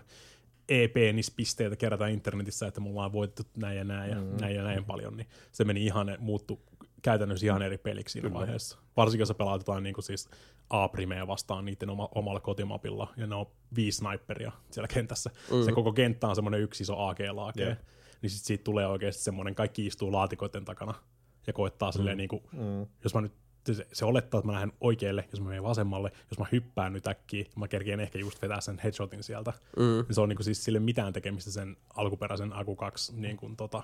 e-peenispisteitä 0.68 1.76
kerätä 1.76 2.06
internetissä, 2.06 2.66
että 2.66 2.80
mulla 2.80 3.04
on 3.04 3.12
voitettu 3.12 3.52
näin 3.56 3.78
ja 3.78 3.84
näin 3.84 4.10
ja 4.10 4.16
mm. 4.20 4.36
näin 4.40 4.56
ja 4.56 4.62
näin 4.62 4.84
paljon, 4.84 5.16
niin 5.16 5.26
se 5.52 5.64
meni 5.64 5.84
ihan, 5.84 6.16
muuttu 6.18 6.60
käytännössä 7.02 7.46
ihan 7.46 7.62
eri 7.62 7.78
peliksi 7.78 8.12
siinä 8.12 8.28
Kyllä. 8.28 8.40
vaiheessa. 8.40 8.78
Varsinkin 8.96 9.20
jos 9.20 9.28
sä 9.28 9.34
pelaat 9.34 9.60
jotain 9.60 9.82
niin 9.82 9.94
siis 10.00 10.28
A-primeja 10.70 11.26
vastaan 11.26 11.64
niiden 11.64 11.90
oma, 11.90 12.08
omalla 12.14 12.40
kotimapilla, 12.40 13.12
ja 13.16 13.26
ne 13.26 13.34
on 13.34 13.46
viisi 13.76 13.98
sniperia 13.98 14.52
siellä 14.70 14.88
kentässä. 14.88 15.30
Mm. 15.52 15.64
Se 15.64 15.72
koko 15.72 15.92
kenttä 15.92 16.28
on 16.28 16.34
semmoinen 16.34 16.60
yksi 16.60 16.82
iso 16.82 16.96
AG-laake, 16.98 17.62
Jep. 17.62 17.78
niin 18.22 18.30
sit 18.30 18.44
siitä 18.44 18.64
tulee 18.64 18.86
oikeasti 18.86 19.22
semmoinen, 19.22 19.54
kaikki 19.54 19.86
istuu 19.86 20.12
laatikoiden 20.12 20.64
takana 20.64 20.94
ja 21.46 21.52
koettaa 21.52 21.92
silleen 21.92 22.16
niin 22.18 22.28
kuin, 22.28 22.42
Mm. 22.52 22.86
jos 23.04 23.14
mä 23.14 23.20
nyt 23.20 23.32
se, 23.74 23.86
se 23.92 24.04
olettaa, 24.04 24.38
että 24.38 24.46
mä 24.46 24.52
lähden 24.52 24.72
oikealle, 24.80 25.24
jos 25.30 25.40
mä 25.40 25.48
menen 25.48 25.62
vasemmalle, 25.62 26.12
jos 26.30 26.38
mä 26.38 26.46
hyppään 26.52 26.92
nyt 26.92 27.06
äkkiä, 27.06 27.44
mä 27.56 27.68
kerkeen 27.68 28.00
ehkä 28.00 28.18
just 28.18 28.42
vetää 28.42 28.60
sen 28.60 28.78
headshotin 28.78 29.22
sieltä. 29.22 29.52
Mm. 29.76 29.82
Niin 29.82 30.14
se 30.14 30.20
on 30.20 30.28
niinku 30.28 30.42
siis 30.42 30.64
sille 30.64 30.78
mitään 30.78 31.12
tekemistä 31.12 31.50
sen 31.50 31.76
alkuperäisen 31.94 32.52
Aku 32.52 32.76
2 32.76 33.12
niin 33.16 33.36
kuin 33.36 33.56
tota, 33.56 33.82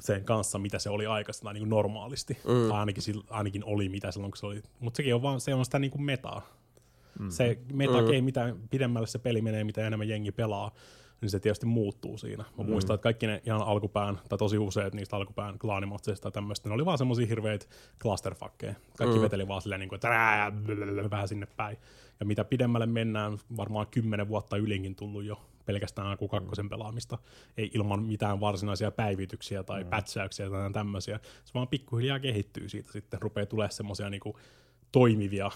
sen 0.00 0.24
kanssa, 0.24 0.58
mitä 0.58 0.78
se 0.78 0.90
oli 0.90 1.06
aikaisemmin 1.06 1.54
niin 1.54 1.60
kuin 1.60 1.70
normaalisti. 1.70 2.34
Mm. 2.34 2.68
Tai 2.68 2.78
ainakin, 2.78 3.02
ainakin 3.30 3.64
oli 3.64 3.88
mitä 3.88 4.12
silloin, 4.12 4.30
kun 4.30 4.36
se 4.36 4.46
oli. 4.46 4.62
Mutta 4.80 4.96
sekin 4.96 5.14
on 5.14 5.22
vaan, 5.22 5.40
se 5.40 5.54
on 5.54 5.64
sitä 5.64 5.78
niin 5.78 5.90
kuin 5.90 6.02
metaa. 6.02 6.58
Mm. 7.18 7.30
Se 7.30 7.58
meta, 7.72 8.02
mm. 8.02 8.10
ei 8.10 8.22
mitään 8.22 8.68
pidemmälle 8.70 9.06
se 9.06 9.18
peli 9.18 9.42
menee, 9.42 9.64
mitä 9.64 9.86
enemmän 9.86 10.08
jengi 10.08 10.32
pelaa, 10.32 10.74
niin 11.20 11.30
se 11.30 11.40
tietysti 11.40 11.66
muuttuu 11.66 12.18
siinä. 12.18 12.44
Mä 12.58 12.64
mm. 12.64 12.70
muistan, 12.70 12.94
että 12.94 13.02
kaikki 13.02 13.26
ne 13.26 13.42
ihan 13.46 13.62
alkupään, 13.62 14.20
tai 14.28 14.38
tosi 14.38 14.58
useat 14.58 14.94
niistä 14.94 15.16
alkupään 15.16 15.58
klaanimatseista 15.58 16.22
tai 16.22 16.32
tämmöistä, 16.32 16.68
ne 16.68 16.74
oli 16.74 16.84
vaan 16.84 16.98
semmosia 16.98 17.26
hirveitä 17.26 17.66
clusterfuckeja. 18.00 18.74
Kaikki 18.98 19.16
mm. 19.16 19.22
veteli 19.22 19.48
vaan 19.48 19.62
silleen, 19.62 19.80
niin 19.80 19.88
kuin, 19.88 19.96
että 19.96 20.08
rää, 20.08 20.52
vähän 21.10 21.28
sinne 21.28 21.46
päin. 21.56 21.76
Ja 22.20 22.26
mitä 22.26 22.44
pidemmälle 22.44 22.86
mennään, 22.86 23.38
varmaan 23.56 23.86
kymmenen 23.86 24.28
vuotta 24.28 24.56
ylinkin 24.56 24.94
tullut 24.94 25.24
jo 25.24 25.40
pelkästään 25.66 26.10
Aku 26.10 26.28
2 26.28 26.62
mm. 26.62 26.68
pelaamista, 26.68 27.18
ei 27.56 27.70
ilman 27.74 28.02
mitään 28.02 28.40
varsinaisia 28.40 28.90
päivityksiä 28.90 29.62
tai 29.62 29.84
mm. 29.84 29.90
pätsäyksiä 29.90 30.50
tai 30.50 30.72
tämmöisiä. 30.72 31.20
Se 31.44 31.54
vaan 31.54 31.68
pikkuhiljaa 31.68 32.20
kehittyy 32.20 32.68
siitä 32.68 32.92
sitten, 32.92 33.22
rupeaa 33.22 33.46
tulemaan 33.46 33.72
semmoisia 33.72 34.10
niinku 34.10 34.38
toimivia 34.92 35.50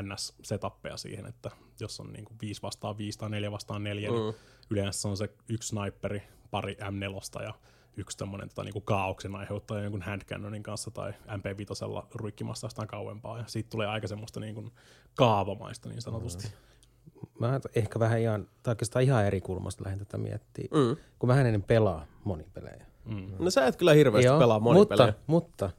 NS-setappeja 0.00 0.96
siihen, 0.96 1.26
että 1.26 1.50
jos 1.80 2.00
on 2.00 2.12
niinku 2.12 2.34
5 2.42 2.62
vastaan 2.62 2.98
5 2.98 3.18
tai 3.18 3.30
4 3.30 3.52
vastaan 3.52 3.84
4, 3.84 4.10
mm. 4.10 4.14
niin 4.16 4.34
yleensä 4.72 5.08
on 5.08 5.16
se 5.16 5.28
yksi 5.48 5.68
sniperi, 5.68 6.22
pari 6.50 6.74
M4 6.80 7.42
ja 7.42 7.54
yksi 7.96 8.16
tämmöinen 8.18 8.48
tota, 8.48 8.62
niinku 8.64 8.80
kaauksen 8.80 9.34
aiheuttaja 9.36 9.82
jonkun 9.82 10.02
handcannonin 10.02 10.62
kanssa 10.62 10.90
tai 10.90 11.12
MP5 11.12 12.06
ruikkimassa 12.14 12.64
jostain 12.64 12.88
kauempaa. 12.88 13.38
Ja 13.38 13.44
siitä 13.46 13.70
tulee 13.70 13.86
aika 13.86 14.06
semmoista 14.06 14.40
niinku 14.40 14.70
kaavamaista 15.16 15.88
niin 15.88 16.02
sanotusti. 16.02 16.48
Mm. 16.48 17.28
Mä 17.38 17.60
ehkä 17.74 17.98
vähän 17.98 18.20
ihan, 18.20 18.48
tai 18.62 18.72
oikeastaan 18.72 19.02
ihan 19.02 19.24
eri 19.26 19.40
kulmasta 19.40 19.84
lähden 19.84 19.98
tätä 19.98 20.18
miettiä, 20.18 20.68
Mm. 20.70 20.96
kun 21.18 21.28
mä 21.28 21.40
en 21.40 21.62
pelaa 21.62 22.06
monipelejä. 22.24 22.86
Mm. 23.04 23.32
No 23.38 23.50
sä 23.50 23.66
et 23.66 23.76
kyllä 23.76 23.92
hirveästi 23.92 24.26
Joo, 24.26 24.38
pelaa 24.38 24.60
monipelejä. 24.60 25.14
mutta, 25.26 25.64
mutta 25.66 25.70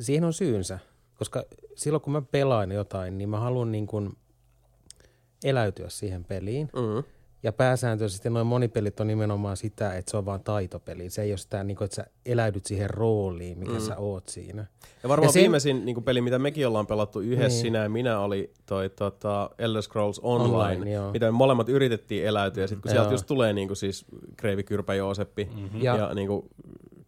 siihen 0.00 0.24
on 0.24 0.32
syynsä, 0.32 0.78
koska 1.14 1.44
silloin 1.76 2.00
kun 2.02 2.12
mä 2.12 2.22
pelaan 2.22 2.72
jotain, 2.72 3.18
niin 3.18 3.28
mä 3.28 3.40
haluan 3.40 3.72
niin 3.72 3.86
kuin 3.86 4.16
eläytyä 5.44 5.88
siihen 5.88 6.24
peliin. 6.24 6.68
Mm. 6.74 7.04
Ja 7.42 7.52
pääsääntöisesti 7.52 8.30
noin 8.30 8.46
monipelit 8.46 9.00
on 9.00 9.06
nimenomaan 9.06 9.56
sitä, 9.56 9.94
että 9.94 10.10
se 10.10 10.16
on 10.16 10.24
vaan 10.26 10.40
taitopeli. 10.44 11.10
Se 11.10 11.22
ei 11.22 11.30
ole 11.30 11.36
sitä, 11.38 11.64
niin 11.64 11.76
kuin, 11.76 11.84
että 11.86 11.94
sä 11.94 12.04
eläydyt 12.26 12.66
siihen 12.66 12.90
rooliin, 12.90 13.58
mikä 13.58 13.72
mm. 13.72 13.80
sä 13.80 13.96
oot 13.96 14.28
siinä. 14.28 14.66
Ja 15.02 15.08
varmaan 15.08 15.28
Ja 15.28 15.32
sen- 15.32 15.40
viimeisin 15.42 15.84
niin 15.84 16.02
peli, 16.04 16.20
mitä 16.20 16.38
mekin 16.38 16.66
ollaan 16.66 16.86
pelattu 16.86 17.20
yhdessä, 17.20 17.48
Niin. 17.48 17.60
sinä 17.60 17.78
ja 17.82 17.88
minä, 17.88 18.18
oli 18.20 18.52
toi 18.66 18.90
tota, 18.90 19.50
Elder 19.58 19.82
Scrolls 19.82 20.18
Online, 20.22 20.56
Online, 20.56 20.90
joo. 20.92 21.12
mitä 21.12 21.26
me 21.26 21.30
molemmat 21.30 21.68
yritettiin 21.68 22.26
eläytyä. 22.26 22.64
Ja 22.64 22.68
sitten 22.68 22.82
kun 22.82 22.90
Joo. 22.90 22.94
sieltä 23.02 23.14
just 23.14 23.26
tulee 23.26 23.52
niin 23.52 23.68
kuin 23.68 23.76
siis 23.76 24.04
Kreivi 24.36 24.62
Kyrpä 24.62 24.94
Jooseppi 24.94 25.44
mm-hmm. 25.44 25.82
ja, 25.82 25.96
Ja- 25.96 26.14
niin 26.14 26.28
kuin 26.28 26.48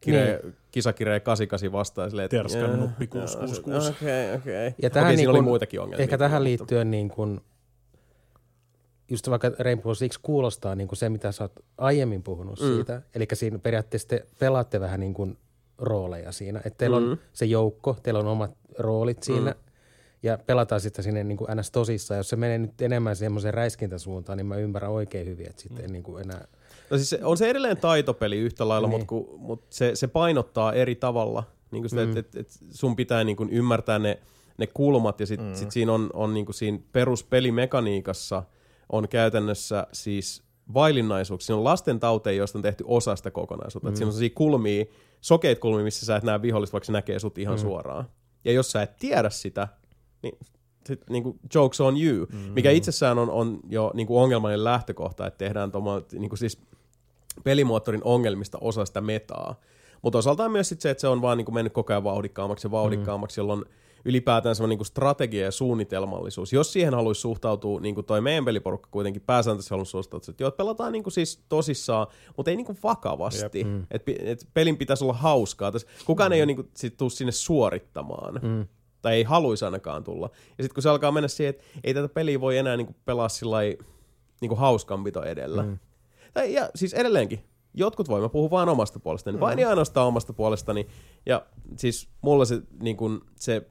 kire, 0.00 0.40
niin. 0.42 0.54
kisakiree 0.70 1.20
88 1.20 1.72
vastaan. 1.72 2.10
Silleen, 2.10 2.24
että- 2.24 2.36
Terskan 2.36 2.80
nuppi 2.80 3.04
jää, 3.14 3.26
666. 3.26 3.90
Okei, 3.90 4.34
okei. 4.34 4.74
Ja 4.82 4.90
tähän 4.90 5.08
siinä 5.10 5.16
niin 5.20 5.28
oli 5.30 5.38
kun- 5.38 5.44
muitakin 5.44 5.80
ongelmia. 5.80 6.02
Ehkä 6.02 6.18
tähän 6.18 6.40
mutta- 6.42 6.44
liittyen 6.44 6.90
niin 6.90 7.08
kuin, 7.08 7.40
just 9.10 9.30
vaikka 9.30 9.50
Rainbow 9.58 9.92
Six 9.92 10.18
kuulostaa 10.22 10.74
niin 10.74 10.88
kuin 10.88 10.96
se, 10.96 11.08
mitä 11.08 11.32
sä 11.32 11.44
oot 11.44 11.52
aiemmin 11.78 12.22
puhunut 12.22 12.60
mm. 12.60 12.66
siitä. 12.66 13.02
Eli 13.14 13.26
siinä 13.32 13.58
periaatteessa 13.58 14.08
te 14.08 14.26
pelaatte 14.38 14.80
vähän 14.80 15.00
niin 15.00 15.14
kuin 15.14 15.38
rooleja 15.78 16.32
siinä. 16.32 16.58
Että 16.64 16.78
teillä 16.78 17.00
mm. 17.00 17.10
on 17.10 17.18
se 17.32 17.44
joukko, 17.44 17.96
teillä 18.02 18.20
on 18.20 18.26
omat 18.26 18.50
roolit 18.78 19.22
siinä. 19.22 19.50
Mm. 19.50 19.58
ja 20.22 20.38
pelataan 20.46 20.80
sitä 20.80 21.02
sinne 21.02 21.24
niin 21.24 21.36
kuin 21.38 21.56
ns. 21.56 21.70
tosissaan. 21.70 22.18
Jos 22.18 22.28
se 22.28 22.36
menee 22.36 22.58
nyt 22.58 22.82
enemmän 22.82 23.16
semmoiseen 23.16 23.54
räiskintäsuuntaan, 23.54 24.36
niin 24.36 24.46
mä 24.46 24.56
ymmärrän 24.56 24.90
oikein 24.90 25.26
hyvin, 25.26 25.46
että 25.46 25.62
sitten 25.62 25.84
mm. 25.84 25.92
niin 25.92 26.02
kuin 26.02 26.24
enää... 26.24 26.46
No 26.90 26.96
siis 26.96 27.16
on 27.22 27.36
se 27.36 27.50
edelleen 27.50 27.76
taitopeli 27.76 28.38
yhtä 28.38 28.68
lailla, 28.68 28.88
Niin. 28.88 29.06
mutta 29.10 29.36
mut 29.38 29.64
se, 29.70 29.90
se 29.94 30.06
painottaa 30.06 30.72
eri 30.72 30.94
tavalla. 30.94 31.44
Niin 31.70 31.82
kuin 31.82 31.90
sitä, 31.90 32.04
Mm. 32.04 32.16
että 32.16 32.20
et, 32.20 32.46
et 32.46 32.58
sun 32.70 32.96
pitää 32.96 33.24
niin 33.24 33.36
kuin 33.36 33.50
ymmärtää 33.50 33.98
ne, 33.98 34.18
ne 34.58 34.66
kulmat 34.66 35.20
ja 35.20 35.26
sitten 35.26 35.48
mm. 35.48 35.54
sit 35.54 35.70
siinä 35.70 35.92
on, 35.92 36.10
on 36.12 36.34
niin 36.34 36.46
kuin 36.46 36.54
siinä 36.54 36.78
peruspelimekaniikassa 36.92 38.42
on 38.92 39.08
käytännössä 39.08 39.86
siis 39.92 40.42
vaillinnaisuuksia. 40.74 41.46
Siinä 41.46 41.58
on 41.58 41.64
lasten 41.64 42.00
tauteja, 42.00 42.36
joista 42.36 42.58
on 42.58 42.62
tehty 42.62 42.84
osa 42.86 43.16
sitä 43.16 43.30
kokonaisuutta. 43.30 43.90
Mm. 43.90 43.96
Siinä 43.96 44.06
on 44.06 44.12
sellaisia 44.12 44.34
kulmia, 44.34 44.84
sokeita 45.20 45.60
kulmia, 45.60 45.84
missä 45.84 46.06
sä 46.06 46.16
et 46.16 46.22
näe 46.22 46.42
vihollista, 46.42 46.72
vaikka 46.72 46.86
se 46.86 46.92
näkee 46.92 47.18
sut 47.18 47.38
ihan 47.38 47.56
mm. 47.56 47.60
suoraan. 47.60 48.04
Ja 48.44 48.52
jos 48.52 48.72
sä 48.72 48.82
et 48.82 48.96
tiedä 48.96 49.30
sitä, 49.30 49.68
niin 50.22 50.38
sit, 50.86 51.10
niin 51.10 51.22
kuin 51.22 51.38
jokes 51.54 51.80
on 51.80 52.02
you, 52.02 52.26
mm. 52.32 52.38
mikä 52.38 52.70
itsessään 52.70 53.18
on, 53.18 53.30
on 53.30 53.60
jo 53.68 53.90
niin 53.94 54.06
kuin 54.06 54.22
ongelmallinen 54.22 54.64
lähtökohta, 54.64 55.26
että 55.26 55.38
tehdään 55.38 55.72
tuoma, 55.72 56.02
niin 56.12 56.28
kuin 56.28 56.38
siis 56.38 56.58
pelimoottorin 57.44 58.04
ongelmista 58.04 58.58
osa 58.60 58.84
sitä 58.84 59.00
metaa. 59.00 59.60
Mutta 60.02 60.18
osaltaan 60.18 60.52
myös 60.52 60.68
sit 60.68 60.80
se, 60.80 60.90
että 60.90 61.00
se 61.00 61.08
on 61.08 61.22
vaan 61.22 61.38
niin 61.38 61.44
kuin 61.44 61.54
mennyt 61.54 61.72
koko 61.72 61.92
ajan 61.92 62.04
vauhdikkaammaksi 62.04 62.66
ja 62.66 62.70
vauhdikkaammaksi, 62.70 63.40
mm. 63.40 63.42
jolloin 63.42 63.64
ylipäätään 64.04 64.54
semmoinen 64.54 64.78
niin 64.78 64.86
strategia 64.86 65.44
ja 65.44 65.50
suunnitelmallisuus. 65.50 66.52
Jos 66.52 66.72
siihen 66.72 66.94
haluaisi 66.94 67.20
suhtautua, 67.20 67.80
niin 67.80 67.94
kuin 67.94 68.06
toi 68.06 68.20
meidän 68.20 68.44
peliporukka 68.44 68.88
kuitenkin 68.90 69.22
pääsääntöisesti 69.22 69.70
haluaisi 69.70 69.90
suhtautua, 69.90 70.32
että 70.32 70.42
joo, 70.42 70.50
pelataan 70.50 70.92
niin 70.92 71.02
kuin 71.02 71.12
siis 71.12 71.44
tosissaan, 71.48 72.06
mutta 72.36 72.50
ei 72.50 72.56
niin 72.56 72.66
kuin 72.66 72.78
vakavasti. 72.82 73.64
Mm. 73.64 73.86
Että 73.90 74.12
et 74.18 74.48
pelin 74.54 74.76
pitäisi 74.76 75.04
olla 75.04 75.12
hauskaa. 75.12 75.72
Tässä 75.72 75.88
kukaan 76.06 76.30
mm. 76.30 76.32
ei 76.32 76.40
ole 76.40 76.46
niin 76.46 76.56
kuin, 76.56 76.70
sit 76.76 76.96
tuu 76.96 77.10
sinne 77.10 77.32
suorittamaan. 77.32 78.40
Mm. 78.42 78.66
Tai 79.02 79.14
ei 79.14 79.22
haluaisi 79.22 79.64
ainakaan 79.64 80.04
tulla. 80.04 80.30
Ja 80.58 80.64
sitten 80.64 80.74
kun 80.74 80.82
se 80.82 80.88
alkaa 80.88 81.12
mennä 81.12 81.28
siihen, 81.28 81.50
että 81.50 81.64
ei 81.84 81.94
tätä 81.94 82.08
peliä 82.08 82.40
voi 82.40 82.58
enää 82.58 82.76
niin 82.76 82.86
kuin 82.86 82.96
pelaa 83.04 83.28
sillä 83.28 83.58
niin 84.40 84.56
hauskanpito 84.56 85.22
edellä. 85.22 85.62
Mm. 85.62 85.78
Tai, 86.34 86.54
ja 86.54 86.70
siis 86.74 86.94
edelleenkin, 86.94 87.44
jotkut 87.74 88.08
voi, 88.08 88.20
mä 88.20 88.28
puhun 88.28 88.50
vain 88.50 88.68
omasta 88.68 89.00
puolestani, 89.00 89.36
mm. 89.36 89.40
vain 89.40 89.58
ja 89.58 89.68
ainoastaan 89.68 90.06
omasta 90.06 90.32
puolestani. 90.32 90.86
Ja 91.26 91.46
siis 91.76 92.08
mulla 92.20 92.44
se, 92.44 92.62
niin 92.82 92.96
kun, 92.96 93.24
se 93.36 93.66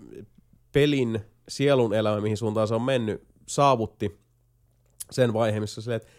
pelin 0.71 1.21
sielun 1.49 1.93
elämä, 1.93 2.21
mihin 2.21 2.38
suuntaan 2.38 2.67
se 2.67 2.76
on 2.76 2.81
mennyt, 2.81 3.27
saavutti 3.47 4.19
sen 5.11 5.34
vaiheen, 5.34 5.63
missä 5.63 5.81
silleen, 5.81 6.01
että 6.01 6.09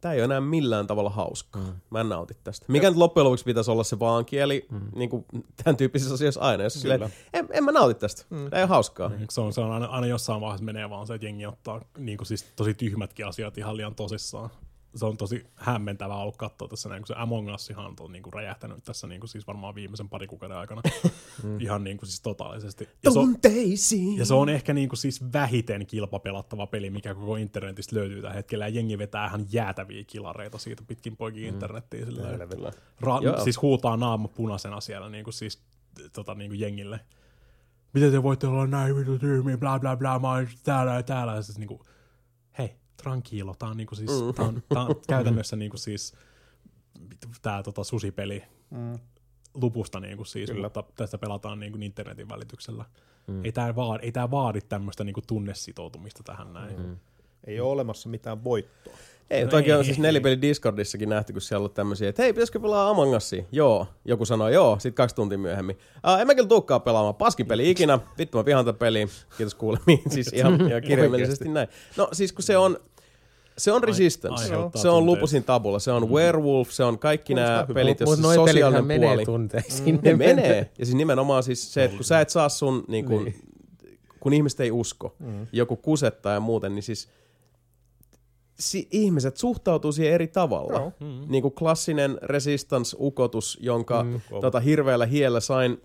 tämä 0.00 0.14
ei 0.14 0.20
ole 0.20 0.24
enää 0.24 0.40
millään 0.40 0.86
tavalla 0.86 1.10
hauskaa. 1.10 1.62
Mm. 1.62 1.72
Mä 1.90 2.00
en 2.00 2.08
nauti 2.08 2.36
tästä. 2.44 2.66
Mikä 2.68 2.90
nyt 2.90 2.98
loppujen 2.98 3.24
lopuksi 3.24 3.44
pitäisi 3.44 3.70
olla 3.70 3.84
se 3.84 3.98
vaankieli, 3.98 4.66
mm. 4.70 4.80
niin 4.94 5.10
kuin 5.10 5.24
tämän 5.64 5.76
tyyppisissä 5.76 6.14
asioissa 6.14 6.40
aina. 6.40 6.64
Jos 6.64 6.74
silleen, 6.74 7.12
en, 7.32 7.48
en 7.50 7.64
mä 7.64 7.72
nauti 7.72 7.94
tästä. 7.94 8.24
Mm. 8.30 8.36
Tämä 8.36 8.58
ei 8.58 8.62
ole 8.62 8.68
hauskaa. 8.68 9.10
Se 9.30 9.40
on, 9.40 9.52
se 9.52 9.60
on 9.60 9.72
aina, 9.72 9.86
aina 9.86 10.06
jossain 10.06 10.40
vaiheessa 10.40 10.64
menee 10.64 10.90
vaan 10.90 11.06
se, 11.06 11.14
että 11.14 11.26
jengi 11.26 11.46
ottaa 11.46 11.80
niin 11.98 12.18
kuin 12.18 12.26
siis 12.26 12.44
tosi 12.56 12.74
tyhmätkin 12.74 13.26
asiat 13.26 13.58
ihan 13.58 13.76
liian 13.76 13.94
tosissaan. 13.94 14.50
Se 14.94 15.06
on 15.06 15.16
tosi 15.16 15.46
hämmentävää 15.54 16.16
ollut 16.16 16.36
katsoa 16.36 16.68
tässä 16.68 16.88
näin, 16.88 17.02
kun 17.02 17.06
se 17.06 17.14
Among 17.16 17.54
Us 17.54 17.70
ihan 17.70 17.94
on 18.00 18.12
niin 18.12 18.22
kuin 18.22 18.32
räjähtänyt 18.32 18.84
tässä 18.84 19.06
niin 19.06 19.20
kuin 19.20 19.28
siis 19.28 19.46
varmaan 19.46 19.74
viimeisen 19.74 20.08
pari 20.08 20.26
kuukauden 20.26 20.56
aikana. 20.56 20.82
ihan 21.60 21.84
niin 21.84 21.96
kuin 21.96 22.08
siis 22.08 22.20
totaalisesti. 22.20 22.88
Ja 23.02 23.10
se, 23.10 23.18
on, 23.18 23.36
ja 24.18 24.26
se 24.26 24.34
on 24.34 24.48
ehkä 24.48 24.74
niin 24.74 24.88
kuin 24.88 24.98
siis 24.98 25.32
vähiten 25.32 25.86
kilpapelattava 25.86 26.66
peli, 26.66 26.90
mikä 26.90 27.14
koko 27.14 27.36
internetistä 27.36 27.96
löytyy 27.96 28.22
tällä 28.22 28.34
hetkellä. 28.34 28.68
Ja 28.68 28.74
jengi 28.74 28.98
vetää 28.98 29.26
ihan 29.26 29.46
jäätäviä 29.52 30.04
kilareita 30.06 30.58
siitä 30.58 30.82
pitkin 30.86 31.16
poikin 31.16 31.44
internettiin. 31.44 32.06
Silleen, 32.06 32.40
Joo. 33.22 33.36
Ra- 33.36 33.44
siis 33.44 33.62
huutaa 33.62 33.96
naama 33.96 34.28
punaisena 34.28 34.80
siellä 34.80 35.08
niin 35.08 35.24
kuin 35.24 35.34
siis, 35.34 35.62
tota, 36.12 36.34
niin 36.34 36.50
kuin 36.50 36.60
jengille. 36.60 37.00
Miten 37.92 38.10
te 38.12 38.22
voitte 38.22 38.46
olla 38.46 38.66
näin 38.66 38.96
vittu 38.96 39.18
tyhmiä, 39.18 39.58
bla 39.58 39.78
bla 39.78 39.96
bla, 39.96 40.18
mä 40.18 40.30
oon 40.30 40.48
täällä 40.62 40.94
ja 40.94 41.02
täällä. 41.02 41.34
Ja 41.34 41.42
siis 41.42 41.58
niin 41.58 41.68
kuin, 41.68 41.80
tranquilo, 43.02 43.54
tää 43.58 43.68
on, 43.68 43.76
niin 43.76 43.86
kuin 43.86 43.96
siis, 43.96 44.10
Mm. 44.10 44.34
tää 44.34 44.44
on, 44.46 44.62
tää 44.68 44.82
on 44.82 44.94
käytännössä 45.08 45.56
niin 45.56 45.70
kuin 45.70 45.80
siis 45.80 46.14
tää 47.42 47.62
tota, 47.62 47.84
susipeli 47.84 48.42
Mm. 48.70 48.98
lupusta 49.54 50.00
niin 50.00 50.16
kuin 50.16 50.26
siis, 50.26 50.50
Kyllä. 50.50 50.62
mutta 50.66 50.84
tästä 50.96 51.18
pelataan 51.18 51.60
niin 51.60 51.72
kuin 51.72 51.82
internetin 51.82 52.28
välityksellä. 52.28 52.84
Mm. 53.26 53.44
Ei 53.44 53.52
tää 53.52 53.76
vaadi, 53.76 54.04
ei 54.04 54.12
tää 54.12 54.30
vaadi 54.30 54.60
tämmöistä 54.60 55.04
niin 55.04 55.14
kuin 55.14 55.24
tunnesitoutumista 55.26 56.22
tähän 56.22 56.52
näin. 56.52 56.80
Mm. 56.80 56.96
Ei 57.46 57.60
ole 57.60 57.70
olemassa 57.72 58.08
mitään 58.08 58.44
voittoa. 58.44 58.94
Ei, 59.30 59.44
No 59.44 59.50
toki 59.50 59.72
on 59.72 59.84
siis 59.84 59.98
nelipeli 59.98 60.42
Discordissakin 60.42 61.08
nähty, 61.08 61.32
kun 61.32 61.42
siellä 61.42 61.64
on 61.64 61.70
tämmöisiä, 61.70 62.08
että 62.08 62.22
hei, 62.22 62.32
pitäisikö 62.32 62.60
pelaa 62.60 62.88
Among 62.90 63.16
Usia? 63.16 63.44
Joo. 63.52 63.86
Joku 64.04 64.24
sanoi 64.24 64.54
joo, 64.54 64.74
sitten 64.78 64.94
kaksi 64.94 65.16
tuntia 65.16 65.38
myöhemmin. 65.38 65.78
Uh, 66.14 66.20
en 66.20 66.26
mä 66.26 66.34
kyllä 66.34 66.48
tuukkaa 66.48 66.80
pelaamaan. 66.80 67.14
Paskin 67.14 67.46
peli 67.46 67.70
ikinä. 67.70 67.98
Vittu 68.18 68.38
mä 68.38 68.44
vihaan 68.44 68.64
tätä 68.64 68.78
peliä. 68.78 69.08
Kiitos 69.36 69.54
kuulemiin. 69.54 70.02
siis 70.14 70.32
ihan, 70.32 70.68
ihan 70.68 70.82
kirjaimellisesti 70.82 71.48
näin. 71.48 71.68
No 71.96 72.08
siis 72.12 72.32
kun 72.32 72.42
se 72.42 72.56
on, 72.56 72.78
se 73.58 73.72
on 73.72 73.84
Resistance. 73.84 74.46
Se 74.46 74.56
on 74.56 74.62
tunteita. 74.72 75.00
Lupusin 75.00 75.44
tabulla. 75.44 75.78
Se 75.78 75.92
on 75.92 76.10
Werewolf. 76.10 76.70
Se 76.70 76.84
on 76.84 76.98
kaikki 76.98 77.34
nämä 77.34 77.66
pelit, 77.74 78.00
joissa 78.00 78.22
pelithän 78.22 78.46
sosiaalinen 78.48 78.84
menee 78.84 79.08
puoli. 79.08 79.24
tunteisiin. 79.24 79.98
Ne 80.02 80.16
menee. 80.16 80.70
Ja 80.78 80.84
siis 80.86 80.96
nimenomaan 80.96 81.42
siis 81.42 81.74
se, 81.74 81.84
että 81.84 81.96
kun 81.96 82.04
sä 82.04 82.20
et 82.20 82.30
saa 82.30 82.48
sun, 82.48 82.84
niin 82.88 83.04
kun, 83.04 83.24
Niin. 83.24 83.34
kun 84.20 84.32
ihmiset 84.32 84.60
ei 84.60 84.70
usko, 84.70 85.14
mm. 85.18 85.46
joku 85.52 85.76
kusettaa 85.76 86.32
ja 86.34 86.40
muuten, 86.40 86.74
niin 86.74 86.82
siis 86.82 87.08
si- 88.60 88.88
ihmiset 88.90 89.36
suhtautuu 89.36 89.92
siihen 89.92 90.14
eri 90.14 90.26
tavalla. 90.26 90.72
Joo. 90.72 90.92
Mm. 91.00 91.24
Niin 91.28 91.42
kuin 91.42 91.54
klassinen 91.54 92.18
resistance-ukotus, 92.22 93.58
jonka 93.60 94.04
mm. 94.04 94.20
tota, 94.40 94.60
hirveällä 94.60 95.06
hiellä 95.06 95.40
sain 95.40 95.80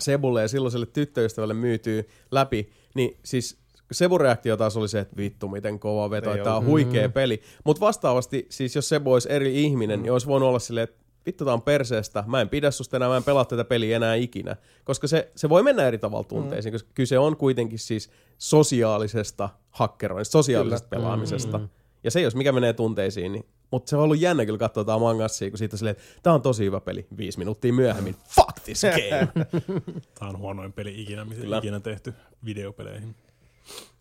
Sebulle 0.00 0.42
ja 0.42 0.48
silloiselle 0.48 0.86
tyttöystävälle 0.86 1.54
myytyy 1.54 2.08
läpi, 2.30 2.72
niin 2.94 3.16
siis 3.24 3.64
Sebun 3.92 4.20
reaktio 4.20 4.56
taas 4.56 4.76
oli 4.76 4.88
se, 4.88 4.98
että 4.98 5.16
vittu 5.16 5.48
miten 5.48 5.78
kova 5.78 6.10
veto, 6.10 6.30
että 6.30 6.44
tämä 6.44 6.56
on 6.56 6.66
huikea 6.66 7.08
peli. 7.08 7.40
Mutta 7.64 7.80
vastaavasti, 7.80 8.46
siis 8.50 8.76
jos 8.76 8.88
Sebu 8.88 9.12
olisi 9.12 9.32
eri 9.32 9.62
ihminen, 9.62 9.98
mm. 9.98 10.02
niin 10.02 10.12
olisi 10.12 10.26
voinut 10.26 10.48
olla 10.48 10.58
silleen, 10.58 10.84
että 10.84 11.04
vittu 11.26 11.44
tää 11.44 11.54
on 11.54 11.62
perseestä, 11.62 12.24
mä 12.26 12.40
en 12.40 12.48
pidä 12.48 12.70
susta 12.70 12.96
enää, 12.96 13.08
mä 13.08 13.16
en 13.16 13.24
pelaa 13.24 13.44
tätä 13.44 13.64
peliä 13.64 13.96
enää 13.96 14.14
ikinä. 14.14 14.56
Koska 14.84 15.06
se, 15.06 15.32
se 15.36 15.48
voi 15.48 15.62
mennä 15.62 15.86
eri 15.86 15.98
tavalla 15.98 16.24
tunteisiin, 16.24 16.72
mm. 16.72 16.74
koska 16.74 16.90
kyse 16.94 17.18
on 17.18 17.36
kuitenkin 17.36 17.78
siis 17.78 18.10
sosiaalisesta 18.38 19.48
hakkeroinnista, 19.70 20.32
sosiaalisesta 20.32 20.88
Kyllä. 20.88 21.02
pelaamisesta. 21.02 21.58
Mm. 21.58 21.68
Ja 22.04 22.10
se, 22.10 22.20
jos 22.20 22.34
mikä 22.34 22.52
menee 22.52 22.72
tunteisiin, 22.72 23.32
niin 23.32 23.46
mutta 23.70 23.90
se 23.90 23.96
on 23.96 24.02
ollut 24.02 24.20
jännä 24.20 24.46
kyllä 24.46 24.58
katsoa 24.58 24.84
tämä 24.84 24.98
mangassia, 24.98 25.50
kun 25.50 25.58
siitä 25.58 25.74
on 25.74 25.78
silleen, 25.78 25.96
että 25.96 26.20
tämä 26.22 26.34
on 26.34 26.42
tosi 26.42 26.64
hyvä 26.64 26.80
peli. 26.80 27.06
Viisi 27.16 27.38
minuuttia 27.38 27.72
myöhemmin, 27.72 28.16
fuck 28.28 28.60
this 28.64 28.82
game! 28.82 29.48
Tää 30.18 30.28
on 30.28 30.38
huonoin 30.38 30.72
peli 30.72 31.02
ikinä, 31.02 31.24
mitä 31.24 31.40
Kyllä. 31.40 31.58
ikinä 31.58 31.80
tehty 31.80 32.14
videopeleihin. 32.44 33.14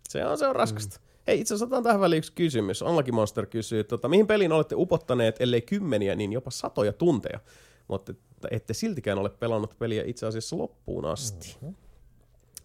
Se 0.09 0.25
on, 0.25 0.37
se 0.37 0.47
on 0.47 0.55
raskasta. 0.55 0.99
Mm. 0.99 1.03
Hei, 1.27 1.39
itse 1.39 1.53
asiassa 1.53 1.65
otetaan 1.65 1.83
tähän 1.83 2.01
väliin 2.01 2.17
yksi 2.17 2.33
kysymys. 2.33 2.81
Unlucky 2.81 3.11
Monster 3.11 3.45
kysyy, 3.45 3.83
tota, 3.83 4.07
mihin 4.07 4.27
peliin 4.27 4.51
olette 4.51 4.75
upottaneet, 4.77 5.35
ellei 5.41 5.61
kymmeniä, 5.61 6.15
niin 6.15 6.33
jopa 6.33 6.51
satoja 6.51 6.93
tunteja, 6.93 7.39
mutta 7.87 8.11
että 8.11 8.47
ette 8.51 8.73
siltikään 8.73 9.17
ole 9.17 9.29
pelannut 9.29 9.79
peliä 9.79 10.03
itse 10.05 10.25
asiassa 10.25 10.57
loppuun 10.57 11.05
asti. 11.05 11.57
Mm-hmm. 11.61 11.75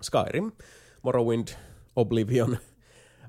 Skyrim, 0.02 0.52
Morrowind, 1.02 1.48
Oblivion. 1.96 2.58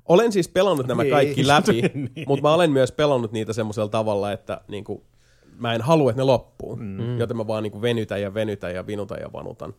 Olen 0.08 0.32
siis 0.32 0.48
pelannut 0.48 0.86
nämä 0.86 1.02
Niin. 1.02 1.12
kaikki 1.12 1.46
läpi, 1.46 1.82
mutta 2.28 2.42
mä 2.42 2.54
olen 2.54 2.70
myös 2.70 2.92
pelannut 2.92 3.32
niitä 3.32 3.52
semmoisella 3.52 3.88
tavalla, 3.88 4.32
että 4.32 4.60
niinku, 4.68 5.04
mä 5.58 5.74
en 5.74 5.80
halua, 5.80 6.10
että 6.10 6.20
ne 6.22 6.24
loppuu. 6.26 6.76
Mm. 6.76 7.18
Joten 7.18 7.36
mä 7.36 7.46
vaan 7.46 7.62
niinku 7.62 7.82
venytän 7.82 8.22
ja 8.22 8.34
venytän 8.34 8.74
ja 8.74 8.86
vinutan 8.86 9.18
ja 9.20 9.32
vanutan. 9.32 9.74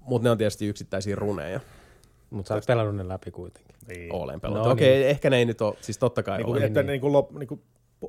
Mutta 0.00 0.26
ne 0.26 0.30
on 0.30 0.38
tietysti 0.38 0.66
yksittäisiä 0.66 1.16
runeja. 1.16 1.60
Mutta 2.30 2.48
sä 2.48 2.54
oot 2.54 2.66
pelannut 2.66 2.96
ne 2.96 3.08
läpi 3.08 3.30
kuitenkin. 3.30 3.74
Niin. 3.88 4.12
Olen 4.12 4.40
pelannut. 4.40 4.66
No 4.66 4.72
Okei, 4.72 5.00
okay, 5.00 5.10
ehkä 5.10 5.30
ne 5.30 5.36
ei 5.36 5.44
nyt 5.44 5.60
ole, 5.60 5.74
siis 5.80 5.98
totta 5.98 6.22
kai 6.22 6.38
Niin 6.38 6.38
niin 6.38 6.52
kuin, 6.52 6.56
olen. 6.56 6.66
että 6.66 6.82
niin 6.82 7.00
kuin 7.00 7.12
lop, 7.12 7.32
niin 7.32 7.46
kuin 7.48 7.60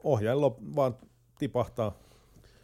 ohjaaja 0.04 0.42
lop, 0.42 0.58
vaan 0.76 0.96
tipahtaa 1.40 1.98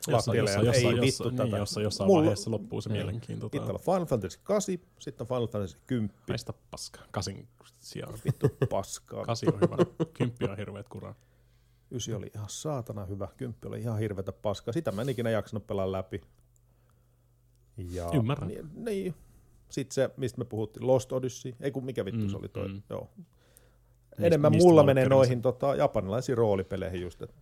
lattialle 0.08 0.40
jossain, 0.52 0.66
ja 0.66 0.70
jossain, 0.72 0.86
ei 0.86 0.92
jossain, 0.92 1.02
vittu 1.02 1.30
niin, 1.30 1.38
tätä. 1.52 1.58
jossain, 1.58 1.84
jossain 1.84 2.08
Mulla- 2.08 2.20
vaiheessa 2.22 2.52
loppuu 2.52 2.82
se 2.82 2.90
mielenkiinto. 2.90 3.50
Pitää 3.50 3.66
tää. 3.68 3.72
olla 3.76 3.84
Final 3.86 4.06
Fantasy 4.06 4.40
8, 4.44 4.76
sitten 5.00 5.28
Final 5.28 5.48
Fantasy 5.48 5.78
10, 5.88 6.16
Meistä 6.28 6.54
paska. 6.72 7.00
Kasin 7.12 7.48
sijaan. 7.80 8.14
vittu 8.26 8.48
paskaa. 8.70 9.26
Kasi 9.26 9.46
on 9.54 9.60
hyvä. 9.62 9.78
Kymppi 10.14 10.46
on 10.46 10.58
hirveet 10.58 10.90
kuraa. 10.90 11.16
Ysi 11.92 12.14
oli 12.14 12.32
ihan 12.36 12.50
saatana 12.50 13.06
hyvä, 13.06 13.28
kymppi 13.38 13.68
oli 13.68 13.80
ihan 13.82 14.00
hirvetä 14.00 14.32
paskaa. 14.32 14.74
Sitä 14.74 14.92
mä 14.92 15.02
en 15.02 15.10
ikinä 15.10 15.30
jaksanut 15.30 15.68
pelaa 15.68 15.92
läpi. 15.92 16.22
Ja, 17.78 18.10
Ymmärrän. 18.14 18.48
Niin, 18.48 18.70
niin. 18.76 19.16
Sitten 19.70 19.94
se, 19.96 20.10
mistä 20.18 20.38
me 20.38 20.46
puhuttiin, 20.46 20.88
Lost 20.88 21.12
Odyssey, 21.12 21.54
ei 21.62 21.72
kun 21.72 21.86
mikä 21.86 22.06
vittu 22.06 22.22
Mm, 22.22 22.30
se 22.30 22.38
oli 22.38 22.50
toi. 22.50 22.68
mm. 22.68 22.82
Joo. 22.90 23.10
Enemmän 24.20 24.52
mistä 24.52 24.68
mulla 24.68 24.84
menee 24.84 25.10
noihin 25.10 25.42
tota, 25.42 25.76
japanilaisiin 25.76 26.38
roolipeleihin 26.38 27.02
just, 27.02 27.22
että 27.22 27.42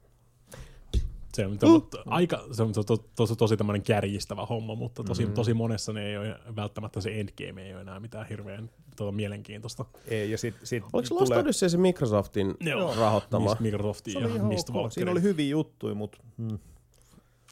Se 1.40 1.46
on, 1.46 1.58
to, 1.58 1.80
to, 1.80 2.04
aika, 2.06 2.44
se 2.52 2.64
on 2.64 2.74
to, 2.74 2.84
to, 2.84 2.98
tosi, 3.16 3.36
tosi 3.36 3.58
tämmöinen 3.58 3.82
kärjistävä 3.82 4.46
homma, 4.46 4.76
mutta 4.76 5.04
tosi, 5.04 5.22
Mm-hmm. 5.22 5.32
mm. 5.32 5.36
tosi 5.36 5.54
monessa 5.54 5.94
ne 5.94 6.06
ei 6.06 6.18
ole 6.18 6.40
välttämättä 6.56 7.02
se 7.02 7.20
endgame 7.20 7.66
ei 7.66 7.74
ole 7.74 7.82
enää 7.82 8.00
mitään 8.00 8.28
hirveän 8.28 8.70
tuota, 8.96 9.12
mielenkiintoista. 9.12 9.86
ei, 10.08 10.32
ja 10.32 10.38
sit, 10.38 10.56
sit 10.64 10.84
Oliko 10.94 11.16
Lost 11.16 11.32
Odyssey 11.32 11.70
se 11.70 11.78
Microsoftin 11.78 12.56
Joo. 12.60 12.96
rahoittama? 13.00 13.54
Mist- 13.54 13.60
Microsoftin 13.62 14.14
se 14.14 14.20
ja 14.20 14.28
ihan 14.28 14.48
Mist 14.48 14.70
ok. 14.74 14.92
Siinä 14.92 15.12
oli 15.12 15.22
hyviä 15.22 15.50
juttuja, 15.50 15.96
mutta 15.96 16.18
mm, 16.38 16.60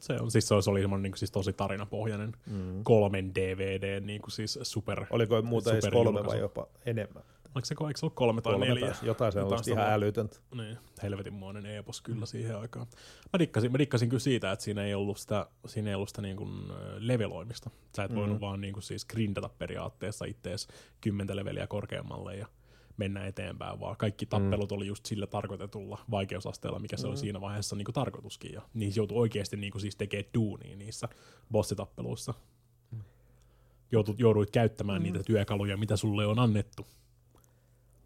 Se 0.02 0.14
on, 0.22 0.32
siis 0.32 0.48
se 0.48 0.54
oli 0.54 0.82
semmoinen 0.82 1.04
niin 1.12 1.18
siis 1.18 1.32
tosi 1.32 1.54
tarinapohjainen 1.54 2.32
mm. 2.46 2.84
kolmen 2.84 3.36
DVD, 3.36 4.00
niin 4.02 4.22
kuin 4.22 4.32
siis 4.32 4.60
super... 4.64 5.06
Oliko 5.10 5.42
muuta 5.42 5.72
edes 5.72 5.84
kolme 5.84 5.94
vai 5.96 6.04
superjulkaisu. 6.04 6.42
jopa 6.42 6.68
enemmän? 6.86 7.24
Oliko 7.58 7.66
se, 7.66 7.76
se 8.00 8.06
ollut 8.06 8.16
kolme 8.16 8.42
tai 8.42 8.54
Kolme 8.54 8.68
neljä? 8.68 8.86
taisi, 8.86 9.06
jotain 9.06 9.32
sellaista 9.32 9.72
ihan 9.72 9.92
älytöntä. 9.92 10.38
Niin, 10.56 10.78
helvetinmoinen 11.04 11.66
epos 11.66 12.02
kyllä 12.02 12.26
siihen 12.26 12.58
aikaan. 12.58 12.88
Mä 13.34 13.40
dikkasin, 13.40 13.72
mä 13.72 13.78
dikkasin 13.78 14.10
kyllä 14.10 14.20
siitä, 14.20 14.52
että 14.52 14.66
siinä 14.66 14.84
ei 14.84 14.94
ollut 14.94 15.18
sitä, 15.18 15.48
siinä 15.66 15.90
ei 15.90 15.96
ollut 15.96 16.10
sitä 16.10 16.22
niin 16.22 16.38
kuin 16.38 16.52
leveloimista. 16.98 17.70
Sä 17.96 18.04
et 18.04 18.16
voinut 18.16 18.42
vaan 18.42 18.62
niin 18.62 18.74
kuin 18.74 18.84
siis 18.84 19.06
grindata 19.06 19.50
periaatteessa 19.50 20.26
ittees 20.26 20.68
kymmentä 21.02 21.36
leveliä 21.36 21.68
korkeammalle 21.68 22.36
ja 22.36 22.48
mennä 22.98 23.28
eteenpäin, 23.28 23.80
vaan 23.80 23.98
kaikki 23.98 24.26
tappelut 24.26 24.72
oli 24.72 24.88
just 24.88 25.06
sillä 25.06 25.28
tarkoitetulla 25.28 26.00
vaikeusasteella, 26.12 26.80
mikä 26.80 26.98
se 26.98 27.08
oli 27.08 27.18
siinä 27.18 27.42
vaiheessa 27.42 27.76
niin 27.76 27.86
kuin 27.86 27.96
tarkoituskin. 27.96 28.54
Ja 28.54 28.62
niin 28.74 28.94
joutui 28.96 29.18
oikeasti 29.18 29.58
niin 29.58 29.72
kuin 29.72 29.82
siis 29.82 29.96
tekemään 29.96 30.30
duunia 30.34 30.76
niissä 30.76 31.10
bossitappeluissa. 31.52 32.34
Joutut, 33.92 34.20
jouduit 34.20 34.52
käyttämään 34.52 35.04
niitä 35.04 35.24
työkaluja, 35.24 35.78
mitä 35.78 35.96
sulle 35.96 36.26
on 36.26 36.40
annettu. 36.40 36.88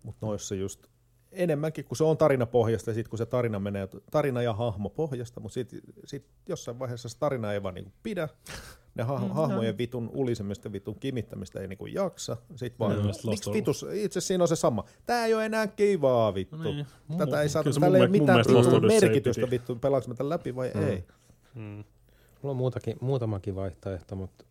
Mutta 0.04 0.26
noissa 0.26 0.56
just 0.56 0.88
enemmänkin, 1.32 1.86
kun 1.86 1.98
se 1.98 2.04
on 2.04 2.18
tarinapohjasta 2.18 2.90
ja 2.90 2.94
sitten 2.94 3.10
kun 3.10 3.18
se 3.18 3.26
tarina 3.26 3.60
menee, 3.60 3.88
tarina 4.12 4.42
ja 4.42 4.54
hahmo 4.54 4.90
pohjasta, 4.90 5.40
mutta 5.40 5.54
sitten 5.54 5.80
sit 6.06 6.26
jossain 6.50 6.80
vaiheessa 6.80 7.10
se 7.10 7.18
tarina 7.20 7.54
ei 7.54 7.64
vaan 7.64 7.74
niinku 7.74 7.92
pidä, 8.04 8.30
ne 8.96 9.04
ha- 9.04 9.20
hahmojen 9.20 9.78
vitun 9.78 10.10
ulisemista, 10.14 10.72
vitun 10.72 11.00
kimittämistä 11.00 11.60
ei 11.60 11.68
niinku 11.68 11.86
jaksa. 11.86 12.38
Sitten 12.56 12.80
vaan, 12.80 12.96
no, 12.96 13.12
miksi 13.30 13.52
vitus, 13.54 13.84
itse 13.84 13.90
asiassa 14.20 14.22
siinä 14.28 14.44
on 14.44 14.48
se 14.48 14.56
sama. 14.56 14.84
Tää 15.06 15.26
ei 15.26 15.34
ole 15.34 15.46
enää 15.46 15.68
kivaa 15.68 16.34
vittu. 16.34 16.56
No 16.58 16.64
niin. 16.64 16.86
Tätä 17.18 17.42
ei 17.42 17.48
Mu- 17.48 17.50
saa, 17.50 17.64
tällä 17.64 17.80
mun 17.80 17.96
ei 17.96 18.02
ole 18.02 18.08
mun 18.10 18.20
mitään 18.22 18.38
Lost 18.38 18.74
Odyssey 18.74 19.00
merkitystä 19.02 19.50
vittu, 19.50 19.76
pelaanko 19.76 20.08
mä 20.08 20.14
tämän 20.14 20.30
läpi 20.30 20.56
vai 20.56 20.68
ei. 20.68 21.04
Mulla 21.56 22.52
on 22.52 22.56
muutakin, 22.56 22.98
muutamakin 23.02 23.56
vaihtoehto, 23.56 24.16
mutta 24.16 24.46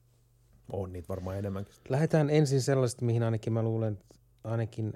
On 0.72 0.92
niitä 0.92 1.08
varmaan 1.08 1.38
enemmänkin. 1.38 1.74
lähdetään 1.88 2.30
ensin 2.30 2.62
sellaista, 2.62 3.04
mihin 3.04 3.22
ainakin 3.22 3.52
mä 3.52 3.62
luulen, 3.62 3.92
että 3.92 4.14
ainakin 4.44 4.92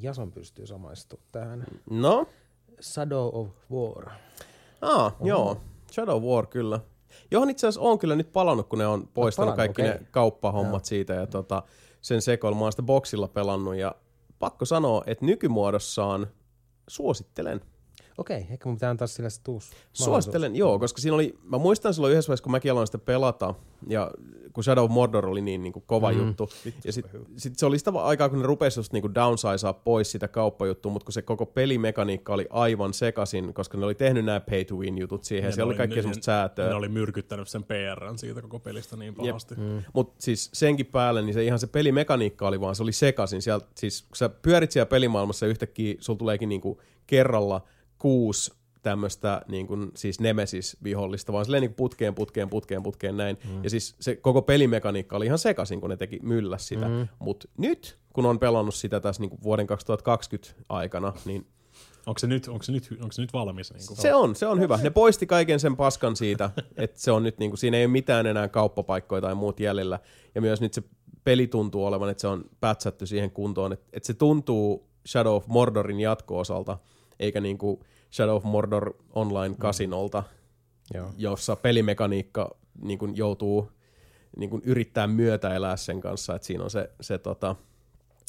Jason 0.00 0.32
pystyy 0.32 0.66
samaistumaan 0.66 1.28
tähän. 1.32 1.66
No, 1.90 2.26
Shadow 2.80 3.30
of 3.32 3.48
War. 3.72 4.10
Aa, 4.82 5.16
joo. 5.24 5.60
Shadow 5.92 6.22
War 6.22 6.46
kyllä. 6.46 6.80
Johon 7.30 7.50
itse 7.50 7.66
asiassa 7.66 7.88
on 7.88 7.98
kyllä 7.98 8.16
nyt 8.16 8.32
palannut, 8.32 8.68
kun 8.68 8.78
ne 8.78 8.86
on 8.86 9.08
poistanut 9.14 9.54
palannut, 9.54 9.56
kaikki 9.76 9.82
okei. 9.82 10.00
ne 10.00 10.06
kauppahommat 10.10 10.84
siitä 10.84 11.12
ja 11.14 11.26
tota, 11.26 11.62
sen 12.00 12.22
sekoilla. 12.22 12.58
Mä 12.58 12.64
oon 12.64 12.72
sitä 12.72 12.82
boksilla 12.82 13.28
pelannut 13.28 13.76
ja 13.76 13.94
pakko 14.38 14.64
sanoa, 14.64 15.02
että 15.06 15.24
nykymuodossaan 15.24 16.26
suosittelen. 16.88 17.60
Okei, 18.18 18.46
ehkä 18.50 18.68
mun 18.68 18.76
pitää 18.76 18.90
antaa 18.90 19.06
sille 19.06 19.30
sit 19.30 19.48
uusi 19.48 19.70
Suosittelen, 19.92 20.56
joo, 20.56 20.78
koska 20.78 21.00
siinä 21.00 21.14
oli, 21.14 21.38
mä 21.42 21.58
muistan 21.58 21.94
silloin 21.94 22.12
yhdessä 22.12 22.28
vaiheessa, 22.28 22.42
kun 22.42 22.52
mäkin 22.52 22.72
aloin 22.72 22.86
sitä 22.86 22.98
pelata, 22.98 23.54
ja 23.86 24.10
kun 24.52 24.64
Shadow 24.64 24.84
of 24.84 24.90
Mordor 24.90 25.26
oli 25.26 25.40
niin, 25.40 25.62
niin 25.62 25.72
kuin 25.72 25.84
kova 25.86 26.12
mm. 26.12 26.18
juttu, 26.18 26.48
ja 26.84 26.92
sitten 26.92 27.20
sit 27.36 27.58
se 27.58 27.66
oli 27.66 27.78
sitä 27.78 27.90
aikaa, 27.90 28.28
kun 28.28 28.38
ne 28.38 28.46
rupesi 28.46 28.78
just 28.78 28.92
niin 28.92 29.02
kuin 29.02 29.14
downsizea 29.14 29.72
pois 29.72 30.10
sitä 30.10 30.28
kauppajuttua, 30.28 30.92
mutta 30.92 31.04
kun 31.04 31.12
se 31.12 31.22
koko 31.22 31.46
pelimekaniikka 31.46 32.34
oli 32.34 32.46
aivan 32.50 32.94
sekasin, 32.94 33.54
koska 33.54 33.78
ne 33.78 33.84
oli 33.84 33.94
tehnyt 33.94 34.24
nämä 34.24 34.40
pay 34.40 34.64
to 34.64 34.74
win 34.74 34.98
jutut 34.98 35.24
siihen, 35.24 35.48
ja 35.48 35.52
siellä 35.52 35.70
oli 35.70 35.76
kaikkea 35.76 35.96
ne- 35.96 36.02
semmoista 36.02 36.24
säätöä. 36.24 36.68
Ne 36.68 36.74
oli 36.74 36.88
myrkyttänyt 36.88 37.48
sen 37.48 37.64
PRn 37.64 38.18
siitä 38.18 38.42
koko 38.42 38.58
pelistä 38.58 38.96
niin 38.96 39.14
pahasti. 39.14 39.54
Mm. 39.54 39.82
Mutta 39.92 40.14
siis 40.18 40.50
senkin 40.52 40.86
päälle, 40.86 41.22
niin 41.22 41.34
se 41.34 41.44
ihan 41.44 41.58
se 41.58 41.66
pelimekaniikka 41.66 42.48
oli 42.48 42.60
vaan, 42.60 42.74
se 42.74 42.82
oli 42.82 42.92
sekasin. 42.92 43.42
Sieltä, 43.42 43.66
siis 43.74 44.02
kun 44.02 44.16
sä 44.16 44.28
pyörit 44.28 44.70
siellä 44.70 44.86
pelimaailmassa 44.86 45.46
yhtäkkiä, 45.46 45.94
sulla 46.00 46.18
tuleekin 46.18 46.48
niinku 46.48 46.80
kerralla 47.06 47.60
kuusi 48.02 48.52
tämmöistä 48.82 49.42
niin 49.48 49.66
kuin, 49.66 49.90
siis 49.94 50.20
Nemesis-vihollista, 50.20 51.32
vaan 51.32 51.44
silleen 51.44 51.60
niin 51.60 51.74
putkeen, 51.74 52.14
putkeen, 52.14 52.48
putkeen, 52.48 52.82
putkeen 52.82 53.16
näin. 53.16 53.38
Mm. 53.44 53.64
Ja 53.64 53.70
siis 53.70 53.96
se 54.00 54.16
koko 54.16 54.42
pelimekaniikka 54.42 55.16
oli 55.16 55.26
ihan 55.26 55.38
sekasin, 55.38 55.80
kun 55.80 55.90
ne 55.90 55.96
teki 55.96 56.18
mylläs 56.22 56.68
sitä. 56.68 56.88
Mm. 56.88 57.08
Mutta 57.18 57.48
nyt, 57.58 57.98
kun 58.12 58.26
on 58.26 58.38
pelannut 58.38 58.74
sitä 58.74 59.00
tässä 59.00 59.22
niin 59.22 59.30
kuin 59.30 59.42
vuoden 59.42 59.66
2020 59.66 60.54
aikana, 60.68 61.12
niin 61.24 61.46
Onko 62.06 62.18
se 62.18 62.26
nyt, 62.26 62.48
onko 62.48 62.62
se 62.62 62.72
nyt, 62.72 62.88
onko 62.92 63.12
se 63.12 63.22
nyt 63.22 63.32
valmis? 63.32 63.72
Niin 63.72 63.86
kuin? 63.86 63.96
se 63.96 64.14
on, 64.14 64.36
se 64.36 64.46
on 64.46 64.60
hyvä. 64.60 64.78
Ne 64.82 64.90
poisti 64.90 65.26
kaiken 65.26 65.60
sen 65.60 65.76
paskan 65.76 66.16
siitä, 66.16 66.50
että 66.76 67.00
se 67.00 67.12
on 67.12 67.22
nyt 67.22 67.38
niinku, 67.38 67.56
siinä 67.56 67.76
ei 67.76 67.84
ole 67.84 67.92
mitään 67.92 68.26
enää 68.26 68.48
kauppapaikkoja 68.48 69.20
tai 69.20 69.34
muut 69.34 69.60
jäljellä. 69.60 69.98
Ja 70.34 70.40
myös 70.40 70.60
nyt 70.60 70.74
se 70.74 70.82
peli 71.24 71.46
tuntuu 71.46 71.86
olevan, 71.86 72.10
että 72.10 72.20
se 72.20 72.26
on 72.26 72.44
pätsätty 72.60 73.06
siihen 73.06 73.30
kuntoon, 73.30 73.72
että, 73.72 73.86
että 73.92 74.06
se 74.06 74.14
tuntuu 74.14 74.88
Shadow 75.08 75.34
of 75.34 75.46
Mordorin 75.46 76.00
jatko-osalta, 76.00 76.78
eikä 77.22 77.40
niinku 77.40 77.84
Shadow 78.12 78.36
of 78.36 78.44
Mordor 78.44 78.94
online 79.14 79.54
kasinolta, 79.58 80.22
Joo. 80.94 81.10
jossa 81.16 81.56
pelimekaniikka 81.56 82.56
niinku 82.82 83.06
joutuu 83.14 83.70
niinku 84.36 84.60
yrittää 84.64 85.06
myötäelää 85.06 85.76
sen 85.76 86.00
kanssa, 86.00 86.34
että 86.34 86.46
siinä 86.46 86.64
on 86.64 86.70
se, 86.70 86.90
se 87.00 87.18
tota, 87.18 87.56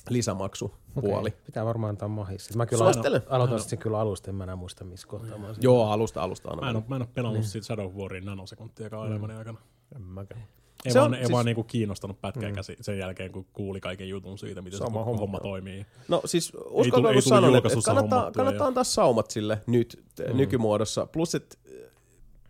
lisämaksupuoli. 0.10 1.30
Okei, 1.30 1.42
Pitää 1.46 1.66
varmaan 1.66 1.90
antaa 1.90 2.08
mahis. 2.08 2.56
Mä 2.56 2.66
kyllä 2.66 2.84
alo- 2.86 3.22
aloitan 3.30 3.60
sen 3.60 3.80
kyllä 3.80 4.00
alusta, 4.00 4.32
en 4.32 4.36
mä 4.36 4.44
enää 4.44 4.56
muista 4.56 4.84
missä 4.84 5.08
kohtaa 5.08 5.38
mä 5.38 5.48
Joo, 5.60 5.92
alusta 5.92 6.24
alusta 6.24 6.50
Mä 6.50 6.54
en, 6.54 6.64
aina. 6.64 6.80
ole, 6.80 6.86
mä 6.88 6.96
en 6.96 7.02
ole 7.02 7.10
pelannut 7.14 7.42
niin. 7.42 7.50
siitä 7.50 7.66
Shadow 7.66 7.86
of 7.86 7.94
Warin 7.94 8.26
nanosekuntiakaan 8.26 9.08
mm. 9.08 9.12
elämäni 9.12 9.34
aikana. 9.34 9.60
En 9.96 10.02
mäkään. 10.02 10.44
Ei 10.86 10.92
Se 10.92 11.00
vaan, 11.00 11.12
on 11.12 11.14
ei 11.14 11.20
siis- 11.20 11.32
vaan 11.32 11.46
niinku 11.46 11.64
kiinnostanut 11.64 12.22
pätkääkään 12.22 12.66
mm. 12.70 12.76
sen 12.82 12.98
jälkeen, 12.98 13.32
kun 13.32 13.46
kuuli 13.54 13.80
kaiken 13.82 14.10
jutun 14.10 14.38
siitä, 14.38 14.62
miten 14.62 14.80
Sama 14.80 15.00
se 15.00 15.06
homma. 15.06 15.20
homma 15.20 15.40
toimii. 15.40 15.86
No 16.08 16.22
siis 16.26 16.52
tule- 16.52 16.64
uskallan 16.70 17.12
ei 17.16 17.22
kun 17.22 17.24
tule 17.24 17.42
sanon, 17.42 17.56
että, 17.56 17.70
kannattaa, 17.86 18.32
kannattaa 18.32 18.68
antaa 18.68 18.84
saumat 18.84 19.32
sille 19.32 19.62
nyt 19.68 20.04
mm. 20.30 20.38
nykymuodossa. 20.38 21.06
Plus, 21.06 21.36
että 21.36 21.58
äh, 21.68 21.92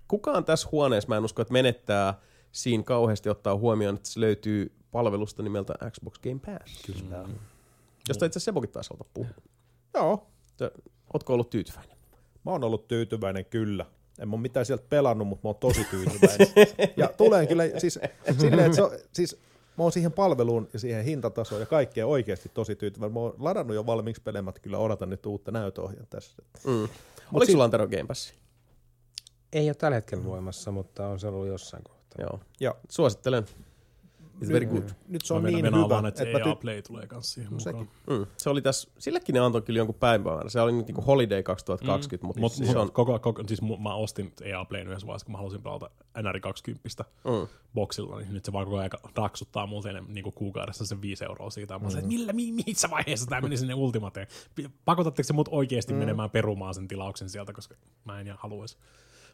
kukaan 0.07 0.45
tässä 0.45 0.69
huoneessa, 0.71 1.09
mä 1.09 1.17
en 1.17 1.25
usko, 1.25 1.41
että 1.41 1.51
menettää 1.53 2.19
siinä 2.51 2.83
kauheasti 2.83 3.29
ottaa 3.29 3.55
huomioon, 3.55 3.95
että 3.95 4.09
se 4.09 4.19
löytyy 4.19 4.71
palvelusta 4.91 5.43
nimeltä 5.43 5.73
Xbox 5.91 6.19
Game 6.19 6.39
Pass. 6.45 6.81
Kyllä. 6.85 7.25
Josta 8.07 8.25
itse 8.25 8.37
asiassa 8.37 8.45
Sebokin 8.45 8.69
taisi 8.69 8.89
haluta 8.89 9.09
puhua. 9.13 9.31
Joo, 9.93 10.27
Ootko 11.13 11.33
ollut 11.33 11.49
tyytyväinen? 11.49 11.97
Mä 12.45 12.51
oon 12.51 12.63
ollut 12.63 12.87
tyytyväinen 12.87 13.45
kyllä. 13.45 13.85
En 14.19 14.29
mä 14.29 14.33
oon 14.33 14.41
mitään 14.41 14.65
sieltä 14.65 14.83
pelannut, 14.89 15.27
mutta 15.27 15.47
mä 15.47 15.49
oon 15.49 15.59
tosi 15.59 15.83
tyytyväinen. 15.83 16.47
ja 16.97 17.07
tulen 17.17 17.47
kyllä 17.47 17.63
siis 17.77 17.99
silleen, 18.39 18.65
että 18.65 18.75
se 18.75 18.83
on, 18.83 18.91
siis 19.13 19.37
mä 19.77 19.83
oon 19.83 19.91
siihen 19.91 20.11
palveluun 20.11 20.69
ja 20.73 20.79
siihen 20.79 21.05
hintatasoon 21.05 21.61
ja 21.61 21.65
kaikkeen 21.65 22.07
oikeasti 22.07 22.51
tosi 22.53 22.75
tyytyväinen. 22.75 23.13
Mä 23.13 23.19
oon 23.19 23.35
ladannut 23.39 23.75
jo 23.75 23.85
valmiiksi 23.85 24.21
pelemät, 24.21 24.59
kyllä 24.59 24.77
odotan 24.77 25.09
nyt 25.09 25.25
uutta 25.25 25.51
näytöohjaa 25.51 26.05
tässä. 26.09 26.43
Mm. 26.67 26.87
Oliko 27.33 27.51
sulla 27.51 27.63
Antero 27.63 27.87
Game 27.87 28.05
Pass? 28.07 28.33
Ei 29.53 29.67
ole 29.67 29.73
tällä 29.73 29.95
hetkellä 29.95 30.23
voimassa, 30.23 30.71
mutta 30.71 31.07
on 31.07 31.19
se 31.19 31.27
ollut 31.27 31.47
jossain 31.47 31.83
kohtaa. 31.83 32.25
Joo. 32.25 32.39
Ja 32.59 32.75
Suosittelen. 32.89 33.45
It's 34.43 34.53
very 34.53 34.65
good. 34.65 34.83
nyt 35.07 35.25
se 35.25 35.33
on 35.33 35.43
niin 35.43 35.65
hyvä, 35.65 35.89
vaan, 35.89 36.05
että 36.05 36.23
että 36.23 36.37
EA 36.37 36.53
ty- 36.53 36.55
Play 36.55 36.81
tulee 36.81 37.07
kanssa 37.07 37.33
siihen 37.33 37.59
sekin. 37.59 37.79
mukaan. 38.07 38.19
Mm. 38.19 38.25
Se 38.37 38.49
oli 38.49 38.61
tässä, 38.61 38.89
sillekin 38.99 39.33
ne 39.33 39.39
antoi 39.39 39.61
kyllä 39.61 39.77
jonkun 39.77 39.95
päivämäärän. 39.95 40.49
Se 40.49 40.61
oli 40.61 40.71
nyt 40.71 40.87
niinku 40.87 41.01
Holiday 41.01 41.43
2020, 41.43 42.23
mm. 42.23 42.27
mutta 42.27 42.39
Mut, 42.39 42.51
siis 42.51 42.67
mut, 42.67 42.73
se 42.73 42.79
on... 42.79 42.91
koko, 42.91 43.19
koko, 43.19 43.43
siis 43.47 43.61
mä 43.61 43.93
ostin 43.95 44.33
EA 44.41 44.65
Playn 44.65 44.87
yhdessä 44.87 45.07
vaiheessa, 45.07 45.25
kun 45.25 45.31
mä 45.31 45.37
halusin 45.37 45.61
pelata 45.61 45.89
NR 46.21 46.39
20 46.39 47.03
Mm. 47.23 47.47
boksilla, 47.73 48.19
niin 48.19 48.33
nyt 48.33 48.45
se 48.45 48.53
vaan 48.53 48.65
koko 48.65 48.77
ajan 48.77 48.89
raksuttaa 49.15 49.67
multa 49.67 49.89
enemmän 49.89 50.13
niin 50.13 50.33
kuukaudessa 50.35 50.85
sen 50.85 51.01
5 51.01 51.25
euroa 51.25 51.49
siitä. 51.49 51.79
Mä 51.79 51.87
mm. 51.87 51.95
että 51.97 52.07
millä, 52.07 52.33
mi, 52.33 52.51
missä 52.67 52.89
vaiheessa 52.89 53.25
tämä 53.27 53.41
meni 53.41 53.57
sinne 53.57 53.73
ultimateen? 53.73 54.27
Pakotatteko 54.85 55.27
se 55.27 55.33
mut 55.33 55.49
oikeasti 55.51 55.93
mm. 55.93 55.99
menemään 55.99 56.29
perumaan 56.29 56.73
sen 56.73 56.87
tilauksen 56.87 57.29
sieltä, 57.29 57.53
koska 57.53 57.75
mä 58.05 58.19
en 58.19 58.27
ihan 58.27 58.39
haluaisi. 58.41 58.77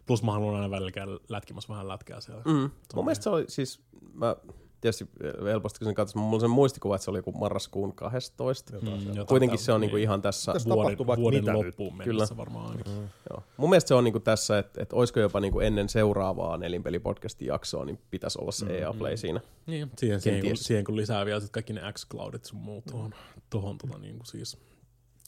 Plus 0.05 0.23
mä 0.23 0.31
haluan 0.31 0.55
aina 0.55 0.69
välillä 0.71 0.91
käydä 0.91 1.11
lätkimässä 1.29 1.69
vähän 1.73 1.87
lätkää 1.87 2.21
siellä. 2.21 2.41
Mm. 2.45 2.69
Mun 2.95 3.05
mielestä 3.05 3.23
se 3.23 3.29
oli 3.29 3.45
siis, 3.47 3.81
mä 4.13 4.35
tietysti 4.81 5.09
helposti 5.45 5.79
kun 5.79 5.85
sen 5.85 5.95
katsoin, 5.95 6.23
mulla 6.23 6.35
on 6.35 6.41
sen 6.41 6.49
muistikuva, 6.49 6.95
että 6.95 7.03
se 7.05 7.11
oli 7.11 7.17
joku 7.17 7.31
marraskuun 7.31 7.95
12. 7.95 8.73
Mm, 8.73 9.07
jotain 9.07 9.25
Kuitenkin 9.27 9.59
se 9.59 9.71
on 9.71 9.81
niin. 9.81 9.97
ihan 9.97 10.21
tässä, 10.21 10.53
Tässä 10.53 10.69
vuoden, 10.69 10.97
vuoden 10.97 11.39
mitä 11.39 11.53
nyt. 11.53 11.65
loppuun 11.65 11.97
Kyllä. 11.97 12.05
mennessä 12.05 12.37
varmaan 12.37 12.71
ainakin. 12.71 12.93
Mm. 12.93 13.09
joo. 13.29 13.43
Mun 13.57 13.69
mielestä 13.69 13.87
se 13.87 13.93
on 13.93 14.03
niinku 14.03 14.19
tässä, 14.19 14.59
että, 14.59 14.81
että 14.83 14.95
olisiko 14.95 15.19
jopa 15.19 15.39
niinku 15.39 15.59
ennen 15.59 15.89
seuraavaa 15.89 16.57
nelinpelipodcastin 16.57 17.47
jaksoa, 17.47 17.85
niin 17.85 17.99
pitäisi 18.09 18.39
olla 18.41 18.51
se 18.51 18.65
mm. 18.65 18.71
EA 18.71 18.93
Play 18.93 19.17
siinä. 19.17 19.41
Niin, 19.65 19.91
siihen, 19.97 20.21
siihen, 20.21 20.45
kun, 20.45 20.57
siihen 20.57 20.85
kun 20.85 20.95
lisää 20.95 21.25
vielä 21.25 21.39
sit 21.39 21.49
kaikki 21.49 21.73
ne 21.73 21.81
X-Cloudit 21.93 22.45
sun 22.45 22.59
muut 22.59 22.85
tuohon, 22.85 23.13
tuohon 23.49 23.77
tota, 23.77 23.97
niin 23.97 24.15
kuin 24.15 24.27
siis 24.27 24.57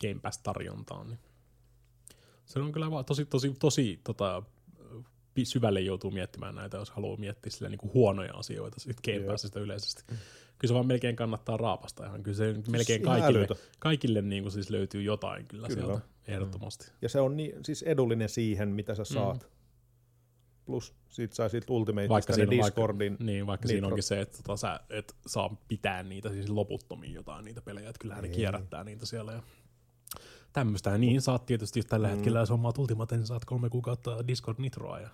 Game 0.01 0.19
Pass-tarjontaan, 0.21 1.07
niin 1.07 1.19
se 2.45 2.59
on 2.59 2.71
kyllä 2.71 2.91
vaan 2.91 3.05
tosi, 3.05 3.25
tosi, 3.25 3.55
tosi 3.59 3.99
tota, 4.03 4.43
syvälle 5.43 5.81
joutuu 5.81 6.11
miettimään 6.11 6.55
näitä, 6.55 6.77
jos 6.77 6.89
haluaa 6.89 7.17
miettiä 7.17 7.51
sille 7.51 7.69
niin 7.69 7.77
kuin 7.79 7.93
huonoja 7.93 8.33
asioita 8.33 8.79
siitä 8.79 9.01
Game 9.05 9.27
Passista 9.27 9.59
yleisesti. 9.59 10.03
Kyllä 10.57 10.67
se 10.67 10.73
vaan 10.73 10.87
melkein 10.87 11.15
kannattaa 11.15 11.57
raapasta 11.57 12.05
ihan. 12.05 12.23
Kyllä 12.23 12.37
se 12.37 12.55
melkein 12.69 13.01
ihan 13.01 13.21
kaikille, 13.21 13.47
kaikille 13.79 14.21
niin 14.21 14.43
kuin 14.43 14.51
siis 14.51 14.69
löytyy 14.69 15.03
jotain 15.03 15.45
kyllä, 15.47 15.67
Kyllä. 15.67 15.83
sieltä 15.83 16.01
ehdottomasti. 16.27 16.91
Ja 17.01 17.09
se 17.09 17.19
on 17.19 17.37
niin, 17.37 17.65
siis 17.65 17.83
edullinen 17.83 18.29
siihen, 18.29 18.69
mitä 18.69 18.95
sä 18.95 19.03
saat. 19.03 19.43
Mm. 19.43 19.49
Plus 20.65 20.95
sit 21.09 21.33
sai 21.33 21.49
siitä 21.49 21.73
Ultimateista 21.73 22.13
Vaikka 22.13 22.33
ne 22.33 22.35
siinä, 22.35 22.51
Discordin. 22.51 23.11
vaikka, 23.11 23.23
niin, 23.23 23.47
vaikka 23.47 23.65
Nitro. 23.65 23.73
siinä 23.73 23.87
onkin 23.87 24.03
se, 24.03 24.21
että 24.21 24.37
tota, 24.37 24.57
sä 24.57 24.79
et 24.89 25.15
saa 25.27 25.57
pitää 25.67 26.03
niitä 26.03 26.29
siis 26.29 26.49
loputtomiin 26.49 27.13
jotain 27.13 27.45
niitä 27.45 27.61
pelejä, 27.61 27.89
että 27.89 27.99
kyllähän 27.99 28.23
ne 28.23 28.29
kierrättää 28.29 28.83
niitä 28.83 29.05
siellä. 29.05 29.31
Ja 29.31 29.43
tämmöistä. 30.53 30.97
Niin 30.97 31.21
saat 31.21 31.45
tietysti 31.45 31.81
tällä 31.81 32.07
hetkellä, 32.07 32.39
jos 32.39 32.49
hommaat 32.49 32.77
Ultimaten, 32.77 33.19
niin 33.19 33.27
saat 33.27 33.45
kolme 33.45 33.69
kuukautta 33.69 34.27
Discord 34.27 34.57
Nitroa 34.59 34.99
ja 34.99 35.09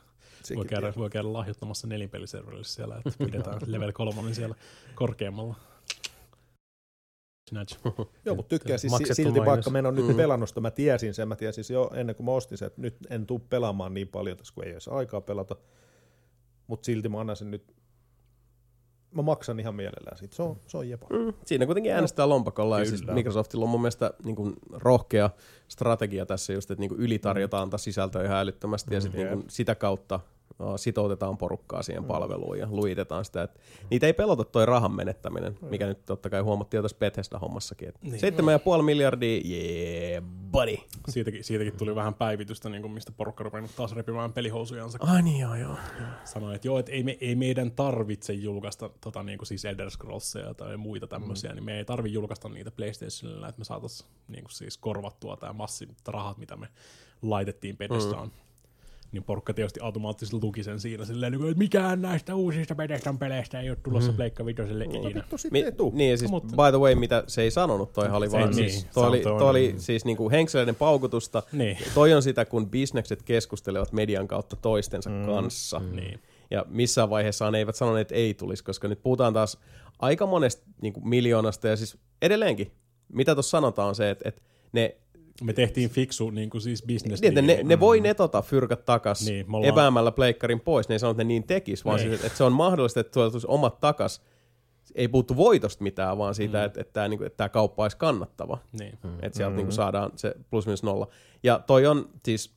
voi 0.55 0.65
käydä, 0.65 0.93
voi 0.97 1.09
käydä 1.09 1.33
lahjoittamassa 1.33 1.87
nelinpeliserverille 1.87 2.63
siellä, 2.63 2.95
että 3.05 3.25
pidetään 3.25 3.59
level 3.73 3.91
kolmonen 3.91 4.35
siellä 4.35 4.55
korkeammalla. 4.95 5.55
Snatch. 7.49 7.79
Joo, 8.25 8.35
mutta 8.35 8.49
tykkää 8.49 8.77
siis 8.77 8.91
Maksettu 8.91 9.15
silti, 9.15 9.31
mainos. 9.31 9.45
vaikka 9.45 9.69
mä 9.69 9.79
en 9.79 9.85
ole 9.85 10.01
nyt 10.01 10.17
pelannut 10.17 10.49
sitä, 10.49 10.61
mä 10.61 10.71
tiesin 10.71 11.13
sen, 11.13 11.27
mä 11.27 11.35
tiesin 11.35 11.63
se 11.63 11.73
jo 11.73 11.91
ennen 11.93 12.15
kuin 12.15 12.25
mä 12.25 12.31
ostin 12.31 12.57
sen, 12.57 12.65
että 12.65 12.81
nyt 12.81 12.95
en 13.09 13.25
tuu 13.25 13.39
pelaamaan 13.39 13.93
niin 13.93 14.07
paljon 14.07 14.37
tässä, 14.37 14.53
kun 14.53 14.63
ei 14.63 14.73
olisi 14.73 14.89
aikaa 14.89 15.21
pelata, 15.21 15.55
mutta 16.67 16.85
silti 16.85 17.09
mä 17.09 17.19
annan 17.19 17.35
sen 17.35 17.51
nyt, 17.51 17.75
mä 19.11 19.21
maksan 19.21 19.59
ihan 19.59 19.75
mielellään 19.75 20.17
siitä, 20.17 20.35
se 20.35 20.43
on, 20.43 20.57
se 20.67 20.77
on 20.77 20.89
jepa. 20.89 21.07
Mm, 21.09 21.33
siinä 21.45 21.65
kuitenkin 21.65 21.93
äänestää 21.93 22.29
lompakolla 22.29 22.79
ja 22.79 22.85
siis 22.85 23.01
Kyllä. 23.01 23.13
Microsoftilla 23.13 23.65
on 23.65 23.69
mun 23.69 23.81
mielestä 23.81 24.13
niin 24.23 24.35
kuin 24.35 24.53
rohkea 24.71 25.29
strategia 25.67 26.25
tässä 26.25 26.53
just, 26.53 26.71
että 26.71 26.79
niin 26.79 26.89
kuin 26.89 27.01
ylitarjotaan 27.01 27.69
taas 27.69 27.83
sisältöä 27.83 28.23
ihan 28.23 28.37
älyttömästi 28.37 28.95
ja 28.95 29.01
sit 29.01 29.13
niin 29.13 29.27
kuin 29.27 29.45
sitä 29.47 29.75
kautta 29.75 30.19
sitoutetaan 30.77 31.37
porukkaa 31.37 31.83
siihen 31.83 32.03
palveluun 32.03 32.59
ja 32.59 32.67
luitetaan 32.69 33.25
sitä. 33.25 33.43
Että 33.43 33.59
niitä 33.91 34.05
ei 34.05 34.13
pelota 34.13 34.43
toi 34.43 34.65
rahan 34.65 34.91
menettäminen, 34.91 35.57
mikä 35.61 35.87
nyt 35.87 36.05
totta 36.05 36.29
kai 36.29 36.41
huomattiin 36.41 36.77
jo 36.77 36.81
tässä 36.81 36.97
Bethesda-hommassakin. 36.97 37.93
Niin. 38.01 38.21
7,5 38.77 38.81
miljardia, 38.81 39.41
yeah, 39.45 40.23
buddy. 40.51 40.77
Siitäkin, 41.09 41.43
siitäkin 41.43 41.77
tuli 41.77 41.95
vähän 41.95 42.13
päivitystä, 42.13 42.69
niin 42.69 42.81
kuin 42.81 42.91
mistä 42.91 43.11
porukka 43.11 43.43
rupennut 43.43 43.75
taas 43.75 43.95
repimään 43.95 44.33
pelihousujansa. 44.33 44.97
Ai 45.01 45.21
niin 45.21 45.39
joo 45.39 45.55
joo. 45.55 45.77
Sanoi, 46.25 46.55
että 46.55 46.67
joo, 46.67 46.79
että 46.79 46.91
ei, 46.91 47.03
me, 47.03 47.17
ei 47.21 47.35
meidän 47.35 47.71
tarvitse 47.71 48.33
julkaista 48.33 48.89
tota, 49.01 49.23
niin 49.23 49.37
kuin 49.37 49.47
siis 49.47 49.65
Elder 49.65 49.91
Scrollsia 49.91 50.53
tai 50.53 50.77
muita 50.77 51.07
tämmöisiä, 51.07 51.49
mm. 51.49 51.55
niin 51.55 51.65
me 51.65 51.77
ei 51.77 51.85
tarvi 51.85 52.13
julkaista 52.13 52.49
niitä 52.49 52.71
PlayStationilla, 52.71 53.47
että 53.47 53.59
me 53.59 53.65
saataisiin 53.65 54.09
niin 54.27 54.43
kuin 54.43 54.51
siis 54.51 54.77
korvattua 54.77 55.37
tämä 55.37 55.53
massi 55.53 55.87
rahat, 56.07 56.37
mitä 56.37 56.55
me 56.55 56.67
laitettiin 57.21 57.77
Bethesdaan. 57.77 58.27
Mm. 58.27 58.46
Niin 59.11 59.23
porukka 59.23 59.53
tietysti 59.53 59.79
automaattisesti 59.79 60.37
luki 60.41 60.63
sen 60.63 60.79
siinä 60.79 61.05
silleen, 61.05 61.31
niin 61.31 61.45
että 61.45 61.57
mikään 61.57 62.01
näistä 62.01 62.35
uusista 62.35 62.75
Bethesdan 62.75 63.17
peleistä 63.17 63.59
ei 63.59 63.69
ole 63.69 63.77
tulossa 63.83 64.11
mm. 64.11 64.15
Pleikka 64.15 64.45
Vitoselle 64.45 64.85
ikinä. 64.85 65.23
Sitten 65.35 65.65
ei 65.65 65.71
tuu. 65.71 65.91
Niin, 65.95 66.11
ja 66.11 66.17
siis 66.17 66.31
Mutta- 66.31 66.55
by 66.55 66.77
the 66.77 66.79
way, 66.79 66.95
mitä 66.95 67.23
se 67.27 67.41
ei 67.41 67.51
sanonut, 67.51 67.93
toihan 67.93 68.17
oli 68.17 68.31
vaan, 68.31 68.49
niin, 68.49 68.53
siis, 68.53 68.81
se 68.81 68.87
toi, 68.93 69.07
oli, 69.07 69.21
toi 69.21 69.49
oli 69.49 69.73
siis 69.77 70.05
niinku 70.05 70.29
henkseleiden 70.29 70.75
paukutusta. 70.75 71.43
Niin. 71.51 71.77
Toi 71.93 72.13
on 72.13 72.23
sitä, 72.23 72.45
kun 72.45 72.69
bisnekset 72.69 73.23
keskustelevat 73.23 73.91
median 73.91 74.27
kautta 74.27 74.55
toistensa 74.55 75.09
mm. 75.09 75.25
kanssa. 75.25 75.79
Niin. 75.79 76.19
Ja 76.51 76.65
missään 76.69 77.09
vaiheessa 77.09 77.51
ne 77.51 77.57
eivät 77.57 77.75
sanoneet, 77.75 78.01
että 78.01 78.15
ei 78.15 78.33
tulisi, 78.33 78.63
koska 78.63 78.87
nyt 78.87 79.03
puhutaan 79.03 79.33
taas 79.33 79.57
aika 79.99 80.25
monesta 80.25 80.67
niin 80.81 80.93
kuin 80.93 81.07
miljoonasta, 81.07 81.67
ja 81.67 81.75
siis 81.75 81.97
edelleenkin, 82.21 82.71
mitä 83.09 83.35
tuossa 83.35 83.57
sanotaan 83.57 83.87
on 83.87 83.95
se, 83.95 84.09
että, 84.09 84.29
että 84.29 84.41
ne, 84.71 84.97
Me 85.43 85.53
tehtiin 85.53 85.89
fiksu 85.89 86.29
niin 86.29 86.49
kuin 86.49 86.61
siis 86.61 86.83
business 86.87 87.21
niin, 87.21 87.47
ne, 87.47 87.59
ne 87.63 87.79
voi 87.79 88.01
netota 88.01 88.41
fyrkat 88.41 88.85
takas 88.85 89.25
Niin, 89.25 89.45
ollaan- 89.47 89.65
epäämällä 89.73 90.11
pleikkarin 90.11 90.59
pois, 90.59 90.89
ne 90.89 90.95
ei 90.95 90.99
sano, 90.99 91.11
että 91.11 91.23
ne 91.23 91.27
niin 91.27 91.43
tekis, 91.43 91.85
vaan 91.85 91.99
Niin. 91.99 92.09
siis, 92.09 92.25
että, 92.25 92.37
se 92.37 92.43
on 92.43 92.53
mahdollista, 92.53 92.99
että 92.99 93.11
tuolla 93.11 93.31
tulisi 93.31 93.47
omat 93.49 93.79
takas, 93.79 94.21
ei 94.95 95.07
puuttu 95.07 95.35
voitosta 95.37 95.83
mitään, 95.83 96.17
vaan 96.17 96.35
siitä, 96.35 96.57
mm. 96.57 96.65
että, 96.65 96.81
että, 96.81 96.93
tämä, 96.93 97.07
niin 97.07 97.17
kuin, 97.17 97.25
että 97.27 97.37
tämä 97.37 97.49
kauppa 97.49 97.83
olisi 97.83 97.97
kannattava. 97.97 98.57
Niin. 98.79 98.97
Mm. 99.03 99.09
Että 99.21 99.37
sieltä 99.37 99.51
mm. 99.51 99.57
niin 99.57 99.71
saadaan 99.71 100.11
se 100.15 100.35
plus 100.49 100.65
minus 100.65 100.83
nolla. 100.83 101.07
Ja 101.43 101.59
toi 101.67 101.85
on 101.85 102.09
siis, 102.25 102.55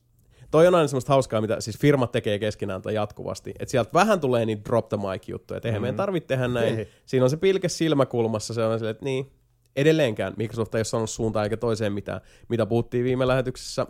toi 0.51 0.67
on 0.67 0.75
aina 0.75 0.87
semmoista 0.87 1.13
hauskaa, 1.13 1.41
mitä 1.41 1.61
siis 1.61 1.77
firmat 1.79 2.11
tekee 2.11 2.39
keskenään 2.39 2.81
tai 2.81 2.93
jatkuvasti. 2.93 3.49
Että 3.59 3.71
sieltä 3.71 3.89
vähän 3.93 4.19
tulee 4.19 4.45
niin 4.45 4.65
drop 4.65 4.89
the 4.89 4.97
mic 4.97 5.27
juttuja, 5.27 5.57
että 5.57 5.67
eihän 5.69 5.79
mm. 5.79 5.83
meidän 5.83 5.95
tarvitse 5.95 6.27
tehdä 6.27 6.47
näin. 6.47 6.79
Ei. 6.79 6.87
Siinä 7.05 7.23
on 7.23 7.29
se 7.29 7.37
pilke 7.37 7.69
silmäkulmassa, 7.69 8.53
se 8.53 8.63
on 8.65 8.79
silleen, 8.79 8.91
että 8.91 9.05
niin, 9.05 9.31
edelleenkään 9.75 10.33
Microsoft 10.37 10.75
ei 10.75 10.79
ole 10.79 10.83
sanonut 10.83 11.09
suuntaan 11.09 11.43
eikä 11.43 11.57
toiseen 11.57 11.93
mitään. 11.93 12.21
Mitä 12.49 12.65
puhuttiin 12.65 13.03
viime 13.03 13.27
lähetyksessä, 13.27 13.87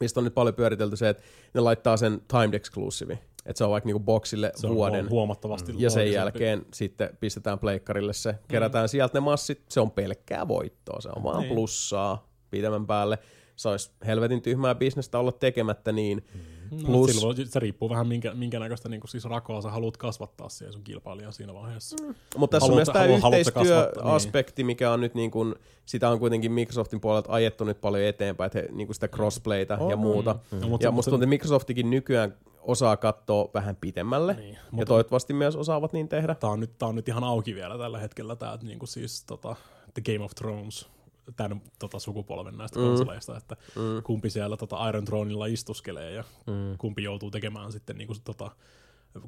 mistä 0.00 0.20
on 0.20 0.24
nyt 0.24 0.34
paljon 0.34 0.54
pyöritelty 0.54 0.96
se, 0.96 1.08
että 1.08 1.22
ne 1.54 1.60
laittaa 1.60 1.96
sen 1.96 2.20
timed 2.28 2.54
exclusive. 2.54 3.18
Että 3.46 3.58
se 3.58 3.64
on 3.64 3.70
vaikka 3.70 3.86
niinku 3.88 4.00
boxille 4.00 4.52
Se 4.54 4.68
vuoden. 4.68 5.10
huomattavasti 5.10 5.72
Ja 5.78 5.90
sen 5.90 6.12
jälkeen 6.12 6.66
sitten 6.74 7.16
pistetään 7.20 7.58
pleikkarille 7.58 8.12
se, 8.12 8.34
kerätään 8.48 8.84
mm. 8.84 8.88
sieltä 8.88 9.16
ne 9.18 9.20
massit, 9.20 9.62
se 9.68 9.80
on 9.80 9.90
pelkkää 9.90 10.48
voittoa, 10.48 11.00
se 11.00 11.08
on 11.16 11.22
vaan 11.22 11.40
Niin. 11.40 11.54
plussaa 11.54 12.28
pitemmän 12.50 12.86
päälle. 12.86 13.18
Se 13.56 13.68
olisi 13.68 13.90
helvetin 14.06 14.42
tyhmää 14.42 14.74
bisnestä 14.74 15.18
olla 15.18 15.32
tekemättä 15.32 15.92
niin. 15.92 16.24
No, 16.70 16.78
Plus, 16.86 17.10
silloin 17.10 17.36
se 17.48 17.60
riippuu 17.60 17.90
vähän 17.90 18.06
minkä, 18.06 18.34
minkä 18.34 18.58
näköistä 18.58 18.88
niin 18.88 19.00
siis 19.06 19.24
rakoa 19.24 19.60
sä 19.62 19.70
haluat 19.70 19.96
kasvattaa 19.96 20.48
siihen 20.48 20.72
sun 20.72 20.82
kilpailijan 20.82 21.32
siinä 21.32 21.54
vaiheessa. 21.54 21.96
Mm. 22.02 22.14
mutta 22.36 22.54
tässä 22.56 22.64
on 22.64 22.70
haluat- 22.70 22.76
myös 22.76 22.88
tämä 23.20 23.30
sä 23.30 23.36
yhteistyöaspekti, 23.38 24.64
mikä 24.64 24.90
on 24.90 25.00
nyt 25.00 25.14
niin 25.14 25.30
kuin, 25.30 25.54
sitä 25.86 26.08
on 26.08 26.18
kuitenkin 26.18 26.52
Microsoftin 26.52 27.00
puolelta 27.00 27.32
ajettu 27.32 27.64
nyt 27.64 27.80
paljon 27.80 28.04
eteenpäin, 28.04 28.46
että 28.46 28.58
he, 28.58 28.68
niin 28.72 28.86
kuin 28.86 28.94
sitä 28.94 29.08
crossplayta 29.08 29.78
ja 29.90 29.96
muuta. 29.96 30.36
No, 30.50 30.58
Ja 30.60 30.66
mutta- 30.66 30.90
musta 30.90 31.10
tuntuu, 31.10 31.24
että 31.24 31.28
Microsoftikin 31.30 31.90
nykyään 31.90 32.34
osaa 32.62 32.96
katsoa 32.96 33.50
vähän 33.54 33.76
pitemmälle, 33.76 34.34
Niin, 34.34 34.58
ja 34.76 34.86
toivottavasti 34.86 35.32
myös 35.32 35.56
osaavat 35.56 35.92
niin 35.92 36.08
tehdä. 36.08 36.34
Tää 36.34 36.50
on, 36.50 36.60
nyt, 36.60 36.78
tää 36.78 36.88
on 36.88 36.94
nyt 36.94 37.08
ihan 37.08 37.24
auki 37.24 37.54
vielä 37.54 37.78
tällä 37.78 37.98
hetkellä, 37.98 38.36
tää, 38.36 38.52
että 38.54 38.66
niinku 38.66 38.86
siis 38.86 39.24
tota, 39.24 39.56
The 39.94 40.02
Game 40.12 40.24
of 40.24 40.34
Thrones, 40.34 40.86
tämän 41.36 41.62
tota, 41.78 41.98
sukupolven 41.98 42.58
näistä 42.58 42.78
mm. 42.78 42.86
konsoleista, 42.86 43.36
että 43.36 43.56
mm. 43.76 44.02
kumpi 44.02 44.30
siellä 44.30 44.56
tota, 44.56 44.88
Iron 44.88 45.04
Throneilla 45.04 45.46
istuskelee 45.46 46.12
ja 46.12 46.24
mm. 46.46 46.78
kumpi 46.78 47.02
joutuu 47.02 47.30
tekemään 47.30 47.72
sitten 47.72 47.98
niinku, 47.98 48.14
tota, 48.24 48.50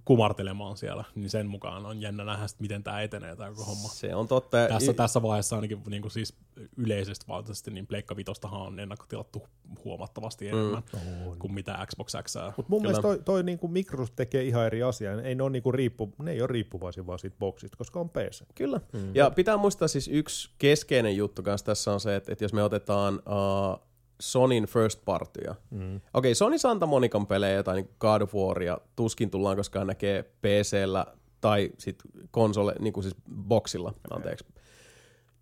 kumartelemaan 0.04 0.76
siellä, 0.76 1.04
niin 1.14 1.30
sen 1.30 1.46
mukaan 1.46 1.86
on 1.86 2.00
jännä 2.00 2.24
nähdä, 2.24 2.46
sit, 2.46 2.60
miten 2.60 2.82
tämä 2.82 3.02
etenee 3.02 3.36
tämä 3.36 3.50
koko 3.50 3.64
homma. 3.64 3.88
Se 3.88 4.14
on 4.14 4.28
totta. 4.28 4.56
Tässä, 4.68 4.92
tässä 4.92 5.22
vaiheessa 5.22 5.56
ainakin 5.56 5.82
niin 5.86 6.02
kuin 6.02 6.12
siis 6.12 6.34
yleisesti 6.76 7.26
valtaisesti, 7.28 7.70
niin 7.70 7.86
Pleikka 7.86 8.16
Vitostahan 8.16 8.60
on 8.60 8.80
ennakkotilattu 8.80 9.42
huomattavasti 9.84 10.48
enemmän 10.48 10.82
mm. 10.92 11.38
kuin 11.38 11.52
mitä 11.52 11.86
Xbox 11.86 12.12
X. 12.22 12.36
Mutta 12.56 12.70
mun 12.70 12.82
mielestä 12.82 13.02
toi, 13.02 13.18
toi 13.24 13.42
niinku 13.42 13.68
Microsoft 13.68 14.12
tekee 14.16 14.42
ihan 14.42 14.66
eri 14.66 14.82
asiaa. 14.82 15.20
Ei 15.20 15.34
ne, 15.34 15.42
ole 15.42 15.50
niinku 15.50 15.72
riippu, 15.72 16.12
ne 16.18 16.32
ei 16.32 16.40
ole 16.40 16.46
riippuvaisia 16.46 17.06
vaan 17.06 17.18
siitä 17.18 17.36
boksista, 17.38 17.76
koska 17.76 18.00
on 18.00 18.10
PC. 18.10 18.42
Kyllä. 18.54 18.80
Mm. 18.92 19.14
Ja 19.14 19.30
pitää 19.30 19.56
muistaa 19.56 19.88
siis 19.88 20.08
yksi 20.08 20.50
keskeinen 20.58 21.16
juttu 21.16 21.42
kanssa 21.42 21.66
tässä 21.66 21.92
on 21.92 22.00
se, 22.00 22.16
että, 22.16 22.32
että 22.32 22.44
jos 22.44 22.52
me 22.52 22.62
otetaan 22.62 23.14
uh, 23.14 23.86
Sonin 24.20 24.64
first 24.64 25.04
partya. 25.04 25.54
Mm. 25.70 25.96
Okei, 25.96 26.00
okay, 26.14 26.34
Sony 26.34 26.58
Santa 26.58 26.86
Monican 26.86 27.26
pelejä 27.26 27.62
tai 27.62 27.74
niin 27.74 27.90
God 27.98 28.22
of 28.22 28.34
Waria 28.34 28.78
tuskin 28.96 29.30
tullaan 29.30 29.56
koskaan 29.56 29.86
näkee 29.86 30.22
PCllä 30.22 31.06
tai 31.40 31.70
sit 31.78 32.02
konsole, 32.30 32.74
niin 32.78 32.92
kuin 32.92 33.04
siis 33.04 33.16
boxilla, 33.48 33.94
anteeksi. 34.10 34.44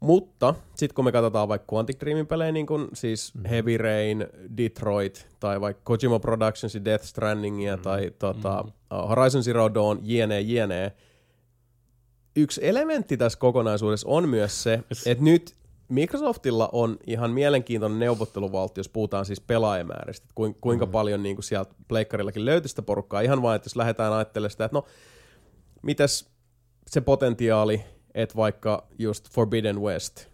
Mutta 0.00 0.54
sitten 0.74 0.94
kun 0.94 1.04
me 1.04 1.12
katsotaan 1.12 1.48
vaikka 1.48 1.74
Quantic 1.74 2.00
Dreamin 2.00 2.26
pelejä, 2.26 2.52
niin 2.52 2.66
kuin 2.66 2.88
siis 2.92 3.34
mm. 3.34 3.44
Heavy 3.44 3.76
Rain, 3.76 4.26
Detroit, 4.56 5.26
tai 5.40 5.60
vaikka 5.60 5.82
Kojima 5.84 6.18
Productionsin 6.18 6.84
Death 6.84 7.04
Strandingia, 7.04 7.76
mm. 7.76 7.82
tai 7.82 8.10
tota, 8.18 8.62
mm. 8.62 8.98
uh, 8.98 9.08
Horizon 9.08 9.42
Zero 9.42 9.74
Dawn, 9.74 9.98
jne, 10.02 10.40
jne, 10.40 10.92
yksi 12.36 12.60
elementti 12.66 13.16
tässä 13.16 13.38
kokonaisuudessa 13.38 14.08
on 14.08 14.28
myös 14.28 14.62
se, 14.62 14.80
että 15.06 15.24
nyt 15.24 15.54
Microsoftilla 15.94 16.68
on 16.72 16.98
ihan 17.06 17.30
mielenkiintoinen 17.30 17.98
neuvotteluvaltti, 17.98 18.78
jos 18.78 18.88
puhutaan 18.88 19.26
siis 19.26 19.40
pelaajamääristä, 19.40 20.24
että 20.24 20.34
kuinka, 20.60 20.86
mm. 20.86 20.92
paljon 20.92 21.22
niin 21.22 21.36
kuin 21.36 21.44
sieltä 21.44 21.74
pleikkarillakin 21.88 22.44
löytyy 22.44 22.68
sitä 22.68 22.82
porukkaa. 22.82 23.20
Ihan 23.20 23.42
vain, 23.42 23.56
että 23.56 23.66
jos 23.66 23.76
lähdetään 23.76 24.12
ajattelemaan 24.12 24.50
sitä, 24.50 24.64
että 24.64 24.76
no, 24.76 24.84
mitäs 25.82 26.30
se 26.86 27.00
potentiaali, 27.00 27.84
että 28.14 28.36
vaikka 28.36 28.88
just 28.98 29.30
Forbidden 29.30 29.80
West 29.80 30.26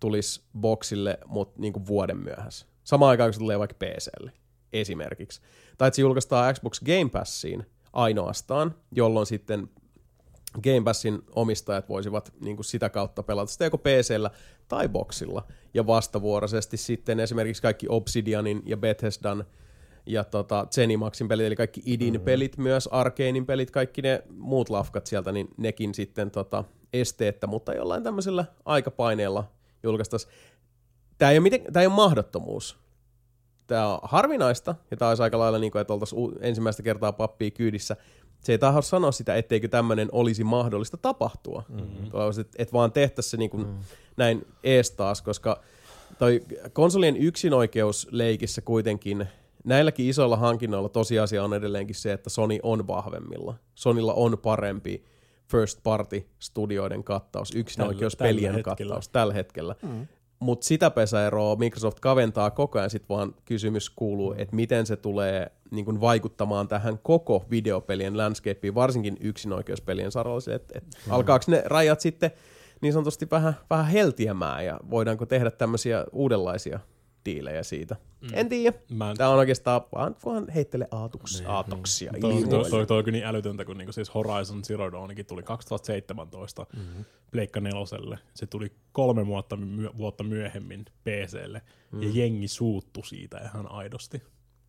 tulisi 0.00 0.42
boxille, 0.60 1.18
mutta 1.26 1.60
niin 1.60 1.72
kuin 1.72 1.86
vuoden 1.86 2.16
myöhässä. 2.16 2.66
Samaan 2.84 3.10
aikaan, 3.10 3.28
kun 3.28 3.34
se 3.34 3.38
tulee 3.38 3.58
vaikka 3.58 3.76
PClle, 3.78 4.32
esimerkiksi. 4.72 5.40
Tai 5.78 5.88
että 5.88 5.96
se 5.96 6.02
julkaistaan 6.02 6.54
Xbox 6.54 6.80
Game 6.80 7.10
Passiin 7.12 7.66
ainoastaan, 7.92 8.74
jolloin 8.92 9.26
sitten 9.26 9.70
Game 10.62 10.84
Passin 10.84 11.22
omistajat 11.34 11.88
voisivat 11.88 12.32
niin 12.40 12.56
kuin 12.56 12.64
sitä 12.64 12.88
kautta 12.88 13.22
pelata 13.22 13.52
sitä 13.52 13.64
joko 13.64 13.78
PCllä 13.78 14.30
tai 14.68 14.88
boxilla. 14.88 15.46
Ja 15.74 15.86
vastavuoroisesti 15.86 16.76
sitten 16.76 17.20
esimerkiksi 17.20 17.62
kaikki 17.62 17.86
Obsidianin 17.88 18.62
ja 18.66 18.76
Bethesdan 18.76 19.44
ja 20.06 20.24
tota, 20.24 20.66
Zenimaxin 20.70 21.28
pelit, 21.28 21.46
eli 21.46 21.56
kaikki 21.56 21.82
idin 21.86 22.14
mm-hmm. 22.14 22.24
pelit, 22.24 22.58
myös 22.58 22.86
Arkanein 22.86 23.46
pelit, 23.46 23.70
kaikki 23.70 24.02
ne 24.02 24.22
muut 24.36 24.68
lafkat 24.70 25.06
sieltä, 25.06 25.32
niin 25.32 25.48
nekin 25.56 25.94
sitten 25.94 26.30
tota, 26.30 26.64
esteettä, 26.92 27.46
mutta 27.46 27.74
jollain 27.74 28.02
tämmöisellä 28.02 28.44
aikapaineella 28.64 29.44
julkaistaisiin. 29.82 30.32
Tämä 31.18 31.30
ei 31.30 31.38
ole, 31.38 31.42
miten, 31.42 31.62
tämä 31.72 31.80
ei 31.82 31.86
ole 31.86 31.94
mahdottomuus. 31.94 32.78
Tämä 33.66 33.88
on 33.88 33.98
harvinaista, 34.02 34.74
ja 34.90 34.96
tämä 34.96 35.08
olisi 35.08 35.22
aika 35.22 35.38
lailla 35.38 35.58
niin 35.58 35.72
kuin, 35.72 35.80
että 35.80 35.92
oltaisiin 35.92 36.32
ensimmäistä 36.40 36.82
kertaa 36.82 37.12
pappia 37.12 37.50
kyydissä. 37.50 37.96
Se 38.44 38.52
ei 38.52 38.58
tahdo 38.58 38.82
sanoa 38.82 39.12
sitä, 39.12 39.36
etteikö 39.36 39.68
tämmöinen 39.68 40.08
olisi 40.12 40.44
mahdollista 40.44 40.96
tapahtua. 40.96 41.62
Mm-hmm. 41.68 42.40
Että 42.40 42.62
et 42.62 42.72
vaan 42.72 42.92
tehtäisiin 42.92 43.30
se 43.30 43.36
niin 43.36 43.50
kuin 43.50 43.66
mm-hmm. 43.66 43.82
näin 44.16 44.46
ees 44.64 44.90
taas, 44.90 45.22
koska 45.22 45.60
toi 46.18 46.42
konsolien 46.72 47.16
yksinoikeus 47.16 48.08
leikissä 48.10 48.60
kuitenkin, 48.60 49.28
näilläkin 49.64 50.08
isoilla 50.08 50.36
hankinnoilla 50.36 50.88
tosiasia 50.88 51.44
on 51.44 51.54
edelleenkin 51.54 51.96
se, 51.96 52.12
että 52.12 52.30
Sony 52.30 52.58
on 52.62 52.86
vahvemmilla. 52.86 53.54
Sonilla 53.74 54.14
on 54.14 54.38
parempi 54.38 55.04
first 55.50 55.78
party 55.82 56.26
studioiden 56.38 57.04
kattaus, 57.04 57.54
yksinoikeus 57.54 58.16
Tällä- 58.16 58.28
tällä 58.28 58.36
pelien 58.36 58.54
hetkellä. 58.54 58.90
kattaus 58.90 59.08
tällä 59.08 59.34
hetkellä. 59.34 59.74
Mm. 59.82 60.06
Mutta 60.40 60.66
sitä 60.66 60.90
pesäeroa 60.90 61.56
Microsoft 61.56 62.00
kaventaa 62.00 62.50
koko 62.50 62.78
ajan, 62.78 62.90
sitten 62.90 63.16
vaan 63.16 63.34
kysymys 63.44 63.90
kuuluu, 63.90 64.34
että 64.38 64.56
miten 64.56 64.86
se 64.86 64.96
tulee 64.96 65.52
niin 65.70 65.84
kuin 65.84 66.00
vaikuttamaan 66.00 66.68
tähän 66.68 66.98
koko 67.02 67.44
videopelien 67.50 68.16
landscapeen, 68.16 68.74
varsinkin 68.74 69.16
yksinoikeuspelien 69.20 70.12
saralla, 70.12 70.54
että 70.54 70.78
et, 70.78 70.84
mm. 70.84 71.12
alkaako 71.12 71.44
ne 71.48 71.62
rajat 71.66 72.00
sitten 72.00 72.30
niin 72.80 72.92
sanotusti 72.92 73.28
vähän, 73.30 73.54
vähän 73.70 73.86
heltiämään 73.86 74.64
ja 74.64 74.80
voidaanko 74.90 75.26
tehdä 75.26 75.50
tämmöisiä 75.50 76.04
uudenlaisia 76.12 76.80
diilejä 77.24 77.62
siitä. 77.62 77.96
Mm. 78.20 78.28
En 78.32 78.48
tiedä. 78.48 78.78
Mä, 78.90 79.14
Tämä 79.16 79.30
on 79.30 79.38
oikeastaan 79.38 79.80
vaan, 79.94 80.16
vaan 80.24 80.48
heittele 80.48 80.88
aatuks, 80.90 81.42
aatoksia. 81.46 82.10
Toi, 82.10 82.20
toi, 82.20 82.40
ilmoille. 82.40 82.70
toi, 82.70 82.86
toi 82.86 82.98
on 82.98 83.04
kyllä 83.04 83.16
niin 83.16 83.26
älytöntä, 83.26 83.64
kun 83.64 83.78
niinku 83.78 83.92
siis 83.92 84.14
Horizon 84.14 84.64
Zero 84.64 84.92
Dawnikin 84.92 85.26
tuli 85.26 85.42
2017 85.42 86.66
mm-hmm. 86.76 87.04
Pleikka 87.30 87.60
neloselle. 87.60 88.18
Se 88.34 88.46
tuli 88.46 88.72
kolme 88.92 89.26
vuotta, 89.26 89.56
myö, 89.56 89.90
vuotta 89.96 90.24
myöhemmin 90.24 90.84
PClle, 90.84 91.62
mm. 91.92 92.02
ja 92.02 92.08
jengi 92.12 92.48
suuttu 92.48 93.02
siitä 93.02 93.38
ihan 93.38 93.70
aidosti. 93.70 94.22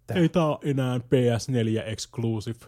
Tää. 0.08 0.18
Ei 0.18 0.30
tää 0.30 0.46
ole 0.46 0.60
enää 0.64 0.98
PS4 0.98 1.84
exclusive. 1.86 2.66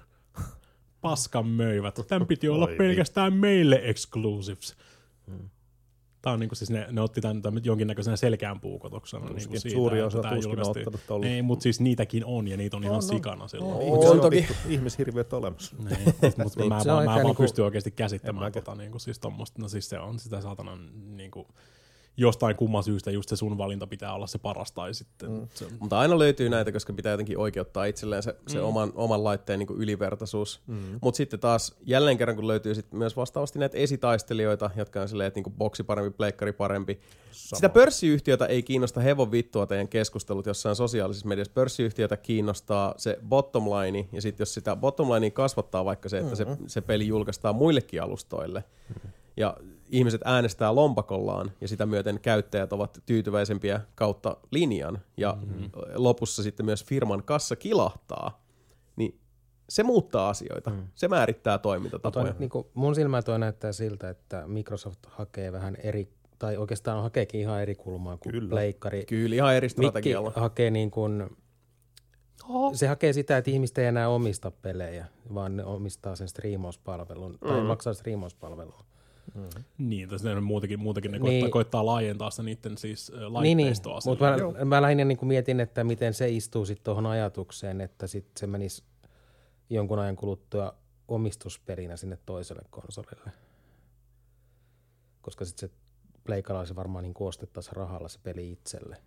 Paskan 1.02 1.48
möivät. 1.48 2.00
Tämän 2.08 2.28
piti 2.28 2.50
olla 2.50 2.66
Oi 2.66 2.76
pelkästään 2.76 3.34
meille 3.34 3.82
exclusives. 3.84 4.76
Tää 6.22 6.34
on 6.34 6.40
niinku 6.40 6.56
siis 6.56 6.70
ne, 6.70 6.88
ne 6.92 7.02
otti 7.02 7.22
tämän, 7.22 7.42
tämän 7.42 7.66
jonkinnäköisenä 7.66 8.18
selkeään 8.18 8.60
puukotuksena. 8.60 9.26
Niinku 9.26 9.40
Tuskin 9.40 9.60
siitä, 9.62 9.76
suuri 9.76 9.98
että 9.98 10.08
osa 10.08 10.22
tää 10.22 10.36
tuskin 10.36 10.60
on 10.60 10.70
ottanut 10.70 11.02
tolleen. 11.08 11.34
Ei, 11.34 11.42
mutta 11.42 11.64
siis 11.64 11.80
niitäkin 11.80 12.26
on, 12.26 12.48
ja 12.48 12.58
niitä 12.58 12.78
on 12.78 12.84
ihan 12.84 13.02
sikana 13.02 13.48
silloin. 13.48 13.88
No, 13.88 13.94
On 13.94 14.12
on 14.12 14.20
toki. 14.20 14.48
ihmishirviöt 14.68 15.34
olemassa. 15.34 15.76
Niin, 15.90 16.00
mutta 16.44 16.60
Niin, 16.60 16.70
mä, 16.70 16.82
mä, 16.86 16.96
mä 16.96 17.06
vaan 17.06 17.26
niinku- 17.26 17.44
pystyn 17.44 17.66
oikeasti 17.66 17.92
käsittämään 17.92 18.52
tota, 18.52 18.76
niinku, 18.76 19.00
siis 19.00 19.20
tommosta, 19.20 19.62
no 19.62 19.68
siis 19.68 19.90
se 19.90 20.00
on 20.00 20.20
sitä 20.20 20.42
saatanan 20.42 20.90
niinku, 21.18 21.48
jostain 22.18 22.56
kumman 22.56 22.84
syystä 22.84 23.12
just 23.12 23.30
se 23.30 23.36
sun 23.36 23.58
valinta 23.58 23.88
pitää 23.88 24.14
olla 24.14 24.28
se 24.28 24.38
paras 24.38 24.72
tai 24.72 24.94
sitten 24.94 25.32
mm. 25.32 25.48
se 25.54 25.66
on, 25.66 25.72
Mutta 25.80 26.00
aina 26.00 26.20
löytyy 26.20 26.50
näitä, 26.50 26.72
koska 26.72 26.94
pitää 26.94 27.12
jotenkin 27.12 27.38
oikeuttaa 27.38 27.86
itselleen 27.86 28.24
se, 28.24 28.36
se 28.48 28.58
mm. 28.58 28.64
oman, 28.64 28.92
oman 28.96 29.24
laitteen 29.24 29.60
niin 29.60 29.78
ylivertaisuus. 29.78 30.62
Mm. 30.68 31.00
Mutta 31.02 31.18
sitten 31.18 31.40
taas 31.40 31.76
jälleen 31.86 32.18
kerran, 32.18 32.36
kun 32.36 32.48
löytyy 32.48 32.76
sit 32.76 32.92
myös 32.94 33.16
vastaavasti 33.18 33.60
näitä 33.60 33.78
esitaistelijoita, 33.78 34.70
jotka 34.76 35.02
on 35.02 35.10
silleen, 35.10 35.28
että 35.28 35.40
niin 35.40 35.54
boksi 35.58 35.84
parempi, 35.84 36.18
pleikkari 36.18 36.54
parempi. 36.54 37.00
Sama. 37.32 37.58
Sitä 37.58 37.70
pörssiyhtiötä 37.70 38.46
ei 38.46 38.64
kiinnosta 38.64 39.02
hevon 39.02 39.32
vittua 39.32 39.66
teidän 39.66 39.88
keskustelut 39.88 40.46
jossain 40.46 40.76
sosiaalisessa 40.76 41.28
mediassa. 41.28 41.54
Pörssiyhtiötä 41.54 42.18
kiinnostaa 42.18 42.94
se 42.98 43.20
bottom 43.30 43.64
line, 43.64 44.08
ja 44.12 44.22
sitten 44.22 44.42
jos 44.42 44.54
sitä 44.54 44.76
bottom 44.76 45.12
linea 45.12 45.32
kasvattaa 45.32 45.86
vaikka 45.86 46.10
se, 46.10 46.18
että 46.18 46.44
mm-hmm. 46.44 46.68
se, 46.68 46.74
se 46.74 46.82
peli 46.82 47.08
julkaistaan 47.08 47.56
muillekin 47.56 48.02
alustoille, 48.02 48.64
mm-hmm. 48.90 49.12
ja 49.38 49.58
ihmiset 49.90 50.22
äänestää 50.26 50.76
lompakollaan, 50.76 51.52
ja 51.62 51.68
sitä 51.68 51.86
myöten 51.86 52.20
käyttäjät 52.20 52.74
ovat 52.74 53.04
tyytyväisempiä 53.06 53.82
kautta 53.96 54.38
linjan, 54.52 55.00
ja 55.18 55.38
mm-hmm. 55.42 55.72
lopussa 55.96 56.44
sitten 56.44 56.66
myös 56.66 56.86
firman 56.86 57.24
kassa 57.24 57.56
kilahtaa, 57.56 58.42
niin 58.96 59.20
se 59.70 59.84
muuttaa 59.84 60.30
asioita. 60.30 60.70
Mm. 60.70 60.88
Se 60.96 61.08
määrittää 61.08 61.54
Mutta 61.54 61.64
toimintatapoja. 61.64 62.36
niin 62.40 62.50
kuin 62.50 62.68
mun 62.74 62.96
silmään 62.96 63.24
toi 63.24 63.40
näyttää 63.40 63.72
siltä, 63.72 64.10
että 64.10 64.48
Microsoft 64.48 65.00
hakee 65.08 65.52
vähän 65.52 65.76
eri, 65.76 66.14
tai 66.40 66.58
oikeastaan 66.58 67.04
hakeekin 67.04 67.42
ihan 67.42 67.62
eri 67.62 67.76
kulmaa 67.76 68.18
kuin 68.18 68.32
Kyllä. 68.32 68.50
pleikkari. 68.50 69.06
Kyllä, 69.06 69.36
ihan 69.36 69.56
eri 69.56 69.66
Mikki 69.66 69.82
strategialla. 69.82 70.32
hakee 70.36 70.72
niin 70.72 70.92
kuin, 70.92 71.30
se 72.74 72.88
hakee 72.88 73.14
sitä, 73.14 73.38
että 73.38 73.52
ihmiset 73.52 73.78
ei 73.78 73.86
enää 73.86 74.10
omista 74.10 74.52
pelejä, 74.52 75.06
vaan 75.34 75.58
ne 75.58 75.66
omistaa 75.66 76.16
sen 76.16 76.28
striimauspalvelun, 76.28 77.32
mm. 77.32 77.48
tai 77.48 77.64
maksaa 77.64 77.94
striimauspalvelun. 79.30 79.66
niin, 79.78 80.10
tässä 80.10 80.36
ne 80.36 80.42
muutakin, 80.42 80.80
muutakin 80.80 81.12
ne 81.12 81.18
Niin. 81.18 81.24
koittaa, 81.42 81.50
koittaa 81.50 81.86
laajentaa 81.86 82.30
sitä 82.30 82.44
niiden 82.44 82.78
siis 82.78 83.12
äh, 83.16 83.20
Niin, 83.42 83.58
niin. 83.58 83.68
laitteistoa. 83.68 84.00
mutta 84.06 84.26
mä, 84.60 84.66
mä 84.66 84.82
lähinnä 84.82 85.06
niin 85.06 85.18
kuin 85.18 85.28
mietin, 85.28 85.60
että 85.60 85.84
miten 85.84 86.14
se 86.14 86.30
istuu 86.30 86.66
sitten 86.66 86.84
tuohon 86.84 87.06
ajatukseen, 87.06 87.82
että 87.82 88.08
sit 88.08 88.28
se 88.38 88.48
menisi 88.48 88.84
jonkun 89.70 90.00
ajan 90.00 90.16
kuluttua 90.16 90.74
omistusperinä 91.08 91.98
sinne 91.98 92.18
toiselle 92.26 92.62
konsolille. 92.70 93.32
Koska 95.22 95.46
sitten 95.46 95.70
se 95.70 95.76
pleikalla 96.24 96.66
se 96.66 96.76
varmaan 96.76 97.04
niin 97.04 97.14
ostettaisiin 97.20 97.76
rahalla 97.76 98.08
se 98.08 98.20
peli 98.24 98.52
itselle 98.52 98.98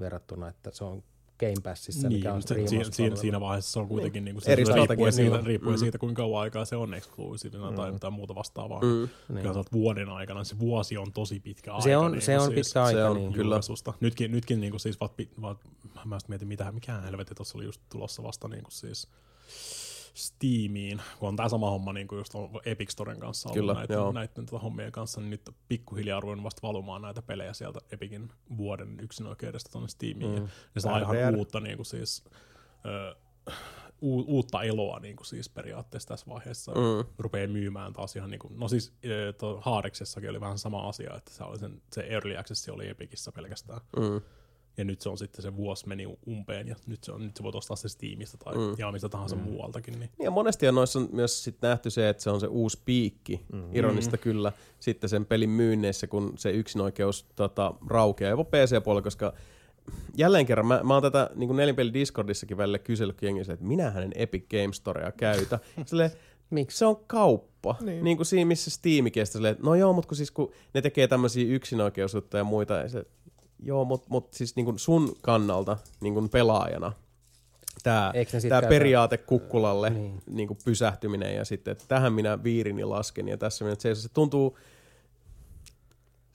verrattuna, 0.00 0.48
että 0.48 0.70
se 0.72 0.84
on 0.84 1.02
Game 1.40 1.60
Passissa, 1.62 2.08
niin, 2.08 2.18
mikä 2.18 2.34
on 2.34 2.42
se- 2.42 2.66
siinä, 2.66 2.84
siinä, 2.90 3.16
siinä 3.16 3.40
vaiheessa 3.40 3.72
se 3.72 3.78
on 3.78 3.88
kuitenkin 3.88 4.24
niin. 4.24 4.36
Eri 4.36 4.44
se 4.44 4.54
riippuen, 4.54 4.76
strategia 4.76 5.12
siitä, 5.12 5.26
silloin. 5.26 5.46
riippuen 5.46 5.74
Mm. 5.74 5.78
siitä, 5.78 5.98
kuinka 5.98 6.22
kauan 6.22 6.42
aikaa 6.42 6.64
se 6.64 6.76
on 6.76 6.94
eksklusiivina 6.94 7.70
mm. 7.70 7.76
tai 7.76 7.92
jotain 7.92 8.12
muuta 8.12 8.34
vastaavaa. 8.34 8.80
Mm. 8.80 9.08
Niin. 9.34 9.42
Kyllä 9.42 9.64
vuoden 9.72 10.08
aikana, 10.08 10.44
se 10.44 10.58
vuosi 10.58 10.96
on 10.96 11.12
tosi 11.12 11.40
pitkä 11.40 11.72
aika. 11.72 11.82
Se 11.84 11.96
on, 11.96 12.12
niin 12.12 12.22
se 12.22 12.32
kuin 12.32 12.42
on 12.42 12.54
siis 12.54 12.66
pitkä 12.66 12.82
aika, 12.82 12.98
se 12.98 13.04
on 13.04 13.16
niin. 13.16 13.32
kyllä. 13.32 13.60
Nytkin, 14.00 14.30
nytkin 14.32 14.60
niin 14.60 14.70
kuin 14.70 14.80
siis, 14.80 15.00
vaat, 15.00 15.12
vaat, 15.40 15.58
mä 16.04 16.18
mietin, 16.28 16.48
mitä, 16.48 16.72
mikä 16.72 17.00
helvetti 17.00 17.34
tuossa 17.34 17.58
oli 17.58 17.64
just 17.64 17.80
tulossa 17.88 18.22
vasta 18.22 18.48
niin 18.48 18.62
kuin 18.62 18.72
siis 18.72 19.08
Steamiin, 20.14 21.00
kun 21.18 21.28
on 21.28 21.36
tämä 21.36 21.48
sama 21.48 21.70
homma 21.70 21.92
niin 21.92 22.08
kuin 22.08 22.18
just 22.18 22.34
on 22.34 22.50
Epic 22.64 22.90
Storen 22.90 23.20
kanssa 23.20 23.48
ollut 23.48 23.60
Kyllä, 23.60 23.74
näiden, 23.74 23.94
joo. 23.94 24.12
näiden 24.12 24.46
tota 24.46 24.58
hommien 24.58 24.92
kanssa, 24.92 25.20
niin 25.20 25.30
nyt 25.30 25.50
pikkuhiljaa 25.68 26.20
ruvennut 26.20 26.44
vasta 26.44 26.62
valumaan 26.62 27.02
näitä 27.02 27.22
pelejä 27.22 27.52
sieltä 27.52 27.80
Epicin 27.92 28.28
vuoden 28.56 29.00
yksinoikeudesta 29.00 29.70
tuonne 29.72 29.88
Steamiin. 29.88 30.30
Mm. 30.30 30.36
Ja 30.36 30.48
ne 30.74 30.80
saa 30.80 30.98
ihan 30.98 31.36
uutta 31.36 31.60
niin 31.60 31.76
kuin 31.76 31.86
siis, 31.86 32.24
ö, 32.86 33.14
u- 34.02 34.24
uutta 34.36 34.62
eloa 34.62 35.00
niin 35.00 35.16
kuin 35.16 35.26
siis 35.26 35.48
periaatteessa 35.48 36.08
tässä 36.08 36.26
vaiheessa. 36.28 36.72
Mm. 36.72 37.12
Rupeaa 37.18 37.48
myymään 37.48 37.92
taas 37.92 38.16
ihan 38.16 38.30
niin 38.30 38.38
kuin, 38.38 38.60
no 38.60 38.68
siis 38.68 38.92
Haadeksessakin 39.60 40.30
oli 40.30 40.40
vähän 40.40 40.58
sama 40.58 40.88
asia, 40.88 41.16
että 41.16 41.30
se, 41.32 41.44
oli 41.44 41.58
sen, 41.58 41.82
se 41.92 42.00
Early 42.00 42.36
Access 42.36 42.68
oli 42.68 42.88
Epicissä 42.88 43.32
pelkästään. 43.32 43.80
Mm. 43.96 44.20
Ja 44.80 44.84
nyt 44.84 45.00
se 45.00 45.08
on 45.08 45.18
sitten 45.18 45.42
se 45.42 45.56
vuosi 45.56 45.88
meni 45.88 46.18
umpeen 46.28 46.68
ja 46.68 46.76
nyt 46.86 47.04
se, 47.04 47.12
on, 47.12 47.24
nyt 47.24 47.36
se 47.36 47.42
voi 47.42 47.52
ostaa 47.54 47.76
se 47.76 47.88
Steamista 47.88 48.38
tai 48.38 48.54
mm. 48.54 48.74
ja 48.78 48.92
mistä 48.92 49.08
tahansa 49.08 49.36
mm. 49.36 49.42
muualtakin. 49.42 50.00
Niin. 50.00 50.10
Ja 50.22 50.30
monesti 50.30 50.72
noissa 50.72 50.98
on 50.98 51.08
myös 51.12 51.44
sit 51.44 51.56
nähty 51.62 51.90
se, 51.90 52.08
että 52.08 52.22
se 52.22 52.30
on 52.30 52.40
se 52.40 52.46
uusi 52.46 52.78
piikki, 52.84 53.40
mm. 53.52 53.64
ironista 53.72 54.16
mm. 54.16 54.20
kyllä, 54.20 54.52
sitten 54.80 55.10
sen 55.10 55.26
pelin 55.26 55.50
myynneissä, 55.50 56.06
kun 56.06 56.32
se 56.36 56.50
yksinoikeus 56.50 57.26
tota, 57.36 57.74
raukeaa 57.86 58.30
jopa 58.30 58.44
PC-puolella, 58.44 59.02
koska 59.02 59.32
jälleen 60.16 60.46
kerran, 60.46 60.66
mä, 60.66 60.80
mä 60.84 60.94
oon 60.94 61.02
tätä 61.02 61.30
niin 61.34 61.56
nelinpeli 61.56 61.94
Discordissakin 61.94 62.56
välillä 62.56 62.78
kysellyt 62.78 63.22
jengissä, 63.22 63.52
että 63.52 63.64
minähän 63.64 64.02
en 64.02 64.12
Epic 64.14 64.44
Game 64.50 64.72
Storea 64.72 65.12
käytä. 65.12 65.58
Silleen, 65.86 66.10
Miksi? 66.50 66.78
se 66.78 66.86
on 66.86 66.96
kauppa. 67.06 67.76
Niin. 67.80 68.04
niin 68.04 68.16
kuin 68.16 68.26
siinä, 68.26 68.48
missä 68.48 68.70
Steam 68.70 69.10
kestää 69.10 69.54
no 69.62 69.74
joo, 69.74 69.92
mutta 69.92 70.08
kun, 70.08 70.16
siis, 70.16 70.30
kun 70.30 70.52
ne 70.74 70.82
tekee 70.82 71.08
tämmöisiä 71.08 71.54
yksinoikeusjuttuja 71.54 72.40
ja 72.40 72.44
muita, 72.44 72.74
ja 72.74 72.88
se, 72.88 73.06
joo, 73.62 73.84
mutta 73.84 74.06
mut 74.10 74.32
siis 74.32 74.56
niin 74.56 74.78
sun 74.78 75.16
kannalta 75.22 75.76
niin 76.00 76.28
pelaajana, 76.28 76.92
tämä 77.82 78.12
käytä- 78.50 78.68
periaate 78.68 79.18
kukkulalle 79.18 79.90
niin. 79.90 80.22
Niin. 80.26 80.48
Pysähtyminen 80.64 81.36
ja 81.36 81.44
sitten, 81.44 81.72
että 81.72 81.84
tähän 81.88 82.12
minä 82.12 82.42
viirini 82.42 82.84
lasken 82.84 83.28
ja 83.28 83.36
tässä 83.36 83.64
minä 83.64 83.76
se, 83.78 83.94
se 83.94 84.08
tuntuu, 84.08 84.58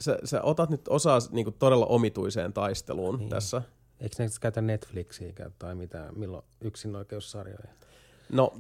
sä, 0.02 0.20
sä 0.24 0.42
otat 0.42 0.70
nyt 0.70 0.88
osaa 0.88 1.20
niin 1.32 1.54
todella 1.60 1.86
omituiseen 1.86 2.54
taisteluun 2.54 3.20
niin. 3.20 3.30
tässä. 3.30 3.62
Eikö 4.00 4.16
ne 4.20 4.30
käytä 4.42 4.62
Netflixiä 4.62 5.34
tai 5.60 5.76
mitä, 5.76 6.12
milloin 6.16 6.46
yksinoikeussarjoja? 6.62 7.70
No, 8.30 8.54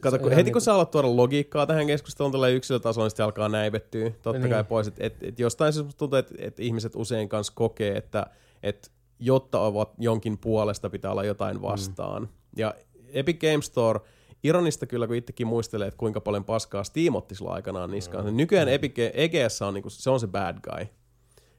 kato, 0.00 0.18
kun, 0.18 0.30
heti 0.30 0.40
ihan 0.40 0.52
kun 0.52 0.60
sä 0.60 0.74
alat 0.74 0.90
tuoda 0.90 1.16
logiikkaa 1.16 1.66
tähän 1.66 1.86
keskusteluun 1.86 2.32
tällä 2.32 2.48
yksilötasolla, 2.48 3.04
niin 3.04 3.10
sitten 3.10 3.24
alkaa 3.24 3.48
näivettyä 3.48 4.10
totta 4.22 4.38
Niin. 4.38 4.50
kai 4.50 4.64
pois. 4.64 4.88
Että 4.88 5.04
et, 5.06 5.22
et 5.22 5.38
jostain 5.38 5.74
musta 5.84 5.98
tuntuu, 5.98 6.18
että 6.18 6.34
et 6.38 6.60
ihmiset 6.60 6.92
usein 6.96 7.28
kanssa 7.28 7.52
kokee, 7.56 7.96
että 7.96 8.26
et 8.62 8.90
jotta 9.18 9.60
ovat 9.60 9.92
jonkin 9.98 10.38
puolesta, 10.38 10.90
pitää 10.90 11.10
olla 11.10 11.24
jotain 11.24 11.62
vastaan. 11.62 12.22
Mm. 12.22 12.28
Ja 12.56 12.74
Epic 13.12 13.40
Game 13.40 13.62
Store, 13.62 14.00
ironista 14.42 14.86
kyllä, 14.86 15.06
kun 15.06 15.16
itsekin 15.16 15.46
muistelee, 15.46 15.88
että 15.88 15.98
kuinka 15.98 16.20
paljon 16.20 16.44
paskaa 16.44 16.84
Steam 16.84 17.14
otti 17.14 17.34
silloin 17.34 17.54
aikanaan 17.54 17.90
niskaan. 17.90 18.26
Mm. 18.26 18.36
Nykyään 18.36 18.68
Epic, 18.68 18.94
EGS 19.14 19.62
on, 19.62 19.74
niinku, 19.74 19.90
se 19.90 20.10
on 20.10 20.20
se 20.20 20.26
bad 20.26 20.56
guy. 20.62 20.86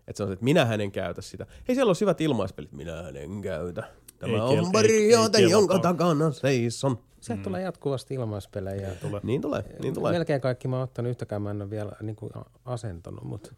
Että 0.07 0.18
se 0.18 0.23
on 0.23 0.30
se, 0.30 0.34
että 0.34 0.44
minä 0.45 0.65
hänen 0.65 0.91
käytä 0.91 1.22
sitä. 1.22 1.45
Hei, 1.68 1.76
siellä 1.76 1.90
on 1.90 1.95
hyvät 2.02 2.22
ilmaispelit. 2.22 2.72
Minä 2.72 3.03
hänen 3.03 3.41
käytä. 3.41 3.84
Tämä 4.19 4.34
Ei 4.34 4.40
on 4.40 4.49
kiel- 4.57 5.36
ei 5.38 5.49
jonka 5.49 5.80
takana 5.80 6.32
seison. 6.32 6.98
Sieltä 7.22 7.39
mm. 7.39 7.43
tulee 7.43 7.61
jatkuvasti 7.61 8.14
ilmaispelejä. 8.14 8.95
Tulee. 9.02 9.22
Niin 9.23 9.41
tulee, 9.41 9.64
niin 9.81 9.93
tulee. 9.93 10.11
Melkein 10.11 10.41
kaikki 10.41 10.68
mä 10.68 10.76
oon 10.76 10.84
ottanut 10.84 11.10
yhtäkään, 11.10 11.41
mä 11.41 11.52
en 11.52 11.61
ole 11.61 11.69
vielä 11.69 11.91
niin 12.02 12.15
kuin 12.15 12.31
asentanut, 12.65 13.23
mutta 13.23 13.52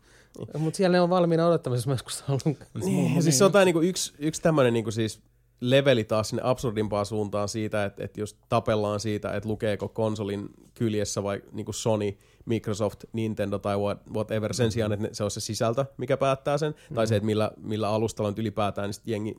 mut 0.57 0.75
siellä 0.75 0.97
ne 0.97 1.01
on 1.01 1.09
valmiina 1.09 1.47
odottamassa, 1.47 1.79
jos 1.79 1.87
mä 1.87 1.93
joskus 1.93 2.21
haluan. 2.21 2.57
Niin, 2.85 3.15
ja 3.15 3.21
siis 3.21 3.37
se 3.37 3.45
on 3.45 3.51
tää 3.51 3.65
niinku 3.65 3.81
yksi, 3.81 4.13
yksi 4.19 4.41
tämmöinen 4.41 4.73
niinku 4.73 4.91
siis 4.91 5.21
leveli 5.61 6.03
taas 6.03 6.29
sinne 6.29 6.41
absurdimpaan 6.45 7.05
suuntaan 7.05 7.49
siitä, 7.49 7.85
että, 7.85 8.03
että 8.03 8.19
jos 8.19 8.37
tapellaan 8.49 8.99
siitä, 8.99 9.35
että 9.35 9.49
lukeeko 9.49 9.87
konsolin 9.87 10.49
kyljessä 10.73 11.23
vai 11.23 11.41
niinku 11.51 11.73
Sony, 11.73 12.17
Microsoft, 12.45 13.03
Nintendo 13.13 13.59
tai 13.59 13.75
what- 13.75 14.13
whatever, 14.13 14.53
sen 14.53 14.71
sijaan, 14.71 14.91
että 14.93 15.07
ne- 15.07 15.13
se 15.13 15.23
on 15.23 15.31
se 15.31 15.39
sisältö, 15.39 15.85
mikä 15.97 16.17
päättää 16.17 16.57
sen, 16.57 16.75
mm. 16.89 16.95
tai 16.95 17.07
se, 17.07 17.15
että 17.15 17.25
millä, 17.25 17.51
millä 17.57 17.89
alustalla 17.89 18.31
nyt 18.31 18.39
ylipäätään 18.39 18.87
niin 18.87 18.93
sit 18.93 19.07
jengi 19.07 19.35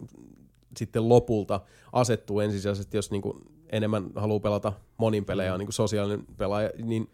sitten 0.76 1.08
lopulta 1.08 1.60
asettuu 1.92 2.40
ensisijaisesti, 2.40 2.96
jos 2.96 3.10
niinku 3.10 3.42
enemmän 3.74 4.10
haluaa 4.16 4.40
pelata 4.40 4.72
monin 4.96 5.24
pelejä, 5.24 5.52
mm. 5.52 5.58
niin 5.58 5.66
kuin 5.66 5.74
sosiaalinen 5.74 6.26
pelaaja, 6.36 6.70
niin 6.82 7.10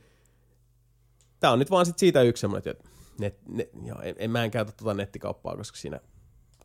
tämä 1.40 1.52
on 1.52 1.58
nyt 1.58 1.70
vaan 1.70 1.86
sit 1.86 1.98
siitä 1.98 2.22
yksi 2.22 2.40
semmoinen, 2.40 2.70
että 2.70 2.84
net, 3.18 3.38
ne, 3.48 3.68
joo, 3.84 4.00
en, 4.02 4.14
en, 4.18 4.30
mä 4.30 4.44
en 4.44 4.50
käytä 4.50 4.72
tuota 4.72 4.94
nettikauppaa, 4.94 5.56
koska 5.56 5.78
siinä, 5.78 6.00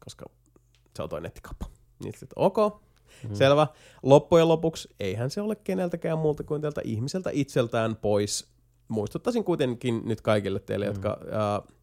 koska 0.04 0.26
se 0.96 1.04
on 1.04 1.10
toi 1.10 1.22
nettikauppa. 1.22 1.66
Niin 2.04 2.14
sitten, 2.18 2.34
ok, 2.36 2.58
mm. 3.30 3.36
selvä. 3.36 3.68
Loppujen 4.04 4.48
lopuksi 4.48 4.90
eihän 5.00 5.30
se 5.30 5.42
ole 5.42 5.56
keneltäkään 5.56 6.18
muulta 6.18 6.44
kuin 6.44 6.62
tältä 6.62 6.82
ihmiseltä 6.84 7.30
itseltään 7.34 7.96
pois. 7.96 8.48
Muistuttaisin 8.88 9.44
kuitenkin 9.44 10.02
nyt 10.06 10.22
kaikille 10.22 10.60
teille, 10.60 10.86
mm. 10.86 10.90
jotka 10.90 11.10
äh, 11.10 11.76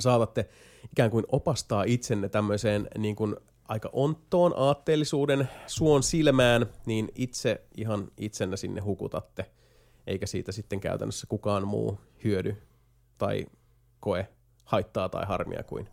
saatatte 0.00 0.48
ikään 0.92 1.10
kuin 1.10 1.24
opastaa 1.28 1.84
itsenne 1.84 2.28
tämmöiseen 2.28 2.88
niin 2.98 3.16
kuin 3.16 3.36
aika 3.70 3.90
onttoon 3.92 4.52
aatteellisuuden 4.56 5.48
suon 5.66 6.02
silmään, 6.02 6.66
niin 6.86 7.08
itse 7.14 7.64
ihan 7.76 8.10
itsenne 8.16 8.56
sinne 8.56 8.80
hukutatte, 8.80 9.50
eikä 10.06 10.26
siitä 10.26 10.52
sitten 10.52 10.80
käytännössä 10.80 11.26
kukaan 11.26 11.66
muu 11.68 12.00
hyödy 12.24 12.62
tai 13.18 13.46
koe 14.00 14.28
haittaa 14.64 15.08
tai 15.08 15.26
harmia 15.26 15.62
kuin 15.62 15.88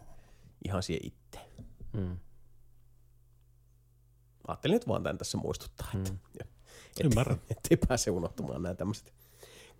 ihan 0.66 0.84
siihen 0.84 1.08
itse. 1.08 1.40
Mm. 1.94 2.18
Ajattelin 4.48 4.74
nyt 4.74 4.88
vaan 4.88 5.04
tämän 5.04 5.18
tässä 5.18 5.38
muistuttaa, 5.38 5.88
että 5.96 6.12
Mm. 6.12 6.18
et, 6.40 6.50
Ymmärrän. 7.04 7.42
ettei 7.52 7.78
pääse 7.88 8.12
unohtumaan 8.12 8.64
nämä 8.64 8.76
tämmöiset 8.76 9.14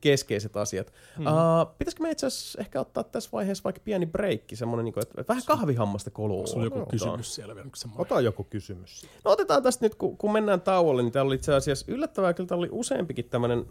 keskeiset 0.02 0.58
asiat. 0.58 0.94
Mm. 1.18 1.26
Uh, 1.26 1.34
pitäisikö 1.78 2.04
me 2.04 2.12
itse 2.12 2.26
asiassa 2.26 2.62
ehkä 2.62 2.82
ottaa 2.82 3.04
tässä 3.04 3.30
vaiheessa 3.34 3.64
vaikka 3.64 3.82
pieni 3.86 4.06
breikki, 4.06 4.56
semmoinen, 4.56 4.86
niin 4.86 4.94
kuin, 4.94 5.04
että 5.04 5.24
vähän 5.28 5.44
kahvihammasta 5.46 6.12
kolua. 6.12 6.48
Sulla 6.48 6.66
on 6.66 6.72
joku 6.74 6.86
kysymys 6.86 7.36
siellä 7.36 7.56
vielä, 7.56 7.66
onko 7.66 7.76
semmoinen? 7.76 8.02
Ota 8.02 8.22
joku 8.22 8.44
kysymys. 8.44 9.06
No 9.26 9.32
otetaan 9.32 9.64
tästä 9.64 9.86
nyt, 9.86 9.96
kun, 9.96 10.18
kun 10.18 10.32
mennään 10.32 10.62
tauolle, 10.62 11.04
niin 11.04 11.12
täällä 11.12 11.30
oli 11.30 11.36
itse 11.36 11.54
asiassa 11.54 11.86
yllättävää, 11.88 12.34
kyllä 12.34 12.48
täällä 12.48 12.62
oli 12.62 12.70
useampikin 12.72 13.26
tämmöinen 13.26 13.66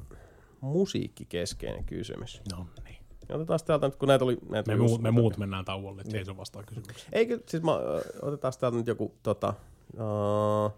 musiikkikeskeinen 0.60 1.84
kysymys. 1.84 2.42
No 2.52 2.66
niin. 2.84 2.96
Otetaan 3.32 3.60
täältä 3.66 3.86
nyt, 3.86 3.96
kun 3.96 4.08
näitä 4.08 4.24
oli... 4.24 4.38
Näitä 4.48 4.70
Me, 4.70 4.80
oli 4.80 4.88
muut, 4.88 5.02
me 5.02 5.10
muut 5.10 5.36
mennään 5.36 5.64
tauolle, 5.64 6.00
että 6.00 6.16
Jason 6.16 6.36
vastaa 6.36 6.62
kysymyksiin. 6.62 7.08
Eikö, 7.12 7.40
siis 7.46 7.62
mä, 7.62 7.72
otetaan 8.22 8.52
täältä 8.60 8.78
nyt 8.78 8.86
joku, 8.86 9.14
tota, 9.22 9.54
uh, 9.94 10.72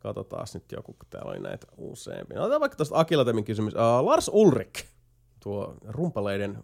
katsotaan 0.00 0.46
nyt 0.54 0.72
joku, 0.72 0.92
kun 0.92 1.08
täällä 1.10 1.30
oli 1.30 1.40
näitä 1.40 1.66
useampia. 1.76 2.38
No, 2.38 2.42
otetaan 2.42 2.60
vaikka 2.60 2.76
tuosta 2.76 2.98
Akilatemin 2.98 3.44
kysymys. 3.44 3.74
Uh, 3.74 4.06
Lars 4.06 4.30
Ulrik, 4.32 4.84
tuo 5.40 5.74
rumpaleiden 5.88 6.58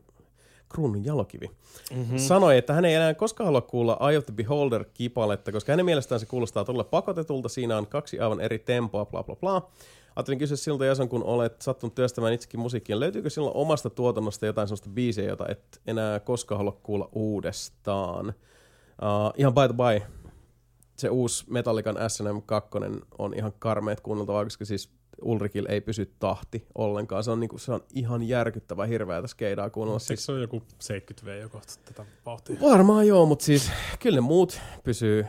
kruunun 0.68 1.04
jalokivi, 1.04 1.50
mm-hmm. 1.94 2.18
sanoi, 2.18 2.58
että 2.58 2.72
hän 2.72 2.84
ei 2.84 2.94
enää 2.94 3.14
koskaan 3.14 3.46
halua 3.46 3.60
kuulla 3.60 3.98
Eye 4.08 4.18
of 4.18 4.26
the 4.26 4.34
Beholder-kipaletta, 4.34 5.52
koska 5.52 5.72
hänen 5.72 5.86
mielestään 5.86 6.20
se 6.20 6.26
kuulostaa 6.26 6.64
todella 6.64 6.84
pakotetulta. 6.84 7.48
Siinä 7.48 7.78
on 7.78 7.86
kaksi 7.86 8.20
aivan 8.20 8.40
eri 8.40 8.58
tempoa, 8.58 9.06
bla 9.06 9.22
bla 9.22 9.36
bla. 9.36 9.70
Ajattelin 10.16 10.38
kysyä 10.38 10.56
siltä, 10.56 10.84
Jason, 10.84 11.08
kun 11.08 11.24
olet 11.24 11.62
sattunut 11.62 11.94
työstämään 11.94 12.32
itsekin 12.32 12.60
musiikkia, 12.60 13.00
löytyykö 13.00 13.30
silloin 13.30 13.56
omasta 13.56 13.90
tuotannosta 13.90 14.46
jotain 14.46 14.68
sellaista 14.68 14.90
biisiä, 14.90 15.24
jota 15.24 15.46
et 15.48 15.80
enää 15.86 16.20
koskaan 16.20 16.58
halua 16.58 16.78
kuulla 16.82 17.08
uudestaan? 17.12 18.28
Uh, 18.28 19.32
ihan 19.36 19.54
by 19.54 19.60
the 19.60 19.74
by, 19.74 20.06
se 20.96 21.08
uusi 21.08 21.44
Metallican 21.50 21.96
S&M 22.08 22.42
2 22.46 22.70
on 23.18 23.34
ihan 23.34 23.52
karmeet 23.58 24.00
kuunneltavaa, 24.00 24.44
koska 24.44 24.64
siis 24.64 24.90
Ulrikilla 25.22 25.68
ei 25.68 25.80
pysy 25.80 26.14
tahti 26.18 26.66
ollenkaan. 26.74 27.24
Se 27.24 27.30
on, 27.30 27.40
niinku, 27.40 27.58
se 27.58 27.72
on 27.72 27.84
ihan 27.94 28.22
järkyttävä 28.22 28.86
hirveätä 28.86 29.26
skeidaa 29.26 29.70
kuunnella. 29.70 29.96
Eikö 29.96 30.06
Siis, 30.06 30.26
se 30.26 30.32
ole 30.32 30.40
joku 30.40 30.62
70 30.78 31.26
V 31.26 31.40
jo 31.40 31.48
kohta 31.48 31.72
tätä 31.84 32.04
vauhtia? 32.26 32.56
varmaan 32.60 33.06
joo, 33.06 33.26
mutta 33.26 33.44
siis 33.44 33.70
kyllä 34.00 34.16
ne 34.16 34.20
muut 34.20 34.60
pysyy 34.84 35.26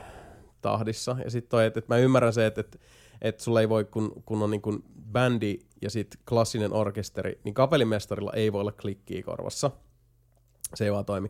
tahdissa. 0.61 1.15
Ja 1.23 1.31
sitten 1.31 1.49
toi, 1.49 1.65
että 1.65 1.79
et 1.79 1.87
mä 1.87 1.97
ymmärrän 1.97 2.33
se, 2.33 2.45
että 2.45 2.61
et, 2.61 2.81
et 3.21 3.39
sulla 3.39 3.61
ei 3.61 3.69
voi, 3.69 3.85
kun, 3.85 4.23
kun 4.25 4.43
on 4.43 4.51
niinku 4.51 4.83
bändi 5.11 5.59
ja 5.81 5.89
sitten 5.89 6.19
klassinen 6.29 6.73
orkesteri, 6.73 7.39
niin 7.43 7.53
kapellimestarilla 7.53 8.31
ei 8.33 8.53
voi 8.53 8.61
olla 8.61 8.71
klikkiä 8.71 9.23
korvassa. 9.23 9.71
Se 10.75 10.85
ei 10.85 10.91
vaan 10.91 11.05
toimi. 11.05 11.29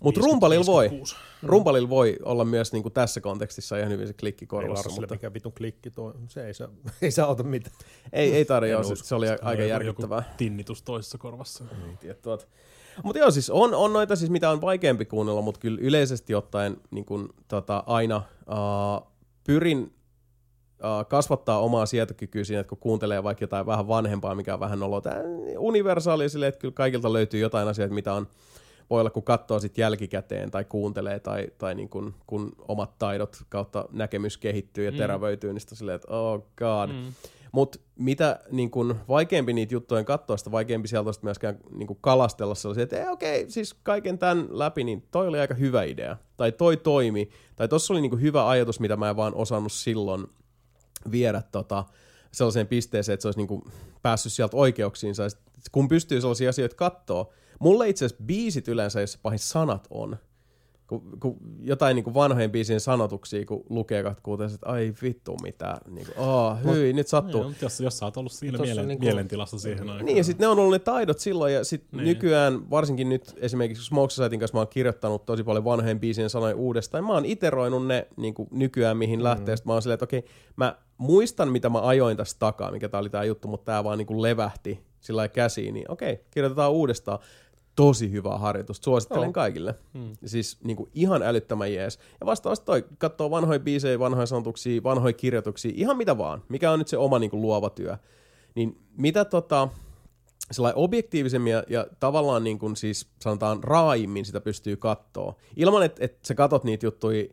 Mutta 0.00 0.20
50, 0.20 0.32
rumpalilla 0.32 0.66
voi. 0.66 0.84
56. 0.84 1.16
Rumpalilla 1.42 1.88
voi 1.88 2.16
olla 2.24 2.44
myös 2.44 2.72
niinku 2.72 2.90
tässä 2.90 3.20
kontekstissa 3.20 3.76
ihan 3.76 3.90
hyvin 3.90 4.06
se 4.06 4.12
klikki 4.12 4.44
Ei 4.44 4.46
korvassa, 4.46 4.74
Larsille 4.74 5.00
mutta 5.00 5.14
mikä 5.14 5.34
vitun 5.34 5.52
klikki 5.52 5.90
tuo, 5.90 6.14
se 6.28 6.46
ei 6.46 6.54
saa, 6.54 6.68
ei 7.02 7.10
saa 7.10 7.26
auta 7.26 7.42
mitään. 7.42 7.76
ei, 8.12 8.34
ei 8.34 8.44
tarjoa, 8.44 8.82
se, 8.82 8.96
se 8.96 9.14
oli 9.14 9.26
aika 9.42 9.62
järkyttävää. 9.62 10.18
Joku 10.18 10.36
tinnitus 10.36 10.82
toisessa 10.82 11.18
korvassa. 11.18 11.64
Tuot. 12.22 12.48
Mutta 13.04 13.18
joo, 13.18 13.30
siis 13.30 13.50
on, 13.50 13.74
on 13.74 13.92
noita 13.92 14.16
siis, 14.16 14.30
mitä 14.30 14.50
on 14.50 14.60
vaikeampi 14.60 15.04
kuunnella, 15.04 15.42
mutta 15.42 15.60
kyllä 15.60 15.78
yleisesti 15.80 16.34
ottaen 16.34 16.76
niin 16.90 17.04
kun, 17.04 17.34
tota, 17.48 17.84
aina 17.86 18.22
uh, 18.48 19.12
pyrin 19.44 19.82
uh, 19.82 21.08
kasvattaa 21.08 21.60
omaa 21.60 21.86
sietokykyä 21.86 22.44
siinä, 22.44 22.60
että 22.60 22.68
kun 22.68 22.78
kuuntelee 22.78 23.22
vaikka 23.22 23.44
jotain 23.44 23.66
vähän 23.66 23.88
vanhempaa, 23.88 24.34
mikä 24.34 24.54
on 24.54 24.60
vähän 24.60 24.80
noloa. 24.80 25.00
Tämä 25.00 25.16
universaali 25.58 26.28
sille, 26.28 26.46
että 26.46 26.60
kyllä 26.60 26.74
kaikilta 26.74 27.12
löytyy 27.12 27.40
jotain 27.40 27.68
asioita, 27.68 27.94
mitä 27.94 28.14
on 28.14 28.26
voi 28.90 29.00
olla, 29.00 29.10
kun 29.10 29.22
katsoo 29.22 29.60
sit 29.60 29.78
jälkikäteen 29.78 30.50
tai 30.50 30.64
kuuntelee 30.64 31.20
tai, 31.20 31.48
tai 31.58 31.74
niin 31.74 31.88
kun, 31.88 32.14
kun 32.26 32.52
omat 32.68 32.98
taidot 32.98 33.36
kautta 33.48 33.84
näkemys 33.92 34.38
kehittyy 34.38 34.84
ja 34.84 34.92
terävöityy, 34.92 35.52
niin 35.52 35.60
sitten 35.60 35.78
silleen, 35.78 35.96
että 35.96 36.12
oh 36.12 36.46
god. 36.56 36.90
Mm. 36.90 37.12
Mutta 37.52 37.78
mitä 37.96 38.40
niin 38.50 38.70
kun, 38.70 38.96
vaikeampi 39.08 39.52
niitä 39.52 39.74
juttuja 39.74 40.04
katsoa, 40.04 40.36
sitä 40.36 40.50
vaikeampi 40.50 40.88
sieltä 40.88 41.10
myöskään 41.22 41.58
niin 41.74 41.86
kun 41.86 41.98
kalastella 42.00 42.54
sellaisia, 42.54 42.82
että 42.82 43.02
ei, 43.02 43.08
okei, 43.08 43.50
siis 43.50 43.74
kaiken 43.74 44.18
tämän 44.18 44.46
läpi, 44.50 44.84
niin 44.84 45.06
toi 45.10 45.28
oli 45.28 45.38
aika 45.38 45.54
hyvä 45.54 45.82
idea. 45.82 46.16
Tai 46.36 46.52
toi 46.52 46.76
toimi. 46.76 47.30
Tai 47.56 47.68
tossa 47.68 47.94
oli 47.94 48.00
niin 48.00 48.10
kun, 48.10 48.20
hyvä 48.20 48.48
ajatus, 48.48 48.80
mitä 48.80 48.96
mä 48.96 49.10
en 49.10 49.16
vaan 49.16 49.34
osannut 49.34 49.72
silloin 49.72 50.26
viedä 51.10 51.42
tota, 51.52 51.84
sellaiseen 52.32 52.66
pisteeseen, 52.66 53.14
että 53.14 53.22
se 53.22 53.28
olisi 53.28 53.40
niin 53.40 53.48
kuin 53.48 53.62
päässyt 54.02 54.32
sieltä 54.32 54.56
oikeuksiinsa. 54.56 55.22
Ja 55.22 55.30
kun 55.72 55.88
pystyy 55.88 56.20
sellaisia 56.20 56.50
asioita 56.50 56.76
kattoo, 56.76 57.32
mulle 57.60 57.88
itse 57.88 58.04
asiassa 58.04 58.24
biisit 58.24 58.68
yleensä, 58.68 59.00
jos 59.00 59.18
pahin 59.22 59.38
sanat 59.38 59.86
on, 59.90 60.16
kun, 60.86 61.02
kun 61.20 61.36
jotain 61.60 61.94
niin 61.94 62.04
kuin 62.04 62.14
vanhojen 62.14 62.50
biisien 62.50 62.80
sanotuksia, 62.80 63.44
kun 63.44 63.64
lukee 63.68 64.02
katkuuteen, 64.02 64.50
että 64.54 64.66
ai 64.68 64.94
vittu 65.02 65.36
mitä, 65.42 65.76
niin 65.88 66.06
kuin, 66.06 66.18
oh, 66.18 66.56
hyi, 66.64 66.92
nyt 66.92 67.08
sattuu. 67.08 67.42
Mutta 67.42 67.64
jos, 67.64 67.80
jos 67.80 67.98
sä 67.98 68.04
oot 68.04 68.16
ollut 68.16 68.32
siinä 68.32 68.58
mielen, 68.58 68.82
on 68.82 68.88
niinku- 68.88 69.04
mielentilassa 69.04 69.58
siihen 69.58 69.90
aikaan. 69.90 70.06
Niin, 70.06 70.16
ja 70.16 70.24
sitten 70.24 70.44
ne 70.44 70.48
on 70.48 70.58
ollut 70.58 70.72
ne 70.72 70.78
taidot 70.78 71.18
silloin, 71.18 71.54
ja 71.54 71.64
sitten 71.64 71.96
Niin. 71.96 72.04
nykyään, 72.04 72.70
varsinkin 72.70 73.08
nyt 73.08 73.34
esimerkiksi 73.36 73.84
Smoke 73.84 74.10
Societyn 74.10 74.38
kanssa 74.40 74.56
mä 74.56 74.60
oon 74.60 74.68
kirjoittanut 74.68 75.26
tosi 75.26 75.44
paljon 75.44 75.64
vanhojen 75.64 76.00
biisien 76.00 76.30
sanoja 76.30 76.56
uudestaan, 76.56 77.04
ja 77.04 77.06
mä 77.06 77.12
oon 77.12 77.24
iteroinut 77.24 77.86
ne 77.86 78.08
niin 78.16 78.34
kuin 78.34 78.48
nykyään 78.52 78.96
mihin 78.96 79.18
mm. 79.18 79.24
lähtee, 79.24 79.56
Sit 79.56 79.66
mä 79.66 79.72
oon 79.72 79.82
silleen, 79.82 79.94
että 79.94 80.04
okei, 80.04 80.24
mä 80.56 80.76
muistan 80.98 81.48
mitä 81.48 81.68
mä 81.68 81.80
ajoin 81.80 82.16
tästä 82.16 82.38
takaa, 82.38 82.70
mikä 82.72 82.88
tää 82.88 83.00
oli 83.00 83.10
tää 83.10 83.24
juttu, 83.24 83.48
mutta 83.48 83.72
tää 83.72 83.84
vaan 83.84 83.98
niin 83.98 84.06
kuin 84.06 84.22
levähti 84.22 84.80
sillä 85.00 85.18
lailla 85.18 85.32
käsiin, 85.34 85.74
niin 85.74 85.90
okei, 85.90 86.24
kirjoitetaan 86.30 86.72
uudestaan. 86.72 87.18
Tosi 87.80 88.10
hyvä 88.10 88.38
harjoitus, 88.38 88.80
suosittelen 88.82 89.22
Joo. 89.22 89.32
kaikille. 89.32 89.74
Hmm. 89.94 90.12
Siis 90.24 90.58
niin 90.64 90.76
kuin 90.76 90.90
ihan 90.94 91.22
älyttömän 91.22 91.74
jees. 91.74 91.98
Ja 92.20 92.26
vastaavasti 92.26 92.66
toi 92.66 92.84
katsoo 92.98 93.30
vanhoja 93.30 93.60
biisejä, 93.60 93.98
vanhoja 93.98 94.26
sanotuksia, 94.26 94.82
vanhoja 94.82 95.12
kirjoituksia, 95.12 95.72
ihan 95.74 95.96
mitä 95.96 96.18
vaan. 96.18 96.42
Mikä 96.48 96.70
on 96.70 96.78
nyt 96.78 96.88
se 96.88 96.96
oma 96.96 97.18
niin 97.18 97.30
kuin 97.30 97.42
luova 97.42 97.70
työ. 97.70 97.96
Niin 98.54 98.78
mitä 98.96 99.24
tota, 99.24 99.68
sellainen 100.50 100.78
objektiivisemmin 100.78 101.52
ja, 101.52 101.62
ja 101.68 101.86
tavallaan 102.00 102.44
niin 102.44 102.58
kuin 102.58 102.76
siis 102.76 103.06
sanotaan 103.20 103.64
raaimmin 103.64 104.24
sitä 104.24 104.40
pystyy 104.40 104.76
kattoo. 104.76 105.36
Ilman, 105.56 105.82
että, 105.82 106.04
että 106.04 106.28
sä 106.28 106.34
katot 106.34 106.64
niitä 106.64 106.86
juttuja 106.86 107.24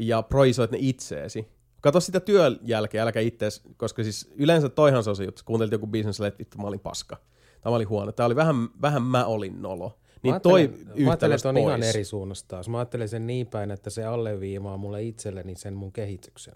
ja 0.00 0.22
projisoit 0.22 0.70
ne 0.70 0.78
itseesi. 0.80 1.48
Kato 1.80 2.00
sitä 2.00 2.20
työn 2.20 2.58
jälkeen, 2.62 3.02
äläkä 3.02 3.20
itseäsi, 3.20 3.62
koska 3.76 4.02
siis 4.02 4.30
yleensä 4.36 4.68
toihan 4.68 5.04
se 5.04 5.10
on 5.10 5.16
se 5.16 5.24
juttu, 5.24 5.42
kuuntelit 5.44 5.72
joku 5.72 5.88
silleen, 6.12 6.28
että 6.28 6.38
vittu 6.38 6.58
mä 6.58 6.68
olin 6.68 6.80
paska. 6.80 7.16
Tämä 7.60 7.76
oli 7.76 7.84
huono. 7.84 8.12
Tämä 8.12 8.26
oli 8.26 8.36
vähän, 8.36 8.68
vähän 8.82 9.02
mä 9.02 9.24
olin 9.24 9.62
nolo. 9.62 9.98
Niin 10.22 10.34
mä 10.34 10.40
toi 10.40 10.70
mä 11.04 11.10
ajattelen, 11.10 11.36
että 11.36 11.48
on 11.48 11.54
pois. 11.54 11.66
ihan 11.66 11.82
eri 11.82 12.04
suunnasta. 12.04 12.60
Mä 12.68 12.78
ajattelen 12.78 13.08
sen 13.08 13.26
niin 13.26 13.46
päin, 13.46 13.70
että 13.70 13.90
se 13.90 14.04
alleviimaa 14.04 14.76
mulle 14.76 15.02
itselleni 15.02 15.54
sen 15.54 15.74
mun 15.74 15.92
kehityksen. 15.92 16.54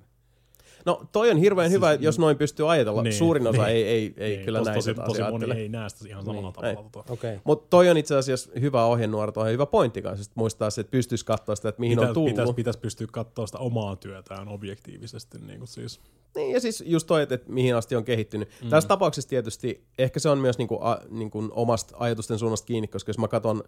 No 0.86 1.04
toi 1.12 1.30
on 1.30 1.36
hirveän 1.36 1.70
hyvä, 1.70 1.92
jos 1.92 2.18
noin 2.18 2.36
pystyy 2.36 2.72
ajatella. 2.72 3.02
Niin, 3.02 3.12
Suurin 3.12 3.46
osa 3.46 3.62
niin. 3.62 3.76
ei, 3.76 3.84
ei, 3.84 4.14
ei 4.16 4.36
Niin, 4.36 4.44
kyllä 4.44 4.58
tosi, 4.58 4.70
näin 4.70 4.78
tosi, 4.78 4.90
sitä 4.90 5.02
tosi 5.02 5.22
moni 5.22 5.60
ei 5.60 5.68
näe 5.68 5.88
sitä 5.88 6.08
ihan 6.08 6.24
samalla 6.24 6.48
Ei. 6.48 6.52
tavalla. 6.52 6.90
Tota. 6.92 7.12
Okei. 7.12 7.30
Okay. 7.30 7.40
Mutta 7.44 7.66
toi 7.70 7.90
on 7.90 7.96
itse 7.96 8.16
asiassa 8.16 8.50
hyvä 8.60 8.84
ohjenuora, 8.84 9.32
toi 9.32 9.46
on 9.46 9.52
hyvä 9.52 9.66
pointti 9.66 10.02
kanssa, 10.02 10.22
että 10.22 10.40
muistaa 10.40 10.70
se, 10.70 10.80
että 10.80 10.90
pystyisi 10.90 11.24
katsoa 11.24 11.56
sitä, 11.56 11.68
että 11.68 11.80
mihin 11.80 11.98
on 11.98 12.02
Pitäisi 12.02 12.14
tullut. 12.14 12.30
pitäis, 12.30 12.54
pitäis 12.54 12.76
pystyä 12.76 13.06
katsoa 13.12 13.46
sitä 13.46 13.58
omaa 13.58 13.96
työtään 13.96 14.48
objektiivisesti. 14.48 15.38
Niin 15.38 15.58
kuin 15.58 15.68
siis. 15.68 16.00
Niin, 16.36 16.52
ja 16.52 16.60
siis 16.60 16.84
just 16.86 17.06
toi, 17.06 17.22
että, 17.22 17.34
että 17.34 17.52
mihin 17.52 17.76
asti 17.76 17.96
on 17.96 18.04
kehittynyt. 18.04 18.48
Mm. 18.62 18.70
Tässä 18.70 18.88
tapauksessa 18.88 19.30
tietysti 19.30 19.84
ehkä 19.98 20.20
se 20.20 20.28
on 20.28 20.38
myös 20.38 20.58
niinku, 20.58 20.78
a, 20.80 20.98
niinku 21.08 21.48
omasta 21.50 21.96
ajatusten 21.98 22.38
suunnasta 22.38 22.66
kiinni, 22.66 22.88
koska 22.88 23.10
jos 23.10 23.18
mä 23.18 23.28
katson 23.28 23.62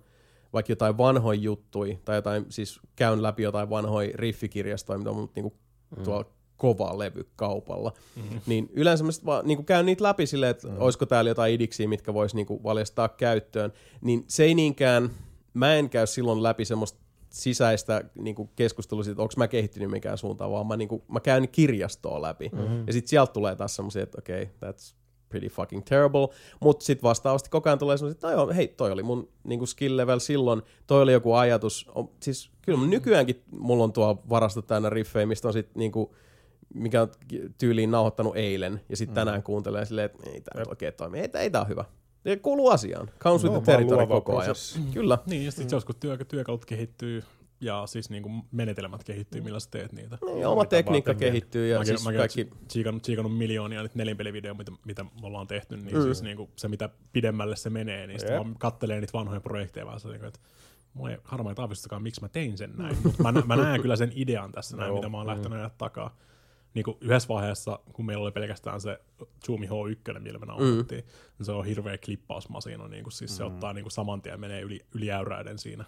vaikka 0.53 0.73
jotain 0.73 0.99
vanhoja 0.99 1.41
juttuja, 1.41 1.97
tai 2.05 2.17
jotain, 2.17 2.47
siis 2.49 2.81
käyn 2.97 3.23
läpi 3.23 3.43
jotain 3.43 3.71
vanhoja 3.71 4.11
riffikirjastoja, 4.15 4.99
mitä 4.99 5.11
on 5.11 5.31
niinku 5.35 5.53
mm. 5.97 6.05
tuolla 6.05 6.25
kova 6.63 6.99
levy 6.99 7.27
kaupalla, 7.37 7.93
mm-hmm. 8.17 8.41
niin 8.47 8.71
yleensä 8.73 9.05
mä 9.05 9.11
vaan 9.27 9.47
niinku 9.47 9.63
käyn 9.63 9.87
niitä 9.87 10.05
läpi 10.05 10.27
silleen, 10.27 10.51
että 10.51 10.69
mm. 10.69 10.77
olisiko 10.79 11.07
täällä 11.07 11.31
jotain 11.31 11.55
idiksiä, 11.55 11.89
mitkä 11.89 12.15
vois 12.15 12.35
niinku 12.35 12.63
valjastaa 12.63 13.09
käyttöön, 13.09 13.73
niin 14.01 14.25
se 14.29 14.45
ei 14.45 14.55
niinkään, 14.55 15.11
mä 15.55 15.75
en 15.75 15.91
käy 15.91 16.07
silloin 16.07 16.43
läpi 16.43 16.65
semmoista 16.65 16.99
sisäistä 17.31 18.05
niinku 18.19 18.51
keskustelua 18.57 19.05
siitä, 19.05 19.13
että 19.13 19.23
onko 19.23 19.35
mä 19.37 19.49
kehittynyt 19.49 19.91
mikään 19.91 20.19
suuntaan, 20.19 20.51
vaan 20.51 20.67
mä, 20.67 20.77
niinku, 20.77 21.05
mä 21.09 21.21
käyn 21.21 21.49
kirjastoa 21.49 22.23
läpi. 22.23 22.51
Mm-hmm. 22.53 22.87
Ja 22.87 22.93
sitten 22.93 23.09
sieltä 23.09 23.33
tulee 23.33 23.57
taas 23.57 23.77
semmoisia, 23.77 24.03
että 24.03 24.19
okei, 24.19 24.43
okay, 24.43 24.71
that's 24.71 24.95
pretty 25.29 25.49
fucking 25.49 25.83
terrible. 25.85 26.29
Mutta 26.61 26.85
sitten 26.85 27.03
vastaavasti 27.03 27.51
koko 27.51 27.69
ajan 27.69 27.79
tulee 27.79 27.97
semmoisia, 27.97 28.17
että 28.17 28.31
joo, 28.31 28.53
hei, 28.53 28.69
toi 28.69 28.93
oli 28.93 29.03
mun 29.03 29.29
niinku 29.45 29.67
skill 29.67 29.97
level 29.97 30.19
silloin, 30.19 30.63
toi 30.87 31.03
oli 31.03 31.13
joku 31.13 31.33
ajatus. 31.33 31.91
On, 31.95 32.11
siis 32.21 32.51
kyllä 32.63 32.79
mun 32.79 32.91
nykyäänkin 32.91 33.43
mulla 33.51 33.85
on 33.85 33.93
tuo 33.93 34.23
varasto 34.29 34.63
täynnä 34.63 34.91
riffejä, 34.91 35.27
mistä 35.27 35.49
on 35.49 35.53
sitten 35.55 35.81
niinku, 35.81 36.15
mikä 36.75 37.03
on 37.03 37.09
tyyliin 37.59 37.91
nauhoittanut 37.91 38.37
eilen, 38.37 38.81
ja 38.89 38.97
sitten 38.97 39.15
tänään 39.15 39.43
kuuntelee 39.43 39.85
silleen, 39.85 40.07
että 40.07 40.31
ei 40.31 40.41
tämä 40.41 40.65
oikein 40.69 40.95
toimi, 40.95 41.19
ei, 41.21 41.29
ei 41.35 41.51
tämä 41.51 41.63
on 41.63 41.69
hyvä. 41.69 41.85
Ja 42.25 42.37
kuuluu 42.37 42.69
asiaan. 42.71 43.11
Counts 43.21 43.45
with 43.45 43.55
No, 43.55 43.61
the 43.61 43.73
territory 43.73 44.07
koko 44.07 44.33
ajan. 44.33 44.45
prosessi. 44.47 44.81
Kyllä. 44.93 45.19
Niin, 45.27 45.45
ja 45.45 45.53
sitten 45.53 45.77
joskus 45.77 45.97
työ, 45.97 46.17
työkalut 46.17 46.65
kehittyy 46.65 47.23
ja 47.61 47.87
siis 47.87 48.11
niinku 48.11 48.31
menetelmät 48.53 49.05
kehittyy, 49.05 49.41
millä 49.41 49.61
sä 49.61 49.69
teet 49.71 49.93
niitä. 49.93 50.19
Niin, 50.27 50.47
oma 50.47 50.65
tekniikka 50.65 51.15
kehittyy 51.15 51.69
ja 51.69 51.79
Mäkin, 51.79 51.87
siis 51.87 52.05
mäkin 52.05 52.19
kaikki... 52.19 52.49
tsiikannut, 52.69 53.03
tsiikannut 53.03 53.39
miljoonia 53.39 53.83
nyt 53.83 53.95
nelinpelivideoita, 53.95 54.59
mitä, 54.71 54.73
mitä 54.87 55.05
me 55.05 55.11
ollaan 55.27 55.47
tehty, 55.47 55.77
niin 55.77 55.93
Mm. 55.93 55.99
mm. 55.99 56.03
siis 56.05 56.23
niinku 56.23 56.51
se 56.57 56.69
mitä 56.69 56.89
pidemmälle 57.13 57.57
se 57.57 57.71
menee, 57.71 58.07
niin 58.07 58.21
sitten 58.21 58.39
vaan 58.39 58.55
kattelee 58.59 59.01
niitä 59.01 59.13
vanhoja 59.19 59.41
projekteja 59.41 59.87
vaan 59.87 60.01
se, 60.01 60.09
niinku, 60.09 60.27
että 60.27 60.41
mulla 60.95 61.11
ei 61.11 61.17
harmaita 61.25 61.63
aavistustakaan, 61.63 62.03
miksi 62.03 62.21
mä 62.21 62.29
tein 62.29 62.59
sen 62.59 62.73
näin. 62.77 62.97
Mutta 63.05 63.23
mä, 63.23 63.43
mä 63.47 63.57
näen 63.57 63.83
kyllä 63.83 63.97
sen 63.97 64.13
idean 64.15 64.53
tässä 64.53 64.77
näin, 64.77 64.89
Joo. 64.89 64.97
mitä 64.97 65.09
mä 65.09 65.17
oon 65.17 65.27
lähtenyt 65.27 65.59
ajat 65.59 65.79
takaa. 65.79 66.17
Niin 66.75 66.85
kuin 66.85 66.97
yhdessä 67.01 67.29
vaiheessa, 67.29 67.79
kun 67.93 68.07
meillä 68.07 68.23
oli 68.23 68.33
pelkästään 68.33 68.81
se 68.81 69.01
Zoomi 69.47 69.67
H1, 69.67 70.19
millä 70.19 70.39
me 70.39 70.47
nauhoitettiin, 70.47 71.05
niin 71.39 71.47
se 71.47 71.53
on 71.53 71.65
hirveä 71.65 71.99
klippausmasina, 71.99 72.89
niin 72.89 73.05
kuin, 73.05 73.13
siis 73.13 73.37
se 73.37 73.45
ottaa 73.45 73.73
niin 73.73 73.85
kuin 73.85 73.93
saman 73.93 74.23
tien 74.23 74.41
menee 74.41 74.61
yli, 74.61 74.81
yli 74.95 75.13
äyräiden 75.13 75.59
siinä, 75.59 75.85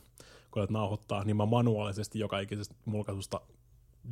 kun 0.51 0.61
alat 0.61 0.71
nauhoittaa, 0.71 1.25
niin 1.25 1.37
mä 1.37 1.47
manuaalisesti 1.47 2.19
joka 2.19 2.39
ikisestä 2.39 2.75
mulkaisusta 2.85 3.41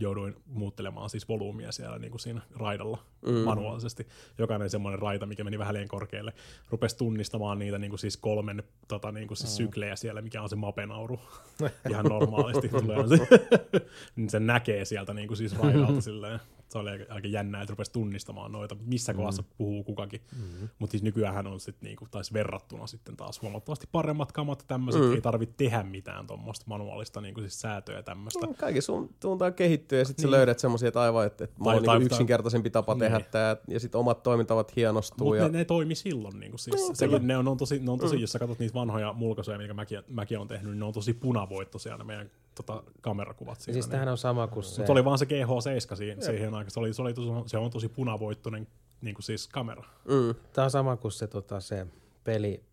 jouduin 0.00 0.36
muuttelemaan 0.46 1.10
siis 1.10 1.28
volyymia 1.28 1.72
siellä 1.72 1.98
niin 1.98 2.10
kuin 2.10 2.20
siinä 2.20 2.40
raidalla 2.56 2.98
mm. 3.26 3.32
manuaalisesti. 3.32 4.06
Jokainen 4.38 4.70
semmoinen 4.70 4.98
raita, 4.98 5.26
mikä 5.26 5.44
meni 5.44 5.58
vähän 5.58 5.74
liian 5.74 5.88
korkealle, 5.88 6.32
rupesi 6.70 6.96
tunnistamaan 6.96 7.58
niitä 7.58 7.78
niin 7.78 7.90
kuin 7.90 7.98
siis 7.98 8.16
kolmen 8.16 8.62
tota, 8.88 9.12
niin 9.12 9.28
kuin 9.28 9.38
siis 9.38 9.56
syklejä 9.56 9.96
siellä, 9.96 10.22
mikä 10.22 10.42
on 10.42 10.48
se 10.48 10.56
mapenauru. 10.56 11.20
Ihan 11.90 12.04
normaalisti 12.04 12.68
tulee 12.68 13.08
se, 13.16 13.28
niin 14.16 14.30
se 14.30 14.40
näkee 14.40 14.84
sieltä 14.84 15.14
niin 15.14 15.28
kuin 15.28 15.38
siis 15.38 15.58
raidalta 15.58 16.00
silleen. 16.00 16.40
Se 16.72 16.78
oli 16.78 16.90
aika, 16.90 17.14
aika 17.14 17.28
jännää, 17.28 17.62
että 17.62 17.72
rupesi 17.72 17.92
tunnistamaan 17.92 18.52
noita, 18.52 18.76
missä 18.86 19.14
kohdassa 19.14 19.42
puhuu 19.58 19.84
kukakin. 19.84 20.20
Mm. 20.36 20.68
Mutta 20.78 20.90
siis 20.90 21.02
nykyään 21.02 21.46
on 21.46 21.60
sitten 21.60 21.86
niinku, 21.86 22.06
taas 22.10 22.32
verrattuna 22.32 22.86
sitten 22.86 23.16
taas 23.16 23.42
huomattavasti 23.42 23.88
paremmat 23.92 24.32
kamat 24.32 24.58
ja 24.58 24.64
tämmöiset. 24.68 25.02
Mm. 25.02 25.14
Ei 25.14 25.20
tarvitse 25.20 25.54
tehdä 25.56 25.82
mitään 25.82 26.26
tuommoista 26.26 26.64
manuaalista 26.68 27.20
niinku 27.20 27.40
siis 27.40 27.60
säätöä 27.60 27.96
ja 27.96 28.02
tämmöistä. 28.02 28.46
Mm, 28.46 28.54
Kaikki 28.54 28.80
sun 28.80 29.10
suuntaan 29.22 29.54
kehittyy 29.54 29.98
ja 29.98 30.04
sitten 30.04 30.22
Niin. 30.22 30.30
sä 30.30 30.36
löydät 30.36 30.58
semmoisia, 30.58 30.88
että 30.88 31.00
aivan, 31.00 31.26
että, 31.26 31.44
että 31.44 31.56
Tai- 31.64 31.76
on 31.76 31.84
tai- 31.84 31.98
niinku 31.98 32.14
yksinkertaisempi 32.14 32.70
tapa 32.70 32.94
tehdä 32.96 33.18
Niin. 33.18 33.26
tämä 33.30 33.56
ja 33.68 33.80
sitten 33.80 33.98
omat 33.98 34.22
toimintavat 34.22 34.76
hienostuu. 34.76 35.26
Mutta 35.28 35.42
Ja... 35.42 35.48
ne, 35.48 35.58
ne, 35.58 35.64
toimi 35.64 35.94
silloin. 35.94 36.40
Niin 36.40 36.58
siis, 36.58 36.76
Niin, 36.76 36.96
sekin, 36.96 37.26
ne 37.26 37.36
on, 37.36 37.48
on 37.48 37.56
tosi, 37.56 37.78
ne 37.78 37.90
on 37.90 37.98
tosi 37.98 38.20
jos 38.20 38.32
sä 38.32 38.38
katsot 38.38 38.58
niitä 38.58 38.74
vanhoja 38.74 39.12
mulkaisuja, 39.12 39.58
mitä 39.58 39.74
mäkin, 39.74 40.02
mäkin 40.08 40.38
on 40.38 40.48
tehnyt, 40.48 40.70
niin 40.70 40.78
ne 40.78 40.84
on 40.84 40.92
tosi 40.92 41.14
punavoittoisia 41.14 41.96
ne 41.96 42.04
meidän 42.04 42.30
tota, 42.54 42.82
kamerakuvat 43.00 43.60
siinä. 43.60 43.74
siis 43.74 43.86
niin. 43.86 43.90
tämähän 43.90 44.08
on 44.08 44.18
sama 44.18 44.46
kuin 44.46 44.64
se. 44.64 44.80
Mutta 44.80 44.92
oli 44.92 45.04
vaan 45.04 45.18
se 45.18 45.24
GH7 45.24 45.96
siihen, 45.96 46.22
siihen 46.22 46.54
aikaan. 46.54 46.70
Se, 46.70 46.80
oli, 46.80 46.94
se, 46.94 47.02
oli 47.02 47.14
tosi, 47.14 47.28
se 47.46 47.58
on 47.58 47.70
tosi 47.70 47.88
punavoittoinen 47.88 48.68
niin 49.00 49.14
kuin 49.14 49.24
siis 49.24 49.48
kamera. 49.48 49.82
Mm. 50.04 50.34
Tämä 50.52 50.64
on 50.64 50.70
sama 50.70 50.96
kuin 50.96 51.12
se, 51.12 51.26
tota, 51.26 51.60
se 51.60 51.86
peli, 52.24 52.64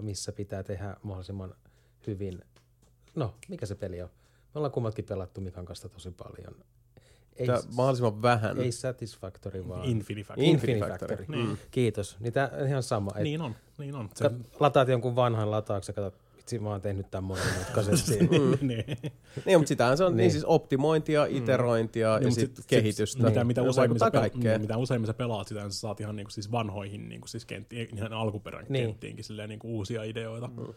missä 0.00 0.32
pitää 0.32 0.62
tehdä 0.62 0.96
mahdollisimman 1.02 1.54
hyvin. 2.06 2.44
No, 3.14 3.34
mikä 3.48 3.66
se 3.66 3.74
peli 3.74 4.02
on? 4.02 4.08
Me 4.54 4.58
ollaan 4.58 4.72
kummatkin 4.72 5.04
pelattu 5.04 5.40
Mikan 5.40 5.64
kanssa 5.64 5.88
tosi 5.88 6.10
paljon. 6.10 6.54
Ei, 7.36 7.46
Tää 7.46 7.60
mahdollisimman 7.76 8.22
vähän. 8.22 8.60
ei 8.60 8.72
Satisfactory, 8.72 9.68
vaan 9.68 9.84
Infinifactory. 9.84 10.46
Infinifactory. 10.48 11.16
Factory. 11.16 11.44
Mm. 11.44 11.56
Kiitos. 11.70 12.16
Niin 12.20 12.32
tämä 12.32 12.50
on 12.60 12.66
ihan 12.66 12.82
sama. 12.82 13.10
Et 13.16 13.22
Niin 13.22 13.40
on, 13.40 13.56
niin 13.78 13.94
on. 13.94 14.10
Se, 14.14 14.24
kat, 14.24 14.32
lataat 14.60 14.88
jonkun 14.88 15.16
vanhan 15.16 15.50
latauksen, 15.50 15.94
katsot, 15.94 16.20
vitsi 16.52 16.58
mä 16.64 16.70
oon 16.70 16.80
tehnyt 16.80 17.10
tämän 17.10 17.24
monimutkaisesti. 17.24 18.18
niin. 18.60 18.84
Niin, 19.46 19.58
mutta 19.58 19.68
sitähän 19.68 19.96
se 19.96 20.04
on 20.04 20.12
niin. 20.12 20.16
Niin. 20.16 20.30
siis 20.30 20.44
optimointia, 20.44 21.24
iterointia 21.28 22.08
ja 22.08 22.18
Niin, 22.18 22.26
mut 22.28 22.34
sitten 22.34 22.56
sit- 22.56 22.66
kehitystä. 22.66 23.04
Sit, 23.18 23.22
mitä, 23.28 23.44
mitä, 23.44 23.60
Ja 23.60 23.68
useimmin 23.68 23.98
sä, 23.98 24.04
vaikuttaa 24.04 24.08
pel- 24.08 24.30
kaikkeen. 24.30 24.60
mm, 24.60 24.62
mitä 24.62 24.76
useimmin 24.76 25.06
sä 25.06 25.14
pelaat 25.14 25.48
sitä, 25.48 25.60
niin 25.60 25.72
sä 25.72 25.80
saat 25.80 26.00
ihan 26.00 26.16
niinku 26.16 26.30
siis 26.30 26.50
vanhoihin 26.52 27.08
niinku 27.08 27.28
siis 27.28 27.44
kenttiin, 27.44 27.88
ihan 27.96 28.12
alkuperän 28.12 28.66
Niin. 28.68 28.84
kenttiinkin 28.86 29.24
silleen 29.24 29.48
niinku 29.48 29.76
uusia 29.76 30.02
ideoita. 30.02 30.46
Mm. 30.46 30.74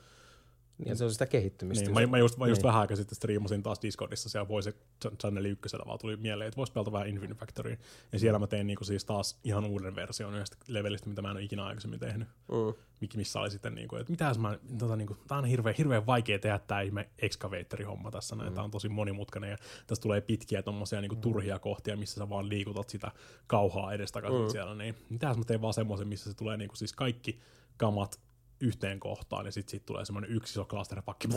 Ja 0.86 0.96
se 0.96 1.04
on 1.04 1.12
sitä 1.12 1.26
kehittymistä. 1.26 1.86
Niin, 1.86 1.94
mä, 1.94 2.08
mä, 2.08 2.18
just, 2.18 2.38
mä 2.38 2.48
just 2.48 2.60
Niin. 2.62 2.68
vähän 2.68 2.82
aikaa 2.82 2.98
sitten 2.98 3.16
striimasin 3.16 3.64
taas 3.64 3.82
Discordissa, 3.82 4.30
siellä 4.30 4.48
voisi 4.48 4.76
Channel 5.20 5.46
1 5.46 5.78
vaan 5.86 6.00
tuli 6.00 6.18
mieleen, 6.18 6.48
että 6.48 6.58
voisi 6.58 6.74
pelata 6.74 6.92
vähän 6.92 7.08
Infinite 7.08 7.40
Factoryin. 7.40 7.80
Ja 8.12 8.20
siellä 8.20 8.40
mä 8.40 8.48
tein 8.48 8.68
niinku 8.68 8.84
siis 8.84 9.06
taas 9.06 9.40
ihan 9.44 9.66
uuden 9.66 9.96
version 9.96 10.34
yhdestä 10.34 10.58
levelistä, 10.68 11.10
mitä 11.10 11.22
mä 11.22 11.30
en 11.30 11.36
ole 11.36 11.44
ikinä 11.44 11.66
aikaisemmin 11.66 12.00
tehnyt. 12.00 12.28
Mm. 12.28 12.84
Mik- 13.06 13.18
missä 13.18 13.40
oli 13.40 13.52
sitten, 13.52 13.76
niinku, 13.76 13.96
että 13.96 14.12
mitäs 14.12 14.40
mä, 14.40 14.58
tota, 14.80 14.96
niinku, 14.96 15.18
tää 15.28 15.38
on 15.38 15.46
hirveän, 15.46 15.76
hirveän 15.78 16.06
vaikea 16.06 16.40
tehdä 16.40 16.60
tää 16.60 16.82
ihme 16.82 17.10
excavator-homma 17.18 18.12
tässä, 18.12 18.36
näin. 18.36 18.54
tää 18.54 18.64
on 18.64 18.72
tosi 18.72 18.90
monimutkainen 18.90 19.52
ja 19.52 19.58
tässä 19.88 20.02
tulee 20.02 20.22
pitkiä 20.22 20.64
tommosia 20.64 21.02
niinku, 21.02 21.16
turhia 21.16 21.60
kohtia, 21.60 21.98
missä 21.98 22.16
sä 22.16 22.30
vaan 22.30 22.50
liikutat 22.50 22.90
sitä 22.90 23.12
kauhaa 23.48 23.94
edestakaisin 23.94 24.42
mm. 24.42 24.50
siellä, 24.50 24.76
niin 24.76 24.96
mitäs 25.10 25.38
mä 25.38 25.44
teen 25.44 25.62
vaan 25.62 25.74
semmoisen, 25.74 26.08
missä 26.08 26.30
se 26.32 26.38
tulee 26.38 26.58
niinku, 26.58 26.76
siis 26.76 26.94
kaikki 26.94 27.40
kamat 27.78 28.20
yhteen 28.64 29.00
kohtaan 29.00 29.46
ja 29.46 29.52
sitten 29.52 29.72
sit 29.72 29.86
tulee 29.86 30.06
semmoinen 30.06 30.32
yksi 30.32 30.54
iso 30.54 30.66
klasteripakki 30.66 31.28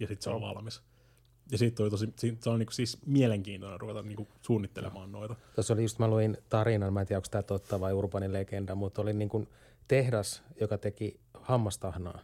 ja 0.00 0.06
sitten 0.06 0.22
se 0.22 0.30
on 0.30 0.40
valmis. 0.40 0.82
Ja 1.50 1.58
siitä 1.58 1.82
oli 1.82 1.90
tosi, 1.90 2.12
si- 2.16 2.38
se 2.40 2.50
on 2.50 2.58
niinku 2.58 2.72
siis 2.72 2.98
mielenkiintoinen 3.06 3.80
ruveta 3.80 4.02
niinku 4.02 4.28
suunnittelemaan 4.42 5.12
noita. 5.12 5.34
Tuossa 5.54 5.74
oli 5.74 5.82
just, 5.82 5.98
mä 5.98 6.08
luin 6.08 6.38
tarinan, 6.48 6.92
mä 6.92 7.00
en 7.00 7.06
tiedä 7.06 7.18
onko 7.18 7.28
tämä 7.30 7.42
totta 7.42 7.80
vai 7.80 7.92
urbanin 7.92 8.32
legenda, 8.32 8.74
mutta 8.74 9.02
oli 9.02 9.12
niin 9.12 9.28
kuin 9.28 9.48
tehdas, 9.88 10.42
joka 10.60 10.78
teki 10.78 11.20
hammastahnaa. 11.34 12.20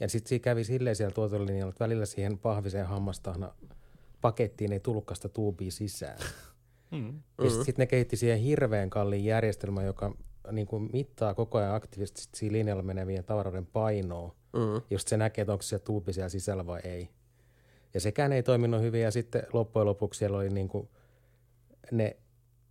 Ja 0.00 0.08
sitten 0.08 0.28
siinä 0.28 0.42
kävi 0.42 0.64
silleen 0.64 0.96
siellä 0.96 1.14
tuotolinjalla, 1.14 1.70
että 1.70 1.84
välillä 1.84 2.06
siihen 2.06 2.38
pahviseen 2.38 2.86
hammastahna 2.86 3.52
pakettiin 4.20 4.72
ei 4.72 4.80
tullutkaan 4.80 5.16
sitä 5.16 5.28
tuubia 5.28 5.70
sisään. 5.70 6.18
Mm. 6.90 7.22
Ja 7.38 7.50
sitten 7.50 7.64
sit 7.64 7.78
ne 7.78 7.86
kehitti 7.86 8.16
siihen 8.16 8.38
hirveän 8.38 8.90
kalliin 8.90 9.24
järjestelmän, 9.24 9.84
joka 9.84 10.16
niin 10.52 10.66
kuin 10.66 10.90
mittaa 10.92 11.34
koko 11.34 11.58
ajan 11.58 11.74
aktiivisesti 11.74 12.52
linjalla 12.52 12.82
menevien 12.82 13.24
tavaroiden 13.24 13.66
painoa. 13.66 14.34
Mm. 14.52 14.82
Just 14.90 15.08
se 15.08 15.16
näkee, 15.16 15.42
että 15.42 15.52
onko 15.52 15.62
se 15.62 15.78
tuubi 15.78 16.12
siellä 16.12 16.28
sisällä 16.28 16.66
vai 16.66 16.80
ei. 16.84 17.08
Ja 17.94 18.00
sekään 18.00 18.32
ei 18.32 18.42
toiminut 18.42 18.80
hyvin 18.80 19.02
ja 19.02 19.10
sitten 19.10 19.42
loppujen 19.52 19.86
lopuksi 19.86 20.18
siellä 20.18 20.38
oli 20.38 20.48
niin 20.48 20.68
kuin 20.68 20.88
ne, 21.92 22.16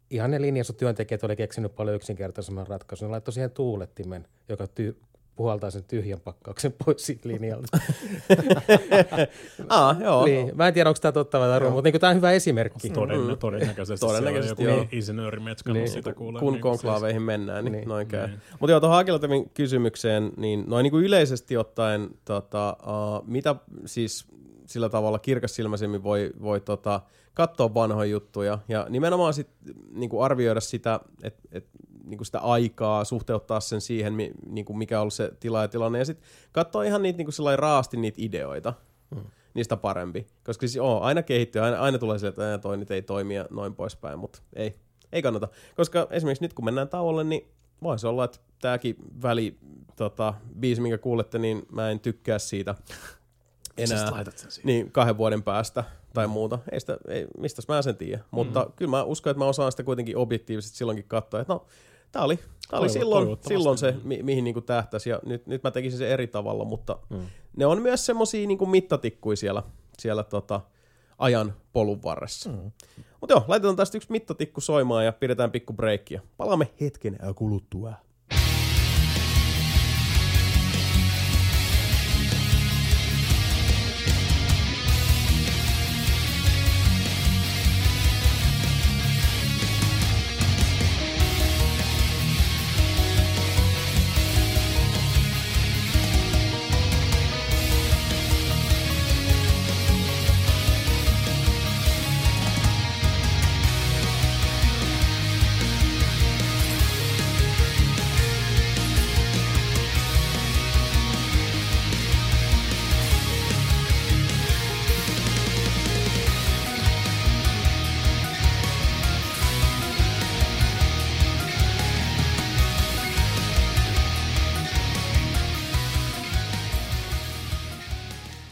ihan 0.09 0.31
ne 0.31 0.41
linjassa 0.41 0.73
työntekijät 0.73 1.23
oli 1.23 1.35
keksinyt 1.35 1.75
paljon 1.75 1.95
yksinkertaisemman 1.95 2.67
ratkaisun. 2.67 3.07
Ne 3.07 3.11
laittoi 3.11 3.33
siihen 3.33 3.51
tuulettimen, 3.51 4.27
joka 4.49 4.65
ty- 4.65 4.95
puhaltaa 5.39 5.71
sen 5.71 5.83
tyhjän 5.83 6.19
pakkauksen 6.19 6.73
pois 6.85 7.05
siitä 7.05 7.29
linjalta. 7.29 7.77
Ah, 9.69 10.01
joo. 10.01 10.25
niin, 10.25 10.51
mä 10.55 10.67
en 10.67 10.73
tiedä, 10.73 10.89
onko 10.89 10.99
tämä 11.01 11.11
totta 11.11 11.39
vai 11.39 11.47
tarua, 11.49 11.69
mutta 11.71 11.89
niin 11.91 12.01
tämä 12.01 12.09
on 12.11 12.15
hyvä 12.17 12.31
esimerkki. 12.31 12.89
Toden, 12.89 13.37
todennäköisesti, 13.39 14.05
Todennäköisesti, 14.05 14.55
siellä 14.55 14.71
on 14.71 14.77
joo. 14.77 14.83
joku 14.83 14.95
insinöörimetskannut 14.95 15.83
Niin. 15.83 15.91
sitä 15.91 16.13
kuulee. 16.13 16.39
kun 16.39 16.53
niin, 16.53 16.61
konklaaveihin 16.61 17.21
mennään, 17.21 17.65
niin, 17.65 17.71
Niin. 17.71 17.87
noin 17.87 18.07
käy. 18.07 18.27
Niin. 18.27 18.39
Mutta 18.59 18.71
joo, 18.71 18.79
tuohon 18.79 18.95
Hakeltavin 18.95 19.49
kysymykseen, 19.49 20.31
niin 20.37 20.63
noin 20.67 20.83
niin 20.83 20.91
kuin 20.91 21.05
yleisesti 21.05 21.57
ottaen, 21.57 22.09
tota, 22.25 22.77
uh, 22.81 23.27
mitä 23.27 23.55
siis 23.85 24.27
sillä 24.65 24.89
tavalla 24.89 25.19
kirkassilmäisemmin 25.19 26.03
voi, 26.03 26.31
voi 26.41 26.61
tota, 26.61 27.01
katsoa 27.33 27.73
vanhoja 27.73 28.09
juttuja 28.11 28.59
ja 28.67 28.85
nimenomaan 28.89 29.33
sit, 29.33 29.49
niin 29.91 30.09
kuin 30.09 30.23
arvioida 30.25 30.59
sitä, 30.61 30.99
että 31.23 31.41
et, 31.51 31.65
niin 32.09 32.17
kuin 32.17 32.25
sitä 32.25 32.39
aikaa, 32.39 33.05
suhteuttaa 33.05 33.59
sen 33.59 33.81
siihen, 33.81 34.17
niin 34.45 34.65
kuin 34.65 34.77
mikä 34.77 34.97
on 34.97 35.01
ollut 35.01 35.13
se 35.13 35.31
tila 35.39 35.61
ja 35.61 35.67
tilanne, 35.67 35.99
ja 35.99 36.05
sitten 36.05 36.29
katsoa 36.51 36.83
ihan 36.83 37.01
niitä 37.01 37.17
niin 37.17 37.27
kuin 37.35 37.59
raasti 37.59 37.97
niitä 37.97 38.17
ideoita, 38.21 38.73
hmm. 39.15 39.23
niistä 39.53 39.77
parempi. 39.77 40.27
Koska 40.43 40.67
siis 40.67 40.77
oo, 40.77 40.99
aina 41.01 41.23
kehittyy, 41.23 41.61
aina, 41.61 41.79
aina 41.79 41.97
tulee 41.97 42.19
sieltä, 42.19 42.41
että 42.41 42.51
"Ää, 42.51 42.57
toi 42.57 42.77
nyt 42.77 42.91
ei 42.91 43.01
toimi 43.01 43.35
ja 43.35 43.45
noin 43.49 43.75
poispäin, 43.75 44.19
mutta 44.19 44.41
ei, 44.53 44.75
ei 45.11 45.21
kannata. 45.21 45.47
Koska 45.75 46.07
esimerkiksi 46.11 46.43
nyt 46.43 46.53
kun 46.53 46.65
mennään 46.65 46.89
tauolle, 46.89 47.23
niin 47.23 47.51
voisi 47.83 48.07
olla, 48.07 48.23
että 48.23 48.39
tämäkin 48.61 48.95
väli 49.21 49.57
tota, 49.95 50.33
biisi, 50.59 50.81
minkä 50.81 50.97
kuulette, 50.97 51.39
niin 51.39 51.65
mä 51.71 51.89
en 51.89 51.99
tykkää 51.99 52.39
siitä 52.39 52.75
enää 53.77 54.23
niin, 54.63 54.91
kahden 54.91 55.17
vuoden 55.17 55.43
päästä 55.43 55.83
tai 56.13 56.27
muuta. 56.27 56.59
Ei 56.71 56.79
sitä, 56.79 56.97
ei, 57.07 57.27
mistäs 57.37 57.67
mä 57.67 57.81
sen 57.81 57.97
tiedän. 57.97 58.25
Mutta 58.31 58.63
mm. 58.63 58.71
kyllä 58.75 58.91
mä 58.91 59.03
uskon, 59.03 59.31
että 59.31 59.39
mä 59.39 59.45
osaan 59.45 59.71
sitä 59.71 59.83
kuitenkin 59.83 60.17
objektiivisesti 60.17 60.77
silloinkin 60.77 61.05
katsoa, 61.07 61.39
että 61.39 61.53
no, 61.53 61.65
tää 62.11 62.23
oli, 62.23 62.39
tää 62.69 62.79
oli 62.79 62.87
Toivo- 62.87 62.93
silloin, 62.93 63.37
silloin 63.47 63.77
se, 63.77 63.95
mi, 64.03 64.23
mihin 64.23 64.43
niinku 64.43 64.61
tähtäisi. 64.61 65.09
Ja 65.09 65.19
nyt, 65.25 65.47
nyt 65.47 65.63
mä 65.63 65.71
tekisin 65.71 65.99
sen 65.99 66.09
eri 66.09 66.27
tavalla, 66.27 66.65
mutta 66.65 66.99
mm. 67.09 67.25
ne 67.57 67.65
on 67.65 67.81
myös 67.81 68.05
semmosia 68.05 68.47
niinku 68.47 68.65
mittatikkuja 68.65 69.37
siellä, 69.37 69.63
siellä 69.99 70.23
tota, 70.23 70.61
ajan 71.17 71.53
polun 71.73 72.03
varressa. 72.03 72.49
Mm. 72.49 72.71
Mutta 73.21 73.33
joo, 73.33 73.45
laitetaan 73.47 73.75
tästä 73.75 73.97
yksi 73.97 74.11
mittatikku 74.11 74.61
soimaan 74.61 75.05
ja 75.05 75.11
pidetään 75.11 75.51
pikku 75.51 75.73
breikkiä. 75.73 76.21
Palaamme 76.37 76.69
hetken 76.81 77.19
kuluttua. 77.35 77.93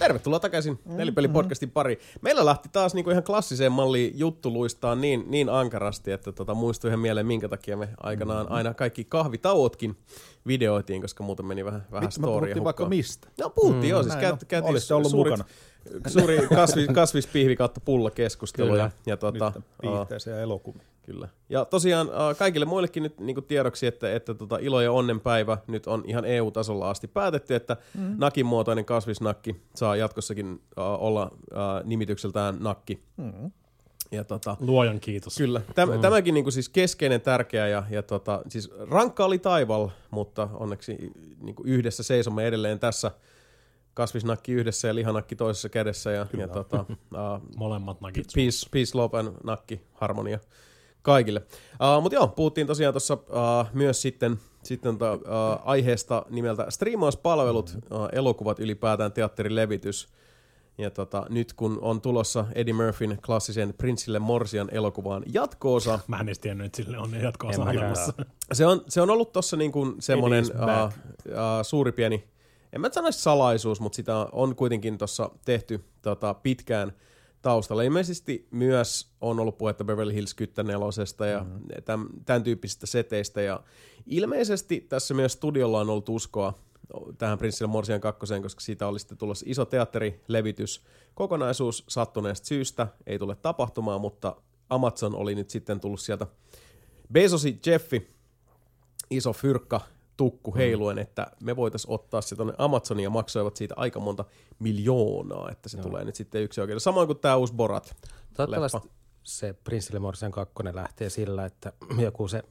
Tervetuloa 0.07 0.39
takaisin 0.39 0.79
Nelipeli-podcastin 0.85 1.71
pari. 1.73 1.99
Meillä 2.21 2.45
lähti 2.45 2.69
taas 2.71 2.93
niinku 2.93 3.09
ihan 3.09 3.23
klassiseen 3.23 3.71
malliin 3.71 4.19
juttu 4.19 4.53
luistaa 4.53 4.95
niin, 4.95 5.23
niin 5.27 5.49
ankarasti, 5.49 6.11
että 6.11 6.31
tota, 6.31 6.53
muistui 6.53 6.89
ihan 6.89 6.99
mieleen, 6.99 7.27
minkä 7.27 7.49
takia 7.49 7.77
me 7.77 7.89
aikanaan 7.97 8.51
aina 8.51 8.73
kaikki 8.73 9.03
kahvitauotkin 9.03 9.97
videoitiin, 10.47 11.01
koska 11.01 11.23
muuten 11.23 11.45
meni 11.45 11.65
vähän, 11.65 11.85
vähän 11.91 12.03
Vittu, 12.03 12.21
me 12.21 12.25
storia 12.25 12.39
puhuttiin 12.39 12.63
vaikka 12.63 12.89
mistä. 12.89 13.27
No 13.39 13.49
puhuttiin 13.49 13.83
mm, 13.83 13.89
joo, 13.89 14.03
siis 14.03 14.15
käyt, 14.15 14.33
on. 14.33 14.47
käytiin 14.47 14.71
Olisitte 14.71 14.93
ollut 14.93 15.11
suurit, 15.11 15.31
mukana. 15.31 15.49
suuri 16.07 16.47
kasvi, 16.55 16.87
kasvispihvi 16.87 17.55
kautta 17.55 17.81
pulla 17.85 18.11
keskustelu. 18.11 18.69
Kyllä. 18.69 18.83
Ja, 18.83 18.91
ja 19.05 19.17
tota, 19.17 19.51
Nyt 19.55 19.65
aa, 19.83 19.97
viihteeseen 19.97 20.35
ja 20.35 20.41
elokuviin. 20.41 20.87
Kyllä. 21.07 21.29
Ja 21.49 21.65
tosiaan 21.65 22.09
äh, 22.09 22.37
kaikille 22.37 22.65
muillekin 22.65 23.03
nyt 23.03 23.19
niin 23.19 23.43
tiedoksi, 23.43 23.87
että, 23.87 24.15
että 24.15 24.33
tota, 24.33 24.57
ilo 24.57 24.81
ja 24.81 24.91
onnenpäivä 24.91 25.57
nyt 25.67 25.87
on 25.87 26.03
ihan 26.05 26.25
EU-tasolla 26.25 26.89
asti 26.89 27.07
päätetty, 27.07 27.55
että 27.55 27.77
mm. 27.97 28.15
nakin 28.17 28.45
muotoinen 28.45 28.85
kasvisnakki 28.85 29.61
saa 29.75 29.95
jatkossakin 29.95 30.61
äh, 30.79 30.85
olla 30.85 31.31
äh, 31.51 31.85
nimitykseltään 31.85 32.57
nakki. 32.59 33.03
Mm. 33.17 33.51
Ja 34.11 34.23
tota, 34.23 34.57
Luojan 34.59 34.99
kiitos. 34.99 35.37
Kyllä. 35.37 35.61
Täm, 35.75 35.89
mm. 35.89 36.01
Tämäkin 36.01 36.33
niinku 36.33 36.51
siis 36.51 36.69
keskeinen, 36.69 37.21
tärkeä 37.21 37.67
ja, 37.67 37.83
ja 37.89 38.03
tota, 38.03 38.41
siis 38.49 38.71
rankka 38.89 39.25
oli 39.25 39.39
taival, 39.39 39.89
mutta 40.11 40.49
onneksi 40.53 41.11
niinku 41.41 41.63
yhdessä 41.65 42.03
seisomme 42.03 42.47
edelleen 42.47 42.79
tässä 42.79 43.11
kasvisnakki 43.93 44.51
yhdessä 44.51 44.87
ja 44.87 44.95
lihanakki 44.95 45.35
toisessa 45.35 45.69
kädessä 45.69 46.11
ja, 46.11 46.27
ja 46.37 46.47
tota, 46.47 46.85
uh, 46.89 46.97
Molemmat 47.57 48.01
nakit. 48.01 48.27
peace, 48.35 48.69
peace, 48.71 48.91
love 48.97 49.19
and 49.19 49.37
nakki, 49.43 49.81
harmonia 49.93 50.39
kaikille. 51.07 51.41
Uh, 51.71 52.01
Mutta 52.01 52.15
joo, 52.15 52.27
puhuttiin 52.27 52.67
tosiaan 52.67 52.93
tuossa 52.93 53.13
uh, 53.13 53.67
myös 53.73 54.01
sitten, 54.01 54.39
sitten 54.63 54.97
ta, 54.97 55.13
uh, 55.13 55.19
aiheesta 55.65 56.25
nimeltä 56.29 56.65
striimauspalvelut, 56.69 57.77
uh, 57.91 58.07
elokuvat 58.11 58.59
ylipäätään, 58.59 59.11
teatterilevitys. 59.11 60.07
Ja 60.77 60.91
tota, 60.91 61.25
nyt 61.29 61.53
kun 61.53 61.79
on 61.81 62.01
tulossa 62.01 62.45
Eddie 62.55 62.73
Murphyn 62.73 63.17
klassisen 63.25 63.73
Prinssille 63.77 64.19
Morsian 64.19 64.69
elokuvaan 64.71 65.23
jatko-osa, 65.33 65.99
Mä 66.07 66.19
en 66.19 66.27
edes 66.27 66.39
tiennyt, 66.39 66.65
että 66.65 66.75
sille 66.75 66.97
on 66.97 67.09
mäkään. 67.09 67.67
olemassa. 67.67 68.13
se 68.53 68.65
on, 68.65 68.81
se 68.87 69.01
on 69.01 69.09
ollut 69.09 69.31
tuossa 69.31 69.57
niin 69.57 69.71
kuin 69.71 69.95
semmoinen 69.99 70.45
uh, 70.45 70.93
uh, 71.27 71.33
suuri 71.61 71.91
pieni, 71.91 72.23
en 72.73 72.81
mä 72.81 72.89
sanoisi 72.91 73.19
salaisuus, 73.19 73.79
mutta 73.79 73.95
sitä 73.95 74.17
on 74.31 74.55
kuitenkin 74.55 74.97
tuossa 74.97 75.29
tehty 75.45 75.83
tota, 76.01 76.33
pitkään 76.33 76.93
taustalla. 77.41 77.83
Ilmeisesti 77.83 78.47
myös 78.51 79.11
on 79.21 79.39
ollut 79.39 79.57
puhetta 79.57 79.83
Beverly 79.83 80.13
Hills 80.13 80.33
10 80.33 80.79
ja 81.31 81.43
mm. 81.43 81.83
tämän, 81.85 82.07
tämän 82.25 82.43
tyyppisistä 82.43 82.85
seteistä. 82.85 83.41
Ja 83.41 83.63
ilmeisesti 84.05 84.85
tässä 84.89 85.13
myös 85.13 85.33
studiolla 85.33 85.79
on 85.79 85.89
ollut 85.89 86.09
uskoa 86.09 86.53
tähän 87.17 87.37
Prinssille 87.37 87.71
Morsian 87.71 88.01
kakkoseen, 88.01 88.41
koska 88.41 88.61
siitä 88.61 88.87
oli 88.87 88.99
sitten 88.99 89.17
tulossa 89.17 89.45
iso 89.49 89.65
teatterilevitys. 89.65 90.83
Kokonaisuus 91.13 91.83
sattuneesta 91.87 92.47
syystä 92.47 92.87
ei 93.07 93.19
tule 93.19 93.35
tapahtumaan, 93.35 94.01
mutta 94.01 94.35
Amazon 94.69 95.15
oli 95.15 95.35
nyt 95.35 95.49
sitten 95.49 95.79
tullut 95.79 95.99
sieltä 95.99 96.27
Bezosi 97.13 97.59
Jeffi, 97.65 98.07
iso 99.09 99.33
fyrkka, 99.33 99.81
tukku 100.17 100.55
heiluen, 100.55 100.99
että 100.99 101.27
me 101.43 101.55
voitaisiin 101.55 101.93
ottaa 101.93 102.21
se 102.21 102.35
tuonne 102.35 102.53
Amazoniin 102.57 103.03
ja 103.03 103.09
maksoivat 103.09 103.55
siitä 103.55 103.73
aika 103.77 103.99
monta 103.99 104.25
miljoonaa, 104.59 105.49
että 105.51 105.69
se 105.69 105.77
Joo. 105.77 105.83
tulee 105.83 106.05
nyt 106.05 106.15
sitten 106.15 106.43
yksi 106.43 106.61
oikein. 106.61 106.79
Samoin 106.79 107.07
kuin 107.07 107.19
tämä 107.19 107.35
uusi 107.35 107.53
Borat. 107.53 107.95
Toivottavasti 108.33 108.91
se 109.23 109.53
Prinssille 109.53 109.99
Morsian 109.99 110.31
kakkonen 110.31 110.75
lähtee 110.75 111.09
sillä, 111.09 111.45
että 111.45 111.73
joku 112.05 112.27
se 112.27 112.43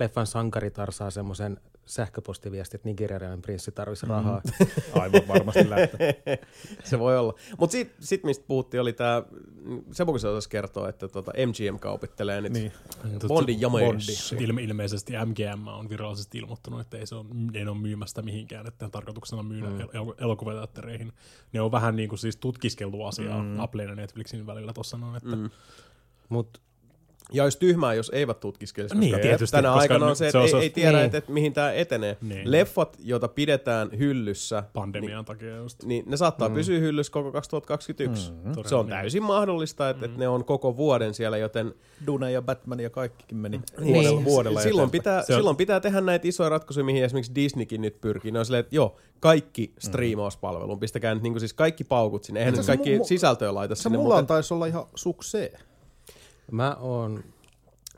leffan 0.00 0.26
sankaritar 0.26 0.92
saa 0.92 1.10
semmoisen 1.10 1.60
sähköpostiviesti, 1.90 2.76
että 2.76 2.88
nigerialainen 2.88 3.42
prinssi 3.42 3.72
tarvisi 3.72 4.06
rahaa. 4.06 4.42
Aivan 5.00 5.28
varmasti 5.28 5.70
lähtee. 5.70 6.22
se 6.84 6.98
voi 6.98 7.18
olla. 7.18 7.34
Mutta 7.58 7.72
sitten 7.72 8.06
sit, 8.06 8.24
mistä 8.24 8.44
puhuttiin, 8.48 8.80
oli 8.80 8.92
tämä, 8.92 9.22
se 9.92 10.02
osasi 10.02 10.48
kertoa, 10.48 10.88
että 10.88 11.08
tota 11.08 11.32
MGM 11.46 11.78
kaupittelee 11.78 12.40
nyt 12.40 12.52
Niin. 12.52 12.72
Bondin 13.28 13.60
jameissa. 13.60 14.36
Ilme, 14.38 14.62
ilmeisesti 14.62 15.12
MGM 15.12 15.66
on 15.66 15.88
virallisesti 15.88 16.38
ilmoittanut, 16.38 16.80
että 16.80 16.98
ei 16.98 17.06
se 17.06 17.14
on, 17.14 17.28
ne 17.52 17.70
ole 17.70 17.78
myymästä 17.78 18.22
mihinkään, 18.22 18.66
että 18.66 18.88
tarkoituksena 18.88 19.42
myydä 19.42 19.68
mm. 19.68 19.80
el- 19.80 19.88
el- 19.92 20.14
elokuvateattereihin. 20.18 21.12
Ne 21.52 21.60
on 21.60 21.72
vähän 21.72 21.96
niin 21.96 22.08
kuin 22.08 22.18
siis 22.18 22.36
tutkiskeltu 22.36 23.04
asiaa 23.04 23.42
mm. 23.42 23.60
Applen 23.60 23.88
ja 23.88 23.94
Netflixin 23.94 24.46
välillä 24.46 24.72
tuossa 24.72 24.96
noin, 24.96 25.16
että 25.16 25.36
mm. 25.36 25.50
Mutta 26.28 26.60
Ja 27.32 27.42
olisi 27.44 27.58
tyhmää, 27.58 27.94
jos 27.94 28.10
eivät 28.14 28.40
tutkiskelisi, 28.40 28.94
koska 28.94 29.06
Niin, 29.06 29.20
tietysti, 29.20 29.56
tänä 29.56 29.68
koska 29.68 29.80
aikana 29.80 30.06
on 30.06 30.16
se, 30.16 30.18
se 30.18 30.26
että 30.28 30.38
on 30.38 30.44
ei, 30.44 30.50
se- 30.50 30.58
ei 30.58 30.70
tiedä, 30.70 30.96
niin. 30.96 31.04
että, 31.04 31.18
että 31.18 31.32
mihin 31.32 31.52
tämä 31.52 31.72
etenee. 31.72 32.16
Niin. 32.20 32.50
Leffat, 32.50 32.96
joita 33.04 33.28
pidetään 33.28 33.90
hyllyssä, 33.98 34.62
pandemian 34.72 35.24
takia 35.24 35.56
just. 35.56 35.82
niin 35.84 36.04
ne 36.06 36.16
saattaa 36.16 36.48
mm. 36.48 36.54
pysyä 36.54 36.78
hyllyssä 36.78 37.12
koko 37.12 37.32
2021. 37.32 38.32
Mm. 38.32 38.52
Se 38.66 38.74
on 38.74 38.86
täysin 38.86 39.22
mahdollista, 39.22 39.90
että, 39.90 40.00
mm. 40.06 40.10
että 40.10 40.18
ne 40.18 40.28
on 40.28 40.44
koko 40.44 40.76
vuoden 40.76 41.14
siellä, 41.14 41.36
joten 41.36 41.74
Dune 42.06 42.32
ja 42.32 42.42
Batman 42.42 42.80
ja 42.80 42.90
kaikkikin 42.90 43.38
meni 43.38 43.60
Niin. 43.80 43.94
vuodella, 43.94 44.24
vuodella 44.24 44.60
silloin, 44.60 44.90
pitää, 44.90 45.22
Se 45.22 45.32
on- 45.32 45.38
silloin 45.38 45.56
pitää 45.56 45.80
tehdä 45.80 46.00
näitä 46.00 46.28
isoja 46.28 46.48
ratkaisuja, 46.48 46.84
mihin 46.84 47.04
esimerkiksi 47.04 47.34
Disneykin 47.34 47.80
nyt 47.82 48.00
pyrkii. 48.00 48.30
Ne 48.30 48.38
on 48.38 48.44
silleen, 48.44 48.60
että 48.60 48.76
joo, 48.76 48.96
kaikki 49.20 49.72
striimauspalveluun, 49.78 50.80
pistäkää 50.80 51.14
nyt 51.14 51.22
niin 51.22 51.40
siis 51.40 51.54
kaikki 51.54 51.84
paukut 51.84 52.24
sinne. 52.24 52.40
Eihän 52.40 52.54
nyt 52.54 52.66
kaikki 52.66 52.98
mu- 52.98 53.04
sisältöä 53.04 53.54
laita 53.54 53.74
Se 53.74 53.82
sinne. 53.82 53.98
mulla 53.98 54.14
Mutta, 54.16 54.34
taisi 54.34 54.54
olla 54.54 54.66
ihan 54.66 54.84
suksee. 54.94 55.52
Mä 56.50 56.76
oon, 56.80 57.14
no, 57.14 57.20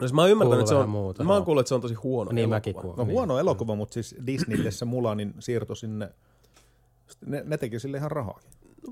siis 0.00 0.12
mä 0.12 0.20
oon 0.20 0.30
ymmärtänyt, 0.30 0.60
että 0.60 0.68
se 0.68 0.74
on, 0.74 0.88
muuta. 0.88 1.24
mä 1.24 1.32
oon 1.34 1.44
kuullut, 1.44 1.60
että 1.60 1.68
se 1.68 1.74
on 1.74 1.80
tosi 1.80 1.94
huono 1.94 2.30
Niin 2.32 2.38
elokuva. 2.38 2.56
mäkin 2.56 2.74
kuulin. 2.74 2.96
No 2.96 3.04
Niin. 3.04 3.12
huono 3.12 3.38
elokuva, 3.38 3.74
mutta 3.76 3.94
siis 3.94 4.14
Disneylle 4.26 4.70
se 4.70 4.84
Mulanin 4.84 5.34
siirto 5.38 5.74
sinne, 5.74 6.08
ne, 7.26 7.42
ne 7.46 7.56
teki 7.58 7.78
sille 7.78 7.96
ihan 7.96 8.10
rahaa. 8.10 8.40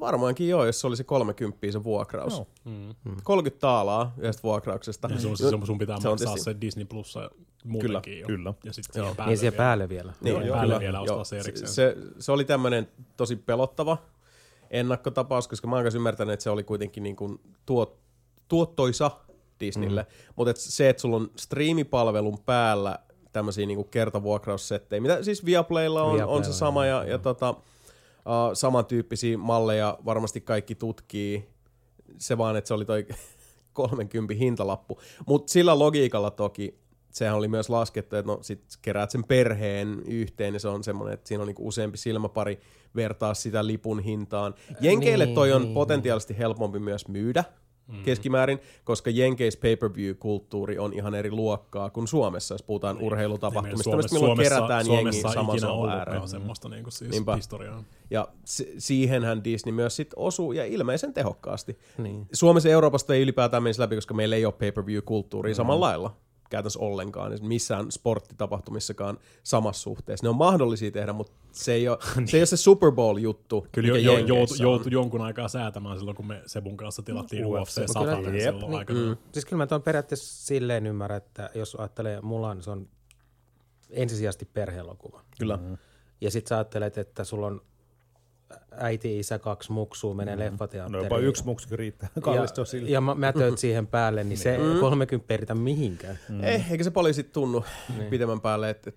Varmaankin 0.00 0.48
joo, 0.48 0.64
jos 0.64 0.80
se 0.80 0.86
oli 0.86 0.96
se 0.96 1.04
30 1.04 1.58
se 1.72 1.84
vuokraus. 1.84 2.32
Joo. 2.32 2.46
Mm. 2.64 2.94
30 3.24 3.60
taalaa 3.60 4.14
yhdestä 4.18 4.42
vuokrauksesta. 4.42 5.08
Ja 5.12 5.20
sun, 5.20 5.36
sun, 5.36 5.66
sun 5.66 5.78
pitää 5.78 6.00
Se 6.00 6.08
on 6.08 6.12
maksaa 6.12 6.36
se 6.36 6.56
Disney 6.60 6.84
Plussa 6.84 7.30
muutenkin 7.64 8.20
jo. 8.20 8.26
kyllä. 8.26 8.54
Ja 8.64 8.72
sitten 8.72 8.92
siihen 8.94 9.16
päälle 9.16 9.30
niin 9.30 9.38
siihen 9.38 9.52
vielä. 9.52 9.62
päälle 9.64 9.88
vielä. 9.88 10.12
Niin, 10.20 10.32
Joo, 10.32 10.42
joo, 10.42 10.54
päälle 10.56 10.74
kyllä. 10.74 10.80
vielä 10.80 11.00
ostaa 11.00 11.16
Joo, 11.16 11.24
se 11.24 11.38
erikseen. 11.38 11.68
Se, 11.72 11.96
se 12.18 12.32
oli 12.32 12.44
tämmöinen 12.44 12.88
tosi 13.16 13.36
pelottava 13.36 13.98
ennakkotapaus, 14.70 15.48
koska 15.48 15.68
mä 15.68 15.76
oon 15.76 15.86
ymmärtänyt, 15.94 16.32
että 16.32 16.42
se 16.44 16.50
oli 16.50 16.64
kuitenkin 16.64 17.02
niin 17.02 17.16
kuin 17.16 17.40
tuot, 17.66 17.98
tuottoisa 18.48 19.10
Disneylle. 19.60 20.02
Mm. 20.02 20.32
Mutta 20.36 20.50
et 20.50 20.56
se, 20.56 20.88
että 20.88 21.00
sulla 21.00 21.16
on 21.16 21.30
striimipalvelun 21.36 22.38
päällä 22.46 22.98
tämmöisiä 23.32 23.66
niin 23.66 23.84
kertavuokraussettejä, 23.84 25.00
mitä 25.00 25.22
siis 25.22 25.44
Viaplaylla 25.44 26.02
on, 26.02 26.16
Viaplaylla, 26.16 26.36
on 26.36 26.44
se 26.44 26.52
sama, 26.52 26.86
ja, 26.86 27.04
ja 27.04 27.18
tota, 27.18 27.50
uh, 27.50 27.56
samantyyppisiä 28.54 29.38
malleja 29.38 29.98
varmasti 30.04 30.40
kaikki 30.40 30.74
tutkii. 30.74 31.48
Se 32.18 32.38
vaan, 32.38 32.56
että 32.56 32.68
se 32.68 32.74
oli 32.74 32.84
toi 32.84 33.06
30 33.72 34.34
hintalappu. 34.34 35.00
Mutta 35.26 35.52
sillä 35.52 35.78
logiikalla 35.78 36.30
toki, 36.30 36.78
sehän 37.10 37.36
oli 37.36 37.48
myös 37.48 37.68
laskettu, 37.68 38.16
että 38.16 38.32
no 38.32 38.38
sit 38.42 38.64
keräät 38.82 39.10
sen 39.10 39.24
perheen 39.24 40.02
yhteen, 40.06 40.54
ja 40.54 40.60
se 40.60 40.68
on 40.68 40.84
semmoinen, 40.84 41.14
että 41.14 41.28
siinä 41.28 41.42
on 41.42 41.46
niinku 41.46 41.68
useampi 41.68 41.98
silmäpari 41.98 42.60
vertaa 42.96 43.34
sitä 43.34 43.66
lipun 43.66 44.00
hintaan. 44.00 44.54
Jenkeille 44.80 45.26
toi 45.26 45.52
on 45.52 45.62
niin, 45.62 45.74
potentiaalisesti 45.74 46.38
helpompi 46.38 46.78
myös 46.78 47.08
myydä 47.08 47.44
mm. 47.92 48.02
keskimäärin, 48.02 48.60
koska 48.84 49.10
Jenkeis 49.10 49.56
pay-per-view-kulttuuri 49.56 50.78
on 50.78 50.92
ihan 50.92 51.14
eri 51.14 51.30
luokkaa 51.30 51.90
kuin 51.90 52.08
Suomessa, 52.08 52.54
jos 52.54 52.62
puhutaan 52.62 52.96
niin. 52.96 53.06
urheilutapahtumista, 53.06 53.90
tämmöistä, 53.90 54.14
milloin 54.14 54.38
kerätään 54.38 54.86
jengi 54.86 55.12
Suomessa 55.12 55.32
saman 55.32 55.56
ikinä 55.56 55.68
sohvan 55.68 55.78
ollutkaan 55.78 55.98
ääreen. 55.98 56.28
semmoista 56.28 56.68
niin 56.68 56.82
kuin 56.82 56.92
siis 56.92 57.10
Niinpä. 57.10 57.36
historiaa. 57.36 57.84
Ja 58.10 58.28
si- 58.44 58.74
siihenhän 58.78 59.44
Disney 59.44 59.72
myös 59.72 59.96
sit 59.96 60.10
osuu 60.16 60.52
ja 60.52 60.64
ilmeisen 60.64 61.14
tehokkaasti. 61.14 61.78
Niin. 61.98 62.28
Suomessa 62.32 62.68
ja 62.68 62.72
Euroopasta 62.72 63.14
ei 63.14 63.22
ylipäätään 63.22 63.62
menisi 63.62 63.80
läpi, 63.80 63.94
koska 63.94 64.14
meillä 64.14 64.36
ei 64.36 64.44
ole 64.44 64.52
pay-per-view-kulttuuria 64.52 65.52
mm. 65.52 65.56
samalla 65.56 65.86
lailla 65.86 66.16
käytännössä 66.50 66.78
ollenkaan, 66.80 67.30
niin 67.30 67.46
missään 67.46 67.90
sporttitapahtumissakaan 67.92 69.18
samassa 69.42 69.82
suhteessa. 69.82 70.26
Ne 70.26 70.30
on 70.30 70.36
mahdollisia 70.36 70.90
tehdä, 70.90 71.12
mutta 71.12 71.32
se 71.52 71.72
ei 71.72 71.88
ole 71.88 71.98
se, 72.26 72.36
ei 72.36 72.40
ole 72.40 72.46
se 72.46 72.56
Super 72.56 72.92
Bowl-juttu, 72.92 73.66
Kyllä 73.72 73.88
jo, 73.88 73.94
mikä 73.94 74.04
jo, 74.06 74.18
joutu, 74.26 74.86
on. 74.86 74.92
jonkun 74.92 75.20
aikaa 75.20 75.48
säätämään 75.48 75.98
silloin, 75.98 76.16
kun 76.16 76.26
me 76.26 76.42
Sebun 76.46 76.76
kanssa 76.76 77.02
tilattiin 77.02 77.46
UFC. 77.46 77.60
UFC 77.60 77.78
Mutta 77.78 77.92
100 77.92 78.04
kyllä- 78.16 78.40
silloin 78.40 78.60
niin, 78.70 78.78
aikana. 78.78 79.00
mm. 79.00 79.16
Siis 79.32 79.44
kyllä 79.44 79.56
mä 79.62 79.66
tuon 79.66 79.82
periaatteessa 79.82 80.46
silleen 80.46 80.86
ymmärrän, 80.86 81.16
että 81.16 81.50
jos 81.54 81.74
ajattelee 81.74 82.20
Mulan, 82.20 82.62
se 82.62 82.70
on 82.70 82.88
ensisijaisesti 83.90 84.44
perheelokuva. 84.44 85.22
Kyllä. 85.38 85.56
Mm. 85.56 85.76
Ja 86.20 86.30
sit 86.30 86.46
sä 86.46 86.56
ajattelet, 86.56 86.98
että 86.98 87.24
sulla 87.24 87.46
on 87.46 87.60
äiti, 88.70 89.18
isä, 89.18 89.38
kaksi 89.38 89.72
muksua, 89.72 90.14
menee 90.14 90.36
mm. 90.36 90.40
No 90.40 90.44
leffateatteriin. 90.44 91.04
jopa 91.04 91.18
yksi 91.18 91.44
muksikin 91.44 91.78
riittää. 91.78 92.08
Ja, 92.82 92.92
ja 92.92 93.00
mä, 93.00 93.14
mä 93.14 93.32
tööt 93.32 93.58
siihen 93.58 93.86
päälle, 93.86 94.24
niin 94.24 94.38
se 94.38 94.58
30 94.80 95.34
ei 95.34 95.36
ritä 95.36 95.54
mihinkään. 95.54 96.18
Mm. 96.28 96.44
Eh, 96.44 96.72
eikä 96.72 96.84
se 96.84 96.90
paljon 96.90 97.14
sit 97.14 97.32
tunnu 97.32 97.64
niin. 97.98 98.10
pitemmän 98.10 98.40
päälle, 98.40 98.70
että 98.70 98.90
et, 98.90 98.96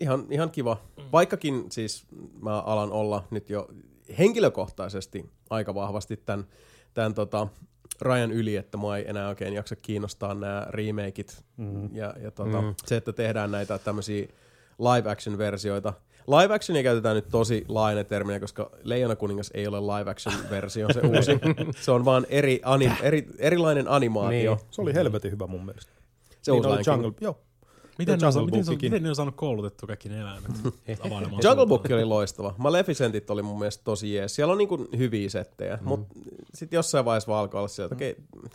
ihan, 0.00 0.26
ihan 0.30 0.50
kiva. 0.50 0.80
Vaikkakin 1.12 1.66
siis 1.70 2.06
mä 2.42 2.60
alan 2.60 2.92
olla 2.92 3.24
nyt 3.30 3.50
jo 3.50 3.68
henkilökohtaisesti 4.18 5.30
aika 5.50 5.74
vahvasti 5.74 6.16
tämän, 6.16 6.46
tämän 6.94 7.14
tota, 7.14 7.48
rajan 8.00 8.32
yli, 8.32 8.56
että 8.56 8.76
mua 8.76 8.96
ei 8.96 9.10
enää 9.10 9.28
oikein 9.28 9.54
jaksa 9.54 9.76
kiinnostaa 9.76 10.34
nämä 10.34 10.66
remakeit 10.70 11.44
mm. 11.56 11.96
ja, 11.96 12.14
ja 12.22 12.30
tota, 12.30 12.62
mm. 12.62 12.74
se, 12.86 12.96
että 12.96 13.12
tehdään 13.12 13.50
näitä 13.50 13.78
tämmöisiä 13.78 14.28
live 14.78 15.10
action 15.10 15.38
versioita. 15.38 15.92
Live 16.28 16.54
actionia 16.54 16.82
käytetään 16.82 17.16
nyt 17.16 17.28
tosi 17.30 17.64
laajana 17.68 18.04
terminä, 18.04 18.40
koska 18.40 18.70
Leijona 18.82 19.16
kuningas 19.16 19.50
ei 19.54 19.66
ole 19.66 19.80
live 19.80 20.10
action 20.10 20.34
versio, 20.50 20.88
se 20.92 21.00
uusi. 21.16 21.32
se 21.80 21.90
on 21.90 22.04
vaan 22.04 22.26
eri, 22.28 22.60
anim, 22.64 22.92
eri, 23.02 23.28
erilainen 23.38 23.88
animaatio. 23.88 24.54
Niin. 24.54 24.66
Se 24.70 24.82
oli 24.82 24.94
helvetin 24.94 25.30
hyvä 25.30 25.46
mun 25.46 25.64
mielestä. 25.64 25.92
Se 26.42 26.52
niin 26.52 26.66
uusi 26.66 26.90
oli. 26.90 26.96
Jungle, 26.96 27.12
joo. 27.20 27.38
Miten, 27.98 28.18
ne 28.18 28.26
on, 28.26 28.44
miten, 28.44 28.64
se, 28.64 28.76
miten 28.82 29.02
ne 29.02 29.08
on 29.08 29.16
saanut 29.16 29.36
koulutettua 29.36 29.86
kaikki 29.86 30.08
ne 30.08 30.20
eläimet? 30.20 30.50
Jungle? 31.44 31.66
Book 31.66 31.84
oli 31.94 32.04
loistava. 32.04 32.54
Maleficentit 32.58 33.30
oli 33.30 33.42
mun 33.42 33.58
mielestä 33.58 33.84
tosi 33.84 34.14
jees. 34.14 34.34
Siellä 34.34 34.52
on 34.52 34.58
niinku 34.58 34.88
hyviä 34.98 35.28
settejä, 35.28 35.76
mm. 35.76 35.88
mutta 35.88 36.14
sitten 36.54 36.76
jossain 36.76 37.04
vaiheessa 37.04 37.28
vaan 37.28 37.40
alkoi 37.40 37.58
olla 37.58 37.68
sieltä, 37.68 37.94
okei. 37.94 38.16
Okay. 38.36 38.50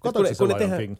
Katoiko 0.00 0.34
se 0.34 0.44
Lion 0.44 0.78
King? 0.78 0.96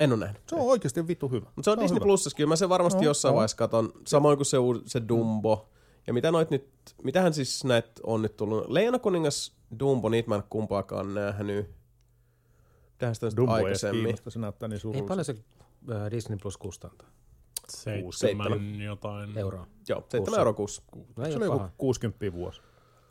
En 0.00 0.12
ole 0.12 0.20
nähnyt. 0.20 0.42
Se 0.48 0.54
on 0.54 0.60
oikeasti 0.60 1.08
vittu 1.08 1.28
hyvä. 1.28 1.46
Mutta 1.56 1.62
se 1.62 1.70
on, 1.70 1.76
Se 1.76 1.80
on 1.80 1.84
Disney 1.84 1.96
hyvä. 1.96 2.04
Plusassa, 2.04 2.36
kyllä 2.36 2.48
mä 2.48 2.56
sen 2.56 2.68
varmasti 2.68 2.98
No, 3.00 3.04
jossain 3.04 3.30
no. 3.32 3.36
vaiheessa 3.36 3.56
katon. 3.56 3.92
Samoin 4.06 4.38
kuin 4.38 4.46
se, 4.46 4.56
se 4.86 5.02
Dumbo. 5.08 5.68
Ja 6.06 6.12
mitä 6.12 6.30
noit 6.30 6.50
nyt, 6.50 6.68
mitähän 7.02 7.34
siis 7.34 7.64
näitä 7.64 7.90
on 8.02 8.22
nyt 8.22 8.36
tullut? 8.36 8.68
Leijona 8.68 8.98
kuningas, 8.98 9.56
Dumbo, 9.78 10.08
niitä 10.08 10.28
mä 10.28 10.34
en 10.36 10.42
kumpaakaan 10.50 11.14
nähnyt. 11.14 11.70
Mitähän 12.92 13.14
sitä 13.14 13.26
on 13.26 13.32
Dumbo 13.36 13.56
ei 13.56 13.64
aikaisemmin? 13.64 14.02
kiinnosta, 14.04 14.30
se 14.30 14.38
näyttää 14.38 14.68
niin 14.68 14.74
Ei 14.74 14.80
surulliselta. 14.80 15.08
paljon 15.08 15.24
se 15.24 15.34
äh, 15.92 16.10
Disney 16.10 16.38
Plus 16.42 16.56
kustantaa 16.56 17.08
Seitsemän 17.68 18.12
Seitsemän. 18.12 18.80
jotain. 18.80 19.38
euroa. 19.38 19.66
Joo, 19.88 20.00
7 20.08 20.24
Kuussa. 20.24 20.38
euroa 20.40 20.52
kuussa. 20.52 20.82
No 21.16 21.24
ei 21.24 21.30
Se 21.32 21.36
oli 21.36 21.44
joku 21.44 21.58
paha. 21.58 21.70
60 21.78 22.32
vuosi. 22.32 22.60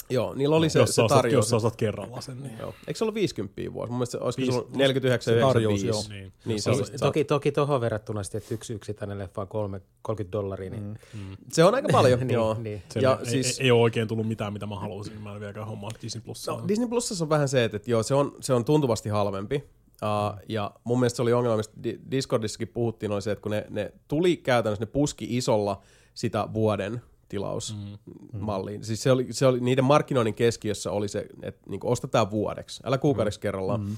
Joo, 0.10 0.34
niillä 0.34 0.56
oli 0.56 0.69
se, 0.69 0.80
jos, 0.80 0.95
se 0.95 1.02
tarjous. 1.10 1.34
jos 1.34 1.49
sä 1.49 1.56
ostat 1.56 1.76
kerralla 1.76 2.22
sen, 2.22 2.44
niin... 2.44 2.57
Joo. 2.60 2.73
Eikö 2.88 2.98
se 2.98 3.03
ollut 3.03 3.15
50 3.15 3.61
vuosi? 3.73 3.90
Mun 3.91 3.98
mielestä 3.99 4.18
se 4.31 4.45
se 4.45 4.52
ollut 4.52 4.76
49 4.76 5.34
se 5.34 5.40
tarjous, 5.40 5.84
95. 5.84 6.10
Niin. 6.14 6.34
Niin, 6.45 6.61
se, 6.61 6.69
Jos 6.69 6.80
oli, 6.80 6.88
ostat- 6.88 6.99
Toki, 6.99 7.23
toki 7.23 7.52
tuohon 7.52 7.81
verrattuna 7.81 8.23
sitten, 8.23 8.38
että 8.41 8.53
yksi 8.53 8.73
yksittäinen 8.73 9.18
leffa 9.19 9.41
on 9.41 9.48
kolme, 9.48 9.81
30 10.02 10.31
dollaria, 10.31 10.69
niin, 10.69 10.84
mm. 11.14 11.38
se 11.52 11.64
on 11.64 11.76
aika 11.76 11.88
paljon, 11.91 12.19
niin, 12.27 12.30
joo. 12.31 12.53
niin. 12.60 12.81
Se 12.90 12.99
Ja 12.99 13.18
ei, 13.19 13.26
siis- 13.30 13.60
ei, 13.60 13.65
ei, 13.65 13.72
ole 13.72 13.81
oikein 13.81 14.07
tullut 14.07 14.27
mitään, 14.27 14.53
mitä 14.53 14.65
mä 14.65 14.76
halusin. 14.80 15.22
Mä 15.22 15.34
en 15.34 15.40
vieläkään 15.40 15.68
hommaa 15.68 15.90
Disney 16.02 16.22
Plussa. 16.22 16.52
No, 16.52 16.68
Disney 16.68 16.88
Plusassa 16.88 17.26
on 17.26 17.30
vähän 17.30 17.49
se, 17.49 17.64
että, 17.64 17.77
että 17.77 17.91
joo, 17.91 18.03
se 18.03 18.14
on, 18.14 18.36
se 18.41 18.53
on 18.53 18.65
tuntuvasti 18.65 19.10
halvempi. 19.10 19.64
Uh, 20.03 20.40
ja 20.49 20.72
mun 20.84 20.99
mielestä 20.99 21.15
se 21.15 21.22
oli 21.22 21.34
ongelma, 21.34 21.57
mistä 21.57 21.84
Di- 21.84 21.99
Discordissakin 22.11 22.68
puhuttiin, 22.68 23.11
oli 23.11 23.22
se, 23.22 23.31
että 23.31 23.41
kun 23.41 23.52
ne, 23.52 23.65
ne 23.69 23.94
tuli 24.07 24.38
käytännössä, 24.38 24.86
ne 24.86 24.91
puski 24.91 25.38
isolla 25.38 25.81
sitä 26.14 26.48
vuoden 26.53 27.02
tilausmalliin. 27.30 28.80
Mm. 28.80 28.84
Siis 28.84 29.03
se 29.03 29.11
oli, 29.11 29.27
se 29.31 29.47
oli, 29.47 29.60
niiden 29.60 29.85
markkinoinnin 29.85 30.34
keskiössä 30.34 30.91
oli 30.91 31.07
se, 31.07 31.27
että 31.41 31.69
niin 31.69 31.80
ostetaan 31.84 32.31
vuodeksi, 32.31 32.84
älä 32.85 32.97
kuukaudeksi 32.97 33.39
mm. 33.39 33.41
kerrallaan. 33.41 33.81
Mm. 33.81 33.97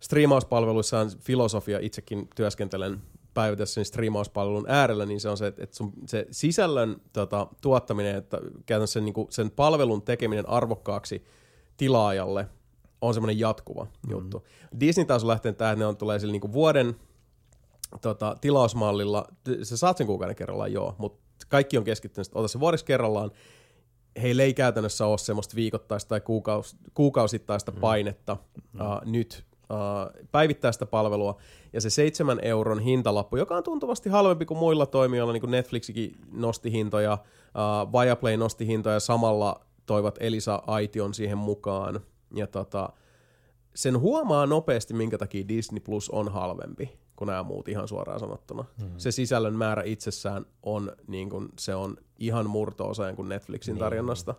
Striimauspalveluissa 0.00 1.00
on 1.00 1.10
filosofia, 1.20 1.78
itsekin 1.78 2.28
työskentelen 2.36 3.02
päivittäessä 3.34 3.74
sen 3.74 3.84
striimauspalvelun 3.84 4.64
äärellä, 4.68 5.06
niin 5.06 5.20
se 5.20 5.28
on 5.28 5.36
se, 5.36 5.46
että 5.46 5.76
sun, 5.76 5.92
se 6.06 6.26
sisällön 6.30 6.96
tota, 7.12 7.46
tuottaminen, 7.60 8.16
että 8.16 8.38
käytännössä 8.66 8.92
sen, 8.92 9.04
niin 9.04 9.14
kuin, 9.14 9.26
sen 9.30 9.50
palvelun 9.50 10.02
tekeminen 10.02 10.48
arvokkaaksi 10.48 11.24
tilaajalle 11.76 12.48
on 13.00 13.14
semmoinen 13.14 13.38
jatkuva 13.38 13.84
mm. 13.84 14.10
juttu. 14.10 14.46
Disney 14.80 15.04
taas 15.04 15.22
on 15.22 15.28
lähtenyt 15.28 15.58
tähän, 15.58 15.72
että 15.72 15.82
ne 15.84 15.86
on, 15.86 15.96
tulee 15.96 16.18
sille 16.18 16.32
niin 16.32 16.52
vuoden 16.52 16.96
tota, 18.00 18.36
tilausmallilla, 18.40 19.26
sä 19.62 19.76
saat 19.76 19.96
sen 19.96 20.06
kuukauden 20.06 20.36
kerrallaan, 20.36 20.72
joo, 20.72 20.94
mutta 20.98 21.22
kaikki 21.48 21.78
on 21.78 21.84
keskittynyt, 21.84 22.26
että 22.26 22.38
ota 22.38 22.48
se 22.48 22.60
vuodeksi 22.60 22.84
kerrallaan, 22.84 23.30
heillä 24.22 24.42
ei 24.42 24.54
käytännössä 24.54 25.06
ole 25.06 25.18
semmoista 25.18 25.56
viikoittaista 25.56 26.08
tai 26.08 26.20
kuukaus, 26.20 26.76
kuukausittaista 26.94 27.72
mm. 27.72 27.80
painetta 27.80 28.36
mm. 28.72 28.80
Uh, 28.80 29.00
nyt 29.04 29.44
uh, 29.70 30.26
päivittää 30.32 30.72
sitä 30.72 30.86
palvelua, 30.86 31.36
ja 31.72 31.80
se 31.80 31.90
seitsemän 31.90 32.38
euron 32.42 32.78
hintalappu, 32.78 33.36
joka 33.36 33.56
on 33.56 33.62
tuntuvasti 33.62 34.08
halvempi 34.08 34.46
kuin 34.46 34.58
muilla 34.58 34.86
toimijoilla, 34.86 35.32
niin 35.32 35.40
kuin 35.40 35.50
Netflixikin 35.50 36.16
nosti 36.32 36.72
hintoja, 36.72 37.12
uh, 37.12 38.00
Viaplay 38.00 38.36
nosti 38.36 38.66
hintoja, 38.66 39.00
samalla 39.00 39.60
toivat 39.86 40.18
Elisa 40.20 40.62
Aition 40.66 41.14
siihen 41.14 41.38
mukaan, 41.38 42.00
ja 42.34 42.46
tota, 42.46 42.88
sen 43.74 44.00
huomaa 44.00 44.46
nopeasti, 44.46 44.94
minkä 44.94 45.18
takia 45.18 45.48
Disney 45.48 45.80
Plus 45.80 46.10
on 46.10 46.32
halvempi 46.32 47.01
kuin 47.16 47.26
nämä 47.26 47.42
muut 47.42 47.68
ihan 47.68 47.88
suoraan 47.88 48.20
sanottuna. 48.20 48.64
Mm. 48.82 48.90
Se 48.96 49.10
sisällön 49.10 49.54
määrä 49.56 49.82
itsessään 49.82 50.46
on, 50.62 50.92
niin 51.06 51.30
kuin, 51.30 51.48
se 51.58 51.74
on 51.74 51.96
ihan 52.18 52.50
murto-osa 52.50 53.12
kuin 53.12 53.28
Netflixin 53.28 53.72
Niin. 53.74 53.80
tarjonnasta. 53.80 54.34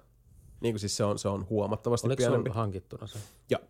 Niin 0.62 0.74
kuin 0.74 0.80
siis 0.80 0.98
se 0.98 1.04
on, 1.04 1.20
se 1.20 1.28
on 1.30 1.50
huomattavasti 1.50 2.08
Oliko 2.08 2.18
pienempi. 2.18 2.50
sulla 2.50 2.62
hankittuna 2.62 3.08
se? 3.08 3.20
Joo. 3.50 3.62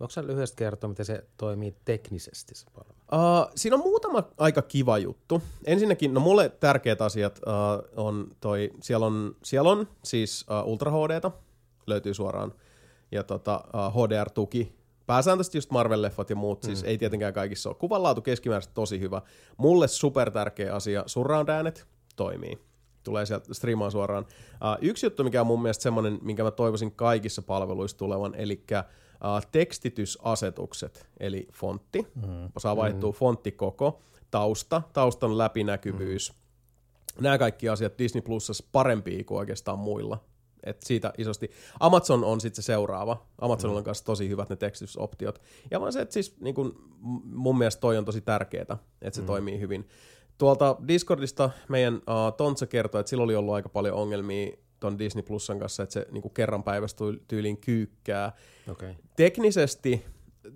Voiko 0.00 0.10
sä 0.10 0.26
lyhyesti 0.26 0.56
kertoa, 0.56 0.88
miten 0.88 1.06
se 1.06 1.24
toimii 1.36 1.74
teknisesti 1.84 2.54
se 2.54 2.66
palvelu? 2.74 2.94
Uh, 3.12 3.52
siinä 3.56 3.76
on 3.76 3.82
muutama 3.82 4.22
aika 4.38 4.62
kiva 4.62 4.98
juttu. 4.98 5.42
Ensinnäkin, 5.64 6.14
no 6.14 6.20
mulle 6.20 6.48
tärkeät 6.48 7.02
asiat 7.02 7.38
uh, 7.38 8.04
on 8.04 8.30
toi, 8.40 8.70
siellä 8.82 9.06
on, 9.06 9.36
siellä 9.44 9.70
on 9.70 9.88
siis 10.04 10.46
uh, 10.64 10.70
Ultra 10.72 10.90
HDta, 10.90 11.30
löytyy 11.86 12.14
suoraan, 12.14 12.52
ja 13.12 13.22
tota, 13.24 13.64
uh, 13.74 14.02
HDR-tuki. 14.04 14.77
Pääsääntöisesti 15.08 15.58
just 15.58 15.70
Marvel-leffat 15.70 16.30
ja 16.30 16.36
muut, 16.36 16.62
siis 16.62 16.84
ei 16.84 16.98
tietenkään 16.98 17.34
kaikissa 17.34 17.68
ole. 17.68 17.76
Kuvanlaatu 17.80 18.22
keskimääräisesti 18.22 18.74
tosi 18.74 19.00
hyvä. 19.00 19.22
Mulle 19.56 19.88
super 19.88 20.30
tärkeä 20.30 20.74
asia, 20.74 21.02
surround 21.06 21.48
äänet 21.48 21.86
toimii. 22.16 22.58
Tulee 23.04 23.26
sieltä 23.26 23.54
striimaan 23.54 23.90
suoraan. 23.90 24.24
Uh, 24.24 24.78
yksi 24.80 25.06
juttu, 25.06 25.24
mikä 25.24 25.40
on 25.40 25.46
mun 25.46 25.62
mielestä 25.62 25.82
semmoinen, 25.82 26.18
minkä 26.22 26.42
mä 26.42 26.50
toivoisin 26.50 26.92
kaikissa 26.92 27.42
palveluissa 27.42 27.96
tulevan, 27.96 28.34
eli 28.34 28.64
uh, 28.72 29.46
tekstitysasetukset, 29.52 31.06
eli 31.20 31.48
fontti, 31.52 32.06
mm. 32.14 32.48
saa 32.58 32.76
vaihtua 32.76 33.10
mm. 33.10 33.16
fonttikoko, 33.16 34.00
tausta, 34.30 34.82
taustan 34.92 35.38
läpinäkyvyys. 35.38 36.32
Mm. 36.32 37.22
Nämä 37.22 37.38
kaikki 37.38 37.68
asiat 37.68 37.98
Disney 37.98 38.22
Plusassa 38.22 38.64
parempia 38.72 39.24
kuin 39.24 39.38
oikeastaan 39.38 39.78
muilla. 39.78 40.18
Et 40.64 40.82
siitä 40.82 41.12
isosti. 41.18 41.50
Amazon 41.80 42.24
on 42.24 42.40
sitten 42.40 42.62
se 42.62 42.66
seuraava. 42.66 43.26
Amazonilla 43.40 43.78
on 43.78 43.84
kanssa 43.84 44.04
tosi 44.04 44.28
hyvät 44.28 44.48
ne 44.48 44.56
tekstitysoptiot. 44.56 45.42
Ja 45.70 45.80
vaan 45.80 45.92
se, 45.92 46.00
että 46.00 46.12
siis 46.12 46.40
niin 46.40 46.54
kun, 46.54 46.96
mun 47.24 47.58
mielestä 47.58 47.80
toi 47.80 47.98
on 47.98 48.04
tosi 48.04 48.20
tärkeää, 48.20 48.78
että 49.02 49.16
se 49.16 49.20
mm. 49.20 49.26
toimii 49.26 49.60
hyvin. 49.60 49.88
Tuolta 50.38 50.76
Discordista 50.88 51.50
meidän 51.68 51.94
uh, 51.94 52.36
Tontsa 52.36 52.66
kertoi, 52.66 53.00
että 53.00 53.10
sillä 53.10 53.24
oli 53.24 53.36
ollut 53.36 53.54
aika 53.54 53.68
paljon 53.68 53.96
ongelmia 53.96 54.56
ton 54.80 54.98
Disney 54.98 55.22
Plusan 55.22 55.58
kanssa, 55.58 55.82
että 55.82 55.92
se 55.92 56.06
niin 56.10 56.30
kerran 56.34 56.62
päivästä 56.62 57.04
tyy- 57.04 57.22
tyyliin 57.28 57.56
kyykkää. 57.56 58.32
Okay. 58.70 58.94
Teknisesti 59.16 60.04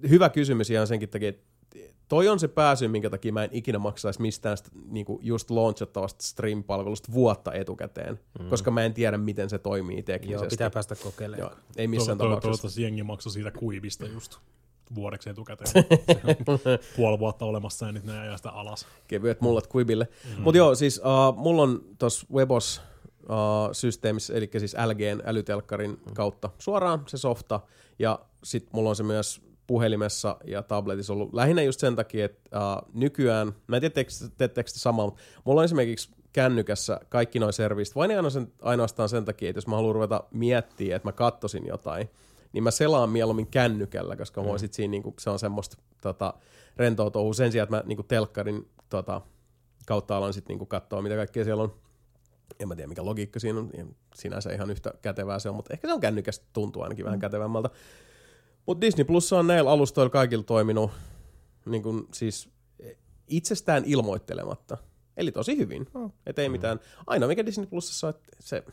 hyvä 0.08 0.28
kysymys 0.28 0.70
ihan 0.70 0.86
senkin 0.86 1.08
takia, 1.08 1.28
että 1.28 1.51
toi 2.08 2.28
on 2.28 2.40
se 2.40 2.48
pääsy, 2.48 2.88
minkä 2.88 3.10
takia 3.10 3.32
mä 3.32 3.44
en 3.44 3.50
ikinä 3.52 3.78
maksaisi 3.78 4.22
mistään 4.22 4.56
sitä, 4.56 4.70
niin 4.90 5.06
kuin 5.06 5.18
just 5.22 5.50
launchattavasta 5.50 6.24
stream-palvelusta 6.24 7.12
vuotta 7.12 7.52
etukäteen, 7.52 8.20
mm. 8.40 8.48
koska 8.48 8.70
mä 8.70 8.84
en 8.84 8.94
tiedä, 8.94 9.18
miten 9.18 9.50
se 9.50 9.58
toimii 9.58 10.02
teknisesti. 10.02 10.44
Joo, 10.44 10.50
pitää 10.50 10.70
päästä 10.70 10.94
kokeilemaan. 10.94 11.52
Joo, 11.52 11.60
ei 11.76 11.88
missään 11.88 12.18
to, 12.18 12.24
to, 12.24 12.28
tapauksessa. 12.28 12.48
Toivottavasti 12.48 12.82
jengi 12.82 13.02
maksoi 13.02 13.32
siitä 13.32 13.50
kuivista 13.50 14.06
just 14.06 14.38
vuodeksi 14.94 15.30
etukäteen. 15.30 15.84
Puoli 16.96 17.18
vuotta 17.18 17.44
olemassa 17.44 17.86
ja 17.86 17.92
nyt 17.92 18.04
ne 18.04 18.20
ajaa 18.20 18.36
sitä 18.36 18.50
alas. 18.50 18.86
kevyet 19.08 19.40
mullat 19.40 19.68
Quibille. 19.76 20.08
Mm. 20.24 20.42
Mutta 20.42 20.58
joo, 20.58 20.74
siis 20.74 20.98
uh, 20.98 21.36
mulla 21.36 21.62
on 21.62 21.84
tuossa 21.98 22.26
Webos 22.32 22.82
uh, 23.22 23.28
systeemissä, 23.72 24.34
eli 24.34 24.50
siis 24.58 24.76
LGn 24.86 25.22
älytelkkarin 25.24 25.90
mm. 25.90 26.14
kautta 26.14 26.50
suoraan 26.58 27.02
se 27.06 27.18
softa, 27.18 27.60
ja 27.98 28.18
sitten 28.44 28.70
mulla 28.74 28.90
on 28.90 28.96
se 28.96 29.02
myös 29.02 29.51
puhelimessa 29.66 30.36
ja 30.44 30.62
tabletissa 30.62 31.12
ollut 31.12 31.34
lähinnä 31.34 31.62
just 31.62 31.80
sen 31.80 31.96
takia, 31.96 32.24
että 32.24 32.58
uh, 32.58 32.88
nykyään, 32.94 33.52
mä 33.66 33.76
en 33.76 33.82
tiedä 33.82 33.94
teettekö- 34.38 34.72
te 34.72 34.78
samaa, 34.78 35.06
mutta 35.06 35.22
mulla 35.44 35.60
on 35.60 35.64
esimerkiksi 35.64 36.10
kännykässä 36.32 37.00
kaikki 37.08 37.38
noin 37.38 37.52
servisit, 37.52 37.96
vain 37.96 38.10
ainoastaan- 38.10 38.52
ainoastaan 38.62 39.08
sen 39.08 39.24
takia, 39.24 39.50
että 39.50 39.58
jos 39.58 39.66
mä 39.66 39.76
haluan 39.76 39.94
ruveta 39.94 40.24
miettiä, 40.30 40.96
että 40.96 41.08
mä 41.08 41.12
kattosin 41.12 41.66
jotain, 41.66 42.10
niin 42.52 42.64
mä 42.64 42.70
selaan 42.70 43.10
mieluummin 43.10 43.46
kännykällä, 43.46 44.16
koska 44.16 44.42
mm. 44.42 44.48
mä 44.48 44.58
sit 44.58 44.74
siinä, 44.74 44.90
niinku, 44.90 45.14
se 45.18 45.30
on 45.30 45.38
semmoista 45.38 45.76
tota, 46.00 46.34
rentoa 46.76 47.10
touhua 47.10 47.34
sen 47.34 47.52
sijaan, 47.52 47.64
että 47.64 47.76
mä 47.76 47.82
niinku, 47.86 48.02
telkkarin 48.02 48.68
tota, 48.88 49.20
kautta 49.86 50.16
alan 50.16 50.32
sitten 50.32 50.54
niinku, 50.54 50.66
katsoa, 50.66 51.02
mitä 51.02 51.16
kaikkea 51.16 51.44
siellä 51.44 51.62
on. 51.62 51.74
En 52.60 52.68
mä 52.68 52.76
tiedä, 52.76 52.88
mikä 52.88 53.04
logiikka 53.04 53.40
siinä 53.40 53.60
on. 53.60 53.70
Sinänsä 54.14 54.52
ihan 54.52 54.70
yhtä 54.70 54.94
kätevää 55.02 55.38
se 55.38 55.48
on, 55.48 55.54
mutta 55.54 55.72
ehkä 55.74 55.88
se 55.88 55.94
on 55.94 56.00
kännykästä 56.00 56.46
tuntuu 56.52 56.82
ainakin 56.82 57.04
vähän 57.04 57.18
kätevämmältä. 57.18 57.70
Mutta 58.66 58.80
Disney 58.80 59.04
Plus 59.04 59.32
on 59.32 59.46
näillä 59.46 59.70
alustoilla 59.70 60.10
kaikilla 60.10 60.44
toiminut 60.44 60.90
niin 61.66 61.82
kuin, 61.82 62.08
siis 62.12 62.48
itsestään 63.26 63.84
ilmoittelematta. 63.86 64.78
Eli 65.16 65.32
tosi 65.32 65.56
hyvin. 65.56 65.86
Oh. 65.94 66.12
Et 66.26 66.38
ei 66.38 66.48
mitään. 66.48 66.80
Ainoa 67.06 67.28
mikä 67.28 67.46
Disney 67.46 67.66
Plusassa 67.66 68.06
on, 68.06 68.14
se, 68.40 68.64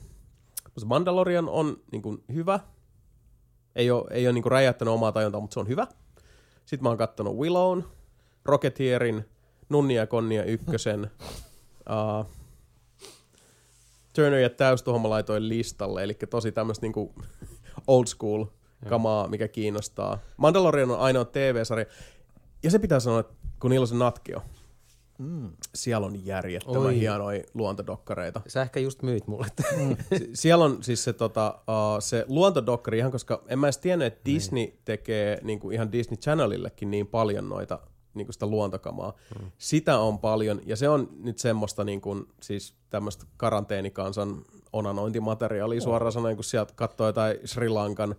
se 0.77 0.85
Mandalorian 0.85 1.49
on 1.49 1.77
niin 1.91 2.01
kuin, 2.01 2.23
hyvä. 2.33 2.59
Ei 3.75 3.91
ole, 3.91 4.05
ei 4.11 4.27
ole 4.27 4.33
niin 4.33 4.43
kuin, 4.43 4.51
räjäyttänyt 4.51 4.93
omaa 4.93 5.11
tajuntaa, 5.11 5.41
mutta 5.41 5.53
se 5.53 5.59
on 5.59 5.67
hyvä. 5.67 5.87
Sitten 6.65 6.83
mä 6.83 6.89
oon 6.89 6.97
kattonut 6.97 7.37
Willown, 7.37 7.83
Rocketeerin, 8.45 9.25
Nunnia 9.69 10.01
ja 10.01 10.07
Konnia 10.07 10.43
ykkösen. 10.43 11.11
Uh, 11.89 12.25
Turner 14.15 14.39
ja 14.39 14.49
Täys 14.49 14.83
tuohon 14.83 15.01
mä 15.01 15.09
laitoin 15.09 15.49
listalle, 15.49 16.03
eli 16.03 16.13
tosi 16.13 16.51
tämmöistä 16.51 16.85
niinku 16.85 17.13
old 17.87 18.05
school 18.05 18.45
kamaa, 18.87 19.27
mikä 19.27 19.47
kiinnostaa. 19.47 20.19
Mandalorian 20.37 20.91
on 20.91 20.99
ainoa 20.99 21.25
TV-sarja, 21.25 21.85
ja 22.63 22.71
se 22.71 22.79
pitää 22.79 22.99
sanoa, 22.99 23.19
että 23.19 23.33
kun 23.59 23.69
niillä 23.71 23.83
on 23.83 23.87
se 23.87 23.95
natkio, 23.95 24.41
Mm. 25.19 25.49
Siellä 25.75 26.07
on 26.07 26.25
järjettömän 26.25 26.81
Oi. 26.81 26.99
hienoja 26.99 27.43
luontodokkareita. 27.53 28.41
Sä 28.47 28.61
ehkä 28.61 28.79
just 28.79 29.01
myyt 29.01 29.27
mulle. 29.27 29.47
Si- 30.17 30.29
Siellä 30.33 30.65
on 30.65 30.83
siis 30.83 31.03
se, 31.03 31.13
tota, 31.13 31.59
uh, 31.67 32.01
se 32.01 32.25
luontodokkari 32.27 32.97
ihan, 32.97 33.11
koska 33.11 33.43
en 33.47 33.59
mä 33.59 33.67
edes 33.67 33.77
tiennyt, 33.77 34.07
että 34.07 34.21
Disney 34.25 34.67
tekee 34.85 35.39
niin 35.43 35.59
kuin 35.59 35.73
ihan 35.73 35.91
Disney 35.91 36.17
Channelillekin 36.17 36.91
niin 36.91 37.07
paljon 37.07 37.49
noita 37.49 37.79
niin 38.13 38.25
kuin 38.27 38.33
sitä 38.33 38.45
luontokamaa. 38.45 39.13
Mm. 39.39 39.51
Sitä 39.57 39.99
on 39.99 40.19
paljon, 40.19 40.61
ja 40.65 40.75
se 40.75 40.89
on 40.89 41.09
nyt 41.23 41.37
semmoista 41.39 41.83
niin 41.83 42.01
kuin, 42.01 42.25
siis 42.41 42.73
tämmöistä 42.89 43.25
karanteenikansan 43.37 44.41
onanointimateriaalia 44.73 45.81
suoraan 45.81 46.11
sanoen, 46.11 46.35
kun 46.37 46.43
sieltä 46.43 46.73
katsoo 46.75 47.07
jotain 47.07 47.37
Sri 47.45 47.69
Lankan 47.69 48.15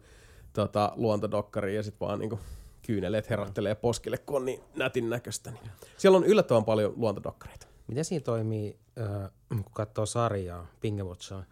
tota, 0.52 0.92
luontodokkaria 0.96 1.74
ja 1.76 1.82
sitten 1.82 2.08
vaan 2.08 2.18
niin 2.18 2.30
kuin 2.30 2.40
kyyneleet 2.86 3.30
herättelee 3.30 3.74
poskille, 3.74 4.18
kun 4.18 4.36
on 4.36 4.44
niin 4.44 4.60
nätin 4.76 5.10
näköistä. 5.10 5.50
Niin. 5.50 5.70
Siellä 5.96 6.16
on 6.18 6.24
yllättävän 6.24 6.64
paljon 6.64 6.92
luontodokkareita. 6.96 7.66
Miten 7.86 8.04
siinä 8.04 8.24
toimii, 8.24 8.78
äh, 9.00 9.30
kun 9.48 9.64
katsoo 9.72 10.06
sarjaa, 10.06 10.66
Pingewatchaa, 10.80 11.44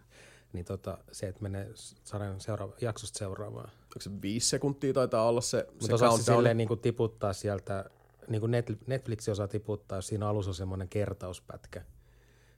niin 0.53 0.65
tota, 0.65 0.97
se, 1.11 1.27
että 1.27 1.41
menee 1.41 1.69
sarjan 2.03 2.41
seuraava, 2.41 2.73
jaksosta 2.81 3.19
seuraavaan. 3.19 3.69
Onko 3.69 3.99
se 3.99 4.09
viisi 4.21 4.49
sekuntia 4.49 4.93
taitaa 4.93 5.27
olla 5.27 5.41
se, 5.41 5.65
Mutta 5.71 5.97
se 5.97 6.05
countdown? 6.05 6.23
silleen 6.23 6.57
niin 6.57 6.67
kuin 6.67 6.79
tiputtaa 6.79 7.33
sieltä, 7.33 7.89
niin 8.27 8.41
kuin 8.41 8.53
Net- 8.53 8.83
Netflix 8.87 9.29
osaa 9.29 9.47
tiputtaa, 9.47 9.97
jos 9.97 10.07
siinä 10.07 10.27
alussa 10.27 10.51
on 10.51 10.55
semmoinen 10.55 10.89
kertauspätkä. 10.89 11.81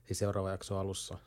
Siis 0.06 0.18
seuraava 0.18 0.50
jakso 0.50 0.78
alussa. 0.78 1.18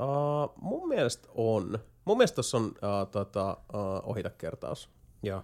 Uh, 0.00 0.52
mun 0.56 0.88
mielestä 0.88 1.28
on. 1.34 1.78
Mun 2.08 2.16
mielestä 2.16 2.34
tuossa 2.34 2.56
on 2.56 2.64
uh, 2.64 3.10
tota, 3.12 3.56
uh, 3.74 4.10
ohitakertaus. 4.10 4.90
Joo. 5.22 5.42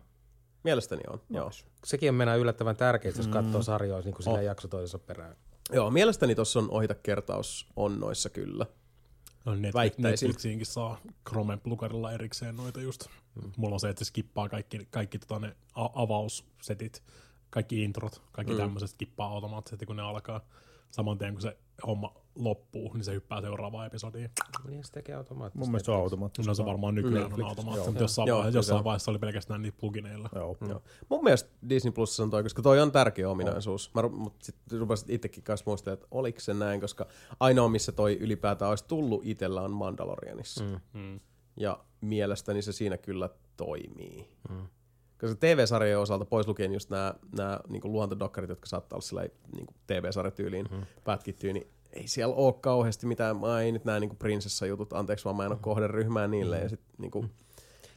Mielestäni 0.63 1.03
on, 1.11 1.21
joo. 1.31 1.51
Sekin 1.85 2.09
on 2.09 2.15
mennä 2.15 2.35
yllättävän 2.35 2.77
tärkeää, 2.77 3.15
jos 3.17 3.29
katsoo 3.29 3.63
sarjoja 3.63 4.03
niin 4.03 4.15
kuin 4.15 4.25
sillä 4.25 4.43
jakso 4.43 4.69
toisensa 4.69 4.99
perään. 4.99 5.37
Joo, 5.73 5.91
mielestäni 5.91 6.35
tuossa 6.35 6.59
on 6.59 6.71
ohitakertaus 6.71 7.67
on 7.77 8.01
noissa 8.01 8.31
kyllä. 8.31 8.67
No 9.45 9.55
Netflix, 9.55 9.75
Väittäisin. 9.75 10.27
Netflixiinkin 10.27 10.67
saa 10.67 11.01
Chromen 11.29 11.61
plugarilla 11.61 12.13
erikseen 12.13 12.57
noita 12.57 12.81
just. 12.81 13.07
Mm. 13.35 13.53
Mulla 13.57 13.75
on 13.75 13.81
se, 13.81 13.89
että 13.89 14.05
se 14.05 14.09
skippaa 14.09 14.49
kaikki, 14.49 14.89
kaikki 14.91 15.19
tota 15.19 15.39
ne 15.39 15.57
avaussetit, 15.75 17.03
kaikki 17.51 17.83
introt, 17.83 18.23
kaikki 18.33 18.53
mm. 18.53 18.59
tämmöiset 18.59 18.91
skippaa 18.91 19.29
automaattisesti, 19.29 19.87
kun 19.87 19.97
ne 19.97 20.03
alkaa. 20.03 20.41
Saman 20.95 21.19
tien, 21.19 21.33
kun 21.33 21.43
se 21.43 21.57
homma 21.87 22.15
loppuu, 22.35 22.95
niin 22.95 23.05
se 23.05 23.13
hyppää 23.13 23.41
seuraavaan 23.41 23.87
episodiin. 23.87 24.31
Niin 24.69 24.85
se 24.85 24.93
tekee 24.93 25.15
automaattisesti. 25.15 25.59
Mun 25.59 25.71
mielestä 25.71 25.85
se 25.87 25.91
on 25.93 25.99
automaattisesti. 25.99 26.49
No 26.49 26.55
se 26.55 26.65
varmaan 26.65 26.95
nykyään 26.95 27.15
Netflix, 27.25 27.43
on 27.45 27.49
automaattisesti, 27.49 27.91
mutta 27.91 28.05
jossain, 28.05 28.29
Joo, 28.29 28.39
vaiheessa, 28.39 28.59
jossain 28.59 28.79
on. 28.79 28.85
vaiheessa 28.85 29.11
oli 29.11 29.19
pelkästään 29.19 29.63
niitä 29.63 29.79
plugineilla. 29.81 30.29
Joo. 30.35 30.57
Joo. 30.69 30.83
Mun 31.09 31.25
mielestä 31.25 31.51
Disney 31.69 31.93
Plus 31.93 32.21
on 32.21 32.31
toi, 32.31 32.43
koska 32.43 32.63
toi 32.63 32.81
on 32.81 32.93
tärkeä 32.93 33.31
ominaisuus. 33.31 33.91
Mä, 33.95 34.03
ru- 34.03 34.09
mut 34.17 34.35
sit 34.43 34.57
rupesin 34.79 35.11
itsekin 35.11 35.43
kanssa 35.43 35.65
muistelemaan, 35.67 36.03
että 36.03 36.09
oliko 36.11 36.41
se 36.41 36.55
näin, 36.55 36.81
koska 36.81 37.07
ainoa 37.41 37.69
missä 37.69 37.93
toi 37.93 38.19
ylipäätään 38.21 38.69
olisi 38.69 38.85
tullut 38.89 39.21
itsellä 39.25 39.63
on 39.63 39.71
Mandalorianissa. 39.73 40.65
Mm. 40.65 41.01
Mm. 41.01 41.21
Ja 41.57 41.85
mielestäni 42.01 42.63
se 42.63 42.73
siinä 42.73 42.99
kyllä 42.99 43.31
toimii. 43.57 44.29
Mm. 44.51 44.67
Koska 45.21 45.37
TV-sarjojen 45.37 45.99
osalta, 45.99 46.25
pois 46.25 46.47
lukien 46.47 46.73
just 46.73 46.91
nämä, 46.91 47.15
nämä 47.37 47.61
niin 47.69 47.83
luontodokkarit, 47.85 48.51
jotka 48.51 48.67
saattaa 48.67 48.97
olla 48.97 49.07
sillä 49.07 49.23
niin 49.57 49.67
TV-sarjatyyliin 49.87 50.69
mm. 50.71 50.83
pätkittyä, 51.05 51.53
niin 51.53 51.67
ei 51.93 52.09
siellä 52.09 52.35
ole 52.35 52.55
kauheasti 52.61 53.07
mitään, 53.07 53.37
mä 53.37 53.61
ei 53.61 53.73
nyt 53.73 53.85
nämä 53.85 54.01
niin 54.01 54.17
prinsessa-jutut, 54.17 54.93
anteeksi 54.93 55.25
vaan 55.25 55.37
mä 55.37 55.45
en 55.45 55.53
ole 55.53 55.59
kohderyhmää 55.63 56.29
niille. 56.29 56.59
Ja 56.59 56.69
sit, 56.69 56.81
niin 56.99 57.11
kuin, 57.11 57.31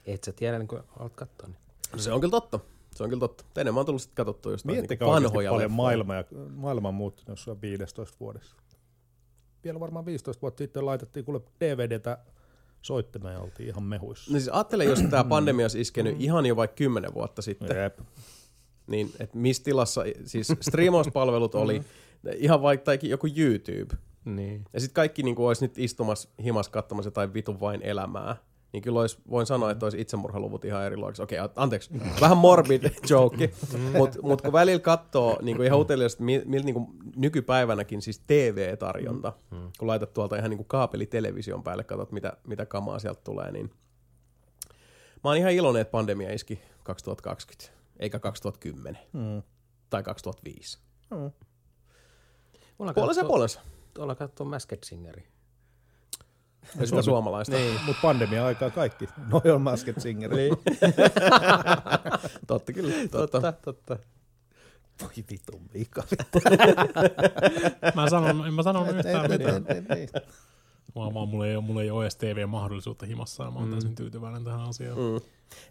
Et 0.06 0.24
sä 0.24 0.32
tiedä, 0.32 0.60
niin 0.60 0.68
kun 0.68 0.84
alat 1.00 1.14
katsoa. 1.16 1.48
Niin. 1.48 2.04
se 2.04 2.12
on 2.12 2.22
kyllä 2.22 2.32
totta. 2.32 2.60
Se 2.96 3.04
on 3.04 3.10
kyllä 3.10 3.20
totta. 3.20 3.46
Enemmän 3.58 3.80
on 3.80 3.86
tullut 3.86 4.02
sitten 4.02 4.16
katsottua 4.16 4.52
just 4.52 4.66
noita 4.66 4.82
Miettikää 4.82 5.06
niin 5.06 5.14
vanhoja 5.14 5.50
paljon 5.50 5.64
leffoja. 5.64 5.76
maailma, 5.76 6.16
ja, 6.16 6.24
maailma 6.56 6.88
on 6.88 6.94
muuttunut 6.94 7.30
jossain 7.30 7.62
15 7.62 8.18
vuodessa. 8.20 8.56
Vielä 9.64 9.80
varmaan 9.80 10.06
15 10.06 10.42
vuotta 10.42 10.58
sitten 10.58 10.86
laitettiin 10.86 11.26
kuule 11.26 11.42
DVDtä 11.60 12.18
soittimeen 12.82 13.34
ja 13.34 13.40
oltiin 13.40 13.70
ihan 13.70 13.84
mehuissa. 13.84 14.34
No 14.34 14.40
siis 14.40 14.50
ajattele, 14.50 14.84
jos 14.84 15.02
tämä 15.10 15.24
pandemia 15.24 15.64
olisi 15.64 15.82
iskenyt 15.82 16.16
ihan 16.20 16.46
jo 16.46 16.56
vaikka 16.56 16.76
kymmenen 16.76 17.14
vuotta 17.14 17.42
sitten, 17.42 17.78
Jep. 17.78 18.00
niin 18.88 19.12
että 19.20 19.38
missä 19.38 19.64
tilassa, 19.64 20.02
siis 20.26 20.48
striimauspalvelut 20.62 21.56
oli, 21.56 21.82
ihan 22.36 22.62
vaikka 22.62 22.94
joku 22.94 23.28
YouTube, 23.38 23.96
niin. 24.26 24.66
ja 24.74 24.80
sitten 24.80 24.94
kaikki 24.94 25.24
niin 25.24 25.40
olisi 25.40 25.66
nyt 25.66 25.78
istumassa 25.78 26.30
himas 26.44 26.70
katsomassa 26.70 27.08
jotain 27.08 27.34
vitun 27.34 27.60
vain 27.60 27.82
elämää, 27.82 28.36
niin 28.74 28.84
kyllä 28.84 29.00
olisi, 29.00 29.18
voin 29.30 29.46
sanoa, 29.46 29.72
että 29.72 29.86
olisi 29.86 30.02
itsemurhaluvut 30.02 30.66
ihan 30.66 30.86
erilaisia. 30.86 31.24
Okei, 31.24 31.40
okay, 31.40 31.54
anteeksi, 31.56 31.90
vähän 32.22 32.38
morbid 32.38 32.84
joke, 33.10 33.52
mutta 33.98 34.20
mut 34.22 34.42
kun 34.42 34.54
välillä 34.54 34.80
katsoo 34.80 35.38
niin 35.42 35.64
ihan 35.64 35.80
uteliaasti, 35.80 36.24
miltä 36.24 36.46
mil, 36.46 36.64
niin 36.64 36.88
nykypäivänäkin 37.16 38.02
siis 38.02 38.20
TV-tarjonta, 38.28 39.34
kun 39.80 39.88
laitat 39.88 40.14
tuolta 40.14 40.36
ihan 40.36 40.50
niin 40.50 40.66
kaapelitelevision 40.66 41.64
päälle, 41.64 41.84
katsot 41.84 42.12
mitä, 42.12 42.34
mitä 42.48 42.66
kamaa 42.66 43.00
sieltä 43.00 43.22
tulee, 43.24 43.52
niin 43.52 43.70
mä 45.24 45.30
oon 45.30 45.38
ihan 45.38 45.52
iloinen, 45.52 45.82
että 45.82 45.92
pandemia 45.92 46.34
iski 46.34 46.60
2020, 46.84 47.78
eikä 48.00 48.20
2010 48.20 49.02
Mm. 49.14 49.44
tai 49.90 50.04
2005. 50.04 50.80
Mulla 52.78 52.94
Puolensa 52.94 53.22
ja 53.22 53.28
puolensa. 53.28 53.62
Tuolla 53.94 54.16
katsoo 54.16 54.48
Masked 54.48 54.80
Singeri. 54.84 55.28
Ja 56.80 56.88
sitä 56.88 57.02
suomalaista. 57.02 57.56
Niin. 57.56 57.80
Mutta 57.86 58.02
pandemia-aikaa 58.02 58.70
kaikki. 58.70 59.10
Noi 59.32 59.52
on 59.54 59.62
Masked 59.62 60.00
Singer. 60.00 60.36
Niin. 60.36 60.54
Totta 62.48 62.74
kyllä. 62.74 62.94
Totta. 63.12 63.52
totta. 63.52 63.98
Voi 65.02 65.10
vitun 65.32 65.62
vika. 65.74 66.04
Mä 67.96 68.10
sanon, 68.10 68.48
en 68.48 68.54
mä 68.54 68.64
sanonut 68.64 68.90
Ei, 68.90 68.96
yhtään 68.96 69.32
ei, 69.32 69.38
mitään. 69.38 69.66
ei, 69.70 69.82
ei, 69.90 70.00
ei. 70.00 70.08
Vaan, 70.96 71.14
vaan 71.14 71.30
mulla, 71.30 71.48
ei 71.48 71.56
ole, 71.56 71.64
mulla 71.64 71.82
ei 71.82 71.92
ole 71.92 72.04
edes 72.04 72.16
TV-mahdollisuutta 72.16 73.06
himassa 73.06 73.44
ja 73.44 73.52
mä 73.52 73.60
oon 73.60 73.72
täysin 73.72 73.96
tyytyväinen 73.96 74.44
tähän 74.44 74.62
asiaan. 74.62 74.98
Mm. 74.98 75.20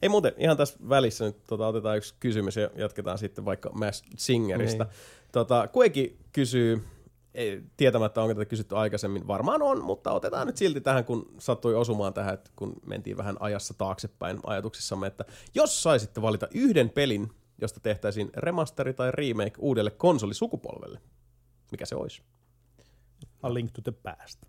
Ei 0.02 0.08
muuten, 0.08 0.32
ihan 0.38 0.56
tässä 0.56 0.78
välissä 0.88 1.24
nyt 1.24 1.44
tota, 1.46 1.66
otetaan 1.66 1.96
yksi 1.96 2.14
kysymys 2.20 2.56
ja 2.56 2.70
jatketaan 2.74 3.18
sitten 3.18 3.44
vaikka 3.44 3.70
Mass 3.70 4.04
Singeristä. 4.16 4.84
Niin. 4.84 4.94
Tota, 5.32 5.68
Kueki 5.68 6.18
kysyy, 6.32 6.84
ei, 7.36 7.62
tietämättä 7.76 8.22
onko 8.22 8.34
tätä 8.34 8.44
kysytty 8.44 8.76
aikaisemmin, 8.76 9.26
varmaan 9.26 9.62
on, 9.62 9.84
mutta 9.84 10.12
otetaan 10.12 10.46
nyt 10.46 10.56
silti 10.56 10.80
tähän, 10.80 11.04
kun 11.04 11.34
sattui 11.38 11.74
osumaan 11.74 12.14
tähän, 12.14 12.34
että 12.34 12.50
kun 12.56 12.72
mentiin 12.86 13.16
vähän 13.16 13.36
ajassa 13.40 13.74
taaksepäin 13.74 14.40
ajatuksissamme, 14.46 15.06
että 15.06 15.24
jos 15.54 15.82
saisitte 15.82 16.22
valita 16.22 16.48
yhden 16.54 16.90
pelin, 16.90 17.30
josta 17.60 17.80
tehtäisiin 17.80 18.30
remasteri 18.36 18.94
tai 18.94 19.10
remake 19.10 19.54
uudelle 19.58 19.90
konsolisukupolvelle, 19.90 21.00
mikä 21.70 21.86
se 21.86 21.96
olisi? 21.96 22.22
A 23.42 23.54
Link 23.54 23.70
to 23.72 23.82
the 23.82 23.92
Past. 23.92 24.42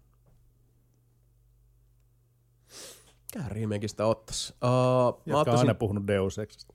Mikä 3.36 3.50
remakeista 3.50 4.06
ottais? 4.06 4.54
Uh, 4.64 5.22
Jotka 5.26 5.40
ottaisin 5.40 5.60
aina 5.60 5.74
puhunut 5.74 6.08
Deus 6.08 6.40
Exista. 6.40 6.74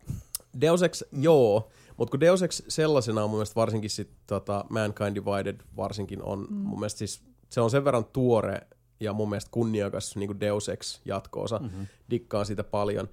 Deus 0.60 0.82
Ex, 0.82 1.02
joo, 1.12 1.70
mutta 1.96 2.10
kun 2.10 2.20
Deus 2.20 2.42
Ex 2.42 2.62
sellaisena 2.68 3.24
on 3.24 3.30
mun 3.30 3.38
mielestä 3.38 3.54
varsinkin 3.54 3.90
sit, 3.90 4.10
tota, 4.26 4.64
Mankind 4.70 5.14
Divided 5.14 5.60
varsinkin 5.76 6.22
on 6.22 6.46
mm. 6.50 6.56
mun 6.56 6.80
mielestä 6.80 6.98
siis, 6.98 7.22
se 7.48 7.60
on 7.60 7.70
sen 7.70 7.84
verran 7.84 8.04
tuore 8.04 8.60
ja 9.00 9.12
mun 9.12 9.28
mielestä 9.28 9.50
kunniakas 9.50 10.16
niin 10.16 10.26
kuin 10.26 10.40
Deus 10.40 10.68
Ex 10.68 11.00
jatkoosa, 11.04 11.58
mm-hmm. 11.58 11.86
dikkaan 12.10 12.46
siitä 12.46 12.64
paljon, 12.64 13.08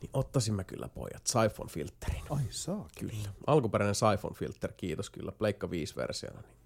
niin 0.00 0.10
ottaisin 0.12 0.54
mä 0.54 0.64
kyllä 0.64 0.88
pojat 0.88 1.26
Siphon 1.26 1.68
filterin. 1.68 2.22
Ai 2.30 2.44
saa. 2.50 2.88
Kyllä. 2.98 3.28
Alkuperäinen 3.46 3.94
Siphon 3.94 4.34
filter, 4.34 4.72
kiitos 4.72 5.10
kyllä, 5.10 5.32
Pleikka 5.32 5.70
5 5.70 5.96
versiona. 5.96 6.40
Niin. 6.40 6.56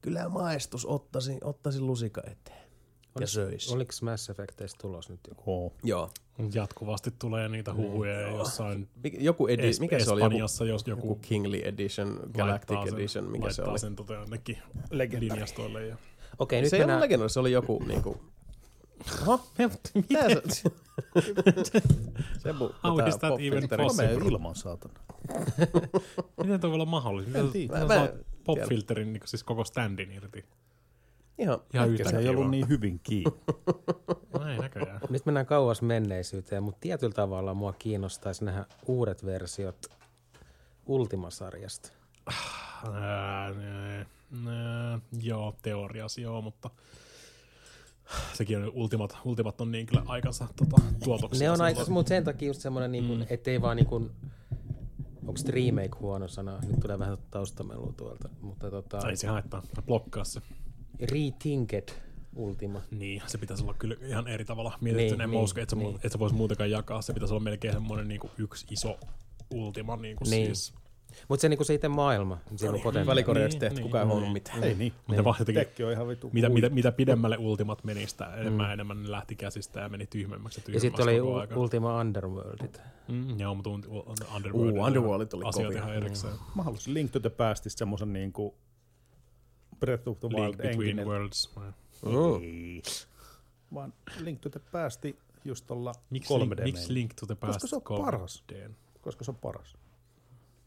Kyllä 0.00 0.28
maistus 0.28 0.86
ottaisin, 0.86 1.38
ottaisin 1.44 1.86
lusika 1.86 2.22
eteen. 2.26 2.65
Ja 3.20 3.26
söis. 3.26 3.72
Oliko 3.72 3.92
Mass 4.02 4.30
Effecteista 4.30 4.78
tulos 4.82 5.08
nyt 5.08 5.20
joku? 5.28 5.66
Oh. 5.66 5.72
Joo. 5.84 6.10
Jatkuvasti 6.54 7.10
tulee 7.18 7.48
niitä 7.48 7.74
huhuja 7.74 8.20
ja 8.20 8.28
jossain 8.28 8.88
Joku 9.18 9.46
edi- 9.46 9.70
es- 9.70 9.80
mikä 9.80 10.04
se 10.04 10.10
oli? 10.10 10.20
Joku, 10.20 10.26
Espanjassa, 10.26 10.64
jos 10.64 10.86
joku 10.86 11.06
joku 11.08 11.14
Kingly 11.22 11.60
Edition, 11.64 12.20
Galactic 12.34 12.76
sen, 12.84 12.94
Edition, 12.94 13.24
mikä 13.30 13.50
se 13.50 13.62
laittaa 13.62 13.70
oli? 13.70 13.78
sen 13.78 13.96
tota 13.96 14.14
jonnekin. 14.14 14.58
Ja... 15.88 15.96
Okei, 16.38 16.60
nyt 16.60 16.70
se 16.70 16.76
ei 16.76 16.80
mennään... 16.80 17.00
legendaari, 17.00 17.30
se 17.30 17.40
oli 17.40 17.52
joku 17.52 17.82
niinku... 17.86 18.20
Oho, 19.26 19.40
mitä 19.94 20.28
se... 20.48 20.62
se 22.42 22.52
bu, 22.58 22.74
How 22.84 23.08
is 23.08 23.16
that 23.16 23.32
even 23.40 23.68
possible? 23.76 24.28
Ilman, 24.28 24.54
saatana. 24.56 24.94
Miten 26.42 26.60
toi 26.60 26.70
voi 26.70 26.74
olla 26.74 26.84
mahdollista? 26.84 27.38
En 27.38 27.44
Miten 27.44 27.52
tiedä. 27.68 27.80
sä 27.80 27.88
saat 27.88 28.10
popfilterin 28.44 29.12
niin 29.12 29.22
siis 29.24 29.44
koko 29.44 29.64
standin 29.64 30.12
irti? 30.12 30.44
Ihan, 31.38 31.58
Ihan 31.74 31.90
Ehkä 31.90 32.10
se 32.10 32.18
ei 32.18 32.28
ollut 32.28 32.50
niin 32.50 32.68
hyvin 32.68 33.00
kiinni. 33.02 33.32
No 34.38 34.48
ei 34.48 34.58
näköjään. 34.58 35.00
Nyt 35.10 35.26
mennään 35.26 35.46
kauas 35.46 35.82
menneisyyteen, 35.82 36.62
mutta 36.62 36.80
tietyllä 36.80 37.12
tavalla 37.14 37.54
mua 37.54 37.72
kiinnostaisi 37.72 38.44
nähdä 38.44 38.64
uudet 38.86 39.24
versiot 39.26 39.86
Ultima-sarjasta. 40.86 41.88
Ää, 42.92 43.52
nää, 43.54 44.06
nää, 44.44 45.00
joo, 45.22 45.54
teoriassa 45.62 46.20
joo, 46.20 46.42
mutta 46.42 46.70
sekin 48.34 48.58
on 48.58 48.70
Ultimat, 48.74 49.18
Ultimat 49.24 49.60
on 49.60 49.72
niin 49.72 49.86
kyllä 49.86 50.02
aikansa 50.06 50.48
tota, 50.56 50.76
tuotoksia. 51.04 51.46
Ne 51.48 51.50
on 51.50 51.60
aika, 51.60 51.84
mutta 51.88 52.08
sen 52.08 52.24
takia 52.24 52.48
just 52.48 52.60
semmoinen, 52.60 52.92
niin 52.92 53.06
kuin, 53.06 53.18
Mm. 53.20 53.26
ettei 53.30 53.62
vaan 53.62 53.76
niin 53.76 53.86
kuin, 53.86 54.10
onko 55.26 55.40
remake 55.48 55.98
huono 56.00 56.28
sana? 56.28 56.58
Nyt 56.66 56.80
tulee 56.80 56.98
vähän 56.98 57.18
taustamelua 57.30 57.92
tuolta, 57.96 58.28
mutta 58.40 58.70
tota, 58.70 59.08
Ei 59.08 59.16
se 59.16 59.26
haittaa, 59.26 59.62
blokkaa 59.86 60.24
se. 60.24 60.40
Rethinked 61.00 61.88
Ultima. 62.36 62.80
Niin, 62.90 63.22
se 63.26 63.38
pitäisi 63.38 63.62
olla 63.62 63.74
kyllä 63.74 63.96
ihan 64.08 64.28
eri 64.28 64.44
tavalla 64.44 64.78
mietitty. 64.80 65.02
Niin, 65.04 65.10
Niin, 65.10 65.18
niin, 65.18 65.30
niin, 65.30 65.44
usko, 65.44 65.60
että, 65.60 65.76
niin. 65.76 65.86
niin. 65.88 66.00
et 66.04 66.12
sä 66.12 66.18
vois 66.18 66.32
muutenkaan 66.32 66.70
jakaa. 66.70 67.02
Se 67.02 67.12
pitäisi 67.12 67.34
olla 67.34 67.44
melkein 67.44 67.74
semmoinen 67.74 68.08
niin 68.08 68.20
yksi 68.38 68.66
iso 68.70 68.98
ultima. 69.54 69.96
Niin 69.96 70.16
kuin 70.16 70.30
Niin. 70.30 70.46
siis. 70.46 70.74
Mutta 71.28 71.40
se, 71.40 71.48
niinku 71.48 71.64
se 71.64 71.74
itse 71.74 71.88
maailma, 71.88 72.38
niin 72.50 72.58
siellä 72.58 72.74
on 72.76 72.80
potentiaalia. 72.82 73.06
Välikorjaukset 73.10 73.52
Niin, 73.52 73.60
tehty, 73.60 73.74
niin, 73.76 73.82
kukaan 73.82 74.02
ei 74.02 74.04
niin. 74.06 74.10
huomannut 74.12 74.32
mitään. 74.32 74.64
Ei 74.64 74.74
niin. 74.74 74.92
Mutta 75.06 75.24
vaan 75.24 75.36
jotenkin, 75.38 75.60
Tekki 75.64 75.84
on 75.84 75.92
ihan 75.92 76.08
vitu. 76.08 76.30
mitä, 76.32 76.48
mitä, 76.48 76.68
mitä 76.68 76.92
pidemmälle 76.92 77.38
ultimat 77.38 77.84
meni, 77.84 78.06
sitä 78.06 78.34
enemmän, 78.34 78.66
mm. 78.66 78.72
enemmän 78.72 79.02
ne 79.02 79.10
lähti 79.10 79.36
käsistä 79.36 79.80
ja 79.80 79.88
meni 79.88 80.06
tyhmemmäksi 80.06 80.62
ja 80.68 80.74
Ja 80.74 80.80
sitten 80.80 81.02
oli 81.02 81.20
u- 81.20 81.34
aika. 81.34 81.56
Ultima 81.56 82.00
Underworldit. 82.00 82.80
Mm, 83.08 83.40
joo, 83.40 83.54
mutta 83.54 83.70
un- 83.70 83.84
un- 83.88 84.04
Underworld, 84.36 84.72
Uu, 84.76 84.82
Underworldit 84.84 85.34
oli 85.34 85.44
asiat 85.44 85.66
kovia. 85.66 85.78
ihan 85.82 85.94
erikseen. 85.94 86.34
Mä 86.54 86.62
halusin 86.62 86.94
Link 86.94 87.10
to 87.10 87.20
the 87.20 87.30
Pastista 87.30 87.78
semmosen 87.78 88.12
niinku 88.12 88.54
Breath 89.80 90.08
of 90.08 90.18
the 90.20 90.28
Wild 90.28 90.42
Link 90.44 90.56
Between 90.56 90.80
enkinen. 90.88 91.06
Worlds. 91.06 91.54
Ei. 92.40 92.82
Vaan 93.74 93.92
Link 94.20 94.40
to 94.40 94.48
the 94.50 94.60
Pasti 94.72 95.18
just 95.44 95.66
tuolla 95.66 95.92
Miksi 96.10 96.34
3D 96.34 96.40
link, 96.40 96.60
miksi 96.62 96.94
link 96.94 97.14
to 97.14 97.26
the 97.26 97.34
past 97.34 97.52
Koska 97.52 97.66
se 97.68 97.76
on 97.76 97.82
3D? 97.98 98.04
paras. 98.04 98.44
koska 99.00 99.24
se 99.24 99.30
on 99.30 99.36
paras. 99.36 99.76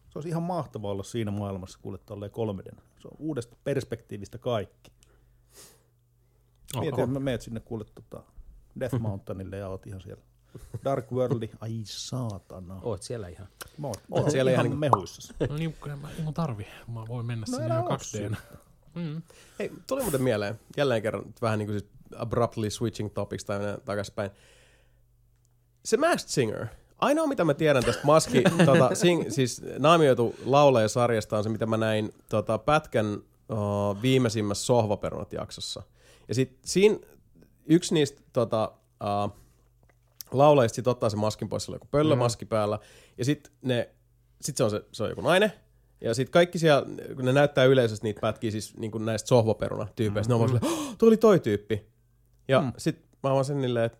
Se 0.09 0.17
olisi 0.19 0.29
ihan 0.29 0.43
mahtavaa 0.43 0.91
olla 0.91 1.03
siinä 1.03 1.31
maailmassa 1.31 1.79
kuule 1.81 1.97
tolleen 1.97 2.31
3D. 2.31 2.75
Se 2.99 3.07
on 3.07 3.15
uudesta 3.19 3.55
perspektiivistä 3.63 4.37
kaikki. 4.37 4.91
Oho. 6.75 6.81
Mietin, 6.81 6.99
että 7.03 7.13
mä 7.13 7.19
meet 7.19 7.41
sinne 7.41 7.59
kuule 7.59 7.85
tota 7.95 8.23
Death 8.79 8.99
Mountainille 9.05 9.57
ja 9.57 9.67
oot 9.69 9.87
ihan 9.87 10.01
siellä. 10.01 10.23
Dark 10.83 11.11
Worldi, 11.11 11.49
ai 11.59 11.81
saatana. 11.85 12.79
Oot 12.83 13.03
siellä 13.03 13.27
ihan. 13.27 13.47
Mä 13.77 13.87
Oot 13.87 13.99
oon 14.09 14.31
siellä 14.31 14.51
ihan 14.51 14.65
ihan- 14.65 14.79
mehuissa. 14.79 15.33
No 15.49 15.55
niin, 15.57 15.73
kun 15.81 15.91
en 15.91 15.99
mä 15.99 16.09
mun 16.23 16.33
tarvi. 16.33 16.67
Mä 16.87 17.07
voin 17.07 17.25
mennä 17.25 17.45
No 17.49 17.57
sinne 17.57 17.65
ihan 17.65 17.83
oo 17.83 17.89
2D. 17.97 18.37
Mm. 18.99 19.21
Hei, 19.59 19.71
tuli 19.87 20.01
muuten 20.01 20.21
mieleen, 20.21 20.59
jälleen 20.77 21.01
kerran 21.01 21.23
vähän 21.41 21.59
niin 21.59 21.67
kuin 21.67 21.79
siis 21.79 21.91
abruptly 22.15 22.69
switching 22.69 23.13
topics 23.13 23.45
tai 23.45 23.59
takaspäin. 23.85 24.31
Se 25.85 25.97
Masked 25.97 26.29
Singer, 26.29 26.65
ainoa 26.97 27.27
mitä 27.27 27.45
mä 27.45 27.53
tiedän 27.53 27.83
tästä 27.83 28.01
maski, 28.03 28.43
tota, 28.65 28.95
sing, 28.95 29.25
siis 29.29 29.61
naamioitu 29.79 30.35
laulee 30.45 30.87
sarjasta 30.87 31.37
on 31.37 31.43
se, 31.43 31.49
mitä 31.49 31.65
mä 31.65 31.77
näin 31.77 32.13
tota, 32.29 32.57
pätkän 32.57 33.13
uh, 33.13 34.01
viimeisimmässä 34.01 34.65
Sohvaperunat 34.65 35.33
jaksossa. 35.33 35.83
Ja 36.27 36.35
sit 36.35 36.59
siinä 36.65 36.97
yksi 37.65 37.93
niistä 37.93 38.21
tota, 38.33 38.71
uh, 39.03 39.39
laulajista 40.31 40.75
sit 40.75 40.87
ottaa 40.87 41.09
sen 41.09 41.19
maskin 41.19 41.49
pois, 41.49 41.63
sillä 41.63 41.75
on 41.75 41.77
joku 41.77 41.87
pöllömaski 41.91 42.45
mm. 42.45 42.49
päällä, 42.49 42.79
ja 43.17 43.25
sit, 43.25 43.51
ne, 43.61 43.89
sit 44.41 44.57
se, 44.57 44.63
on 44.63 44.69
se, 44.69 44.81
se 44.91 45.03
on 45.03 45.09
joku 45.09 45.21
nainen, 45.21 45.53
ja 46.01 46.13
sitten 46.13 46.31
kaikki 46.31 46.59
siellä, 46.59 46.85
kun 47.15 47.25
ne 47.25 47.33
näyttää 47.33 47.65
yleisesti 47.65 48.07
niitä 48.07 48.21
pätkiä 48.21 48.51
siis 48.51 48.77
niin 48.77 48.91
kuin 48.91 49.05
näistä 49.05 49.27
sohvaperuna-tyypeistä, 49.27 50.33
mm. 50.33 50.39
ne 50.39 50.43
on 50.43 50.51
vaan 50.51 50.61
silleen, 50.61 50.79
oh, 50.89 50.95
toi 50.97 51.07
oli 51.07 51.17
toi 51.17 51.39
tyyppi. 51.39 51.85
Ja 52.47 52.59
mm. 52.61 52.65
Mm. 52.65 52.73
sit 52.77 53.05
mä 53.23 53.31
oon 53.31 53.45
sen 53.45 53.61
niilleen, 53.61 53.85
että 53.85 53.97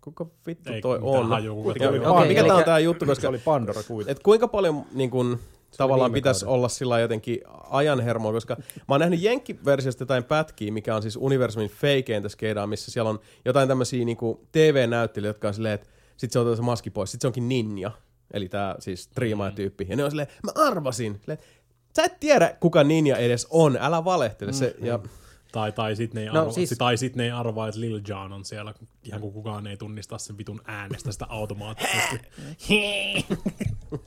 kuka 0.00 0.26
vittu 0.46 0.72
Ei 0.72 0.80
toi 0.80 0.98
on? 1.02 1.26
kuka 1.54 1.74
Ja, 1.80 1.88
toi 1.88 1.98
on. 1.98 2.26
mikä 2.26 2.40
Okei, 2.40 2.48
tää 2.48 2.56
on 2.56 2.64
tää 2.64 2.78
juttu, 2.78 3.04
Se 3.04 3.10
koska 3.10 3.28
oli 3.28 3.38
Pandora 3.38 3.82
kuitenkin. 3.82 4.12
et 4.12 4.22
kuinka 4.22 4.48
paljon 4.48 4.84
niin 4.94 5.10
kun, 5.10 5.38
tavallaan 5.76 6.12
pitäisi 6.12 6.46
olla 6.46 6.68
sillä 6.68 7.00
jotenkin 7.00 7.40
ajanhermoa, 7.70 8.32
koska 8.32 8.56
mä 8.88 8.94
oon 8.94 9.00
nähnyt 9.00 9.22
Jenkki-versiosta 9.22 10.02
jotain 10.02 10.24
pätkiä, 10.24 10.72
mikä 10.72 10.96
on 10.96 11.02
siis 11.02 11.16
universumin 11.16 11.70
fakeintä 11.70 12.28
skedaa, 12.28 12.66
missä 12.66 12.90
siellä 12.90 13.10
on 13.10 13.18
jotain 13.44 13.68
tämmöisiä 13.68 14.04
niin 14.04 14.18
TV-näyttelijöitä, 14.52 15.36
jotka 15.36 15.48
on 15.48 15.54
silleen, 15.54 15.74
että 15.74 15.88
sit 16.16 16.30
se 16.32 16.38
otetaan 16.38 16.56
se 16.56 16.62
maski 16.62 16.90
pois, 16.90 17.12
sit 17.12 17.20
se 17.20 17.26
onkin 17.26 17.48
ninja, 17.48 17.90
eli 18.34 18.48
tää 18.48 18.74
siis 18.78 19.04
striimaaja-tyyppi, 19.04 19.86
ja 19.90 19.96
ne 19.96 20.04
on 20.04 20.10
silleen, 20.10 20.28
mä 20.44 20.52
arvasin, 20.66 21.18
silleen, 21.20 21.38
sä 21.96 22.04
et 22.04 22.20
tiedä, 22.20 22.56
kuka 22.60 22.84
ninja 22.84 23.16
edes 23.16 23.46
on, 23.50 23.76
älä 23.80 24.04
valehtele. 24.04 24.52
Se, 24.52 24.76
ja, 24.82 24.98
Tai, 25.52 25.72
tai 25.72 25.96
sitten 25.96 26.14
ne, 26.20 26.22
ei 26.28 26.32
No, 26.34 26.40
arva, 26.40 26.52
siis- 26.52 26.74
tai 26.78 26.96
sit 26.96 27.16
ne 27.16 27.24
ei 27.24 27.30
arvaa, 27.30 27.68
että 27.68 27.80
Lil 27.80 28.00
Jon 28.08 28.32
on 28.32 28.44
siellä, 28.44 28.74
ihan 29.04 29.20
kun 29.20 29.32
kukaan 29.32 29.66
ei 29.66 29.76
tunnista 29.76 30.18
sen 30.18 30.38
vitun 30.38 30.60
äänestä 30.64 31.12
sitä 31.12 31.26
automaattisesti. 31.28 32.18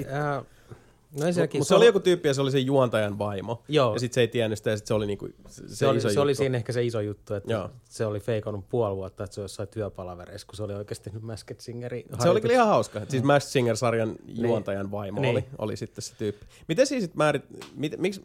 Äh, 0.00 0.44
no 1.12 1.26
Mutta 1.52 1.64
se 1.64 1.74
oli 1.74 1.86
joku 1.86 2.00
tyyppi 2.00 2.28
ja 2.28 2.34
se 2.34 2.40
oli 2.40 2.50
sen 2.50 2.66
juontajan 2.66 3.18
vaimo. 3.18 3.62
Joo. 3.68 3.92
Ja 3.92 4.00
sitten 4.00 4.14
se 4.14 4.20
ei 4.20 4.28
tiennyt 4.28 4.58
sitä 4.58 4.70
ja 4.70 4.76
sit 4.76 4.86
se 4.86 4.94
oli 4.94 5.06
niinku 5.06 5.28
se, 5.48 5.62
se, 5.68 5.86
oli, 5.86 5.98
iso 5.98 6.10
se 6.10 6.20
oli 6.20 6.30
juttu. 6.30 6.38
siinä 6.38 6.56
ehkä 6.56 6.72
se 6.72 6.84
iso 6.84 7.00
juttu, 7.00 7.34
että 7.34 7.52
Joo. 7.52 7.70
se 7.84 8.06
oli 8.06 8.20
feikannut 8.20 8.68
puoli 8.68 8.96
vuotta, 8.96 9.24
että 9.24 9.34
se 9.34 9.40
oli 9.40 9.44
jossain 9.44 9.68
työpalavereissa, 9.68 10.46
kun 10.46 10.56
se 10.56 10.62
oli 10.62 10.74
oikeasti 10.74 11.10
nyt 11.10 11.22
Masked 11.22 11.56
Singeri. 11.60 12.04
Se 12.22 12.28
oli 12.28 12.40
kyllä 12.40 12.54
ihan 12.54 12.68
hauska. 12.68 13.00
Siis 13.08 13.22
Masked 13.22 13.50
Singer-sarjan 13.50 14.16
juontajan 14.26 14.90
vaimo 14.90 15.20
Niin. 15.20 15.30
oli, 15.32 15.44
oli 15.58 15.76
sitten 15.76 16.02
se 16.02 16.14
tyyppi. 16.18 16.46
Miten 16.68 16.86
siis 16.86 17.02
sit 17.04 17.14
määrit, 17.14 17.42
mit, 17.74 17.98
miksi, 17.98 18.22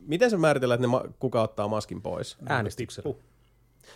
miten 0.00 0.30
se 0.30 0.36
määritellään, 0.36 0.76
että 0.78 0.86
ne 0.86 0.90
ma, 0.90 1.04
kuka 1.18 1.42
ottaa 1.42 1.68
maskin 1.68 2.02
pois? 2.02 2.36
äänestyksellä. 2.46 3.14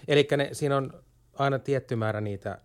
Eli 0.09 0.29
siinä 0.53 0.77
on 0.77 0.93
aina 1.39 1.59
tietty 1.59 1.97
määrä 1.97 2.21
niitä, 2.21 2.59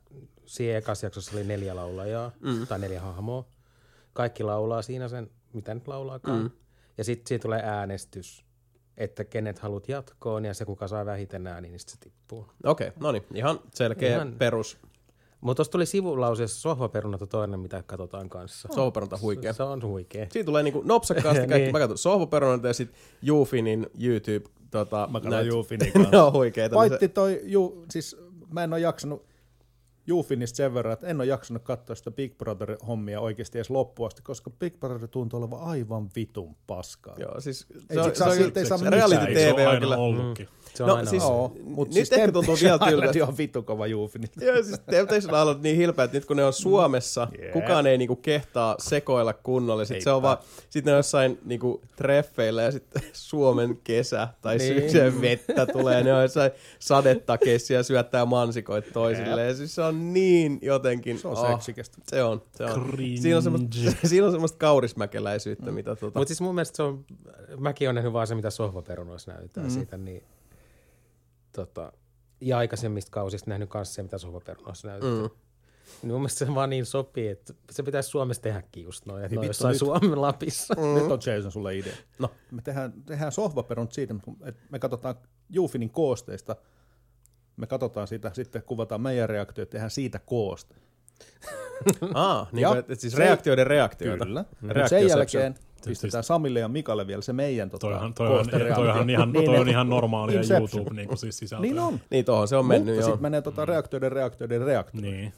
siinä 0.46 0.78
ekassa 0.78 1.06
jaksossa 1.06 1.32
oli 1.38 1.44
neljä 1.44 1.76
laulajaa, 1.76 2.32
mm. 2.40 2.68
tai 2.68 2.80
neljä 2.80 3.02
hahmoa. 3.02 3.46
Kaikki 4.14 4.44
laulaa 4.44 4.82
siinä 4.82 5.08
sen, 5.08 5.30
mitä 5.56 5.74
nyt 5.74 5.88
laulaakaan. 5.88 6.42
Mm. 6.42 6.50
Ja 6.98 7.04
sitten 7.04 7.28
siitä 7.28 7.42
tulee 7.44 7.62
äänestys, 7.64 8.46
että 8.98 9.24
kenet 9.24 9.60
haluat 9.60 9.90
jatkoon, 9.90 10.46
ja 10.46 10.54
se 10.54 10.66
kuka 10.66 10.88
saa 10.88 11.06
vähiten 11.06 11.48
ääniä, 11.48 11.72
niin 11.72 11.80
sit 11.80 11.90
se 11.90 11.98
tippuu. 12.00 12.46
Okei, 12.64 12.92
no 13.00 13.12
niin, 13.12 13.24
ihan 13.34 13.60
selkeä 13.74 14.16
Ihan- 14.16 14.36
perus. 14.38 14.78
Mutta 15.42 15.56
tuossa 15.56 15.72
tuli 15.72 15.86
sivulauseessa 15.86 16.62
sohvaperunat 16.62 17.22
on 17.22 17.28
toinen, 17.28 17.60
mitä 17.60 17.84
katsotaan 17.88 18.30
kanssa. 18.30 18.70
Sohvaperunta 18.76 19.18
huikea. 19.22 19.54
Se 19.54 19.64
on 19.64 19.84
huikea. 19.84 20.28
Siitä 20.32 20.46
tulee 20.46 20.64
niinku 20.64 20.82
nopsakkaasti 20.86 21.40
kaikki. 21.48 21.58
Niin. 21.58 21.72
Mä 21.72 21.80
katson 21.80 21.98
sohvaperunat 21.98 22.64
ja 22.64 22.74
sitten 22.74 23.00
Jufinin 23.22 23.88
YouTube. 24.00 24.50
Tota, 24.72 25.08
Mä 25.12 25.20
katson 25.20 25.48
Jufinin 25.48 25.86
ne 25.88 25.92
kanssa. 25.92 26.26
on 26.26 26.34
huikeita. 26.34 26.74
Paitti 26.74 27.08
toi, 27.10 27.42
ju, 27.44 27.86
siis 27.92 28.18
mä 28.52 28.64
en 28.64 28.74
oo 28.74 28.78
jaksanut 28.78 29.26
Jufinista 30.08 30.58
sen 30.58 30.74
verran, 30.74 30.94
että 30.94 31.08
en 31.08 31.16
ole 31.18 31.26
jaksanut 31.26 31.64
katsoa 31.64 31.96
sitä 31.96 32.12
Big 32.12 32.34
Brother-hommia 32.38 33.20
oikeasti 33.20 33.58
edes 33.58 33.70
loppuun 33.70 34.08
asti, 34.08 34.22
koska 34.22 34.50
Big 34.50 34.80
Brother 34.80 35.08
tuntuu 35.08 35.40
olevan 35.40 35.60
aivan 35.62 36.10
vitun 36.16 36.56
paskaa. 36.68 37.16
Joo, 37.20 37.42
siis 37.42 37.66
Ei 37.90 37.98
saa- 38.16 38.36
siltä 38.36 38.60
ei 38.60 38.66
saa 38.66 38.78
se 38.78 38.90
reality 38.90 39.26
Ei 39.26 39.36
se 39.36 39.54
TV 39.54 39.54
ole 39.56 39.62
on 39.64 39.68
aina 39.68 39.80
kyllä. 39.80 39.98
ollutkin. 39.98 40.48
Se 40.74 40.84
on 40.84 40.90
No, 40.90 40.96
aina 40.96 41.10
siis- 41.10 41.24
ollut. 41.24 41.64
Mutta 41.64 41.94
siis 41.94 42.12
ehkä 42.12 42.32
tuntuu 42.32 42.58
vielä 42.62 42.80
tylsältä. 42.90 43.26
On 43.28 43.38
vittu 43.38 43.64
kova 43.64 43.88
Jufinista. 43.88 44.44
Joo, 44.46 44.64
siis 44.64 44.80
Temptation 44.80 45.42
Island 45.42 45.64
niin 45.64 45.76
hilpeä, 45.78 46.06
että 46.06 46.18
nyt 46.18 46.26
kun 46.26 46.38
ne 46.38 46.46
on 46.46 46.54
Suomessa, 46.54 47.28
Yeah. 47.32 47.42
yeah. 47.44 47.54
kukaan 47.54 47.88
ei 47.88 47.98
niinku 47.98 48.16
kehtaa 48.16 48.76
sekoilla 48.80 49.34
kunnolla. 49.34 49.86
Sitten 49.86 50.02
se 50.04 50.12
on 50.12 50.22
vaan, 50.22 50.38
sit 50.70 50.86
ne 50.86 50.92
on 50.92 50.98
jossain 50.98 51.40
niinku 51.46 51.82
treffeillä 51.96 52.62
ja 52.62 52.72
sitten 52.72 53.02
Suomen 53.14 53.78
kesä 53.84 54.28
tai 54.42 54.58
Niin. 54.58 54.74
syksyn 54.82 55.22
vettä 55.22 55.66
tulee. 55.66 56.04
Ne 56.04 56.14
on 56.14 56.22
jossain 56.22 56.52
sadetakeissa 56.80 57.74
ja 57.74 57.84
syöttää 57.84 58.26
mansikoita 58.26 58.92
toisilleen. 58.94 59.48
Ja 59.48 59.56
siis 59.56 59.76
se 59.76 59.82
on 59.82 59.95
niin 59.96 60.60
jotenkin... 60.62 61.20
Se 61.20 61.28
on 61.28 61.38
oh, 61.38 61.52
seksikästä. 61.52 61.98
Se 62.08 62.24
on, 62.24 62.42
se 62.56 62.66
on. 62.66 62.90
Cringe. 62.90 63.22
Siinä 63.22 63.38
on 63.38 63.44
semmoista, 63.44 63.68
siinä 64.08 64.26
on 64.26 64.32
semmoista 64.32 64.58
kaurismäkeläisyyttä, 64.58 65.72
mitä 65.72 65.96
tota... 65.96 66.20
Mutta 66.20 66.28
siis 66.28 66.42
mun 66.42 66.56
mielestä 66.56 66.76
se 66.76 66.84
on, 66.84 67.06
mäkin 67.58 67.88
olen 67.88 67.96
nähnyt 67.96 68.14
vaan 68.14 68.28
se, 68.28 68.36
mitä 68.36 68.50
sohvaperunoissa 68.50 69.32
näytetään 69.32 69.68
Mm. 69.68 69.72
mm. 69.72 69.74
siitä, 69.74 69.98
niin 69.98 70.24
tota, 71.52 71.94
ja 72.42 72.58
aikaisemmista 72.58 73.12
kausista 73.12 73.50
nähnyt 73.50 73.70
kanssa 73.70 73.94
se, 73.94 74.04
mitä 74.04 74.18
sohvaperunoissa 74.18 74.88
näytetään. 74.88 75.18
Mm. 75.22 75.30
Niin 76.02 76.12
mun 76.12 76.22
mielestä 76.22 76.46
se 76.46 76.56
vaan 76.56 76.70
niin 76.70 76.86
sopii, 76.86 77.28
että 77.28 77.54
se 77.72 77.84
pitäisi 77.84 78.10
Suomessa 78.10 78.44
tehdäkin 78.44 78.84
just 78.84 79.06
noin, 79.06 79.24
että 79.24 79.32
Niin 79.32 79.40
on 79.40 79.46
jossain 79.48 79.72
nyt. 79.72 79.80
Suomen 79.80 80.22
Lapissa. 80.22 80.74
Mm. 80.74 80.94
Nyt 81.02 81.12
on 81.12 81.20
Jason 81.26 81.52
sulle 81.52 81.78
idea. 81.78 81.94
No. 82.20 82.30
Me 82.52 82.62
tehdään, 82.62 82.94
tehdään 83.06 83.32
sohvaperunut 83.32 83.94
siitä, 83.94 84.16
että 84.46 84.62
me 84.70 84.80
katsotaan 84.80 85.16
Jufinin 85.50 85.90
koosteista, 85.90 86.56
me 87.58 87.68
katsotaan 87.68 88.08
sitä, 88.08 88.32
sitten 88.34 88.64
kuvataan 88.64 89.02
meidän 89.02 89.30
reaktioita, 89.30 89.72
tehdään 89.72 89.92
siitä 89.92 90.20
kooste. 90.20 90.76
Aa, 92.14 92.50
niin 92.52 92.68
kuin, 92.68 92.78
et, 92.80 92.90
et 92.92 93.00
siis 93.00 93.14
se- 93.14 93.20
reaktioiden 93.20 93.68
reaktioita. 93.68 94.26
Kyllä. 94.26 94.46
Mut 94.50 94.60
sen 94.62 94.76
Reactioception. 94.76 95.44
jälkeen 95.44 95.56
pistetään 95.86 96.24
Samille 96.24 96.60
ja 96.60 96.68
Mikalle 96.68 97.08
vielä 97.08 97.22
se 97.22 97.34
meidän 97.34 97.70
tota, 97.70 97.88
Toihan, 97.88 98.14
toihan, 98.14 98.46
toihan, 98.76 99.10
ihan, 99.10 99.32
Niin 99.34 99.46
toi 99.46 99.58
on 99.58 99.66
ne- 99.66 99.72
ihan 99.72 99.90
normaalia 99.90 100.38
Inception. 100.38 100.70
YouTube 100.74 100.96
niin 100.96 101.08
kuin 101.08 101.18
siis 101.18 101.38
sisältöä. 101.38 101.62
Niin 101.62 101.80
on. 101.80 102.00
Niin 102.10 102.26
tohon 102.26 102.48
se 102.48 102.56
on 102.56 102.66
mennyt, 102.66 102.96
Mutta 102.96 103.06
sitten 103.06 103.22
menee 103.22 103.42
tota 103.42 103.66
reaktioiden, 103.66 104.12
reaktioiden, 104.12 104.62
reaktioiden. 104.62 105.12
Niin. 105.12 105.34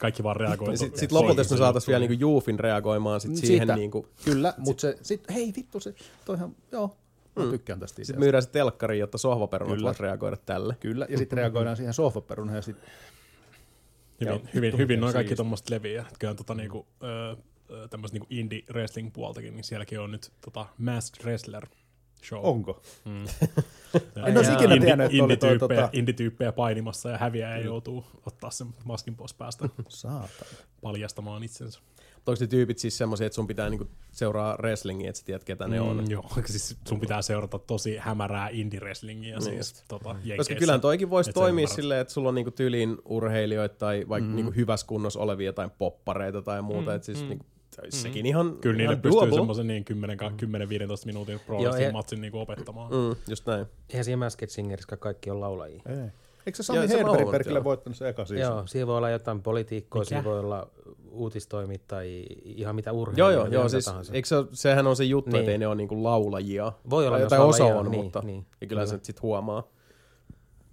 Kaikki 0.00 0.22
vaan 0.22 0.36
reagoi. 0.36 0.76
Sitten 0.76 1.00
sit 1.00 1.12
lopulta, 1.12 1.40
jos 1.40 1.50
me 1.50 1.56
saataisiin 1.56 1.92
vielä 1.92 2.00
niinku 2.06 2.20
Juufin 2.20 2.60
reagoimaan 2.60 3.20
sit 3.20 3.36
siihen 3.36 3.46
Siitä. 3.58 3.76
niinku... 3.76 4.06
Kyllä, 4.24 4.54
mutta 4.58 4.80
se, 4.80 4.96
sit, 5.02 5.24
hei 5.34 5.52
vittu 5.56 5.80
se, 5.80 5.94
toihan, 6.24 6.56
joo, 6.72 6.96
mä 7.36 7.50
tykkään 7.50 7.80
tästä 7.80 7.96
Sitten 7.96 8.04
ideasta. 8.14 8.20
myydään 8.20 8.42
se 8.42 8.50
telkkariin, 8.50 9.00
jotta 9.00 9.18
sohvaperunat 9.18 9.74
Kyllä. 9.76 9.86
voisi 9.86 10.02
reagoida 10.02 10.36
tälle. 10.36 10.76
Kyllä, 10.80 11.06
ja 11.08 11.18
sitten 11.18 11.36
reagoidaan 11.36 11.76
siihen 11.76 11.94
sohvaperunaan 11.94 12.56
ja 12.56 12.62
sitten 12.62 12.90
Hyvin, 14.20 14.32
Joo, 14.34 14.40
hyvin, 14.54 14.78
hyvin 14.78 15.00
noin 15.00 15.12
kaikki 15.12 15.36
tuommoista 15.36 15.74
leviää. 15.74 16.06
Et 16.08 16.18
Kyllä 16.18 16.34
tota 16.34 16.54
niinku, 16.54 16.86
ö, 17.02 17.36
ö, 17.70 17.88
tämmöistä 17.88 18.14
niinku 18.14 18.26
indie 18.30 18.62
wrestling 18.72 19.12
puoltakin, 19.12 19.54
niin 19.56 19.64
sielläkin 19.64 20.00
on 20.00 20.10
nyt 20.10 20.32
tota 20.40 20.66
Masked 20.78 21.24
Wrestler 21.24 21.66
show. 22.24 22.40
Onko? 22.42 22.82
Mm. 23.04 23.24
En 24.26 24.36
olisi 24.36 24.52
ikinä 24.52 24.76
tiennyt, 24.78 25.12
että 25.12 25.24
oli 25.24 25.36
toi 25.36 25.50
indityyppejä, 25.52 25.86
tota- 25.86 25.90
indityyppejä 25.92 26.52
painimassa 26.52 27.10
ja 27.10 27.18
häviää 27.18 27.56
ja 27.58 27.64
joutuu 27.64 28.04
ottaa 28.26 28.50
sen 28.50 28.66
maskin 28.84 29.16
pois 29.16 29.34
päästä 29.34 29.68
Saatana. 29.88 30.50
paljastamaan 30.80 31.42
itsensä. 31.44 31.80
Onko 32.26 32.38
ne 32.40 32.46
tyypit 32.46 32.78
siis 32.78 32.98
semmoisia, 32.98 33.26
että 33.26 33.34
sun 33.34 33.46
pitää 33.46 33.70
niinku 33.70 33.88
seuraa 34.10 34.56
wrestlingiä, 34.58 35.08
että 35.08 35.18
sä 35.18 35.24
tiedät, 35.24 35.44
ketä 35.44 35.68
ne 35.68 35.80
on? 35.80 35.96
Mm, 35.96 36.10
joo, 36.10 36.24
siis 36.46 36.76
sun 36.88 37.00
pitää 37.00 37.22
seurata 37.22 37.58
tosi 37.58 37.96
hämärää 37.96 38.48
indie-wrestlingia 38.48 39.38
Niin 39.38 39.42
siis 39.42 39.84
tota, 39.88 40.04
Koska 40.04 40.20
Jenkeissä. 40.24 40.54
kyllähän 40.54 40.80
toikin 40.80 41.10
voisi 41.10 41.30
Et 41.30 41.34
toimia 41.34 41.66
silleen, 41.66 42.00
että 42.00 42.12
sulla 42.12 42.28
on 42.28 42.34
niinku 42.34 42.50
tyyliin 42.50 42.98
urheilijoita 43.04 43.74
tai 43.74 44.04
vaikka 44.08 44.30
mm. 44.30 44.36
niinku 44.36 44.52
hyvässä 44.56 44.86
kunnossa 44.86 45.20
olevia 45.20 45.46
jotain 45.46 45.70
poppareita 45.70 46.42
tai 46.42 46.62
muuta. 46.62 46.90
Mm. 46.90 46.96
Että 46.96 47.06
siis 47.06 47.22
mm. 47.22 47.28
niinku, 47.28 47.46
sekin 47.88 48.26
ihan, 48.26 48.56
Kyllä 48.60 48.76
niille 48.76 48.92
ihan 48.92 49.02
pystyy 49.02 49.32
semmoisen 49.32 49.66
niin 49.66 49.84
10-15 49.90 51.06
minuutin 51.06 51.40
pro 51.40 51.58
matsin 51.92 52.20
niin 52.20 52.34
opettamaan. 52.34 52.90
Mm, 52.90 53.16
just 53.28 53.46
näin. 53.46 53.66
Eihän 53.90 54.04
siinä 54.04 54.16
Masked 54.16 54.48
Singerissäkään 54.48 54.98
kaikki 54.98 55.30
on 55.30 55.40
laulajia. 55.40 55.82
Ei. 55.86 56.10
Eikö 56.46 56.62
se 56.62 56.72
Joo, 56.72 56.88
Sami 56.88 56.98
Hedberg 56.98 57.30
perkele 57.30 57.58
joo. 57.58 57.64
voittanut 57.64 57.96
se 57.96 58.08
eka 58.08 58.24
season? 58.24 58.56
Joo, 58.56 58.66
siinä 58.66 58.86
voi 58.86 58.96
olla 58.96 59.10
jotain 59.10 59.42
politiikkoa, 59.42 60.00
Mikä? 60.00 60.08
siinä 60.08 60.24
voi 60.24 60.40
olla 60.40 60.68
uutistoimittajia, 61.10 62.26
ihan 62.44 62.76
mitä 62.76 62.90
Joo, 62.90 63.00
urheilijoita. 63.00 63.38
joo, 63.38 63.52
joo 63.52 63.62
mitä 63.62 63.68
siis, 63.68 63.84
tahansa. 63.84 64.12
eikö 64.12 64.28
se, 64.28 64.36
sehän 64.52 64.86
on 64.86 64.96
se 64.96 65.04
juttu, 65.04 65.30
niin. 65.30 65.32
Niin. 65.32 65.40
että 65.40 65.52
ei 65.52 65.58
ne 65.58 65.66
ole 65.66 65.74
niinku 65.74 66.02
laulajia. 66.04 66.72
Voi 66.90 67.06
olla 67.06 67.18
tai, 67.20 67.38
osa 67.38 67.64
on, 67.64 67.90
niin, 67.90 68.04
mutta 68.04 68.20
niin, 68.24 68.46
ja 68.60 68.66
kyllä 68.66 68.86
se 68.86 68.90
kyllä. 68.90 69.04
sit 69.04 69.22
huomaa. 69.22 69.68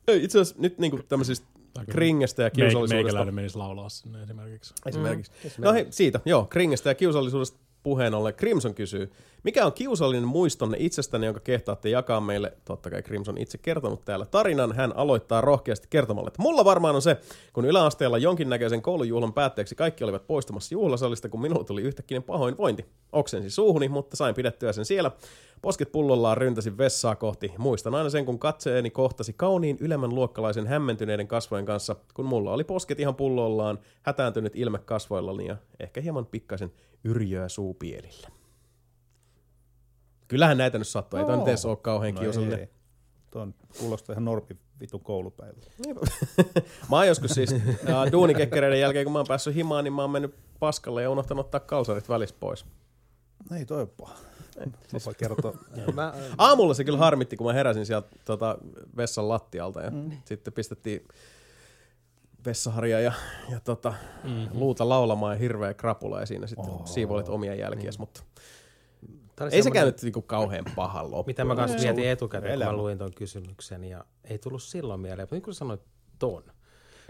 Ei, 0.07 0.23
itse 0.23 0.39
asiassa 0.39 0.61
nyt 0.61 0.79
niinku 0.79 0.99
tämmöisistä 1.09 1.47
kringestä 1.91 2.43
ja 2.43 2.49
kiusallisuudesta. 2.49 2.95
Meikäläinen 2.95 3.35
menisi 3.35 3.57
laulaa 3.57 3.89
sinne 3.89 4.23
esimerkiksi. 4.23 4.73
Esimerkiksi. 4.85 5.31
Mm, 5.57 5.63
no 5.63 5.73
hei, 5.73 5.87
siitä, 5.89 6.19
joo, 6.25 6.45
kringestä 6.45 6.89
ja 6.89 6.95
kiusallisuudesta 6.95 7.59
puheen 7.83 8.13
ollen. 8.13 8.33
Crimson 8.33 8.73
kysyy, 8.73 9.11
mikä 9.43 9.65
on 9.65 9.73
kiusallinen 9.73 10.27
muistonne 10.27 10.77
itsestäni, 10.79 11.25
jonka 11.25 11.39
kehtaatte 11.39 11.89
jakaa 11.89 12.21
meille? 12.21 12.53
Totta 12.65 12.89
kai 12.89 13.01
Crimson 13.01 13.37
itse 13.37 13.57
kertonut 13.57 14.05
täällä 14.05 14.25
tarinan. 14.25 14.71
Hän 14.75 14.95
aloittaa 14.95 15.41
rohkeasti 15.41 15.87
kertomalla, 15.89 16.27
että 16.27 16.41
mulla 16.41 16.65
varmaan 16.65 16.95
on 16.95 17.01
se, 17.01 17.17
kun 17.53 17.65
yläasteella 17.65 18.17
jonkinnäköisen 18.17 18.81
koulujuhlan 18.81 19.33
päätteeksi 19.33 19.75
kaikki 19.75 20.03
olivat 20.03 20.27
poistumassa 20.27 20.75
juhlasalista, 20.75 21.29
kun 21.29 21.41
minulla 21.41 21.63
tuli 21.63 21.81
yhtäkkiä 21.81 22.21
pahoinvointi. 22.21 22.85
Oksensi 23.11 23.49
suuhuni, 23.49 23.89
mutta 23.89 24.15
sain 24.15 24.35
pidettyä 24.35 24.73
sen 24.73 24.85
siellä. 24.85 25.11
Posket 25.61 25.91
pullollaan 25.91 26.37
ryntäsin 26.37 26.77
vessaa 26.77 27.15
kohti. 27.15 27.53
Muistan 27.57 27.95
aina 27.95 28.09
sen, 28.09 28.25
kun 28.25 28.39
katseeni 28.39 28.89
kohtasi 28.89 29.33
kauniin 29.33 29.77
ylemmän 29.79 30.15
luokkalaisen 30.15 30.67
hämmentyneiden 30.67 31.27
kasvojen 31.27 31.65
kanssa, 31.65 31.95
kun 32.13 32.25
mulla 32.25 32.53
oli 32.53 32.63
posket 32.63 32.99
ihan 32.99 33.15
pullollaan, 33.15 33.79
hätääntynyt 34.01 34.55
ilme 34.55 34.79
kasvoillani 34.79 35.45
ja 35.45 35.57
ehkä 35.79 36.01
hieman 36.01 36.25
pikkaisen 36.25 36.71
yrjöä 37.03 37.49
suupielillä. 37.49 38.27
Kyllähän 40.27 40.57
näitä 40.57 40.77
nyt 40.77 40.87
sattuu, 40.87 41.19
ei 41.19 41.25
toi 41.25 41.37
nyt 41.37 41.47
edes 41.47 41.65
ole 41.65 41.77
kauhean 41.77 42.15
No 42.15 42.21
kiusallinen. 42.21 42.59
ei. 42.59 42.69
Tuo 43.31 43.41
on- 43.41 43.53
kuulostaa 43.79 44.13
ihan 44.13 44.25
norpi 44.25 44.57
vitun 44.79 45.01
koulupäivä. 45.01 45.53
Mä 46.89 46.95
oon 46.95 47.07
joskus 47.07 47.31
siis 47.31 47.53
äh, 47.53 48.11
duunikekkereiden 48.11 48.79
jälkeen, 48.79 49.05
kun 49.05 49.13
mä 49.13 49.19
oon 49.19 49.27
päässyt 49.27 49.55
himaan, 49.55 49.83
niin 49.83 49.93
mä 49.93 50.01
oon 50.01 50.11
mennyt 50.11 50.35
paskalle 50.59 51.03
ja 51.03 51.09
unohtanut 51.09 51.45
ottaa 51.45 51.59
kalsarit 51.59 52.09
välissä 52.09 52.35
pois. 52.39 52.65
Ei 53.57 53.65
toi 53.65 53.81
ole 53.81 53.89
paha. 53.97 54.15
Mä 54.93 54.99
voin 55.05 55.15
kertoa. 55.15 55.53
Mä, 55.95 56.13
Aamulla 56.37 56.73
se 56.73 56.83
kyllä 56.83 56.97
harmitti, 56.97 57.37
kun 57.37 57.47
mä 57.47 57.53
heräsin 57.53 57.85
sieltä 57.85 58.07
tota, 58.25 58.57
vessan 58.97 59.29
lattialta 59.29 59.81
ja 59.81 59.91
mm. 59.91 60.11
sitten 60.25 60.53
pistettiin 60.53 61.07
vessaharja 62.45 62.99
ja, 62.99 63.11
ja 63.49 63.59
tota, 63.59 63.93
mm-hmm. 64.23 64.47
luuta 64.51 64.89
laulamaan 64.89 65.35
ja 65.35 65.39
hirveä 65.39 65.73
krapula 65.73 66.19
ja 66.19 66.25
siinä 66.25 66.47
sitten 66.47 66.69
oh, 66.69 66.87
siivoilit 66.87 67.29
omia 67.29 67.55
jälkiäsi, 67.55 67.97
niin. 67.97 68.01
mutta 68.01 68.23
oli 69.39 69.45
ei 69.45 69.51
se 69.51 69.63
semmonen- 69.63 69.73
käynyt 69.73 70.01
niinku 70.01 70.21
kauhean 70.21 70.65
pahan 70.75 71.05
loppuun. 71.05 71.25
Mitä 71.27 71.45
mä 71.45 71.55
kanssa 71.55 71.77
mietin 71.77 72.09
etukäteen, 72.09 72.51
kun 72.51 72.55
Elämä. 72.55 72.71
mä 72.71 72.77
luin 72.77 72.97
ton 72.97 73.13
kysymyksen 73.13 73.83
ja 73.83 74.05
ei 74.23 74.37
tullut 74.37 74.63
silloin 74.63 75.01
mieleen. 75.01 75.23
Mutta 75.23 75.35
nyt 75.35 75.43
kun 75.43 75.53
sanoit 75.53 75.81
ton, 76.19 76.43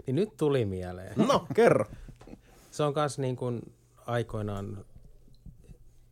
niin 0.06 0.14
nyt 0.14 0.36
tuli 0.36 0.64
mieleen. 0.64 1.14
No, 1.16 1.46
kerro. 1.54 1.84
Se 2.70 2.82
on 2.82 2.92
myös 2.96 3.18
niin 3.18 3.36
kuin 3.36 3.72
aikoinaan 4.06 4.84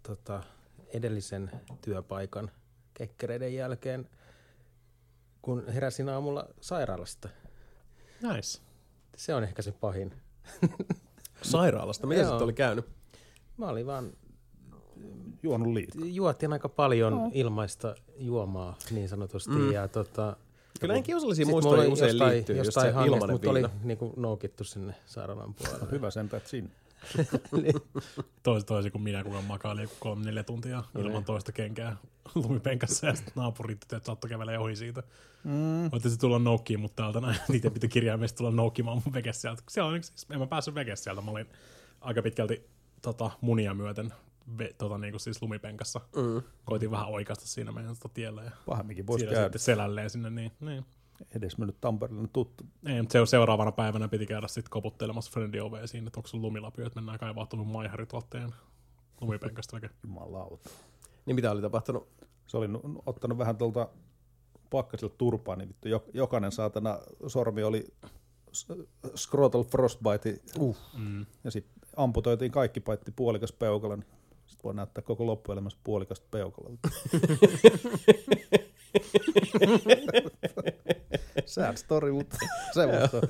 tota, 0.02 0.42
edellisen 0.88 1.50
työpaikan 1.80 2.50
kekkereiden 2.94 3.54
jälkeen, 3.54 4.10
kun 5.42 5.68
heräsin 5.68 6.08
aamulla 6.08 6.48
sairaalasta. 6.60 7.28
Nice. 8.22 8.67
Se 9.18 9.34
on 9.34 9.44
ehkä 9.44 9.62
se 9.62 9.72
pahin. 9.72 10.12
Sairaalasta, 11.42 12.06
mitä 12.06 12.20
Joo. 12.20 12.30
sitten 12.30 12.44
oli 12.44 12.52
käynyt? 12.52 12.86
Mä 13.56 13.68
olin 13.68 13.86
vaan, 13.86 14.12
Juonut 15.42 15.74
liikaa. 15.74 16.02
juotin 16.04 16.52
aika 16.52 16.68
paljon 16.68 17.12
no. 17.12 17.30
ilmaista 17.34 17.94
juomaa 18.16 18.76
niin 18.90 19.08
sanotusti. 19.08 19.50
Mm. 19.50 19.72
Ja 19.72 19.88
tota, 19.88 20.36
Kyllä 20.80 20.94
näin 20.94 21.04
kiusallisia 21.04 21.46
muistoja 21.46 21.88
usein 21.90 22.08
jostain, 22.08 22.32
liittyy, 22.32 22.56
jostain 22.56 22.86
se 22.86 22.92
hangesta, 22.92 23.16
ilmanen 23.16 23.34
mutta 23.34 23.50
oli 23.50 23.62
niinku 23.82 24.12
noukittu 24.16 24.64
sinne 24.64 24.94
sairaalan 25.06 25.54
puolelle. 25.54 25.90
Hyvä 25.90 26.10
sen 26.10 26.28
päät 26.28 26.46
sinne. 26.46 26.70
Toisin, 28.42 28.66
toisin 28.66 28.92
kuin 28.92 29.02
minä, 29.02 29.24
kun 29.24 29.44
makailin 29.44 29.82
joku 29.82 29.94
kolme 30.00 30.24
neljä 30.24 30.44
tuntia 30.44 30.84
ilman 30.98 31.24
toista 31.24 31.52
kenkää 31.52 31.96
lumipenkassa 32.34 33.06
ja 33.06 33.14
sitten 33.14 33.32
naapurit 33.36 33.80
tytöt 33.80 34.04
saattoi 34.04 34.30
kävelee 34.30 34.58
ohi 34.58 34.76
siitä. 34.76 35.02
Mm. 35.44 35.90
Voitte 35.92 36.08
se 36.08 36.18
tulla 36.18 36.38
noukkiin, 36.38 36.80
mutta 36.80 37.02
täältä 37.02 37.20
näin. 37.20 37.40
Niitä 37.48 37.70
piti 37.70 37.88
kirjaimesti 37.88 38.36
tulla 38.38 38.50
noukkimaan 38.50 39.02
mun 39.04 39.14
vekes 39.14 39.42
sieltä. 39.42 39.62
Siellä 39.68 39.90
on, 39.90 40.02
siis, 40.02 40.26
en 40.30 40.38
mä 40.38 40.46
päässyt 40.46 40.74
vekes 40.74 41.04
sieltä. 41.04 41.20
Mä 41.20 41.30
olin 41.30 41.46
aika 42.00 42.22
pitkälti 42.22 42.68
tota, 43.02 43.30
munia 43.40 43.74
myöten 43.74 44.12
ve, 44.58 44.74
tota, 44.78 44.98
niin 44.98 45.12
kuin 45.12 45.20
siis 45.20 45.42
lumipenkassa. 45.42 46.00
Mm. 46.16 46.42
Koitin 46.64 46.90
vähän 46.90 47.08
oikasta 47.08 47.46
siinä 47.46 47.72
meidän 47.72 47.96
tota, 47.96 48.14
tiellä 48.14 48.42
ja 48.42 48.50
Pahemminkin 48.66 49.06
voisi 49.06 49.26
käydä. 49.26 49.42
sitten 49.42 49.60
selälleen 49.60 50.10
sinne. 50.10 50.30
Niin, 50.30 50.52
niin. 50.60 50.84
Edes 51.36 51.58
mennyt 51.58 51.80
Tampereelle 51.80 52.28
tuttu. 52.32 52.64
Ei, 52.86 53.02
mutta 53.02 53.12
se 53.12 53.26
seuraavana 53.26 53.72
päivänä 53.72 54.08
piti 54.08 54.26
käydä 54.26 54.48
sitten 54.48 54.70
koputtelemassa 54.70 55.30
Friendin 55.30 55.62
oveen 55.62 55.88
siinä, 55.88 56.06
että 56.06 56.18
onko 56.18 56.26
sun 56.26 56.42
lumilapio, 56.42 56.86
että 56.86 56.96
mennään 57.00 57.18
kaivaa 57.18 57.46
tuonne 57.46 57.72
maiharituotteen 57.72 58.54
lumipenkasta 59.20 59.76
väkeä. 59.76 59.90
Jumalauta. 60.04 60.70
Niin 61.26 61.34
mitä 61.34 61.50
oli 61.50 61.62
tapahtunut? 61.62 62.08
Se 62.46 62.56
oli 62.56 62.68
nu- 62.68 63.02
ottanut 63.06 63.38
vähän 63.38 63.56
tuolta 63.56 63.88
pakkasilta 64.70 65.14
turpaa, 65.18 65.56
niin 65.56 65.68
vittu 65.68 65.88
jo- 65.88 66.04
jokainen 66.14 66.52
saatana 66.52 66.98
sormi 67.26 67.62
oli 67.62 67.86
scrotal 69.16 69.64
frostbite. 69.64 70.40
Uh. 70.58 70.76
Mm. 70.98 71.26
Ja 71.44 71.50
sitten 71.50 71.82
amputoitiin 71.96 72.52
kaikki 72.52 72.80
paitsi 72.80 73.12
puolikas 73.16 73.52
peukalo, 73.52 73.96
niin 73.96 74.06
sitten 74.46 74.64
voi 74.64 74.74
näyttää 74.74 75.02
koko 75.02 75.26
loppuelämässä 75.26 75.78
puolikasta 75.84 76.26
peukalolta. 76.30 76.88
Sad 81.46 81.76
story, 81.76 82.12
mutta 82.12 82.36
semmoista. 82.74 83.20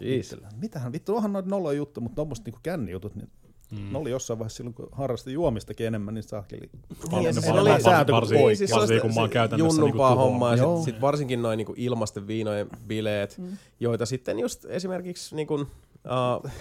Jeez. 0.00 0.34
Mitähän 0.60 0.92
vittu, 0.92 1.16
onhan 1.16 1.32
noita 1.32 1.48
noloja 1.48 1.76
juttu, 1.76 2.00
mutta 2.00 2.16
tuommoiset 2.16 2.44
niinku 2.44 2.60
kännijutut, 2.62 3.14
niin 3.14 3.30
mm. 3.70 3.92
ne 3.92 3.98
oli 3.98 4.10
jossain 4.10 4.38
vaiheessa 4.38 4.56
silloin, 4.56 4.74
kun 4.74 4.88
harrasti 4.92 5.32
juomistakin 5.32 5.86
enemmän, 5.86 6.14
niin 6.14 6.22
saakeli. 6.22 6.70
Niin, 7.10 7.22
ja 7.22 7.32
se 7.32 7.40
siinä 7.40 7.54
var- 7.54 7.62
oli- 7.62 7.70
var- 7.70 7.82
sääntö 7.82 8.12
varsin- 8.12 8.38
kuin 8.38 8.46
Niin, 8.46 8.56
siis 8.56 8.70
kun 9.02 9.14
mä 9.14 9.20
oon 9.20 9.28
se 9.28 9.32
käytännössä 9.32 9.80
junnumpaa 9.80 10.10
niinku 10.10 10.24
hommaa, 10.24 10.56
ja 10.56 10.62
Joo. 10.62 10.76
sit, 10.76 10.84
sit 10.84 11.00
varsinkin 11.00 11.42
noin 11.42 11.56
niinku 11.56 11.74
ilmasten 11.76 12.26
viinojen 12.26 12.66
bileet, 12.86 13.38
mm. 13.38 13.56
joita 13.80 14.06
sitten 14.06 14.38
just 14.38 14.64
esimerkiksi 14.64 15.36
niinku, 15.36 15.54
uh, 15.54 15.66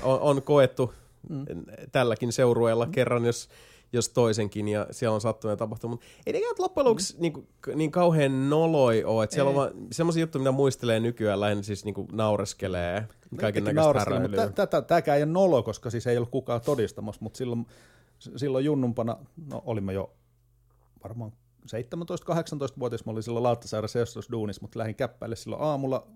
on, 0.04 0.20
on 0.20 0.42
koettu 0.42 0.94
mm. 1.30 1.46
tälläkin 1.92 2.32
seurueella 2.32 2.86
mm. 2.86 2.92
kerran, 2.92 3.26
jos 3.26 3.50
jos 3.94 4.10
toisenkin, 4.10 4.68
ja 4.68 4.88
siellä 4.92 5.16
on 5.16 5.22
sattunut 5.22 5.52
ja 5.52 5.58
tapahtunut, 5.58 5.92
mutta 5.92 6.06
ei 6.26 6.34
nekään 6.34 6.56
loppujen 6.60 6.86
lopuksi 6.86 7.14
mm. 7.14 7.22
niin, 7.22 7.48
niin 7.76 7.92
kauhean 7.92 8.50
noloi 8.50 9.04
ole, 9.04 9.24
että 9.24 9.34
siellä 9.34 9.52
Ei. 9.52 9.58
on 9.58 9.62
vaan 9.62 9.72
semmoisia 9.92 10.22
juttuja, 10.22 10.40
mitä 10.40 10.52
muistelee 10.52 11.00
nykyään, 11.00 11.40
lähinnä 11.40 11.64
siis 11.64 11.86
niin 11.86 11.96
kuin 11.96 12.08
naureskelee, 12.12 13.08
kaiken 13.38 13.64
näköistä 13.64 14.00
häröilyä. 14.00 14.50
Tämäkään 14.88 15.18
ei 15.18 15.24
ole 15.24 15.32
nolo, 15.32 15.64
koska 15.64 15.90
siis 15.90 16.08
ei 16.08 16.18
ollut 16.18 16.30
kukaan 16.30 16.62
todistamassa, 16.62 17.22
mutta 17.22 17.38
silloin, 17.38 17.66
silloin 18.36 18.66
junnumpana, 18.66 19.18
no 19.52 19.64
olimme 19.66 19.94
jo 19.94 20.14
varmaan 21.04 21.32
17-18-vuotias, 21.68 23.06
mä 23.06 23.12
olin 23.12 23.24
silloin 23.24 23.44
Lauttasaaressa 23.44 24.00
jossain 24.00 24.26
duunissa, 24.32 24.62
mutta 24.62 24.80
lähdin 24.80 24.96
käppäille 24.96 25.36
silloin 25.36 25.62
aamulla, 25.62 26.08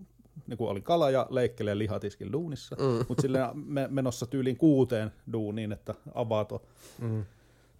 niin 0.48 0.58
kuin 0.58 0.70
oli 0.70 0.82
kala 0.82 1.10
ja 1.10 1.28
leikkelee 1.30 1.78
lihatiskin 1.78 2.32
duunissa, 2.32 2.76
mm. 2.76 3.06
mutta 3.08 3.22
silleen 3.22 3.58
me, 3.58 3.88
menossa 3.92 4.26
tyyliin 4.26 4.58
kuuteen 4.58 5.12
duuniin, 5.34 5.72
että 5.72 5.94
avaa 6.14 6.46
to, 6.46 6.62
mm. 7.00 7.26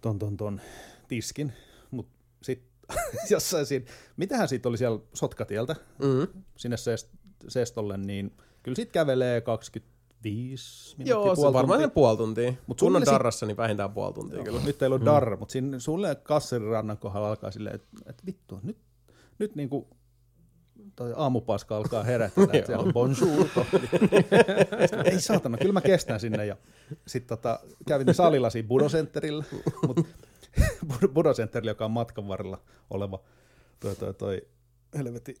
Ton, 0.02 0.18
ton, 0.18 0.36
ton 0.36 0.60
tiskin, 1.08 1.52
mutta 1.90 2.12
sitten 2.42 2.68
jossain 3.30 3.66
siinä, 3.66 3.86
mitähän 4.16 4.48
siitä 4.48 4.68
oli 4.68 4.78
siellä 4.78 5.00
Sotkatieltä 5.14 5.76
Mm. 5.98 6.42
sinne 6.56 6.76
Sest, 6.76 7.08
Sestolle, 7.48 7.96
niin 7.96 8.32
kyllä 8.62 8.76
siitä 8.76 8.92
kävelee 8.92 9.40
25 9.40 10.96
minuuttia, 10.98 11.10
Joo, 11.14 11.34
se 11.34 11.40
puoli 11.40 11.52
varmaan 11.54 11.76
tuntia. 11.78 11.86
sen 11.88 11.94
puoli 11.94 12.16
tuntia. 12.16 12.52
Mut 12.66 12.80
kun 12.80 12.96
on 12.96 13.02
sit- 13.02 13.12
darrassa, 13.12 13.46
niin 13.46 13.56
vähintään 13.56 13.92
puoli 13.92 14.12
tuntia 14.14 14.42
kyllä. 14.44 14.60
Nyt 14.64 14.82
ei 14.82 14.86
ollut 14.86 15.04
darra, 15.04 15.36
mutta 15.36 15.52
siinä 15.52 15.78
sulle 15.78 16.14
kasserirannan 16.14 16.98
kohdalla 16.98 17.28
alkaa 17.28 17.50
silleen, 17.50 17.74
että, 17.74 17.88
että 18.06 18.22
vittu, 18.26 18.60
nyt, 18.62 18.76
nyt 19.38 19.54
niinku 19.54 19.88
toi 20.96 21.12
aamupaska 21.16 21.76
alkaa 21.76 22.02
herätellä, 22.02 22.52
että 22.52 22.66
siellä 22.66 22.84
on 22.84 22.92
bonjour. 22.92 23.48
ei 25.12 25.20
saatana, 25.20 25.58
kyllä 25.58 25.72
mä 25.72 25.80
kestän 25.80 26.20
sinne. 26.20 26.46
Ja 26.46 26.56
sitten 27.06 27.38
tota, 27.38 27.60
kävin 27.88 28.14
salilla 28.14 28.50
siinä 28.50 28.68
Budocentterillä, 28.68 29.44
mutta 29.86 31.60
joka 31.62 31.84
on 31.84 31.90
matkan 31.90 32.28
varrella 32.28 32.60
oleva 32.90 33.20
toi, 33.80 33.96
toi, 33.96 34.14
toi 34.14 34.42
helvetin, 34.98 35.36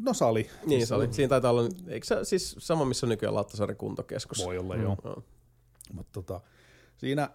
no 0.00 0.14
sali. 0.14 0.50
Niin 0.66 0.86
se 0.86 0.94
oli. 0.94 1.12
Siinä 1.12 1.28
taitaa 1.28 1.50
olla, 1.50 1.68
eikö 1.88 2.06
se 2.06 2.24
siis 2.24 2.56
sama, 2.58 2.84
missä 2.84 3.06
on 3.06 3.10
nykyään 3.10 3.34
Lauttasaaren 3.34 3.76
kuntokeskus? 3.76 4.44
Voi 4.44 4.58
olla, 4.58 4.76
joo. 4.76 4.96
Joo. 5.04 5.22
Mutta 5.92 6.12
tota, 6.12 6.40
siinä 6.96 7.30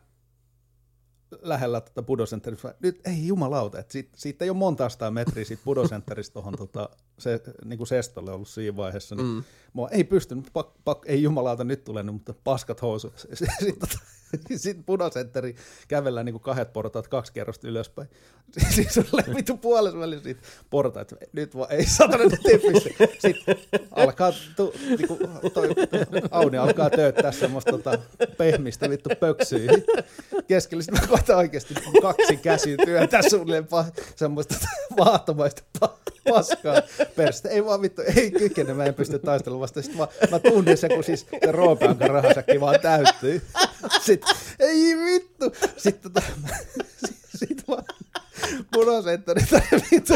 lähellä 1.42 1.82
tätä 1.82 2.02
Budocentterista, 2.02 2.74
nyt 2.80 3.02
ei 3.08 3.28
jumalauta, 3.28 3.80
että 3.80 3.92
siitä, 3.92 4.10
siitä 4.16 4.46
ei 4.46 4.50
ole 4.50 4.58
monta 4.58 4.90
sataa 4.90 5.12
metriä 5.12 5.46
siitä 5.46 5.64
Budocentterista 5.66 6.34
tuohon 6.34 6.56
tota, 6.58 6.90
se, 7.22 7.42
niin 7.66 7.78
kuin 7.78 7.88
Sestolle 7.88 8.32
ollut 8.32 8.48
siinä 8.48 8.78
vaiheessa, 8.78 9.16
niin 9.16 9.28
mm. 9.28 9.44
mua 9.74 9.90
ei 9.90 10.04
pystynyt, 10.04 10.50
pak, 10.54 10.70
pak, 10.84 11.02
ei 11.06 11.24
jumalauta 11.24 11.64
nyt 11.64 11.84
tulee, 11.84 12.04
mutta 12.04 12.34
paskat 12.44 12.82
housut. 12.82 13.28
Sitten 13.34 13.76
tota, 13.80 13.98
sit 14.56 14.86
Budocentteri 14.86 15.56
kävellään 15.88 16.26
niin 16.26 16.34
kuin 16.34 16.42
kahdet 16.42 16.74
portaat 16.74 17.08
kaksi 17.08 17.34
kerrosta 17.34 17.68
ylöspäin. 17.68 18.10
Siis 18.76 18.98
on 18.98 19.36
vittu 19.36 19.58
puolessa 19.58 20.00
välissä 20.00 20.24
siitä 20.24 20.42
portaat, 20.70 21.14
nyt 21.34 21.56
vaan 21.58 21.72
ei 21.72 21.86
satana 21.86 22.24
nyt 22.24 22.62
pysty. 22.62 22.90
Sitten 23.20 23.58
alkaa, 23.92 24.34
tu, 24.56 24.74
niin 24.98 25.08
kuin, 25.08 25.20
toi, 25.54 25.70
Auni 26.32 26.58
alkaa 26.58 26.90
tööttää 26.90 27.32
semmoista 27.32 27.72
tota, 27.72 28.00
pehmistä 28.38 28.90
vittu 28.90 29.10
pöksyä. 29.20 29.72
Keskellä 30.48 30.84
sitten 30.84 31.10
mä 31.10 31.38
oikeasti 31.38 31.74
kaksi 32.02 32.38
käsiä 32.38 32.78
työntää 32.86 33.22
suunnilleen 33.30 33.66
pa- 33.66 34.04
semmoista 34.16 34.56
vaahtomaista 34.98 35.64
pa- 35.80 36.12
paskaa 36.30 36.82
perstä. 37.16 37.50
Ei 37.50 37.66
vaan 37.66 37.82
vittu, 37.82 38.02
ei 38.16 38.32
kykene, 38.32 38.74
mä 38.74 38.86
en 38.86 38.94
pysty 38.94 39.20
taistelemaan 39.20 39.62
vasta. 39.62 39.82
Sitten 39.82 40.00
mä, 40.00 40.08
mä 40.32 40.40
tunnin 40.40 40.78
se, 40.78 40.90
kun 40.90 41.04
siis 41.04 41.26
roopeankan 41.48 42.10
rahasäkki 42.10 42.60
vaan 42.60 42.80
täyttyy. 42.80 43.42
Sitten, 44.02 44.36
ei 44.60 44.96
vittu. 45.06 45.56
Sitten 45.78 46.12
tota, 46.12 46.28
sit 47.36 47.64
vaan 47.68 47.84
punasentteri 48.74 49.42
tai 49.50 49.62
vittu 49.92 50.14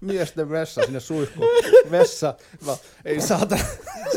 miesten 0.00 0.50
vessa 0.50 0.82
sinne 0.84 1.00
suihkuun. 1.00 1.48
Vessa, 1.90 2.34
mä, 2.66 2.76
ei 3.04 3.20
saata. 3.20 3.58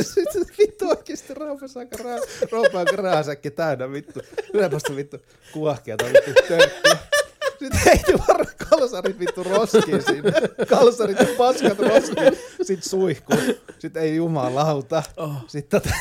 Sitten 0.02 0.46
vittu 0.58 0.86
raha- 0.86 2.48
roopeankan 2.52 3.00
rahasäkki 3.00 3.52
täynnä 3.52 3.92
vittu. 3.92 4.20
Ylepästä 4.54 4.96
vittu 4.96 5.18
kuohkia 5.54 5.98
tai 5.98 6.14
vittu 6.14 6.32
törppiä. 6.48 6.98
Sitten 7.62 7.82
heitti 7.86 8.14
varmaan 8.28 8.56
kalsarit 8.70 9.20
vittu 9.20 9.44
roskiin 9.44 10.04
siinä. 10.04 10.32
Kalsarit 10.70 11.20
ja 11.20 11.28
paskat 11.38 11.80
roskiin. 11.80 12.38
Sitten 12.62 12.90
suihku. 12.90 13.34
Sitten 13.80 14.04
ei 14.04 14.16
jumalauta. 14.16 15.04
Sitten 15.48 15.82
tota, 15.82 15.96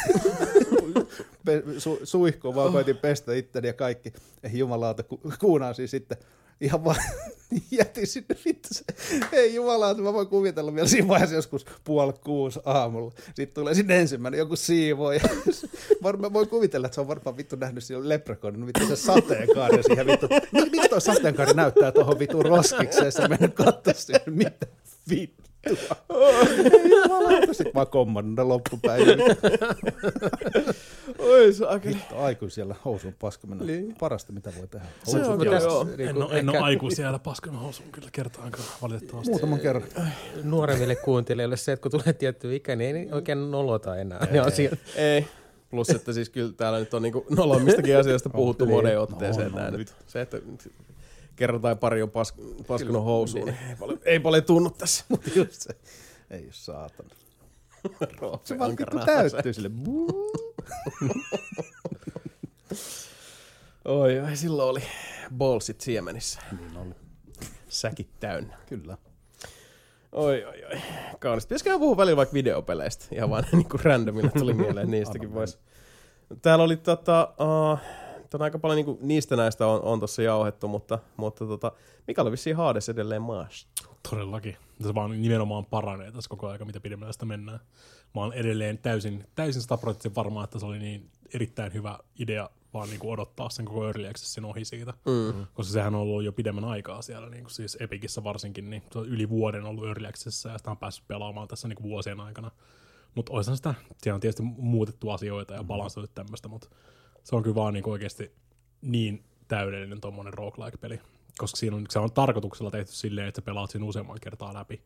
su, 1.78 2.01
suihkuun 2.05 2.55
vaan 2.55 2.73
koitin 2.73 2.97
pestä 2.97 3.35
itteni 3.35 3.69
ja 3.69 3.73
kaikki. 3.73 4.12
Ei 4.43 4.59
jumalauta, 4.59 5.03
ku, 5.03 5.20
kuunaan 5.41 5.74
siis 5.74 5.91
sitten 5.91 6.19
ihan 6.61 6.85
vaan 6.85 6.97
jätin 7.70 8.07
sinne 8.07 8.37
vittu 8.45 8.69
se. 8.73 8.85
Ei 9.32 9.55
jumalauta, 9.55 10.03
mä 10.03 10.12
voin 10.12 10.28
kuvitella 10.28 10.74
vielä 10.74 10.89
siinä 10.89 11.09
vaiheessa 11.09 11.37
joskus 11.37 11.66
puoli 11.85 12.12
kuusi 12.24 12.61
aamulla. 12.65 13.12
Sitten 13.27 13.49
tulee 13.55 13.74
sinne 13.74 14.01
ensimmäinen 14.01 14.39
joku 14.39 14.57
siivoja. 14.57 15.20
Varmaan 16.03 16.32
voin 16.32 16.49
kuvitella, 16.49 16.87
että 16.87 16.95
se 16.95 17.01
on 17.01 17.09
varmaan 17.09 17.37
vittu 17.37 17.57
nähnyt 17.57 17.85
siinä 17.85 18.09
leprekonin 18.09 18.66
vittu 18.66 18.87
se 18.87 18.97
sateenkaari 18.97 19.82
siihen 19.82 20.07
vittu. 20.07 20.28
Mi- 20.53 20.70
Miksi 20.70 20.89
toi 20.89 21.01
sateenkaari 21.01 21.53
näyttää 21.55 21.93
tuohon 21.93 22.19
vittu 22.19 22.43
roskikseen? 22.43 23.12
Se 23.12 23.28
mennyt 23.28 23.55
katsoa 23.55 23.95
sinne, 23.95 24.20
mitä 24.27 24.66
vittu. 25.11 25.41
Ei 25.66 26.91
jumalauta, 26.91 27.55
sit 27.55 27.74
vaan 27.74 27.87
kommannut 27.87 28.47
loppupäivänä. 28.47 29.24
Oi 31.21 31.53
saakeli. 31.53 31.95
Vittu, 31.95 32.15
aikuis 32.17 32.55
siellä 32.55 32.77
housun 32.85 33.15
paska 33.19 33.47
mennä. 33.47 33.65
Niin. 33.65 33.95
Parasta, 34.01 34.33
mitä 34.33 34.53
voi 34.59 34.69
tehdä. 34.69 34.87
Se 35.05 35.17
on 35.17 35.25
Housun 35.25 35.39
kyllä 35.39 35.59
joo. 35.59 35.87
En 35.99 36.23
ole, 36.23 36.39
en 36.39 36.49
ole 36.49 36.59
aikuisia 36.59 36.97
siellä 36.97 37.19
paskan 37.19 37.55
housuun 37.55 37.89
kyllä 37.93 38.09
kertaankaan 38.13 38.65
valitettavasti. 38.83 39.31
Muutaman 39.31 39.61
kerran. 39.61 39.85
Nuoremmille 40.43 40.97
kuuntelijoille 40.97 41.57
se, 41.57 41.73
että 41.73 41.83
kun 41.83 42.01
tulee 42.01 42.13
tietty 42.13 42.57
ikä, 42.57 42.77
niin 42.77 42.97
ei 42.97 43.09
oikein 43.13 43.51
nolota 43.51 43.97
enää. 43.97 44.27
Ne 44.31 44.39
asiat. 44.39 44.79
Ei. 44.97 45.27
Plus, 45.71 45.91
että 45.91 46.13
siis 46.13 46.31
kyllä 46.31 46.53
täällä 46.53 46.79
nyt 46.79 46.95
on 46.95 47.03
niinku 47.03 47.27
nolommistakin 47.31 47.99
asioista 47.99 48.31
puhuttu 48.31 48.65
niin. 48.65 48.77
moneen 48.77 49.01
otteeseen. 49.01 49.47
On, 49.47 49.55
nää 49.55 49.67
on. 49.67 49.73
nyt. 49.73 49.95
Se, 50.07 50.21
että 50.21 50.41
kerran 51.37 51.61
tai 51.61 51.77
pari 51.77 52.03
on 52.03 52.11
pas, 52.11 52.35
paskunut 52.67 53.05
housuun, 53.05 53.45
niin 53.45 53.57
ei 53.69 53.77
paljon, 53.77 53.99
ei 54.05 54.21
paljon 54.21 54.45
tunnu 54.45 54.71
tässä. 54.71 55.05
Mutta 55.09 55.31
just 55.35 55.53
se. 55.53 55.71
Ei 56.31 56.43
ole 56.43 56.49
saatana. 56.53 57.09
Se 58.45 58.59
vaan 58.59 58.71
vittu 58.71 58.99
täyttyy 59.07 59.53
sille. 59.53 59.69
Buu. 59.69 60.49
Oi, 63.85 64.20
oi, 64.20 64.37
silloin 64.37 64.69
oli 64.69 64.82
bolsit 65.37 65.81
siemenissä. 65.81 66.41
Niin 66.59 66.77
oli. 66.77 66.95
Säkit 67.69 68.09
täynnä. 68.20 68.57
Kyllä. 68.66 68.99
Oi, 70.12 70.45
oi, 70.45 70.65
oi. 70.65 70.81
Kaunis. 71.19 71.47
Pitäisikö 71.47 71.78
puhua 71.78 71.97
välillä 71.97 72.16
vaikka 72.16 72.32
videopeleistä? 72.32 73.07
Ihan 73.12 73.31
vaan 73.31 73.45
niin 73.53 73.69
kuin 73.69 73.85
randomilla 73.85 74.31
tuli 74.39 74.55
mieleen, 74.55 74.91
niistäkin 74.91 75.35
vois. 75.35 75.59
Täällä 76.43 76.65
oli 76.65 76.77
tota, 76.77 77.35
uh, 77.41 77.78
on 78.35 78.43
aika 78.43 78.59
paljon 78.59 78.87
niin 78.87 78.99
niistä 79.01 79.37
näistä 79.37 79.66
on, 79.66 79.82
on 79.82 80.01
tossa 80.01 80.23
jauhettu, 80.23 80.69
mutta, 80.69 80.99
mutta 81.16 81.47
tota, 81.47 81.73
mikä 82.07 82.23
oli 82.23 82.31
vissiin 82.31 82.57
Hades 82.57 82.89
edelleen 82.89 83.23
maassa? 83.23 83.66
Todellakin. 84.11 84.57
Se 84.82 84.94
vaan 84.94 85.23
nimenomaan 85.23 85.65
paranee 85.65 86.12
tässä 86.12 86.31
koko 86.31 86.48
ajan, 86.48 86.66
mitä 86.66 86.81
pidemmälle 86.81 87.12
sitä 87.12 87.27
mennään. 87.27 87.61
Mä 88.15 88.20
oon 88.20 88.32
edelleen 88.32 88.78
täysin, 88.78 89.27
täysin 89.35 89.62
sataprosenttisen 89.62 90.15
varma, 90.15 90.44
että 90.44 90.59
se 90.59 90.66
oli 90.66 90.78
niin 90.78 91.11
erittäin 91.35 91.74
hyvä 91.74 91.98
idea 92.19 92.51
vaan 92.74 92.89
niin 92.89 93.01
kuin 93.01 93.12
odottaa 93.12 93.51
sen 93.51 93.65
koko 93.65 93.86
Early 93.86 94.07
Accessin 94.07 94.44
ohi 94.44 94.65
siitä. 94.65 94.93
Mm. 94.93 95.47
Koska 95.55 95.73
sehän 95.73 95.94
on 95.94 96.01
ollut 96.01 96.24
jo 96.24 96.32
pidemmän 96.32 96.65
aikaa 96.65 97.02
siellä, 97.02 97.31
niin 97.31 97.44
kuin 97.44 97.52
siis 97.52 97.77
Epicissä 97.81 98.24
varsinkin, 98.24 98.70
niin 98.70 98.82
se 98.93 98.98
on 98.98 99.07
yli 99.07 99.28
vuoden 99.28 99.65
ollut 99.65 99.86
Early 99.86 100.07
Accessissa 100.07 100.48
ja 100.48 100.59
sitä 100.59 100.70
on 100.70 100.77
päässyt 100.77 101.09
pelaamaan 101.09 101.48
tässä 101.48 101.69
niin 101.69 101.77
kuin 101.77 101.90
vuosien 101.90 102.20
aikana. 102.20 102.51
Mutta 103.15 103.32
olisihan 103.32 103.57
sitä, 103.57 103.74
siellä 104.02 104.15
on 104.15 104.20
tietysti 104.20 104.43
muutettu 104.43 105.11
asioita 105.11 105.55
ja 105.55 105.65
balansoitu 105.65 106.12
tämmöistä, 106.15 106.48
mutta 106.48 106.69
se 107.23 107.36
on 107.36 107.43
kyllä 107.43 107.55
vaan 107.55 107.74
niin 107.74 107.82
kuin 107.82 107.93
oikeasti 107.93 108.32
niin 108.82 109.24
täydellinen 109.48 110.01
tuommoinen 110.01 110.35
roguelike-peli. 110.35 111.01
Koska 111.41 111.57
siinä 111.57 111.77
on, 111.77 111.87
se 111.91 111.99
on 111.99 112.12
tarkoituksella 112.12 112.71
tehty 112.71 112.93
silleen, 112.93 113.29
että 113.29 113.39
sä 113.41 113.45
pelaat 113.45 113.71
siinä 113.71 113.87
useamman 113.87 114.19
kertaa 114.21 114.55
läpi. 114.55 114.83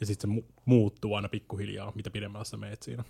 Ja 0.00 0.06
sitten 0.06 0.30
se 0.30 0.36
mu- 0.40 0.52
muuttuu 0.64 1.14
aina 1.14 1.28
pikkuhiljaa, 1.28 1.92
mitä 1.94 2.10
pidemmällä 2.10 2.44
sä 2.44 2.56
meet 2.56 2.82
siinä. 2.82 3.04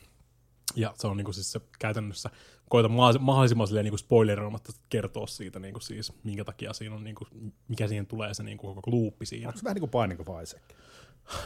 Ja 0.76 0.94
se 0.98 1.06
on 1.06 1.16
niinku 1.16 1.32
siis 1.32 1.52
se 1.52 1.60
käytännössä, 1.78 2.30
koita 2.68 2.88
ma- 2.88 3.18
mahdollisimman 3.18 3.66
silleen 3.66 3.84
niinku 3.84 3.98
spoileroimatta 3.98 4.72
kertoa 4.88 5.26
siitä 5.26 5.58
niinku 5.58 5.80
siis, 5.80 6.12
minkä 6.24 6.44
takia 6.44 6.72
siinä 6.72 6.94
on, 6.94 7.04
niinku, 7.04 7.26
mikä 7.68 7.88
siihen 7.88 8.06
tulee 8.06 8.34
se 8.34 8.42
niinku 8.42 8.74
koko 8.74 8.90
luuppi 8.90 9.26
siinä. 9.26 9.48
Onko 9.48 9.58
se 9.58 9.64
vähän 9.64 9.74
niin 9.74 9.88
kuin 9.88 10.02
Binding 10.02 10.28
of 10.28 10.42
Isaac? 10.42 10.62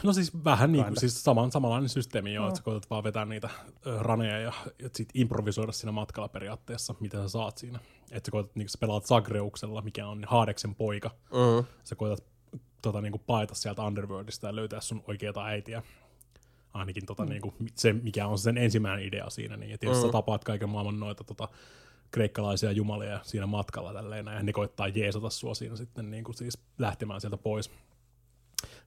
No 0.03 0.13
siis 0.13 0.43
vähän 0.43 0.71
niin 0.71 0.85
kuin, 0.85 0.99
siis 0.99 1.23
saman, 1.23 1.51
samanlainen 1.51 1.89
systeemi 1.89 2.33
jo, 2.33 2.41
no. 2.41 2.47
että 2.47 2.57
sä 2.57 2.63
koetat 2.63 2.89
vaan 2.89 3.03
vetää 3.03 3.25
niitä 3.25 3.49
raneja 3.99 4.39
ja, 4.39 4.53
ja 4.79 4.89
sit 4.95 5.09
improvisoida 5.13 5.71
siinä 5.71 5.91
matkalla 5.91 6.27
periaatteessa, 6.27 6.95
mitä 6.99 7.17
sä 7.17 7.29
saat 7.29 7.57
siinä. 7.57 7.79
Että 8.11 8.27
sä 8.27 8.31
koetat, 8.31 8.55
niin 8.55 8.69
sä 8.69 8.77
pelaat 8.77 9.05
Zagreuksella, 9.05 9.81
mikä 9.81 10.07
on 10.07 10.23
Haadeksen 10.27 10.75
poika. 10.75 11.11
Mm. 11.31 11.65
Sä 11.83 11.95
koetat 11.95 12.23
tota, 12.81 13.01
niin 13.01 13.11
kuin 13.11 13.23
paeta 13.27 13.55
sieltä 13.55 13.83
Underworldista 13.83 14.47
ja 14.47 14.55
löytää 14.55 14.81
sun 14.81 15.03
oikeata 15.07 15.45
äitiä. 15.45 15.83
Ainakin 16.73 17.05
tota, 17.05 17.23
mm. 17.23 17.29
niin 17.29 17.41
kuin, 17.41 17.55
se, 17.75 17.93
mikä 17.93 18.27
on 18.27 18.39
sen 18.39 18.57
ensimmäinen 18.57 19.05
idea 19.05 19.29
siinä. 19.29 19.57
Niin. 19.57 19.71
Ja 19.71 19.77
tietysti 19.77 20.03
mm. 20.03 20.07
sä 20.07 20.11
tapaat 20.11 20.43
kaiken 20.43 20.69
maailman 20.69 20.99
noita 20.99 21.23
tota, 21.23 21.47
kreikkalaisia 22.11 22.71
jumalia 22.71 23.19
siinä 23.23 23.45
matkalla 23.45 23.93
tälleen, 23.93 24.25
ja 24.25 24.43
ne 24.43 24.53
koittaa 24.53 24.87
jeesata 24.87 25.29
sua 25.29 25.53
siinä 25.53 25.75
sitten 25.75 26.11
niin 26.11 26.23
kuin, 26.23 26.35
siis 26.35 26.57
lähtemään 26.79 27.21
sieltä 27.21 27.37
pois. 27.37 27.71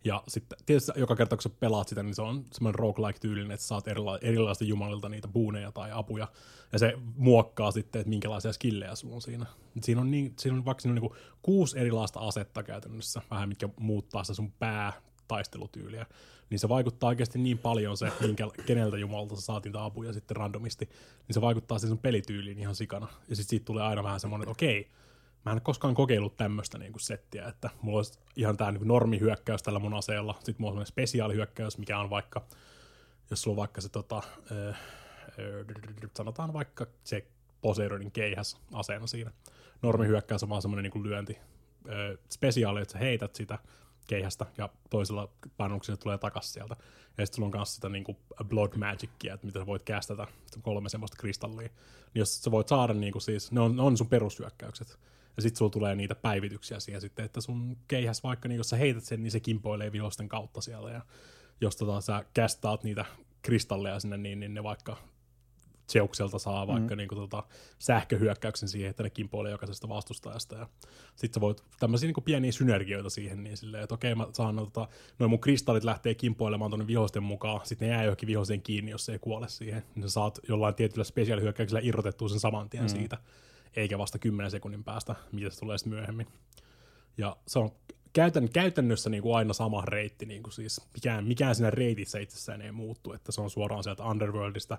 Ja 0.05 0.22
sitten 0.28 0.59
tietysti 0.66 0.93
joka 0.97 1.16
kerta, 1.16 1.36
kun 1.36 1.43
sä 1.43 1.51
pelaat 1.60 1.89
sitä, 1.89 2.02
niin 2.02 2.14
se 2.14 2.22
on 2.22 2.44
semmoinen 2.52 2.78
roguelike-tyylinen, 2.78 3.51
että 3.51 3.66
saat 3.66 3.86
erila- 3.86 4.18
erilaisista 4.22 4.64
jumalilta 4.64 5.09
niitä 5.09 5.28
buuneja 5.28 5.72
tai 5.72 5.90
apuja, 5.93 6.28
ja 6.72 6.78
se 6.78 6.93
muokkaa 7.16 7.70
sitten, 7.70 8.01
että 8.01 8.09
minkälaisia 8.09 8.52
skillejä 8.52 8.94
sulla 8.94 9.14
on 9.14 9.22
siinä. 9.22 9.47
Siinä 9.81 10.01
on, 10.01 10.10
niin, 10.10 10.35
siinä 10.39 10.59
on 10.59 10.64
vaikka 10.64 10.81
siinä 10.81 11.01
on 11.01 11.02
niin 11.02 11.20
kuusi 11.43 11.78
erilaista 11.78 12.20
asetta 12.20 12.62
käytännössä, 12.62 13.22
vähän 13.31 13.48
mitkä 13.48 13.68
muuttaa 13.81 14.24
sitä 14.24 14.35
sun 14.35 14.52
päätaistelutyyliä, 14.52 16.06
niin 16.51 16.59
se 16.59 16.68
vaikuttaa 16.68 17.09
oikeasti 17.09 17.39
niin 17.39 17.59
paljon 17.59 17.97
se, 17.97 18.12
minkä, 18.20 18.48
keneltä 18.66 18.98
jumalta 18.98 19.36
sä 19.36 19.43
saat 19.43 19.64
niitä 19.64 19.85
apuja 19.85 20.12
sitten 20.12 20.36
randomisti, 20.36 20.89
niin 21.28 21.35
se 21.35 21.40
vaikuttaa 21.40 21.78
siihen 21.78 21.90
sun 21.90 22.02
pelityyliin 22.02 22.59
ihan 22.59 22.74
sikana. 22.74 23.09
Ja 23.28 23.36
sitten 23.36 23.51
siitä 23.51 23.64
tulee 23.64 23.82
aina 23.82 24.02
vähän 24.02 24.20
semmoinen, 24.20 24.43
että 24.43 24.52
okei, 24.52 24.90
mä 25.44 25.52
en 25.52 25.60
koskaan 25.60 25.94
kokeillut 25.94 26.36
tämmöistä 26.36 26.78
niinku 26.78 26.98
settiä, 26.98 27.48
että 27.48 27.70
mulla 27.82 27.98
olisi 27.98 28.18
ihan 28.36 28.56
tää 28.56 28.70
niinku 28.70 28.86
normihyökkäys 28.86 29.62
tällä 29.62 29.78
mun 29.78 29.94
aseella, 29.94 30.34
sitten 30.34 30.54
mulla 30.58 30.70
on 30.70 30.72
semmoinen 30.72 30.86
spesiaalihyökkäys, 30.86 31.78
mikä 31.78 31.98
on 31.98 32.10
vaikka, 32.10 32.46
jos 33.30 33.42
sulla 33.42 33.54
on 33.54 33.56
vaikka 33.56 33.80
se 33.80 33.88
tota, 33.88 34.22
ö, 34.50 34.74
ö, 35.38 35.64
sanotaan 36.16 36.52
vaikka 36.52 36.86
se 37.04 37.26
Poseidonin 37.60 38.12
keihäs 38.12 38.60
aseena 38.72 39.06
siinä. 39.06 39.30
Normihyökkäys 39.82 40.42
on 40.42 40.48
vaan 40.48 40.62
semmoinen 40.62 40.82
niinku 40.82 41.02
lyönti. 41.02 41.38
Ö, 41.88 42.18
spesiaali, 42.30 42.82
että 42.82 42.92
sä 42.92 42.98
heität 42.98 43.34
sitä 43.34 43.58
keihästä 44.06 44.46
ja 44.58 44.68
toisella 44.90 45.28
painoksella 45.56 45.96
tulee 45.96 46.18
takas 46.18 46.52
sieltä. 46.52 46.76
Ja 47.18 47.26
sitten 47.26 47.36
sulla 47.36 47.46
on 47.46 47.58
myös 47.58 47.74
sitä 47.74 47.88
niinku 47.88 48.16
blood 48.44 48.76
magicia, 48.76 49.34
että 49.34 49.46
mitä 49.46 49.58
sä 49.58 49.66
voit 49.66 49.82
kästätä, 49.82 50.26
kolme 50.62 50.88
semmoista 50.88 51.16
kristallia. 51.20 51.68
Niin 51.68 51.72
jos 52.14 52.42
sä 52.42 52.50
voit 52.50 52.68
saada 52.68 52.94
niinku 52.94 53.20
siis, 53.20 53.52
ne 53.52 53.60
on, 53.60 53.76
ne 53.76 53.82
on 53.82 53.96
sun 53.96 54.08
perushyökkäykset. 54.08 54.98
Ja 55.36 55.43
sitten 55.43 55.59
sulla 55.59 55.70
tulee 55.70 55.94
niitä 55.94 56.15
päivityksiä 56.15 56.81
siihen 56.81 57.01
sitten, 57.01 57.24
että 57.24 57.40
sun 57.40 57.77
keihäs 57.89 58.23
vaikka, 58.23 58.48
niin 58.48 58.56
jos 58.56 58.69
sä 58.69 58.77
heität 58.77 59.05
sen, 59.05 59.23
niin 59.23 59.31
se 59.31 59.40
kimpoilee 59.40 59.93
vihosten 59.93 60.28
kautta 60.28 60.61
siellä. 60.61 60.90
Ja 60.90 61.01
jos 61.61 61.77
tota, 61.77 62.01
sä 62.01 62.24
kästaat 62.35 62.85
niitä 62.85 63.05
kristalleja 63.43 64.01
sinne, 64.01 64.16
niin, 64.16 64.40
niin 64.40 64.55
ne 64.55 64.62
vaikka 64.62 64.97
Zeukselta 65.93 66.39
saa 66.39 66.66
vaikka 66.66 66.94
mm. 66.94 66.98
niin 66.98 67.09
kuin, 67.09 67.19
tota, 67.19 67.43
sähköhyökkäyksen 67.78 68.69
siihen, 68.69 68.90
että 68.90 69.02
ne 69.02 69.11
kimpoilee 69.11 69.52
jokaisesta 69.52 69.89
vastustajasta. 69.89 70.56
Ja 70.56 70.69
sitten 71.16 71.35
sä 71.35 71.40
voit 71.40 71.62
tämmöisiä 71.81 72.06
niin 72.06 72.15
kuin 72.15 72.24
pieniä 72.24 72.52
synergioita 72.52 73.11
siihen, 73.11 73.44
niin 73.44 73.56
silleen, 73.56 73.82
että 73.82 73.94
okei, 73.94 74.15
mä 74.15 74.27
saan, 74.32 74.56
no, 74.56 74.65
tota, 74.65 74.89
noin 75.19 75.31
mun 75.31 75.40
kristallit 75.40 75.85
lähtee 75.85 76.15
kimpoilemaan 76.15 76.70
tuonne 76.70 76.86
vihosten 76.86 77.23
mukaan, 77.23 77.61
sitten 77.65 77.89
ne 77.89 77.94
jää 77.94 78.05
johonkin 78.05 78.27
vihoseen 78.27 78.62
kiinni, 78.62 78.90
jos 78.90 79.05
se 79.06 79.12
ei 79.12 79.19
kuole 79.19 79.48
siihen. 79.48 79.82
Niin 79.94 80.02
sä 80.02 80.09
saat 80.09 80.39
jollain 80.48 80.74
tietyllä 80.74 81.05
spesiaalihyökkäyksellä 81.05 81.81
irrotettua 81.85 82.28
sen 82.28 82.40
saman 82.40 82.70
tien 82.70 82.85
mm. 82.85 82.89
siitä, 82.89 83.19
eikä 83.76 83.98
vasta 83.98 84.18
10 84.18 84.51
sekunnin 84.51 84.84
päästä, 84.84 85.14
mitä 85.32 85.51
se 85.51 85.60
tulee 85.60 85.78
sitten 85.78 85.92
myöhemmin. 85.92 86.26
Ja 87.18 87.36
se 87.46 87.59
on 87.59 87.70
käytän, 88.12 88.48
käytännössä 88.48 89.10
niin 89.10 89.22
kuin 89.22 89.36
aina 89.36 89.52
sama 89.52 89.84
reitti, 89.84 90.26
niin 90.26 90.42
kuin 90.42 90.52
siis 90.52 90.80
mikään, 90.94 91.24
mikään 91.24 91.55
siinä 91.55 91.70
reitissä 91.70 92.18
itsessään 92.18 92.62
ei 92.62 92.72
muuttu, 92.72 93.12
että 93.12 93.32
se 93.32 93.40
on 93.40 93.51
suoraan 93.51 93.84
sieltä 93.84 94.05
Underworldista 94.05 94.78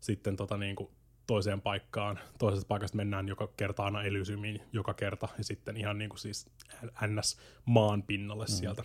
sitten 0.00 0.36
tota 0.36 0.56
niin 0.56 0.76
kuin 0.76 0.90
toiseen 1.26 1.60
paikkaan. 1.60 2.18
Toisesta 2.38 2.68
paikasta 2.68 2.96
mennään 2.96 3.28
joka 3.28 3.48
kerta 3.56 3.84
aina 3.84 4.02
Elysiumiin 4.02 4.62
joka 4.72 4.94
kerta 4.94 5.28
ja 5.38 5.44
sitten 5.44 5.76
ihan 5.76 5.98
niin 5.98 6.08
kuin 6.08 6.18
siis 6.20 6.46
NS 7.06 7.38
maan 7.64 8.02
pinnalle 8.02 8.44
mm. 8.44 8.52
sieltä. 8.52 8.84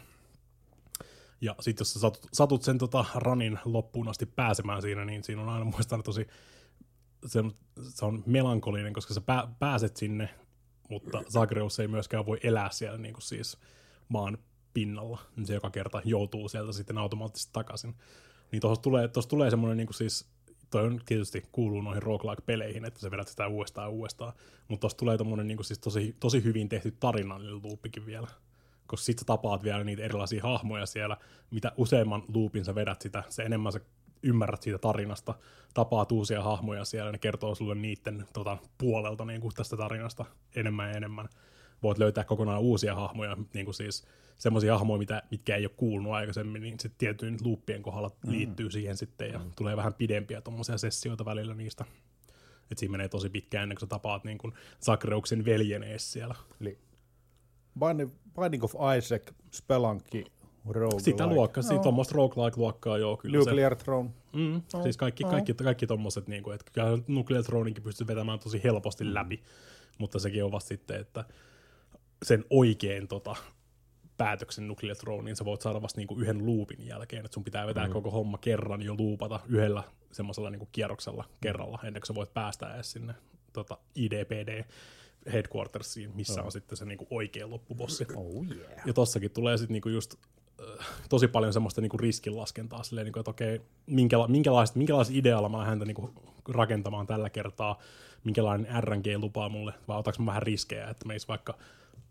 Ja 1.41 1.55
sitten 1.59 1.81
jos 1.81 1.93
sä 1.93 1.99
satut, 1.99 2.27
satut 2.33 2.63
sen 2.63 2.77
tota 2.77 3.05
ranin 3.15 3.59
loppuun 3.65 4.07
asti 4.07 4.25
pääsemään 4.25 4.81
siinä, 4.81 5.05
niin 5.05 5.23
siinä 5.23 5.41
on 5.41 5.49
aina 5.49 5.65
muistan 5.65 6.03
tosi, 6.03 6.27
se 7.25 7.43
se 7.79 8.05
on 8.05 8.23
melankolinen, 8.25 8.93
koska 8.93 9.13
sä 9.13 9.21
pää, 9.21 9.47
pääset 9.59 9.97
sinne, 9.97 10.29
mutta 10.89 11.23
Zagreus 11.29 11.79
ei 11.79 11.87
myöskään 11.87 12.25
voi 12.25 12.39
elää 12.43 12.69
siellä 12.71 12.97
niin 12.97 13.13
kuin 13.13 13.23
siis 13.23 13.57
maan 14.09 14.37
pinnalla, 14.73 15.21
niin 15.35 15.45
se 15.45 15.53
joka 15.53 15.69
kerta 15.69 16.01
joutuu 16.05 16.49
sieltä 16.49 16.71
sitten 16.71 16.97
automaattisesti 16.97 17.53
takaisin. 17.53 17.95
Niin 18.51 18.61
tuossa 18.61 18.81
tulee, 18.81 19.09
tulee 19.29 19.49
semmoinen 19.49 19.77
niin 19.77 19.87
kuin 19.87 19.95
siis 19.95 20.25
toi 20.69 20.85
on 20.85 21.01
tietysti 21.05 21.43
kuuluu 21.51 21.81
noihin 21.81 22.03
roguelike-peleihin, 22.03 22.85
että 22.85 22.99
sä 22.99 23.11
vedät 23.11 23.27
sitä 23.27 23.47
uudestaan 23.47 23.91
uudestaan, 23.91 24.33
mutta 24.67 24.81
tuossa 24.81 24.97
tulee 24.97 25.17
tommonen 25.17 25.47
niin 25.47 25.63
siis 25.63 25.79
tosi, 25.79 26.15
tosi 26.19 26.43
hyvin 26.43 26.69
tehty 26.69 26.91
tarinallinen 26.99 27.63
loopikin 27.63 28.05
vielä. 28.05 28.27
Koska 28.87 29.05
sit 29.05 29.19
sä 29.19 29.25
tapaat 29.25 29.63
vielä 29.63 29.83
niitä 29.83 30.03
erilaisia 30.03 30.43
hahmoja 30.43 30.85
siellä, 30.85 31.17
mitä 31.51 31.71
useamman 31.77 32.23
loopin 32.33 32.65
sä 32.65 32.75
vedät 32.75 33.01
sitä, 33.01 33.23
se 33.29 33.43
enemmän 33.43 33.71
sä 33.71 33.79
ymmärrät 34.23 34.61
siitä 34.61 34.77
tarinasta, 34.77 35.33
tapaat 35.73 36.11
uusia 36.11 36.43
hahmoja 36.43 36.85
siellä, 36.85 37.11
ne 37.11 37.17
kertoo 37.17 37.55
sulle 37.55 37.75
niiden 37.75 38.25
tota, 38.33 38.57
puolelta 38.77 39.25
niin 39.25 39.41
kuin 39.41 39.53
tästä 39.53 39.77
tarinasta 39.77 40.25
enemmän 40.55 40.89
ja 40.89 40.97
enemmän. 40.97 41.29
Voit 41.83 41.97
löytää 41.97 42.23
kokonaan 42.23 42.61
uusia 42.61 42.95
hahmoja, 42.95 43.37
niin 43.53 43.65
kuin 43.65 43.75
siis 43.75 44.07
semmoisia 44.37 44.73
hahmoja, 44.73 44.99
mitä, 44.99 45.23
mitkä 45.31 45.55
ei 45.55 45.65
ole 45.65 45.71
kuulunut 45.77 46.13
aikaisemmin, 46.13 46.61
niin 46.61 46.79
sitten 46.79 46.97
tietyin 46.97 47.37
luuppien 47.41 47.81
kohdalla 47.81 48.11
mm. 48.25 48.31
liittyy 48.31 48.71
siihen 48.71 48.97
sitten 48.97 49.31
ja 49.31 49.39
mm. 49.39 49.51
tulee 49.57 49.77
vähän 49.77 49.93
pidempiä 49.93 50.41
tuommoisia 50.41 50.77
sessioita 50.77 51.25
välillä 51.25 51.53
niistä. 51.53 51.85
että 52.71 52.79
siinä 52.79 52.91
menee 52.91 53.09
tosi 53.09 53.29
pitkään 53.29 53.63
ennen 53.63 53.75
kuin 53.75 53.81
sä 53.81 53.87
tapaat 53.87 54.23
niin 54.23 54.37
kuin 54.37 54.53
Sakreuksen 54.79 55.45
veljen 55.45 55.83
ees 55.83 56.13
siellä. 56.13 56.35
Eli 56.61 56.77
Binding 58.41 58.63
of 58.63 58.73
Isaac, 58.97 59.31
Spelunky, 59.51 60.23
roguelike. 60.69 61.03
Sitä 61.03 61.27
luokkaa, 61.27 61.63
no. 61.71 61.79
tuommoista 61.79 62.15
roguelike-luokkaa 62.15 62.97
joo 62.97 63.17
kyllä. 63.17 63.37
Nuclear 63.37 63.75
se. 63.75 63.83
Throne. 63.83 64.09
Mm, 64.33 64.61
no. 64.73 64.83
Siis 64.83 64.97
kaikki, 64.97 65.23
no. 65.23 65.29
kaikki, 65.29 65.53
kaikki 65.53 65.87
tommoset, 65.87 66.27
niin 66.27 66.43
kuin, 66.43 66.55
että 66.55 66.71
kyllä 66.73 66.97
Nuclear 67.07 67.43
Throneinkin 67.43 67.83
pystyy 67.83 68.07
vetämään 68.07 68.39
tosi 68.39 68.63
helposti 68.63 69.03
mm. 69.03 69.13
läpi, 69.13 69.43
mutta 69.97 70.19
sekin 70.19 70.43
on 70.43 70.51
vasta 70.51 70.67
sitten, 70.67 71.01
että 71.01 71.25
sen 72.23 72.45
oikein 72.49 73.07
tota, 73.07 73.35
päätöksen 74.17 74.67
Nuclear 74.67 74.97
Throne, 74.97 75.23
niin 75.23 75.35
sä 75.35 75.45
voit 75.45 75.61
saada 75.61 75.81
vasta 75.81 75.99
niinku 75.99 76.19
yhden 76.19 76.45
loopin 76.45 76.87
jälkeen, 76.87 77.25
että 77.25 77.33
sun 77.33 77.43
pitää 77.43 77.67
vetää 77.67 77.87
mm. 77.87 77.93
koko 77.93 78.11
homma 78.11 78.37
kerran 78.37 78.81
jo 78.81 78.95
luupata 78.97 79.39
yhdellä 79.47 79.83
semmoisella 80.11 80.49
niinku 80.49 80.69
kierroksella 80.71 81.25
kerralla, 81.41 81.79
ennen 81.83 82.01
kuin 82.01 82.07
sä 82.07 82.15
voit 82.15 82.33
päästä 82.33 82.75
edes 82.75 82.91
sinne 82.91 83.13
tota, 83.53 83.77
IDPD 83.95 84.63
headquartersiin, 85.33 86.15
missä 86.15 86.41
oh. 86.41 86.45
on 86.45 86.51
sitten 86.51 86.77
se 86.77 86.85
niinku 86.85 87.07
oikea 87.09 87.49
loppubossi. 87.49 88.05
Oh 88.15 88.45
yeah. 88.55 88.85
Ja 88.85 88.93
tossakin 88.93 89.31
tulee 89.31 89.57
sitten 89.57 89.73
niinku 89.73 89.89
just 89.89 90.15
tosi 91.09 91.27
paljon 91.27 91.53
semmoista 91.53 91.81
niinku 91.81 91.97
riskinlaskentaa, 91.97 92.83
silleen, 92.83 93.05
niinku, 93.05 93.19
että 93.19 93.31
okei, 93.31 93.61
minkäla- 93.87 94.27
minkälaista, 94.27 94.77
minkälaista 94.77 95.13
idealla 95.17 95.49
mä 95.49 95.65
häntä 95.65 95.85
niinku 95.85 96.13
rakentamaan 96.49 97.07
tällä 97.07 97.29
kertaa, 97.29 97.79
minkälainen 98.23 98.83
RNG 98.83 99.05
lupaa 99.17 99.49
mulle, 99.49 99.73
vai 99.87 99.97
otaks 99.97 100.19
mä 100.19 100.25
vähän 100.25 100.43
riskejä, 100.43 100.89
että 100.89 101.07
meis 101.07 101.27
vaikka 101.27 101.57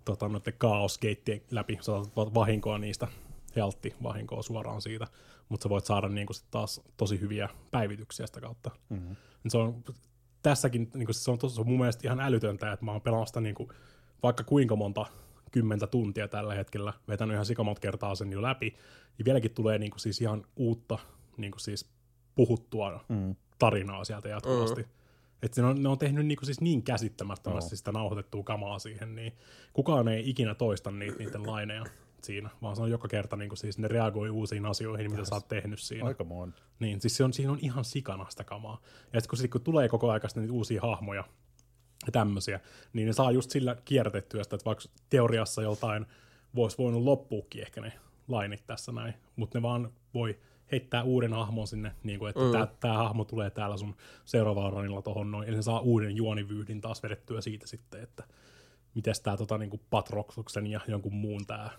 tota, 0.05 0.29
noiden 0.29 0.55
kaoskeittien 0.59 1.43
läpi, 1.51 1.79
saatat 1.81 2.35
vahinkoa 2.35 2.79
niistä, 2.79 3.09
heltti 3.57 3.95
vahinkoa 4.03 4.43
suoraan 4.43 4.83
siitä, 4.83 5.07
mutta 5.49 5.65
sä 5.65 5.69
voit 5.69 5.85
saada 5.85 6.09
niin 6.09 6.27
kuin, 6.27 6.35
sit 6.35 6.51
taas 6.51 6.81
tosi 6.97 7.21
hyviä 7.21 7.49
päivityksiä 7.71 8.27
sitä 8.27 8.41
kautta. 8.41 8.71
Mm-hmm. 8.89 9.17
Se 9.49 9.59
on 9.59 9.85
tässäkin, 10.43 10.91
niin 10.95 11.07
kuin, 11.07 11.15
se 11.15 11.31
on, 11.31 11.39
tos, 11.39 11.55
se 11.55 11.61
on 11.61 11.67
mun 11.69 11.79
mielestä 11.79 12.09
ihan 12.09 12.21
älytöntä, 12.21 12.73
että 12.73 12.85
mä 12.85 12.93
oon 12.93 13.01
pelannut 13.01 13.29
sitä 13.29 13.41
niin 13.41 13.55
kuin, 13.55 13.69
vaikka 14.23 14.45
kuinka 14.45 14.77
monta 14.77 15.07
kymmentä 15.55 15.87
tuntia 15.87 16.29
tällä 16.29 16.55
hetkellä, 16.55 16.93
vetänyt 17.09 17.35
ihan 17.35 17.47
sikamonta 17.47 17.81
kertaa 17.81 18.15
sen 18.15 18.33
jo 18.33 18.43
läpi, 18.43 18.77
ja 19.19 19.25
vieläkin 19.25 19.51
tulee 19.51 19.79
niin 19.79 19.91
kuin, 19.91 20.01
siis 20.01 20.21
ihan 20.21 20.47
uutta 20.57 20.99
niin 21.37 21.51
kuin, 21.53 21.61
siis 21.61 21.91
puhuttua 22.35 23.05
mm. 23.09 23.37
tarinaa 23.59 24.05
sieltä 24.05 24.29
jatkuvasti. 24.29 24.83
Mm. 24.83 24.89
Että 25.43 25.63
ne 25.63 25.69
on, 25.69 25.83
ne 25.83 25.89
on 25.89 25.99
tehnyt 25.99 26.27
niinku 26.27 26.45
siis 26.45 26.61
niin 26.61 26.83
käsittämättömästi 26.83 27.71
no. 27.71 27.77
sitä 27.77 27.93
nauhoitettua 27.93 28.43
kamaa 28.43 28.79
siihen, 28.79 29.15
niin 29.15 29.33
kukaan 29.73 30.09
ei 30.09 30.31
ikinä 30.31 30.55
toista 30.55 30.91
niitä, 30.91 31.19
niiden 31.19 31.47
laineja 31.47 31.85
siinä, 32.23 32.51
vaan 32.63 32.77
se 32.77 32.83
on 32.83 32.91
joka 32.91 33.09
kerta 33.09 33.37
niinku 33.37 33.57
siis 33.57 33.79
ne 33.79 33.89
reagoi 33.89 34.31
uusiin 34.31 34.67
asioihin, 34.67 35.11
mitä 35.11 35.25
sä 35.25 35.35
oot 35.35 35.49
tehnyt 35.49 35.79
siinä. 35.79 36.07
Aika 36.07 36.25
moon. 36.25 36.55
Niin, 36.79 37.01
siis 37.01 37.17
se 37.17 37.25
on, 37.25 37.33
siinä 37.33 37.53
on 37.53 37.59
ihan 37.63 37.85
sikana 37.85 38.27
sitä 38.29 38.45
kamaa. 38.45 38.81
Ja 39.13 39.21
sitten 39.21 39.31
kun, 39.31 39.39
sit, 39.39 39.51
kun 39.51 39.61
tulee 39.61 39.89
koko 39.89 40.11
ajan 40.11 40.21
niitä 40.35 40.53
uusia 40.53 40.81
hahmoja 40.83 41.25
ja 42.07 42.13
tämmöisiä, 42.13 42.61
niin 42.93 43.07
ne 43.07 43.13
saa 43.13 43.33
just 43.33 43.51
sillä 43.51 43.77
kierrätettyä 43.85 44.43
sitä, 44.43 44.57
että 44.57 44.65
vaikka 44.65 44.85
teoriassa 45.11 45.63
joltain 45.63 46.07
voisi 46.55 46.79
voinut 46.79 47.03
loppuukin 47.03 47.63
ehkä 47.63 47.81
ne 47.81 47.93
lainit 48.29 48.67
tässä 48.67 48.93
näin, 48.93 49.15
mutta 49.37 49.59
ne 49.59 49.63
vaan 49.63 49.93
voi 50.15 50.39
heittää 50.73 51.03
uuden 51.03 51.33
hahmon 51.33 51.67
sinne, 51.67 51.93
niin 52.03 52.19
kuin, 52.19 52.31
että 52.31 52.41
mm. 52.41 52.77
tämä 52.81 52.95
hahmo 52.95 53.25
tulee 53.25 53.51
täällä 53.51 53.77
sun 53.77 53.97
seuraavalla 54.25 54.71
ranilla 54.71 55.03
tuohon 55.03 55.31
noin, 55.31 55.49
eli 55.49 55.57
se 55.57 55.63
saa 55.63 55.81
uuden 55.81 56.17
juonivyyhdin 56.17 56.81
taas 56.81 57.03
vedettyä 57.03 57.41
siitä 57.41 57.67
sitten, 57.67 58.03
että 58.03 58.25
miten 58.95 59.15
tämä 59.23 59.37
tota, 59.37 59.59
niin 59.59 59.81
Patroksuksen 59.91 60.67
ja 60.67 60.81
jonkun 60.89 61.15
muun 61.15 61.47
tämä 61.47 61.71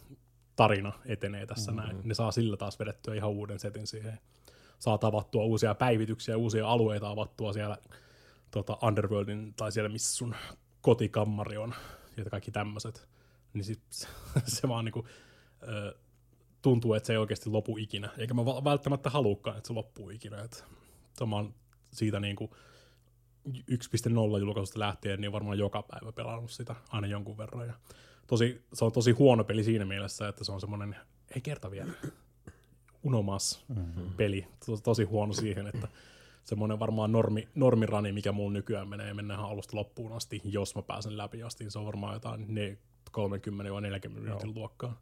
tarina 0.56 0.92
etenee 1.06 1.46
tässä 1.46 1.72
mm-hmm. 1.72 1.88
näin. 1.88 2.02
Ne 2.04 2.14
saa 2.14 2.32
sillä 2.32 2.58
taas 2.58 2.80
vedettyä 2.80 3.16
ihan 3.16 3.30
uuden 3.30 3.60
setin 3.60 3.88
siihen. 3.88 4.20
Saa 4.80 4.98
tavattua 4.98 5.44
uusia 5.44 5.76
päivityksiä, 5.76 6.38
uusia 6.38 6.68
alueita 6.68 7.10
avattua 7.10 7.54
siellä 7.54 7.78
tota, 8.56 8.78
Underworldin 8.88 9.54
tai 9.54 9.72
siellä, 9.72 9.90
missä 9.90 10.16
sun 10.16 10.36
kotikammari 10.82 11.58
on 11.58 11.74
ja 12.18 12.26
kaikki 12.26 12.52
tämmöiset. 12.52 13.08
Niin 13.54 13.64
sit, 13.64 13.82
se 14.46 14.68
vaan 14.68 14.86
niinku, 14.86 15.08
ö, 15.68 15.96
tuntuu, 16.62 16.94
että 16.94 17.08
se 17.08 17.14
ei 17.14 17.18
oikeasti 17.18 17.50
lopu 17.50 17.78
ikinä. 17.78 18.10
Eikä 18.18 18.34
mä 18.34 18.46
välttämättä 18.46 19.10
halukkaan, 19.10 19.58
että 19.58 19.68
se 19.68 19.74
loppuu 19.74 20.10
ikinä. 20.10 20.42
Että 20.42 20.64
mä 21.26 21.36
oon 21.36 21.54
siitä 21.94 22.20
niin 22.20 22.36
kuin 22.36 22.52
1.0 23.50 24.40
julkaisusta 24.40 24.80
lähtien 24.80 25.22
niin 25.22 25.32
varmaan 25.32 25.60
joka 25.60 25.84
päivä 25.84 26.12
pelannut 26.12 26.52
sitä 26.52 26.76
aina 26.90 27.08
jonkun 27.08 27.38
verran. 27.38 27.68
Ja 27.68 27.74
tosi, 28.28 28.66
se 28.74 28.86
on 28.86 28.92
tosi 28.92 29.12
huono 29.12 29.44
peli 29.44 29.64
siinä 29.64 29.86
mielessä, 29.86 30.28
että 30.28 30.44
se 30.44 30.52
on 30.52 30.62
semmoinen, 30.62 30.96
ei 31.36 31.42
kerta 31.42 31.72
vielä, 31.72 31.92
unomas 33.04 33.66
mm-hmm. 33.68 34.14
peli. 34.18 34.48
Tosi, 34.66 34.84
tosi 34.84 35.04
huono 35.04 35.34
siihen, 35.34 35.68
että 35.68 35.88
semmoinen 36.46 36.80
varmaan 36.80 37.12
normi, 37.12 37.48
normirani, 37.56 38.12
mikä 38.12 38.32
mulla 38.32 38.54
nykyään 38.54 38.88
menee, 38.88 39.14
mennään 39.14 39.40
alusta 39.40 39.78
loppuun 39.78 40.14
asti, 40.14 40.42
jos 40.44 40.76
mä 40.76 40.82
pääsen 40.82 41.18
läpi 41.18 41.44
asti, 41.44 41.64
niin 41.64 41.72
se 41.72 41.80
on 41.80 41.86
varmaan 41.86 42.14
jotain 42.14 42.46
ne 42.48 42.78
30-40 43.18 44.10
minuutin 44.10 44.56
luokkaa 44.56 45.00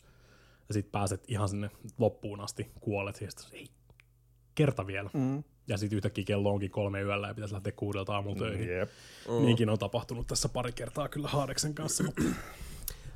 ja 0.67 0.73
sitten 0.73 0.91
pääset 0.91 1.23
ihan 1.27 1.49
sinne 1.49 1.69
loppuun 1.97 2.39
asti, 2.39 2.71
kuolet, 2.81 3.21
ja 3.21 3.31
sitten 3.31 3.59
ei, 3.59 3.67
kerta 4.55 4.87
vielä. 4.87 5.09
Mm. 5.13 5.43
Ja 5.67 5.77
sitten 5.77 5.97
yhtäkkiä 5.97 6.23
kello 6.23 6.49
onkin 6.49 6.71
kolme 6.71 7.01
yöllä 7.01 7.27
ja 7.27 7.33
pitäisi 7.33 7.53
lähteä 7.53 7.71
kuudelta 7.71 8.13
aamulla 8.13 8.37
töihin. 8.37 8.67
Mm, 8.67 8.73
yep. 8.73 8.89
mm. 9.29 9.45
Niinkin 9.45 9.69
on 9.69 9.79
tapahtunut 9.79 10.27
tässä 10.27 10.49
pari 10.49 10.71
kertaa 10.71 11.07
kyllä 11.07 11.27
Haadeksen 11.27 11.73
kanssa. 11.73 12.03
Mutta... 12.03 12.23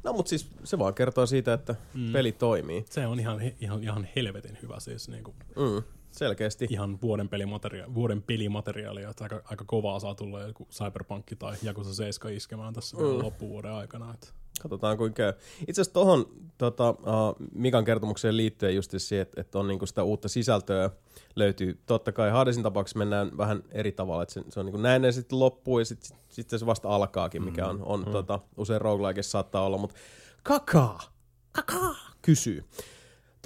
No 0.04 0.14
mutta 0.14 0.30
siis 0.30 0.50
se 0.64 0.80
vaan 0.80 0.94
kertoo 0.94 1.26
siitä, 1.26 1.54
että 1.54 1.76
mm. 1.94 2.14
peli 2.14 2.32
toimii. 2.32 2.86
Se 2.90 3.08
on 3.08 3.20
ihan, 3.20 3.42
ihan, 3.60 3.84
ihan 3.84 4.08
helvetin 4.16 4.58
hyvä 4.62 4.80
siis. 4.80 5.10
Niin 5.10 5.24
kuin, 5.24 5.36
mm. 5.56 5.84
Selkeästi. 6.18 6.68
Ihan 6.70 7.02
vuoden, 7.02 7.30
pelimateria- 7.30 7.94
vuoden 7.94 8.22
pelimateriaalia, 8.22 9.10
että 9.10 9.24
aika, 9.24 9.42
aika 9.46 9.66
kovaa 9.68 10.00
saa 10.00 10.16
tulla 10.16 10.42
joku 10.42 10.68
Cyberpunk 10.72 11.26
tai 11.40 11.56
Jakusa 11.64 11.94
7 11.94 12.34
iskemään 12.34 12.74
tässä 12.74 12.98
mm. 12.98 13.04
loppuvuoden 13.04 13.72
aikana. 13.72 14.14
Että 14.14 14.28
Katsotaan 14.62 14.98
kuinka 14.98 15.16
käy. 15.16 15.34
Itse 15.68 15.82
asiassa 15.82 15.94
tuohon 15.94 16.26
tota, 16.58 16.90
uh, 16.90 17.48
Mikan 17.54 17.86
kertomukseen 17.86 18.38
liittyen 18.38 18.76
just 18.76 18.94
siihen, 18.98 19.22
että, 19.22 19.42
että 19.42 19.60
on 19.60 19.68
niinku 19.68 19.86
sitä 19.86 20.04
uutta 20.04 20.28
sisältöä 20.28 20.90
löytyy. 21.36 21.82
Totta 21.86 22.12
kai 22.12 22.32
Hadesin 22.32 22.64
tapauksessa 22.64 23.00
mennään 23.00 23.38
vähän 23.38 23.64
eri 23.72 23.92
tavalla, 23.92 24.24
että 24.24 24.34
se, 24.34 24.44
se 24.50 24.60
on 24.60 24.66
niinku 24.66 24.82
näin 24.82 25.04
ja 25.04 25.12
sitten 25.12 25.40
loppuu 25.40 25.80
ja 25.80 25.86
sitten 25.86 26.08
sit, 26.08 26.18
sit 26.30 26.50
se 26.50 26.66
vasta 26.66 26.90
alkaakin, 26.90 27.44
mikä 27.44 27.68
on, 27.68 27.84
on 27.84 28.04
mm. 28.06 28.12
tota, 28.12 28.40
usein 28.58 28.82
roguelikeissa 28.82 29.32
saattaa 29.32 29.66
olla, 29.66 29.78
mutta 29.78 29.96
kakaa, 30.44 31.02
kakaa, 31.52 31.96
kysyy. 32.22 32.64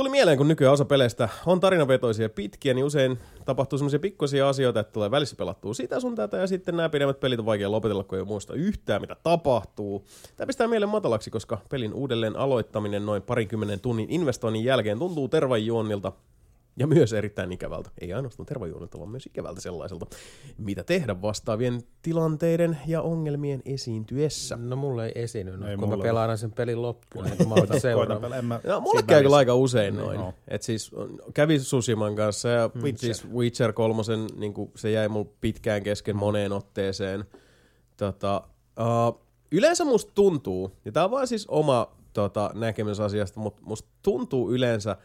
Tuli 0.01 0.09
mieleen, 0.09 0.37
kun 0.37 0.47
nykyään 0.47 0.73
osa 0.73 0.85
peleistä 0.85 1.29
on 1.45 1.59
tarinavetoisia 1.59 2.29
pitkiä, 2.29 2.73
niin 2.73 2.85
usein 2.85 3.19
tapahtuu 3.45 3.79
semmoisia 3.79 3.99
pikkuisia 3.99 4.49
asioita, 4.49 4.79
että 4.79 4.93
tulee 4.93 5.11
välissä 5.11 5.35
pelattua 5.35 5.73
sitä 5.73 5.99
sun 5.99 6.15
tätä, 6.15 6.37
ja 6.37 6.47
sitten 6.47 6.77
nämä 6.77 6.89
pidemmät 6.89 7.19
pelit 7.19 7.39
on 7.39 7.45
vaikea 7.45 7.71
lopetella, 7.71 8.03
kun 8.03 8.17
ei 8.17 8.23
muista 8.23 8.53
yhtään, 8.53 9.01
mitä 9.01 9.15
tapahtuu. 9.23 10.05
Tämä 10.37 10.47
pistää 10.47 10.67
mieleen 10.67 10.89
matalaksi, 10.89 11.31
koska 11.31 11.57
pelin 11.69 11.93
uudelleen 11.93 12.35
aloittaminen 12.35 13.05
noin 13.05 13.21
parikymmenen 13.21 13.79
tunnin 13.79 14.09
investoinnin 14.09 14.63
jälkeen 14.63 14.99
tuntuu 14.99 15.27
tervajuonnilta 15.27 16.11
ja 16.77 16.87
myös 16.87 17.13
erittäin 17.13 17.51
ikävältä. 17.51 17.89
Ei 18.01 18.13
ainoastaan 18.13 18.45
tervajuonilta, 18.45 18.99
vaan 18.99 19.09
myös 19.09 19.25
ikävältä 19.25 19.61
sellaiselta. 19.61 20.05
Mitä 20.57 20.83
tehdä 20.83 21.21
vastaavien 21.21 21.81
tilanteiden 22.01 22.77
ja 22.87 23.01
ongelmien 23.01 23.61
esiintyessä? 23.65 24.57
No 24.57 24.75
mulle 24.75 25.05
ei 25.05 25.11
esiinny, 25.15 25.69
Ei 25.69 25.77
kun 25.77 25.89
mä 25.89 25.97
pelaan 25.97 26.37
sen 26.37 26.51
pelin 26.51 26.81
loppuun, 26.81 27.25
niin 27.25 27.37
kun 27.37 27.49
mä 27.53 27.55
otan 27.55 27.81
seuraavan. 27.81 28.45
Mä 28.45 28.59
No, 28.63 28.79
mulle 28.79 29.03
käy 29.03 29.23
kyllä 29.23 29.35
aika 29.35 29.55
usein 29.55 29.95
noin. 29.95 30.19
Joo. 30.19 30.33
Et 30.47 30.61
siis 30.61 30.91
kävi 31.33 31.59
Sushiman 31.59 32.15
kanssa 32.15 32.49
ja 32.49 32.63
Witcher. 32.63 32.83
Witcher. 32.83 33.15
siis 33.15 33.33
Witcher 33.33 33.73
kolmosen, 33.73 34.27
niin 34.35 34.53
se 34.75 34.91
jäi 34.91 35.09
mulle 35.09 35.29
pitkään 35.41 35.83
kesken 35.83 36.15
moneen 36.15 36.51
otteeseen. 36.51 37.25
Tota, 37.97 38.43
uh, 38.79 39.21
yleensä 39.51 39.85
musta 39.85 40.11
tuntuu, 40.15 40.71
ja 40.85 40.91
tää 40.91 41.03
on 41.03 41.11
vaan 41.11 41.27
siis 41.27 41.47
oma 41.47 41.91
tota, 42.13 42.51
näkemys 42.53 42.99
asiasta, 42.99 43.39
mutta 43.39 43.61
musta 43.65 43.89
tuntuu 44.01 44.51
yleensä, 44.51 44.97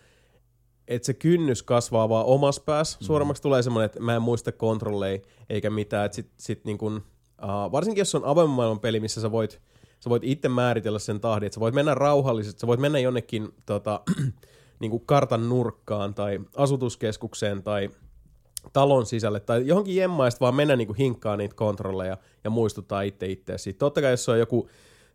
että 0.88 1.06
se 1.06 1.14
kynnys 1.14 1.62
kasvaa 1.62 2.08
vaan 2.08 2.26
omassa 2.26 2.62
päässä. 2.66 2.98
Mm. 3.00 3.34
Tulee 3.42 3.62
semmoinen, 3.62 3.86
että 3.86 4.00
mä 4.00 4.16
en 4.16 4.22
muista 4.22 4.52
kontrolleja 4.52 5.18
eikä 5.50 5.70
mitään. 5.70 6.06
Että 6.06 6.16
sit, 6.16 6.30
sit 6.36 6.64
niin 6.64 6.78
kun, 6.78 6.96
uh, 7.42 7.72
varsinkin 7.72 8.00
jos 8.00 8.14
on 8.14 8.24
avoimen 8.24 8.56
maailman 8.56 8.80
peli, 8.80 9.00
missä 9.00 9.20
sä 9.20 9.32
voit, 9.32 9.60
sä 10.00 10.10
voit 10.10 10.24
itse 10.24 10.48
määritellä 10.48 10.98
sen 10.98 11.20
tahdin, 11.20 11.46
että 11.46 11.54
sä 11.54 11.60
voit 11.60 11.74
mennä 11.74 11.94
rauhallisesti, 11.94 12.60
sä 12.60 12.66
voit 12.66 12.80
mennä 12.80 12.98
jonnekin 12.98 13.48
tota, 13.66 14.00
niin 14.80 14.90
kuin 14.90 15.06
kartan 15.06 15.48
nurkkaan 15.48 16.14
tai 16.14 16.40
asutuskeskukseen 16.56 17.62
tai 17.62 17.90
talon 18.72 19.06
sisälle 19.06 19.40
tai 19.40 19.66
johonkin 19.66 19.96
jemmaista 19.96 20.40
vaan 20.40 20.54
mennä 20.54 20.76
niin 20.76 20.86
kuin 20.86 20.96
hinkkaa 20.96 21.36
niitä 21.36 21.54
kontrolleja 21.54 22.16
ja 22.44 22.50
muistuttaa 22.50 23.02
itse 23.02 23.26
itseä 23.26 23.58
siitä. 23.58 23.78
Totta 23.78 24.00
kai 24.00 24.10
jos 24.10 24.24
se 24.24 24.30
on 24.30 24.38
joku 24.38 24.68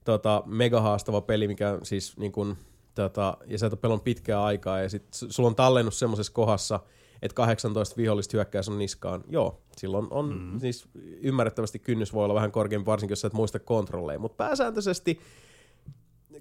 tota, 0.05 0.43
mega 0.45 0.81
haastava 0.81 1.21
peli, 1.21 1.47
mikä 1.47 1.79
siis 1.83 2.17
niin 2.17 2.31
kuin, 2.31 2.57
tota, 2.95 3.37
ja 3.45 3.57
sä 3.57 3.65
et 3.65 3.73
ole 3.73 3.79
pelannut 3.79 4.03
pitkää 4.03 4.43
aikaa 4.43 4.81
ja 4.81 4.89
sit 4.89 5.03
sulla 5.11 5.49
on 5.49 5.55
tallennut 5.55 5.93
semmoisessa 5.93 6.33
kohdassa, 6.33 6.79
että 7.21 7.35
18 7.35 7.97
vihollista 7.97 8.37
hyökkää 8.37 8.61
sun 8.61 8.77
niskaan. 8.77 9.23
Joo, 9.29 9.61
silloin 9.77 10.07
on 10.09 10.33
mm. 10.33 10.59
siis 10.59 10.87
ymmärrettävästi 11.21 11.79
kynnys 11.79 12.13
voi 12.13 12.23
olla 12.23 12.33
vähän 12.33 12.51
korkeampi, 12.51 12.85
varsinkin 12.85 13.11
jos 13.11 13.21
sä 13.21 13.27
et 13.27 13.33
muista 13.33 13.59
kontrolleja, 13.59 14.19
mutta 14.19 14.35
pääsääntöisesti 14.35 15.19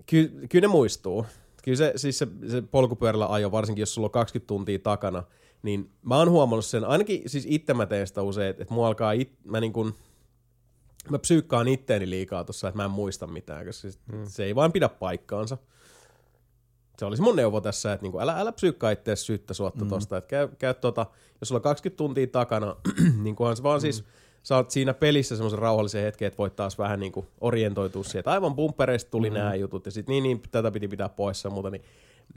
ky, 0.06 0.46
kyllä 0.48 0.68
ne 0.68 0.72
muistuu. 0.72 1.26
Kyllä 1.62 1.76
se, 1.76 1.92
siis 1.96 2.18
se, 2.18 2.28
se 2.48 2.62
polkupyörällä 2.62 3.26
ajo, 3.32 3.52
varsinkin 3.52 3.82
jos 3.82 3.94
sulla 3.94 4.06
on 4.06 4.10
20 4.10 4.48
tuntia 4.48 4.78
takana, 4.78 5.22
niin 5.62 5.90
mä 6.02 6.16
oon 6.16 6.30
huomannut 6.30 6.64
sen, 6.64 6.84
ainakin 6.84 7.22
siis 7.26 7.46
itse 7.48 7.74
mä 7.74 7.86
teen 7.86 8.06
sitä 8.06 8.22
usein, 8.22 8.50
että, 8.50 8.74
mua 8.74 8.86
alkaa, 8.86 9.12
it, 9.12 9.32
mä 9.44 9.60
niin 9.60 9.72
kuin, 9.72 9.94
mä 11.10 11.18
psyykkaan 11.18 11.68
itteeni 11.68 12.10
liikaa 12.10 12.44
tuossa, 12.44 12.68
että 12.68 12.76
mä 12.76 12.84
en 12.84 12.90
muista 12.90 13.26
mitään, 13.26 13.66
koska 13.66 13.90
se, 13.90 13.98
hmm. 14.12 14.24
se 14.26 14.44
ei 14.44 14.54
vaan 14.54 14.72
pidä 14.72 14.88
paikkaansa. 14.88 15.58
Se 17.00 17.04
olisi 17.04 17.22
mun 17.22 17.36
neuvo 17.36 17.60
tässä, 17.60 17.92
että 17.92 18.04
niinku, 18.04 18.18
älä, 18.18 18.40
älä 18.40 18.52
psyykkaa 18.52 18.90
itseäsi 18.90 19.24
syyttä 19.24 19.54
suotta 19.54 19.84
mm. 19.84 19.88
tosta, 19.88 20.16
että 20.16 20.28
käy, 20.28 20.48
käy 20.58 20.74
tota, 20.74 21.06
jos 21.40 21.48
sulla 21.48 21.58
on 21.58 21.62
20 21.62 21.96
tuntia 21.96 22.26
takana, 22.26 22.76
niin 23.22 23.36
kunhan 23.36 23.56
se 23.56 23.62
vaan 23.62 23.78
mm. 23.78 23.80
siis 23.80 24.04
saat 24.42 24.70
siinä 24.70 24.94
pelissä 24.94 25.36
semmoisen 25.36 25.58
rauhallisen 25.58 26.02
hetken, 26.02 26.28
että 26.28 26.38
voit 26.38 26.56
taas 26.56 26.78
vähän 26.78 27.00
niinku 27.00 27.26
orientoitua 27.40 28.04
siihen, 28.04 28.18
että 28.18 28.30
aivan 28.30 28.54
bumpereista 28.54 29.10
tuli 29.10 29.30
mm. 29.30 29.34
nämä 29.34 29.54
jutut, 29.54 29.86
ja 29.86 29.92
sitten 29.92 30.12
niin, 30.12 30.22
niin, 30.22 30.42
tätä 30.50 30.70
piti 30.70 30.88
pitää 30.88 31.08
pois 31.08 31.44
ja 31.44 31.50
muuta, 31.50 31.70
niin 31.70 31.82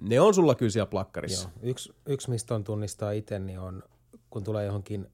ne 0.02 0.20
on 0.20 0.34
sulla 0.34 0.56
kyllä 0.56 0.72
siellä 0.72 0.90
plakkarissa. 0.90 1.50
Joo. 1.50 1.70
Yksi, 1.70 1.94
yksi, 2.06 2.30
mistä 2.30 2.56
on 2.56 2.64
tunnistaa 2.64 3.12
itse, 3.12 3.40
niin 3.40 3.60
on, 3.60 3.84
kun 4.30 4.44
tulee 4.44 4.66
johonkin 4.66 5.08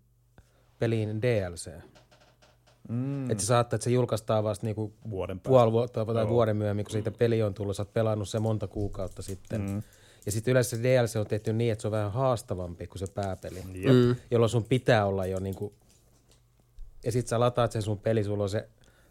peliin 0.80 1.22
DLC. 1.22 1.72
Mm. 2.90 3.32
Että 3.32 3.42
se 3.42 3.48
saattaa, 3.48 3.76
että 3.78 3.84
se 3.84 3.90
julkaistaan 3.92 4.44
vasta 4.44 4.66
niinku 4.66 4.94
Vuoden 5.10 5.38
päästä. 5.40 5.50
puoli 5.50 5.72
vuotta 5.72 6.06
tai 6.06 6.28
vuoden 6.30 6.58
myöhemmin, 6.58 6.86
kun 6.86 6.92
siitä 6.92 7.12
peli 7.12 7.44
on 7.44 7.54
tullut, 7.54 7.76
sä 7.76 7.82
oot 7.84 7.94
pelannut 7.94 8.30
se 8.30 8.40
monta 8.40 8.68
kuukautta 8.68 9.22
sitten. 9.22 9.62
Mm. 9.62 9.84
Ja 10.26 10.32
sitten 10.32 10.52
yleensä 10.52 10.78
se 10.78 10.84
DLC 10.84 11.16
on 11.16 11.28
tehty 11.28 11.54
niin, 11.54 11.72
että 11.72 11.82
se 11.82 11.88
on 11.88 11.92
vähän 11.92 12.12
haastavampi 12.12 12.88
kuin 12.88 13.00
se 13.00 13.06
pääpeli, 13.16 13.60
Jep. 13.74 14.18
jolloin 14.32 14.50
sun 14.50 14.64
pitää 14.64 15.06
olla 15.06 15.26
jo 15.26 15.40
niinku... 15.40 15.74
Ja 17.06 17.12
sit 17.12 17.28
sä 17.28 17.40
lataat 17.40 17.72
sen 17.72 17.82
sun 17.82 17.98
peli, 18.00 18.24
sulla 18.24 18.44
on 18.44 18.50
se 18.50 18.70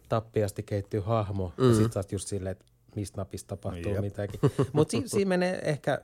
tappiasti 0.09 0.63
kehittyy 0.63 0.99
hahmo, 0.99 1.53
mm. 1.57 1.69
ja 1.69 1.75
sit 1.75 1.93
sä 1.93 1.99
oot 1.99 2.11
just 2.11 2.27
silleen, 2.27 2.51
että 2.51 2.65
mistä 2.95 3.17
napista 3.21 3.47
tapahtuu 3.57 3.91
Jep. 3.93 4.01
mitäkin. 4.01 4.39
Mutta 4.73 4.91
si- 4.91 5.03
siinä 5.07 5.29
menee 5.29 5.59
ehkä... 5.63 6.01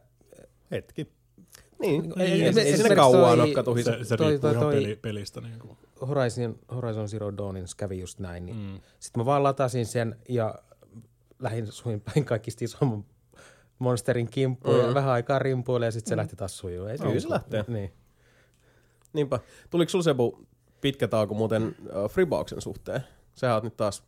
Hetki. 0.72 1.08
Niin, 1.80 2.14
Ei- 2.18 2.26
ei, 2.26 2.32
ei- 2.32 2.44
ei, 2.44 2.54
se- 2.54 2.62
ei 2.62 2.72
se- 2.72 2.76
siinä 2.76 2.90
se- 2.90 2.96
kauan 2.96 3.40
ole 3.42 3.54
katuhi. 3.54 3.84
Se, 3.84 3.98
se 4.04 4.16
riippuu 4.16 4.40
toi- 4.40 4.52
ihan 4.52 4.64
toi- 4.64 5.00
pelistä. 5.02 5.42
Niin 5.42 5.60
kuin. 5.60 5.78
Horizon, 6.08 6.60
Horizon 6.76 7.10
Zero 7.10 7.38
Dawnissa 7.38 7.78
kävi 7.78 8.00
just 8.00 8.20
näin. 8.20 8.46
Niin 8.46 8.58
mm. 8.58 8.80
Sitten 9.00 9.22
mä 9.22 9.26
vaan 9.26 9.44
latasin 9.44 9.86
sen 9.86 10.16
ja 10.30 10.56
lähdin 11.40 11.68
suin 11.68 12.02
päin 12.02 12.26
kaikista 12.26 12.66
isomman 12.66 13.06
monsterin 13.80 14.30
kimppuun 14.30 14.80
mm. 14.80 14.88
ja 14.88 14.94
vähän 14.94 15.14
aikaa 15.14 15.40
rimpuille 15.40 15.86
ja 15.86 15.92
sitten 15.92 16.10
se 16.10 16.18
lähti 16.18 16.36
taas 16.36 16.58
sujuu. 16.58 16.86
Ei 16.86 16.98
Kyllä 16.98 17.20
se 17.20 17.30
lähtee. 17.30 17.66
Niin. 17.68 17.94
Niinpä. 19.14 19.40
Tuliko 19.70 19.90
sulla 19.90 20.04
Sebu 20.04 20.48
pitkä 20.82 21.08
tauko 21.08 21.34
muuten 21.34 21.76
uh, 21.80 22.10
Freeboxen 22.10 22.62
suhteen? 22.62 23.02
Sä 23.36 23.54
oot 23.54 23.64
nyt 23.64 23.78
taas 23.78 24.04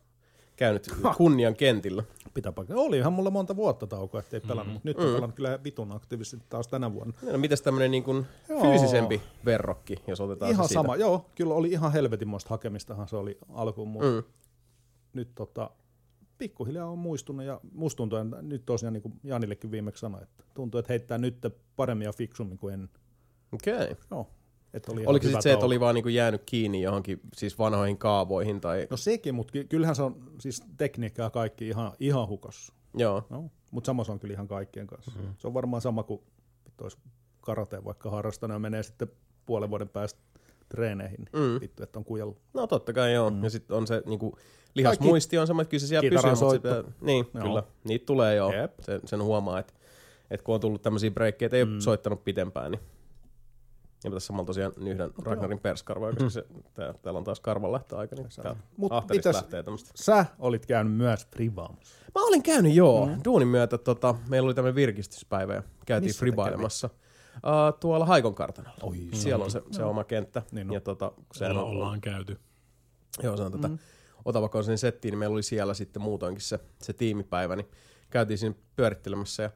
käynyt 0.56 0.88
kunnian 1.16 1.56
kentillä. 1.56 2.02
Pitää 2.38 2.52
paikkaa. 2.52 2.76
Olihan 2.76 3.12
mulla 3.12 3.30
monta 3.30 3.56
vuotta 3.56 3.86
taukoa, 3.86 4.20
ettei 4.20 4.40
pelannut, 4.40 4.72
mutta 4.72 4.88
nyt 4.88 4.98
on 4.98 5.04
pelannut 5.04 5.34
kyllä 5.34 5.58
vitun 5.64 5.92
aktiivisesti 5.92 6.46
taas 6.48 6.68
tänä 6.68 6.92
vuonna. 6.92 7.12
No, 7.32 7.38
mitäs 7.38 7.62
tämmönen 7.62 7.90
niin 7.90 8.02
kuin 8.02 8.26
fyysisempi 8.62 9.22
verrokki, 9.44 9.96
jos 10.06 10.20
otetaan 10.20 10.50
Ihan 10.50 10.64
se 10.64 10.68
siitä? 10.68 10.82
sama, 10.82 10.96
joo, 10.96 11.30
kyllä 11.34 11.54
oli 11.54 11.70
ihan 11.70 11.92
helvetinmoista 11.92 12.50
hakemistahan 12.50 13.08
se 13.08 13.16
oli 13.16 13.38
alkuun, 13.48 13.88
mutta 13.88 14.08
Mm. 14.08 14.22
nyt 15.12 15.28
tota, 15.34 15.70
pikkuhiljaa 16.38 16.90
on 16.90 16.98
muistunut 16.98 17.46
ja 17.46 17.60
musta 17.72 17.96
tuntuu, 17.96 18.18
että 18.18 18.42
nyt 18.42 18.62
tosiaan 18.66 18.92
niin 18.92 19.02
kuin 19.02 19.14
Janillekin 19.24 19.70
viimeksi 19.70 20.00
sanoi, 20.00 20.22
että 20.22 20.44
tuntuu, 20.54 20.78
että 20.78 20.92
heittää 20.92 21.18
nyt 21.18 21.36
paremmin 21.76 22.04
ja 22.04 22.12
fiksummin 22.12 22.58
kuin 22.58 22.74
ennen. 22.74 22.90
Okei. 23.52 23.74
Okay. 23.74 23.94
Joo, 24.10 24.26
että 24.74 24.92
oli 24.92 25.06
Oliko 25.06 25.22
sitten 25.22 25.42
se, 25.42 25.52
että 25.52 25.66
oli 25.66 25.80
vaan 25.80 25.94
niinku 25.94 26.08
jäänyt 26.08 26.42
kiinni 26.46 26.82
johonkin 26.82 27.20
siis 27.36 27.58
vanhoihin 27.58 27.98
kaavoihin 27.98 28.60
tai... 28.60 28.86
No 28.90 28.96
sekin, 28.96 29.34
mutta 29.34 29.52
ky- 29.52 29.64
kyllähän 29.64 29.96
se 29.96 30.02
on 30.02 30.16
siis 30.40 30.62
tekniikka 30.76 31.22
ja 31.22 31.30
kaikki 31.30 31.68
ihan, 31.68 31.92
ihan 32.00 32.28
hukossa. 32.28 32.72
Joo. 32.94 33.26
No, 33.30 33.50
mutta 33.70 33.86
sama 33.86 34.04
se 34.04 34.12
on 34.12 34.18
kyllä 34.18 34.34
ihan 34.34 34.48
kaikkien 34.48 34.86
kanssa. 34.86 35.10
Mm-hmm. 35.10 35.34
Se 35.38 35.46
on 35.46 35.54
varmaan 35.54 35.82
sama 35.82 36.02
kuin 36.02 36.20
olisi 36.80 36.98
karate 37.40 37.84
vaikka 37.84 38.10
harrastanut 38.10 38.54
ja 38.54 38.58
menee 38.58 38.82
sitten 38.82 39.08
puolen 39.46 39.70
vuoden 39.70 39.88
päästä 39.88 40.20
treeneihin. 40.68 41.18
Niin 41.18 41.52
Mm. 41.52 41.60
Vittu, 41.60 41.82
että 41.82 41.98
on 41.98 42.04
kujalla. 42.04 42.36
No 42.54 42.66
totta 42.66 42.92
kai 42.92 43.14
joo. 43.14 43.30
Mm. 43.30 43.44
Ja 43.44 43.50
sitten 43.50 43.76
on 43.76 43.86
se 43.86 44.02
niinku, 44.06 44.38
lihasmuisti 44.74 45.38
on 45.38 45.46
sama, 45.46 45.62
että 45.62 45.70
kyllä 45.70 45.80
se 45.80 45.86
siellä 45.86 46.10
pysyy. 46.10 46.30
Mutta 46.30 46.50
sitä, 46.50 46.84
niin, 47.00 47.26
Joo. 47.34 47.44
kyllä. 47.44 47.62
Niitä 47.84 48.06
tulee 48.06 48.34
joo. 48.34 48.52
Jep. 48.52 48.72
Sen, 48.80 49.00
sen 49.04 49.22
huomaa, 49.22 49.58
että, 49.58 49.72
että 50.30 50.44
kun 50.44 50.54
on 50.54 50.60
tullut 50.60 50.82
tämmöisiä 50.82 51.10
breikkejä, 51.10 51.46
että 51.46 51.56
ei 51.56 51.64
mm. 51.64 51.72
ole 51.72 51.80
soittanut 51.80 52.24
pitempään, 52.24 52.70
niin 52.70 52.80
ja 54.04 54.10
tässä 54.10 54.26
samalla 54.26 54.46
tosiaan 54.46 54.72
yhden 54.76 55.10
Ragnarin 55.22 55.58
perskarvoja, 55.58 56.12
koska 56.12 56.30
se, 56.30 56.44
tää, 56.74 56.94
täällä 57.02 57.18
on 57.18 57.24
taas 57.24 57.40
karvan 57.40 57.72
lähtöaika, 57.72 58.16
niin 58.16 58.28
tää 58.42 58.56
Mut 58.76 58.92
ahterista 58.92 59.30
mitäs- 59.30 59.36
lähtee 59.42 59.62
tämmöistä. 59.62 59.90
Sä 59.94 60.26
olit 60.38 60.66
käynyt 60.66 60.94
myös 60.94 61.26
frivaamassa. 61.26 61.94
Mä 62.14 62.26
olin 62.26 62.42
käynyt 62.42 62.74
joo. 62.74 63.06
Mm. 63.06 63.20
Duunin 63.24 63.48
myötä 63.48 63.78
tota, 63.78 64.14
meillä 64.28 64.46
oli 64.46 64.54
tämmöinen 64.54 64.74
virkistyspäivä 64.74 65.54
ja 65.54 65.62
käytiin 65.86 66.08
Missä 66.08 66.20
fribailemassa. 66.20 66.90
Uh, 67.36 67.78
tuolla 67.80 68.06
Haikon 68.06 68.34
kartanolla. 68.34 68.78
Oi, 68.82 68.96
Siellä 69.12 69.44
on 69.44 69.50
se, 69.50 69.62
se 69.70 69.84
oma 69.84 70.04
kenttä. 70.04 70.42
Niin 70.52 70.68
on. 70.68 70.74
ja 70.74 70.80
tota, 70.80 71.10
kun 71.10 71.26
sehän 71.34 71.56
Olla, 71.56 71.62
on, 71.62 71.70
ollaan 71.70 72.00
käyty. 72.00 72.38
Joo, 73.22 73.36
se 73.36 73.42
on 73.42 73.52
tätä 73.52 73.68
mm. 73.68 73.78
Otava 74.24 74.48
Konsolin 74.48 74.78
settiin, 74.78 75.12
niin 75.12 75.18
meillä 75.18 75.34
oli 75.34 75.42
siellä 75.42 75.74
sitten 75.74 76.02
muutoinkin 76.02 76.42
se, 76.42 76.60
se 76.82 76.92
tiimipäivä, 76.92 77.56
niin 77.56 77.68
käytiin 78.10 78.38
siinä 78.38 78.54
pyörittelemässä 78.76 79.42
ja 79.42 79.50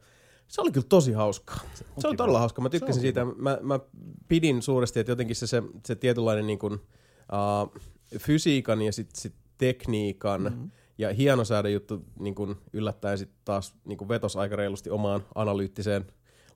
se 0.53 0.61
oli 0.61 0.73
kyllä 0.73 0.87
tosi 0.89 1.13
hauskaa. 1.13 1.61
Se, 1.75 1.85
se 1.99 2.09
oli 2.09 2.17
todella 2.17 2.39
hauskaa. 2.39 2.63
Mä 2.63 2.69
tykkäsin 2.69 3.03
siitä. 3.03 3.25
Mä, 3.25 3.59
mä 3.63 3.81
pidin 4.29 4.63
suuresti, 4.63 5.01
että 5.01 5.13
jotenkin 5.13 5.37
se, 5.37 5.47
se, 5.47 5.63
se 5.87 5.95
tietynlainen 5.95 6.47
niin 6.47 6.59
kuin, 6.59 6.75
uh, 6.75 7.83
fysiikan 8.19 8.83
ja 8.83 8.93
sitten 8.93 9.21
sit 9.21 9.35
tekniikan 9.59 10.43
mm-hmm. 10.43 10.71
ja 10.99 11.13
hienosäädön 11.13 11.73
juttu 11.73 12.05
niin 12.19 12.35
kuin 12.35 12.57
yllättäen 12.73 13.19
sitten 13.19 13.39
taas 13.45 13.75
niin 13.85 13.99
kuin 13.99 14.09
vetosi 14.09 14.39
aika 14.39 14.57
reilusti 14.57 14.91
omaan 14.91 15.25
analyyttiseen 15.35 16.07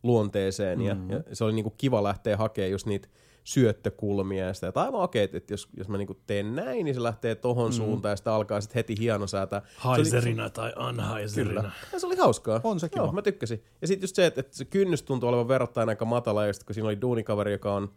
luonteeseen. 0.02 0.78
Mm-hmm. 0.78 1.10
Ja, 1.10 1.23
ja 1.28 1.36
se 1.36 1.44
oli 1.44 1.52
niin 1.52 1.65
kuin 1.65 1.75
kiva 1.78 2.02
lähteä 2.02 2.36
hakemaan 2.36 2.70
just 2.70 2.86
niitä 2.86 3.08
syöttökulmia 3.47 4.47
ja 4.47 4.55
sitä, 4.55 4.68
että 4.68 4.81
aivan 4.81 5.00
okei, 5.00 5.23
että, 5.23 5.36
että 5.36 5.52
jos, 5.52 5.68
jos 5.76 5.89
mä 5.89 5.99
niinku 5.99 6.16
teen 6.26 6.55
näin, 6.55 6.84
niin 6.84 6.94
se 6.94 7.02
lähtee 7.02 7.34
tohon 7.34 7.70
mm. 7.70 7.73
suuntaan 7.73 8.12
ja 8.12 8.16
sitten 8.16 8.33
alkaa 8.33 8.60
sitten 8.60 8.75
heti 8.75 8.94
hienosäätä. 8.99 9.62
Se 9.65 9.89
oli- 9.89 9.97
Haiserina 9.97 10.50
tai 10.50 10.73
anhaiserina. 10.76 11.70
ja 11.92 12.00
se 12.00 12.07
oli 12.07 12.16
hauskaa. 12.16 12.60
On 12.65 12.81
se 12.81 12.89
kiva. 12.89 13.05
Joo, 13.05 13.12
mä 13.12 13.23
tykkäsin. 13.23 13.65
Ja 13.81 13.86
sitten 13.86 14.05
just 14.05 14.16
se, 14.16 14.26
että, 14.26 14.41
että 14.41 14.57
se 14.57 14.65
kynnys 14.65 15.02
tuntui 15.02 15.28
olevan 15.28 15.49
verrattain 15.49 15.89
aika 15.89 16.05
matala, 16.05 16.47
ja 16.47 16.52
sit 16.52 16.65
kun 16.65 16.75
siinä 16.75 16.86
oli 16.89 17.00
duunikaveri, 17.00 17.52
joka 17.52 17.75
on, 17.75 17.92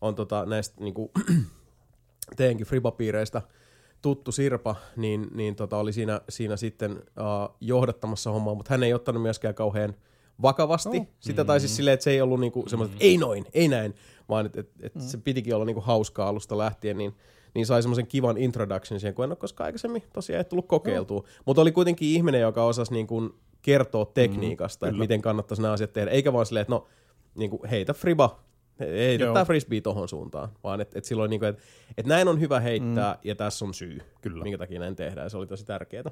on 0.00 0.14
tota, 0.14 0.46
näistä 0.46 0.80
niinku, 0.80 1.10
teenkin 2.36 2.66
fribapiireistä 2.66 3.42
tuttu 4.02 4.32
Sirpa, 4.32 4.76
niin, 4.96 5.26
niin 5.34 5.56
tota, 5.56 5.76
oli 5.76 5.92
siinä, 5.92 6.20
siinä 6.28 6.56
sitten 6.56 6.92
uh, 6.92 7.56
johdattamassa 7.60 8.30
hommaa, 8.30 8.54
mutta 8.54 8.74
hän 8.74 8.82
ei 8.82 8.94
ottanut 8.94 9.22
myöskään 9.22 9.54
kauhean 9.54 9.94
vakavasti. 10.42 10.98
Oh. 10.98 11.06
Sitä 11.20 11.44
tai 11.44 11.60
siis 11.60 11.76
silleen, 11.76 11.94
että 11.94 12.04
se 12.04 12.10
ei 12.10 12.20
ollut 12.20 12.40
niinku 12.40 12.64
semmoista, 12.66 12.94
että 12.94 13.04
ei 13.04 13.18
noin, 13.18 13.44
ei 13.52 13.68
näin, 13.68 13.94
vaan 14.28 14.46
että 14.46 14.60
et, 14.60 14.70
et 14.82 14.92
se 14.98 15.18
pitikin 15.18 15.54
olla 15.54 15.64
niinku 15.64 15.80
hauskaa 15.80 16.28
alusta 16.28 16.58
lähtien, 16.58 16.98
niin 16.98 17.14
niin 17.54 17.66
sai 17.66 17.82
semmoisen 17.82 18.06
kivan 18.06 18.38
introduction 18.38 19.00
siihen, 19.00 19.14
kun 19.14 19.24
en 19.24 19.30
ole 19.30 19.36
koskaan 19.36 19.66
aikaisemmin 19.66 20.02
tosiaan 20.12 20.38
ei 20.38 20.44
tullut 20.44 20.68
kokeiltua. 20.68 21.20
No. 21.20 21.26
Mutta 21.44 21.62
oli 21.62 21.72
kuitenkin 21.72 22.08
ihminen, 22.08 22.40
joka 22.40 22.64
osasi 22.64 22.92
niin 22.92 23.06
kuin 23.06 23.30
kertoa 23.62 24.04
tekniikasta, 24.04 24.86
mm, 24.86 24.90
että 24.90 24.98
miten 24.98 25.22
kannattaisi 25.22 25.62
nämä 25.62 25.74
asiat 25.74 25.92
tehdä. 25.92 26.10
Eikä 26.10 26.32
vaan 26.32 26.46
silleen, 26.46 26.62
että 26.62 26.74
no 26.74 26.86
niin 27.34 27.50
kuin 27.50 27.68
heitä 27.70 27.94
friba, 27.94 28.44
heitä 28.80 29.24
Joo. 29.24 29.34
tämä 29.34 29.44
frisbee 29.44 29.80
tohon 29.80 30.08
suuntaan, 30.08 30.48
vaan 30.64 30.80
että 30.80 30.98
et 30.98 31.04
silloin, 31.04 31.30
niin 31.30 31.40
kuin, 31.40 31.48
että 31.48 31.62
et 31.98 32.06
näin 32.06 32.28
on 32.28 32.40
hyvä 32.40 32.60
heittää 32.60 33.14
mm. 33.14 33.20
ja 33.24 33.34
tässä 33.34 33.64
on 33.64 33.74
syy, 33.74 34.02
Kyllä. 34.20 34.42
minkä 34.42 34.58
takia 34.58 34.80
näin 34.80 34.96
tehdään. 34.96 35.30
Se 35.30 35.36
oli 35.36 35.46
tosi 35.46 35.66
tärkeää. 35.66 36.10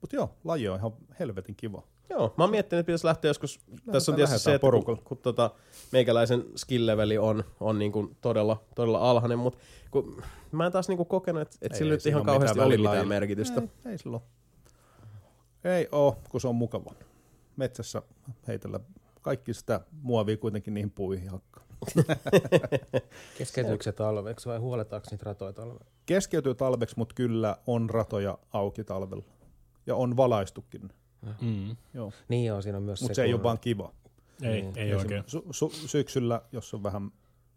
Mutta 0.00 0.16
joo, 0.16 0.34
laji 0.44 0.68
on 0.68 0.78
ihan 0.78 0.92
helvetin 1.18 1.56
kiva. 1.56 1.82
Joo, 2.10 2.34
mä 2.36 2.44
oon 2.44 2.50
miettinyt, 2.50 2.80
että 2.80 2.86
pitäisi 2.86 3.06
lähteä 3.06 3.28
joskus. 3.28 3.60
Tässä 3.92 4.12
on 4.12 4.16
tietysti 4.16 4.20
lähdetään 4.20 4.40
se, 4.40 4.54
että 4.54 4.60
kun, 4.60 4.70
porukalla. 4.70 5.02
kun 5.04 5.18
tota, 5.18 5.50
meikäläisen 5.92 6.44
skill-leveli 6.56 7.18
on, 7.18 7.44
on 7.60 7.78
niin 7.78 7.92
kuin 7.92 8.16
todella, 8.20 8.62
todella 8.74 9.10
alhainen, 9.10 9.38
mutta 9.38 9.58
kun, 9.90 10.22
mä 10.52 10.66
en 10.66 10.72
taas 10.72 10.88
niin 10.88 10.96
kuin 10.96 11.08
kokenut, 11.08 11.42
että, 11.42 11.56
että 11.62 11.74
Ei 11.74 11.78
sillä 11.78 11.92
nyt 11.92 12.00
sillä 12.00 12.10
ihan 12.10 12.22
mitään 12.22 12.34
kauheasti 12.34 12.60
oli 12.60 12.78
mitään 12.78 13.08
merkitystä. 13.08 13.60
Ei, 13.60 13.92
ei 13.92 13.98
silloin. 13.98 14.22
Ei 15.64 15.88
oo, 15.92 16.16
kun 16.30 16.40
se 16.40 16.48
on 16.48 16.54
mukava. 16.54 16.92
Metsässä 17.56 18.02
heitellä 18.48 18.80
kaikki 19.22 19.54
sitä 19.54 19.80
muovia 20.02 20.36
kuitenkin 20.36 20.74
niihin 20.74 20.90
puihin 20.90 21.30
hakkaa. 21.30 21.66
Keskeytyykö 23.38 23.84
se 23.84 23.92
talveksi 23.92 24.48
vai 24.48 24.58
huoletaanko 24.58 25.08
niitä 25.10 25.24
ratoja 25.24 25.52
talveksi? 25.52 25.92
Keskeytyy 26.06 26.54
talveksi, 26.54 26.94
mutta 26.98 27.14
kyllä 27.14 27.56
on 27.66 27.90
ratoja 27.90 28.38
auki 28.52 28.84
talvella. 28.84 29.24
Ja 29.86 29.96
on 29.96 30.16
valaistukin. 30.16 30.90
Mm. 31.40 31.76
Joo. 31.94 32.12
Niin 32.28 32.44
joo, 32.46 32.62
siinä 32.62 32.78
on 32.78 32.84
myös 32.84 33.00
Mutta 33.02 33.14
se. 33.14 33.16
se 33.16 33.22
ei 33.24 33.34
ole 33.34 33.42
vaan 33.42 33.58
kiva. 33.58 33.92
Ei, 34.42 34.62
Niin. 34.62 34.78
ei 34.78 34.94
oikein. 34.94 35.22
Su- 35.24 35.48
su- 35.50 35.88
syksyllä, 35.88 36.42
jos 36.52 36.74
on 36.74 36.82
vähän 36.82 37.10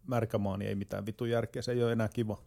märkämaa, 0.07 0.57
niin 0.57 0.69
ei 0.69 0.75
mitään 0.75 1.05
vitu 1.05 1.25
järkeä. 1.25 1.61
Se 1.61 1.71
ei 1.71 1.83
ole 1.83 1.91
enää 1.91 2.09
kiva. 2.09 2.37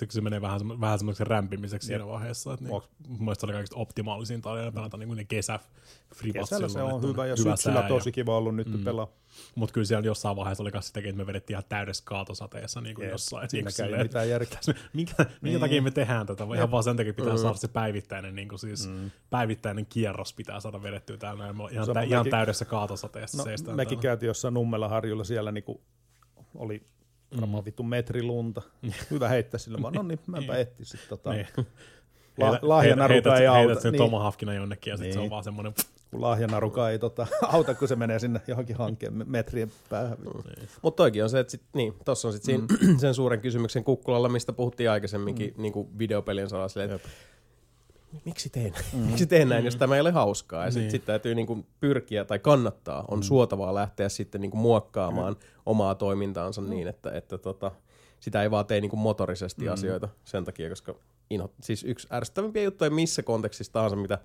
Siksi 0.00 0.14
se 0.14 0.20
menee 0.20 0.40
vähän, 0.40 0.80
vähän 0.80 0.98
semmoiseksi 0.98 1.24
rämpimiseksi 1.24 1.86
siinä 1.86 2.06
vaiheessa. 2.06 2.52
Että 2.54 2.64
niin, 2.64 2.82
mun 3.08 3.18
mielestä 3.18 3.40
se 3.40 3.46
oli 3.46 3.52
kaikista 3.52 3.76
optimaalisin 3.76 4.42
tarina 4.42 4.72
pelata 4.72 4.96
niin 4.96 5.08
kuin 5.08 5.16
ne 5.16 5.24
kesä 5.24 5.58
Kesällä 6.32 6.68
se 6.68 6.82
on 6.82 7.02
hyvä 7.02 7.26
ja 7.26 7.36
syksyllä 7.36 7.82
tosi 7.82 8.12
kiva 8.12 8.36
ollut 8.36 8.56
nyt 8.56 8.66
mm. 8.68 8.84
pelaa. 8.84 9.08
Mutta 9.54 9.72
kyllä 9.72 9.84
siellä 9.84 10.06
jossain 10.06 10.36
vaiheessa 10.36 10.62
oli 10.62 10.70
myös 10.72 10.86
sitäkin, 10.86 11.10
että 11.10 11.22
me 11.22 11.26
vedettiin 11.26 11.54
ihan 11.54 11.64
täydessä 11.68 12.02
kaatosateessa 12.06 12.80
niin 12.80 12.94
kuin 12.94 13.02
Jep, 13.04 13.12
jossain. 13.12 13.50
Siinäkään 13.50 13.86
niin 13.86 13.90
kuin 13.90 13.98
ei 13.98 14.04
mitään 14.04 14.28
järkeä. 14.28 14.58
minkä, 14.92 15.14
minkä 15.18 15.28
Niin. 15.42 15.60
takia 15.60 15.82
me 15.82 15.90
tehdään 15.90 16.26
tätä? 16.26 16.44
Ihan 16.54 16.70
vaan 16.70 16.84
sen 16.84 16.96
takia 16.96 17.14
pitää 17.14 17.36
saada 17.36 17.56
se 17.56 17.68
päivittäinen, 17.68 18.34
niin 18.34 18.48
kuin 18.48 18.58
siis 18.58 18.88
Mm. 18.88 19.10
päivittäinen 19.30 19.86
kierros 19.86 20.32
pitää 20.34 20.60
saada 20.60 20.82
vedettyä 20.82 21.16
täällä. 21.16 21.44
Ihan, 21.70 21.86
tä, 21.94 22.00
ihan 22.00 22.20
mekin- 22.20 22.30
täydessä 22.30 22.64
kaatosateessa 22.64 23.38
No, 23.38 23.44
seistään 23.44 23.76
mekin 23.76 23.98
käytiin 23.98 24.28
jossain 24.28 24.54
Nummelanharjulla 24.54 25.24
siellä 25.24 25.52
niinku 25.52 25.80
oli 26.54 26.82
varmaan 27.40 27.64
vittu 27.64 27.82
metri 27.82 28.22
lunta. 28.22 28.62
Hyvä 29.10 29.28
heittää 29.28 29.58
sillä 29.58 29.82
vaan, 29.82 29.94
no 29.94 30.02
niin, 30.02 30.20
mäpä 30.26 30.56
etsin 30.56 30.86
sit 30.86 31.00
tota. 31.08 31.32
Niin. 31.32 31.46
La- 32.38 32.58
lahjanaruka 32.62 33.36
ei 33.36 33.46
auta. 33.46 33.58
Heität 33.58 33.80
sen 33.82 33.92
Niin. 33.92 33.98
tomahawkina 33.98 34.54
jonnekin 34.54 34.90
ja 34.90 34.96
sitten 34.96 35.12
se 35.12 35.18
on 35.18 35.22
Niin. 35.22 35.30
vaan 35.30 35.44
semmoinen... 35.44 35.72
kun 36.10 36.20
lahjanaruka 36.20 36.90
ei 36.90 36.98
tota, 36.98 37.26
auta, 37.52 37.74
kun 37.74 37.88
se 37.88 37.96
menee 37.96 38.18
sinne 38.18 38.40
johonkin 38.46 38.76
hankkeen 38.76 39.12
me- 39.14 39.24
metrien 39.24 39.72
päähän. 39.90 40.18
Mutta 40.82 40.96
toikin 40.96 41.22
on 41.24 41.30
se, 41.30 41.40
että 41.40 41.50
sit, 41.50 41.62
niin, 41.74 41.94
tossa 42.04 42.28
on 42.28 42.32
sit 42.34 42.42
siinä, 42.42 42.64
Mm. 42.82 42.98
sen 42.98 43.14
suuren 43.14 43.40
kysymyksen 43.40 43.84
kukkulalla, 43.84 44.28
mistä 44.28 44.52
puhuttiin 44.52 44.90
aikaisemminkin 44.90 45.54
mm. 45.56 45.62
niin 45.62 45.72
kuin 45.72 45.98
videopelien 45.98 46.48
saralla, 46.48 46.68
silleen, 46.68 46.90
että 46.90 47.08
miksi 48.24 48.50
teen, 48.50 48.74
mm. 48.92 48.98
miksi 49.10 49.26
teen 49.26 49.48
näin, 49.48 49.64
jos 49.64 49.76
tämä 49.76 49.94
ei 49.94 50.00
ole 50.00 50.10
hauskaa. 50.10 50.64
Ja 50.64 50.70
sitten 50.70 50.82
Niin. 50.82 50.90
sit 50.90 51.04
täytyy 51.04 51.34
niin 51.34 51.46
kuin 51.46 51.66
pyrkiä 51.80 52.24
tai 52.24 52.38
kannattaa, 52.38 53.04
on 53.08 53.18
mm. 53.18 53.22
suotavaa 53.22 53.74
lähteä 53.74 54.08
sitten 54.08 54.40
niin 54.40 54.50
kuin 54.50 54.60
muokkaamaan 54.60 55.32
mm. 55.32 55.40
omaa 55.66 55.94
toimintaansa 55.94 56.60
niin, 56.62 56.88
että, 56.88 57.12
että 57.12 57.38
tota, 57.38 57.70
sitä 58.20 58.42
ei 58.42 58.50
vaan 58.50 58.66
tee 58.66 58.80
niin 58.80 58.90
kuin 58.90 59.00
motorisesti 59.00 59.64
mm. 59.64 59.72
asioita 59.72 60.08
sen 60.24 60.44
takia, 60.44 60.68
koska 60.68 60.94
inho, 61.30 61.50
siis 61.62 61.84
yksi 61.84 62.08
ärsyttävimpiä 62.12 62.62
juttuja 62.62 62.90
missä 62.90 63.22
kontekstissa 63.22 63.72
tahansa, 63.72 63.96
mitä, 63.96 64.18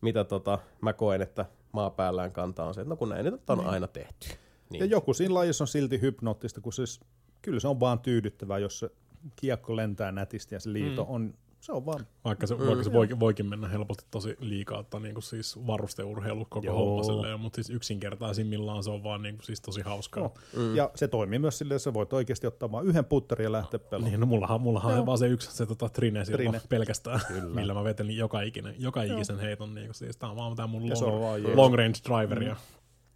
mitä 0.00 0.24
tota, 0.24 0.58
mä 0.80 0.92
koen, 0.92 1.22
että 1.22 1.46
maapäällään 1.72 2.32
kantaa 2.32 2.66
on 2.66 2.74
se, 2.74 2.80
että 2.80 2.88
no 2.88 2.96
kun 2.96 3.08
näin 3.08 3.24
nyt 3.24 3.50
on 3.50 3.66
aina 3.66 3.86
tehty. 3.86 4.28
Niin. 4.70 4.80
Ja 4.80 4.86
joku 4.86 5.14
siinä 5.14 5.34
lajissa 5.34 5.64
on 5.64 5.68
silti 5.68 6.00
hypnoottista, 6.00 6.60
kun 6.60 6.72
siis, 6.72 7.00
kyllä 7.42 7.60
se 7.60 7.68
on 7.68 7.80
vaan 7.80 7.98
tyydyttävää, 7.98 8.58
jos 8.58 8.78
se 8.78 8.90
kiekko 9.36 9.76
lentää 9.76 10.12
nätisti 10.12 10.54
ja 10.54 10.60
se 10.60 10.72
liito 10.72 11.04
mm. 11.04 11.10
on, 11.10 11.34
se 11.62 11.72
on 11.72 11.86
vaan, 11.86 12.06
Vaikka 12.24 12.46
se, 12.46 12.58
vaikka 12.58 12.84
se 12.84 12.92
voikin, 12.92 13.20
voikin 13.20 13.46
mennä 13.46 13.68
helposti 13.68 14.04
tosi 14.10 14.36
liikaa, 14.40 14.80
että 14.80 15.00
niin 15.00 15.14
kuin 15.14 15.22
siis 15.22 15.66
varusteurheilu 15.66 16.44
koko 16.44 16.66
Joo. 16.66 16.76
homma 16.76 17.02
silleen, 17.02 17.40
mutta 17.40 17.56
siis 17.56 17.70
yksinkertaisimmillaan 17.70 18.84
se 18.84 18.90
on 18.90 19.04
vaan 19.04 19.22
niin 19.22 19.34
kuin 19.36 19.46
siis 19.46 19.60
tosi 19.60 19.80
hauskaa. 19.82 20.22
no. 20.22 20.34
mm. 20.56 20.76
ja 20.76 20.90
se 20.94 21.08
toimii 21.08 21.38
myös 21.38 21.58
silleen, 21.58 21.76
että 21.76 21.84
sä 21.84 21.94
voit 21.94 22.12
oikeasti 22.12 22.46
ottaa 22.46 22.72
vaan 22.72 22.86
yhden 22.86 23.04
putterin 23.04 23.44
ja 23.44 23.52
lähteä 23.52 23.78
pelaamaan. 23.78 24.10
Niin, 24.10 24.20
no 24.20 24.26
mullahan, 24.26 24.60
mullahan 24.60 24.98
on 24.98 25.06
vaan 25.06 25.18
se 25.18 25.26
yksi 25.26 25.52
se 25.52 25.66
tota, 25.66 25.88
trine, 25.88 26.24
trine. 26.24 26.60
Pelkästään, 26.68 27.20
Kyllä. 27.28 27.54
millä 27.54 27.74
mä 27.74 27.84
vetelin 27.84 28.16
joka, 28.16 28.40
ikinen, 28.40 28.74
joka 28.78 29.02
ikisen 29.02 29.38
heiton. 29.38 29.74
Niin 29.74 29.86
kuin, 29.86 29.94
siis, 29.94 30.16
tää 30.16 30.30
on 30.30 30.36
vaan 30.36 30.56
tää 30.56 30.66
mun 30.66 30.90
long, 30.90 31.20
vaan 31.20 31.56
long 31.56 31.74
range 31.74 31.98
driver, 32.08 32.42
ja 32.42 32.56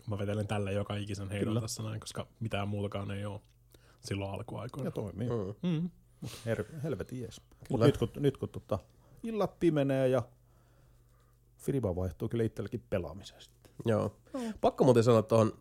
mä 0.06 0.18
vetelen 0.18 0.46
tällä 0.46 0.70
joka 0.70 0.96
ikisen 0.96 1.28
heiton 1.28 1.48
Kyllä. 1.48 1.60
tässä 1.60 1.82
näin, 1.82 2.00
koska 2.00 2.26
mitään 2.40 2.68
muutakaan 2.68 3.10
ei 3.10 3.24
ole 3.26 3.40
silloin 4.00 4.30
alkuaikoina. 4.30 4.86
Ja 4.86 4.90
toimii. 4.90 5.28
Mm. 5.28 5.70
Mm. 5.70 5.90
Her- 6.46 6.80
helvetin 6.82 7.20
jees. 7.20 7.40
Mutta 7.70 7.86
nyt 7.86 7.96
kun, 7.96 8.10
nyt 8.16 8.36
kun 8.36 8.48
tota, 8.48 8.78
illat 9.22 9.60
pimenee 9.60 10.08
ja 10.08 10.22
Firiba 11.56 11.96
vaihtuu 11.96 12.28
kyllä 12.28 12.44
itselläkin 12.44 12.82
pelaamiseen 12.90 13.42
sitten. 13.42 13.72
Joo. 13.84 14.16
Pakko 14.60 14.84
muuten 14.84 15.04
sanoa 15.04 15.22
tuohon, 15.22 15.52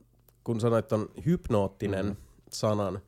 kun 0.43 0.59
sanoit 0.59 0.87
ton 0.87 1.09
hypnoottinen 1.25 2.05
mm-hmm. 2.05 2.21
sanan, 2.51 2.99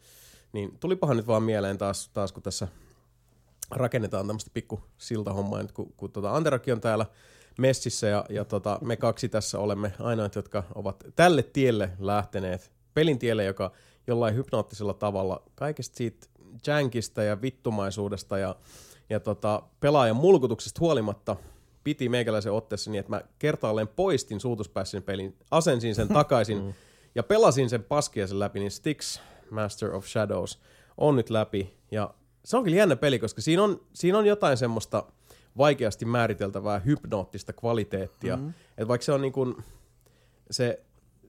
niin 0.53 0.77
tulipahan 0.79 1.17
nyt 1.17 1.27
vaan 1.27 1.43
mieleen 1.43 1.77
taas, 1.77 2.09
taas 2.09 2.31
kun 2.31 2.43
tässä 2.43 2.67
rakennetaan 3.71 4.27
tämmöistä 4.27 4.51
pikku 4.53 4.79
siltahommaa 4.97 5.61
nyt, 5.61 5.71
kun, 5.71 5.93
kun 5.97 6.11
tota 6.11 6.35
Anterakin 6.35 6.73
on 6.73 6.81
täällä 6.81 7.05
messissä 7.57 8.07
ja, 8.07 8.25
ja 8.29 8.45
tota, 8.45 8.79
me 8.81 8.95
kaksi 8.95 9.29
tässä 9.29 9.59
olemme 9.59 9.93
ainoat, 9.99 10.35
jotka 10.35 10.63
ovat 10.75 11.03
tälle 11.15 11.43
tielle 11.43 11.91
lähteneet, 11.99 12.71
pelin 12.93 13.19
tielle, 13.19 13.43
joka 13.43 13.71
jollain 14.07 14.35
hypnoottisella 14.35 14.93
tavalla 14.93 15.43
kaikesta 15.55 15.97
siitä 15.97 16.27
jankista 16.67 17.23
ja 17.23 17.41
vittumaisuudesta 17.41 18.37
ja, 18.37 18.55
ja 19.09 19.19
tota, 19.19 19.63
pelaajan 19.79 20.15
mulkutuksesta 20.15 20.79
huolimatta 20.79 21.35
piti 21.83 22.09
meikäläisen 22.09 22.51
otteessa 22.51 22.91
niin, 22.91 22.99
että 22.99 23.09
mä 23.09 23.21
kertaalleen 23.39 23.87
poistin 23.87 24.39
suutuspäissin 24.39 25.03
pelin, 25.03 25.35
asensin 25.51 25.95
sen 25.95 26.07
takaisin 26.07 26.75
ja 27.15 27.23
pelasin 27.23 27.69
sen 27.69 27.83
paskiaisen 27.83 28.39
läpi, 28.39 28.59
niin 28.59 28.71
Styx, 28.71 29.19
Master 29.49 29.95
of 29.95 30.05
Shadows, 30.05 30.61
on 30.97 31.15
nyt 31.15 31.29
läpi. 31.29 31.73
Ja 31.91 32.13
se 32.45 32.57
on 32.57 32.63
kyllä 32.63 32.77
jännä 32.77 32.95
peli, 32.95 33.19
koska 33.19 33.41
siinä 33.41 33.63
on, 33.63 33.81
siinä 33.93 34.17
on 34.17 34.25
jotain 34.25 34.57
semmoista 34.57 35.03
vaikeasti 35.57 36.05
määriteltävää 36.05 36.79
hypnoottista 36.79 37.53
kvaliteettia. 37.53 38.37
Mm. 38.37 38.49
Että 38.49 38.87
vaikka 38.87 39.05
se 39.05 39.11
on 39.11 39.21
niin 39.21 39.33
kuin 39.33 39.55
se, 40.51 40.81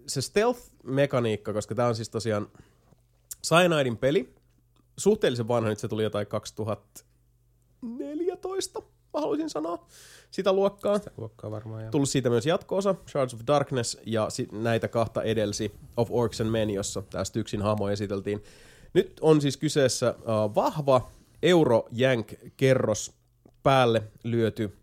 se 0.06 0.20
stealth-mekaniikka, 0.20 1.52
koska 1.52 1.74
tämä 1.74 1.88
on 1.88 1.94
siis 1.94 2.08
tosiaan 2.08 2.48
Cyanidein 3.47 3.97
peli, 3.97 4.34
suhteellisen 4.98 5.48
vanha, 5.48 5.68
nyt 5.68 5.78
se 5.78 5.88
tuli 5.88 6.02
jotain 6.02 6.26
2014, 6.26 8.82
mä 9.14 9.20
haluaisin 9.20 9.50
sanoa, 9.50 9.86
sitä 10.30 10.52
luokkaa. 10.52 10.98
Sitä 10.98 11.10
luokkaa 11.16 11.50
varmaan. 11.50 11.84
Ja... 11.84 11.90
Tullut 11.90 12.08
siitä 12.08 12.30
myös 12.30 12.46
jatko-osa, 12.46 12.94
Shards 13.10 13.34
of 13.34 13.40
Darkness, 13.46 13.98
ja 14.06 14.30
sit 14.30 14.52
näitä 14.52 14.88
kahta 14.88 15.22
edelsi 15.22 15.74
Of 15.96 16.08
Orcs 16.10 16.40
and 16.40 16.50
Men, 16.50 16.70
jossa 16.70 17.02
tästä 17.02 17.38
yksin 17.38 17.62
hahmo 17.62 17.88
esiteltiin. 17.88 18.42
Nyt 18.94 19.18
on 19.20 19.40
siis 19.40 19.56
kyseessä 19.56 20.14
uh, 20.18 20.54
vahva 20.54 21.10
Eurojänk-kerros 21.42 23.12
päälle 23.62 24.02
lyöty 24.24 24.78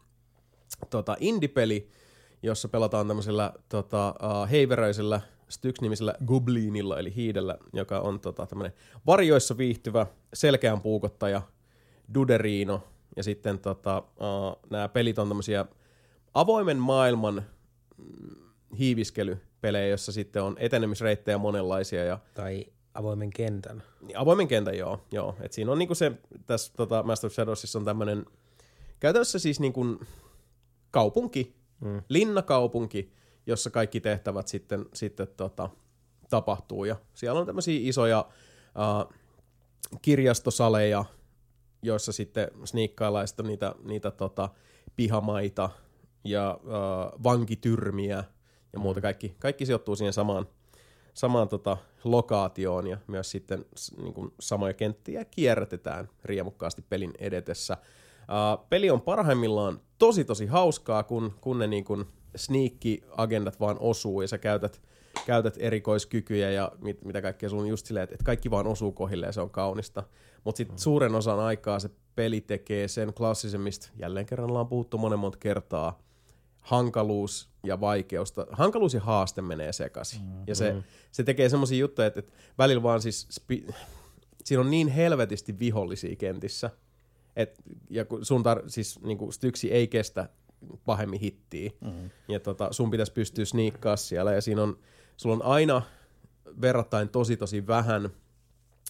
tota, 0.89 1.17
indie-peli, 1.19 1.89
jossa 2.43 2.67
pelataan 2.67 3.07
tämmöisellä 3.07 3.53
tota, 3.69 4.09
uh, 4.09 4.49
heiveröisellä 4.49 5.21
Styx-nimisellä 5.55 6.13
Goblinilla, 6.25 6.99
eli 6.99 7.15
hiidellä, 7.15 7.57
joka 7.73 7.99
on 7.99 8.19
tota, 8.19 8.45
tämmöinen 8.45 8.73
varjoissa 9.05 9.57
viihtyvä 9.57 10.07
selkeän 10.33 10.81
puukottaja 10.81 11.41
Duderiino, 12.13 12.83
ja 13.15 13.23
sitten 13.23 13.59
tota, 13.59 13.97
uh, 13.97 14.69
nämä 14.69 14.87
pelit 14.87 15.19
on 15.19 15.27
tämmöisiä 15.27 15.65
avoimen 16.33 16.77
maailman 16.77 17.43
mm, 17.97 18.35
hiiviskelypelejä, 18.77 19.87
jossa 19.87 20.11
sitten 20.11 20.43
on 20.43 20.55
etenemisreittejä 20.59 21.37
monenlaisia 21.37 22.03
ja 22.03 22.19
Tai 22.33 22.65
avoimen 22.93 23.29
kentän. 23.29 23.83
Niin, 24.01 24.17
avoimen 24.17 24.47
kentän, 24.47 24.77
joo. 24.77 25.01
joo. 25.11 25.35
Et 25.41 25.53
siinä 25.53 25.71
on 25.71 25.79
niinku 25.79 25.95
se, 25.95 26.11
tässä 26.45 26.73
tota, 26.77 27.03
Master 27.03 27.27
of 27.27 27.33
Shadowsissa 27.33 27.79
on 27.79 27.85
tämmöinen, 27.85 28.25
käytännössä 28.99 29.39
siis 29.39 29.59
niinku 29.59 29.99
kaupunki, 30.91 31.55
mm. 31.81 32.01
linnakaupunki, 32.09 33.11
jossa 33.47 33.69
kaikki 33.69 34.01
tehtävät 34.01 34.47
sitten, 34.47 34.85
sitten 34.93 35.27
tota, 35.37 35.69
tapahtuu. 36.29 36.85
Ja 36.85 36.95
siellä 37.13 37.39
on 37.39 37.45
tämmöisiä 37.45 37.79
isoja 37.89 38.25
uh, 38.29 39.13
kirjastosaleja, 40.01 41.05
joissa 41.81 42.11
sitten 42.11 42.47
sniikkaillaan 42.63 43.27
sitten 43.27 43.45
niitä, 43.45 43.75
niitä 43.83 44.11
tota, 44.11 44.49
pihamaita 44.95 45.69
ja 46.23 46.59
uh, 46.63 47.23
vankityrmiä 47.23 48.23
ja 48.73 48.79
muuta. 48.79 49.01
Kaikki, 49.01 49.35
kaikki 49.39 49.65
sijoittuu 49.65 49.95
siihen 49.95 50.13
samaan, 50.13 50.47
samaan 51.13 51.47
tota, 51.47 51.77
lokaatioon 52.03 52.87
ja 52.87 52.97
myös 53.07 53.31
sitten 53.31 53.65
niin 53.97 54.13
kuin 54.13 54.33
samoja 54.39 54.73
kenttiä 54.73 55.25
kierrätetään 55.25 56.09
riemukkaasti 56.23 56.85
pelin 56.89 57.13
edetessä. 57.19 57.77
Uh, 58.21 58.65
peli 58.69 58.89
on 58.89 59.01
parhaimmillaan 59.01 59.79
tosi 59.97 60.25
tosi 60.25 60.45
hauskaa, 60.45 61.03
kun, 61.03 61.33
kun 61.41 61.59
ne 61.59 61.67
niin 61.67 61.85
kuin 61.85 62.05
sneakki-agendat 62.35 63.59
vaan 63.59 63.77
osuu 63.79 64.21
ja 64.21 64.27
sä 64.27 64.37
käytät, 64.37 64.81
käytät 65.25 65.55
erikoiskykyjä 65.59 66.51
ja 66.51 66.71
mit, 66.81 67.05
mitä 67.05 67.21
kaikkea 67.21 67.49
sun 67.49 67.67
just 67.67 67.85
silleen, 67.85 68.03
että, 68.03 68.15
että 68.15 68.25
kaikki 68.25 68.51
vaan 68.51 68.67
osuu 68.67 68.91
kohille 68.91 69.25
ja 69.25 69.31
se 69.31 69.41
on 69.41 69.49
kaunista. 69.49 70.03
Mutta 70.43 70.57
sitten 70.57 70.75
mm. 70.75 70.79
suuren 70.79 71.15
osan 71.15 71.39
aikaa 71.39 71.79
se 71.79 71.89
peli 72.15 72.41
tekee 72.41 72.87
sen 72.87 73.13
klassisen, 73.13 73.61
mistä 73.61 73.87
jälleen 73.99 74.25
kerran 74.25 74.49
ollaan 74.49 74.67
puhuttu 74.67 74.97
monen 74.97 75.19
monta 75.19 75.37
kertaa, 75.37 75.99
hankaluus 76.61 77.49
ja 77.63 77.79
vaikeus. 77.79 78.33
Hankaluus 78.51 78.93
ja 78.93 79.01
haaste 79.01 79.41
menee 79.41 79.73
sekaisin. 79.73 80.21
Mm. 80.21 80.43
Ja 80.47 80.55
se, 80.55 80.75
se 81.11 81.23
tekee 81.23 81.49
semmoisia 81.49 81.77
juttuja, 81.77 82.07
että, 82.07 82.19
että 82.19 82.31
välillä 82.57 82.83
vaan 82.83 83.01
siis, 83.01 83.27
spi, 83.31 83.67
siinä 84.43 84.61
on 84.61 84.71
niin 84.71 84.87
helvetisti 84.87 85.59
vihollisia 85.59 86.15
kentissä, 86.15 86.69
et, 87.35 87.61
ja 87.89 88.05
kun 88.05 88.25
sun 88.25 88.43
tar- 88.45 88.63
siis 88.67 88.99
niinku 89.01 89.31
Styksi 89.31 89.71
ei 89.71 89.87
kestä 89.87 90.29
pahemmin 90.85 91.19
hittiä, 91.19 91.71
mm. 91.81 92.09
ja 92.27 92.39
tota, 92.39 92.73
sun 92.73 92.91
pitäisi 92.91 93.13
pystyä 93.13 93.45
sniikkaa 93.45 93.97
siellä, 93.97 94.33
ja 94.33 94.41
siinä 94.41 94.63
on, 94.63 94.79
sulla 95.17 95.35
on 95.35 95.43
aina 95.43 95.81
verrattain 96.61 97.09
tosi 97.09 97.37
tosi 97.37 97.67
vähän 97.67 98.09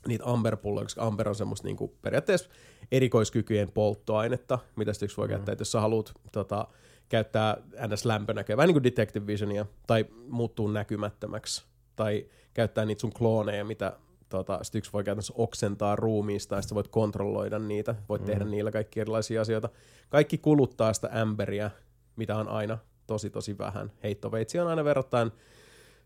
niitä 0.07 0.23
amberpulloja, 0.25 0.85
koska 0.85 1.03
amber 1.03 1.29
on 1.29 1.35
semmoista 1.35 1.67
niinku 1.67 1.95
periaatteessa 2.01 2.49
erikoiskykyjen 2.91 3.71
polttoainetta, 3.71 4.59
mitä 4.75 4.93
Styx 4.93 5.17
voi 5.17 5.27
mm. 5.27 5.29
käyttää, 5.29 5.53
että 5.53 5.61
jos 5.61 5.71
sä 5.71 5.81
haluat 5.81 6.13
tota, 6.31 6.67
käyttää 7.09 7.57
ns. 7.87 8.05
lämpönäköä, 8.05 8.57
vähän 8.57 8.67
niin 8.67 8.75
kuin 8.75 8.83
Detective 8.83 9.27
Visionia, 9.27 9.65
tai 9.87 10.05
muuttuu 10.29 10.67
näkymättömäksi, 10.67 11.65
tai 11.95 12.25
käyttää 12.53 12.85
niitä 12.85 13.01
sun 13.01 13.13
klooneja, 13.13 13.65
mitä 13.65 13.97
tota, 14.29 14.59
Styx 14.63 14.93
voi 14.93 15.03
käytännössä 15.03 15.33
oksentaa 15.37 15.95
ruumiista, 15.95 16.55
ja 16.55 16.61
sitten 16.61 16.75
voit 16.75 16.87
kontrolloida 16.87 17.59
niitä, 17.59 17.95
voit 18.09 18.21
mm. 18.21 18.25
tehdä 18.25 18.45
niillä 18.45 18.71
kaikki 18.71 18.99
erilaisia 18.99 19.41
asioita. 19.41 19.69
Kaikki 20.09 20.37
kuluttaa 20.37 20.93
sitä 20.93 21.09
ämberiä, 21.21 21.71
mitä 22.15 22.37
on 22.37 22.47
aina 22.47 22.77
tosi 23.07 23.29
tosi 23.29 23.57
vähän. 23.57 23.91
Heittoveitsi 24.03 24.59
on 24.59 24.67
aina 24.67 24.83
verrattain 24.83 25.31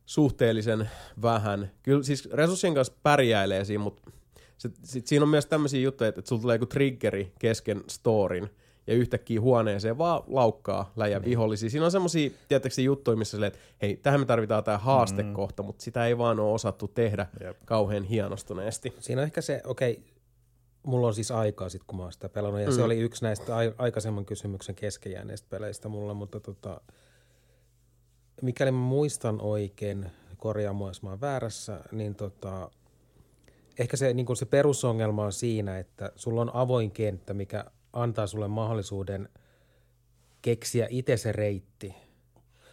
suhteellisen 0.05 0.89
vähän. 1.21 1.71
Kyllä 1.83 2.03
siis 2.03 2.29
resurssien 2.31 2.73
kanssa 2.73 2.93
pärjäilee 3.03 3.65
siinä, 3.65 3.83
mutta 3.83 4.11
sit, 4.57 4.75
sit 4.83 5.07
siinä 5.07 5.23
on 5.23 5.29
myös 5.29 5.45
tämmöisiä 5.45 5.81
juttuja, 5.81 6.07
että, 6.07 6.19
että 6.19 6.29
sulla 6.29 6.41
tulee 6.41 6.55
joku 6.55 6.65
triggeri 6.65 7.33
kesken 7.39 7.83
storin, 7.87 8.49
ja 8.89 8.95
yhtäkkiä 8.95 9.41
huoneeseen 9.41 9.97
vaan 9.97 10.23
laukkaa 10.27 10.91
läjä 10.95 11.19
niin. 11.19 11.29
vihollisia. 11.29 11.69
Siinä 11.69 11.85
on 11.85 11.91
semmoisia, 11.91 12.29
tietysti 12.47 12.83
juttuja, 12.83 13.17
missä 13.17 13.31
silleen, 13.31 13.47
että 13.53 13.59
hei, 13.81 13.95
tähän 13.97 14.19
me 14.19 14.25
tarvitaan 14.25 14.63
tämä 14.63 14.77
haastekohta, 14.77 15.63
mm. 15.63 15.67
mutta 15.67 15.83
sitä 15.83 16.05
ei 16.05 16.17
vaan 16.17 16.39
ole 16.39 16.53
osattu 16.53 16.87
tehdä 16.87 17.27
Jep. 17.43 17.57
kauhean 17.65 18.03
hienostuneesti. 18.03 18.93
Siinä 18.99 19.21
on 19.21 19.25
ehkä 19.25 19.41
se, 19.41 19.61
okei, 19.65 19.91
okay, 19.91 20.03
mulla 20.83 21.07
on 21.07 21.13
siis 21.13 21.31
aikaa 21.31 21.69
sitten, 21.69 21.87
kun 21.87 21.97
mä 21.97 22.03
oon 22.03 22.13
sitä 22.13 22.29
pelannut, 22.29 22.61
ja 22.61 22.67
mm. 22.67 22.75
se 22.75 22.83
oli 22.83 22.99
yksi 22.99 23.23
näistä 23.23 23.57
a- 23.57 23.73
aikaisemman 23.77 24.25
kysymyksen 24.25 24.75
keskejääneistä 24.75 25.47
peleistä 25.49 25.89
mulla, 25.89 26.13
mutta 26.13 26.39
tota, 26.39 26.81
mikäli 28.41 28.71
mä 28.71 28.77
muistan 28.77 29.41
oikein, 29.41 30.05
korjaa 30.37 30.73
mua, 30.73 30.89
jos 30.89 31.01
mä 31.01 31.09
oon 31.09 31.21
väärässä, 31.21 31.79
niin 31.91 32.15
tota, 32.15 32.71
ehkä 33.79 33.97
se, 33.97 34.13
niin 34.13 34.37
se 34.37 34.45
perusongelma 34.45 35.25
on 35.25 35.33
siinä, 35.33 35.79
että 35.79 36.11
sulla 36.15 36.41
on 36.41 36.51
avoin 36.53 36.91
kenttä, 36.91 37.33
mikä 37.33 37.65
antaa 37.93 38.27
sulle 38.27 38.47
mahdollisuuden 38.47 39.29
keksiä 40.41 40.87
itse 40.89 41.17
se 41.17 41.31
reitti. 41.31 41.95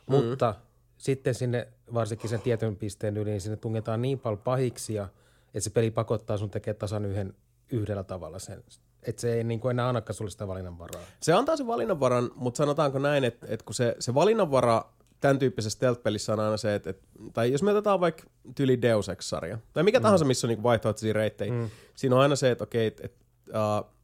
Mm. 0.06 0.14
Mutta 0.14 0.54
sitten 0.98 1.34
sinne, 1.34 1.68
varsinkin 1.94 2.30
sen 2.30 2.40
tietyn 2.40 2.76
pisteen 2.76 3.16
yli, 3.16 3.30
niin 3.30 3.40
sinne 3.40 3.56
tungetaan 3.56 4.02
niin 4.02 4.18
paljon 4.18 4.38
pahiksia, 4.38 5.08
että 5.46 5.60
se 5.60 5.70
peli 5.70 5.90
pakottaa 5.90 6.38
sun 6.38 6.50
tekemään 6.50 6.78
tasan 6.78 7.04
yhden, 7.04 7.34
yhdellä 7.72 8.04
tavalla 8.04 8.38
sen. 8.38 8.64
Että 9.02 9.20
se 9.20 9.34
ei 9.34 9.44
niin 9.44 9.60
kuin 9.60 9.70
enää 9.70 9.88
annakaan 9.88 10.14
sulle 10.14 10.30
sitä 10.30 10.48
valinnanvaraa. 10.48 11.02
Se 11.20 11.32
antaa 11.32 11.56
sen 11.56 11.66
valinnanvaran, 11.66 12.30
mutta 12.34 12.58
sanotaanko 12.58 12.98
näin, 12.98 13.24
että, 13.24 13.46
että 13.50 13.64
kun 13.64 13.74
se, 13.74 13.96
se 13.98 14.14
valinnanvara 14.14 14.84
tämän 15.20 15.38
tyyppisessä 15.38 15.76
stealth-pelissä 15.76 16.32
on 16.32 16.40
aina 16.40 16.56
se, 16.56 16.74
että, 16.74 16.90
että 16.90 17.06
tai 17.32 17.52
jos 17.52 17.62
me 17.62 17.70
otetaan 17.70 18.00
vaikka 18.00 18.22
tyli 18.54 18.82
Deus 18.82 19.08
Ex-sarja, 19.08 19.58
tai 19.72 19.82
mikä 19.82 19.98
mm. 19.98 20.02
tahansa, 20.02 20.24
missä 20.24 20.46
on 20.46 20.48
niin 20.48 20.62
vaihtoehtoisia 20.62 21.12
reittejä, 21.12 21.52
mm. 21.52 21.70
siinä 21.94 22.16
on 22.16 22.22
aina 22.22 22.36
se, 22.36 22.50
että 22.50 22.64
okei, 22.64 22.86
että, 22.86 23.02
että 23.04 23.24
uh, 23.48 23.95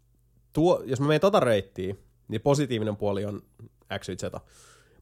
tuo, 0.53 0.83
jos 0.87 1.01
mä 1.01 1.07
menen 1.07 1.21
tota 1.21 1.41
reittiä, 1.41 1.95
niin 2.29 2.41
positiivinen 2.41 2.97
puoli 2.97 3.25
on 3.25 3.43
X, 3.99 4.09
Y, 4.09 4.17
Z. 4.17 4.23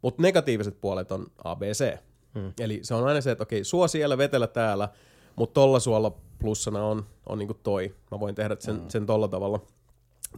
Mutta 0.03 0.23
negatiiviset 0.23 0.81
puolet 0.81 1.13
on 1.13 1.27
A, 1.45 1.57
B, 1.57 1.63
C. 1.63 1.97
Hmm. 2.35 2.53
Eli 2.61 2.81
se 2.83 2.95
on 2.95 3.07
aina 3.07 3.21
se, 3.21 3.31
että 3.31 3.43
okei, 3.43 3.65
suo 3.65 3.89
siellä, 3.89 4.19
vetellä 4.19 4.47
täällä, 4.47 4.89
mutta 5.37 5.55
tolla 5.55 5.81
suolla 5.81 6.13
plussana 6.39 6.85
on, 6.85 7.07
on 7.27 7.39
niinku 7.39 7.55
toi. 7.55 7.95
Mä 8.11 8.21
voin 8.21 8.35
tehdä 8.35 8.57
sen, 8.59 8.77
hmm. 8.77 8.89
sen 8.89 9.07
tolla 9.07 9.29
tavalla. 9.29 9.61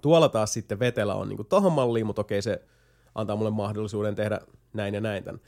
Tuolla 0.03 0.29
taas 0.29 0.53
sitten 0.53 0.79
vetellä 0.79 1.15
on 1.15 1.29
niinku 1.29 1.45
tohon 1.45 1.73
malliin, 1.73 2.07
mutta 2.07 2.21
okei, 2.21 2.43
se 2.43 2.63
antaa 3.15 3.37
mulle 3.37 3.51
mahdollisuuden 3.51 4.15
tehdä 4.15 4.41
näin 4.73 4.95
ja 4.95 5.01
näin 5.01 5.25
tämän. 5.25 5.41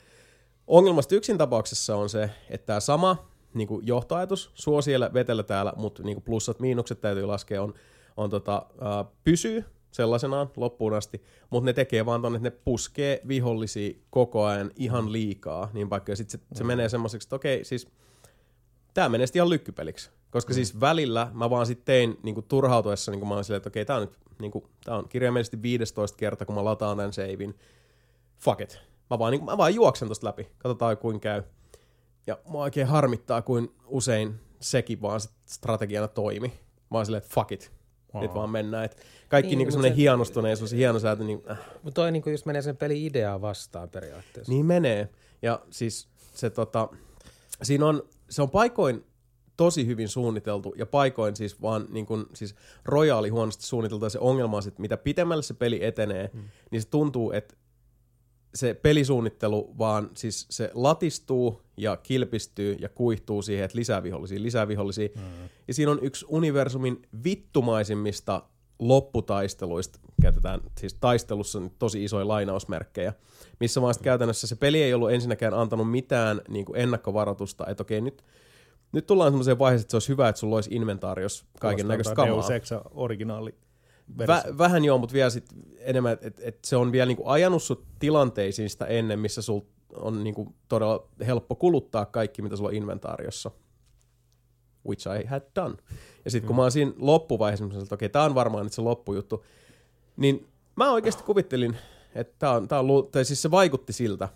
Ongelmasta 0.67 1.15
yksin 1.15 1.37
tapauksessa 1.37 1.95
on 1.95 2.09
se, 2.09 2.29
että 2.49 2.65
tämä 2.65 2.79
sama 2.79 3.27
niin 3.53 3.67
kuin 3.67 3.87
johtoajatus, 3.87 4.51
suo 4.53 4.81
siellä, 4.81 5.13
vetellä 5.13 5.43
täällä, 5.43 5.73
mutta 5.75 6.03
niin 6.03 6.15
kuin 6.15 6.23
plussat, 6.23 6.59
miinukset 6.59 7.01
täytyy 7.01 7.25
laskea, 7.25 7.63
on 7.63 7.73
on 8.17 8.29
tota, 8.29 8.65
äh, 8.81 9.13
pysyy 9.23 9.65
sellaisenaan 9.95 10.49
loppuun 10.57 10.93
asti, 10.93 11.23
mutta 11.49 11.65
ne 11.65 11.73
tekee 11.73 12.05
vaan 12.05 12.21
tonne, 12.21 12.37
että 12.37 12.49
ne 12.49 12.61
puskee 12.65 13.21
vihollisia 13.27 13.93
koko 14.09 14.45
ajan 14.45 14.71
ihan 14.75 15.11
liikaa, 15.11 15.69
niin 15.73 15.89
vaikka 15.89 16.15
sitten 16.15 16.39
se, 16.39 16.45
se 16.57 16.63
mm. 16.63 16.67
menee 16.67 16.89
semmoiseksi, 16.89 17.25
että 17.25 17.35
okei, 17.35 17.65
siis 17.65 17.87
tämä 18.93 19.09
menee 19.09 19.27
sitten 19.27 19.39
ihan 19.39 19.49
lykkypeliksi. 19.49 20.11
Koska 20.29 20.53
mm. 20.53 20.55
siis 20.55 20.79
välillä 20.79 21.31
mä 21.33 21.49
vaan 21.49 21.65
sitten 21.65 21.85
tein 21.85 22.17
niinku 22.23 22.41
turhautuessa, 22.41 23.11
niin 23.11 23.27
mä 23.27 23.33
olin 23.33 23.43
silleen, 23.43 23.57
että 23.57 23.69
okei, 23.69 23.85
tää 23.85 23.95
on 23.95 24.01
nyt, 24.01 24.17
niinku, 24.39 24.69
tää 24.85 24.97
on 24.97 25.09
kirjaimellisesti 25.09 25.61
15 25.61 26.17
kerta, 26.17 26.45
kun 26.45 26.55
mä 26.55 26.65
lataan 26.65 26.97
tämän 26.97 27.13
seivin. 27.13 27.55
Fuck 28.37 28.61
it. 28.61 28.79
Mä 29.09 29.19
vaan, 29.19 29.31
niinku, 29.31 29.45
mä 29.45 29.57
vaan 29.57 29.75
juoksen 29.75 30.07
tosta 30.07 30.27
läpi. 30.27 30.47
Katsotaan, 30.57 30.97
kuin 30.97 31.19
käy. 31.19 31.43
Ja 32.27 32.37
mua 32.45 32.63
oikein 32.63 32.87
harmittaa, 32.87 33.41
kuin 33.41 33.71
usein 33.85 34.35
sekin 34.59 35.01
vaan 35.01 35.19
strategiana 35.45 36.07
toimi. 36.07 36.47
Mä 36.91 36.97
oon 36.97 37.05
silleen, 37.05 37.23
että 37.23 37.33
fuck 37.33 37.51
it 37.51 37.74
nyt 38.21 38.33
vaan 38.33 38.49
mennään. 38.49 38.85
Et 38.85 38.97
kaikki 39.29 39.49
niin, 39.49 39.57
niinku 39.57 39.71
semmoinen 39.71 39.95
se, 39.95 40.01
hienostuneisuus 40.01 40.71
ja 40.71 40.77
hienosäätö. 40.77 41.23
Niin, 41.23 41.43
äh. 41.51 41.59
Mutta 41.83 42.01
toi 42.01 42.11
niinku 42.11 42.29
just 42.29 42.45
menee 42.45 42.61
sen 42.61 42.77
peli 42.77 43.05
ideaa 43.05 43.41
vastaan 43.41 43.89
periaatteessa. 43.89 44.53
Niin 44.53 44.65
menee. 44.65 45.09
Ja 45.41 45.59
siis 45.69 46.07
se 46.33 46.49
tota, 46.49 46.89
siinä 47.63 47.85
on, 47.85 48.03
se 48.29 48.41
on 48.41 48.49
paikoin 48.49 49.05
tosi 49.57 49.85
hyvin 49.87 50.09
suunniteltu 50.09 50.73
ja 50.77 50.85
paikoin 50.85 51.35
siis 51.35 51.61
vaan 51.61 51.85
niin 51.89 52.05
kun, 52.05 52.29
siis 52.33 52.55
rojaali 52.85 53.29
huonosti 53.29 53.65
suunniteltu 53.65 54.05
ja 54.05 54.09
se 54.09 54.19
ongelma 54.19 54.57
on 54.57 54.63
sit, 54.63 54.79
mitä 54.79 54.97
pitemmälle 54.97 55.43
se 55.43 55.53
peli 55.53 55.85
etenee, 55.85 56.29
hmm. 56.33 56.43
niin 56.71 56.81
se 56.81 56.87
tuntuu, 56.87 57.31
että 57.31 57.55
se 58.55 58.73
pelisuunnittelu 58.73 59.75
vaan 59.77 60.09
siis 60.13 60.45
se 60.49 60.71
latistuu 60.73 61.61
ja 61.77 61.97
kilpistyy 61.97 62.77
ja 62.79 62.89
kuihtuu 62.89 63.41
siihen, 63.41 63.65
että 63.65 63.77
lisää 63.77 64.03
vihollisia, 64.03 64.41
lisää 64.41 64.67
vihollisia. 64.67 65.09
Mm. 65.15 65.49
Ja 65.67 65.73
siinä 65.73 65.91
on 65.91 65.99
yksi 66.01 66.25
universumin 66.29 67.01
vittumaisimmista 67.23 68.43
lopputaisteluista, 68.79 69.99
käytetään 70.21 70.61
siis 70.79 70.93
taistelussa 70.93 71.61
tosi 71.79 72.03
isoja 72.03 72.27
lainausmerkkejä, 72.27 73.13
missä 73.59 73.81
vaan 73.81 73.95
käytännössä 74.03 74.47
se 74.47 74.55
peli 74.55 74.83
ei 74.83 74.93
ollut 74.93 75.11
ensinnäkään 75.11 75.53
antanut 75.53 75.91
mitään 75.91 76.41
niin 76.49 76.65
kuin 76.65 76.79
ennakkovaroitusta, 76.79 77.65
että 77.67 77.81
okei 77.81 78.01
nyt, 78.01 78.23
nyt 78.91 79.07
tullaan 79.07 79.31
semmoiseen 79.31 79.59
vaiheeseen, 79.59 79.83
että 79.83 79.91
se 79.91 79.95
olisi 79.95 80.09
hyvä, 80.09 80.29
että 80.29 80.39
sulla 80.39 80.55
olisi 80.55 80.75
inventaariossa 80.75 81.45
kaiken 81.59 81.87
näköistä 81.87 82.15
kamaa. 82.15 82.33
Deus 82.33 82.49
Ex 82.49 82.71
originaali 82.91 83.55
Vä, 84.17 84.43
vähän 84.57 84.85
joo, 84.85 84.97
mutta 84.97 85.13
vielä 85.13 85.29
sit 85.29 85.45
enemmän, 85.79 86.17
että 86.21 86.41
et 86.45 86.65
se 86.65 86.75
on 86.75 86.91
vielä 86.91 87.05
niinku 87.05 87.27
ajanut 87.27 87.63
sut 87.63 87.85
tilanteisiin 87.99 88.69
sitä 88.69 88.85
ennen, 88.85 89.19
missä 89.19 89.41
sul 89.41 89.61
on 89.95 90.23
niinku 90.23 90.55
todella 90.67 91.07
helppo 91.27 91.55
kuluttaa 91.55 92.05
kaikki, 92.05 92.41
mitä 92.41 92.55
sulla 92.55 92.69
on 92.69 92.75
inventaariossa. 92.75 93.51
Which 94.87 95.07
I 95.21 95.25
had 95.25 95.41
done. 95.55 95.75
Ja 96.25 96.31
sitten 96.31 96.47
kun 96.47 96.55
mm. 96.55 96.57
mä 96.57 96.61
oon 96.61 96.71
siinä 96.71 96.91
loppuvaiheessa, 96.97 97.65
että 97.65 97.77
okei, 97.77 98.05
okay, 98.05 98.09
tää 98.09 98.23
on 98.23 98.35
varmaan 98.35 98.63
nyt 98.63 98.73
se 98.73 98.81
loppujuttu, 98.81 99.45
niin 100.17 100.47
mä 100.75 100.91
oikeasti 100.91 101.23
kuvittelin, 101.23 101.77
että 102.15 102.35
tää 102.39 102.51
on, 102.51 102.67
tää 102.67 102.79
on, 102.79 103.07
tai 103.11 103.25
siis 103.25 103.41
se 103.41 103.51
vaikutti 103.51 103.93
siltä, 103.93 104.29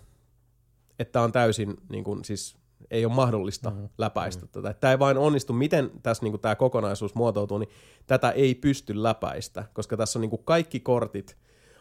että 0.98 1.12
tää 1.12 1.22
on 1.22 1.32
täysin 1.32 1.76
niin 1.88 2.04
kun, 2.04 2.24
siis 2.24 2.56
ei 2.90 3.04
ole 3.04 3.14
mahdollista 3.14 3.70
mm-hmm. 3.70 3.88
läpäistä 3.98 4.44
mm-hmm. 4.44 4.62
tätä. 4.62 4.80
Tämä 4.80 4.90
ei 4.90 4.98
vain 4.98 5.18
onnistu, 5.18 5.52
miten 5.52 5.90
tässä 6.02 6.22
niin 6.22 6.40
tämä 6.40 6.54
kokonaisuus 6.54 7.14
muotoutuu, 7.14 7.58
niin 7.58 7.70
tätä 8.06 8.30
ei 8.30 8.54
pysty 8.54 9.02
läpäistä, 9.02 9.64
koska 9.72 9.96
tässä 9.96 10.18
on 10.18 10.20
niin 10.20 10.30
kuin 10.30 10.44
kaikki 10.44 10.80
kortit 10.80 11.36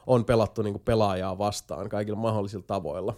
on 0.07 0.25
pelattu 0.25 0.61
niin 0.61 0.73
kuin 0.73 0.83
pelaajaa 0.83 1.37
vastaan 1.37 1.89
kaikilla 1.89 2.19
mahdollisilla 2.19 2.63
tavoilla. 2.67 3.17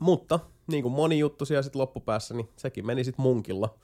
Mutta 0.00 0.40
niin 0.66 0.82
kuin 0.82 0.94
moni 0.94 1.18
juttu 1.18 1.44
siellä 1.44 1.62
sitten 1.62 1.80
loppupäässä, 1.80 2.34
niin 2.34 2.48
sekin 2.56 2.86
meni 2.86 3.04
sitten 3.04 3.22
munkilla 3.22 3.74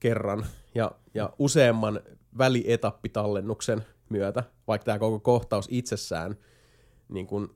kerran 0.00 0.46
ja, 0.74 0.92
ja 1.14 1.32
useamman 1.38 2.00
välietappitallennuksen 2.38 3.84
myötä, 4.08 4.44
vaikka 4.68 4.84
tämä 4.84 4.98
koko 4.98 5.20
kohtaus 5.20 5.68
itsessään, 5.70 6.36
niin 7.08 7.26
kuin 7.26 7.50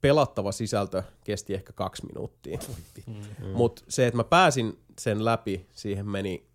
pelattava 0.00 0.52
sisältö 0.52 1.02
kesti 1.24 1.54
ehkä 1.54 1.72
kaksi 1.72 2.06
minuuttia. 2.06 2.58
Mm. 3.06 3.46
Mutta 3.54 3.82
se, 3.88 4.06
että 4.06 4.16
mä 4.16 4.24
pääsin 4.24 4.78
sen 4.98 5.24
läpi, 5.24 5.66
siihen 5.72 6.06
meni 6.06 6.46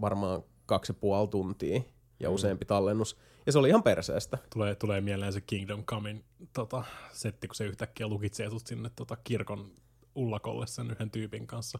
varmaan 0.00 0.42
kaksi 0.66 0.90
ja 0.92 0.96
puoli 1.00 1.28
tuntia 1.28 1.80
ja 2.20 2.28
mm. 2.28 2.34
useampi 2.34 2.64
tallennus. 2.64 3.16
Ja 3.46 3.52
se 3.52 3.58
oli 3.58 3.68
ihan 3.68 3.82
perseestä. 3.82 4.38
Tulee, 4.52 4.74
tulee 4.74 5.00
mieleen 5.00 5.32
se 5.32 5.40
Kingdom 5.40 5.84
Comein 5.84 6.24
tota, 6.52 6.84
setti, 7.12 7.48
kun 7.48 7.54
se 7.54 7.64
yhtäkkiä 7.64 8.08
lukitsee 8.08 8.50
sut 8.50 8.66
sinne 8.66 8.90
tota, 8.96 9.16
kirkon 9.24 9.70
ullakolle 10.16 10.66
sen 10.66 10.90
yhden 10.90 11.10
tyypin 11.10 11.46
kanssa. 11.46 11.78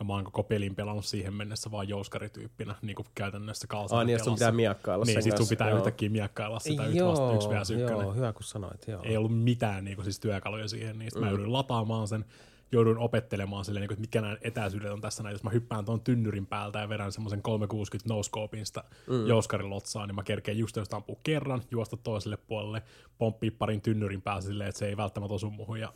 Ja 0.00 0.04
mä 0.04 0.12
oon 0.12 0.24
koko 0.24 0.42
pelin 0.42 0.74
pelannut 0.74 1.04
siihen 1.04 1.34
mennessä 1.34 1.70
vaan 1.70 1.88
jouskarityyppinä, 1.88 2.74
niin 2.82 2.96
kuin 2.96 3.06
käytännössä 3.14 3.66
kalsan 3.66 3.98
Ai 3.98 4.04
niin, 4.04 4.24
sun 4.24 4.34
pitää 4.34 4.52
miekkailla 4.52 5.04
Niin, 5.04 5.22
sit 5.22 5.36
sun 5.36 5.48
pitää 5.48 5.68
joo. 5.68 5.78
yhtäkkiä 5.78 6.10
miekkailla 6.10 6.58
sitä 6.58 6.84
yksi 6.86 6.98
joo, 6.98 7.10
vasta, 7.10 7.34
yksi 7.34 7.48
vs. 7.48 7.80
joo, 7.80 8.14
hyvä 8.14 8.32
kun 8.32 8.42
sanoit, 8.42 8.88
joo. 8.88 9.02
Ei 9.04 9.16
ollut 9.16 9.42
mitään 9.42 9.84
niin 9.84 9.96
kuin, 9.96 10.04
siis 10.04 10.20
työkaluja 10.20 10.68
siihen, 10.68 10.98
niin 10.98 11.10
mm. 11.14 11.20
mä 11.20 11.28
joudun 11.28 11.52
lataamaan 11.52 12.08
sen, 12.08 12.24
jouduin 12.72 12.98
opettelemaan 12.98 13.64
silleen, 13.64 13.80
niin 13.80 13.92
että 13.92 14.00
mitkä 14.00 14.20
nämä 14.20 14.36
etäisyydet 14.42 14.92
on 14.92 15.00
tässä 15.00 15.22
näin. 15.22 15.34
Jos 15.34 15.42
mä 15.42 15.50
hyppään 15.50 15.84
tuon 15.84 16.00
tynnyrin 16.00 16.46
päältä 16.46 16.78
ja 16.78 16.88
vedän 16.88 17.12
semmoisen 17.12 17.42
360 17.42 18.14
no-scopein 18.14 18.66
sitä 18.66 18.84
mm. 19.06 19.26
jouskarilotsaa, 19.26 20.06
niin 20.06 20.14
mä 20.14 20.22
kerkeen 20.22 20.58
just 20.58 20.76
jos 20.76 20.94
ampuu 20.94 21.20
kerran, 21.22 21.62
juosta 21.70 21.96
toiselle 21.96 22.36
puolelle, 22.36 22.82
pomppii 23.18 23.50
parin 23.50 23.80
tynnyrin 23.80 24.22
päällä 24.22 24.40
silleen, 24.40 24.68
että 24.68 24.78
se 24.78 24.88
ei 24.88 24.96
välttämättä 24.96 25.34
osu 25.34 25.50
muhun. 25.50 25.80
Ja 25.80 25.92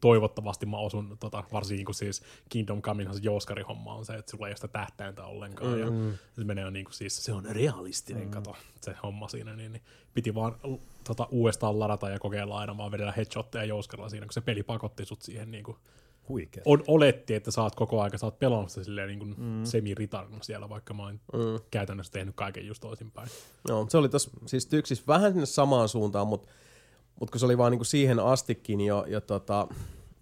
toivottavasti 0.00 0.66
mä 0.66 0.78
osun, 0.78 1.16
tota, 1.20 1.44
varsinkin 1.52 1.86
kun 1.86 1.94
siis 1.94 2.22
Kingdom 2.48 2.82
Comein 2.82 3.14
se 3.14 3.20
jouskarihomma 3.22 3.94
on 3.94 4.04
se, 4.04 4.14
että 4.14 4.30
sulla 4.30 4.46
ei 4.46 4.50
ole 4.50 4.56
sitä 4.56 4.68
tähtäintä 4.68 5.24
ollenkaan. 5.24 5.72
Mm. 5.72 5.80
Ja 5.80 6.16
se 6.32 6.44
menee 6.44 6.70
niin 6.70 6.84
kuin 6.84 6.94
siis, 6.94 7.24
se 7.24 7.32
on 7.32 7.44
realistinen, 7.44 8.24
mm. 8.24 8.30
kato, 8.30 8.56
se 8.80 8.94
homma 9.02 9.28
siinä, 9.28 9.56
niin, 9.56 9.72
niin 9.72 9.82
piti 10.14 10.34
vaan 10.34 10.56
tota, 11.04 11.28
uudestaan 11.30 11.78
ladata 11.80 12.10
ja 12.10 12.18
kokeilla 12.18 12.58
aina 12.58 12.78
vaan 12.78 12.92
vedellä 12.92 13.12
headshotteja 13.12 13.64
jouskarilla 13.64 14.08
siinä, 14.08 14.26
kun 14.26 14.32
se 14.32 14.40
peli 14.40 14.62
pakotti 14.62 15.04
sut 15.04 15.22
siihen 15.22 15.50
niin 15.50 15.64
kuin, 15.64 15.76
Huikea. 16.28 16.62
on, 16.66 16.82
oletti, 16.86 17.34
että 17.34 17.50
oot 17.62 17.74
koko 17.74 18.02
aika, 18.02 18.30
pelannut 18.38 18.70
sitä 18.70 18.84
silleen 18.84 19.08
niin 19.08 19.18
kuin 19.18 19.34
mm. 19.38 19.64
semiritarina 19.64 20.38
siellä, 20.42 20.68
vaikka 20.68 20.94
mä 20.94 21.02
oon 21.02 21.20
mm. 21.32 21.40
käytännössä 21.70 22.12
tehnyt 22.12 22.34
kaiken 22.36 22.66
just 22.66 22.80
toisinpäin. 22.80 23.28
No, 23.68 23.86
se 23.88 23.98
oli 23.98 24.08
tos, 24.08 24.30
siis 24.46 24.66
tyksis 24.66 25.06
vähän 25.06 25.32
sinne 25.32 25.46
samaan 25.46 25.88
suuntaan, 25.88 26.26
mutta 26.26 26.48
mut 27.20 27.30
kun 27.30 27.40
se 27.40 27.46
oli 27.46 27.58
vaan 27.58 27.70
niinku 27.70 27.84
siihen 27.84 28.18
astikin 28.18 28.80
jo, 28.80 29.04
ja 29.08 29.20
tota, 29.20 29.68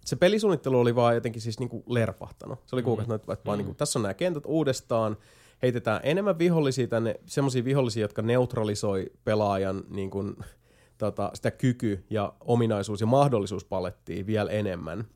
se 0.05 0.15
pelisuunnittelu 0.15 0.79
oli 0.79 0.95
vaan 0.95 1.15
jotenkin 1.15 1.41
siis 1.41 1.59
niinku 1.59 1.83
lerpahtanut. 1.87 2.59
Se 2.65 2.75
oli 2.75 2.83
kuukausi, 2.83 3.09
mm. 3.09 3.15
että 3.15 3.37
vaan 3.45 3.57
niinku, 3.57 3.73
tässä 3.73 3.99
on 3.99 4.03
nämä 4.03 4.13
kentät 4.13 4.43
uudestaan, 4.45 5.17
heitetään 5.61 6.01
enemmän 6.03 6.39
vihollisia 6.39 6.87
tänne, 6.87 7.19
semmoisia 7.25 7.65
vihollisia, 7.65 8.01
jotka 8.01 8.21
neutralisoi 8.21 9.11
pelaajan 9.23 9.83
niin 9.89 10.09
kuin, 10.09 10.35
tota, 10.97 11.31
sitä 11.33 11.51
kyky 11.51 12.03
ja 12.09 12.33
ominaisuus 12.39 13.01
ja 13.01 13.07
mahdollisuuspalettia 13.07 14.25
vielä 14.25 14.51
enemmän. 14.51 15.07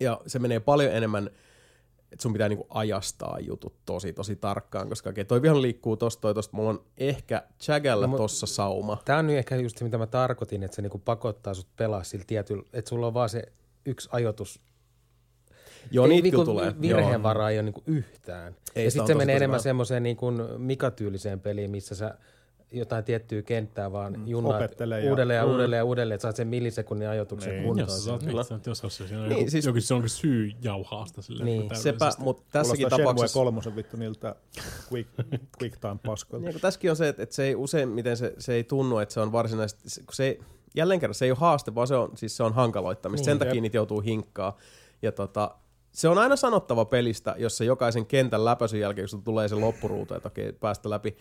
Ja 0.00 0.20
se 0.26 0.38
menee 0.38 0.60
paljon 0.60 0.92
enemmän, 0.92 1.30
että 2.12 2.22
sun 2.22 2.32
pitää 2.32 2.48
niinku 2.48 2.66
ajastaa 2.70 3.38
jutut 3.40 3.74
tosi 3.86 4.12
tosi 4.12 4.36
tarkkaan, 4.36 4.88
koska 4.88 5.10
okei, 5.10 5.24
toi 5.24 5.42
vihollinen 5.42 5.62
liikkuu 5.62 5.96
tosta 5.96 6.20
toi 6.20 6.34
tosta, 6.34 6.56
mulla 6.56 6.70
on 6.70 6.84
ehkä 6.98 7.42
Chagalla 7.60 8.06
No, 8.06 8.16
tossa 8.16 8.46
sauma. 8.46 9.02
Tämä 9.04 9.18
on 9.18 9.26
nyt 9.26 9.36
ehkä 9.36 9.56
just 9.56 9.78
se, 9.78 9.84
mitä 9.84 9.98
mä 9.98 10.06
tarkoitin, 10.06 10.62
että 10.62 10.74
se 10.74 10.82
niinku 10.82 10.98
pakottaa 10.98 11.54
sut 11.54 11.76
pelaa 11.76 12.02
sillä 12.02 12.24
tietyllä, 12.26 12.62
että 12.72 12.88
sulla 12.88 13.06
on 13.06 13.14
vaan 13.14 13.28
se 13.28 13.42
yksi 13.86 14.08
ajoitus. 14.12 14.60
Joo, 15.90 16.04
Ei 16.04 16.10
niitä 16.10 16.22
niinku 16.22 16.44
tulee. 16.44 16.74
Virheen 16.80 17.12
Joo. 17.12 17.22
varaa 17.22 17.50
ei 17.50 17.56
ole 17.56 17.62
niinku 17.62 17.82
yhtään. 17.86 18.56
Ei, 18.76 18.84
ja 18.84 18.90
sitten 18.90 19.06
se 19.06 19.14
menee 19.14 19.36
enemmän 19.36 19.60
semmoiseen 19.60 20.02
niin 20.02 20.16
kuin 20.16 20.42
Mika-tyyliseen 20.58 21.40
peliin, 21.40 21.70
missä 21.70 21.94
sä 21.94 22.18
jotain 22.72 23.04
tiettyä 23.04 23.42
kenttää 23.42 23.92
vaan 23.92 24.28
junnaat 24.28 24.56
opettelee 24.56 25.04
ja- 25.04 25.10
uudelleen 25.10 25.36
ja 25.36 25.44
uudelleen 25.44 25.78
ja 25.78 25.84
uudelleen, 25.84 26.14
että 26.14 26.22
saat 26.22 26.36
sen 26.36 26.48
millisekunnin 26.48 27.08
ajoituksen 27.08 27.52
Niin. 27.52 27.62
kuntoon. 27.64 27.88
Jos 27.88 28.04
sä 28.04 28.16
Niin. 28.26 28.36
jos, 28.36 28.50
jos, 28.82 29.00
jos, 29.00 29.10
Niin, 29.10 29.30
joku, 29.30 29.50
siis- 29.50 29.66
joku, 29.66 29.80
se 29.80 29.94
onkin 29.94 30.10
syy 30.10 30.50
jauhaa 30.62 31.06
sitä 31.06 31.22
silleen 31.22 31.46
Niin. 31.46 31.60
niin. 31.68 31.76
Sepä, 31.76 32.10
mutta 32.18 32.42
tässäkin 32.52 32.76
Kuulostaa 32.78 32.96
Shenmue 32.96 33.12
tapauksessa... 33.14 33.38
kolmosen 33.38 33.76
vittu 33.76 33.96
niiltä 33.96 34.34
quick, 34.92 35.10
quick 35.62 35.76
time 35.80 35.96
paskoilta. 36.06 36.44
Niin, 36.46 36.54
kun 36.54 36.60
tässäkin 36.60 36.90
on 36.90 36.96
se, 36.96 37.08
että, 37.08 37.22
että 37.22 37.34
se 37.34 37.44
ei 37.44 37.54
useimmiten 37.54 38.16
se, 38.16 38.34
se 38.38 38.52
ei 38.54 38.64
tunnu, 38.64 38.98
että 38.98 39.12
se 39.12 39.20
on 39.20 39.32
varsinaisesti, 39.32 39.90
se- 39.90 40.00
kun 40.00 40.14
se 40.14 40.24
ei, 40.24 40.40
jälleen 40.76 41.00
kerran 41.00 41.14
se 41.14 41.24
ei 41.24 41.30
ole 41.30 41.38
haaste, 41.38 41.74
vaan 41.74 41.86
se 41.86 41.94
on, 41.94 42.10
siis 42.16 42.36
se 42.36 42.42
on 42.42 42.54
hankaloittamista. 42.54 43.22
Niin, 43.22 43.24
Sen 43.32 43.38
takia 43.38 43.54
jep. 43.54 43.62
niitä 43.62 43.76
joutuu 43.76 44.00
hinkkaa. 44.00 44.56
Ja 45.02 45.12
tota, 45.12 45.54
se 45.92 46.08
on 46.08 46.18
aina 46.18 46.36
sanottava 46.36 46.84
pelistä, 46.84 47.34
jossa 47.38 47.64
jokaisen 47.64 48.06
kentän 48.06 48.44
läpäisyn 48.44 48.80
jälkeen, 48.80 49.08
kun 49.10 49.22
tulee 49.22 49.48
se 49.48 49.54
loppuruutu, 49.54 50.14
että 50.14 50.26
okei, 50.28 50.52
päästä 50.52 50.90
läpi. 50.90 51.16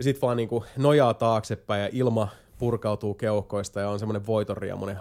Ja 0.00 0.04
sit 0.04 0.22
vaan 0.22 0.36
niinku 0.36 0.64
nojaa 0.76 1.14
taaksepäin 1.14 1.82
ja 1.82 1.88
ilma 1.92 2.28
purkautuu 2.58 3.14
keuhkoista 3.14 3.80
ja 3.80 3.90
on 3.90 3.98
semmoinen 3.98 4.26
voitonriemuinen 4.26 4.98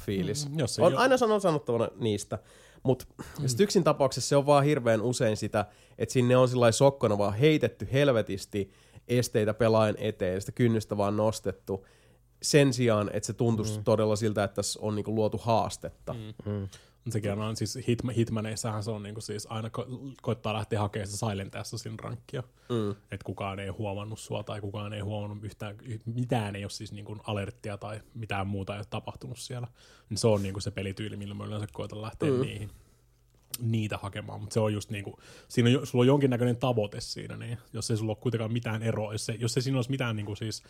fiilis. 0.00 0.48
Mm, 0.48 0.58
jos 0.58 0.78
on 0.78 0.94
oo- 0.94 0.98
aina 1.00 1.16
sanon 1.16 1.40
sanottavana 1.40 1.88
niistä. 1.96 2.38
Mutta 2.82 3.04
mm. 3.18 3.44
yksin 3.60 3.84
tapauksessa 3.84 4.28
se 4.28 4.36
on 4.36 4.46
vaan 4.46 4.64
hirveän 4.64 5.02
usein 5.02 5.36
sitä, 5.36 5.66
että 5.98 6.12
sinne 6.12 6.36
on 6.36 6.48
sillä 6.48 6.72
sokkona 6.72 7.18
vaan 7.18 7.34
heitetty 7.34 7.88
helvetisti 7.92 8.70
esteitä 9.08 9.54
pelaajan 9.54 9.96
eteen, 9.98 10.40
sitä 10.40 10.52
kynnystä 10.52 10.96
vaan 10.96 11.16
nostettu 11.16 11.86
sen 12.42 12.72
sijaan, 12.72 13.10
että 13.12 13.26
se 13.26 13.32
tuntuisi 13.32 13.78
mm. 13.78 13.84
todella 13.84 14.16
siltä, 14.16 14.44
että 14.44 14.54
tässä 14.54 14.80
on 14.82 14.94
niinku 14.94 15.14
luotu 15.14 15.38
haastetta. 15.38 16.14
Mm. 16.44 16.68
Sekin 17.10 17.32
on 17.32 17.56
siis 17.56 17.78
hit, 17.88 18.02
Hitmaneissähän 18.16 18.82
se 18.82 18.90
on 18.90 19.02
niinku 19.02 19.20
siis 19.20 19.46
aina 19.50 19.68
ko- 19.68 20.14
koittaa 20.22 20.54
lähteä 20.54 20.80
hakemaan 20.80 21.06
sitä 21.06 21.30
Silent 21.30 21.54
Assassin 21.54 21.98
rankkia. 21.98 22.42
Mm. 22.68 22.90
Että 22.90 23.24
kukaan 23.24 23.58
ei 23.58 23.68
huomannut 23.68 24.18
sua 24.18 24.42
tai 24.42 24.60
kukaan 24.60 24.92
ei 24.92 25.00
huomannut 25.00 25.44
yhtään, 25.44 25.76
mitään 26.04 26.56
ei 26.56 26.64
ole 26.64 26.70
siis 26.70 26.92
niinku 26.92 27.16
alerttia 27.26 27.78
tai 27.78 28.00
mitään 28.14 28.46
muuta 28.46 28.74
ei 28.74 28.78
ole 28.78 28.86
tapahtunut 28.90 29.38
siellä. 29.38 29.68
Niin 30.10 30.18
se 30.18 30.26
on 30.26 30.42
niinku 30.42 30.60
se 30.60 30.70
pelityyli, 30.70 31.16
millä 31.16 31.34
mä 31.34 31.44
yleensä 31.44 31.66
koitan 31.72 32.02
lähteä 32.02 32.30
mm. 32.30 32.40
niihin 32.40 32.70
niitä 33.60 33.98
hakemaan, 34.02 34.40
mutta 34.40 34.54
se 34.54 34.60
on 34.60 34.72
just 34.72 34.90
niinku, 34.90 35.18
siinä 35.48 35.80
on, 35.80 35.86
sulla 35.86 36.02
on 36.02 36.06
jonkinnäköinen 36.06 36.56
tavoite 36.56 37.00
siinä, 37.00 37.36
niin 37.36 37.58
jos 37.72 37.90
ei 37.90 37.96
sulla 37.96 38.12
ole 38.12 38.18
kuitenkaan 38.20 38.52
mitään 38.52 38.82
eroa, 38.82 39.12
jos, 39.12 39.26
se, 39.26 39.36
jos 39.38 39.56
ei 39.56 39.62
siinä 39.62 39.78
olisi 39.78 39.90
mitään 39.90 40.16
niinku 40.16 40.34
siis 40.34 40.62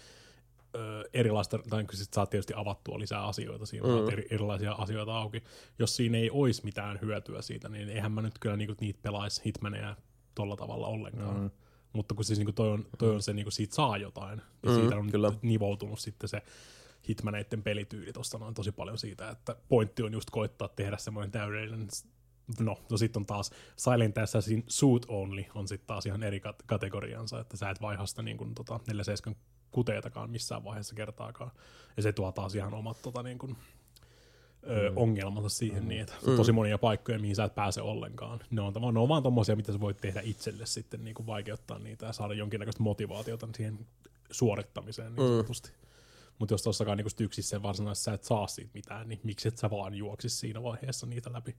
ö, 0.74 1.08
erilaista, 1.14 1.58
tai 1.70 1.84
kun 1.84 1.98
sit 1.98 2.14
saat 2.14 2.30
tietysti 2.30 2.52
avattua 2.56 2.98
lisää 2.98 3.26
asioita 3.26 3.66
siinä, 3.66 3.86
mm. 3.86 4.08
eri, 4.08 4.26
erilaisia 4.30 4.72
asioita 4.72 5.18
auki. 5.18 5.42
Jos 5.78 5.96
siinä 5.96 6.18
ei 6.18 6.30
olisi 6.30 6.64
mitään 6.64 6.98
hyötyä 7.02 7.42
siitä, 7.42 7.68
niin 7.68 7.88
eihän 7.88 8.12
mä 8.12 8.22
nyt 8.22 8.38
kyllä 8.40 8.56
niinku 8.56 8.74
niitä 8.80 8.98
pelaisi 9.02 9.42
hitmaneja 9.46 9.96
tolla 10.34 10.56
tavalla 10.56 10.86
ollenkaan. 10.86 11.40
Mm. 11.40 11.50
Mutta 11.92 12.14
kun 12.14 12.24
siis 12.24 12.38
niinku 12.38 12.52
toi, 12.52 12.68
on, 12.68 12.86
toi 12.98 13.14
on 13.14 13.22
se, 13.22 13.32
niinku 13.32 13.50
siitä 13.50 13.74
saa 13.74 13.96
jotain, 13.96 14.42
ja 14.62 14.70
Mm, 14.70 14.74
siitä 14.80 14.96
on 14.96 15.10
kyllä. 15.10 15.32
nivoutunut 15.42 15.98
sitten 15.98 16.28
se 16.28 16.42
hitmaneiden 17.08 17.62
pelityyli 17.62 18.12
tuosta 18.12 18.38
noin 18.38 18.54
tosi 18.54 18.72
paljon 18.72 18.98
siitä, 18.98 19.30
että 19.30 19.56
pointti 19.68 20.02
on 20.02 20.12
just 20.12 20.30
koittaa 20.30 20.68
tehdä 20.68 20.96
semmoinen 20.98 21.30
täydellinen 21.30 21.88
No, 22.60 22.78
no 22.90 22.96
sitten 22.96 23.20
on 23.20 23.26
taas 23.26 23.50
Silent 23.76 24.18
Assassin 24.18 24.64
Suit 24.68 25.06
Only 25.08 25.44
on 25.54 25.68
sitten 25.68 25.86
taas 25.86 26.06
ihan 26.06 26.22
eri 26.22 26.38
kat- 26.38 26.64
kategoriansa, 26.66 27.40
että 27.40 27.56
sä 27.56 27.70
et 27.70 27.80
vaiha 27.80 28.06
sitä 28.06 28.22
niin 28.22 28.36
kuin, 28.36 28.54
tota, 28.54 28.80
47 28.86 29.36
kuteetakaan 29.70 30.30
missään 30.30 30.64
vaiheessa 30.64 30.94
kertaakaan. 30.94 31.50
Ja 31.96 32.02
se 32.02 32.12
tuo 32.12 32.32
taas 32.32 32.54
ihan 32.54 32.74
omat 32.74 33.02
tota, 33.02 33.22
niin 33.22 33.38
kuin, 33.38 33.56
ö, 34.70 34.92
ongelmansa 34.96 35.48
siihen 35.48 35.82
mm. 35.82 35.88
niin, 35.88 36.00
että 36.00 36.14
on 36.26 36.36
tosi 36.36 36.52
monia 36.52 36.78
paikkoja, 36.78 37.18
mihin 37.18 37.36
sä 37.36 37.44
et 37.44 37.54
pääse 37.54 37.82
ollenkaan. 37.82 38.40
Ne 38.50 38.60
on, 38.60 38.72
ne 38.94 39.00
on 39.00 39.08
vaan 39.08 39.22
tommosia, 39.22 39.56
mitä 39.56 39.72
sä 39.72 39.80
voit 39.80 40.00
tehdä 40.00 40.20
itselle 40.24 40.66
sitten 40.66 41.04
niin 41.04 41.14
kuin 41.14 41.26
vaikeuttaa 41.26 41.78
niitä 41.78 42.06
ja 42.06 42.12
saada 42.12 42.34
jonkinnäköistä 42.34 42.82
motivaatiota 42.82 43.48
siihen 43.56 43.86
suorittamiseen 44.30 45.16
niin 45.16 45.28
sanotusti. 45.28 45.70
Mutta 46.38 46.54
jos 46.54 46.62
tossakaan 46.62 46.98
niin 46.98 47.06
yksissä 47.20 47.62
varsinaisesti 47.62 48.04
sä 48.04 48.12
et 48.12 48.24
saa 48.24 48.46
siitä 48.46 48.70
mitään, 48.74 49.08
niin 49.08 49.20
miksi 49.22 49.48
et 49.48 49.58
sä 49.58 49.70
vaan 49.70 49.94
juoksis 49.94 50.40
siinä 50.40 50.62
vaiheessa 50.62 51.06
niitä 51.06 51.32
läpi? 51.32 51.56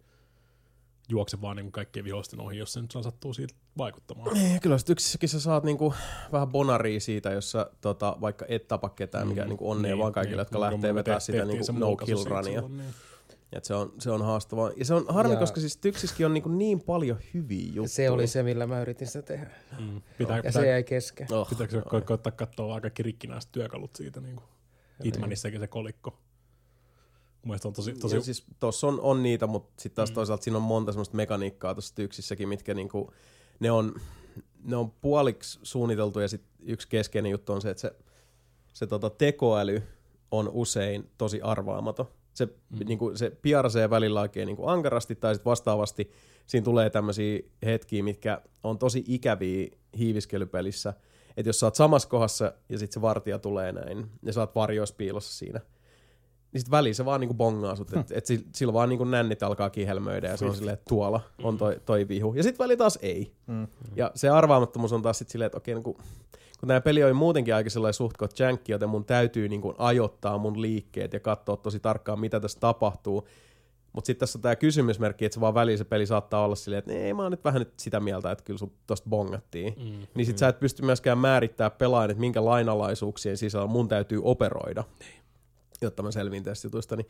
Juokse 1.09 1.41
vaan 1.41 1.55
niin 1.55 1.71
kaikkien 1.71 2.05
vihollisten 2.05 2.39
ohi, 2.41 2.57
jos 2.57 2.73
se 2.73 2.81
nyt 2.81 2.91
sattuu 2.91 3.33
siitä 3.33 3.53
vaikuttamaan. 3.77 4.37
Eh, 4.37 4.61
Kyllä 4.61 4.77
sit 4.77 4.89
yksissäkin 4.89 5.29
sä 5.29 5.39
saat 5.39 5.63
niinku 5.63 5.93
vähän 6.31 6.47
bonaria 6.47 6.99
siitä, 6.99 7.31
jos 7.31 7.51
sä 7.51 7.69
tota, 7.81 8.17
vaikka 8.21 8.45
et 8.47 8.67
tapa 8.67 8.89
ketään, 8.89 9.27
mikä 9.27 9.45
niinku 9.45 9.69
onnea 9.71 9.97
vaan 9.97 10.13
kaikille, 10.13 10.41
jotka 10.41 10.59
lähtee 10.59 10.95
vetää 10.95 11.19
sitä 11.19 11.45
niinku 11.45 11.71
no 11.71 11.95
kill 11.95 12.23
runia. 12.25 12.61
Niin. 12.61 12.83
Et 13.53 13.65
se, 13.65 13.73
on, 13.73 13.93
se 13.99 14.11
on 14.11 14.21
haastavaa. 14.25 14.71
Ja 14.77 14.85
se 14.85 14.93
on 14.93 15.05
harmi, 15.09 15.33
Ja- 15.33 15.39
koska 15.39 15.59
siis 15.59 15.77
tyksissäkin 15.77 16.25
on 16.25 16.33
niinku 16.33 16.49
niin 16.49 16.81
paljon 16.81 17.17
hyviä 17.33 17.65
juttuja. 17.65 17.87
Se 17.87 18.09
oli 18.09 18.27
se, 18.27 18.43
millä 18.43 18.67
mä 18.67 18.81
yritin 18.81 19.07
sitä 19.07 19.21
tehdä. 19.21 19.49
Mm. 19.79 20.01
Pitää, 20.17 20.37
Ja 20.37 20.43
pitää, 20.43 20.61
se 20.61 20.67
jäi 20.67 20.83
kesken. 20.83 21.27
Oh, 21.33 21.49
pitääkö 21.49 21.81
ko- 21.81 22.01
koittaa 22.01 22.31
katsoa 22.31 22.81
kaikki 22.81 23.03
rikkinäiset 23.03 23.51
työkalut 23.51 23.95
siitä 23.95 24.21
niin 24.21 24.35
kuin 24.35 24.47
Hitmanissakin 25.05 25.59
se 25.59 25.67
kolikko. 25.67 26.19
Mun 27.41 27.49
mielestä 27.51 27.67
on 27.67 27.73
tosi, 27.73 27.91
Tosi... 27.91 28.01
tosi 28.01 28.15
Ja 28.15 28.21
siis 28.21 28.45
tossa 28.59 28.87
on, 28.87 29.01
on 29.01 29.23
niitä, 29.23 29.47
mutta 29.47 29.81
sitten 29.81 29.95
taas 29.95 30.09
mm. 30.09 30.13
toisaalta 30.13 30.43
siinä 30.43 30.57
on 30.57 30.63
monta 30.63 30.91
semmoista 30.91 31.15
mekaniikkaa 31.15 31.73
tuossa 31.73 31.95
tyksissäkin, 31.95 32.49
mitkä 32.49 32.73
niinku, 32.73 33.13
ne 33.59 33.71
on, 33.71 33.95
ne 34.63 34.75
on 34.75 34.91
puoliksi 34.91 35.59
suunniteltu 35.63 36.19
ja 36.19 36.27
sitten 36.27 36.51
yksi 36.61 36.87
keskeinen 36.87 37.31
juttu 37.31 37.53
on 37.53 37.61
se, 37.61 37.69
että 37.69 37.81
se, 37.81 37.95
se 38.73 38.87
tota 38.87 39.09
tekoäly 39.09 39.83
on 40.31 40.49
usein 40.53 41.09
tosi 41.17 41.41
arvaamaton. 41.41 42.05
Se, 42.33 42.45
mm. 42.45 42.79
niinku, 42.85 43.11
se 43.15 43.29
piarsee 43.41 43.89
välillä 43.89 44.21
oikein 44.21 44.45
niinku 44.45 44.67
ankarasti 44.67 45.15
tai 45.15 45.35
sitten 45.35 45.49
vastaavasti 45.49 46.11
siinä 46.45 46.65
tulee 46.65 46.89
tämmöisiä 46.89 47.39
hetkiä, 47.65 48.03
mitkä 48.03 48.41
on 48.63 48.77
tosi 48.77 49.03
ikäviä 49.07 49.67
hiiviskelypelissä. 49.97 50.93
Että 51.37 51.49
jos 51.49 51.59
sä 51.59 51.65
oot 51.65 51.75
samassa 51.75 52.09
kohdassa 52.09 52.53
ja 52.69 52.79
sitten 52.79 52.93
se 52.93 53.01
vartija 53.01 53.39
tulee 53.39 53.71
näin 53.71 54.09
ja 54.23 54.33
sä 54.33 54.39
oot 54.39 54.55
varjoissa 54.55 54.95
piilossa 54.95 55.37
siinä, 55.37 55.59
niin 56.53 56.61
sit 56.61 56.71
väliin 56.71 56.95
se 56.95 57.05
vaan 57.05 57.19
niinku 57.19 57.33
bongaa 57.33 57.75
sut, 57.75 57.93
että 57.93 58.15
et 58.17 58.29
sil- 58.29 58.49
sillä 58.55 58.73
vaan 58.73 58.89
niinku 58.89 59.03
nännit 59.03 59.43
alkaa 59.43 59.69
kihelmöidä 59.69 60.27
ja 60.27 60.37
se 60.37 60.45
on 60.45 60.55
silleen, 60.55 60.73
että 60.73 60.89
tuolla 60.89 61.21
on 61.43 61.57
toi, 61.57 61.79
toi 61.85 62.07
vihu. 62.07 62.33
Ja 62.33 62.43
sitten 62.43 62.63
väli 62.63 62.77
taas 62.77 62.99
ei. 63.01 63.33
Mm. 63.47 63.67
Ja 63.95 64.11
se 64.15 64.29
arvaamattomuus 64.29 64.93
on 64.93 65.01
taas 65.01 65.17
sit 65.17 65.29
silleen, 65.29 65.45
että 65.45 65.57
okei, 65.57 65.73
niinku, 65.73 65.93
kun 66.59 66.67
tämä 66.67 66.81
peli 66.81 67.03
on 67.03 67.15
muutenkin 67.15 67.55
aika 67.55 67.69
sellainen 67.69 67.93
suhtkot 67.93 68.39
jänkki, 68.39 68.71
joten 68.71 68.89
mun 68.89 69.05
täytyy 69.05 69.49
niinku 69.49 69.75
ajoittaa 69.77 70.37
mun 70.37 70.61
liikkeet 70.61 71.13
ja 71.13 71.19
katsoa 71.19 71.57
tosi 71.57 71.79
tarkkaan, 71.79 72.19
mitä 72.19 72.39
tässä 72.39 72.59
tapahtuu. 72.59 73.27
Mutta 73.93 74.07
sitten 74.07 74.19
tässä 74.19 74.37
on 74.37 74.41
tämä 74.41 74.55
kysymysmerkki, 74.55 75.25
että 75.25 75.33
se 75.33 75.41
vaan 75.41 75.53
väliin 75.53 75.77
se 75.77 75.83
peli 75.83 76.05
saattaa 76.05 76.45
olla 76.45 76.55
silleen, 76.55 76.79
että 76.79 76.93
ei, 76.93 77.13
mä 77.13 77.23
oon 77.23 77.31
nyt 77.31 77.43
vähän 77.43 77.59
nyt 77.59 77.73
sitä 77.77 77.99
mieltä, 77.99 78.31
että 78.31 78.43
kyllä 78.43 78.57
sut 78.57 78.73
tosta 78.87 79.09
bongattiin. 79.09 79.73
Mm, 79.77 80.07
niin 80.15 80.25
sit 80.25 80.35
mm. 80.35 80.39
sä 80.39 80.47
et 80.47 80.59
pysty 80.59 80.85
myöskään 80.85 81.17
määrittämään 81.17 81.71
pelaajan, 81.71 82.11
että 82.11 82.21
minkä 82.21 82.45
lainalaisuuksien 82.45 83.37
sisällä 83.37 83.67
mun 83.67 83.87
täytyy 83.87 84.21
operoida, 84.23 84.83
jotta 85.81 86.03
mä 86.03 86.11
selviin 86.11 86.43
tästä 86.43 86.65
jutusta. 86.65 86.95
Niin 86.95 87.07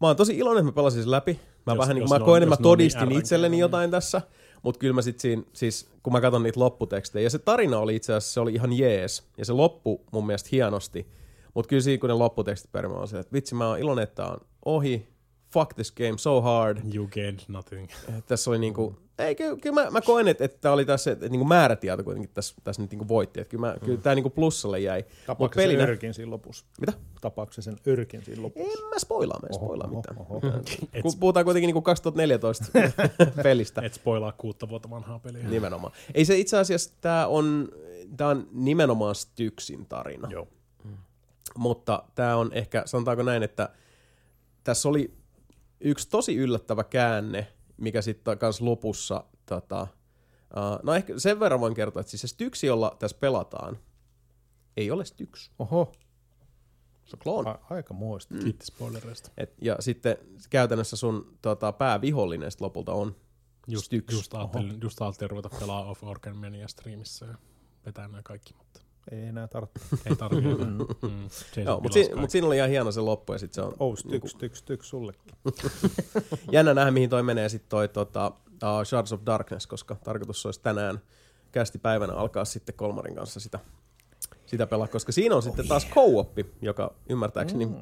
mä 0.00 0.06
oon 0.06 0.16
tosi 0.16 0.38
iloinen, 0.38 0.60
että 0.60 0.72
mä 0.72 0.74
pelasin 0.74 1.02
sen 1.02 1.10
läpi. 1.10 1.40
Mä, 1.66 1.72
Jos- 1.72 1.78
vähän, 1.78 1.96
niin, 1.96 2.08
mä 2.08 2.14
on- 2.14 2.24
koen, 2.24 2.42
että 2.42 2.50
mä 2.50 2.54
niin 2.56 2.62
todistin 2.62 3.08
RNG, 3.08 3.18
itselleni 3.18 3.50
niin- 3.50 3.60
jotain 3.60 3.90
tässä, 3.90 4.22
mutta 4.62 4.78
kyllä 4.78 4.94
mä 4.94 5.02
sit 5.02 5.20
siinä, 5.20 5.42
siis 5.52 5.88
kun 6.02 6.12
mä 6.12 6.20
katson 6.20 6.42
niitä 6.42 6.60
lopputekstejä, 6.60 7.22
ja 7.22 7.30
se 7.30 7.38
tarina 7.38 7.78
oli 7.78 7.96
itse 7.96 8.12
asiassa, 8.14 8.34
se 8.34 8.40
oli 8.40 8.54
ihan 8.54 8.72
jees, 8.72 9.22
ja 9.38 9.44
se 9.44 9.52
loppu 9.52 10.04
mun 10.12 10.26
mielestä 10.26 10.48
hienosti, 10.52 11.06
mutta 11.54 11.68
kyllä 11.68 11.82
siinä 11.82 12.00
kun 12.00 12.08
ne 12.08 12.14
lopputekstit 12.14 12.72
perimä 12.72 12.94
on 12.94 13.08
se, 13.08 13.18
että 13.18 13.32
vitsi 13.32 13.54
mä 13.54 13.68
oon 13.68 13.78
iloinen, 13.78 14.02
että 14.02 14.14
tää 14.14 14.26
on 14.32 14.38
ohi, 14.64 15.08
fuck 15.52 15.74
this 15.74 15.92
game 15.92 16.18
so 16.18 16.40
hard, 16.40 16.78
you 16.94 17.06
gained 17.14 17.40
nothing. 17.48 17.88
tässä 18.26 18.50
oli 18.50 18.58
niinku, 18.58 18.96
ei 19.18 19.34
kyllä, 19.34 19.56
kyllä 19.56 19.84
mä, 19.84 19.90
mä 19.90 20.00
koen, 20.00 20.28
että, 20.28 20.44
että 20.44 20.58
tää 20.60 20.72
oli 20.72 20.84
tässä, 20.84 21.10
että 21.12 21.28
niinku 21.28 21.44
määrätieto 21.44 22.04
kuitenkin 22.04 22.30
tässä, 22.34 22.54
tässä 22.64 22.82
nyt 22.82 22.90
niinku 22.90 23.08
voitti, 23.08 23.40
että 23.40 23.50
kyllä, 23.50 23.66
mä, 23.66 23.76
kyllä 23.84 24.00
tää 24.00 24.14
niinku 24.14 24.30
plussalle 24.30 24.80
jäi. 24.80 25.04
Tapaako 25.26 25.54
se 25.54 25.60
pelinä- 25.60 25.82
örkin 25.82 26.14
siinä 26.14 26.30
lopussa? 26.30 26.64
Mitä? 26.80 26.92
Tapaako 27.20 27.52
se 27.52 27.62
sen 27.62 27.76
örkin 27.86 28.24
siinä 28.24 28.42
lopussa? 28.42 28.70
En 28.82 28.88
mä 28.88 28.98
spoilaa, 28.98 29.38
mä 29.42 29.46
en 29.46 29.54
spoilaa 29.54 29.86
Oho, 29.86 29.96
mitään. 29.96 30.16
oho, 30.18 30.40
Kun 31.02 31.12
puhutaan 31.20 31.44
kuitenkin 31.44 31.68
niinku 31.68 31.82
2014 31.82 32.64
pelistä. 33.42 33.82
et 33.82 33.94
spoilaa 33.94 34.32
kuutta 34.32 34.68
vuotta 34.68 34.90
vanhaa 34.90 35.18
peliä. 35.18 35.48
Nimenomaan. 35.48 35.92
Ei 36.14 36.24
se 36.24 36.36
itse 36.38 36.58
asiassa, 36.58 36.90
tämä 37.00 37.26
on, 37.26 37.68
tää 38.16 38.28
on 38.28 38.48
nimenomaan 38.52 39.14
Styksin 39.14 39.86
tarina. 39.86 40.28
Joo. 40.30 40.48
Mutta 41.56 42.02
tämä 42.14 42.36
on 42.36 42.52
ehkä, 42.52 42.82
sanotaanko 42.86 43.22
näin, 43.22 43.42
että 43.42 43.68
tässä 44.64 44.88
oli 44.88 45.14
yksi 45.80 46.08
tosi 46.08 46.36
yllättävä 46.36 46.84
käänne, 46.84 47.46
mikä 47.78 48.02
sitten 48.02 48.38
kanssa 48.38 48.64
lopussa, 48.64 49.24
tota, 49.46 49.82
uh, 49.82 50.78
no 50.82 50.94
ehkä 50.94 51.18
sen 51.18 51.40
verran 51.40 51.60
voin 51.60 51.74
kertoa, 51.74 52.00
että 52.00 52.10
siis 52.10 52.20
se 52.20 52.28
Styx, 52.28 52.64
jolla 52.64 52.96
tässä 52.98 53.16
pelataan, 53.20 53.78
ei 54.76 54.90
ole 54.90 55.04
Styx. 55.04 55.50
Oho, 55.58 55.92
Se 57.04 57.16
on 57.16 57.20
kloon. 57.22 57.48
a- 57.48 57.58
aika 57.70 57.94
muista. 57.94 58.34
Kiitti 58.42 58.66
spoilereista. 58.66 59.30
Et, 59.36 59.54
ja 59.62 59.76
sitten 59.80 60.16
käytännössä 60.50 60.96
sun 60.96 61.38
tota, 61.42 61.72
päävihollinen 61.72 62.50
sit 62.50 62.60
lopulta 62.60 62.92
on 62.92 63.16
Just, 63.68 63.84
Styx. 63.86 64.12
just, 64.12 64.34
ajattelin, 64.34 64.78
just 64.82 65.02
ajattelin 65.02 65.30
ruveta 65.30 65.50
pelaa 65.60 65.84
Off 65.84 66.04
Organ 66.04 66.36
Mania 66.36 66.68
striimissä 66.68 67.26
ja 67.26 67.34
vetää 67.86 68.08
nämä 68.08 68.22
kaikki, 68.22 68.54
mutta 68.58 68.80
Ei 69.12 69.22
enää 69.22 69.48
tarvitse. 69.48 69.80
ei 70.10 70.16
tarvitse. 70.16 70.48
mm. 70.64 70.78
Jason 71.22 71.64
Joo, 71.64 71.80
mutta 71.80 71.94
si- 71.94 72.14
mut 72.14 72.30
siinä 72.30 72.46
oli 72.46 72.56
ihan 72.56 72.68
hieno 72.70 72.92
se 72.92 73.00
loppu 73.00 73.32
ja 73.32 73.38
sitten 73.38 73.54
se 73.54 73.62
on 73.62 73.74
Oh, 73.78 73.96
styks, 73.98 74.30
styks, 74.30 74.58
styks 74.58 74.88
sullekin. 74.88 75.32
jännä 76.52 76.74
nähdä, 76.74 76.90
mihin 76.90 77.10
toi 77.10 77.22
menee 77.22 77.48
sitten 77.48 77.68
toi 77.70 77.88
tota, 77.88 78.26
uh, 78.50 78.84
Shards 78.84 79.12
of 79.12 79.20
Darkness, 79.26 79.66
koska 79.66 79.94
tarkoitus 80.04 80.46
olisi 80.46 80.60
tänään 80.60 81.00
kästi 81.52 81.78
päivänä 81.78 82.12
alkaa 82.12 82.44
sitten 82.44 82.74
Kolmarin 82.74 83.14
kanssa 83.14 83.40
sitä, 83.40 83.58
sitä 84.46 84.66
pelaa, 84.66 84.88
koska 84.88 85.12
siinä 85.12 85.36
on 85.36 85.42
sitten 85.42 85.68
taas 85.68 85.86
co-oppi, 85.86 86.46
joka 86.62 86.94
ymmärtääkseni 87.08 87.66
mm. 87.66 87.74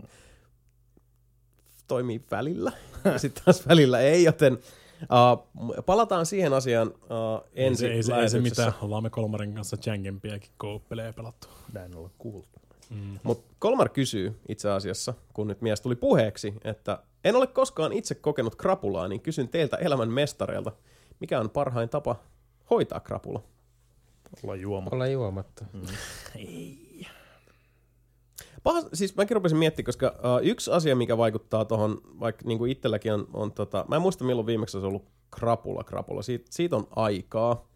toimii 1.88 2.24
välillä 2.30 2.72
ja 3.04 3.18
sitten 3.18 3.44
taas 3.44 3.68
välillä 3.68 4.00
ei, 4.00 4.24
joten 4.24 4.58
uh, 5.02 5.84
palataan 5.86 6.26
siihen 6.26 6.52
asiaan 6.52 6.88
uh, 6.88 7.48
ei 7.54 7.66
ensi 7.66 7.80
se, 7.80 7.86
ei, 7.86 7.90
se, 7.90 7.96
ei 7.96 8.02
se 8.02 8.10
lähetyksessä. 8.10 8.66
mitään. 8.66 8.84
Ollaan 8.84 9.02
me 9.02 9.10
Kolmarin 9.10 9.54
kanssa 9.54 9.76
Jangempiäkin 9.86 10.50
co-pelejä 10.60 11.12
pelattu. 11.12 11.48
Näin 11.72 11.96
olla 11.96 12.10
kuultu. 12.18 12.48
Mm. 12.90 13.18
Mutta 13.22 13.54
Kolmar 13.58 13.88
kysyy 13.88 14.40
itse 14.48 14.70
asiassa, 14.70 15.14
kun 15.32 15.46
nyt 15.46 15.60
mies 15.60 15.80
tuli 15.80 15.96
puheeksi, 15.96 16.54
että 16.64 16.98
en 17.24 17.36
ole 17.36 17.46
koskaan 17.46 17.92
itse 17.92 18.14
kokenut 18.14 18.56
krapulaa, 18.56 19.08
niin 19.08 19.20
kysyn 19.20 19.48
teiltä 19.48 19.76
elämän 19.76 20.08
mestareilta, 20.08 20.72
mikä 21.20 21.40
on 21.40 21.50
parhain 21.50 21.88
tapa 21.88 22.16
hoitaa 22.70 23.00
krapula? 23.00 23.42
Olla 24.42 24.56
juoma. 24.56 24.90
Olla 24.92 25.06
juomatta. 25.06 25.64
Paha, 28.66 28.82
siis 28.92 29.16
mäkin 29.16 29.34
rupesin 29.34 29.58
miettimään, 29.58 29.86
koska 29.86 30.06
uh, 30.06 30.46
yksi 30.46 30.70
asia, 30.70 30.96
mikä 30.96 31.18
vaikuttaa 31.18 31.64
tuohon, 31.64 32.00
vaikka 32.20 32.42
niin 32.46 32.58
kuin 32.58 32.72
itselläkin 32.72 33.12
on, 33.12 33.28
on 33.34 33.52
tota, 33.52 33.84
mä 33.88 33.96
en 33.96 34.02
muista 34.02 34.24
milloin 34.24 34.46
viimeksi 34.46 34.76
olisi 34.76 34.86
ollut 34.86 35.04
krapula, 35.30 35.84
krapula, 35.84 36.22
siitä, 36.22 36.46
siitä 36.50 36.76
on 36.76 36.88
aikaa. 36.96 37.68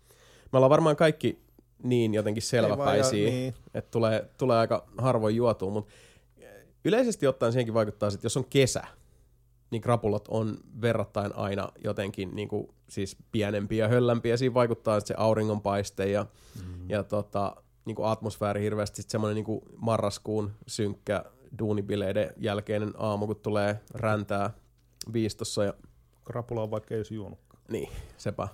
Me 0.53 0.57
ollaan 0.57 0.71
varmaan 0.71 0.97
kaikki 0.97 1.43
niin 1.83 2.15
jotenkin 2.15 2.43
selväpäisiä, 2.43 3.25
ja- 3.25 3.31
niin. 3.31 3.55
että 3.75 3.91
tulee, 3.91 4.31
tulee 4.39 4.59
aika 4.59 4.87
harvoin 4.99 5.37
juotua, 5.37 5.71
mutta 5.71 5.93
yleisesti 6.85 7.27
ottaen 7.27 7.53
siihenkin 7.53 7.75
vaikuttaa, 7.75 8.09
että 8.09 8.27
jos 8.27 8.37
on 8.37 8.45
kesä, 8.51 8.83
niin 9.71 9.83
krapulat 9.83 10.29
on 10.29 10.59
verrattain 10.81 11.37
aina 11.37 11.69
jotenkin 11.85 12.35
niin 12.35 12.49
kuin, 12.49 12.69
siis 12.89 13.17
pienempiä 13.33 13.85
ja 13.85 13.89
höllämpiä. 13.89 14.37
Siinä 14.37 14.55
vaikuttaa 14.55 14.97
että 14.97 15.09
se 15.09 15.15
auringonpaiste 15.17 16.11
ja, 16.11 16.27
mm. 16.67 16.91
ja 16.91 17.03
tota, 17.03 17.57
niin 17.85 17.97
kuin 17.97 18.09
atmosfääri 18.09 18.63
hirveästi. 18.63 18.97
Sitten 18.97 19.13
semmoinen 19.13 19.35
niin 19.35 19.45
kuin 19.45 19.61
marraskuun 19.77 20.53
synkkä 20.67 21.25
duunibileiden 21.59 22.33
jälkeinen 22.37 22.93
aamu, 22.99 23.27
kun 23.27 23.37
tulee 23.37 23.81
räntää 23.95 24.51
viistossa 25.13 25.65
ja 25.65 25.75
Krapula 26.25 26.63
on 26.63 26.71
vaikka 26.71 26.95
ei 26.95 26.99
olisi 26.99 27.15
juonut. 27.15 27.39
niin, 27.69 27.89
sepä. 28.17 28.49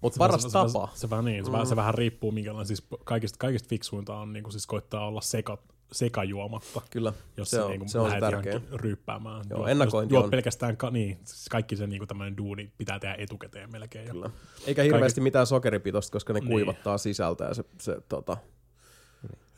Mutta 0.00 0.14
Se- 0.14 0.18
paras 0.18 0.42
se, 0.42 0.48
se, 0.48 0.52
tapa. 0.52 0.88
Se, 0.94 1.00
se, 1.00 1.10
vähän 1.10 1.24
niin, 1.24 1.44
se, 1.44 1.50
mm. 1.50 1.52
vähän, 1.52 1.66
se 1.66 1.76
vähän 1.76 1.94
riippuu 1.94 2.32
minkälainen, 2.32 2.66
siis 2.66 2.86
kaikista, 3.04 3.38
kaikista 3.38 3.68
fiksuinta 3.68 4.16
on 4.16 4.32
niin 4.32 4.42
kuin, 4.42 4.52
siis 4.52 4.66
koittaa 4.66 5.06
olla 5.06 5.20
seka, 5.20 5.58
sekajuomatta, 5.92 6.80
Kyllä, 6.90 7.12
jos 7.36 7.50
se 7.50 7.56
se, 7.56 7.62
on, 7.62 7.70
niin 7.70 7.88
se 7.88 7.98
on 7.98 8.04
se 8.10 8.20
lähdet 8.20 8.30
tärkein. 8.30 8.54
johonkin 8.54 8.80
ryyppäämään. 8.80 9.44
Joo, 9.50 9.66
ennakointi 9.66 10.14
jos 10.14 10.24
on- 10.24 10.30
pelkästään, 10.30 10.76
ka, 10.76 10.90
niin, 10.90 11.18
kaikki 11.50 11.76
se 11.76 11.86
niin 11.86 12.00
kuin 12.00 12.08
tämmöinen 12.08 12.36
duuni 12.36 12.72
pitää 12.78 12.98
tehdä 12.98 13.14
etukäteen 13.18 13.72
melkein. 13.72 14.06
jo. 14.06 14.12
Kyllä. 14.12 14.30
Eikä 14.66 14.82
hirveästi 14.82 15.00
Kaikista- 15.02 15.20
mitään 15.20 15.46
sokeripitoista, 15.46 16.12
koska 16.12 16.32
ne 16.32 16.40
Niin. 16.40 16.48
kuivattaa 16.50 16.98
sisältä 16.98 17.44
ja 17.44 17.54
se, 17.54 17.64
se 17.80 17.96
tota... 18.08 18.36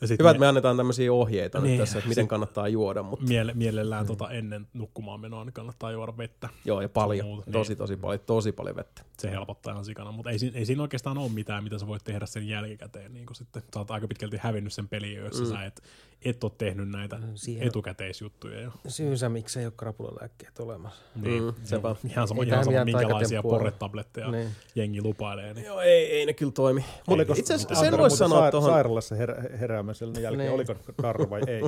Ja 0.01 0.07
sit 0.07 0.19
Hyvä, 0.19 0.27
mie- 0.27 0.31
että 0.31 0.39
me 0.39 0.47
annetaan 0.47 0.77
tämmöisiä 0.77 1.13
ohjeita 1.13 1.59
niin, 1.59 1.69
nyt 1.71 1.79
tässä, 1.79 1.97
että 1.97 2.09
miten 2.09 2.27
kannattaa 2.27 2.67
juoda, 2.67 3.03
mutta 3.03 3.25
Miele, 3.25 3.51
mielellään 3.53 4.07
tota 4.07 4.29
ennen 4.31 4.67
nukkumaan 4.73 5.19
menoa, 5.19 5.45
niin 5.45 5.53
kannattaa 5.53 5.91
juoda 5.91 6.17
vettä. 6.17 6.49
joo, 6.65 6.81
ja 6.81 6.89
paljon, 6.89 7.27
muuta, 7.27 7.51
tosi 7.51 7.69
niin. 7.71 7.77
tosi 7.77 7.97
paljon, 7.97 8.19
tosi 8.25 8.51
paljon 8.51 8.75
vettä. 8.75 9.01
Se 9.19 9.31
helpottaa 9.31 9.73
ihan 9.73 9.85
sikana, 9.85 10.11
mutta 10.11 10.29
ei, 10.29 10.37
ei 10.53 10.65
siinä 10.65 10.81
oikeastaan 10.81 11.17
ole 11.17 11.29
mitään, 11.31 11.63
mitä 11.63 11.79
sä 11.79 11.87
voit 11.87 12.03
tehdä 12.03 12.25
sen 12.25 12.47
jälkikäteen. 12.47 13.13
Niin 13.13 13.25
kun 13.25 13.35
sitten 13.35 13.63
sä 13.73 13.79
oot 13.79 13.91
aika 13.91 14.07
pitkälti 14.07 14.37
hävinnyt 14.37 14.73
sen 14.73 14.87
pelin, 14.87 15.13
jo, 15.15 15.25
jos 15.25 15.39
mm. 15.39 15.45
sä 15.47 15.65
et, 15.65 15.83
et 16.25 16.43
ole 16.43 16.51
tehnyt 16.57 16.89
näitä 16.89 17.19
Siihen- 17.35 17.67
etukäteisjuttuja 17.67 18.61
jo. 18.61 18.71
Syynsä, 18.87 19.29
miksi 19.29 19.59
ei 19.59 19.65
ole 19.65 19.73
krapulalääkkeet 19.77 20.59
olemassa. 20.59 21.01
Niin, 21.15 21.43
Mm, 21.43 21.53
sepä. 21.63 21.95
ihan 22.09 22.27
sama, 22.27 22.43
Ei 22.43 22.47
ihan 22.49 22.63
sama 22.65 22.85
minkälaisia 22.85 23.41
porretabletteja 23.43 24.31
Niin. 24.31 24.49
jengi 24.75 25.01
lupailee. 25.01 25.53
Niin. 25.53 25.65
Joo, 25.65 25.81
ei, 25.81 26.05
ei 26.11 26.25
ne 26.25 26.33
kyllä 26.33 26.51
toimi. 26.51 26.85
Oliko 27.07 27.33
Itse 27.37 27.53
asiassa 27.53 27.75
sen 27.75 27.91
voisi 27.97 27.97
muuten 27.99 28.17
sanoa 28.17 28.39
sair- 28.41 28.51
tuohon... 28.51 28.71
Sairaalassa 28.71 29.15
herä, 29.15 29.35
heräämisen 29.59 30.09
jälkeen, 30.21 30.37
Niin. 30.37 30.51
oliko 30.51 30.75
darra 31.03 31.29
vai 31.29 31.41
ei? 31.47 31.61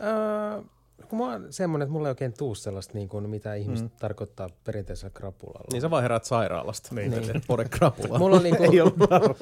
Öö, 0.00 0.62
kun 1.08 1.18
mä 1.18 1.24
oon 1.32 1.46
semmonen, 1.50 1.86
että 1.86 1.92
mulla 1.92 2.08
ei 2.08 2.10
oikein 2.10 2.32
tuu 2.38 2.54
sellaista, 2.54 2.94
niin 2.94 3.08
kuin, 3.08 3.30
mitä 3.30 3.54
ihmiset 3.54 3.86
mm. 3.86 3.98
tarkoittaa 3.98 4.48
perinteisellä 4.64 5.10
krapulalla. 5.14 5.68
Niin 5.72 5.82
sä 5.82 5.90
vaan 5.90 6.02
heräät 6.02 6.24
sairaalasta. 6.24 6.94
Niin. 6.94 7.10
Niin. 7.10 7.42
Pore 7.46 7.64
krapula. 7.64 8.18
Mulla 8.18 8.36
on 8.36 8.42
niinku, 8.42 8.62
ei 8.62 8.80
ollut 8.80 9.00
darra. 9.10 9.34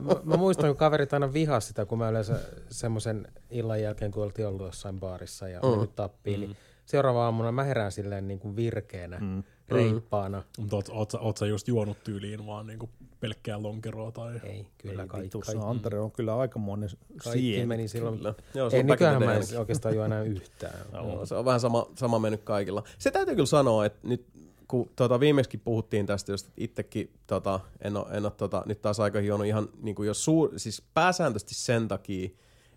mä, 0.00 0.14
mä, 0.24 0.36
muistan, 0.36 0.70
kun 0.70 0.76
kaverit 0.76 1.12
aina 1.12 1.32
vihas 1.32 1.68
sitä, 1.68 1.84
kun 1.86 1.98
mä 1.98 2.08
yleensä 2.10 2.38
semmoisen 2.70 3.28
illan 3.50 3.82
jälkeen, 3.82 4.10
kun 4.10 4.22
oltiin 4.22 4.48
ollut 4.48 4.66
jossain 4.66 5.00
baarissa 5.00 5.48
ja 5.48 5.60
Mm. 5.60 5.66
mm. 5.66 5.70
mennyt 5.70 5.96
tappiin, 5.96 6.40
niin 6.40 6.56
seuraava 6.86 7.24
aamuna 7.24 7.52
mä 7.52 7.64
herään 7.64 7.92
silleen 7.92 8.28
niin 8.28 8.38
kuin 8.38 8.56
virkeänä. 8.56 9.18
Mm. 9.20 9.42
Reippaana. 9.68 10.42
Mutta 10.58 10.76
oot, 10.76 10.88
oot, 10.88 11.14
oot 11.14 11.36
sä 11.36 11.46
just 11.46 11.68
juonut 11.68 12.04
tyyliin 12.04 12.46
vaan 12.46 12.66
niinku 12.66 12.90
pelkkää 13.20 13.62
lonkeroa 13.62 14.12
tai... 14.12 14.40
Ei, 14.44 14.66
kyllä 14.78 15.02
Ei 15.02 15.08
kaikki. 15.08 15.26
vitussa, 15.26 15.52
Kaikki, 15.52 15.70
Antero 15.70 16.04
on 16.04 16.12
kyllä 16.12 16.36
aikamoinen 16.36 16.88
kaikki 17.24 17.40
sien. 17.40 17.68
meni 17.68 17.88
silloin. 17.88 18.16
Kyllä. 18.16 18.34
Joo, 18.54 18.70
se 18.70 18.76
Ei 18.76 18.82
nykyään 18.82 19.24
mä 19.24 19.34
en 19.34 19.58
oikeastaan 19.58 19.94
juo 19.94 20.04
enää 20.04 20.22
yhtään. 20.22 20.78
Joo, 20.92 21.26
se 21.26 21.34
on 21.34 21.44
vähän 21.44 21.60
sama, 21.60 21.86
sama 21.94 22.18
mennyt 22.18 22.42
kaikilla. 22.42 22.82
Se 22.98 23.10
täytyy 23.10 23.34
kyllä 23.34 23.46
sanoa, 23.46 23.86
että 23.86 24.08
nyt 24.08 24.26
kun 24.68 24.90
tota, 24.96 25.20
viimeksi 25.20 25.58
puhuttiin 25.58 26.06
tästä, 26.06 26.32
jos 26.32 26.46
itsekin 26.56 27.10
tota, 27.26 27.60
en 27.82 27.96
ole, 27.96 28.06
en 28.10 28.24
ole 28.24 28.32
tota, 28.36 28.62
nyt 28.66 28.82
taas 28.82 29.00
aika 29.00 29.20
hionnut 29.20 29.46
ihan 29.46 29.68
niin 29.82 29.94
kuin 29.94 30.06
jos 30.06 30.24
suur, 30.24 30.50
siis 30.56 30.82
pääsääntöisesti 30.94 31.54
sen 31.54 31.88
takia, 31.88 32.28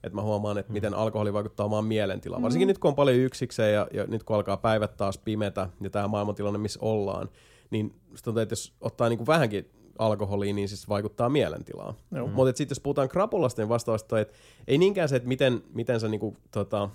että 0.03 0.15
mä 0.15 0.21
huomaan, 0.21 0.57
että 0.57 0.73
miten 0.73 0.93
alkoholi 0.93 1.33
vaikuttaa 1.33 1.65
omaan 1.65 1.85
mielentilaan. 1.85 2.41
Varsinkin 2.41 2.67
nyt 2.67 2.77
kun 2.77 2.89
on 2.89 2.95
paljon 2.95 3.17
yksikseen 3.17 3.73
ja, 3.73 3.87
ja 3.93 4.05
nyt 4.07 4.23
kun 4.23 4.35
alkaa 4.35 4.57
päivät 4.57 4.97
taas 4.97 5.17
pimetä 5.17 5.69
ja 5.81 5.89
tämä 5.89 6.07
maailmantilanne, 6.07 6.59
missä 6.59 6.79
ollaan, 6.81 7.29
niin 7.69 7.95
tuntuu, 8.23 8.41
että 8.41 8.53
jos 8.53 8.73
ottaa 8.81 9.09
niin 9.09 9.17
kuin 9.17 9.27
vähänkin 9.27 9.69
alkoholia, 9.99 10.53
niin 10.53 10.69
siis 10.69 10.89
vaikuttaa 10.89 11.29
mielentilaan. 11.29 11.93
Mutta 12.33 12.57
sitten 12.57 12.75
jos 12.75 12.79
puhutaan 12.79 13.09
krapulasta, 13.09 13.61
niin 13.61 13.69
vastaavasti 13.69 14.09
toi, 14.09 14.21
että 14.21 14.33
ei 14.67 14.77
niinkään 14.77 15.09
se, 15.09 15.15
että 15.15 15.27
miten, 15.27 15.63
miten 15.73 15.99
sä 15.99 16.07
niinku, 16.07 16.37
tota, 16.51 16.89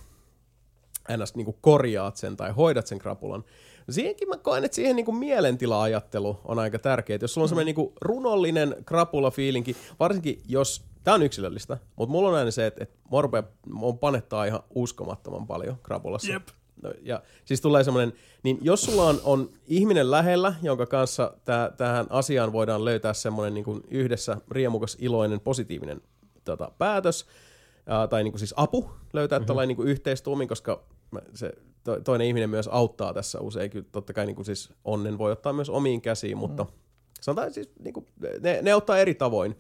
ns. 1.17 1.35
Niinku 1.35 1.59
korjaat 1.61 2.17
sen 2.17 2.37
tai 2.37 2.51
hoidat 2.51 2.87
sen 2.87 2.99
krapulan. 2.99 3.45
Siihenkin 3.91 4.29
mä 4.29 4.37
koen, 4.37 4.65
että 4.65 4.75
siihen 4.75 4.97
niinku 4.97 5.13
mielentila-ajattelu 5.13 6.41
on 6.45 6.59
aika 6.59 6.79
tärkeää. 6.79 7.19
Jos 7.21 7.35
sulla 7.35 7.45
on 7.45 7.49
semmoinen 7.49 7.67
niinku 7.67 7.93
runollinen 8.01 8.77
krapula-fiilinki, 8.85 9.77
varsinkin 10.01 10.43
jos, 10.49 10.85
tää 11.05 11.15
on 11.15 11.23
yksilöllistä, 11.23 11.79
mutta 11.97 12.13
mulla 12.13 12.29
on 12.29 12.35
aina 12.35 12.51
se, 12.51 12.67
että, 12.67 12.83
että 12.85 12.99
mua, 13.11 13.23
rupeaa, 13.23 13.45
mua 13.67 13.93
panettaa 13.93 14.45
ihan 14.45 14.63
uskomattoman 14.75 15.47
paljon 15.47 15.77
krapulassa. 15.83 16.33
Jep. 16.33 16.49
No, 16.83 16.93
ja 17.03 17.23
siis 17.45 17.61
tulee 17.61 17.85
semmoinen, 17.85 18.13
niin 18.43 18.59
jos 18.61 18.83
sulla 18.83 19.05
on, 19.05 19.21
on 19.25 19.49
ihminen 19.67 20.11
lähellä, 20.11 20.55
jonka 20.63 20.87
kanssa 20.87 21.37
tää, 21.45 21.71
tähän 21.71 22.07
asiaan 22.11 22.53
voidaan 22.53 22.85
löytää 22.85 23.13
semmoinen 23.13 23.55
niin 23.55 23.65
kuin 23.65 23.83
yhdessä 23.91 24.37
riemukas, 24.51 24.97
iloinen, 25.01 25.41
positiivinen 25.41 26.01
tota, 26.45 26.73
päätös, 26.79 27.27
ää, 27.87 28.07
tai 28.07 28.25
niin 28.25 28.33
kuin 28.33 28.39
siis 28.39 28.55
apu 28.57 28.91
löytää 29.13 29.39
mm-hmm. 29.39 29.47
tällainen 29.47 29.69
niin 29.69 29.77
kuin 29.77 29.89
yhteistuumin, 29.89 30.49
koska 30.49 30.85
se 31.35 31.53
to, 31.85 32.01
toinen 32.01 32.27
ihminen 32.27 32.51
myös 32.51 32.69
auttaa 32.69 33.15
tässä 33.15 33.41
usein. 33.41 33.71
Kyllä 33.71 33.87
totta 33.93 34.13
kai 34.13 34.27
niin 34.27 34.37
kuin 34.37 34.47
siis 34.47 34.73
onnen 34.85 35.19
voi 35.19 35.33
ottaa 35.33 35.53
myös 35.53 35.71
omiin 35.71 36.01
käsiin, 36.01 36.39
mutta 36.39 36.67
sanotaan 37.21 37.53
siis 37.53 37.71
niin 37.79 37.95
kuin, 37.95 38.07
ne, 38.41 38.59
ne 38.63 38.73
auttaa 38.73 38.99
eri 38.99 39.15
tavoin. 39.15 39.57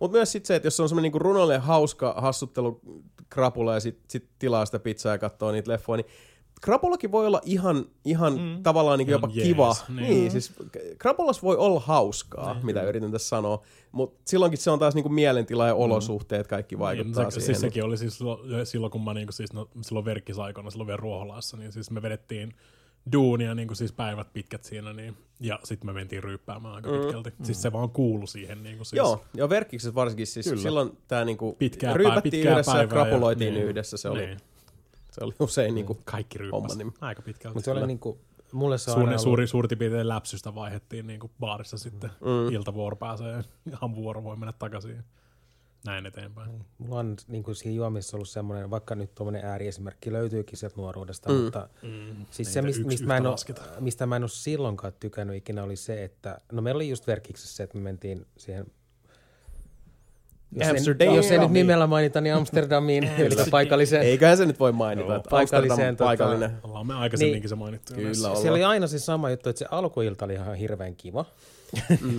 Mutta 0.00 0.16
myös 0.16 0.32
sit 0.32 0.46
se, 0.46 0.56
että 0.56 0.66
jos 0.66 0.80
on 0.80 0.88
semmoinen 0.88 1.02
niinku 1.02 1.18
runollinen 1.18 1.62
hauska 1.62 2.14
hassuttelu 2.18 2.80
krapula 3.28 3.74
ja 3.74 3.80
sit, 3.80 3.98
sit 4.08 4.28
tilaa 4.38 4.66
sitä 4.66 4.78
pizzaa 4.78 5.12
ja 5.12 5.18
katsoo 5.18 5.52
niitä 5.52 5.70
leffoja, 5.72 5.96
niin 5.96 6.12
krapulakin 6.60 7.12
voi 7.12 7.26
olla 7.26 7.40
ihan, 7.44 7.86
ihan 8.04 8.32
mm. 8.32 8.62
tavallaan 8.62 8.98
niinku 8.98 9.12
jopa 9.12 9.28
jees, 9.32 9.48
kiva. 9.48 9.76
niin. 9.88 9.96
Niin, 9.96 10.10
niin 10.10 10.30
siis 10.30 10.52
krapulas 10.98 11.42
voi 11.42 11.56
olla 11.56 11.80
hauskaa, 11.80 12.54
niin, 12.54 12.66
mitä 12.66 12.82
yritän 12.82 13.12
tässä 13.12 13.28
sanoa, 13.28 13.62
mutta 13.92 14.20
silloinkin 14.24 14.58
se 14.58 14.70
on 14.70 14.78
taas 14.78 14.94
niinku 14.94 15.08
mielentila 15.08 15.66
ja 15.66 15.74
olosuhteet, 15.74 16.46
kaikki 16.46 16.78
vaikuttaa 16.78 17.22
Niin, 17.22 17.32
se, 17.32 17.40
siihen. 17.40 17.46
siis 17.46 17.60
sekin 17.60 17.84
oli 17.84 17.98
siis 17.98 18.18
silloin, 18.64 18.90
kun 18.90 19.04
mä 19.04 19.14
niinku 19.14 19.32
siis, 19.32 19.52
no, 19.52 19.68
silloin 19.80 20.04
verkkisaikana, 20.04 20.70
silloin 20.70 20.86
vielä 20.86 20.96
Ruoholassa, 20.96 21.56
niin 21.56 21.72
siis 21.72 21.90
me 21.90 22.02
vedettiin 22.02 22.54
duunia 23.12 23.54
niin 23.54 23.68
kuin 23.68 23.76
siis 23.76 23.92
päivät 23.92 24.32
pitkät 24.32 24.64
siinä, 24.64 24.92
niin, 24.92 25.16
ja 25.40 25.58
sitten 25.64 25.86
me 25.86 25.92
mentiin 25.92 26.22
ryyppäämään 26.22 26.74
aika 26.74 26.90
pitkälti. 26.90 27.30
Mm. 27.38 27.44
Siis 27.44 27.62
se 27.62 27.72
vaan 27.72 27.90
kuulu 27.90 28.26
siihen. 28.26 28.62
Niin 28.62 28.76
kuin 28.76 28.86
siis, 28.86 28.96
Joo, 28.96 29.24
ja 29.34 29.48
verkkiksessä 29.48 29.94
varsinkin 29.94 30.26
siis 30.26 30.46
Kyllä. 30.48 30.62
silloin 30.62 30.98
tämä 31.08 31.24
niinku 31.24 31.56
Pitkää 31.58 31.88
pää- 31.90 31.96
ryypättiin 31.96 32.30
pitkää 32.30 32.52
yhdessä 32.52 32.72
ja 32.72 32.76
päivää 32.78 32.98
ja- 32.98 33.04
krapuloitiin 33.04 33.54
niin. 33.54 33.66
yhdessä. 33.66 33.96
Se 33.96 34.08
oli, 34.08 34.26
Niin. 34.26 34.38
se 35.10 35.24
oli 35.24 35.32
usein 35.40 35.74
niinku 35.74 35.98
Kaikki 36.04 36.38
homman 36.38 36.52
ryyppäsi 36.52 36.78
nimi. 36.78 36.92
aika 37.00 37.22
pitkälti. 37.22 37.54
Mutta 37.54 37.64
se 37.64 37.70
oli 37.70 37.86
niinku, 37.86 38.18
mulle 38.52 38.78
se 38.78 38.90
on 38.90 38.94
Suuri, 38.94 39.08
ollut, 39.08 39.20
suuri, 39.22 39.46
suurin 39.46 39.78
piirtein 39.78 40.08
läpsystä 40.08 40.54
vaihettiin 40.54 41.06
niin 41.06 41.20
kuin 41.20 41.32
baarissa 41.40 41.78
sitten. 41.78 42.10
Mm. 42.20 42.52
Iltavuoro 42.52 42.96
pääsee 42.96 43.44
ja 43.70 43.78
aamuvuoro 43.80 44.24
voi 44.24 44.36
mennä 44.36 44.52
takaisin. 44.52 45.04
Näin 45.86 46.06
eteenpäin. 46.06 46.50
mulla 46.78 46.98
on 46.98 47.16
niinku 47.28 47.54
siinä 47.54 47.76
juomissa 47.76 48.16
ollut 48.16 48.28
semmoinen, 48.28 48.70
vaikka 48.70 48.94
nyt 48.94 49.14
tuommoinen 49.14 49.44
ääriesimerkki 49.44 50.12
löytyykin 50.12 50.58
sieltä 50.58 50.76
nuoruudesta, 50.76 51.32
mm. 51.32 51.36
mutta 51.36 51.68
Mm. 51.82 52.26
siis 52.30 52.52
se, 52.52 52.62
mistä, 52.62 52.84
mistä, 52.86 53.06
mä 53.06 53.16
en 53.16 53.24
lasketa. 53.30 53.62
mistä 53.80 54.06
mä 54.06 54.16
en 54.16 54.22
ole 54.22 54.28
silloinkaan 54.28 54.92
tykännyt 55.00 55.36
ikinä, 55.36 55.62
oli 55.62 55.76
se, 55.76 56.04
että 56.04 56.40
no 56.52 56.62
meillä 56.62 56.78
oli 56.78 56.88
just 56.88 57.06
verkiksessä 57.06 57.56
se, 57.56 57.62
että 57.62 57.76
me 57.78 57.82
mentiin 57.82 58.26
siihen 58.36 58.66
jos 60.52 60.68
Amsterdam. 60.68 61.08
ei, 61.08 61.16
jos 61.16 61.30
ei 61.30 61.38
nyt 61.38 61.50
nimellä 61.50 61.86
mainita, 61.86 62.20
niin 62.20 62.34
Amsterdamiin, 62.34 63.04
eli 63.18 63.34
paikalliseen. 63.50 64.02
Eiköhän 64.02 64.36
se 64.36 64.46
nyt 64.46 64.60
voi 64.60 64.72
mainita, 64.72 65.08
Joo. 65.08 65.16
että 65.16 65.30
Paikalliseen, 65.30 65.94
tota- 65.94 65.98
paikallinen. 66.04 66.50
Ollaan 66.62 66.86
me 66.86 66.94
aikaisemminkin 66.94 67.40
Niin. 67.42 67.48
se 67.48 67.54
mainittu. 67.54 67.94
Kyllä. 67.94 68.14
Siellä 68.14 68.50
oli 68.50 68.64
aina 68.64 68.86
se 68.86 68.98
sama 68.98 69.30
juttu, 69.30 69.48
että 69.48 69.58
se 69.58 69.66
alkuilta 69.70 70.24
oli 70.24 70.34
ihan 70.34 70.54
hirveän 70.54 70.96
kiva. 70.96 71.24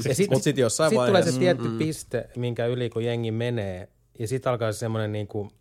Ja 0.07 0.15
sit, 0.15 0.29
Mut 0.31 0.43
sit 0.43 0.57
jossain 0.57 0.89
sit 0.89 0.99
tulee 1.07 1.23
se 1.23 1.39
tietty 1.39 1.69
piste, 1.77 2.29
minkä 2.35 2.65
yli 2.65 2.89
kun 2.89 3.03
jengi 3.03 3.31
menee, 3.31 3.87
ja 4.19 4.27
sitten 4.27 4.51
alkaa 4.51 4.71
se 4.71 4.77
semmoinen 4.77 5.11
niinku 5.11 5.51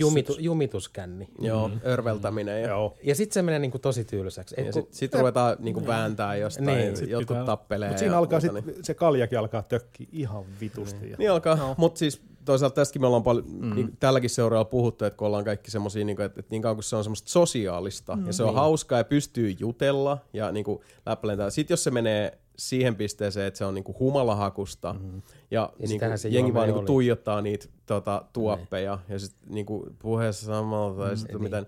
jumitu, 0.00 0.36
jumituskänni. 0.38 1.28
Joo, 1.38 1.70
örveltäminen. 1.86 2.62
Ja, 2.62 2.68
Joo. 2.68 2.96
Ja 3.02 3.14
sitten 3.14 3.34
se 3.34 3.42
menee 3.42 3.58
niinku 3.58 3.78
tosi 3.78 4.04
tylsäksi. 4.04 4.54
Et 4.58 4.66
ja 4.66 4.72
kun- 4.72 4.82
sitten 4.82 4.98
sit 4.98 5.14
ruvetaan 5.14 5.56
niinku 5.60 5.86
vääntää 5.86 6.36
jostain, 6.36 6.66
Niin. 6.66 6.78
niin, 6.78 6.96
Sit 6.96 7.08
jotkut 7.10 7.28
pitää- 7.28 7.44
tappelee. 7.46 7.88
Mutta 7.88 7.98
siinä 7.98 8.14
ja 8.14 8.18
alkaa 8.18 8.40
muuta, 8.40 8.58
sit, 8.60 8.66
niin. 8.74 8.84
se 8.84 8.94
kaljakin 8.94 9.38
alkaa 9.38 9.62
tökkiä 9.62 10.06
ihan 10.12 10.44
vitusti. 10.60 11.10
Ja 11.10 11.16
Niin 11.18 11.30
alkaa, 11.30 11.54
no. 11.56 11.74
mutta 11.78 11.98
siis 11.98 12.20
toisaalta 12.44 12.74
tästäkin 12.74 13.02
me 13.02 13.06
ollaan 13.06 13.22
paljon, 13.22 13.44
mm. 13.48 13.74
niin, 13.74 13.96
tälläkin 14.00 14.30
seuraalla 14.30 14.64
puhuttu, 14.64 15.04
että 15.04 15.16
kun 15.16 15.26
ollaan 15.26 15.44
kaikki 15.44 15.70
semmosia, 15.70 16.04
niin 16.04 16.20
että, 16.20 16.40
että 16.40 16.50
niin 16.50 16.62
kauan 16.62 16.76
kuin 16.76 16.84
se 16.84 16.96
on 16.96 17.04
semmoista 17.04 17.30
sosiaalista, 17.30 18.16
mm, 18.16 18.26
ja 18.26 18.32
se 18.32 18.42
on 18.42 18.48
niin. 18.48 18.56
hauskaa 18.56 18.98
ja 18.98 19.04
pystyy 19.04 19.54
jutella 19.58 20.18
ja 20.32 20.52
niin 20.52 20.64
kuin 20.64 20.80
läppälentää. 21.06 21.50
Sitten 21.50 21.72
jos 21.72 21.84
se 21.84 21.90
menee 21.90 22.38
siihen 22.56 22.96
pisteeseen, 22.96 23.46
että 23.46 23.58
se 23.58 23.64
on 23.64 23.74
niin 23.74 23.84
kuin 23.84 23.98
humalahakusta, 23.98 24.92
mm. 24.92 25.22
ja, 25.50 25.72
ja 25.78 25.88
niin 25.88 26.18
se 26.18 26.28
jengi 26.28 26.54
vaan 26.54 26.66
niin 26.66 26.74
kuin 26.74 26.80
oli. 26.80 26.86
tuijottaa 26.86 27.42
niitä 27.42 27.68
tota, 27.86 28.24
tuoppeja, 28.32 28.98
ja 29.08 29.18
sitten 29.18 29.54
niin 29.54 29.66
kuin 29.66 29.96
puheessa 29.98 30.46
samalla 30.46 31.04
tai 31.04 31.16
sitten 31.16 31.36
niin. 31.36 31.42
mitään, 31.42 31.66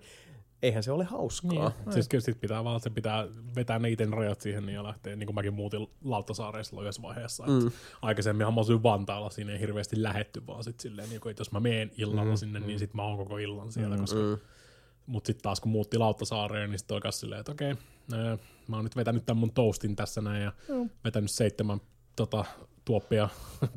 eihän 0.61 0.83
se 0.83 0.91
ole 0.91 1.03
hauskaa. 1.03 1.71
Niin. 1.85 1.93
Siis 1.93 2.07
kyllä 2.07 2.21
sit 2.21 2.41
pitää 2.41 2.63
vaan, 2.63 2.79
se 2.79 2.89
pitää 2.89 3.27
vetää 3.55 3.79
ne 3.79 3.89
iten 3.89 4.13
rajat 4.13 4.41
siihen 4.41 4.65
niin 4.65 4.75
ja 4.75 4.83
lähteä, 4.83 5.15
niin 5.15 5.27
kuin 5.27 5.35
mäkin 5.35 5.53
muutin 5.53 5.87
Lauttasaareen 6.03 6.65
silloin 6.65 6.85
yhdessä 6.85 7.01
vaiheessa. 7.01 7.43
Mm. 7.47 7.71
Aikaisemminhan 8.01 8.53
mä 8.53 8.61
asuin 8.61 8.83
Vantaalla, 8.83 9.29
siinä 9.29 9.53
ei 9.53 9.59
hirveästi 9.59 10.03
lähetty, 10.03 10.47
vaan 10.47 10.63
sit 10.63 10.79
silleen, 10.79 11.09
niin 11.09 11.21
kuin, 11.21 11.31
että 11.31 11.41
jos 11.41 11.51
mä 11.51 11.59
meen 11.59 11.91
illalla 11.97 12.31
mm. 12.31 12.37
sinne, 12.37 12.59
niin 12.59 12.79
sit 12.79 12.93
mä 12.93 13.03
oon 13.03 13.17
koko 13.17 13.37
illan 13.37 13.71
siellä, 13.71 13.95
mm. 13.95 14.01
koska 14.01 14.19
Mm. 14.19 14.37
Mut 15.05 15.25
sitten 15.25 15.43
taas 15.43 15.59
kun 15.59 15.71
muutti 15.71 15.97
Lauttasaareen, 15.97 16.69
niin 16.69 16.79
sitten 16.79 16.95
oli 16.95 17.11
silleen, 17.11 17.39
että 17.39 17.51
okei, 17.51 17.67
ää, 17.69 17.77
mä 18.67 18.75
oon 18.75 18.83
nyt 18.83 18.95
vetänyt 18.95 19.25
tämän 19.25 19.39
mun 19.39 19.51
toastin 19.51 19.95
tässä 19.95 20.21
näin 20.21 20.43
ja 20.43 20.51
mm. 20.67 20.89
vetänyt 21.03 21.31
seitsemän 21.31 21.81
tota, 22.15 22.45
tuoppia, 22.85 23.29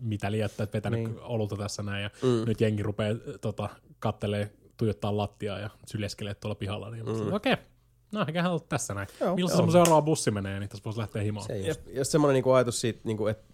mitä 0.00 0.32
liettä, 0.32 0.62
että 0.62 0.76
vetänyt 0.76 1.00
Niin. 1.00 1.20
olulta 1.20 1.56
tässä 1.56 1.82
näin 1.82 2.02
ja 2.02 2.10
mm. 2.22 2.48
nyt 2.48 2.60
jengi 2.60 2.82
rupeaa 2.82 3.14
tota, 3.40 3.68
kattelee, 3.98 4.52
tuijottaa 4.76 5.16
lattiaa 5.16 5.58
ja 5.58 5.70
syleskelee 5.86 6.34
tuolla 6.34 6.54
pihalla, 6.54 6.90
niin 6.90 7.06
mm. 7.06 7.32
okei, 7.32 7.56
no 8.12 8.24
eiköhän 8.28 8.50
ollut 8.50 8.68
tässä 8.68 8.94
näin. 8.94 9.08
Joo. 9.20 9.34
Milloin 9.34 9.56
se 9.56 9.62
mun 9.62 9.72
seuraava 9.72 10.02
bussi 10.02 10.30
menee, 10.30 10.60
niin 10.60 10.68
tässä 10.68 10.84
voisi 10.84 11.00
lähteä 11.00 11.22
himaan. 11.22 11.46
se 11.46 11.74
ja 11.92 12.04
semmoinen 12.04 12.34
niinku 12.34 12.52
ajatus 12.52 12.80
siitä, 12.80 13.00
niinku, 13.04 13.26
että 13.26 13.44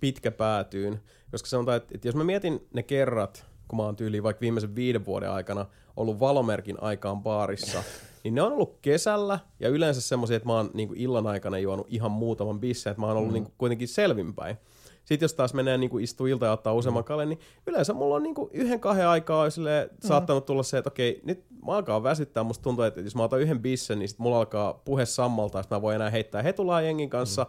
pitkä 0.00 0.30
päätyyn, 0.30 1.00
koska 1.30 1.48
sanotaan, 1.48 1.76
että, 1.76 1.94
että 1.94 2.08
jos 2.08 2.14
mä 2.14 2.24
mietin 2.24 2.68
ne 2.74 2.82
kerrat, 2.82 3.46
kun 3.68 3.76
mä 3.76 3.82
oon 3.82 3.96
tyyliin 3.96 4.22
vaikka 4.22 4.40
viimeisen 4.40 4.74
viiden 4.74 5.06
vuoden 5.06 5.30
aikana 5.30 5.66
ollut 5.96 6.20
valomerkin 6.20 6.82
aikaan 6.82 7.22
baarissa, 7.22 7.82
niin 8.24 8.34
ne 8.34 8.42
on 8.42 8.52
ollut 8.52 8.78
kesällä 8.82 9.38
ja 9.60 9.68
yleensä 9.68 10.00
semmoisia, 10.00 10.36
että 10.36 10.46
mä 10.46 10.52
oon 10.52 10.70
niinku 10.74 10.94
illan 10.96 11.26
aikana 11.26 11.58
juonut 11.58 11.86
ihan 11.90 12.10
muutaman 12.10 12.60
bissen, 12.60 12.90
että 12.90 13.00
mä 13.00 13.06
oon 13.06 13.16
ollut 13.16 13.30
mm. 13.30 13.34
niinku 13.34 13.52
kuitenkin 13.58 13.88
selvinpäin. 13.88 14.56
Sitten 15.04 15.24
jos 15.24 15.34
taas 15.34 15.54
menee 15.54 15.78
niinku 15.78 15.98
istuu 15.98 16.26
ilta 16.26 16.46
ja 16.46 16.52
ottaa 16.52 16.72
useamman 16.72 17.04
kalen, 17.04 17.28
niin 17.28 17.38
yleensä 17.66 17.92
mulla 17.92 18.14
on 18.14 18.22
niinku 18.22 18.50
yhden 18.52 18.80
kahden 18.80 19.08
aikaa 19.08 19.50
silleen, 19.50 19.90
saattanut 20.00 20.46
tulla 20.46 20.62
se, 20.62 20.78
että 20.78 20.88
okei, 20.88 21.20
nyt 21.24 21.44
mä 21.66 21.72
alkaa 21.72 22.02
väsyttää, 22.02 22.42
musta 22.42 22.62
tuntuu, 22.62 22.84
että 22.84 23.00
jos 23.00 23.14
mä 23.14 23.22
otan 23.22 23.40
yhden 23.40 23.62
bissen, 23.62 23.98
niin 23.98 24.08
sit 24.08 24.18
mulla 24.18 24.38
alkaa 24.38 24.72
puhe 24.72 25.06
sammalta, 25.06 25.60
että 25.60 25.74
mä 25.74 25.82
voin 25.82 25.94
enää 25.94 26.10
heittää 26.10 26.42
hetulaa 26.42 26.82
jengin 26.82 27.10
kanssa. 27.10 27.46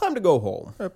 Time 0.00 0.14
to 0.14 0.20
go 0.20 0.40
home. 0.40 0.90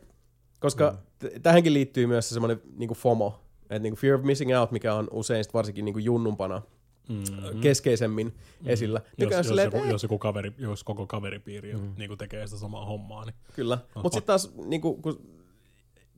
Koska 0.60 0.94
mm. 1.22 1.40
tähänkin 1.42 1.74
liittyy 1.74 2.06
myös 2.06 2.28
se 2.28 2.32
semmoinen 2.32 2.62
niinku 2.76 2.94
FOMO, 2.94 3.40
että 3.62 3.78
niinku 3.78 3.96
fear 3.96 4.14
of 4.14 4.22
missing 4.24 4.58
out, 4.58 4.70
mikä 4.70 4.94
on 4.94 5.08
usein 5.10 5.44
sit 5.44 5.54
varsinkin 5.54 5.84
niinku 5.84 5.98
junnumpana 5.98 6.62
Mm-hmm. 7.08 7.60
keskeisemmin 7.60 8.26
mm. 8.26 8.68
esillä. 8.68 9.00
Jos, 9.18 9.32
jos, 9.32 9.46
silleen, 9.46 9.64
joku, 9.64 9.76
eh, 9.76 9.90
jos, 9.90 10.02
joku 10.02 10.18
kaveri, 10.18 10.52
jos 10.58 10.84
koko 10.84 11.06
kaveripiiri 11.06 11.74
mm. 11.74 11.94
niin 11.98 12.18
tekee 12.18 12.46
sitä 12.46 12.60
samaa 12.60 12.84
hommaa, 12.84 13.24
niin 13.24 13.34
Kyllä. 13.54 13.78
Mutta 13.94 14.16
sitten 14.16 14.26
taas 14.26 14.52
niinku, 14.64 14.94
kun 14.94 15.20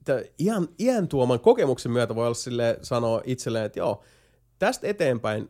tää 0.04 0.22
iän, 0.40 0.68
iän 0.80 1.08
tuoman 1.08 1.40
kokemuksen 1.40 1.92
myötä 1.92 2.14
voi 2.14 2.26
olla 2.26 2.34
sille 2.34 2.78
sanoa 2.82 3.20
itselleen, 3.24 3.64
että 3.64 3.78
joo, 3.78 4.02
tästä 4.58 4.86
eteenpäin 4.86 5.48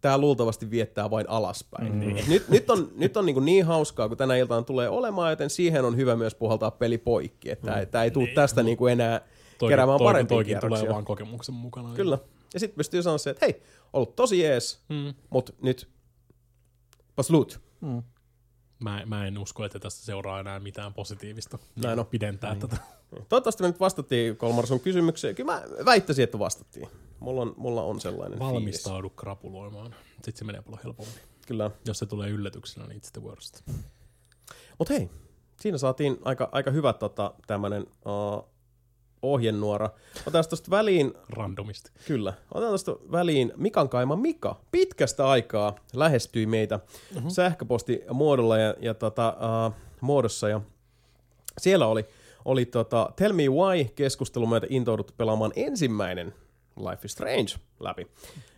tämä 0.00 0.18
luultavasti 0.18 0.70
viettää 0.70 1.10
vain 1.10 1.28
alaspäin. 1.28 1.92
Mm. 1.92 2.00
Niin. 2.00 2.16
Et 2.16 2.28
nyt, 2.28 2.48
nyt 2.48 2.70
on, 2.70 2.90
nyt 2.96 3.16
on 3.16 3.26
niinku 3.26 3.40
niin 3.40 3.64
hauskaa, 3.64 4.08
kun 4.08 4.16
tänä 4.16 4.36
iltaan 4.36 4.64
tulee 4.64 4.88
olemaan, 4.88 5.32
joten 5.32 5.50
siihen 5.50 5.84
on 5.84 5.96
hyvä 5.96 6.16
myös 6.16 6.34
puhaltaa 6.34 6.70
peli 6.70 6.98
poikki. 6.98 7.50
Että 7.50 7.76
mm. 7.76 7.86
tämä 7.86 8.04
ei 8.04 8.10
tule 8.10 8.24
Niin, 8.24 8.34
tästä 8.34 8.62
niinku 8.62 8.86
enää 8.86 9.20
toikin, 9.58 9.72
keräämään 9.72 9.98
toikin, 9.98 10.12
parempia 10.12 10.36
toikin 10.36 10.58
tulee 10.60 10.88
vaan 10.88 11.04
kokemuksen 11.04 11.54
mukana. 11.54 11.94
Kyllä. 11.94 12.18
Ja 12.22 12.35
sitten 12.60 12.76
pystyy 12.76 13.02
sanoa 13.02 13.18
se, 13.18 13.30
että 13.30 13.46
hei, 13.46 13.62
ollut 13.92 14.16
tosi 14.16 14.40
jees, 14.40 14.80
Mm. 14.88 15.14
mutta 15.30 15.52
nyt 15.62 15.88
paslut. 17.16 17.60
Mä, 18.78 19.02
mä 19.06 19.26
en 19.26 19.38
usko, 19.38 19.64
että 19.64 19.78
tästä 19.78 20.04
seuraa 20.04 20.40
enää 20.40 20.58
mitään 20.60 20.94
positiivista. 20.94 21.58
Näin 21.76 21.98
on. 21.98 22.06
Pidentää 22.06 22.52
Niin. 22.54 22.60
tätä. 22.60 22.76
Toivottavasti 23.28 23.62
me 23.62 23.68
nyt 23.68 23.80
vastattiin 23.80 24.36
Kolmar 24.36 24.66
sun 24.66 24.80
kysymykseen. 24.80 25.34
Kyllä 25.34 25.52
mä 25.52 25.62
väittäisin, 25.84 26.24
että 26.24 26.38
vastattiin. 26.38 26.88
Mulla 27.20 27.42
on, 27.42 27.54
mulla 27.56 27.82
on 27.82 28.00
sellainen 28.00 28.38
fiilis. 28.38 28.54
Valmistaudu 28.54 29.10
krapuloimaan. 29.10 29.94
Sitten 30.14 30.36
se 30.36 30.44
menee 30.44 30.62
paljon 30.62 30.80
helpommin. 30.84 31.14
Kyllä. 31.46 31.70
Jos 31.86 31.98
se 31.98 32.06
tulee 32.06 32.30
yllätyksenä, 32.30 32.86
niin 32.86 33.00
it's 33.02 33.10
the 33.12 33.22
worst. 33.22 33.60
Mutta 34.78 34.94
hei, 34.94 35.10
siinä 35.60 35.78
saatiin 35.78 36.18
aika, 36.24 36.48
aika 36.52 36.70
hyvä 36.70 36.92
tota, 36.92 37.34
tämmönen 37.46 37.82
uh, 37.82 38.48
ohjenuora. 39.22 39.90
Otetaan 40.20 40.44
tuosta 40.48 40.70
väliin, 40.70 41.14
Randomisti. 41.28 41.90
kyllä, 42.06 42.32
otetaan 42.54 42.70
tuosta 42.70 42.96
väliin 43.12 43.52
Mikan 43.56 43.88
kaima 43.88 44.16
Mika. 44.16 44.60
Pitkästä 44.72 45.28
aikaa 45.28 45.74
lähestyi 45.94 46.46
meitä 46.46 46.80
uh-huh. 47.16 47.30
sähköpostimuodolla 47.30 48.58
ja, 48.58 48.74
ja 48.80 48.94
tota, 48.94 49.36
uh, 49.66 49.74
muodossa 50.00 50.48
ja 50.48 50.60
siellä 51.58 51.86
oli, 51.86 52.04
oli 52.44 52.64
tota, 52.64 53.12
Tell 53.16 53.32
Me 53.32 53.42
Why-keskustelu 53.42 54.46
meitä 54.46 54.66
intouduttu 54.70 55.12
pelaamaan 55.16 55.52
ensimmäinen 55.56 56.34
Life 56.76 57.04
is 57.04 57.12
Strange 57.12 57.54
läpi. 57.80 58.06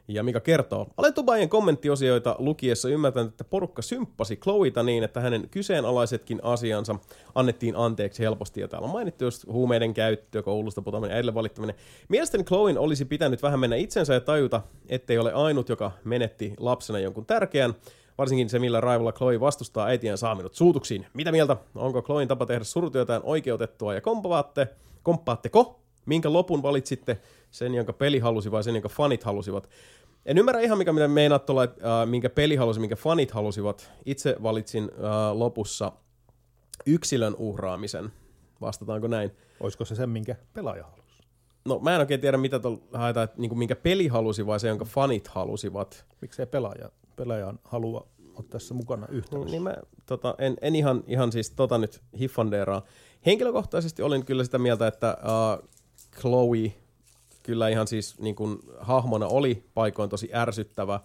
Ja 0.09 0.23
Mika 0.23 0.41
kertoo, 0.41 0.87
olen 0.97 1.15
Tubajen 1.15 1.49
kommenttiosioita 1.49 2.37
lukiessa 2.39 2.89
ymmärtänyt, 2.89 3.31
että 3.31 3.45
porukka 3.45 3.83
symppasi 3.83 4.37
Chloeta 4.37 4.83
niin, 4.83 5.05
että 5.05 5.21
hänen 5.21 5.49
kyseenalaisetkin 5.51 6.41
asiansa 6.43 6.97
annettiin 7.35 7.77
anteeksi 7.77 8.23
helposti. 8.23 8.61
Ja 8.61 8.69
täällä 8.69 8.87
on 8.87 8.93
mainittu 8.93 9.25
just 9.25 9.47
huumeiden 9.47 9.95
käyttö, 9.95 10.43
koulusta 10.43 10.83
putoaminen 10.83 11.15
ja 11.15 11.17
edelleen 11.17 11.35
valittaminen. 11.35 11.77
Mielestäni 12.09 12.45
Chloen 12.45 12.79
olisi 12.79 13.05
pitänyt 13.05 13.43
vähän 13.43 13.61
mennä 13.61 13.77
itsensä 13.77 14.15
ja 14.15 14.21
tajuta, 14.21 14.63
ettei 14.89 15.19
ole 15.19 15.33
ainut, 15.33 15.69
joka 15.69 15.93
menetti 16.05 16.55
lapsena 16.59 16.99
jonkun 16.99 17.27
tärkeän. 17.27 17.75
Varsinkin 18.19 18.51
se, 18.51 18.59
millä 18.59 18.81
raivolla 18.81 19.13
Chloe 19.13 19.41
vastustaa 19.41 19.87
äitiään 19.87 20.19
saaminut 20.19 20.55
suutuksiin. 20.55 21.07
Mitä 21.15 21.33
mieltä? 21.33 21.57
Onko 21.75 22.03
Chloen 22.03 22.29
tapa 22.29 22.47
tehdä 22.47 22.65
surutyötään 22.65 23.21
oikeutettua 23.25 23.95
ja 23.95 24.01
kompaatte? 24.01 24.69
Komppaatteko? 25.03 25.81
Minkä 26.09 26.33
lopun 26.33 26.62
valitsitte? 26.62 27.20
Sen, 27.51 27.75
jonka 27.75 27.93
peli 27.93 28.19
halusi 28.19 28.51
vai 28.51 28.65
sen, 28.65 28.75
jonka 28.75 28.89
fanit 28.89 29.23
halusivat? 29.25 29.69
En 30.27 30.39
ymmärrä 30.39 30.61
ihan, 30.61 30.78
mikä 30.78 30.93
mitä 30.93 31.09
meinaat 31.09 31.47
tuolla, 31.47 31.62
äh, 31.62 32.07
minkä 32.07 32.31
peli 32.31 32.57
halusi, 32.57 32.81
minkä 32.81 32.97
fanit 32.97 33.31
halusivat. 33.31 33.91
Itse 34.07 34.37
valitsin 34.43 34.85
äh, 34.85 35.37
lopussa 35.37 35.93
yksilön 36.87 37.35
uhraamisen. 37.39 38.12
Vastataanko 38.61 39.07
näin? 39.07 39.31
Olisiko 39.61 39.85
se 39.85 39.95
sen, 39.95 40.11
minkä 40.11 40.37
pelaaja 40.55 40.85
halusi? 40.85 41.23
No 41.65 41.78
mä 41.78 41.95
en 41.95 42.01
oikein 42.01 42.20
tiedä, 42.20 42.37
mitä 42.37 42.59
tuolla 42.59 42.78
haetaan, 42.93 43.25
että 43.25 43.41
niin 43.41 43.59
minkä 43.59 43.77
peli 43.77 44.07
halusi 44.09 44.47
vai 44.47 44.61
se, 44.61 44.69
jonka 44.69 44.85
fanit 44.85 45.28
halusivat. 45.28 46.05
Miksei 46.20 46.47
pelaaja, 46.47 46.91
pelaajan 47.17 47.59
halua 47.65 48.09
olla 48.35 48.49
tässä 48.51 48.75
mukana 48.75 49.07
Niin, 49.07 49.19
yhtälössä? 49.19 49.51
niin 49.51 49.62
mä 49.62 49.77
tota, 50.07 50.35
en, 50.39 50.57
en 50.61 50.77
ihan, 50.77 51.05
ihan 51.07 51.33
siis 51.33 51.51
tota 51.51 51.78
nyt 51.78 52.01
hiffandeeraa. 52.19 52.83
Henkilökohtaisesti 53.27 54.03
olin 54.03 54.25
kyllä 54.25 54.45
sitä 54.45 54.59
mieltä, 54.59 54.87
että 54.87 55.17
uh, 55.23 55.69
Chloe 56.21 56.73
kyllä 57.43 57.69
ihan 57.69 57.87
siis 57.87 58.19
niin 58.19 58.35
kuin, 58.35 58.59
hahmona 58.81 59.27
oli 59.27 59.65
paikoin 59.75 60.11
tosi 60.11 60.31
ärsyttävä 60.35 61.01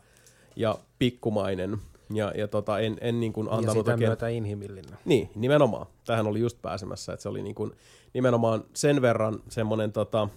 ja 0.56 0.78
pikkumainen. 1.00 1.78
Ja, 2.14 2.32
ja 2.36 2.48
tota, 2.48 2.80
en, 2.80 2.98
en 3.02 3.20
niin 3.20 3.34
kuin 3.34 3.48
Ja 3.48 3.54
antanut 3.54 3.78
sitä 3.78 3.92
oikein... 3.92 4.10
myötä 4.10 4.28
inhimillinen. 4.28 4.98
Niin, 5.06 5.30
nimenomaan. 5.36 5.86
Tähän 6.06 6.28
oli 6.28 6.40
just 6.40 6.62
pääsemässä, 6.62 7.14
että 7.14 7.24
se 7.24 7.30
oli 7.30 7.42
niin 7.42 7.56
kuin 7.56 7.72
nimenomaan 8.14 8.64
sen 8.74 9.02
verran 9.02 9.44
semmoinen 9.50 9.92
tota, 9.92 10.30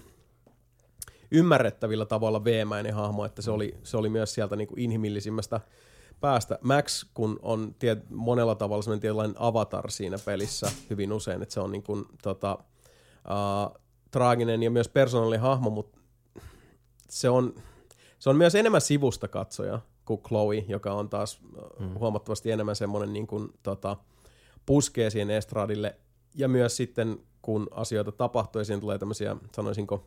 ymmärrettävillä 1.31 2.07
tavalla 2.07 2.45
veemäinen 2.45 2.95
hahmo, 2.95 3.25
että 3.25 3.43
se 3.43 3.51
oli, 3.51 3.75
se 3.83 3.97
oli 3.97 4.09
myös 4.09 4.35
sieltä 4.35 4.57
niin 4.57 4.69
kuin 4.69 4.79
inhimillisimmästä 4.79 5.61
päästä. 6.21 6.59
Max, 6.63 7.07
kun 7.15 7.39
on 7.43 7.75
tiet, 7.79 8.11
monella 8.11 8.55
tavalla 8.55 8.83
semmoinen 8.83 9.01
tietynlainen 9.01 9.37
avatar 9.39 9.91
siinä 9.91 10.19
pelissä 10.25 10.71
hyvin 10.91 11.13
usein, 11.13 11.43
että 11.43 11.53
se 11.53 11.61
on 11.61 11.73
niin 11.73 11.83
kuin, 11.83 12.05
tota, 12.23 12.59
uh, 13.29 13.86
traaginen 14.17 14.63
ja 14.63 14.71
myös 14.71 14.89
persoonallinen 14.89 15.41
hahmo, 15.41 15.71
mutta 15.71 15.99
se 17.09 17.31
on, 17.31 17.55
se 18.19 18.31
on 18.31 18.37
myös 18.37 18.55
enemmän 18.55 18.81
sivusta 18.81 19.29
katsoja 19.29 19.81
kuin 20.05 20.23
Chloe, 20.23 20.65
joka 20.69 20.93
on 20.93 21.09
taas 21.09 21.41
mm. 21.79 21.95
huomattavasti 21.99 22.51
enemmän 22.51 22.77
semmoinen 22.77 23.13
niin 23.13 23.27
kuin, 23.27 23.49
tota, 23.63 23.97
puskee 24.67 25.11
siihen 25.11 25.31
estradille. 25.31 25.97
Ja 26.35 26.49
myös 26.49 26.77
sitten, 26.77 27.19
kun 27.43 27.69
asioita 27.71 28.13
tapahtuu 28.13 28.61
ja 28.61 28.65
siinä 28.65 28.81
tulee 28.81 28.99
tämmöisiä, 28.99 29.37
sanoisinko, 29.57 30.07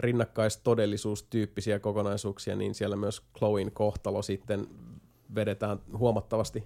rinnakkaistodellisuustyyppisiä 0.00 1.78
kokonaisuuksia, 1.78 2.56
niin 2.56 2.74
siellä 2.74 2.96
myös 2.96 3.22
Chloen 3.38 3.72
kohtalo 3.72 4.22
sitten 4.22 4.66
vedetään 5.34 5.80
huomattavasti 5.98 6.64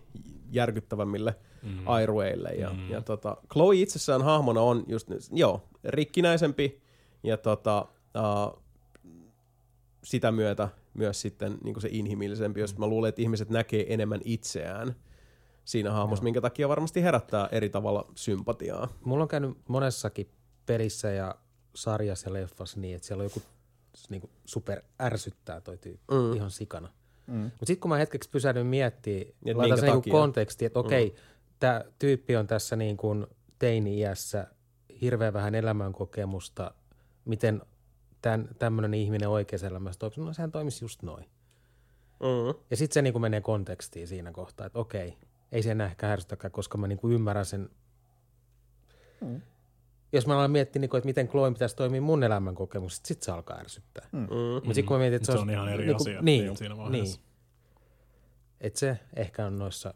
järkyttävämmille 0.51 1.35
mm. 1.62 1.89
airueille. 1.89 2.49
Ja, 2.49 2.70
mm. 2.73 2.91
ja 2.91 3.01
tota, 3.01 3.36
Chloe 3.53 3.77
itsessään 3.77 4.23
hahmona 4.23 4.61
on 4.61 4.85
just, 4.86 5.09
joo, 5.33 5.69
rikkinäisempi 5.85 6.83
ja 7.23 7.36
tota, 7.36 7.86
uh, 8.17 8.62
sitä 10.05 10.33
myötä 10.33 10.69
myös 10.95 11.20
sitten 11.20 11.59
niin 11.65 11.81
se 11.81 11.89
inhimillisempi, 11.93 12.61
jos 12.61 12.78
mä 12.78 12.86
luulen, 12.86 13.09
että 13.09 13.23
ihmiset 13.23 13.51
näkee 13.51 13.95
enemmän 13.95 14.20
itseään 14.25 14.97
siinä 15.65 15.93
hahmossa, 15.93 16.23
minkä 16.23 16.41
takia 16.41 16.69
varmasti 16.69 17.03
herättää 17.03 17.49
eri 17.53 17.69
tavalla 17.69 18.12
sympatiaa. 18.15 18.89
Mulla 19.05 19.23
on 19.23 19.28
käynyt 19.28 19.59
monessakin 19.69 20.31
pelissä 20.67 21.11
ja 21.11 21.35
sarjassa 21.75 22.28
ja 22.31 22.33
leffassa 22.33 22.81
niin, 22.81 22.97
että 22.97 23.07
siellä 23.07 23.23
on 23.23 23.27
joku 23.27 23.43
niin 24.09 24.20
kuin 24.20 24.31
super 24.45 24.83
ärsyttää 25.01 25.61
toi 25.61 25.78
tyyppi 25.78 26.15
mm. 26.15 26.33
ihan 26.33 26.51
sikana. 26.51 26.89
Mm. 27.27 27.43
Mutta 27.43 27.67
sitten 27.67 27.81
kun 27.81 27.89
mä 27.89 27.97
hetkeksi 27.97 28.31
pysähdyn 28.31 28.67
miettimään, 28.67 29.27
minkä 29.45 29.59
laitan 29.59 29.79
sen 29.79 29.87
niin 29.87 29.97
takia? 29.97 30.13
konteksti, 30.13 30.65
että 30.65 30.79
okei, 30.79 31.09
mm. 31.09 31.17
tämä 31.61 31.85
tyyppi 31.99 32.37
on 32.37 32.47
tässä 32.47 32.77
niin 32.77 32.97
kuin 32.97 33.27
teini-iässä, 33.59 34.47
hirveän 35.01 35.33
vähän 35.33 35.55
elämänkokemusta, 35.55 36.75
miten 37.25 37.63
tämmöinen 38.59 38.95
ihminen 38.95 39.29
oikeassa 39.29 39.67
elämässä 39.67 39.99
toimisi, 39.99 40.21
no 40.21 40.33
sehän 40.33 40.53
toimisi 40.53 40.85
just 40.85 41.03
noin. 41.03 41.25
Mm. 42.21 42.61
Ja 42.71 42.77
sitten 42.77 42.95
se 42.95 43.03
niin 43.03 43.13
kuin 43.13 43.21
menee 43.23 43.41
kontekstiin 43.41 44.09
siinä 44.09 44.33
kohtaa, 44.33 44.67
että 44.67 44.79
okei, 44.79 45.17
ei 45.53 45.63
se 45.63 45.71
enää 45.71 45.87
ehkä 45.87 46.13
ärsytäkään, 46.13 46.53
koska 46.53 46.79
mä 46.79 46.87
niin 46.87 46.99
kuin 46.99 47.15
ymmärrän 47.15 47.47
sen. 47.47 47.71
Mm. 49.21 49.41
Jos 50.12 50.26
mä 50.26 50.35
alan 50.35 50.51
miettiä, 50.51 50.81
niin 50.81 50.91
kuin, 50.91 50.99
että 50.99 51.07
miten 51.07 51.28
Chloe 51.28 51.52
pitäisi 51.52 51.76
toimia 51.76 52.01
mun 52.01 52.23
elämän 52.25 52.55
kokemus, 52.55 53.01
sitten 53.05 53.25
se 53.25 53.33
alkaa 53.33 53.59
ärsyttää. 53.59 54.09
Mm. 54.12 54.20
Mutta 54.20 54.65
sitten 54.65 54.86
kun 54.86 54.97
mä 54.97 55.01
mietin, 55.01 55.17
että 55.17 55.26
Se 55.26 55.33
se, 55.33 55.39
on 55.39 55.51
ihan 55.51 55.68
eri 55.68 55.86
niin 55.86 55.97
asia 55.97 56.23
Niin, 56.23 56.57
siinä 56.57 56.76
vaiheessa. 56.76 57.18
niin. 57.18 57.26
Että 58.60 58.78
se 58.78 58.99
ehkä 59.17 59.47
on 59.47 59.59
noissa 59.59 59.94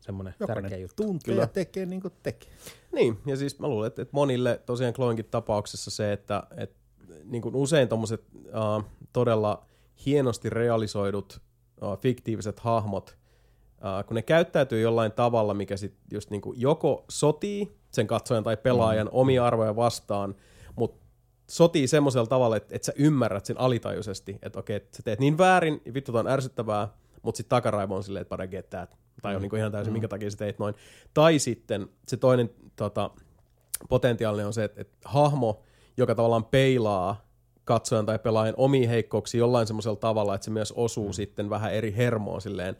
semmoinen 0.00 0.34
tärkeä 0.46 0.78
juttu. 0.78 1.02
tuntee 1.02 1.32
Kyllä. 1.32 1.42
ja 1.42 1.46
tekee 1.46 1.86
niin 1.86 2.00
kuin 2.02 2.14
tekee. 2.22 2.50
Niin, 2.92 3.18
ja 3.26 3.36
siis 3.36 3.58
mä 3.58 3.68
luulen, 3.68 3.86
että, 3.86 4.02
että 4.02 4.14
monille 4.16 4.60
tosiaan 4.66 4.94
Chloenkin 4.94 5.24
tapauksessa 5.30 5.90
se, 5.90 6.12
että, 6.12 6.42
että 6.56 6.76
niin 7.24 7.42
kuin 7.42 7.56
usein 7.56 7.88
tommoset 7.88 8.24
uh, 8.34 8.84
todella 9.12 9.66
hienosti 10.06 10.50
realisoidut 10.50 11.40
uh, 11.82 11.98
fiktiiviset 11.98 12.60
hahmot, 12.60 13.18
uh, 13.72 14.06
kun 14.06 14.14
ne 14.14 14.22
käyttäytyy 14.22 14.80
jollain 14.80 15.12
tavalla, 15.12 15.54
mikä 15.54 15.76
sit 15.76 15.94
just 16.12 16.30
niin 16.30 16.40
kuin 16.40 16.60
joko 16.60 17.04
sotii 17.10 17.79
sen 17.90 18.06
katsojan 18.06 18.44
tai 18.44 18.56
pelaajan 18.56 19.06
mm. 19.06 19.12
omia 19.12 19.46
arvoja 19.46 19.76
vastaan, 19.76 20.34
mutta 20.76 21.06
sotii 21.50 21.86
semmoisella 21.86 22.26
tavalla, 22.26 22.56
että, 22.56 22.76
että 22.76 22.86
sä 22.86 22.92
ymmärrät 22.96 23.46
sen 23.46 23.60
alitajuisesti, 23.60 24.38
että 24.42 24.58
okei, 24.58 24.76
että 24.76 24.96
sä 24.96 25.02
teet 25.02 25.20
niin 25.20 25.38
väärin, 25.38 25.82
ja 25.84 25.94
vittu 25.94 26.16
on 26.16 26.28
ärsyttävää, 26.28 26.88
mutta 27.22 27.36
sitten 27.36 27.56
takaraivo 27.56 27.96
on 27.96 28.02
silleen, 28.02 28.22
että 28.22 28.30
bara 28.30 28.46
get 28.46 28.70
that. 28.70 28.96
Tai 29.22 29.36
on 29.36 29.42
niin 29.42 29.56
ihan 29.56 29.72
täysin, 29.72 29.92
minkä 29.92 30.08
takia 30.08 30.30
sä 30.30 30.36
teit 30.36 30.58
noin. 30.58 30.74
Tai 31.14 31.38
sitten 31.38 31.88
se 32.08 32.16
toinen 32.16 32.50
tota, 32.76 33.10
potentiaalinen 33.88 34.46
on 34.46 34.52
se, 34.52 34.64
että, 34.64 34.80
että 34.80 34.96
hahmo, 35.04 35.62
joka 35.96 36.14
tavallaan 36.14 36.44
peilaa 36.44 37.30
katsojan 37.64 38.06
tai 38.06 38.18
pelaajan 38.18 38.54
omiin 38.56 38.88
heikkouksia 38.88 39.38
jollain 39.38 39.66
semmoisella 39.66 39.96
tavalla, 39.96 40.34
että 40.34 40.44
se 40.44 40.50
myös 40.50 40.72
osuu 40.72 41.06
mm. 41.06 41.12
sitten 41.12 41.50
vähän 41.50 41.74
eri 41.74 41.96
hermoon 41.96 42.40
silleen. 42.40 42.76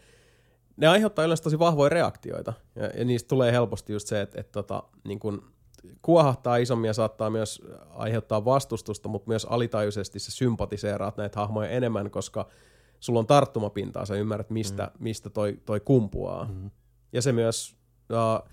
Ne 0.76 0.86
aiheuttaa 0.86 1.24
yleensä 1.24 1.42
tosi 1.42 1.58
vahvoja 1.58 1.88
reaktioita, 1.88 2.52
ja, 2.76 2.86
ja 2.86 3.04
niistä 3.04 3.28
tulee 3.28 3.52
helposti 3.52 3.92
just 3.92 4.08
se, 4.08 4.20
että, 4.20 4.40
että 4.40 4.52
tota, 4.52 4.82
niin 5.04 5.18
kun 5.18 5.52
kuohahtaa 6.02 6.56
isommin 6.56 6.88
ja 6.88 6.94
saattaa 6.94 7.30
myös 7.30 7.62
aiheuttaa 7.90 8.44
vastustusta, 8.44 9.08
mutta 9.08 9.28
myös 9.28 9.44
alitajuisesti 9.44 10.18
se 10.18 10.30
sympatiseeraat 10.30 11.16
näitä 11.16 11.40
hahmoja 11.40 11.70
enemmän, 11.70 12.10
koska 12.10 12.48
sulla 13.00 13.18
on 13.18 13.26
tarttumapintaa, 13.26 14.06
sä 14.06 14.14
ymmärrät, 14.14 14.50
mistä, 14.50 14.84
mm. 14.84 15.04
mistä 15.04 15.30
toi, 15.30 15.58
toi 15.66 15.80
kumpuaa. 15.80 16.44
Mm. 16.44 16.70
Ja 17.12 17.22
se 17.22 17.32
myös, 17.32 17.76
uh, 18.12 18.48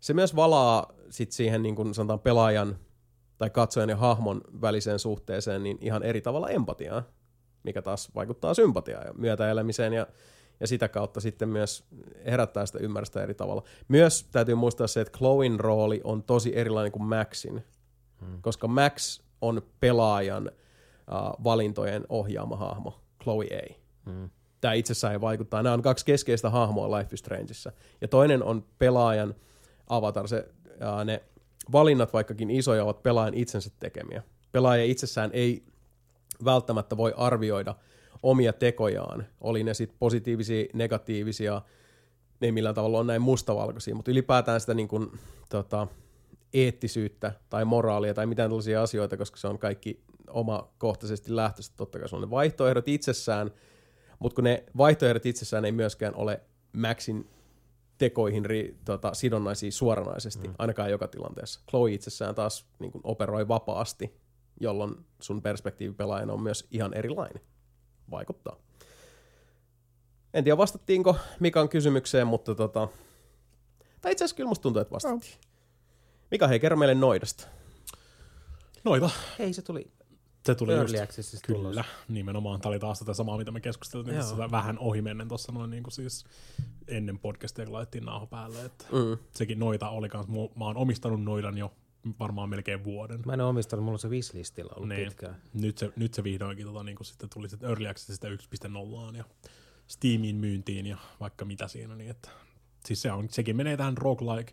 se 0.00 0.14
myös 0.14 0.36
valaa 0.36 0.92
sit 1.10 1.32
siihen 1.32 1.62
niin 1.62 1.76
kun 1.76 1.94
sanotaan 1.94 2.20
pelaajan 2.20 2.78
tai 3.38 3.50
katsojan 3.50 3.88
ja 3.88 3.96
hahmon 3.96 4.40
väliseen 4.60 4.98
suhteeseen 4.98 5.62
niin 5.62 5.78
ihan 5.80 6.02
eri 6.02 6.20
tavalla 6.20 6.48
empatiaa, 6.48 7.02
mikä 7.62 7.82
taas 7.82 8.14
vaikuttaa 8.14 8.54
sympatiaan 8.54 9.06
ja 9.06 9.12
myötäelämiseen 9.12 9.92
ja, 9.92 10.06
ja 10.60 10.66
sitä 10.66 10.88
kautta 10.88 11.20
sitten 11.20 11.48
myös 11.48 11.84
herättää 12.26 12.66
sitä 12.66 12.78
ymmärrystä 12.78 13.22
eri 13.22 13.34
tavalla. 13.34 13.62
Myös 13.88 14.28
täytyy 14.32 14.54
muistaa 14.54 14.86
se, 14.86 15.00
että 15.00 15.18
Chloen 15.18 15.60
rooli 15.60 16.00
on 16.04 16.22
tosi 16.22 16.56
erilainen 16.56 16.92
kuin 16.92 17.04
Maxin, 17.04 17.64
hmm. 18.20 18.42
koska 18.42 18.68
Max 18.68 19.20
on 19.40 19.62
pelaajan 19.80 20.50
uh, 20.50 21.44
valintojen 21.44 22.04
ohjaama 22.08 22.56
hahmo, 22.56 23.00
Chloe 23.22 23.46
ei. 23.50 23.80
Hmm. 24.04 24.30
tämä 24.60 24.74
itsessään 24.74 25.12
ei 25.12 25.20
vaikuttaa. 25.20 25.62
Nämä 25.62 25.74
on 25.74 25.82
kaksi 25.82 26.04
keskeistä 26.04 26.50
hahmoa 26.50 26.98
Life 26.98 27.14
is 27.14 27.20
Strangeissa. 27.20 27.72
Ja 28.00 28.08
toinen 28.08 28.42
on 28.42 28.66
pelaajan 28.78 29.34
avatar. 29.88 30.28
Se, 30.28 30.48
ja 30.80 31.04
ne 31.04 31.22
valinnat, 31.72 32.12
vaikkakin 32.12 32.50
isoja, 32.50 32.84
ovat 32.84 33.02
pelaajan 33.02 33.34
itsensä 33.34 33.70
tekemiä. 33.80 34.22
Pelaaja 34.52 34.84
itsessään 34.84 35.30
ei 35.32 35.64
välttämättä 36.44 36.96
voi 36.96 37.14
arvioida 37.16 37.74
omia 38.22 38.52
tekojaan, 38.52 39.26
oli 39.40 39.64
ne 39.64 39.74
sitten 39.74 39.98
positiivisia, 39.98 40.66
negatiivisia, 40.72 41.62
ne 42.40 42.46
ei 42.46 42.52
millään 42.52 42.74
tavalla 42.74 42.98
on 42.98 43.06
näin 43.06 43.22
mustavalkoisia, 43.22 43.94
mutta 43.94 44.10
ylipäätään 44.10 44.60
sitä 44.60 44.74
niin 44.74 44.88
kuin, 44.88 45.10
tota, 45.48 45.86
eettisyyttä 46.52 47.32
tai 47.50 47.64
moraalia 47.64 48.14
tai 48.14 48.26
mitään 48.26 48.50
tällaisia 48.50 48.82
asioita, 48.82 49.16
koska 49.16 49.36
se 49.36 49.48
on 49.48 49.58
kaikki 49.58 50.00
omakohtaisesti 50.30 51.36
lähtöistä. 51.36 51.76
Totta 51.76 51.98
kai 51.98 52.08
se 52.08 52.16
on 52.16 52.22
ne 52.22 52.30
vaihtoehdot 52.30 52.88
itsessään, 52.88 53.50
mutta 54.18 54.34
kun 54.34 54.44
ne 54.44 54.64
vaihtoehdot 54.76 55.26
itsessään 55.26 55.64
ei 55.64 55.72
myöskään 55.72 56.14
ole 56.14 56.40
Maxin 56.72 57.28
tekoihin 57.98 58.44
ri, 58.44 58.76
tota, 58.84 59.14
sidonnaisia 59.14 59.72
suoranaisesti, 59.72 60.48
mm. 60.48 60.54
ainakaan 60.58 60.90
joka 60.90 61.08
tilanteessa. 61.08 61.60
Chloe 61.70 61.92
itsessään 61.92 62.34
taas 62.34 62.66
niin 62.78 62.92
kuin, 62.92 63.02
operoi 63.04 63.48
vapaasti, 63.48 64.14
jolloin 64.60 64.94
sun 65.20 65.42
perspektiivi 65.42 65.94
pelaajana 65.94 66.32
on 66.32 66.42
myös 66.42 66.66
ihan 66.70 66.94
erilainen. 66.94 67.42
Vaikuttaa. 68.10 68.56
En 70.34 70.44
tiedä 70.44 70.56
vastattiinko 70.56 71.16
Mikan 71.40 71.68
kysymykseen, 71.68 72.26
mutta 72.26 72.54
tota... 72.54 72.88
Tai 74.00 74.12
itse 74.12 74.24
asiassa 74.24 74.36
kyllä 74.36 74.48
musta 74.48 74.62
tuntuu, 74.62 74.82
että 74.82 74.94
vastattiin. 74.94 75.34
Mika, 76.30 76.46
hei, 76.48 76.60
kerro 76.60 76.76
meille 76.76 76.94
noidasta. 76.94 77.46
Noita. 78.84 79.10
Hei, 79.38 79.52
se 79.52 79.62
tuli 79.62 79.90
Se 80.46 80.54
tuli 80.54 80.72
Early 80.72 80.92
just. 80.92 81.02
Accessista 81.02 81.46
Kyllä, 81.46 81.70
tulos. 81.70 81.86
nimenomaan. 82.08 82.60
Tämä 82.60 82.70
oli 82.70 82.78
taas 82.78 82.98
tätä 82.98 83.14
samaa, 83.14 83.38
mitä 83.38 83.50
me 83.50 83.60
keskusteltiin 83.60 84.14
Joo. 84.16 84.22
tässä 84.22 84.50
vähän 84.50 84.78
ohimennen 84.78 85.28
tuossa 85.28 85.52
noin 85.52 85.70
niin 85.70 85.82
kuin 85.82 85.92
siis 85.92 86.24
ennen 86.88 87.18
podcastia, 87.18 87.64
kun 87.64 87.74
laitettiin 87.74 88.04
nauha 88.04 88.26
päälle. 88.26 88.64
Että 88.64 88.84
Mm. 88.92 89.18
sekin 89.32 89.58
noita 89.58 89.88
oli 89.88 90.08
kans. 90.08 90.28
Mä 90.28 90.64
oon 90.64 90.76
omistanut 90.76 91.22
noidan 91.24 91.58
jo 91.58 91.72
varmaan 92.20 92.48
melkein 92.48 92.84
vuoden. 92.84 93.22
Mä 93.26 93.32
en 93.32 93.40
ole 93.40 93.48
omistanut, 93.48 93.84
mulla 93.84 93.94
on 93.94 93.98
se 93.98 94.08
wishlistillä 94.08 94.72
ollut 94.76 94.88
Niin. 94.88 95.08
pitkään. 95.08 95.42
Nyt 95.54 95.78
se, 95.78 95.92
nyt 95.96 96.14
se 96.14 96.24
vihdoinkin 96.24 96.66
tota, 96.66 96.82
niin 96.82 96.96
sitten 97.02 97.28
tuli 97.34 97.48
sitten 97.48 97.68
Early 97.68 97.86
Accessista 97.86 98.28
1.0 98.28 99.16
ja 99.16 99.24
Steamiin 99.86 100.36
myyntiin 100.36 100.86
ja 100.86 100.96
vaikka 101.20 101.44
mitä 101.44 101.68
siinä. 101.68 101.94
Niin 101.96 102.10
että, 102.10 102.30
siis 102.86 103.02
se 103.02 103.12
on, 103.12 103.28
sekin 103.30 103.56
menee 103.56 103.76
tähän 103.76 103.96
roguelike, 103.98 104.52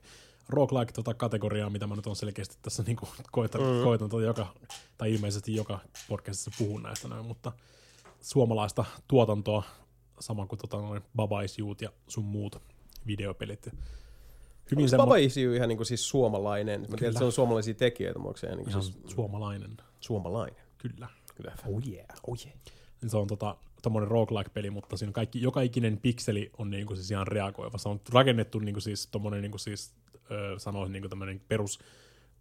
roguelike 0.49 0.91
tota 0.91 1.13
kategoriaan, 1.13 1.71
mitä 1.71 1.87
mä 1.87 1.95
nyt 1.95 2.07
on 2.07 2.15
selkeästi 2.15 2.57
tässä 2.61 2.83
niin 2.83 2.97
kuin 2.97 3.09
koitan, 3.31 3.61
mm. 3.61 3.83
koitan 3.83 4.09
tota 4.09 4.23
joka, 4.23 4.53
tai 4.97 5.13
ilmeisesti 5.13 5.55
joka 5.55 5.79
podcastissa 6.09 6.51
puhun 6.57 6.83
näistä 6.83 7.07
näin, 7.07 7.25
mutta 7.25 7.51
suomalaista 8.21 8.85
tuotantoa, 9.07 9.63
sama 10.19 10.45
kuin 10.47 10.59
tota, 10.59 10.77
noin 10.77 11.01
Baba 11.15 11.41
Is 11.41 11.59
Youth 11.59 11.83
ja 11.83 11.89
sun 12.07 12.25
muut 12.25 12.61
videopelit. 13.07 13.69
Hyvin 14.71 14.89
semmo- 14.89 14.97
Baba 14.97 15.15
Is 15.17 15.37
You 15.37 15.53
ihan 15.53 15.69
niin 15.69 15.77
kuin 15.77 15.85
siis 15.87 16.09
suomalainen? 16.09 16.81
Mä 16.81 16.87
tiedän, 16.87 17.07
että 17.09 17.19
se 17.19 17.25
on 17.25 17.31
suomalaisia 17.31 17.73
tekijöitä, 17.73 18.19
mutta 18.19 18.29
onko 18.29 18.37
se 18.37 18.47
ihan 18.47 18.57
niin 18.57 18.65
kuin 18.65 18.71
ihan 18.71 18.83
siis 18.83 18.97
suomalainen, 19.15 19.77
suomalainen? 19.99 20.61
kyllä. 20.77 21.07
Kyllä. 21.35 21.53
Oh 21.67 21.81
yeah. 21.87 22.05
Oh 22.27 22.37
yeah. 22.45 22.57
Niin 23.01 23.09
se 23.09 23.17
on 23.17 23.27
tota, 23.27 23.57
tommonen 23.81 24.09
roguelike-peli, 24.09 24.69
mutta 24.69 24.97
siinä 24.97 25.11
kaikki, 25.11 25.41
joka 25.41 25.61
ikinen 25.61 25.97
pikseli 25.97 26.51
on 26.57 26.69
niinku 26.69 26.95
siis 26.95 27.11
ihan 27.11 27.27
reagoiva. 27.27 27.77
Se 27.77 27.89
on 27.89 28.01
rakennettu 28.13 28.59
niinku 28.59 28.79
siis 28.79 29.07
tommonen 29.07 29.41
niinku 29.41 29.57
siis, 29.57 29.93
ö, 30.31 30.59
sanoisin 30.59 30.93
niinku 30.93 31.09
tämmönen 31.09 31.41
perus 31.47 31.79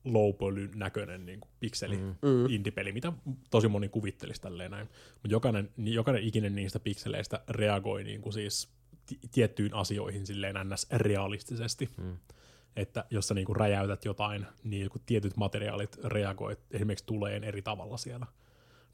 low 0.05 0.35
poly 0.35 0.71
näköinen 0.75 1.27
niinku 1.27 1.49
pikseli 1.61 1.97
mm. 1.97 2.47
indie-peli, 2.49 2.93
mitä 2.93 3.13
tosi 3.51 3.69
moni 3.69 3.89
kuvittelisi 3.89 4.41
tälleen 4.41 4.71
näin. 4.71 4.89
Mutta 5.13 5.29
jokainen, 5.35 5.71
ni- 5.77 5.95
jokainen 5.95 6.23
ikinen 6.23 6.55
niistä 6.55 6.81
pikseleistä 6.81 7.41
reagoi 7.49 8.05
niinku 8.05 8.33
siis 8.33 8.69
ti- 9.07 9.21
tiettyyn 9.33 9.75
asioihin 9.75 10.27
silleen 10.27 10.57
ns. 10.69 10.87
realistisesti. 10.93 11.91
Mm. 11.97 12.17
Että 12.77 13.05
jos 13.11 13.29
sä 13.29 13.35
niinku 13.35 13.55
räjäytät 13.55 14.05
jotain, 14.05 14.47
niin 14.65 14.83
joku 14.83 14.99
tietyt 15.07 15.37
materiaalit 15.37 15.97
reagoi 16.05 16.57
esimerkiksi 16.71 17.07
tuleen 17.07 17.45
eri 17.45 17.63
tavalla 17.63 17.97
siellä 17.97 18.27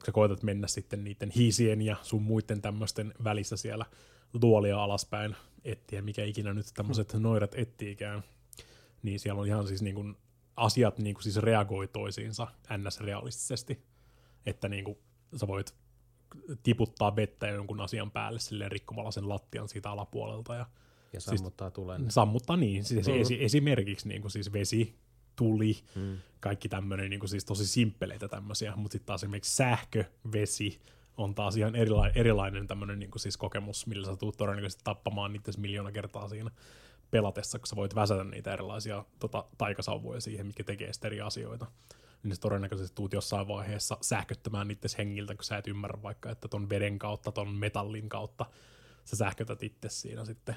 kun 0.02 0.06
sä 0.06 0.12
koetat 0.12 0.42
mennä 0.42 0.66
sitten 0.66 1.04
niiden 1.04 1.30
hiisien 1.30 1.82
ja 1.82 1.96
sun 2.02 2.22
muiden 2.22 2.62
tämmöisten 2.62 3.14
välissä 3.24 3.56
siellä 3.56 3.86
luolia 4.42 4.82
alaspäin 4.82 5.36
etsiä, 5.64 6.02
mikä 6.02 6.24
ikinä 6.24 6.54
nyt 6.54 6.66
tämmöiset 6.74 7.14
noirat 7.14 7.54
ettiikään, 7.54 8.22
niin 9.02 9.20
siellä 9.20 9.40
on 9.40 9.46
ihan 9.46 9.66
siis 9.66 9.82
niin 9.82 9.94
kuin 9.94 10.16
asiat 10.56 10.98
niin 10.98 11.14
kuin 11.14 11.22
siis 11.22 11.36
reagoi 11.36 11.88
toisiinsa 11.88 12.48
ns-realistisesti, 12.78 13.82
että 14.46 14.68
niin 14.68 14.84
kuin 14.84 14.98
sä 15.36 15.46
voit 15.46 15.74
tiputtaa 16.62 17.16
vettä 17.16 17.48
jonkun 17.48 17.80
asian 17.80 18.10
päälle 18.10 18.38
silleen 18.40 18.72
rikkomalla 18.72 19.10
sen 19.10 19.28
lattian 19.28 19.68
siitä 19.68 19.90
alapuolelta 19.90 20.54
ja 20.54 20.66
Ja 21.12 21.20
sammuttaa 21.20 21.70
tulen. 21.70 22.10
sammuttaa 22.10 22.56
niin, 22.56 22.84
siis 22.84 23.06
Mm. 23.08 23.14
esi- 23.20 23.44
esimerkiksi 23.44 24.08
niin 24.08 24.20
kuin 24.22 24.30
siis 24.30 24.52
vesi, 24.52 24.94
tuli, 25.36 25.76
mm. 25.94 26.18
kaikki 26.40 26.68
tämmöinen 26.68 27.10
niin 27.10 27.20
kuin 27.20 27.30
siis 27.30 27.44
tosi 27.44 27.66
simppeleitä 27.66 28.28
tämmöisiä, 28.28 28.72
mutta 28.76 28.92
sitten 28.92 29.06
taas 29.06 29.22
esimerkiksi 29.22 29.56
sähkö, 29.56 30.04
vesi 30.32 30.80
on 31.16 31.34
taas 31.34 31.56
ihan 31.56 31.74
erila- 31.74 32.12
erilainen 32.14 32.66
tämmöinen 32.66 32.98
niin 32.98 33.10
kuin 33.10 33.20
siis 33.20 33.36
kokemus, 33.36 33.86
millä 33.86 34.06
sä 34.06 34.16
tulet 34.16 34.36
todennäköisesti 34.36 34.84
tappamaan 34.84 35.32
niitä 35.32 35.52
miljoona 35.58 35.92
kertaa 35.92 36.28
siinä 36.28 36.50
pelatessa, 37.10 37.58
kun 37.58 37.66
sä 37.66 37.76
voit 37.76 37.94
väsätä 37.94 38.24
niitä 38.24 38.52
erilaisia 38.52 39.04
tota, 39.18 39.44
taikasauvoja 39.58 40.20
siihen, 40.20 40.46
mikä 40.46 40.64
tekee 40.64 40.92
sitten 40.92 41.08
eri 41.08 41.20
asioita. 41.20 41.66
Niin 42.22 42.34
sä 42.34 42.40
todennäköisesti 42.40 42.94
tuut 42.94 43.12
jossain 43.12 43.48
vaiheessa 43.48 43.98
sähköttämään 44.00 44.68
niitä 44.68 44.88
hengiltä, 44.98 45.34
kun 45.34 45.44
sä 45.44 45.56
et 45.56 45.68
ymmärrä 45.68 46.02
vaikka, 46.02 46.30
että 46.30 46.48
ton 46.48 46.70
veden 46.70 46.98
kautta, 46.98 47.32
ton 47.32 47.54
metallin 47.54 48.08
kautta 48.08 48.46
sä 49.04 49.16
sähkötät 49.16 49.62
itse 49.62 49.88
siinä 49.88 50.24
sitten. 50.24 50.56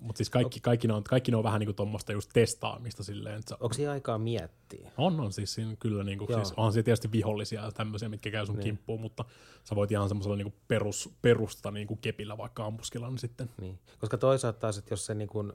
Mutta 0.00 0.18
siis 0.18 0.30
kaikki, 0.30 0.60
kaikki, 0.60 0.88
ne 0.88 0.94
on, 0.94 1.04
kaikki 1.04 1.30
ne 1.30 1.36
on 1.36 1.44
vähän 1.44 1.60
niin 1.60 1.66
kuin 1.66 1.76
tuommoista 1.76 2.12
just 2.12 2.30
testaamista 2.32 3.04
silleen, 3.04 3.38
että 3.38 3.56
Onko 3.60 3.72
siinä 3.72 3.90
aikaa 3.90 4.18
miettiä? 4.18 4.90
on, 4.96 5.20
on 5.20 5.32
siis 5.32 5.54
siinä 5.54 5.76
kyllä, 5.76 6.04
niin 6.04 6.18
kuin, 6.18 6.30
Joo. 6.30 6.44
siis 6.44 6.54
onhan 6.56 6.72
siellä 6.72 6.84
tietysti 6.84 7.12
vihollisia 7.12 7.64
ja 7.64 7.72
tämmöisiä, 7.72 8.08
mitkä 8.08 8.30
käy 8.30 8.46
sun 8.46 8.54
niin. 8.54 8.64
kimppuun, 8.64 9.00
mutta 9.00 9.24
sä 9.64 9.76
voit 9.76 9.92
ihan 9.92 10.08
semmoisella 10.08 10.36
niin 10.36 10.52
kuin 10.52 10.60
perus, 10.68 11.10
perusta 11.22 11.70
niin 11.70 11.86
kuin 11.86 11.98
kepillä 12.00 12.38
vaikka 12.38 12.66
ammuskella 12.66 13.08
niin 13.08 13.18
sitten. 13.18 13.50
Niin. 13.60 13.78
Koska 13.98 14.18
toisaalta 14.18 14.58
taas, 14.58 14.78
että 14.78 14.92
jos 14.92 15.06
se 15.06 15.14
niin 15.14 15.28
kuin 15.28 15.52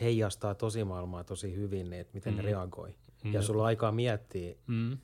heijastaa 0.00 0.54
tosimaailmaa 0.54 1.24
tosi 1.24 1.56
hyvin, 1.56 1.90
niin 1.90 2.00
että 2.00 2.14
miten 2.14 2.32
mm. 2.32 2.36
ne 2.36 2.42
reagoi. 2.42 2.94
Mm. 3.24 3.32
Ja 3.32 3.42
sulla 3.42 3.62
on 3.62 3.66
aikaa 3.66 3.92
miettiä, 3.92 4.54
Mm. 4.66 4.98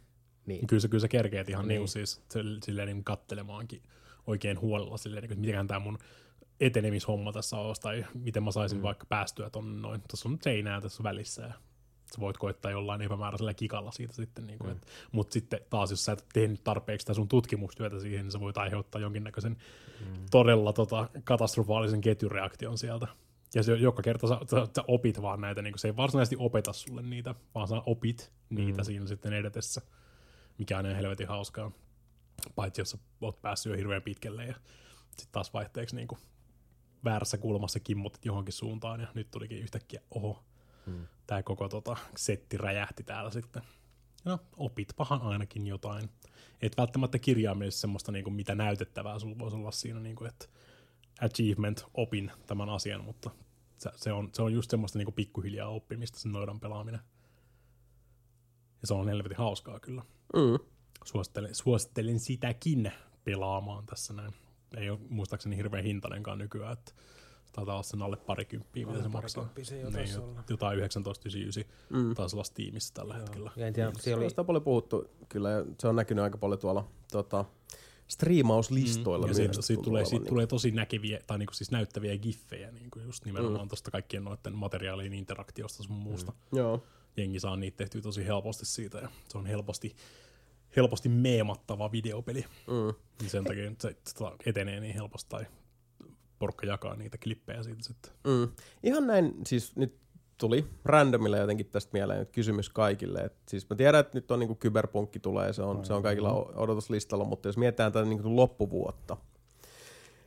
niin 0.47 0.67
Kyllä 0.67 0.81
sä, 0.81 0.89
kyllä 0.89 1.01
sä 1.03 1.09
kerkeet 1.09 1.51
ihan 1.51 1.69
niin. 1.69 1.79
Niin. 1.79 1.89
Siis 1.89 2.23
sille- 2.29 2.59
silleen 2.65 2.89
niin 2.89 3.05
kattelemaankin 3.05 3.83
oikein 4.27 4.61
huolella 4.61 4.97
silleen, 4.97 5.23
niin 5.23 5.33
että 5.33 5.41
mitäkään 5.41 5.67
tämä 5.67 5.81
mun 5.81 5.99
etenemishomma 6.61 7.33
tässä 7.33 7.57
olisi, 7.57 7.81
tai 7.83 8.05
miten 8.15 8.43
mä 8.43 8.51
saisin 8.51 8.79
mm. 8.79 8.83
vaikka 8.83 9.07
päästyä 9.09 9.51
tonne 9.51 9.81
noin. 9.81 10.01
Tuossa 10.09 10.29
on 10.29 10.39
seinää 10.43 10.81
tässä 10.81 11.03
välissä 11.03 11.43
ja 11.43 11.53
sä 12.15 12.21
voit 12.21 12.39
koittaa 12.39 12.71
jollain 12.71 13.03
epämääräisellä 13.03 13.55
kikalla 13.55 13.93
siitä 13.93 14.15
sitten. 14.15 14.47
Niin 14.47 14.59
kuin, 14.59 14.73
mm. 14.75 14.81
Mutta 15.13 15.33
sitten 15.33 15.61
taas, 15.71 15.91
jos 15.91 16.05
sä 16.05 16.13
et 16.13 16.25
tehnyt 16.33 16.65
tarpeeksi 16.65 17.03
sitä 17.03 17.15
sun 17.15 17.29
tutkimustyötä 17.29 18.01
siihen, 18.01 18.25
niin 18.25 18.33
sä 18.33 18.41
voit 18.41 18.59
aiheuttaa 18.59 19.01
jonkinnäköisen 19.01 19.57
mm. 20.01 20.07
todella 20.31 20.73
tota, 20.73 21.09
katastrofaalisen 21.25 22.01
ketjureaktion 22.01 22.79
sieltä. 22.79 23.07
Ja 23.55 23.63
se, 23.63 23.75
joka 23.75 24.03
kerta 24.03 24.29
sä, 24.29 24.39
sä, 24.51 24.69
sä 24.77 24.85
opit 24.89 25.23
vaan 25.23 25.41
näitä, 25.41 25.63
niin 25.63 25.79
se 25.79 25.89
ei 25.89 25.97
varsinaisesti 25.97 26.37
opeta 26.39 26.73
sulle 26.73 27.03
niitä, 27.03 27.35
vaan 27.55 27.69
sä 27.69 27.83
opit 27.87 28.33
niitä 28.51 28.83
mm. 28.83 28.85
siinä 28.85 29.07
sitten 29.07 29.33
edetessä, 29.33 29.83
mikä 30.59 30.79
on 30.79 30.87
ihan 30.87 30.97
helvetin 30.97 31.29
hauskaa. 31.29 31.71
Paitsi 32.55 32.81
jos 32.81 32.91
sä 32.91 32.99
oot 33.21 33.43
päässyt 33.43 33.71
jo 33.71 33.77
hirveän 33.77 34.03
pitkälle 34.03 34.45
ja 34.45 34.55
sitten 35.01 35.33
taas 35.33 35.53
vaihteeksi 35.53 35.97
niin 35.97 36.09
kuin 36.09 36.21
väärässä 37.05 37.39
kulmassa 37.39 37.81
kimmotit 37.81 38.25
johonkin 38.25 38.53
suuntaan 38.53 39.01
ja 39.01 39.07
nyt 39.15 39.31
tulikin 39.31 39.59
yhtäkkiä, 39.59 40.01
oho, 40.11 40.45
mm. 40.87 41.07
tämä 41.27 41.43
koko 41.43 41.69
tota, 41.69 41.97
setti 42.17 42.57
räjähti 42.57 43.03
täällä 43.03 43.31
sitten. 43.31 43.63
No, 44.25 44.39
opitpahan 44.57 45.23
ainakin 45.23 45.67
jotain. 45.67 46.11
Et 46.63 46.77
välttämättä 46.77 47.19
kirjaimellisesti 47.19 47.81
semmoista, 47.81 48.13
niin 48.13 48.25
kuin, 48.25 48.35
mitä 48.35 48.55
näytettävää 48.55 49.19
sulla 49.19 49.39
voisi 49.39 49.57
olla 49.57 49.71
siinä, 49.71 50.01
niin 50.01 50.17
kuin, 50.17 50.29
että 50.29 50.47
achievement, 51.21 51.85
opin 51.95 52.33
tämän 52.47 52.69
asian, 52.69 53.05
mutta 53.05 53.31
se, 53.79 53.91
se, 53.97 54.13
on, 54.13 54.31
se 54.33 54.43
on 54.43 54.53
just 54.53 54.71
semmoista 54.71 54.99
niin 54.99 55.07
kuin 55.07 55.15
pikkuhiljaa 55.15 55.69
oppimista, 55.69 56.19
sen 56.19 56.33
noidan 56.33 56.61
pelaaminen. 56.61 57.01
Ja 58.83 58.87
se 58.87 58.95
on 58.95 59.09
helvetin 59.09 59.39
hauskaa 59.39 59.81
kyllä. 59.81 60.03
Mm. 60.35 60.67
Suosittelen, 61.05 61.55
suosittelen 61.55 62.21
sitäkin 62.21 62.93
pelaamaan 63.25 63.87
tässä 63.87 64.13
näin. 64.15 64.35
Ei 64.77 64.91
ole 64.91 64.99
muistaakseni 65.09 65.57
hirveän 65.57 65.85
hintainenkaan 65.85 66.39
nykyään, 66.39 66.73
että 66.73 66.93
se 67.45 67.53
taitaa 67.53 67.75
olla 67.75 67.83
sen 67.83 68.03
alle 68.03 68.17
parikymppiä, 68.17 68.87
mitä 68.87 69.03
se 69.03 69.09
maksaa. 69.09 69.43
parikymppisen 69.45 69.81
jo 69.81 69.91
Niin, 69.91 70.21
olla. 70.21 70.43
jotain 70.51 70.79
1999 70.79 71.75
mm. 71.91 72.15
taisi 72.15 72.37
olla 72.37 72.45
Steamissa 72.45 72.95
tällä 72.95 73.15
hetkellä. 73.15 73.51
Ja 73.57 73.67
en 73.67 73.73
tiedä, 73.73 73.91
Se 73.95 74.03
siellä 74.03 74.21
on 74.21 74.23
oli, 74.23 74.31
sitä 74.31 74.45
paljon 74.45 74.63
puhuttu 74.65 75.11
kyllä, 75.29 75.51
se 75.81 75.89
on 75.89 75.97
näkynyt 75.97 76.25
aika 76.25 76.39
paljon 76.39 76.61
tuolla 76.61 76.89
tota, 77.13 77.45
striimauslistoilla. 78.09 79.27
Ja 79.27 79.29
myös, 79.29 79.37
siitä, 79.37 79.63
siitä, 79.63 79.83
tulee, 79.83 80.05
siitä 80.05 80.23
niin- 80.23 80.29
tulee 80.29 80.47
tosi 80.47 80.71
näkeviä, 80.71 81.21
tai 81.27 81.39
niinku 81.39 81.55
siis 81.55 81.71
näyttäviä 81.71 82.19
giffejä, 82.19 82.73
niinku 82.73 82.99
just 82.99 83.25
nimenomaan 83.25 83.65
mm. 83.65 83.69
tuosta 83.69 83.91
kaikkien 83.91 84.25
noiden 84.25 84.55
materiaalien 84.55 85.13
interaktiosta 85.13 85.83
sun 85.83 85.97
muusta. 85.97 86.33
Mm. 86.33 86.59
Joo. 86.59 86.85
Jengi 87.17 87.41
saa 87.41 87.57
niitä 87.57 87.77
tehtyä 87.77 88.01
tosi 88.01 88.27
helposti 88.27 88.67
siitä, 88.67 88.99
ja 88.99 89.09
se 89.29 89.39
on 89.39 89.47
helposti, 89.47 89.97
helposti 90.77 91.09
meemattava 91.09 91.93
videopeli. 91.93 92.45
Mm. 92.67 92.95
Niin 93.21 93.31
sen 93.31 93.45
takia 93.45 93.73
se, 93.79 93.97
se 94.07 94.25
etenee 94.47 94.81
niin 94.81 94.95
helposti, 94.95 95.29
tai 95.29 95.47
porukka 96.39 96.67
jakaa 96.67 96.97
niitä 96.97 97.19
klippejä 97.19 97.63
siitä 97.63 97.83
sitten. 97.83 98.13
Mm. 98.25 98.49
Ihan 98.83 99.07
näin, 99.07 99.35
siis 99.47 99.77
nyt 99.77 100.06
tuli 100.39 100.67
randomilla 100.85 101.37
jotenkin 101.37 101.67
tästä 101.67 101.91
mieleen 101.93 102.19
nyt 102.19 102.31
kysymys 102.31 102.69
kaikille. 102.69 103.21
Et 103.21 103.37
siis 103.49 103.71
mä 103.71 103.77
tiedän, 103.77 104.01
että 104.01 104.19
nyt 104.19 104.31
on 104.31 104.39
niinku 104.39 104.55
kyberpunkki 104.55 105.21
tulee, 105.21 105.53
se 105.53 105.63
on, 105.63 105.85
se 105.85 105.93
on 105.93 106.03
kaikilla 106.03 106.33
odotuslistalla, 106.33 107.25
mutta 107.25 107.49
jos 107.49 107.57
mietitään 107.57 107.93
tätä 107.93 108.05
niinku 108.05 108.37
loppuvuotta, 108.37 109.17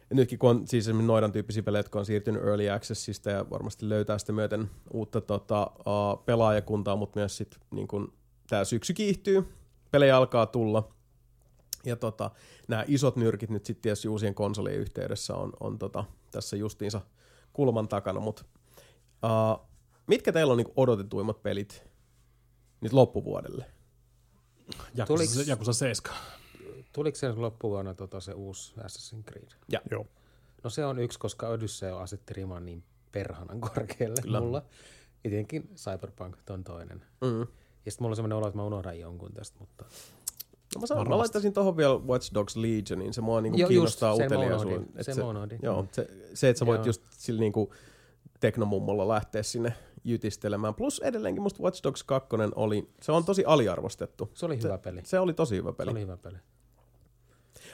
ja 0.10 0.16
nytkin 0.16 0.40
kun 0.40 0.50
on 0.50 0.68
siis 0.68 0.88
esimerkiksi 0.88 1.08
noidan 1.08 1.32
tyyppisiä 1.32 1.64
pelejä, 1.64 1.80
jotka 1.80 2.00
on 2.00 2.06
siirtynyt 2.06 2.44
Early 2.44 2.70
Accessista 2.70 3.30
ja 3.30 3.46
varmasti 3.50 3.90
löytää 3.90 4.18
sitä 4.18 4.34
myöten 4.34 4.70
uutta 4.94 5.22
tota, 5.22 5.72
uh, 5.80 6.26
pelaajakuntaa, 6.26 6.96
mutta 6.96 7.20
myös 7.20 7.38
sit 7.38 7.58
niin 7.72 7.88
kun, 7.88 8.14
tämä 8.50 8.64
syksy 8.64 8.94
kiihtyy, 8.94 9.48
pelejä 9.92 10.18
alkaa 10.18 10.46
tulla, 10.46 10.90
ja 11.86 11.96
tota, 11.96 12.32
nämä 12.68 12.84
isot 12.88 13.16
nyrkit 13.16 13.50
nyt 13.50 13.66
sitten 13.66 13.82
tietysti 13.82 14.08
uusien 14.08 14.36
konsolien 14.36 14.80
yhteydessä 14.80 15.36
on, 15.36 15.54
on 15.60 15.80
tota, 15.80 16.04
tässä 16.32 16.58
justiinsa 16.58 17.02
kulman 17.54 17.88
takana, 17.88 18.20
mutta 18.20 18.44
uh, 19.24 19.69
mitkä 20.10 20.32
teillä 20.32 20.52
on 20.52 20.58
niinku 20.58 20.74
odotetuimmat 20.76 21.44
pelit 21.44 21.84
nyt 22.82 22.94
loppuvuodelle? 22.94 23.66
Jakusa, 24.96 25.24
Tuliks- 25.24 25.48
Jakusa 25.50 25.74
7. 25.74 26.18
Tuliko 26.94 27.16
se 27.18 27.32
loppuvuonna 27.32 27.94
tota, 27.94 28.20
se 28.20 28.34
uusi 28.34 28.74
Assassin's 28.78 29.24
Creed? 29.24 29.50
Joo. 29.92 30.06
No 30.64 30.70
se 30.70 30.86
on 30.86 31.00
yksi, 31.00 31.20
koska 31.20 31.48
Odyssey 31.48 32.02
asetti 32.02 32.34
riman 32.34 32.66
niin 32.66 32.84
perhanan 33.12 33.62
korkealle 33.62 34.22
Kyllä. 34.22 34.40
mulla. 34.42 34.62
Ja 35.24 35.30
tietenkin 35.30 35.70
Cyberpunk 35.76 36.36
on 36.50 36.64
toinen. 36.64 37.04
Mm. 37.22 37.40
Ja 37.86 37.92
sitten 37.92 38.04
mulla 38.06 38.12
on 38.12 38.16
semmoinen 38.16 38.38
olo, 38.38 38.48
että 38.48 38.58
mä 38.58 38.64
unohdan 38.66 39.00
jonkun 39.00 39.34
tästä, 39.34 39.60
mutta 39.60 39.86
No 40.76 40.82
mä, 40.82 40.88
sanon, 40.88 41.10
mä 41.10 41.18
laittaisin 41.18 41.54
tuohon 41.54 41.78
vielä 41.78 41.94
Watch 41.96 42.34
Dogs 42.34 42.56
Legionin, 42.56 43.14
se 43.14 43.22
mua 43.22 43.42
niinku 43.42 43.58
Joo, 43.58 43.66
just, 43.70 43.70
kiinnostaa 43.70 44.14
uteliaisuuden. 44.16 44.88
se, 45.02 45.24
unohdin. 45.24 45.60
joo, 45.64 45.88
se, 45.92 46.08
se, 46.34 46.50
että 46.50 46.60
sä 46.60 46.66
voit 46.66 46.80
Joo. 46.80 46.86
just 46.86 47.04
sillä 47.12 47.40
niinku 47.40 47.74
teknomummolla 48.40 49.08
lähteä 49.08 49.44
sinne 49.44 49.74
jytistelemään. 50.04 50.76
Plus 50.76 51.00
edelleenkin 51.00 51.44
musta 51.44 51.64
Watch 51.64 51.84
Dogs 51.84 52.04
2 52.04 52.30
oli, 52.56 52.90
se 53.02 53.12
on 53.12 53.26
tosi 53.26 53.46
aliarvostettu. 53.46 54.30
se 54.34 54.46
oli 54.46 54.60
hyvä 54.64 54.78
peli. 54.78 55.02
Se 55.04 55.20
oli 55.20 55.34
tosi 55.34 55.56
hyvä 55.56 55.70
Se 55.72 55.76
peli. 55.76 55.92
oli 55.92 56.02
hyvä 56.02 56.18
peli. 56.18 56.38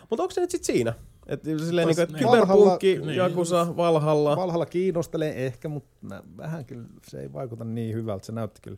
Mutta 0.10 0.24
onko 0.24 0.32
se 0.34 0.42
nyt 0.42 0.52
sitten 0.52 0.66
siinä? 0.66 0.94
Että 1.28 1.50
silleen 1.66 1.88
niinku, 1.88 2.02
että 2.02 2.18
niin. 2.18 2.28
Kyberpunkki, 2.30 2.98
Valhalla- 3.00 3.14
Jakusa, 3.14 3.78
Valhalla. 3.78 4.36
Valhalla 4.36 4.66
kiinnostelee 4.66 5.46
ehkä, 5.46 5.70
mutta 5.70 6.24
vähän 6.38 6.66
kyllä 6.66 6.86
se 7.08 7.20
ei 7.20 7.34
vaikuta 7.34 7.64
niin 7.64 7.96
hyvältä. 7.96 8.26
Se 8.26 8.32
näytti 8.32 8.62
kyllä 8.62 8.78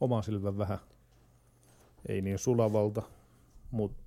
oman 0.00 0.22
silmän 0.22 0.58
vähän, 0.58 0.78
ei 2.08 2.22
niin 2.22 2.38
sulavalta, 2.38 3.02
mutta 3.70 4.02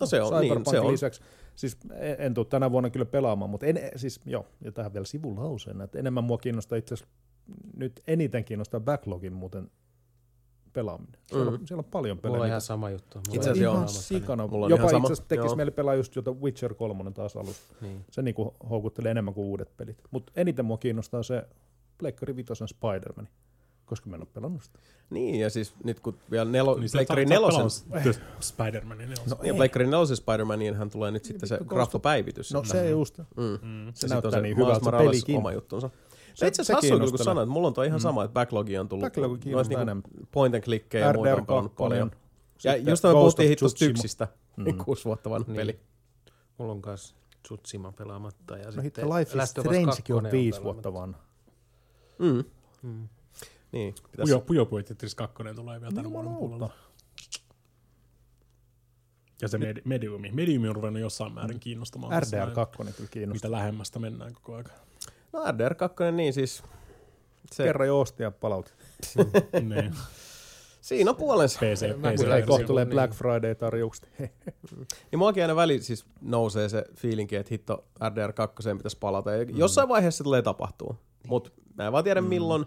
No 0.00 0.06
se 0.06 0.22
on, 0.22 0.40
niin, 0.40 0.62
se 0.70 0.80
on. 0.80 0.92
lisäksi, 0.92 1.20
siis 1.56 1.76
en, 1.94 2.16
en 2.18 2.34
tule 2.34 2.46
tänä 2.46 2.70
vuonna 2.70 2.90
kyllä 2.90 3.06
pelaamaan, 3.06 3.50
mutta 3.50 3.66
en, 3.66 3.78
siis 3.96 4.20
joo, 4.26 4.46
ja 4.64 4.72
tähän 4.72 4.92
vielä 4.92 5.06
sivulauseena, 5.06 5.84
että 5.84 5.98
enemmän 5.98 6.24
mua 6.24 6.38
kiinnostaa 6.38 6.78
itse 6.78 6.94
asiassa, 6.94 7.14
nyt 7.76 8.02
eniten 8.06 8.44
kiinnostaa 8.44 8.80
backlogin 8.80 9.32
muuten 9.32 9.70
pelaaminen. 10.72 11.20
Siellä, 11.26 11.44
Mhm. 11.50 11.54
on, 11.60 11.66
siellä 11.66 11.80
on 11.80 11.84
paljon 11.90 12.18
pelejä. 12.18 12.30
Mulla 12.32 12.42
on 12.42 12.46
mitä- 12.46 12.52
ihan 12.52 12.60
sama 12.60 12.90
juttu. 12.90 13.18
Mulla 13.18 13.36
Itse 13.36 13.50
on 13.50 13.56
asiassa 13.56 13.76
ihan 13.76 13.88
sikana. 13.88 14.46
Mulla 14.46 14.66
on 14.66 14.70
Jopa 14.70 14.82
itse 14.84 14.96
asiassa 14.96 15.24
tekisi 15.28 15.46
joo. 15.48 15.56
mieli 15.56 15.70
pelaa 15.70 15.94
just 15.94 16.16
jota 16.16 16.30
Witcher 16.32 16.74
3 16.74 17.10
taas 17.12 17.36
alusta. 17.36 17.74
Niin. 17.80 18.04
Se 18.10 18.22
niinku 18.22 18.54
houkuttelee 18.70 19.10
enemmän 19.10 19.34
kuin 19.34 19.44
uudet 19.46 19.76
pelit. 19.76 20.02
Mutta 20.10 20.32
eniten 20.36 20.64
mua 20.64 20.78
kiinnostaa 20.78 21.22
se 21.22 21.44
Pleikkari 21.98 22.36
Vitosen 22.36 22.68
Spider-Man, 22.68 23.28
koska 23.84 24.10
mä 24.10 24.16
en 24.16 24.22
ole 24.22 24.28
pelannut 24.34 24.62
sitä. 24.62 24.78
Niin, 25.10 25.40
ja 25.40 25.50
siis 25.50 25.74
nyt 25.84 26.00
kun 26.00 26.18
vielä 26.30 26.50
nelo, 26.50 26.74
Niin 26.78 26.88
Pleikkari 26.92 27.24
nelosen, 27.26 27.66
Spider-Manin. 28.40 28.98
Niin 29.08 29.18
No 29.30 29.36
ja 29.42 29.54
Pleikkari 29.54 29.86
nelosen 29.86 30.16
Spider-Maniin 30.16 30.74
hän 30.76 30.90
tulee 30.90 31.10
nyt 31.10 31.24
sitten 31.24 31.48
se 31.48 31.54
vittu, 31.54 31.64
graffapäivitys. 31.74 32.52
No 32.52 32.64
se 32.64 32.90
just. 32.90 33.18
Mm. 33.18 33.24
Mm. 33.62 33.92
Se 33.94 34.06
Ja 34.06 34.14
näyttää 34.20 34.40
niin 34.40 34.56
hyvältä 34.56 34.84
se 34.84 34.90
pelikin. 34.90 35.36
oma 35.36 35.52
juttunsa. 35.52 35.90
Se, 36.36 36.40
Se- 36.40 36.46
itse 36.48 36.64
se 36.64 36.72
asiassa 36.74 36.98
hassu, 36.98 37.16
kun 37.16 37.24
sanoit, 37.24 37.42
että 37.46 37.52
mulla 37.52 37.68
on 37.68 37.74
toi 37.74 37.86
ihan 37.86 38.00
sama, 38.00 38.24
että 38.24 38.34
backlogi 38.34 38.78
on 38.78 38.88
tullut. 38.88 39.02
Backlog 39.04 39.28
noita 39.30 39.42
kiinnostaa 39.44 39.68
niinku 39.78 39.82
enemmän. 39.82 40.02
Point 40.32 40.54
and 40.54 40.64
clickejä 40.64 41.06
ja 41.06 41.12
muuta 41.12 41.34
on 41.34 41.64
RDR2, 41.66 41.68
paljon. 41.78 42.10
Ja 42.64 42.76
just 42.76 43.04
me 43.04 43.10
puhuttiin 43.12 43.56
Tsushima. 43.56 43.88
tyksistä, 43.92 44.28
niin 44.56 44.78
kuusi 44.78 45.04
vuotta 45.04 45.30
vanha 45.30 45.46
Niin. 45.52 45.56
peli. 45.56 45.80
Mulla 46.58 46.72
on 46.72 46.82
kanssa 46.82 47.14
Tsutsima 47.42 47.92
pelaamatta. 47.92 48.56
Ja 48.58 48.64
No 48.64 48.70
sitten 48.70 48.84
hitto, 48.84 49.18
Life 49.18 49.42
is 49.42 49.50
Strangekin 49.50 50.14
on 50.16 50.22
2 50.22 50.36
viisi 50.36 50.62
vuotta 50.62 50.92
vanha. 50.92 51.20
Mm. 52.18 52.44
Mm. 52.82 53.08
Niin, 53.72 53.94
pitäisi 54.10 54.38
Pujo, 54.46 54.64
Pujo 54.66 54.82
Tetris 54.82 55.14
2 55.14 55.36
tulee 55.56 55.80
vielä 55.80 55.92
tänä 55.94 56.10
vuoden 56.10 56.30
Jumalauta. 56.32 56.38
puolella. 56.38 56.70
Ja 59.42 59.48
se 59.48 59.58
med- 59.58 59.82
Mediumi. 59.84 60.30
Mediumi 60.32 60.68
on 60.68 60.76
ruvennut 60.76 61.00
jossain 61.02 61.32
määrin 61.32 61.60
kiinnostamaan. 61.60 62.20
tässä 62.20 62.36
näin, 62.36 62.48
RDR2 62.50 62.92
kyllä 62.96 63.10
kiinnostaa. 63.10 63.48
Mitä 63.48 63.50
lähemmästä 63.50 63.98
mennään 63.98 64.34
koko 64.34 64.54
ajan. 64.54 64.64
No 65.32 65.44
RDR2, 65.44 66.12
niin 66.12 66.32
siis 66.32 66.62
se, 67.52 67.64
Kerran 67.64 67.88
jo 67.88 68.00
ostin 68.00 68.24
ja 68.24 68.30
palautin. 68.30 68.72
niin. 69.68 69.94
siinä 70.80 71.10
on 71.10 71.16
puolensa. 71.16 71.58
PC, 71.60 71.96
Mä 72.00 72.12
PC. 72.12 72.16
kyllä 72.20 72.36
Ei 72.36 72.42
se- 72.42 72.46
kohta 72.46 72.66
tulee 72.66 72.84
niin. 72.84 72.92
Black 72.92 73.14
Friday-tarjoukset. 73.14 74.08
Niin 75.10 75.18
muakin 75.18 75.42
aina 75.42 75.56
väli 75.56 75.82
siis 75.82 76.06
nousee 76.20 76.68
se 76.68 76.84
fiilinki, 76.94 77.36
että 77.36 77.48
hitto 77.50 77.84
RDR2 78.00 78.76
pitäisi 78.76 78.96
palata. 79.00 79.32
Ja 79.32 79.46
jossain 79.54 79.88
vaiheessa 79.88 80.18
se 80.18 80.24
tulee 80.24 80.42
tapahtuu. 80.42 80.96
Mutta 81.28 81.50
mä 81.74 81.86
en 81.86 81.92
vaan 81.92 82.04
tiedä 82.04 82.20
milloin. 82.20 82.66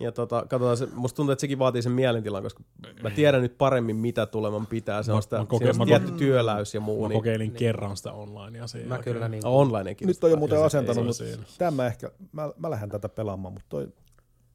Ja 0.00 0.12
tota, 0.12 0.40
katsotaan, 0.48 0.76
se, 0.76 0.88
musta 0.94 1.16
tuntuu, 1.16 1.32
että 1.32 1.40
sekin 1.40 1.58
vaatii 1.58 1.82
sen 1.82 1.92
mielentilan, 1.92 2.42
koska 2.42 2.62
mä 3.02 3.10
tiedän 3.10 3.42
nyt 3.42 3.58
paremmin, 3.58 3.96
mitä 3.96 4.26
tuleman 4.26 4.66
pitää. 4.66 5.02
Se 5.02 5.10
Mä- 5.12 5.16
on 5.16 5.22
sitä, 5.22 5.36
mä 5.38 5.82
on 5.82 5.86
tietty 5.88 6.12
työläys 6.12 6.74
ja 6.74 6.80
muu. 6.80 7.02
Mä 7.02 7.08
Niin, 7.08 7.18
kokeilin 7.18 7.52
kerran 7.52 7.96
sitä 7.96 8.12
onlinea 8.12 8.66
sen 8.66 8.88
Mä 8.88 8.98
kyllä 8.98 9.28
niin. 9.28 9.46
Ah, 9.46 9.52
onlinekin. 9.54 10.08
Nyt 10.08 10.24
on 10.24 10.30
jo 10.30 10.36
muuten 10.36 10.64
asentanut, 10.64 11.06
mutta 11.06 11.24
tämä 11.58 11.86
ehkä, 11.86 12.10
mä, 12.32 12.50
mä 12.58 12.70
lähden 12.70 12.88
tätä 12.88 13.08
pelaamaan, 13.08 13.52
mutta 13.54 13.66
toi 13.68 13.88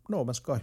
No 0.10 0.24
Man's 0.24 0.34
Sky. 0.34 0.52
Mä 0.52 0.60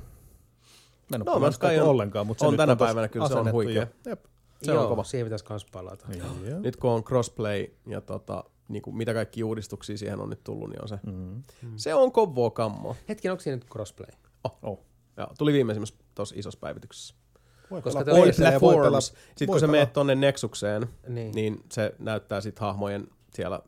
en 1.15 1.20
No 1.20 1.39
Man's 1.39 1.52
Sky 1.52 1.67
on- 1.67 1.89
ollenkaan, 1.89 2.26
mutta 2.26 2.41
se 2.42 2.47
on 2.49 2.57
tänä 2.57 2.76
tossa 2.76 2.84
päivänä 2.86 3.09
kyllä, 3.09 3.28
se 3.28 3.34
on 3.34 3.52
huikea. 3.52 3.86
Jep. 4.07 4.25
Se 4.62 4.70
on 4.73 4.76
Joo, 4.76 4.89
kova. 4.89 5.05
siihen 5.05 5.26
pitäisi 5.26 5.44
kans 5.44 5.67
palata. 5.73 6.07
Joo. 6.18 6.59
Nyt 6.60 6.76
kun 6.76 6.91
on 6.91 7.05
crossplay 7.05 7.67
ja 7.86 8.00
tota, 8.00 8.44
niin 8.68 8.83
kuin 8.83 8.97
mitä 8.97 9.15
kaikki 9.15 9.44
uudistuksia 9.44 9.99
siihen 9.99 10.20
on 10.20 10.31
nyt 10.31 10.44
tullut, 10.44 10.70
niin 10.70 10.83
on 10.83 10.89
se, 10.89 10.99
Mm. 11.07 11.42
se 11.76 11.94
on 11.94 12.12
kovaa 12.12 12.50
kammoa. 12.50 12.94
Hetken, 13.09 13.31
onko 13.33 13.41
siinä 13.42 13.57
nyt 13.57 13.67
crossplay? 13.73 14.10
Oh. 14.62 14.81
Ja, 15.17 15.28
tuli 15.39 15.52
viimeisimmässä 15.52 15.94
tuossa 16.15 16.35
isossa 16.39 16.60
päivätyksessä. 16.60 17.15
Voi 17.70 17.83
Koska 17.83 18.05
pelata 18.05 18.31
PC 18.31 18.39
ja 18.39 18.60
voi 18.60 18.75
pelata- 18.75 18.91
Platforms. 18.91 19.07
Sitten 19.07 19.47
voi 19.49 19.52
kun 19.55 19.60
sä 19.60 19.67
meet 19.67 19.93
tonne 19.93 20.15
Nexukseen, 20.15 20.86
Niin. 21.09 21.33
niin 21.35 21.60
se 21.73 21.94
näyttää 21.99 22.41
sit 22.41 22.59
hahmojen 22.59 23.09
siellä 23.35 23.60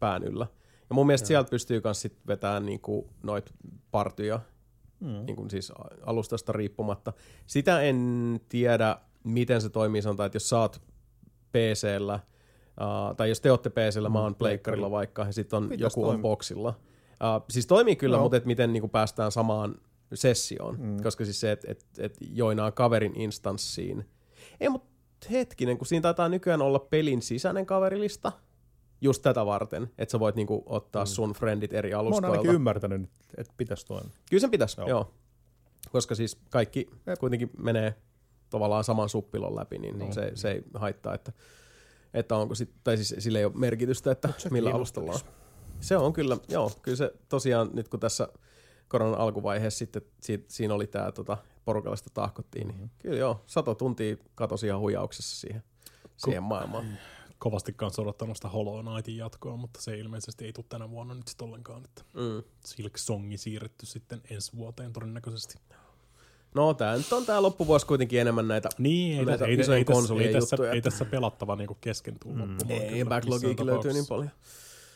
pään 0.00 0.24
yllä. 0.24 0.46
Ja 0.90 0.94
mun 0.94 1.06
mielestä 1.06 1.28
sieltä 1.28 1.50
pystyy 1.50 1.80
myös 1.84 2.00
sit 2.02 2.16
vetämään 2.26 2.66
niinku 2.66 3.10
noit 3.22 3.52
partyja, 3.90 4.40
Mm. 5.00 5.26
niinku 5.26 5.48
siis 5.48 5.72
alustasta 6.06 6.52
riippumatta. 6.52 7.12
Sitä 7.46 7.80
en 7.80 8.40
tiedä, 8.48 8.96
miten 9.24 9.60
se 9.60 9.68
toimii. 9.68 10.02
Sanotaan, 10.02 10.26
että 10.26 10.36
jos 10.36 10.48
sä 10.48 10.58
oot 10.58 10.82
PCllä, 11.52 12.20
uh, 12.80 13.16
tai 13.16 13.28
jos 13.28 13.40
te 13.40 13.50
olette 13.50 13.70
PCllä, 13.70 14.08
mä 14.08 14.20
oon 14.20 14.34
pleikkarilla 14.34 14.90
vaikka, 14.90 15.22
ja 15.22 15.32
sitten 15.32 15.56
on 15.56 15.62
Pitäis 15.68 15.80
joku 15.80 16.02
on 16.02 16.06
toimia. 16.08 16.22
boxilla. 16.22 16.68
Uh, 17.10 17.44
siis 17.50 17.66
toimii 17.66 17.96
kyllä, 17.96 18.16
Joo. 18.16 18.22
mutta 18.22 18.36
et 18.36 18.44
miten 18.44 18.72
niinku 18.72 18.88
päästään 18.88 19.32
samaan 19.32 19.74
sessioon. 20.14 20.76
Mm. 20.80 20.86
Mm. 20.86 21.02
Koska 21.02 21.24
siis 21.24 21.40
se, 21.40 21.52
että 21.52 21.70
et, 21.70 21.86
et 21.98 22.16
joinaa 22.20 22.70
kaverin 22.72 23.20
instanssiin. 23.20 24.04
Ei, 24.60 24.68
mutta 24.68 24.88
hetkinen, 25.30 25.78
kun 25.78 25.86
siinä 25.86 26.02
taitaa 26.02 26.28
nykyään 26.28 26.62
olla 26.62 26.78
pelin 26.78 27.22
sisäinen 27.22 27.66
kaverilista, 27.66 28.32
just 29.00 29.22
tätä 29.22 29.46
varten, 29.46 29.90
että 29.98 30.12
sä 30.12 30.20
voit 30.20 30.36
niinku 30.36 30.62
ottaa 30.66 31.06
sun 31.06 31.32
friendit 31.32 31.72
eri 31.72 31.90
Mä 31.90 31.96
oon 31.96 32.06
ainakin 32.06 32.24
alustoilta. 32.28 32.52
ymmärtänyt, 32.54 33.00
nyt, 33.00 33.10
että 33.36 33.52
pitäisi 33.56 33.86
toimia. 33.86 34.10
Kyllä 34.30 34.40
sen 34.40 34.50
pitäisi, 34.50 34.80
Joo. 34.80 34.88
joo. 34.88 35.14
Koska 35.92 36.14
siis 36.14 36.38
kaikki 36.50 36.90
Jep. 37.06 37.18
kuitenkin 37.18 37.50
menee 37.58 37.94
tavallaan 38.50 38.84
saman 38.84 39.08
suppilon 39.08 39.56
läpi, 39.56 39.78
niin, 39.78 39.98
niin. 39.98 40.12
Se, 40.12 40.32
se 40.34 40.50
ei 40.50 40.62
haittaa, 40.74 41.14
että, 41.14 41.32
että 42.14 42.36
onko 42.36 42.54
sit, 42.54 42.70
tai 42.84 42.96
siis 42.96 43.14
sillä 43.24 43.38
ei 43.38 43.44
ole 43.44 43.52
merkitystä, 43.56 44.10
että 44.10 44.28
millä 44.50 44.70
alustalla 44.74 45.12
on. 45.12 45.18
Se 45.80 45.96
on 45.96 46.12
kyllä, 46.12 46.36
joo, 46.48 46.72
kyllä 46.82 46.96
se 46.96 47.12
tosiaan 47.28 47.70
nyt 47.72 47.88
kun 47.88 48.00
tässä 48.00 48.28
koronan 48.88 49.20
alkuvaiheessa 49.20 49.78
sitten 49.78 50.02
si, 50.20 50.44
siinä 50.48 50.74
oli 50.74 50.86
tämä 50.86 51.12
tota, 51.12 51.36
porukalla 51.64 51.96
sitä 51.96 52.10
tahkottiin, 52.14 52.68
niin 52.68 52.78
Mhm. 52.80 52.88
kyllä 52.98 53.16
joo, 53.18 53.42
sata 53.46 53.74
tuntia 53.74 54.16
katosi 54.34 54.66
ihan 54.66 54.80
huijauksessa 54.80 55.36
siihen, 55.40 55.62
siihen 56.16 56.42
maailmaan. 56.42 56.98
Kovasti 57.38 57.72
kanssa 57.72 58.02
odottanut 58.02 58.36
sitä 58.36 58.48
Hollow 58.48 58.84
Knightin 58.86 59.16
jatkoa, 59.16 59.56
mutta 59.56 59.80
se 59.82 59.98
ilmeisesti 59.98 60.44
ei 60.44 60.52
tule 60.52 60.66
tänä 60.68 60.90
vuonna 60.90 61.14
nyt 61.14 61.28
sitten 61.28 61.46
ollenkaan. 61.48 61.84
Että 61.84 62.02
Mm. 62.14 62.42
Silk 62.64 62.96
Songi 62.96 63.36
siirretty 63.38 63.86
sitten 63.86 64.20
ensi 64.30 64.56
vuoteen 64.56 64.92
todennäköisesti. 64.92 65.54
No 66.54 66.74
tää 66.74 66.96
nyt 66.96 67.12
on 67.12 67.26
tää 67.26 67.42
loppuvuosi 67.42 67.86
kuitenkin 67.86 68.20
enemmän 68.20 68.48
näitä 68.48 68.68
Niin, 68.78 69.18
ei, 69.18 69.24
Näitä 69.24 69.44
ei, 69.46 69.54
isojen 69.60 69.78
ei, 69.78 69.84
konsolien 69.84 70.26
ei, 70.26 70.32
tässä, 70.34 70.54
juttuja, 70.54 70.72
ei 70.72 70.82
tässä 70.82 71.04
pelattava 71.04 71.56
niinku 71.56 71.76
kesken 71.80 72.18
tuu 72.18 72.32
mm. 72.32 72.40
loppumaan. 72.40 72.80
Ei, 72.82 73.04
missään 73.04 73.66
löytyy 73.66 73.92
niin 73.92 74.06
paljon. 74.06 74.30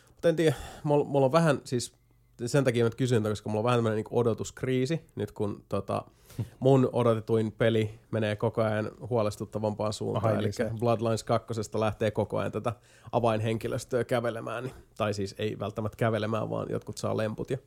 Mutta 0.08 0.28
en 0.28 0.36
tiedä, 0.36 0.56
mulla, 0.82 1.04
mulla 1.04 1.26
on 1.26 1.32
vähän 1.32 1.60
siis 1.64 1.92
sen 2.46 2.64
takia 2.64 2.84
mä 2.84 2.86
nyt 2.86 2.94
kysyn, 2.94 3.22
koska 3.22 3.48
mulla 3.48 3.60
on 3.60 3.64
vähän 3.64 3.78
tämmöinen 3.78 3.96
niin 3.96 4.18
odotuskriisi, 4.18 5.00
nyt 5.14 5.32
kun 5.32 5.64
tota, 5.68 6.04
mun 6.60 6.90
odotetuin 6.92 7.52
peli 7.52 7.98
menee 8.10 8.36
koko 8.36 8.62
ajan 8.62 8.90
huolestuttavampaan 9.10 9.92
suuntaan, 9.92 10.34
Ai, 10.34 10.38
eli 10.38 10.52
se. 10.52 10.70
Bloodlines 10.78 11.24
2 11.24 11.54
lähtee 11.74 12.10
koko 12.10 12.38
ajan 12.38 12.52
tätä 12.52 12.72
avainhenkilöstöä 13.12 14.04
kävelemään, 14.04 14.64
niin, 14.64 14.74
tai 14.96 15.14
siis 15.14 15.34
ei 15.38 15.58
välttämättä 15.58 15.96
kävelemään, 15.96 16.50
vaan 16.50 16.66
jotkut 16.70 16.98
saa 16.98 17.16
lemput 17.16 17.50
ja 17.50 17.58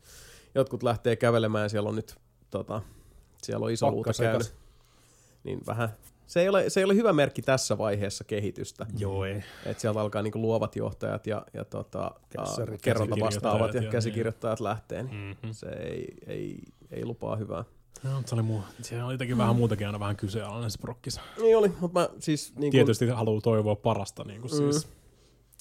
jotkut 0.56 0.84
lähtee 0.84 1.16
kävelemään, 1.16 1.70
siellä 1.70 1.90
on 1.90 1.96
nyt 1.96 2.16
tota, 2.50 2.82
siellä 3.42 3.66
on 3.66 3.72
iso 3.72 3.92
luuta 3.92 4.12
käynyt, 4.20 4.56
niin 5.44 5.62
vähän, 5.68 5.90
se 6.28 6.42
ei, 6.42 6.50
ole, 6.50 6.70
se 6.70 6.80
ei 6.80 6.84
ole 6.84 6.96
hyvä 6.96 7.14
merkki 7.14 7.42
tässä 7.42 7.78
vaiheessa 7.78 8.24
kehitystä. 8.24 8.86
Joo, 8.98 9.26
ei. 9.26 9.44
Että 9.66 9.82
sieltä 9.82 10.00
alkaa 10.02 10.22
niinku 10.22 10.42
luovat 10.42 10.76
johtajat 10.76 11.28
ja, 11.28 11.46
ja 11.54 11.66
tota, 11.66 12.12
Kässärit, 12.30 12.82
kerronta 12.82 13.16
vastaavat 13.20 13.74
ja 13.74 13.82
käsikirjoittajat 13.82 13.86
ja- 13.86 13.92
käsikirjoittajat 13.92 14.60
lähtee, 14.60 15.04
niin 15.04 15.16
Mm-hmm. 15.16 15.54
se 15.54 15.68
ei, 15.70 16.08
ei, 16.28 16.60
ei 16.92 17.06
lupaa 17.06 17.36
hyvää. 17.36 17.64
No, 18.04 18.24
se 18.26 18.36
oli, 18.36 18.42
muu, 18.42 18.62
se 18.82 19.04
oli 19.04 19.14
jotenkin 19.14 19.38
vähän 19.38 19.56
muutakin 19.56 19.88
aina 19.88 20.00
vähän 20.00 20.16
kyseenalainen 20.16 20.72
se 20.72 20.78
prokkis. 20.78 21.20
Niin 21.42 21.58
oli, 21.58 21.72
mutta 21.80 22.00
mä 22.00 22.10
siis... 22.20 22.54
Niin 22.56 22.72
Tietysti 22.72 23.08
haluaa 23.08 23.42
toivoa 23.42 23.76
parasta. 23.76 24.24
Niin 24.24 24.42
kuin 24.42 24.52
Mm. 24.52 24.58
siis. 24.58 24.88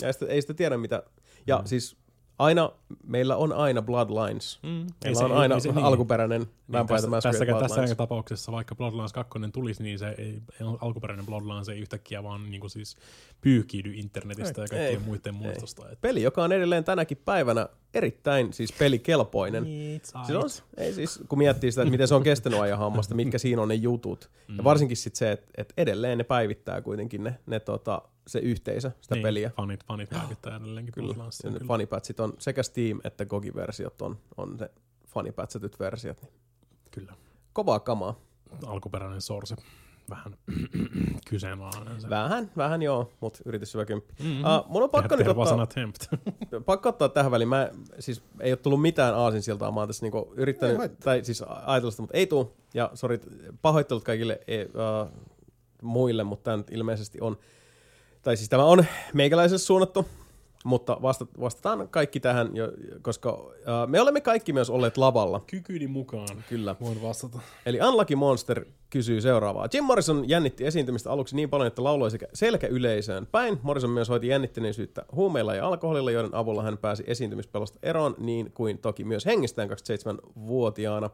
Ja 0.00 0.06
ei 0.06 0.12
sitä, 0.12 0.26
ei 0.26 0.40
sitä 0.40 0.54
tiedä 0.54 0.76
mitä... 0.76 1.02
Ja 1.46 1.58
mm. 1.58 1.64
siis 1.66 1.96
aina, 2.38 2.70
meillä 3.06 3.36
on 3.36 3.52
aina 3.52 3.82
Bloodlines. 3.82 4.58
Mm. 4.62 4.68
Ei 4.80 4.86
Meillä 5.04 5.18
se- 5.18 5.24
on 5.24 5.30
ei- 5.30 5.36
aina 5.36 5.54
ei 5.54 5.60
se- 5.60 5.72
niin, 5.72 5.84
alkuperäinen 5.84 6.40
Niin, 6.40 6.50
Vampire 6.72 7.00
tässä, 7.00 7.10
tässä, 7.30 7.44
tässä 7.78 7.94
tapauksessa, 7.94 8.52
vaikka 8.52 8.74
Bloodlines 8.74 9.12
2 9.12 9.38
tulisi, 9.52 9.82
niin 9.82 9.98
se 9.98 10.08
ei, 10.18 10.24
ei 10.60 10.66
alkuperäinen 10.80 11.26
Bloodlines 11.26 11.68
ei 11.68 11.78
yhtäkkiä 11.80 12.22
vaan 12.22 12.50
niin 12.50 12.60
kuin 12.60 12.70
siis 12.70 12.96
pyyhkiydy 13.40 13.92
internetistä 13.94 14.60
ja 14.60 14.68
kaikkien 14.68 14.82
ei, 14.90 14.98
muiden 14.98 15.34
muistosta. 15.34 15.82
Että 15.84 15.98
Peli, 16.00 16.22
joka 16.22 16.44
on 16.44 16.52
edelleen 16.52 16.84
tänäkin 16.84 17.18
päivänä 17.24 17.68
erittäin 17.94 18.52
siis 18.52 18.72
pelikelpoinen. 18.72 19.64
Siis, 19.64 20.14
on, 20.36 20.50
ei 20.76 20.92
siis, 20.92 21.20
kun 21.28 21.38
miettii 21.38 21.72
sitä, 21.72 21.82
että 21.82 21.90
miten 21.90 22.08
se 22.08 22.14
on 22.14 22.22
kestänyt 22.22 22.60
ajan 22.60 22.78
hammasta, 22.78 23.14
mitkä 23.14 23.38
siinä 23.38 23.62
on 23.62 23.68
ne 23.68 23.74
jutut. 23.74 24.30
Mm. 24.48 24.56
Ja 24.56 24.64
varsinkin 24.64 24.96
sit 24.96 25.14
se, 25.14 25.32
että, 25.32 25.46
että 25.56 25.74
edelleen 25.76 26.18
ne 26.18 26.24
päivittää 26.24 26.80
kuitenkin 26.82 27.24
ne, 27.24 27.38
ne 27.46 27.60
tota, 27.60 28.02
se 28.26 28.38
yhteisö, 28.38 28.90
sitä 29.00 29.14
niin, 29.14 29.22
peliä. 29.22 29.50
Fanit, 29.56 29.84
fanit 29.84 30.10
päivittää 30.10 30.56
edelleenkin 30.56 30.94
Kyllä. 30.94 31.14
Ne 31.44 31.50
kyllä. 31.50 31.66
fanipatsit 31.66 32.20
on 32.20 32.32
sekä 32.38 32.62
Steam 32.62 33.00
että 33.04 33.24
GOGI-versiot 33.24 34.02
on, 34.02 34.18
on 34.36 34.56
ne 34.60 34.70
fanipätsätyt 35.06 35.80
versiot. 35.80 36.22
Niin 36.22 36.32
kyllä. 36.90 37.14
kovaa 37.52 37.80
kamaa. 37.80 38.14
Alkuperäinen 38.66 39.20
Source. 39.20 39.56
Vähän 40.10 40.36
kyseenalainen 41.30 42.00
se. 42.00 42.10
Vähän, 42.10 42.50
vähän 42.56 42.82
joo, 42.82 43.12
mutta 43.20 43.38
yritys 43.44 43.74
hyvä 43.74 43.84
kymppi. 43.84 44.14
Mm-hmm. 44.18 44.40
Uh, 44.40 44.68
mun 44.68 44.82
on 44.82 44.90
pakko 44.90 45.16
nyt 45.16 45.26
an 45.26 45.60
ottaa, 45.60 46.60
pakko 46.66 46.88
ottaa 46.88 47.08
tähän 47.08 47.30
väliin. 47.30 47.48
Mä, 47.48 47.70
siis 47.98 48.22
ei 48.40 48.52
ole 48.52 48.56
tullut 48.56 48.82
mitään 48.82 49.14
aasinsiltaa. 49.14 49.72
Mä 49.72 49.80
oon 49.80 49.88
tässä 49.88 50.04
niinku 50.04 50.18
Ei 50.18 50.42
yrittänyt, 50.42 50.78
haittaa. 50.78 51.04
tai 51.04 51.24
siis 51.24 51.42
ajatellut 51.42 51.94
sitä, 51.94 52.02
mutta 52.02 52.16
ei 52.16 52.26
tuu. 52.26 52.56
Ja 52.74 52.90
sori, 52.94 53.20
pahoittelut 53.62 54.04
kaikille 54.04 54.40
uh, 54.48 55.10
muille, 55.82 56.24
mutta 56.24 56.44
tämä 56.44 56.56
nyt 56.56 56.70
ilmeisesti 56.70 57.18
on, 57.20 57.38
tai 58.24 58.36
siis 58.36 58.48
tämä 58.48 58.64
on 58.64 58.84
meikäläiselle 59.14 59.58
suunnattu, 59.58 60.06
mutta 60.64 60.98
vasta, 61.02 61.26
vastataan 61.40 61.88
kaikki 61.88 62.20
tähän, 62.20 62.56
jo, 62.56 62.72
koska 63.02 63.32
uh, 63.32 63.52
me 63.86 64.00
olemme 64.00 64.20
kaikki 64.20 64.52
myös 64.52 64.70
olleet 64.70 64.96
lavalla. 64.96 65.40
Kykyni 65.46 65.86
mukaan. 65.86 66.44
Kyllä. 66.48 66.76
Voin 66.80 67.02
vastata. 67.02 67.38
Eli 67.66 67.80
Unlucky 67.88 68.14
Monster 68.14 68.64
kysyy 68.90 69.20
seuraavaa. 69.20 69.68
Jim 69.72 69.84
Morrison 69.84 70.28
jännitti 70.28 70.66
esiintymistä 70.66 71.10
aluksi 71.10 71.36
niin 71.36 71.50
paljon, 71.50 71.66
että 71.66 71.84
lauloi 71.84 72.10
sekä 72.10 72.26
selkäyleisöön 72.34 73.26
päin. 73.26 73.58
Morrison 73.62 73.90
myös 73.90 74.08
hoiti 74.08 74.28
jännittyneisyyttä 74.28 75.04
huumeilla 75.14 75.54
ja 75.54 75.66
alkoholilla, 75.66 76.10
joiden 76.10 76.34
avulla 76.34 76.62
hän 76.62 76.78
pääsi 76.78 77.04
esiintymispelosta 77.06 77.78
eroon, 77.82 78.14
niin 78.18 78.52
kuin 78.52 78.78
toki 78.78 79.04
myös 79.04 79.26
hengistään 79.26 79.70
27-vuotiaana. 79.70 81.10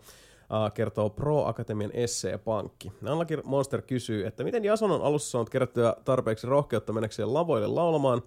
Uh, 0.50 0.72
kertoo 0.74 1.10
Pro 1.10 1.46
Akatemian 1.46 1.90
Essee-pankki. 1.94 2.92
Unlucky 3.12 3.38
Monster 3.44 3.82
kysyy, 3.82 4.26
että 4.26 4.44
miten 4.44 4.64
Jason 4.64 4.90
on 4.90 5.02
alussa 5.02 5.30
saanut 5.30 5.50
kerättyä 5.50 5.96
tarpeeksi 6.04 6.46
rohkeutta 6.46 6.92
mennäkseen 6.92 7.34
lavoille 7.34 7.66
laulamaan. 7.66 8.22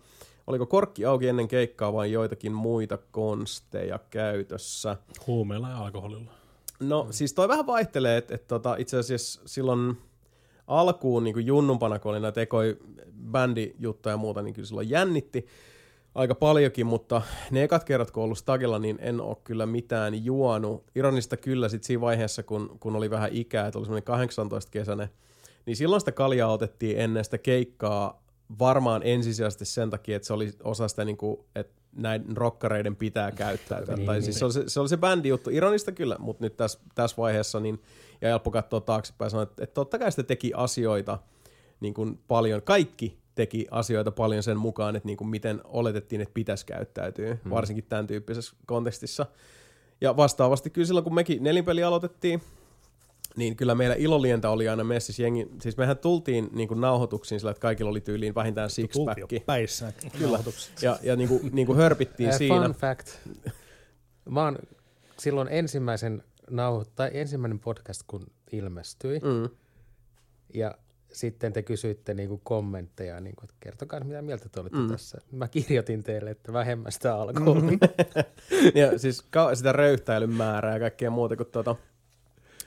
Oliko 0.48 0.66
korkki 0.66 1.06
auki 1.06 1.28
ennen 1.28 1.48
keikkaa 1.48 1.94
vai 1.94 2.12
joitakin 2.12 2.52
muita 2.52 2.98
konsteja 3.12 4.00
käytössä? 4.10 4.98
Huumeilla 5.28 5.70
ja 5.70 5.78
alkoholilla. 5.78 6.32
No 6.80 7.08
siis 7.12 7.34
toi 7.34 7.48
vähän 7.48 7.68
vaihtelee, 7.68 8.18
että 8.18 8.36
et, 8.36 8.48
tota, 8.48 8.76
itse 8.76 8.98
asiassa 8.98 9.42
silloin 9.46 9.98
alkuun 10.68 11.24
niin 11.24 11.46
junnumpana, 11.46 12.00
kun 12.00 12.12
oli 12.12 12.20
näitä 12.20 12.42
ekoi 12.42 12.78
bändijuttuja 13.32 14.14
ja 14.14 14.18
muuta, 14.18 14.42
niin 14.42 14.54
kyllä 14.54 14.68
silloin 14.68 14.90
jännitti 14.90 15.48
aika 16.16 16.36
paljonkin, 16.36 16.86
mutta 16.86 17.22
ne 17.52 17.64
ekat 17.64 17.84
kerrat, 17.84 18.12
kun 18.12 18.24
ollut 18.24 18.38
stagella, 18.38 18.80
niin 18.80 18.98
en 19.02 19.22
ole 19.22 19.38
kyllä 19.44 19.66
mitään 19.66 20.26
juonut. 20.26 20.84
Ironista 20.96 21.38
kyllä 21.38 21.70
sit 21.70 21.84
siinä 21.84 22.02
vaiheessa, 22.02 22.44
kun, 22.44 22.78
kun 22.80 22.96
oli 22.96 23.10
vähän 23.10 23.30
ikää, 23.34 23.68
että 23.68 23.80
oli 23.80 23.86
semmoinen 23.86 24.04
18 24.04 24.72
kesäinen, 24.72 25.10
niin 25.66 25.76
silloin 25.76 26.02
sitä 26.02 26.12
kaljaa 26.12 26.52
otettiin 26.52 27.00
ennen 27.00 27.24
sitä 27.24 27.38
keikkaa 27.38 28.24
varmaan 28.60 29.02
ensisijaisesti 29.04 29.66
sen 29.66 29.90
takia, 29.90 30.16
että 30.16 30.26
se 30.26 30.34
oli 30.34 30.52
osa 30.64 30.88
sitä, 30.88 31.06
niin 31.06 31.18
kuin, 31.18 31.40
että 31.56 31.82
näiden 31.96 32.38
rokkareiden 32.38 32.96
pitää 32.96 33.32
käyttäytyä. 33.32 33.96
Niin, 33.96 34.06
tai 34.06 34.16
niin. 34.16 34.24
siis 34.24 34.40
se 34.40 34.46
oli 34.46 34.54
se, 34.54 34.64
se, 34.68 34.80
oli 34.80 34.90
se 34.90 34.98
bändi 34.98 35.30
juttu. 35.30 35.50
Ironista 35.50 35.92
kyllä, 35.92 36.16
mutta 36.20 36.44
nyt 36.44 36.58
tässä, 36.58 36.80
tässä 36.96 37.18
vaiheessa 37.18 37.60
niin, 37.60 37.82
ja 38.22 38.28
helppo 38.28 38.52
katsoa 38.52 38.82
taaksepäin 38.82 39.32
sanoa, 39.32 39.44
että, 39.44 39.64
että 39.64 39.74
totta 39.74 40.00
kai 40.00 40.12
sitä 40.12 40.24
teki 40.24 40.52
asioita 40.56 41.20
niin 41.80 41.94
kuin 41.94 42.20
paljon. 42.28 42.62
Kaikki 42.62 43.23
teki 43.36 43.68
asioita 43.72 44.12
paljon 44.12 44.44
sen 44.44 44.58
mukaan, 44.58 44.96
että 44.96 45.08
niin 45.08 45.18
kuin 45.18 45.28
miten 45.28 45.62
oletettiin, 45.64 46.22
että 46.22 46.34
pitäisi 46.34 46.66
käyttäytyä, 46.66 47.38
hmm. 47.44 47.50
varsinkin 47.52 47.86
tämän 47.90 48.08
tyyppisessä 48.08 48.56
kontekstissa. 48.66 49.26
Ja 50.02 50.18
vastaavasti 50.18 50.70
kyllä 50.70 50.86
silloin, 50.86 51.04
kun 51.04 51.16
mekin 51.16 51.44
nelinpeli 51.44 51.84
aloitettiin, 51.84 52.42
niin 53.36 53.56
kyllä 53.56 53.76
meillä 53.76 53.96
ilolientä 53.96 54.50
oli 54.50 54.70
aina 54.70 54.84
messissä 54.84 55.24
jengi. 55.24 55.48
Siis 55.62 55.78
mehän 55.78 55.98
tultiin 55.98 56.50
niin 56.52 56.68
kuin 56.68 56.82
nauhoituksiin 56.82 57.40
sillä, 57.40 57.52
että 57.52 57.62
kaikilla 57.62 57.92
oli 57.92 58.02
tyyliin 58.02 58.36
vähintään 58.36 58.70
Tultiin 58.76 59.14
jo 59.18 59.28
six-pack. 59.28 59.44
päissä. 59.46 59.94
Kyllä. 60.20 60.40
Ja, 60.82 60.98
ja 61.04 61.16
niin 61.16 61.30
kuin, 61.30 61.50
niin 61.56 61.68
kuin 61.68 61.78
hörpittiin 61.78 62.30
Eh, 62.30 62.38
siinä. 62.38 62.62
Fun 62.64 62.72
fact. 62.76 63.08
Mä 64.30 64.44
oon 64.44 64.58
silloin 65.20 65.48
ensimmäisen 65.52 66.24
nauho, 66.50 66.86
tai 66.96 67.10
ensimmäinen 67.14 67.60
podcast, 67.60 68.02
kun 68.08 68.28
ilmestyi, 68.52 69.20
Mm. 69.20 69.50
ja 70.54 70.76
sitten 71.14 71.54
te 71.54 71.64
kysyitte 71.64 72.14
niinku 72.14 72.42
kommentteja, 72.44 73.20
niinku, 73.20 73.42
että 73.44 73.56
kertokaa 73.60 74.00
mitä 74.00 74.22
mieltä 74.22 74.50
te 74.50 74.60
olitte 74.60 74.78
Mm. 74.78 74.84
mm. 74.84 74.92
tässä. 74.92 75.18
Mä 75.32 75.48
kirjoitin 75.48 76.04
teille, 76.04 76.30
että 76.30 76.54
vähemmästä 76.54 77.16
alkoholia. 77.16 77.78
ja 78.82 79.00
siis 79.00 79.26
sitä 79.54 79.72
röyhtäilyn 79.72 80.30
määrää 80.30 80.74
ja 80.74 80.80
kaikkea 80.80 81.10
muuta, 81.10 81.36
kun 81.36 81.46
tuota, 81.46 81.76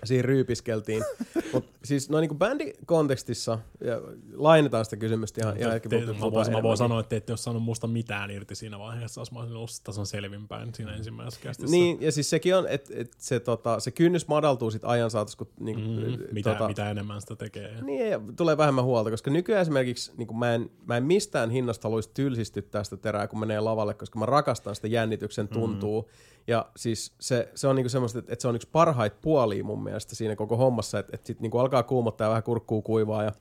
siinä 0.05 0.23
ryypiskeltiin. 0.23 1.03
Mutta 1.53 1.79
siis 1.85 2.11
noin 2.11 2.29
niin 2.29 2.39
bändikontekstissa, 2.39 3.59
ja 3.85 4.01
lainetaan 4.35 4.85
sitä 4.85 4.97
kysymystä 4.97 5.41
ihan, 5.41 5.55
te, 5.57 5.89
puhutaan 5.89 6.17
mä, 6.17 6.31
voin, 6.33 6.53
mä 6.53 6.63
voin 6.63 6.77
sanoa, 6.77 7.01
että 7.01 7.11
te 7.11 7.17
ette 7.17 7.33
ole 7.33 7.37
saanut 7.37 7.63
musta 7.63 7.87
mitään 7.87 8.31
irti 8.31 8.55
siinä 8.55 8.79
vaiheessa, 8.79 9.21
jos 9.21 9.33
mä 9.33 9.39
olisin 9.39 9.57
ollut 9.57 9.71
tason 9.85 10.07
selvinpäin 10.07 10.75
siinä 10.75 10.95
ensimmäisessä 10.95 11.41
kästissä. 11.43 11.77
Niin, 11.77 11.99
ja 12.01 12.13
siis 12.13 12.31
sekin 12.31 12.57
on, 12.57 12.69
että 12.69 12.95
et 12.97 13.13
se, 13.19 13.41
tota, 13.41 13.81
se 13.81 13.91
kynnys 13.91 14.29
madaltuu 14.29 14.71
sit 14.71 14.85
ajan 14.85 15.11
saatossa, 15.11 15.39
kun 15.39 15.49
niinku, 15.61 15.97
Mm, 16.07 16.19
mitä, 16.33 16.53
tota, 16.53 16.69
mitä 16.69 16.91
enemmän 16.91 17.21
sitä 17.21 17.37
tekee. 17.37 17.83
Niin, 17.83 18.11
ja 18.11 18.21
tulee 18.37 18.57
vähemmän 18.57 18.85
huolta, 18.85 19.11
koska 19.11 19.31
nykyään 19.31 19.63
esimerkiksi 19.63 20.13
niin 20.17 20.27
kuin 20.27 20.39
mä, 20.39 20.55
en, 20.55 20.71
mä 20.87 20.97
en 20.97 21.05
mistään 21.05 21.51
hinnasta 21.51 21.89
haluaisi 21.89 22.11
tylsistyä 22.15 22.63
tästä 22.63 22.97
terää, 22.97 23.29
kun 23.29 23.41
menee 23.41 23.61
lavalle, 23.61 23.95
koska 23.95 24.19
mä 24.19 24.27
rakastan 24.27 24.75
sitä 24.75 24.89
jännityksen 24.89 25.49
tuntuu. 25.49 26.03
Mm. 26.03 26.36
Ja 26.47 26.67
siis 26.77 27.13
se, 27.21 27.49
se 27.55 27.69
on 27.69 27.77
niinku 27.77 27.89
semmoista, 27.89 28.19
että, 28.19 28.33
että 28.33 28.43
se 28.43 28.49
on 28.49 28.57
yksi 28.57 28.69
parhaita 28.73 29.17
puolia 29.23 29.65
mun 29.65 29.83
mielestä 29.83 30.15
siinä 30.15 30.37
koko 30.37 30.57
hommassa, 30.57 30.99
että, 30.99 31.11
että 31.15 31.27
sit 31.27 31.41
niinku 31.41 31.59
alkaa 31.59 31.83
kuumottaa 31.83 32.25
ja 32.25 32.29
vähän 32.29 32.43
kurkkuu 32.43 32.83
kuivaa 32.83 33.23
ja 33.23 33.33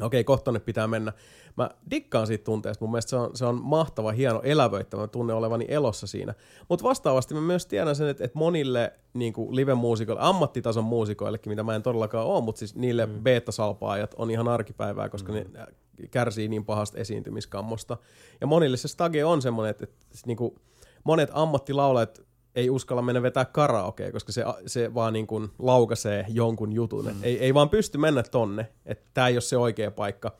okei, 0.00 0.24
kohta 0.24 0.60
pitää 0.64 0.86
mennä. 0.86 1.12
Mä 1.56 1.70
dikkaan 1.90 2.26
siitä 2.26 2.44
tunteesta, 2.44 2.84
mun 2.84 2.92
mielestä 2.92 3.10
se 3.10 3.16
on, 3.16 3.30
se 3.34 3.44
on 3.44 3.60
mahtava, 3.62 4.12
hieno, 4.12 4.40
elävöittävä, 4.42 5.02
mä 5.02 5.06
tunnen 5.06 5.36
olevani 5.36 5.64
elossa 5.68 6.06
siinä. 6.06 6.34
Mutta 6.68 6.82
vastaavasti 6.82 7.34
mä 7.34 7.40
myös 7.40 7.66
tiedän 7.66 7.96
sen, 7.96 8.08
että, 8.08 8.24
että 8.24 8.38
monille 8.38 8.92
niin 9.14 9.34
live-muusikoille, 9.50 10.22
ammattitason 10.22 10.84
muusikoillekin, 10.84 11.50
mitä 11.50 11.62
mä 11.62 11.74
en 11.74 11.82
todellakaan 11.82 12.26
ole, 12.26 12.44
mutta 12.44 12.58
siis 12.58 12.74
niille 12.74 13.06
mm. 13.06 13.22
beta-salpaajat 13.22 14.14
on 14.18 14.30
ihan 14.30 14.48
arkipäivää, 14.48 15.08
koska 15.08 15.32
mm. 15.32 15.38
ne 15.38 15.46
kärsii 16.10 16.48
niin 16.48 16.64
pahasta 16.64 16.98
esiintymiskammosta. 16.98 17.96
Ja 18.40 18.46
monille 18.46 18.76
se 18.76 18.88
stage 18.88 19.24
on 19.24 19.42
semmoinen, 19.42 19.70
että, 19.70 19.84
että 19.84 20.26
niin 20.26 20.36
kuin 20.36 20.54
monet 21.04 21.30
ammattilaulajat 21.32 22.24
ei 22.54 22.70
uskalla 22.70 23.02
mennä 23.02 23.22
vetää 23.22 23.44
karaokea, 23.44 24.12
koska 24.12 24.32
se, 24.32 24.44
se 24.66 24.94
vaan 24.94 25.12
niin 25.12 25.26
kuin 25.26 25.48
laukaisee 25.58 26.26
jonkun 26.28 26.72
jutun. 26.72 27.04
Mm. 27.04 27.22
Ei, 27.22 27.38
ei 27.38 27.54
vaan 27.54 27.70
pysty 27.70 27.98
mennä 27.98 28.22
tonne, 28.22 28.68
että 28.86 29.10
tämä 29.14 29.28
ei 29.28 29.34
ole 29.34 29.40
se 29.40 29.56
oikea 29.56 29.90
paikka. 29.90 30.36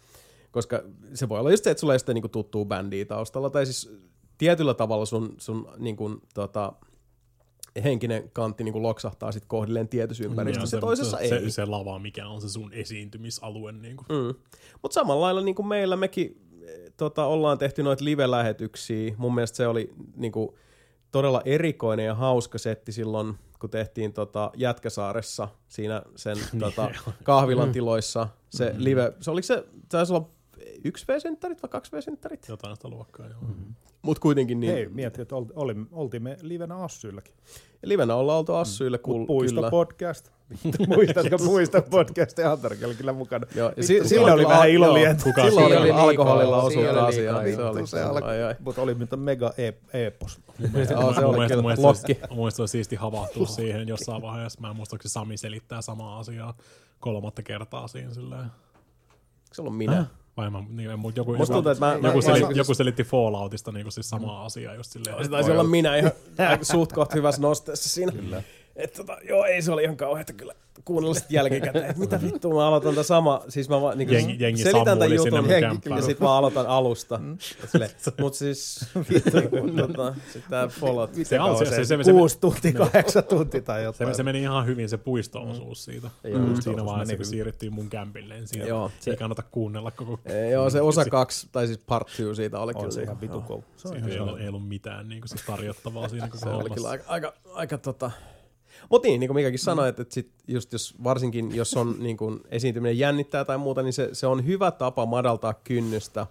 Koska 0.50 0.82
se 1.14 1.28
voi 1.28 1.40
olla 1.40 1.50
just 1.50 1.64
se, 1.64 1.70
että 1.70 1.80
sulla 1.80 1.92
ei 1.92 1.98
sitten 1.98 2.14
niin 2.14 2.30
tuttuu 2.30 2.64
bändiä 2.64 3.04
taustalla, 3.04 3.50
tai 3.50 3.66
siis 3.66 3.98
tietyllä 4.38 4.74
tavalla 4.74 5.06
sun, 5.06 5.34
sun 5.38 5.68
niin 5.78 5.96
kuin, 5.96 6.20
tota, 6.34 6.72
henkinen 7.84 8.30
kantti 8.30 8.64
niin 8.64 8.72
kuin 8.72 8.82
loksahtaa 8.82 9.32
sitten 9.32 9.48
kohdilleen 9.48 9.88
tietyssä 9.88 10.24
ympäristössä, 10.24 10.76
Ja 10.76 10.80
toisessa 10.80 11.16
se, 11.16 11.22
ei. 11.22 11.28
Se, 11.28 11.50
se 11.50 11.64
lava, 11.64 11.98
mikä 11.98 12.28
on 12.28 12.40
se 12.40 12.48
sun 12.48 12.72
esiintymisalue. 12.72 13.72
Niin 13.72 13.96
kuin. 13.96 14.06
Mm. 14.08 14.34
Mutta 14.82 14.94
samalla 14.94 15.20
lailla 15.20 15.40
niin 15.40 15.54
kuin 15.54 15.66
meillä 15.66 15.96
mekin 15.96 16.40
tota, 16.96 17.24
ollaan 17.24 17.58
tehty 17.58 17.82
noita 17.82 18.04
live-lähetyksiä. 18.04 19.14
Mun 19.16 19.34
mielestä 19.34 19.56
se 19.56 19.66
oli 19.66 19.94
niin 20.16 20.32
kuin, 20.32 20.48
todella 21.10 21.42
erikoinen 21.44 22.06
ja 22.06 22.14
hauska 22.14 22.58
setti 22.58 22.92
silloin, 22.92 23.34
kun 23.60 23.70
tehtiin 23.70 24.12
tota 24.12 24.50
Jätkäsaaressa 24.56 25.48
siinä 25.68 26.02
sen 26.16 26.36
tota, 26.60 26.90
kahvilan 27.22 27.72
tiloissa. 27.72 28.28
Se 28.50 28.70
Mm. 28.70 28.84
live, 28.84 29.12
se 29.20 29.30
oliko 29.30 29.46
se, 29.46 29.64
taisi 29.88 30.12
olla 30.12 30.28
yksi 30.84 31.04
V-synttärit 31.08 31.62
vai 31.62 31.68
kaksi 31.68 31.92
V-synttärit? 31.92 32.48
Jotain 32.48 32.76
sitä 32.76 32.88
luokkaa, 32.88 33.26
joo. 33.26 33.40
Mutta 34.02 34.20
kuitenkin 34.20 34.60
niin. 34.60 34.72
Hei, 34.72 34.88
mietin, 34.88 35.22
että 35.22 35.36
olti, 35.36 35.52
oli, 35.56 35.74
oltiin 35.92 36.22
me 36.22 36.36
livenä 36.42 36.76
Assyilläkin. 36.76 37.34
Livenä 37.82 38.14
ollaan 38.14 38.38
oltu 38.38 38.54
Assyille, 38.54 39.00
Mut 39.06 39.16
kul- 39.22 39.26
Puisto 39.26 39.54
kyllä. 39.56 39.70
podcast. 39.70 40.30
Muistatko 40.96 41.38
Puisto 41.38 41.82
podcast? 41.82 42.38
Ja 42.38 42.52
Antarki 42.52 42.84
oli 42.84 42.94
kyllä 42.94 43.12
mukana. 43.12 43.46
Joo, 43.54 43.72
ja 43.76 43.82
si- 43.82 44.08
siinä 44.08 44.32
oli 44.34 44.46
vähän 44.48 44.70
ilolientä. 44.70 45.24
Kuka 45.24 45.42
Silloin 45.44 45.66
siinä 45.66 45.80
oli 45.80 45.90
oli 45.90 46.00
alkoholilla 46.00 46.62
osuutta 46.62 47.06
asiaa. 47.06 47.38
oli 47.38 47.44
Vittu, 47.74 47.86
se 47.86 48.02
alkoi. 48.02 48.30
ai, 48.30 48.42
ai. 48.42 48.54
Mutta 48.60 48.82
oli 48.82 48.94
mitä 48.94 49.16
mega 49.16 49.52
e- 49.58 50.06
epos. 50.06 50.40
Se 51.18 51.24
oli 51.24 51.48
kyllä 51.48 51.62
lokki. 51.78 52.18
olisi 52.30 52.66
siisti 52.66 52.96
havahtua 52.96 53.46
siihen 53.46 53.88
jossain 53.88 54.22
vaiheessa. 54.22 54.60
Mä 54.60 54.70
en 54.70 54.76
muista, 54.76 54.96
Sami 55.06 55.36
selittää 55.36 55.82
samaa 55.82 56.18
asiaa 56.18 56.56
kolmatta 57.00 57.42
kertaa 57.42 57.88
siinä 57.88 58.14
silleen. 58.14 58.46
Se 59.52 59.62
on 59.62 59.72
minä. 59.72 60.06
Vai 60.36 60.50
mä, 60.50 60.62
niin, 60.68 60.98
mutta 60.98 61.20
joku, 61.20 61.36
Musta 61.36 61.42
joku, 61.42 61.52
tuntuu, 61.52 61.72
että 61.72 61.86
mä, 61.86 62.08
joku, 62.08 62.18
mä, 62.18 62.22
seli, 62.22 62.40
mä, 62.40 62.50
joku 62.50 62.74
selitti 62.74 63.04
Falloutista 63.04 63.72
niin 63.72 63.92
siis 63.92 64.10
samaa 64.10 64.44
asiaa 64.44 64.74
just 64.74 64.92
silleen. 64.92 65.24
se 65.24 65.30
taisi 65.30 65.50
olla 65.50 65.64
minä 65.64 65.96
ihan 65.96 66.12
suht 66.62 66.92
koht 66.92 67.14
hyvässä 67.14 67.42
nosteessa 67.42 67.88
siinä. 67.88 68.12
Kyllä. 68.12 68.42
Että 68.76 68.96
tota, 68.96 69.18
joo, 69.28 69.44
ei 69.44 69.62
se 69.62 69.72
oli 69.72 69.82
ihan 69.82 69.96
kauheata 69.96 70.32
kyllä 70.32 70.54
kuunnella 70.84 71.14
sit 71.14 71.30
jälkikäteen, 71.30 71.84
että 71.84 72.00
mitä 72.00 72.22
vittua 72.22 72.54
mä 72.54 72.66
aloitan 72.68 72.90
tämän 72.90 73.04
sama, 73.04 73.42
siis 73.48 73.68
mä 73.68 73.80
vaan 73.80 73.98
niin 73.98 74.08
Jengi- 74.08 74.36
jengi 74.42 74.62
selitän 74.62 74.98
tämän 74.98 75.14
jutun 75.14 75.40
mun 75.44 75.50
ja 75.50 75.60
kämppään. 75.60 76.02
sit 76.02 76.20
mä 76.20 76.36
aloitan 76.36 76.66
alusta. 76.66 77.20
Mutta 78.20 78.38
siis, 78.38 78.80
tota, 79.76 80.14
sit 80.32 80.44
tää 80.50 80.68
Fallout. 80.68 81.10
Se, 81.22 81.40
on, 81.40 81.58
se, 81.58 81.64
se, 81.64 81.84
se, 81.84 81.98
se, 82.04 82.12
Kuusi 82.12 82.38
tuntia, 82.40 82.72
kahdeksan 82.72 83.24
tuntia 83.24 83.60
tai 83.62 83.80
se, 83.80 83.84
jotain. 83.84 84.14
se, 84.14 84.22
meni 84.22 84.40
ihan 84.42 84.66
hyvin 84.66 84.88
se 84.88 84.96
puisto-osuus 84.98 85.84
siitä. 85.84 86.10
Joo, 86.24 86.38
Mm. 86.38 86.54
se 86.54 86.62
Siinä 86.62 86.84
vaiheessa, 86.84 87.16
kun 87.16 87.24
siirryttiin 87.26 87.74
mun 87.74 87.90
kämpille, 87.90 88.34
niin 88.34 88.48
siinä 88.48 88.66
Joo, 88.66 88.90
se- 89.00 89.10
ei 89.10 89.16
kannata 89.16 89.42
kuunnella 89.50 89.90
koko... 89.90 90.18
Joo, 90.52 90.70
se 90.70 90.80
osa 90.80 91.04
kaksi, 91.04 91.48
tai 91.52 91.66
siis 91.66 91.78
part 91.78 92.08
two 92.16 92.34
siitä 92.34 92.58
oli 92.58 92.74
kyllä. 92.74 92.90
se 92.90 93.02
ihan 93.02 93.20
vitu. 93.20 93.64
Se 93.76 93.88
Siitä 93.88 94.08
ei 94.08 94.14
ihan 94.14 94.28
ollut, 94.48 94.68
mitään 94.68 95.08
niin 95.08 95.20
kuin, 95.20 95.28
siis 95.28 95.42
tarjottavaa 95.46 96.08
siinä 96.14 96.26
koko 96.28 96.38
Se 96.38 96.44
oli 96.48 96.52
hommassa. 96.54 96.74
kyllä 96.74 96.88
aika, 96.90 97.04
aika, 97.08 97.34
aika 97.54 97.78
tota... 97.78 98.10
Mutta 98.90 99.08
niin, 99.08 99.20
niin 99.20 99.28
kuin 99.28 99.34
Mikakin 99.34 99.58
sanoi, 99.58 99.88
että, 99.88 100.02
että 100.02 100.14
sit 100.14 100.32
just 100.48 100.72
jos, 100.72 100.94
varsinkin 101.04 101.54
jos 101.54 101.76
on 101.76 101.96
niin 102.04 102.16
kuin 102.16 102.40
esiintyminen 102.48 102.98
jännittää 102.98 103.44
tai 103.44 103.58
muuta, 103.58 103.82
niin 103.82 103.92
se, 103.92 104.08
se 104.12 104.26
on 104.26 104.46
hyvä 104.46 104.70
tapa 104.70 105.06
madaltaa 105.06 105.54
kynnystä. 105.54 106.26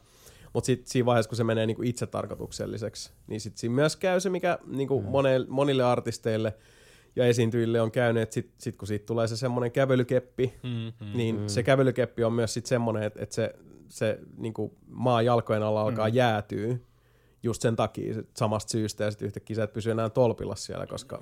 Mutta 0.53 0.65
sitten 0.65 0.87
siinä 0.91 1.05
vaiheessa, 1.05 1.29
kun 1.29 1.37
se 1.37 1.43
menee 1.43 1.65
niin 1.65 1.75
kuin 1.75 1.87
itsetarkoitukselliseksi, 1.87 3.11
niin 3.27 3.41
sitten 3.41 3.59
siinä 3.59 3.75
myös 3.75 3.95
käy 3.95 4.19
se, 4.19 4.29
mikä 4.29 4.59
niin 4.67 4.87
kuin 4.87 5.05
monille, 5.05 5.45
monille 5.49 5.83
artisteille 5.83 6.53
ja 7.15 7.25
esiintyjille 7.25 7.81
on 7.81 7.91
käynyt, 7.91 8.23
että 8.23 8.33
sitten 8.33 8.55
sit 8.57 8.75
kun 8.75 8.87
siitä 8.87 9.05
tulee 9.05 9.27
se 9.27 9.37
semmoinen 9.37 9.71
kävelykeppi, 9.71 10.53
Mm, 10.63 11.05
mm. 11.05 11.17
niin 11.17 11.49
se 11.49 11.63
kävelykeppi 11.63 12.23
on 12.23 12.33
myös 12.33 12.53
sitten 12.53 12.69
semmoinen, 12.69 13.03
että, 13.03 13.23
että 13.23 13.35
se, 13.35 13.55
se 13.89 14.19
niin 14.37 14.53
kuin 14.53 14.71
maa 14.87 15.21
jalkojen 15.21 15.63
alla 15.63 15.81
alkaa 15.81 16.07
mm. 16.07 16.15
jäätyä 16.15 16.77
just 17.43 17.61
sen 17.61 17.75
takia 17.75 18.23
samasta 18.37 18.71
syystä 18.71 19.03
ja 19.03 19.11
sitten 19.11 19.25
yhtäkkiä 19.25 19.55
sä 19.55 19.63
et 19.63 19.73
pysy 19.73 19.91
enää 19.91 20.09
tolpilla 20.09 20.55
siellä, 20.55 20.87
koska 20.87 21.21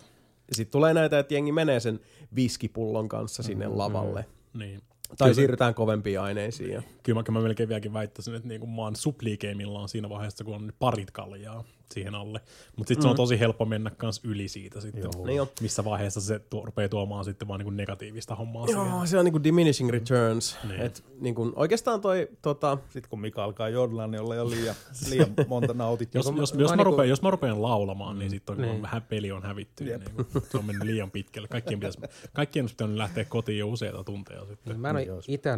sitten 0.56 0.72
tulee 0.72 0.94
näitä, 0.94 1.20
että 1.20 1.34
jengi 1.34 1.52
menee 1.52 1.80
sen 1.80 2.00
viskipullon 2.36 3.10
kanssa 3.10 3.44
sinne 3.44 3.68
lavalle. 3.68 4.26
Niin. 4.54 4.82
Tai 5.08 5.16
Kyllä- 5.18 5.34
siirrytään 5.34 5.74
kovempiin 5.74 6.20
aineisiin. 6.20 6.72
Ja... 6.72 6.82
Kyllä 7.04 7.20
mä, 7.20 7.24
kyllä 7.24 7.40
mä 7.40 7.44
melkein 7.44 7.70
vieläkin 7.70 7.94
väittäisin, 7.94 8.36
että 8.36 8.48
niinku 8.48 8.68
mä 8.68 8.82
oon 8.82 8.96
supliikeimillaan 8.96 9.90
siinä 9.90 10.10
vaiheessa, 10.10 10.44
kun 10.44 10.56
on 10.56 10.74
parit 10.80 11.12
kaljaa 11.12 11.64
siihen 11.92 12.16
alle. 12.16 12.42
Mutta 12.76 12.88
sitten 12.88 12.98
mm. 12.98 13.02
se 13.02 13.08
on 13.10 13.16
tosi 13.16 13.40
helppo 13.40 13.66
mennä 13.66 13.90
kans 13.98 14.22
yli 14.24 14.48
siitä 14.48 14.82
sitten. 14.82 15.04
Joo. 15.04 15.26
Niin 15.26 15.42
on. 15.42 15.48
Missä 15.62 15.84
vaiheessa 15.86 16.22
se 16.22 16.40
tuo, 16.40 16.66
rupeaa 16.66 16.90
tuomaan 16.90 17.26
sitten 17.26 17.48
vaan 17.48 17.60
niinku 17.60 17.70
negatiivista 17.72 18.36
hommaa 18.36 18.68
siihen. 18.68 18.88
Joo, 18.88 19.06
se 19.06 19.18
on 19.18 19.26
niinku 19.26 19.44
diminishing 19.44 19.90
returns. 19.90 20.58
Niin. 20.68 20.82
Et 20.82 21.04
niinku, 21.20 21.54
oikeastaan 21.56 22.02
toi, 22.02 22.28
tota, 22.42 22.78
Sitten 22.90 23.10
kun 23.10 23.22
Mika 23.22 23.44
alkaa 23.44 23.70
jodlaa, 23.70 24.08
niin 24.08 24.22
ollaan 24.22 24.38
jo 24.38 24.50
liian, 24.50 24.76
liian 25.10 25.34
monta 25.48 25.74
nautittu. 25.74 26.18
Jos, 26.18 26.26
jos, 26.26 26.36
jos, 26.38 26.54
mä 26.54 26.58
mä 26.58 26.68
niinku- 26.76 26.84
rupean, 26.84 27.10
jos 27.10 27.22
mä 27.22 27.32
rupean 27.32 27.62
laulamaan, 27.62 28.20
niin 28.20 28.30
sitten 28.32 28.56
on, 28.56 28.62
Niin. 28.62 28.72
niin. 28.72 28.82
vähän 28.82 29.02
peli 29.02 29.32
on 29.32 29.44
hävitty. 29.44 29.84
Jep. 29.84 30.02
Niin 30.18 30.44
se 30.52 30.58
on 30.58 30.66
mennyt 30.66 30.84
liian 30.88 31.12
pitkälle. 31.12 31.48
Kaikkien 31.48 31.80
pitäisi, 31.80 32.00
kaikkien 32.34 32.66
pitänyt 32.66 32.98
lähteä 32.98 33.26
kotiin 33.26 33.60
jo 33.60 33.68
useita 33.68 34.04
tunteja 34.04 34.46
sitten. 34.46 34.80
Mä 34.80 34.90
en 34.90 34.96
Niin 34.96 35.10
ole 35.10 35.16
olisi. 35.16 35.34
itse 35.34 35.50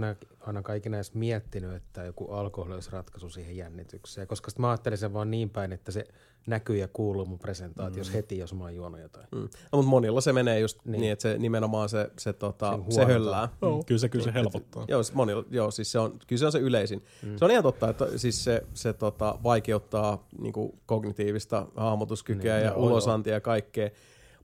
aina, 0.46 0.62
kaikina 0.62 0.98
edes 0.98 1.14
miettinyt, 1.14 1.74
että 1.74 2.04
joku 2.04 2.32
alkoholi 2.32 2.74
olisi 2.74 2.92
ratkaisu 2.92 3.30
siihen 3.30 3.58
jännitykseen, 3.58 4.28
koska 4.28 4.50
sit 4.50 4.60
mä 4.60 4.70
ajattelin 4.70 4.98
sen 4.98 5.14
vaan 5.14 5.32
niin 5.32 5.50
päin, 5.50 5.74
että 5.74 5.92
se 5.92 6.08
näkyy 6.48 6.78
ja 6.78 6.88
kuuluu 6.88 7.26
mun 7.26 7.40
presentaatiossa 7.40 8.12
mm. 8.12 8.16
heti, 8.16 8.38
jos 8.38 8.54
mä 8.54 8.64
oon 8.64 8.76
juonut 8.76 9.00
jotain. 9.02 9.28
mm. 9.32 9.40
no, 9.42 9.50
mutta 9.72 9.90
monilla 9.90 10.22
se 10.22 10.34
menee 10.34 10.60
just 10.60 10.78
niin, 10.86 10.92
Niin. 10.92 11.02
niin 11.02 11.12
että 11.12 11.22
se 11.22 11.38
nimenomaan 11.38 11.90
se, 11.90 12.12
se, 12.18 12.34
tota, 12.34 12.80
Se 12.90 13.06
höllää. 13.06 13.46
Mm. 13.46 13.86
Kyllä 13.86 14.00
se, 14.00 14.10
kyllä 14.10 14.26
se 14.26 14.34
helpottaa. 14.34 14.86
Joo, 14.88 15.04
siis 15.04 15.16
monilla, 15.16 15.44
joo, 15.50 15.72
siis 15.72 15.92
se 15.92 16.00
on, 16.00 16.20
kyllä 16.28 16.40
se 16.40 16.46
on 16.46 16.52
se 16.52 16.60
yleisin. 16.60 17.04
Mm. 17.24 17.38
Se 17.38 17.46
on 17.46 17.52
ihan 17.52 17.64
totta, 17.64 17.90
että 17.90 18.18
siis 18.18 18.44
se, 18.44 18.64
se 18.74 18.94
tota, 18.94 19.40
vaikeuttaa 19.44 20.28
niin 20.42 20.54
kuin 20.54 20.80
kognitiivista 20.86 21.68
hahmotuskykyä 21.76 22.56
Niin, 22.56 22.66
ja 22.66 22.72
joo, 22.72 22.86
ulosantia 22.86 23.34
ja 23.34 23.42
kaikkea, 23.42 23.90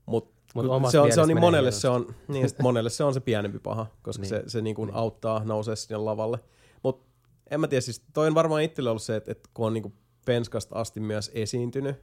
mutta 0.06 0.40
Mut 0.54 0.90
se 0.90 1.00
on, 1.00 1.12
se 1.12 1.20
on 1.20 1.28
niin 1.28 1.40
monelle 1.40 1.66
hienosti. 1.66 1.80
se 1.80 1.88
on, 1.88 2.14
niin, 2.28 2.48
monelle 2.62 2.90
se 2.90 3.04
on 3.04 3.14
se 3.14 3.20
pienempi 3.20 3.58
paha, 3.58 3.86
koska 4.02 4.22
niin. 4.22 4.30
Niin. 4.32 4.42
se, 4.42 4.50
se 4.50 4.62
niin 4.62 4.76
kuin 4.76 4.90
auttaa 4.94 5.44
nousee 5.44 5.76
sinne 5.76 5.96
lavalle. 5.96 6.38
Mutta 6.82 7.06
en 7.50 7.60
mä 7.60 7.68
tiedä, 7.68 7.80
siis 7.80 8.02
toi 8.12 8.26
on 8.26 8.34
varmaan 8.34 8.62
itselle 8.62 8.90
ollut 8.90 9.02
se, 9.02 9.16
että, 9.16 9.32
että 9.32 9.48
kun 9.54 9.66
on 9.66 9.74
niin 9.74 9.82
kuin 9.82 9.94
penskasta 10.24 10.76
asti 10.76 11.00
myös 11.00 11.30
esiintynyt, 11.34 11.96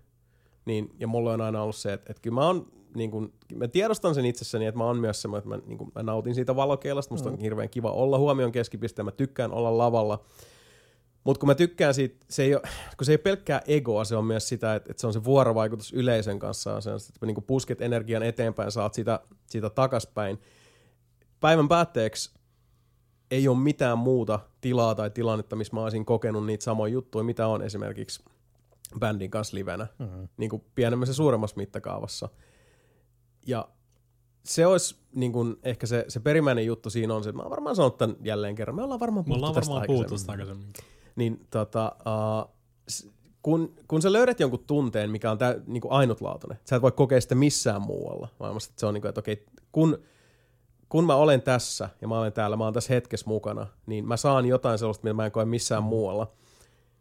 niin, 0.66 0.96
ja 1.00 1.08
mulla 1.08 1.34
on 1.34 1.42
aina 1.42 1.62
ollut 1.62 1.76
se, 1.76 1.94
että, 1.94 2.06
että 2.10 2.22
kyllä 2.22 2.36
mä 2.36 2.46
oon, 2.46 2.72
niin 2.96 3.12
kuin, 3.12 3.34
mä 3.56 3.68
tiedostan 3.68 4.16
sen 4.16 4.26
itsessäni, 4.26 4.66
että 4.66 4.78
mä 4.78 4.84
oon 4.84 5.00
myös 5.00 5.22
semmoinen, 5.22 5.40
että 5.40 5.50
mä, 5.50 5.70
niin 5.70 5.78
kuin, 5.78 5.92
mä 5.96 6.04
nautin 6.04 6.36
siitä 6.36 6.56
valokeilasta, 6.56 7.14
musta 7.14 7.30
on 7.30 7.40
hirveän 7.40 7.70
kiva 7.70 7.92
olla 7.92 8.18
huomion 8.18 8.52
keskipiste, 8.52 9.04
mä 9.04 9.12
tykkään 9.12 9.52
olla 9.52 9.78
lavalla, 9.78 10.26
mutta 11.24 11.40
kun 11.40 11.48
mä 11.48 11.56
tykkään 11.56 11.94
siitä, 11.94 12.26
se 12.30 12.44
ei 12.44 12.56
ole, 12.56 12.62
kun 12.98 13.06
se 13.06 13.12
ei 13.12 13.14
ole 13.14 13.22
pelkkää 13.22 13.62
egoa, 13.68 14.04
se 14.04 14.16
on 14.16 14.26
myös 14.26 14.50
sitä, 14.50 14.76
että, 14.76 14.92
että 14.92 15.02
se 15.02 15.08
on 15.08 15.14
se 15.14 15.24
vuorovaikutus 15.24 15.94
yleisön 15.94 16.40
kanssa, 16.40 16.76
on 16.76 16.82
se, 16.82 16.92
että 16.94 17.26
niin 17.26 17.44
pusket 17.48 17.82
energian 17.82 18.24
eteenpäin, 18.24 18.72
saat 18.72 18.94
sitä, 18.94 19.20
sitä 19.46 19.70
takaspäin. 19.70 20.40
Päivän 21.40 21.68
päätteeksi 21.68 22.37
ei 23.32 23.48
ole 23.48 23.58
mitään 23.58 23.98
muuta 23.98 24.40
tilaa 24.62 24.96
tai 24.96 25.10
tilannetta, 25.10 25.56
missä 25.56 25.76
mä 25.76 25.84
olisin 25.84 26.06
kokenut 26.06 26.46
niitä 26.46 26.64
samoja 26.64 26.94
juttuja, 26.94 27.24
mitä 27.24 27.48
on 27.48 27.62
esimerkiksi 27.62 28.24
bändin 29.00 29.32
kanssa 29.32 29.58
livenä, 29.58 29.88
mm-hmm. 30.00 30.28
niin 30.38 30.50
kuin 30.50 30.64
pienemmässä 30.76 31.10
ja 31.12 31.16
suuremmassa 31.16 31.58
mittakaavassa. 31.58 32.30
Ja 33.48 33.68
se 34.46 34.68
olisi 34.68 34.96
niin 35.16 35.34
kuin, 35.34 35.58
ehkä 35.64 35.88
se, 35.88 36.06
se 36.08 36.20
perimmäinen 36.20 36.66
juttu 36.66 36.90
siinä 36.90 37.14
on 37.14 37.24
se, 37.24 37.30
että 37.30 37.38
mä 37.38 37.44
oon 37.44 37.52
varmaan 37.52 37.76
sanonut 37.76 37.98
tämän 37.98 38.16
jälleen 38.24 38.56
kerran, 38.56 38.76
me 38.76 38.84
ollaan 38.84 39.00
varmaan 39.00 39.26
puhuttu 39.26 39.54
tästä 39.54 39.74
aikaisemmin. 39.74 40.08
puhuttu 40.08 40.32
aikaisemmin. 40.32 40.74
Niin 41.16 41.48
tota, 41.50 41.96
uh, 42.00 42.58
kun, 43.42 43.76
kun 43.88 44.02
sä 44.02 44.14
löydät 44.14 44.40
jonkun 44.40 44.64
tunteen, 44.68 45.12
mikä 45.12 45.32
on 45.32 45.38
tä, 45.38 45.60
niin 45.68 45.82
kuin 45.82 45.92
ainutlaatuinen, 45.92 46.60
sä 46.66 46.76
et 46.76 46.82
voi 46.82 46.92
kokea 46.92 47.22
sitä 47.22 47.36
missään 47.36 47.82
muualla 47.82 48.28
maailmassa. 48.40 48.70
Että 48.70 48.80
se 48.80 48.86
on 48.86 48.94
niin 48.94 49.02
kuin, 49.02 49.10
että 49.10 49.20
okei, 49.20 49.46
kun, 49.72 49.98
kun 50.90 51.06
mä 51.06 51.16
olen 51.16 51.42
tässä 51.42 51.90
ja 52.02 52.08
mä 52.08 52.20
olen 52.20 52.34
täällä, 52.34 52.58
mä 52.58 52.64
olen 52.64 52.74
tässä 52.74 52.94
hetkessä 52.94 53.28
mukana, 53.28 53.68
niin 53.86 54.08
mä 54.08 54.18
saan 54.18 54.46
jotain 54.46 54.80
sellaista, 54.80 55.04
mitä 55.04 55.14
mä 55.14 55.26
en 55.26 55.32
koe 55.32 55.46
missään 55.46 55.84
muualla. 55.84 56.32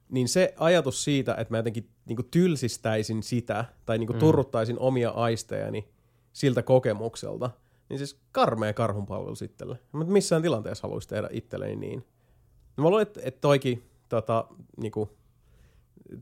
Niin 0.09 0.29
se 0.29 0.55
ajatus 0.59 1.05
siitä, 1.05 1.35
että 1.35 1.55
mä 1.55 1.59
jotenkin 1.59 1.91
niin 2.07 2.17
kuin 2.17 2.29
tylsistäisin 2.31 3.23
sitä 3.23 3.65
tai 3.87 3.99
niin 3.99 4.07
kuin 4.07 4.19
turruttaisin 4.19 4.79
omia 4.79 5.11
aistejani 5.11 5.89
siltä 6.33 6.63
kokemukselta, 6.63 7.51
niin 7.89 7.99
siis 7.99 8.21
karmea 8.33 8.73
karhunpalvelu 8.73 9.35
itselle. 9.45 9.79
Mä 9.93 10.05
missään 10.05 10.43
tilanteessa 10.43 10.83
haluaisi 10.83 11.09
tehdä 11.09 11.29
itselleni 11.31 11.77
niin. 11.77 12.05
No 12.77 12.83
mä 12.83 12.89
luulen, 12.89 13.03
että, 13.03 13.21
että 13.25 13.41
toikin, 13.41 13.83
tota, 14.09 14.49
niinku, 14.77 15.17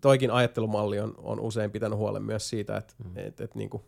toikin 0.01 0.31
ajattelumalli 0.31 1.01
on, 1.01 1.15
on 1.19 1.41
usein 1.41 1.71
pitänyt 1.71 1.99
huolen 1.99 2.23
myös 2.23 2.49
siitä, 2.49 2.77
että 2.77 2.95
mm. 3.05 3.13
et, 3.17 3.41
et, 3.41 3.55
niinku, 3.55 3.85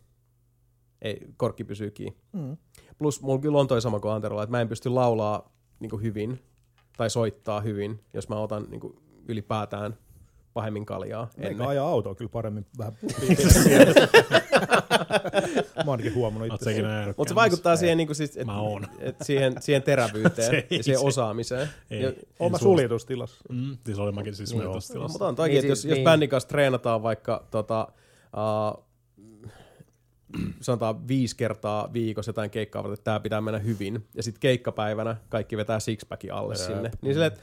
ei, 1.02 1.20
korkki 1.36 1.65
pysyy 1.65 1.91
kiinni. 1.91 2.16
Mm. 2.33 2.57
Plus 2.99 3.23
mulla 3.23 3.39
kyllä 3.41 3.58
on 3.58 3.66
toi 3.66 3.83
sama 3.83 4.00
kuin 4.00 4.12
Anterolla, 4.12 4.42
että 4.42 4.50
mä 4.50 4.60
en 4.60 4.68
pysty 4.68 4.89
laulaa 4.89 5.52
niinku, 5.81 5.97
hyvin 5.99 6.41
tai 6.97 7.10
soittaa 7.10 7.60
hyvin, 7.60 8.00
jos 8.15 8.28
mä 8.28 8.36
otan 8.36 8.66
niinku, 8.70 9.02
ylipäätään 9.28 9.97
pahemmin 10.55 10.86
kaljaa 10.86 11.28
Eikä 11.39 11.68
ajaa 11.68 11.89
autoa 11.89 12.15
kyllä 12.15 12.28
paremmin 12.28 12.66
vähän. 12.78 12.92
Mä 15.86 15.91
ainakin 15.92 16.15
huomannut 16.15 16.55
itse. 16.55 16.83
Mutta 17.16 17.28
se 17.28 17.34
vaikuttaa 17.34 17.76
siihen, 17.76 17.97
niinku, 17.97 18.15
siis, 18.15 18.36
et, 18.36 18.47
et 19.00 19.16
siihen, 19.23 19.55
siihen 19.60 19.83
terävyyteen 19.83 20.50
Se 20.50 20.57
ei 20.70 20.76
ja 20.78 20.83
siihen 20.83 21.00
se- 21.00 21.07
osaamiseen. 21.07 21.68
Ei. 21.91 22.02
Ja, 22.02 22.12
Oon 22.39 22.52
mä 22.52 22.58
suljetustilassa. 22.58 23.44
Mm, 23.50 23.76
siis 23.86 23.99
oli 23.99 24.12
mäkin 24.12 24.34
siis 24.34 24.50
Joo. 24.52 24.60
suljetustilassa. 24.60 25.12
mutta 25.12 25.28
on 25.28 25.36
toikin, 25.36 25.52
Niin 25.55 25.58
että 25.58 25.73
jos, 25.73 25.83
siis- 25.83 25.91
jos 25.91 25.97
niin. 25.97 26.05
bändin 26.05 26.28
kanssa 26.28 26.49
treenataan 26.49 27.02
vaikka 27.02 27.47
tota, 27.50 27.89
uh, 28.76 28.85
sanotaan 30.60 31.08
viisi 31.08 31.36
kertaa 31.36 31.92
viikossa 31.92 32.28
jotain 32.28 32.50
keikkaa 32.50 32.82
varten, 32.82 32.94
että 32.94 33.05
tämä 33.05 33.20
pitää 33.20 33.40
mennä 33.40 33.58
hyvin, 33.58 34.06
ja 34.15 34.23
sitten 34.23 34.40
keikkapäivänä 34.40 35.16
kaikki 35.28 35.56
vetää 35.56 35.81
sixpackin 35.81 36.32
alle 36.32 36.55
Jep. 36.55 36.66
sinne, 36.66 36.90
niin 37.02 37.15
silleen, 37.15 37.32
että 37.32 37.40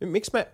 miksi 0.00 0.30
me, 0.34 0.48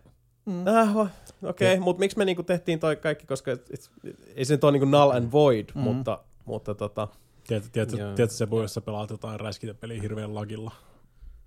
Äh, 0.69 0.97
okei, 0.99 1.73
okay, 1.73 1.79
mutta 1.79 2.01
miksi 2.01 2.19
me 2.19 2.25
niinku 2.25 2.43
tehtiin 2.43 2.81
toi 2.81 2.97
kaikki, 2.97 3.27
koska 3.27 3.51
et, 3.53 3.71
et, 3.71 3.91
ei 4.35 4.45
se 4.45 4.55
nyt 4.55 4.65
ole 4.65 4.73
niinku 4.73 4.87
null 4.87 5.11
and 5.11 5.33
void, 5.33 5.67
mm. 5.75 5.81
mutta, 5.81 6.21
mutta 6.45 6.75
tota, 6.75 7.09
Tiedätkö, 7.49 7.71
tiedätkö, 7.73 7.97
Joo. 7.97 8.15
tiedätkö 8.15 8.37
se, 8.37 8.47
jos 8.51 8.75
sä 8.75 8.81
pelaat 8.81 9.11
jotain 9.11 9.41
räiskintäpeliä 9.41 10.03
hirveän 10.03 10.35
lagilla? 10.35 10.73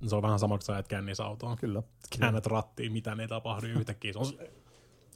Se 0.08 0.16
on 0.16 0.22
vähän 0.22 0.40
sama, 0.40 0.58
kun 0.58 0.62
sä 0.62 0.74
ajat 0.74 0.88
kännissä 0.88 1.24
autoon. 1.24 1.58
Kyllä. 1.58 1.84
Käännät 2.20 2.46
rattiin, 2.46 2.92
mitä 2.92 3.18
ei 3.20 3.28
tapahdu 3.28 3.68
yhtäkkiä. 3.68 4.14
Se 4.14 4.20
on 4.20 4.26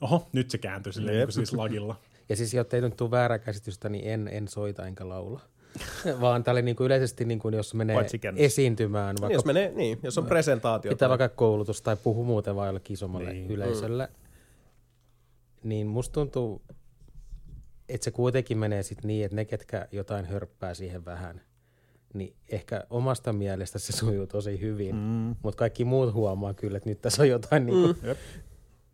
Oho, 0.02 0.28
nyt 0.34 0.52
se 0.52 0.58
kääntyy 0.58 0.94
silleen 0.94 1.18
niin 1.18 1.32
siis 1.32 1.54
lagilla. 1.54 1.96
Ja 2.30 2.36
siis 2.36 2.54
jotta 2.54 2.76
ei 2.76 2.82
nyt 2.82 2.98
tule 2.98 3.12
väärää 3.12 3.40
käsitystä, 3.40 3.90
niin 3.90 4.10
en, 4.10 4.28
en 4.28 4.48
soita 4.48 4.88
enkä 4.88 5.10
laula. 5.10 5.42
Vaan 6.22 6.44
tämä 6.44 6.54
oli 6.54 6.62
niinku 6.62 6.84
yleisesti, 6.84 7.26
niinku, 7.26 7.50
jos 7.50 7.74
menee 7.74 7.98
esiintymään, 8.36 9.16
vaikka 9.22 9.34
jos 9.34 9.46
menee, 9.46 9.72
niin, 9.72 10.00
jos 10.04 10.18
on 10.18 10.26
presentaatio. 10.26 10.90
pitää 10.90 11.10
vaikka 11.10 11.30
koulutus 11.30 11.82
tai 11.82 11.98
puhu 12.04 12.24
muuten 12.24 12.56
vaan 12.56 12.68
jollekin 12.68 12.94
isommalle 12.94 13.30
Niin. 13.30 13.48
niin. 13.48 13.52
yleisölle, 13.52 14.10
niin 15.64 15.88
musta 15.88 16.14
tuntuu, 16.14 16.62
että 17.90 18.06
se 18.06 18.12
kuitenkin 18.12 18.58
menee 18.58 18.84
sit 18.84 19.04
niin, 19.04 19.26
että 19.26 19.36
ne, 19.36 19.46
ketkä 19.46 19.88
jotain 19.92 20.26
hörppää 20.26 20.74
siihen 20.74 21.06
vähän, 21.06 21.42
niin 22.14 22.36
ehkä 22.52 22.84
omasta 22.90 23.34
mielestä 23.34 23.80
se 23.80 23.94
sujuu 23.94 24.28
tosi 24.28 24.62
hyvin, 24.62 24.96
mm. 24.96 25.36
mutta 25.44 25.58
kaikki 25.58 25.86
muut 25.86 26.14
huomaa 26.14 26.54
kyllä, 26.54 26.78
että 26.78 26.90
nyt 26.90 27.02
tässä 27.02 27.22
on 27.22 27.30
jotain 27.30 27.64
mm. 27.64 27.66
niinku, 27.66 27.96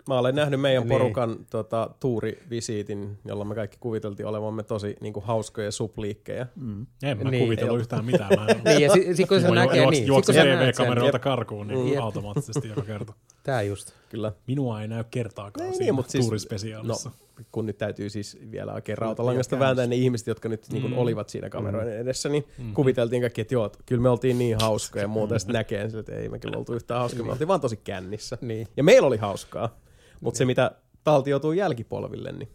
Mä 0.08 0.20
olen 0.20 0.36
nähnyt 0.36 0.62
meidän 0.62 0.84
Niin. 0.84 0.90
porukan 0.90 1.36
tota, 1.50 1.90
tuurivisiitin, 2.00 3.18
jolla 3.26 3.46
me 3.46 3.56
kaikki 3.56 3.78
kuviteltiin 3.80 4.26
olevamme 4.28 4.64
tosi 4.64 4.96
niinku, 5.02 5.22
hauskoja 5.22 5.72
supliikkejä. 5.72 6.48
Mm. 6.56 6.86
En 7.04 7.24
mä 7.24 7.32
Niin. 7.32 7.44
kuvitellut 7.44 7.80
yhtään 7.80 8.06
mitään. 8.06 8.30
Mä 8.40 8.46
en, 8.48 8.62
Niin, 8.66 8.82
ja 8.82 8.92
sit, 8.94 9.16
sit 9.16 9.28
kun 9.28 9.42
se 9.42 9.52
näkee, 9.52 9.84
juoks- 9.86 9.92
niin. 9.92 10.08
Juokse 10.08 10.34
TV-kameralta 10.34 11.20
karkuun 11.20 11.68
niin 11.68 11.88
Jep. 11.94 12.00
automaattisesti 12.04 12.68
joka 12.68 12.82
kerta. 12.82 13.14
Tää 13.44 13.62
just. 13.62 13.92
Kyllä. 14.10 14.32
Minua 14.48 14.82
ei 14.82 14.88
näy 14.88 15.04
kertaakaan 15.12 15.66
Ei 15.68 15.74
siinä 15.74 15.86
niin, 15.86 15.96
mutta 15.96 16.12
siis- 16.12 16.26
tuurispesiaalissa. 16.26 17.10
No, 17.10 17.16
kun 17.52 17.66
nyt 17.66 17.78
täytyy 17.78 18.10
siis 18.10 18.38
vielä 18.52 18.74
oikein 18.74 18.98
rautalangasta 18.98 19.60
vääntää 19.60 19.88
ne 19.88 19.96
ihmiset, 19.96 20.28
jotka 20.28 20.50
nyt 20.50 20.66
niin 20.72 20.82
kuin, 20.82 20.94
olivat 20.94 21.30
siinä 21.30 21.50
kameroiden 21.50 21.98
edessä, 22.00 22.30
niin 22.30 22.46
kuviteltiin 22.74 23.22
kaikki, 23.22 23.42
että 23.42 23.54
joo, 23.54 23.66
että 23.66 23.80
kyllä 23.86 24.02
me 24.02 24.10
oltiin 24.10 24.38
niin 24.40 24.58
hauskoja 24.62 25.04
ja 25.04 25.08
muuta, 25.08 25.36
ja 25.36 25.40
sitten 25.40 25.54
näkee 25.54 25.90
että 26.00 26.16
ei 26.16 26.30
me 26.30 26.40
kyllä 26.40 26.58
oltu 26.58 26.74
yhtään 26.74 27.00
hauskoja, 27.00 27.26
me 27.26 27.32
oltiin 27.32 27.48
vaan 27.48 27.62
tosi 27.62 27.78
kännissä. 27.78 28.38
Niin. 28.42 28.68
Ja 28.78 28.84
meillä 28.84 29.08
oli 29.08 29.18
hauskaa, 29.18 29.76
mutta 30.22 30.38
se 30.38 30.46
mitä 30.46 30.72
taltioituu 31.04 31.52
jälkipolville, 31.52 32.32
niin 32.32 32.50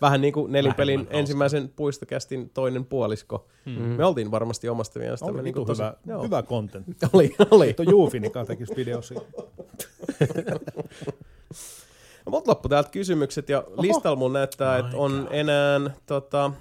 vähän 0.00 0.20
niin 0.20 0.32
kuin 0.32 0.52
nelipelin 0.52 0.98
hauskaa. 1.00 1.18
ensimmäisen 1.18 1.68
puistokästin 1.68 2.50
toinen 2.50 2.84
puolisko. 2.84 3.48
Mm. 3.64 3.72
Me 3.72 4.04
oltiin 4.04 4.30
varmasti 4.30 4.68
omasta 4.68 4.98
mielestämme. 4.98 5.34
Oli 5.34 5.42
niin 5.42 5.54
kuin 5.54 5.68
hyvä, 5.68 5.94
joo. 6.06 6.22
hyvä 6.22 6.42
content. 6.42 6.86
Oli, 7.12 7.34
oli. 7.50 7.74
Tuo 7.74 7.84
Juufinikaan 7.90 8.46
tekisi 8.46 8.76
video 8.76 9.02
siitä. 9.02 9.22
No, 12.26 12.30
Mut 12.30 12.48
loppu 12.48 12.68
täältä 12.68 12.90
kysymykset 12.90 13.48
ja 13.48 13.64
listalla 13.78 14.16
mun 14.16 14.32
näyttää, 14.32 14.78
että 14.78 14.96
on 14.96 15.28
enää 15.30 15.80
tota, 16.06 16.52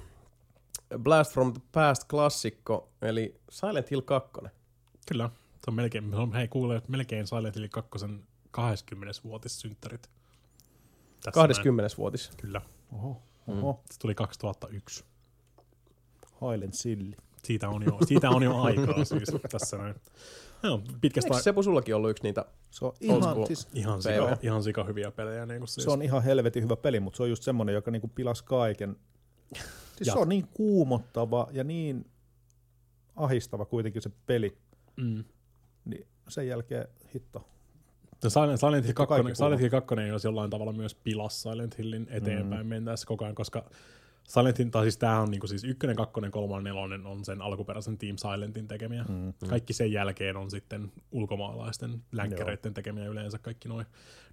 Blast 0.99 1.33
from 1.33 1.53
the 1.53 1.61
Past 1.71 2.03
klassikko, 2.09 2.89
eli 3.01 3.35
Silent 3.49 3.91
Hill 3.91 4.01
2. 4.01 4.31
Kyllä. 5.07 5.29
Se 5.53 5.63
on 5.67 5.73
melkein, 5.73 6.09
se 6.11 6.15
on, 6.15 6.33
hei 6.33 6.47
kuule, 6.47 6.81
melkein 6.87 7.27
Silent 7.27 7.55
Hill 7.55 7.67
2 7.71 8.05
20-vuotissynttärit. 8.57 10.09
Tässä 11.23 11.61
20-vuotis. 11.63 12.27
näin. 12.29 12.37
Kyllä. 12.41 12.61
Oho, 12.93 13.21
oho. 13.47 13.83
Se 13.91 13.99
tuli 13.99 14.15
2001. 14.15 15.03
Highland 16.33 16.73
Silli. 16.73 17.15
Siitä 17.43 17.69
on 17.69 17.83
jo, 17.85 17.97
siitä 18.07 18.29
on 18.29 18.43
jo 18.43 18.61
aikaa 18.61 19.05
siis 19.05 19.29
tässä 19.51 19.77
näin. 19.77 19.95
Joo, 20.63 20.81
pitkästä 21.01 21.33
Eikö 21.33 21.43
Sepu 21.43 21.63
sullakin 21.63 21.95
ollut 21.95 22.09
yksi 22.09 22.23
niitä? 22.23 22.45
Se 22.71 22.85
on 22.85 22.93
ihan, 23.01 23.23
school. 23.23 23.45
siis, 23.45 23.67
ihan, 23.73 24.01
sika, 24.01 24.37
ihan 24.41 24.63
sika 24.63 24.83
hyviä 24.83 25.11
pelejä. 25.11 25.45
Niin 25.45 25.59
kuin 25.59 25.67
siis. 25.67 25.83
se 25.83 25.89
on 25.91 26.01
ihan 26.01 26.23
helvetin 26.23 26.63
hyvä 26.63 26.75
peli, 26.75 26.99
mutta 26.99 27.17
se 27.17 27.23
on 27.23 27.29
just 27.29 27.43
semmoinen, 27.43 27.75
joka 27.75 27.91
niinku 27.91 28.07
pilas 28.07 28.41
kaiken. 28.41 28.95
Siis 29.97 30.07
Ja- 30.07 30.13
se 30.13 30.19
on 30.19 30.29
niin 30.29 30.47
kuumottava 30.53 31.47
ja 31.51 31.63
niin 31.63 32.05
ahistava 33.15 33.65
kuitenkin 33.65 34.01
se 34.01 34.09
peli, 34.25 34.57
Mm. 34.97 35.23
niin 35.85 36.07
sen 36.27 36.47
jälkeen 36.47 36.87
hitto. 37.15 37.47
No 38.23 38.29
Silent, 38.29 38.59
Silent, 38.59 38.85
Hill 38.85 38.89
Vittu, 38.89 39.07
2, 39.07 39.23
kaikki 39.23 39.35
Silent 39.35 39.61
Hill 39.61 39.69
2 39.69 39.95
olisi 40.11 40.27
jollain 40.27 40.49
tavalla 40.49 40.73
myös 40.73 40.95
pilas 40.95 41.41
Silent 41.41 41.77
Hillin 41.77 42.07
eteenpäin 42.09 42.65
mm. 42.65 42.69
mentäessä 42.69 43.07
koko 43.07 43.25
ajan, 43.25 43.35
koska 43.35 43.65
Silent 44.29 44.59
Hill, 44.59 44.69
tai 44.69 44.83
siis 44.83 44.97
tämähän 44.97 45.21
on 45.21 45.31
niinku 45.31 45.47
siis 45.47 45.63
ykkönen, 45.63 45.95
kakkonen, 45.95 46.31
kolmonen, 46.31 46.63
nelonen 46.63 47.05
on 47.05 47.25
sen 47.25 47.41
alkuperäisen 47.41 47.97
Team 47.97 48.17
Silentin 48.17 48.67
tekemiä. 48.67 49.05
Mm. 49.09 49.33
Kaikki 49.49 49.73
sen 49.73 49.91
jälkeen 49.91 50.37
on 50.37 50.51
sitten 50.51 50.91
ulkomaalaisten 51.11 52.01
länkkäreiden 52.11 52.73
tekemiä 52.73 53.07
yleensä 53.07 53.37
kaikki 53.37 53.69
noin 53.69 53.85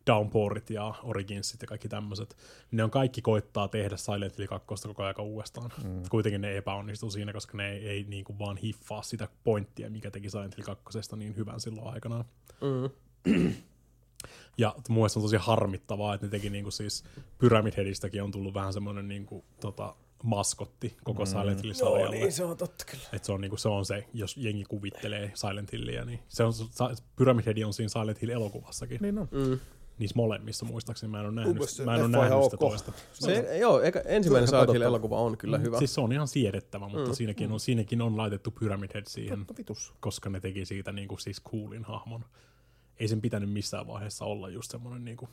Downpourit 0.07 0.71
ja 0.71 0.95
Originsit 1.03 1.63
ja 1.63 1.67
kaikki 1.69 1.89
tämmöiset. 1.89 2.37
Ne 2.71 2.85
on 2.85 2.91
kaikki 2.91 3.23
koittaa 3.23 3.69
tehdä 3.69 3.97
Silent 3.97 4.39
Hill 4.39 4.47
2 4.47 4.89
koko 4.89 5.03
ajan 5.03 5.21
uudestaan. 5.21 5.71
Mm. 5.85 6.03
Kuitenkin 6.11 6.41
ne 6.41 6.57
epäonnistuu 6.57 7.11
siinä, 7.11 7.33
koska 7.33 7.57
ne 7.57 7.73
ei, 7.73 7.89
ei 7.89 8.05
niinku 8.09 8.39
vaan 8.39 8.57
hiffaa 8.57 9.03
sitä 9.03 9.29
pointtia, 9.45 9.91
mikä 9.91 10.11
teki 10.11 10.31
Silent 10.31 10.57
Hill 10.57 10.67
2 10.67 11.17
niin 11.17 11.37
hyvän 11.37 11.61
silloin 11.61 11.95
aikanaan. 11.95 12.25
Mm. 12.61 12.91
Ja 14.59 14.75
mun 14.89 14.99
mielestä 14.99 15.19
on 15.19 15.25
tosi 15.25 15.37
harmittavaa, 15.37 16.15
että 16.15 16.27
ne 16.27 16.31
teki 16.31 16.51
niinku 16.51 16.71
siis 16.71 17.05
Pyramid 17.39 17.73
Headistäkin 17.77 18.23
on 18.23 18.31
tullut 18.31 18.55
vähän 18.55 18.73
semmoinen 18.73 19.09
niinku, 19.09 19.45
tota, 19.61 19.95
maskotti 20.23 20.97
koko 21.05 21.25
mm. 21.25 21.27
Silent 21.27 21.63
Hill-sarjalle. 21.63 22.17
niin, 22.17 22.33
se 22.33 22.45
on 22.45 22.57
totta 22.57 22.85
kyllä. 22.85 23.05
Et 23.13 23.25
se, 23.25 23.33
on, 23.33 23.41
niinku, 23.41 23.57
se 23.57 23.69
on 23.69 23.85
se, 23.85 24.05
jos 24.15 24.37
jengi 24.37 24.65
kuvittelee 24.65 25.33
Silent 25.35 25.73
Hilliä, 25.73 26.05
niin 26.05 26.21
se 26.29 26.45
on, 26.45 26.53
Pyramid 27.17 27.45
Head 27.47 27.63
on 27.63 27.75
siinä 27.75 27.89
Silent 27.89 28.23
Hill-elokuvassakin. 28.23 28.99
Niin 29.01 29.19
on. 29.19 29.29
Mm. 29.31 29.59
Niissä 29.99 30.17
molemmissa 30.17 30.67
muistaakseni 30.67 31.11
mä 31.11 31.21
en 31.21 31.27
ole 31.27 31.35
nähnyt, 31.35 31.55
mielestä 31.55 31.85
mä 31.85 31.95
en 31.95 32.01
ole 32.01 32.09
nähnyt 32.09 32.45
sitä 32.45 32.57
toista. 32.57 32.93
Se, 33.13 33.59
joo, 33.59 33.81
eka, 33.81 34.01
ensimmäinen 34.01 34.49
Silent 34.49 34.73
Hill 34.73 34.83
elokuva 34.83 35.21
on 35.21 35.39
kyllä 35.39 35.59
hyvä. 35.59 35.79
Siis 35.79 35.95
se 35.95 36.01
on 36.01 36.13
ihan 36.13 36.29
siedettävä, 36.29 36.89
mutta 36.89 37.09
mm. 37.09 37.15
siinäkin, 37.15 37.53
on, 37.53 37.61
siinäkin 37.61 38.03
on 38.03 38.17
laitettu 38.17 38.51
Pyramid 38.51 38.91
Head 38.95 39.05
siihen, 39.09 39.47
koska 40.01 40.31
ne 40.31 40.41
teki 40.41 40.65
siitä 40.65 40.93
niinku 40.93 41.17
siis 41.17 41.43
coolin 41.43 41.85
hahmon. 41.85 42.25
Ei 42.99 43.09
sen 43.09 43.21
pitänyt 43.21 43.51
missään 43.51 43.87
vaiheessa 43.87 44.25
olla 44.25 44.49
just 44.49 44.71
semmoinen 44.71 45.05
niinku, 45.05 45.29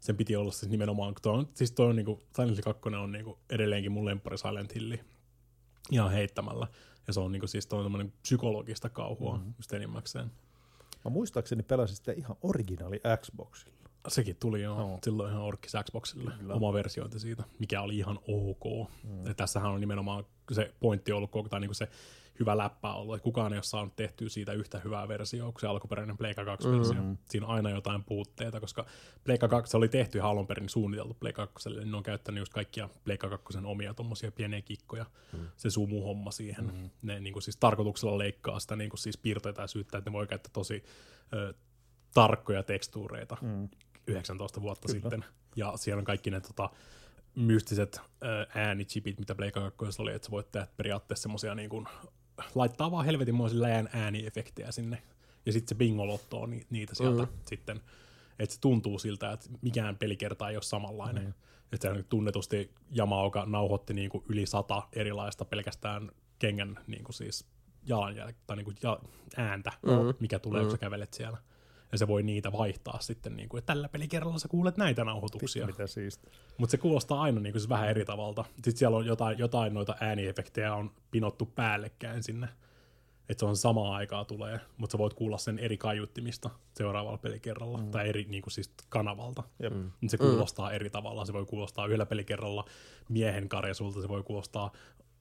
sen 0.00 0.16
piti 0.16 0.36
olla 0.36 0.52
siis 0.52 0.70
nimenomaan, 0.70 1.14
toi 1.22 1.34
on, 1.34 1.48
siis 1.54 1.72
toi 1.72 1.86
on 1.86 1.96
niinku, 1.96 2.22
Silent 2.36 2.56
Hill 2.56 2.62
2 2.62 2.88
on 2.88 3.12
niinku 3.12 3.38
edelleenkin 3.50 3.92
mun 3.92 4.04
lemppari 4.04 4.38
Silent 4.38 4.74
Hill 4.74 4.96
ihan 5.90 6.10
heittämällä. 6.10 6.66
Ja 7.06 7.12
se 7.12 7.20
on 7.20 7.32
niinku 7.32 7.46
siis 7.46 7.66
toi 7.66 7.84
on 7.84 8.12
psykologista 8.22 8.88
kauhua 8.88 9.36
mm-hmm. 9.36 9.54
just 9.58 9.72
enimmäkseen. 9.72 10.32
Mä 11.04 11.10
muistaakseni 11.10 11.62
pelasin 11.62 11.96
sitä 11.96 12.12
ihan 12.12 12.36
originaali 12.42 13.00
Xboxilla. 13.20 13.81
Sekin 14.08 14.36
tuli 14.36 14.62
jo 14.62 14.74
no. 14.74 14.98
silloin 15.02 15.30
ihan 15.30 15.42
Orkkis 15.42 15.72
Xboxille, 15.84 16.32
Kyllä. 16.38 16.54
oma 16.54 16.72
versiointi 16.72 17.20
siitä, 17.20 17.44
mikä 17.58 17.82
oli 17.82 17.98
ihan 17.98 18.18
ok. 18.28 18.90
Mm. 19.04 19.26
Ja 19.26 19.34
tässähän 19.34 19.72
on 19.72 19.80
nimenomaan 19.80 20.24
se 20.52 20.74
pointti 20.80 21.12
ollut, 21.12 21.30
tai 21.50 21.60
niinku 21.60 21.74
se 21.74 21.88
hyvä 22.40 22.56
läppä 22.56 22.94
ollut, 22.94 23.14
että 23.16 23.24
kukaan 23.24 23.52
ei 23.52 23.56
ole 23.56 23.62
saanut 23.62 23.96
tehtyä 23.96 24.28
siitä 24.28 24.52
yhtä 24.52 24.80
hyvää 24.84 25.08
versiota 25.08 25.52
kuin 25.52 25.60
se 25.60 25.66
alkuperäinen 25.66 26.16
Pleikka 26.16 26.42
2-versio. 26.42 26.94
Mm-hmm. 26.94 27.16
Siinä 27.30 27.46
on 27.46 27.54
aina 27.54 27.70
jotain 27.70 28.04
puutteita, 28.04 28.60
koska 28.60 28.86
Pleikka 29.24 29.48
2 29.48 29.70
se 29.70 29.76
oli 29.76 29.88
tehty 29.88 30.18
ihan 30.18 30.30
alun 30.30 30.46
perin 30.46 30.68
suunniteltu 30.68 31.14
Pleikka 31.14 31.46
2, 31.46 31.70
niin 31.70 31.90
ne 31.90 31.96
on 31.96 32.02
käyttänyt 32.02 32.40
just 32.40 32.52
kaikkia 32.52 32.88
Pleikka 33.04 33.28
2 33.28 33.58
omia 33.64 33.94
tommosia 33.94 34.32
pieniä 34.32 34.62
kikkoja, 34.62 35.06
mm. 35.32 35.38
se 35.56 35.70
sumuhomma 35.70 36.30
siihen. 36.30 36.64
Mm-hmm. 36.64 36.90
Ne 37.02 37.20
niinku 37.20 37.40
siis 37.40 37.56
tarkoituksella 37.56 38.18
leikkaa 38.18 38.60
sitä 38.60 38.76
niinku 38.76 38.96
siis 38.96 39.16
piirteitä 39.16 39.62
ja 39.62 39.66
syyttää, 39.66 39.98
että 39.98 40.10
ne 40.10 40.14
voi 40.14 40.26
käyttää 40.26 40.50
tosi 40.52 40.84
ö, 41.32 41.54
tarkkoja 42.14 42.62
tekstuureita 42.62 43.36
mm. 43.42 43.68
19 44.06 44.62
vuotta 44.62 44.88
Kyllä. 44.88 45.00
sitten. 45.00 45.24
Ja 45.56 45.72
siellä 45.76 45.98
on 45.98 46.04
kaikki 46.04 46.30
ne 46.30 46.40
tota, 46.40 46.70
mystiset 47.34 48.00
äänichipit, 48.54 49.18
mitä 49.18 49.34
Pleikka 49.34 49.70
2 49.70 50.02
oli, 50.02 50.12
että 50.12 50.26
sä 50.26 50.30
voit 50.30 50.50
tehdä 50.50 50.66
periaatteessa 50.76 51.22
semmosia 51.22 51.54
niin 51.54 51.70
kuin, 51.70 51.86
laittaa 52.54 52.90
vaan 52.90 53.04
helvetinmoisen 53.04 53.62
läjän 53.62 53.88
ääniefektejä 53.92 54.72
sinne. 54.72 55.02
Ja 55.46 55.52
sitten 55.52 55.68
se 55.68 55.74
bingolotto 55.74 56.40
on 56.40 56.50
ni- 56.50 56.66
niitä 56.70 56.94
sieltä 56.94 57.22
mm. 57.22 57.28
sitten. 57.46 57.80
Että 58.38 58.54
se 58.54 58.60
tuntuu 58.60 58.98
siltä, 58.98 59.32
että 59.32 59.50
mikään 59.62 59.96
pelikerta 59.96 60.48
ei 60.48 60.56
ole 60.56 60.62
samanlainen. 60.62 61.24
Mm. 61.24 61.32
Että 61.72 61.88
se 61.88 61.90
on 61.90 62.04
tunnetusti 62.08 62.70
Yamaoka 62.98 63.44
nauhoitti 63.46 63.94
niin 63.94 64.10
kuin 64.10 64.24
yli 64.28 64.46
sata 64.46 64.82
erilaista 64.92 65.44
pelkästään 65.44 66.10
kengän 66.38 66.78
niin 66.86 67.04
kuin 67.04 67.14
siis 67.14 67.46
jalanjälkeä 67.82 68.42
tai 68.46 68.56
niin 68.56 68.64
kuin 68.64 68.76
ja, 68.82 68.98
ääntä, 69.36 69.72
mm. 69.82 70.14
mikä 70.20 70.38
tulee, 70.38 70.60
mm. 70.60 70.64
kun 70.64 70.70
sä 70.70 70.78
kävelet 70.78 71.14
siellä. 71.14 71.38
Ja 71.92 71.98
se 71.98 72.08
voi 72.08 72.22
niitä 72.22 72.52
vaihtaa 72.52 73.00
sitten, 73.00 73.36
niin 73.36 73.48
kuin, 73.48 73.58
että 73.58 73.66
tällä 73.66 73.88
pelikerralla 73.88 74.38
sä 74.38 74.48
kuulet 74.48 74.76
näitä 74.76 75.04
nauhoituksia. 75.04 75.66
Mitä 75.66 75.86
siisti. 75.86 76.30
Mutta 76.58 76.70
se 76.70 76.76
kuulostaa 76.76 77.22
aina 77.22 77.40
niin 77.40 77.52
kuin, 77.52 77.60
siis 77.60 77.68
vähän 77.68 77.88
eri 77.88 78.04
tavalta. 78.04 78.44
Sitten 78.54 78.76
siellä 78.76 78.96
on 78.96 79.06
jotain, 79.06 79.38
jotain 79.38 79.74
noita 79.74 79.96
ääniefektejä 80.00 80.74
on 80.74 80.90
pinottu 81.10 81.46
päällekkäin 81.46 82.22
sinne. 82.22 82.48
Että 83.28 83.40
se 83.40 83.46
on 83.46 83.56
samaa 83.56 83.96
aikaa 83.96 84.24
tulee, 84.24 84.60
mutta 84.76 84.92
sä 84.92 84.98
voit 84.98 85.14
kuulla 85.14 85.38
sen 85.38 85.58
eri 85.58 85.76
kaiuttimista 85.76 86.50
seuraavalla 86.74 87.18
pelikerralla, 87.18 87.78
mm. 87.78 87.90
tai 87.90 88.08
eri 88.08 88.24
niin 88.28 88.42
kuin 88.42 88.52
siis 88.52 88.70
kanavalta. 88.88 89.42
Jep. 89.62 89.72
Mm. 89.72 89.90
Se 90.06 90.18
kuulostaa 90.18 90.68
mm. 90.68 90.74
eri 90.74 90.90
tavalla. 90.90 91.24
Se 91.24 91.32
voi 91.32 91.46
kuulostaa 91.46 91.86
yhdellä 91.86 92.06
pelikerralla 92.06 92.64
miehen 93.08 93.48
karjasulta, 93.48 94.02
se 94.02 94.08
voi 94.08 94.22
kuulostaa 94.22 94.72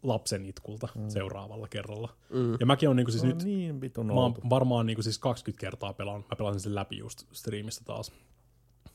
lapsen 0.04 0.46
itkulta 0.46 0.88
mm. 0.96 1.10
seuraavalla 1.10 1.68
kerralla. 1.68 2.10
Mm. 2.30 2.58
Ja 2.60 2.66
mäkin 2.66 2.90
on 2.90 2.96
niin 2.96 3.06
kuin 3.06 3.12
siis 3.12 3.24
on 3.24 3.30
nyt 3.30 3.44
niin 3.44 3.82
vitun 3.82 4.08
Mä 4.08 4.14
oon 4.14 4.36
varmaan 4.50 4.86
niinku 4.86 5.02
siis 5.02 5.20
20 5.20 5.62
kertaa 5.62 5.94
pelannut. 5.94 6.30
Mä 6.30 6.36
pelasin 6.36 6.60
sen 6.60 6.76
läpi 6.76 6.98
just 6.98 7.24
striimissä 7.32 7.82
taas. 7.86 8.12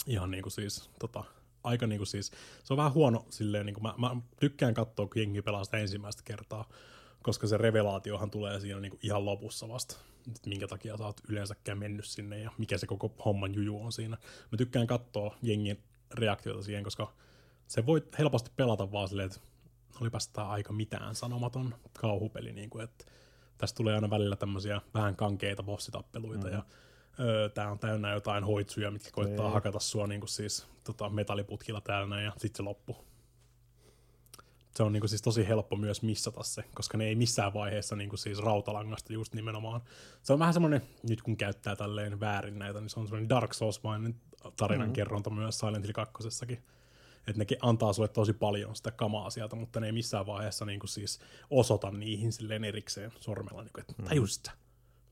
ihan 0.06 0.30
niinku 0.30 0.50
siis 0.50 0.90
tota, 0.98 1.24
aika 1.66 1.86
niinku 1.86 2.04
siis, 2.04 2.32
se 2.64 2.72
on 2.72 2.76
vähän 2.76 2.94
huono 2.94 3.26
silleen, 3.30 3.66
niinku 3.66 3.80
mä, 3.80 3.94
mä 3.98 4.16
tykkään 4.40 4.74
katsoa, 4.74 5.06
kun 5.06 5.22
jengi 5.22 5.42
pelaa 5.42 5.64
sitä 5.64 5.76
ensimmäistä 5.76 6.22
kertaa, 6.24 6.68
koska 7.22 7.46
se 7.46 7.56
revelaatiohan 7.56 8.30
tulee 8.30 8.60
siinä 8.60 8.80
niinku 8.80 8.98
ihan 9.02 9.24
lopussa 9.24 9.68
vasta, 9.68 9.96
että 10.28 10.48
minkä 10.48 10.68
takia 10.68 10.96
sä 10.96 11.06
oot 11.06 11.20
yleensäkään 11.28 11.78
mennyt 11.78 12.04
sinne 12.04 12.38
ja 12.38 12.50
mikä 12.58 12.78
se 12.78 12.86
koko 12.86 13.14
homman 13.24 13.54
juju 13.54 13.80
on 13.80 13.92
siinä. 13.92 14.16
Mä 14.52 14.56
tykkään 14.58 14.86
katsoa 14.86 15.36
jengin 15.42 15.82
reaktioita 16.14 16.62
siihen, 16.62 16.84
koska 16.84 17.12
se 17.66 17.86
voi 17.86 18.02
helposti 18.18 18.50
pelata 18.56 18.92
vaan 18.92 19.08
silleen, 19.08 19.26
että 19.26 19.40
olipas 20.00 20.28
tää 20.28 20.48
aika 20.48 20.72
mitään 20.72 21.14
sanomaton 21.14 21.74
kauhupeli, 22.00 22.52
niin 22.52 22.70
kuin, 22.70 22.84
että 22.84 23.04
tästä 23.58 23.76
tulee 23.76 23.94
aina 23.94 24.10
välillä 24.10 24.36
tämmöisiä 24.36 24.80
vähän 24.94 25.16
kankeita 25.16 25.62
bossitappeluita 25.62 26.46
mm-hmm. 26.46 26.58
ja 26.58 26.64
öö, 27.20 27.48
tää 27.48 27.70
on 27.70 27.78
täynnä 27.78 28.12
jotain 28.12 28.44
hoitsuja, 28.44 28.90
mitkä 28.90 29.10
koittaa 29.10 29.44
Niin. 29.44 29.54
hakata 29.54 29.78
sua 29.78 30.06
niin 30.06 30.20
kuin 30.20 30.28
siis 30.28 30.66
tota, 30.84 31.08
metalliputkilla 31.08 31.80
täällä 31.80 32.20
ja 32.20 32.32
sitten 32.36 32.56
se 32.56 32.62
loppu. 32.62 32.96
Se 34.74 34.82
on 34.82 34.92
niin 34.92 35.00
kuin 35.00 35.08
siis 35.08 35.22
tosi 35.22 35.48
helppo 35.48 35.76
myös 35.76 36.02
missata 36.02 36.42
se, 36.42 36.64
koska 36.74 36.98
ne 36.98 37.04
ei 37.04 37.14
missään 37.14 37.54
vaiheessa 37.54 37.96
niin 37.96 38.08
kuin 38.08 38.18
siis 38.18 38.38
rautalangasta 38.38 39.12
just 39.12 39.34
nimenomaan. 39.34 39.80
Se 40.22 40.32
on 40.32 40.38
vähän 40.38 40.54
semmoinen, 40.54 40.82
nyt 41.08 41.22
kun 41.22 41.36
käyttää 41.36 41.76
tälleen 41.76 42.20
väärin 42.20 42.58
näitä, 42.58 42.80
niin 42.80 42.90
se 42.90 43.00
on 43.00 43.06
semmoinen 43.06 43.28
Dark 43.28 43.54
Souls-mainen 43.54 44.14
tarinankerronta 44.56 45.30
mm-hmm. 45.30 45.42
myös 45.42 45.58
Silent 45.58 45.84
Hill 45.84 45.92
2 45.92 46.12
että 47.26 47.38
ne 47.38 47.58
antaa 47.62 47.92
sulle 47.92 48.08
tosi 48.08 48.32
paljon 48.32 48.76
sitä 48.76 48.90
kamaa 48.90 49.30
sieltä, 49.30 49.56
mutta 49.56 49.80
ne 49.80 49.86
ei 49.86 49.92
missään 49.92 50.26
vaiheessa 50.26 50.64
niin 50.64 50.80
kuin 50.80 50.88
siis 50.88 51.20
osoita 51.50 51.90
niihin 51.90 52.32
silleen 52.32 52.64
erikseen 52.64 53.12
sormella, 53.20 53.62
niin 53.62 53.72
kuin, 53.72 53.84
että 53.88 54.02
tajusit 54.02 54.44
sä, 54.44 54.52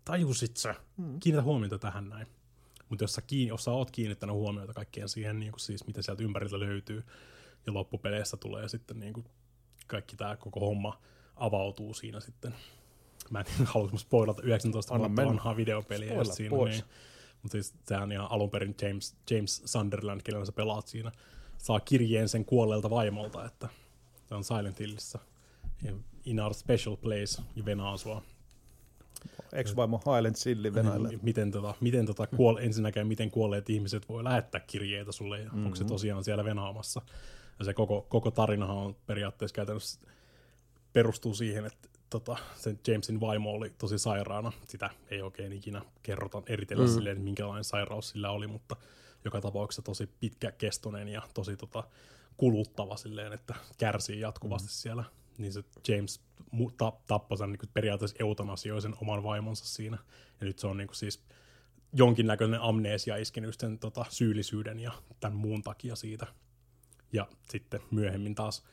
tajusit 0.04 0.56
sä, 0.56 0.74
kiinnitä 1.20 1.42
huomiota 1.42 1.78
tähän 1.78 2.08
näin. 2.08 2.26
Mutta 2.88 3.04
jos, 3.04 3.12
sä 3.12 3.22
kiinni, 3.22 3.48
jos 3.48 3.64
sä 3.64 3.70
oot 3.70 3.90
kiinnittänyt 3.90 4.36
huomiota 4.36 4.74
kaikkeen 4.74 5.08
siihen, 5.08 5.40
niin 5.40 5.52
kuin 5.52 5.60
siis, 5.60 5.86
mitä 5.86 6.02
sieltä 6.02 6.22
ympäriltä 6.22 6.60
löytyy, 6.60 7.04
ja 7.66 7.74
loppupeleissä 7.74 8.36
tulee 8.36 8.68
sitten 8.68 9.00
niin 9.00 9.12
kuin 9.12 9.26
kaikki 9.86 10.16
tämä 10.16 10.36
koko 10.36 10.60
homma 10.60 11.00
avautuu 11.36 11.94
siinä 11.94 12.20
sitten. 12.20 12.54
Mä 13.30 13.40
en 13.40 13.46
tiedä, 13.56 13.70
haluaisin 13.70 13.98
spoilata 13.98 14.42
19 14.42 14.94
Anna 14.94 15.00
vuotta 15.08 15.22
mennä. 15.22 15.28
vanhaa 15.30 15.56
videopeliä. 15.56 16.08
Spoila 16.08 16.34
siinä, 16.34 16.50
pois. 16.50 16.72
niin, 16.72 16.84
mutta 17.42 17.52
siis 17.52 17.74
sehän 17.88 18.12
ihan 18.12 18.30
alun 18.30 18.50
perin 18.50 18.74
James, 18.82 19.16
James 19.30 19.62
Sunderland, 19.64 20.20
kenellä 20.24 20.46
sä 20.46 20.52
pelaat 20.52 20.86
siinä, 20.86 21.12
saa 21.64 21.80
kirjeen 21.80 22.28
sen 22.28 22.44
kuolleelta 22.44 22.90
vaimolta, 22.90 23.44
että 23.44 23.68
se 24.28 24.34
on 24.34 24.44
Silent 24.44 24.80
Hillissä. 24.80 25.18
In 26.24 26.40
our 26.40 26.54
special 26.54 26.96
place, 26.96 27.42
ja 27.56 27.64
venaa 27.64 27.96
sua. 27.96 28.22
Ex-vaimo 29.52 29.98
Highland 29.98 30.34
Silli 30.36 30.74
Venäjällä. 30.74 31.08
M- 31.08 31.18
Miten, 31.22 31.50
tota, 31.50 31.74
miten 31.80 32.06
tota 32.06 32.26
kuol, 32.26 32.56
ensinnäkään, 32.56 33.06
miten 33.06 33.30
kuolleet 33.30 33.70
ihmiset 33.70 34.08
voi 34.08 34.24
lähettää 34.24 34.60
kirjeitä 34.60 35.12
sulle, 35.12 35.38
ja 35.40 35.44
mm-hmm. 35.44 35.64
onko 35.64 35.76
se 35.76 35.84
tosiaan 35.84 36.24
siellä 36.24 36.44
venaamassa. 36.44 37.02
Ja 37.58 37.64
se 37.64 37.74
koko, 37.74 38.06
koko 38.08 38.30
tarinahan 38.30 38.76
on 38.76 38.96
periaatteessa 39.06 39.54
käytännössä 39.54 40.00
perustuu 40.92 41.34
siihen, 41.34 41.66
että 41.66 41.88
tota, 42.10 42.36
sen 42.56 42.80
Jamesin 42.86 43.20
vaimo 43.20 43.50
oli 43.50 43.72
tosi 43.78 43.98
sairaana. 43.98 44.52
Sitä 44.68 44.90
ei 45.10 45.22
oikein 45.22 45.52
ikinä 45.52 45.82
kerrota 46.02 46.42
eritellä 46.46 46.86
mm. 46.86 46.92
silleen, 46.94 47.20
minkälainen 47.20 47.64
sairaus 47.64 48.08
sillä 48.08 48.30
oli, 48.30 48.46
mutta 48.46 48.76
joka 49.24 49.40
tapauksessa 49.40 49.82
tosi 49.82 50.06
pitkäkestoinen 50.20 51.08
ja 51.08 51.22
tosi 51.34 51.56
tota, 51.56 51.84
kuluttava 52.36 52.96
silleen, 52.96 53.32
että 53.32 53.54
kärsii 53.78 54.20
jatkuvasti 54.20 54.68
mm. 54.68 54.72
siellä. 54.72 55.04
Niin 55.38 55.52
se 55.52 55.64
James 55.88 56.20
tappoi 57.06 57.38
sen 57.38 57.50
niin 57.50 57.70
periaatteessa 57.74 58.16
eutanasioi 58.20 58.82
sen 58.82 58.94
oman 59.00 59.22
vaimonsa 59.22 59.66
siinä. 59.66 59.98
Ja 60.40 60.46
nyt 60.46 60.58
se 60.58 60.66
on 60.66 60.76
niin 60.76 60.88
kuin 60.88 60.96
siis 60.96 61.22
jonkinnäköinen 61.92 62.60
amnesia 62.60 63.16
iskenyt 63.16 63.60
sen 63.60 63.78
tota, 63.78 64.04
syyllisyyden 64.08 64.80
ja 64.80 64.92
tämän 65.20 65.38
muun 65.38 65.62
takia 65.62 65.96
siitä. 65.96 66.26
Ja 67.12 67.28
sitten 67.50 67.80
myöhemmin 67.90 68.34
taas 68.34 68.64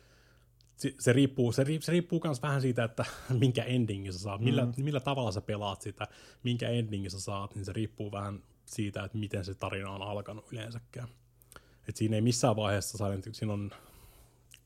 se, 0.81 0.93
se 0.99 1.13
riippuu, 1.13 1.51
se, 1.51 1.63
riippuu, 1.63 1.85
se 1.85 1.91
riippuu 1.91 2.21
myös 2.23 2.41
vähän 2.41 2.61
siitä, 2.61 2.83
että 2.83 3.05
minkä 3.39 3.63
endingin 3.63 4.13
sä 4.13 4.19
saat, 4.19 4.41
millä, 4.41 4.65
mm. 4.65 4.73
millä 4.77 4.99
tavalla 4.99 5.31
sä 5.31 5.41
pelaat 5.41 5.81
sitä, 5.81 6.07
minkä 6.43 6.69
endingin 6.69 7.11
sä 7.11 7.19
saat, 7.19 7.55
niin 7.55 7.65
se 7.65 7.73
riippuu 7.73 8.11
vähän 8.11 8.43
siitä, 8.71 9.03
että 9.03 9.17
miten 9.17 9.45
se 9.45 9.53
tarina 9.53 9.89
on 9.89 10.01
alkanut 10.01 10.51
yleensäkään. 10.51 11.07
Et 11.89 11.95
siinä 11.95 12.15
ei 12.15 12.21
missään 12.21 12.55
vaiheessa 12.55 12.97
Silent 12.97 13.27
siinä 13.31 13.53
on 13.53 13.71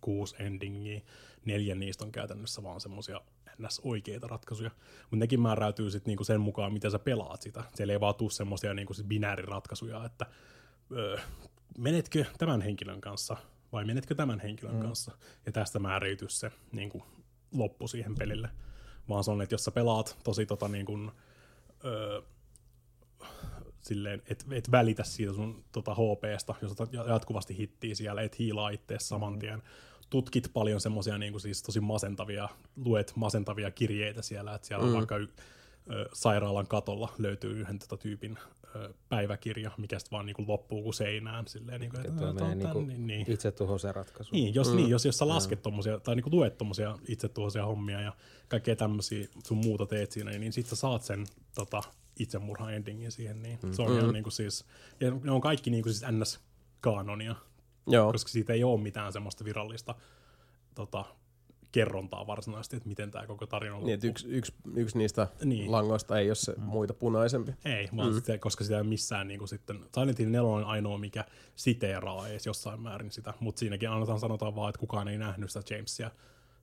kuusi 0.02 0.36
endingiä, 0.40 1.02
neljä 1.46 1.76
niistä 1.76 2.06
on 2.06 2.12
käytännössä 2.12 2.64
vaan 2.64 2.82
semmoisia 2.82 3.22
ns. 3.60 3.82
oikeita 3.84 4.28
ratkaisuja, 4.28 4.72
mutta 5.02 5.16
nekin 5.16 5.42
määräytyy 5.42 5.92
sitten 5.92 6.12
niinku 6.12 6.24
sen 6.24 6.42
mukaan, 6.42 6.74
miten 6.74 6.92
sä 6.92 7.00
pelaat 7.00 7.42
sitä. 7.42 7.64
Siellä 7.74 7.94
ei 7.94 8.00
vaan 8.00 8.16
tule 8.16 8.32
semmoisia 8.32 8.74
niinku 8.74 8.94
sit 8.94 9.08
binääriratkaisuja, 9.08 10.06
että 10.06 10.26
öö, 10.92 11.18
menetkö 11.78 12.26
tämän 12.38 12.62
henkilön 12.62 13.02
kanssa 13.02 13.38
vai 13.72 13.86
menetkö 13.86 14.16
tämän 14.16 14.40
henkilön 14.40 14.76
mm. 14.76 14.82
kanssa. 14.82 15.12
Ja 15.46 15.52
tästä 15.52 15.80
määräytyy 15.80 16.30
se 16.30 16.52
niin 16.72 16.90
kuin, 16.90 17.04
loppu 17.52 17.88
siihen 17.88 18.16
pelille. 18.16 18.50
Vaan 19.10 19.24
se 19.24 19.32
on, 19.32 19.42
että 19.42 19.54
jos 19.54 19.64
sä 19.64 19.72
pelaat 19.72 20.18
tosi 20.24 20.46
tota, 20.46 20.68
niin 20.68 20.86
kuin, 20.86 21.12
öö, 21.86 22.22
silleen, 23.86 24.22
et, 24.30 24.46
et 24.52 24.72
välitä 24.72 25.04
siitä 25.04 25.34
sun 25.34 25.64
tota, 25.72 25.96
HPstä, 25.96 26.54
jos 26.62 26.72
otat 26.72 26.94
jatkuvasti 26.94 27.58
hittiä 27.58 27.96
siellä, 27.96 28.22
et 28.22 28.40
hiilaa 28.40 28.70
ittees 28.70 29.10
saman 29.10 29.40
tien. 29.40 29.64
Tutkit 30.10 30.50
paljon 30.54 30.82
semmoisia 30.82 31.18
niin 31.18 31.40
siis 31.40 31.64
tosi 31.64 31.80
masentavia, 31.80 32.50
luet 32.86 33.14
masentavia 33.16 33.72
kirjeitä 33.72 34.22
siellä, 34.22 34.56
että 34.56 34.68
siellä 34.68 34.84
mm. 34.86 34.90
on 34.90 34.98
vaikka 34.98 35.18
y- 35.18 35.28
ö, 35.92 36.10
sairaalan 36.14 36.68
katolla 36.68 37.14
löytyy 37.18 37.60
yhden 37.60 37.80
tota 37.80 37.98
tyypin 37.98 38.38
ö, 38.76 38.94
päiväkirja, 39.10 39.72
mikä 39.78 40.00
sitten 40.00 40.12
vaan 40.12 40.26
niinku 40.26 40.44
loppuu 40.48 40.84
kuin 40.84 40.94
seinään. 40.94 41.48
Silleen, 41.48 41.82
niinku, 41.82 41.98
että, 41.98 42.12
Tuo 42.12 42.28
"Ää, 42.28 42.34
menee 42.34 42.56
niinku 42.56 42.82
niin, 42.82 43.08
niin. 43.08 43.32
itse 43.32 43.52
tuhoisen 43.52 43.96
ratkaisu. 43.96 44.36
Niin, 44.36 44.56
jos, 44.56 44.70
mm. 44.70 44.76
niin, 44.76 44.90
jos, 44.90 45.06
jos 45.06 45.18
sä 45.18 45.28
lasket 45.28 45.62
tommosia, 45.62 46.00
tai 46.00 46.16
niinku 46.16 46.30
luet 46.34 46.58
tommosia 46.58 46.98
itsetuhoisia 47.08 47.66
hommia 47.66 48.02
ja 48.02 48.14
kaikkea 48.48 48.76
tämmöisiä 48.76 49.28
sun 49.46 49.58
muuta 49.58 49.86
teet 49.86 50.12
siinä, 50.12 50.32
niin 50.32 50.54
sit 50.54 50.66
sä 50.66 50.76
saat 50.76 51.02
sen 51.02 51.26
tota, 51.56 51.84
itsemurhan 52.20 52.74
endingin 52.74 53.12
siihen, 53.12 53.42
niin 53.42 53.60
mm. 53.64 53.74
se 53.74 53.82
on 53.82 53.98
ihan 53.98 54.14
niinku 54.14 54.32
siis, 54.32 54.66
ja 55.00 55.12
ne 55.24 55.32
on 55.32 55.42
kaikki 55.42 55.70
niinku 55.70 55.90
siis 55.90 56.12
ns-kaanonia, 56.12 57.36
Joo. 57.88 58.12
koska 58.12 58.30
siitä 58.30 58.54
ei 58.54 58.64
ole 58.64 58.82
mitään 58.82 59.14
semmoista 59.14 59.46
virallista 59.46 59.96
tota, 60.76 61.06
kerrontaa 61.76 62.28
varsinaisesti, 62.28 62.76
että 62.76 62.90
miten 62.90 63.12
tämä 63.12 63.28
koko 63.28 63.48
tarina 63.48 63.76
on 63.76 63.84
Niin, 63.84 64.00
yksi, 64.04 64.28
yksi, 64.28 64.54
yksi 64.76 64.98
niistä 64.98 65.28
Niin. 65.40 65.50
niin. 65.50 65.72
langoista 65.72 66.20
ei 66.20 66.30
ole 66.30 66.36
se 66.36 66.54
mm. 66.58 66.64
muita 66.64 66.94
punaisempi. 66.94 67.52
Ei, 67.66 67.90
vaan 67.96 68.10
mm. 68.10 68.16
sitä, 68.16 68.38
koska 68.38 68.64
sitä 68.64 68.76
ei 68.76 68.82
ole 68.82 68.90
missään 68.90 69.28
niin 69.28 69.38
kuin 69.38 69.48
sitten, 69.48 69.80
Silent 69.96 70.20
Hill 70.20 70.30
4 70.32 70.44
on 70.44 70.64
ainoa, 70.64 70.98
mikä 70.98 71.26
siteeraa 71.56 72.28
edes 72.28 72.46
jossain 72.46 72.82
määrin 72.82 73.12
sitä, 73.12 73.34
mutta 73.40 73.60
siinäkin 73.60 73.90
annetaan 73.90 74.20
sanotaan 74.20 74.56
vaan, 74.56 74.70
että 74.70 74.80
kukaan 74.80 75.08
ei 75.08 75.18
nähnyt 75.18 75.52
sitä 75.52 75.76
Jamesia 75.76 76.12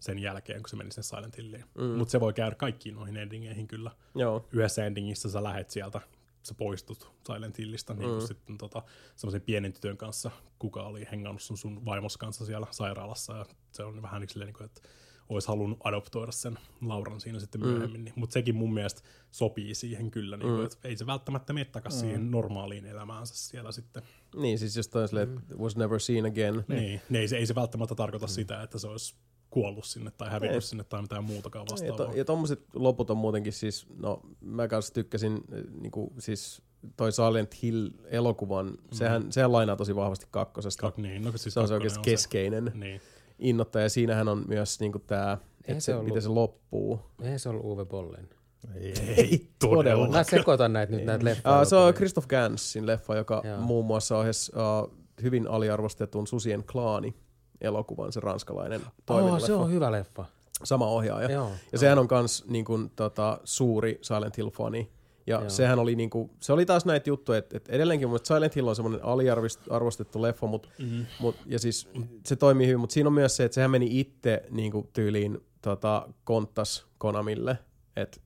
sen 0.02 0.18
jälkeen, 0.18 0.62
kun 0.62 0.68
se 0.68 0.76
meni 0.76 0.92
sen 0.92 1.04
Silent 1.04 1.36
Hilliin. 1.36 1.64
Mm. 1.74 1.84
Mutta 1.84 2.12
se 2.12 2.20
voi 2.20 2.32
käydä 2.32 2.54
kaikkiin 2.56 2.94
noihin 2.94 3.16
endingeihin 3.16 3.68
kyllä. 3.68 3.90
Joo. 4.14 4.48
Yhdessä 4.52 4.86
endingissä 4.86 5.30
sä 5.30 5.42
lähet 5.42 5.70
sieltä, 5.70 6.00
sä 6.42 6.54
poistut 6.54 7.12
Silent 7.26 7.58
Hillistä, 7.58 7.94
niin 7.94 8.10
kuin 8.10 8.28
sitten 8.28 8.58
tota, 8.58 8.82
semmoisen 9.16 9.40
pienen 9.40 9.72
tytön 9.72 9.96
kanssa, 9.96 10.30
kuka 10.58 10.82
oli 10.82 11.08
hengannut 11.12 11.42
sun, 11.42 11.58
sun 11.58 11.84
vaimos 11.84 12.16
kanssa 12.16 12.44
siellä 12.44 12.66
sairaalassa, 12.70 13.36
ja 13.36 13.46
se 13.72 13.84
on 13.84 14.02
vähän 14.02 14.20
niin 14.20 14.28
silleen, 14.28 14.46
niin 14.46 14.56
kuin, 14.56 14.64
että 14.64 14.80
olisi 15.28 15.48
halunnut 15.48 15.78
adoptoida 15.84 16.32
sen 16.32 16.58
Lauran 16.80 17.20
siinä 17.20 17.38
sitten 17.38 17.60
myöhemmin. 17.60 18.00
Mm. 18.00 18.04
Niin, 18.04 18.14
mutta 18.16 18.34
sekin 18.34 18.54
mun 18.54 18.74
mielestä 18.74 19.02
sopii 19.30 19.74
siihen 19.74 20.10
kyllä, 20.10 20.36
niin 20.36 20.48
kuin, 20.48 20.66
että 20.66 20.88
ei 20.88 20.96
se 20.96 21.06
välttämättä 21.06 21.52
mene 21.52 21.64
takaisin 21.64 22.00
mm. 22.00 22.06
siihen 22.06 22.30
normaaliin 22.30 22.86
elämäänsä 22.86 23.34
siellä 23.34 23.72
sitten. 23.72 24.02
Niin, 24.36 24.58
siis 24.58 24.76
jostain 24.76 25.08
silleen, 25.08 25.38
että 25.38 25.54
was 25.54 25.76
never 25.76 26.00
seen 26.00 26.26
again. 26.26 26.64
Niin, 26.68 27.00
niin 27.08 27.20
ei, 27.20 27.28
se, 27.28 27.36
ei 27.36 27.46
se 27.46 27.54
välttämättä 27.54 27.94
tarkoita 27.94 28.26
mm. 28.26 28.30
sitä, 28.30 28.62
että 28.62 28.78
se 28.78 28.88
olisi 28.88 29.14
kuollut 29.52 29.84
sinne 29.84 30.10
tai 30.18 30.30
hävinnyt 30.30 30.54
Ei. 30.54 30.60
sinne 30.62 30.84
tai 30.84 31.02
mitään 31.02 31.24
muutakaan 31.24 31.66
Ja, 31.68 31.72
vastaavaa. 31.72 32.12
to, 32.12 32.18
ja 32.18 32.24
tommoset 32.24 32.60
loput 32.74 33.10
on 33.10 33.16
muutenkin 33.16 33.52
siis, 33.52 33.86
no 33.98 34.20
mä 34.40 34.68
kanssa 34.68 34.94
tykkäsin, 34.94 35.32
äh, 35.34 35.60
niinku, 35.80 36.12
siis 36.18 36.62
toi 36.96 37.12
Silent 37.12 37.54
Hill-elokuvan, 37.62 38.66
mm. 38.66 38.76
sehän, 38.92 39.32
sehän 39.32 39.52
lainaa 39.52 39.76
tosi 39.76 39.96
vahvasti 39.96 40.26
kakkosesta. 40.30 40.80
Kak, 40.80 40.96
niin, 40.96 41.24
no, 41.24 41.32
siis 41.36 41.54
se 41.54 41.60
on 41.60 41.68
se 41.68 41.74
oikeasti 41.74 42.00
keskeinen 42.02 42.70
Se. 42.72 42.78
Niin. 42.78 43.00
innoittaja. 43.38 43.88
Siinähän 43.88 44.28
on 44.28 44.44
myös 44.48 44.80
niinku 44.80 44.98
tää, 44.98 45.38
että 45.64 45.74
se 45.74 45.80
se, 45.80 45.94
ollut- 45.94 46.04
miten 46.06 46.22
se 46.22 46.28
loppuu. 46.28 47.00
Eihän 47.22 47.38
se 47.40 47.48
ollut 47.48 47.64
Uwe 47.64 47.84
Bollen. 47.84 48.28
Ei. 48.74 48.94
Ei 49.16 49.48
todella. 49.58 50.08
Mä 50.08 50.22
sekoitan 50.22 50.72
näitä 50.72 50.92
nyt 50.92 51.04
näitä 51.04 51.24
leffoja. 51.24 51.60
Uh, 51.60 51.66
se 51.66 51.76
on 51.76 51.94
Christoph 51.94 52.26
Gansin 52.26 52.86
leffa, 52.86 53.16
joka 53.16 53.42
Joo. 53.44 53.60
muun 53.60 53.84
muassa 53.86 54.18
ohjasi 54.18 54.52
uh, 54.56 54.96
hyvin 55.22 55.48
aliarvostetun 55.48 56.26
Susien 56.26 56.64
klaani 56.72 57.14
elokuvan, 57.62 58.12
se 58.12 58.20
ranskalainen 58.20 58.80
Oh, 58.80 58.92
toimintaleffa. 59.06 59.46
se 59.46 59.52
on 59.54 59.70
hyvä 59.72 59.92
leffa. 59.92 60.24
Sama 60.64 60.86
ohjaaja. 60.86 61.30
Joo. 61.32 61.50
Ja 61.72 61.78
sehän 61.78 61.98
on 61.98 62.08
kans 62.08 62.44
niin 62.48 62.64
kuin, 62.64 62.90
tota, 62.96 63.40
suuri 63.44 63.98
Silent 64.02 64.38
Hill-fani. 64.38 64.88
Ja 65.26 65.38
Joo. 65.40 65.50
Sehän 65.50 65.78
oli 65.78 65.94
niinku, 65.96 66.30
se 66.40 66.52
oli 66.52 66.66
taas 66.66 66.84
näitä 66.84 67.10
juttuja, 67.10 67.38
että, 67.38 67.56
että 67.56 67.72
edelleenkin 67.72 68.08
mun 68.08 68.18
Silent 68.22 68.56
Hill 68.56 68.68
on 68.68 68.76
semmoinen 68.76 69.04
aliarvostettu 69.04 70.22
leffa, 70.22 70.46
mut, 70.46 70.68
Mm. 70.78 71.06
mut, 71.20 71.36
ja 71.46 71.58
siis 71.58 71.88
se 72.26 72.36
toimii 72.36 72.66
hyvin, 72.66 72.80
mutta 72.80 72.94
siinä 72.94 73.06
on 73.08 73.12
myös 73.12 73.36
se, 73.36 73.44
että 73.44 73.54
sehän 73.54 73.70
meni 73.70 74.00
itse 74.00 74.42
niinku, 74.50 74.90
tyyliin 74.92 75.38
tota, 75.62 76.08
konttas 76.24 76.86
Konamille, 76.98 77.58
että 77.96 78.20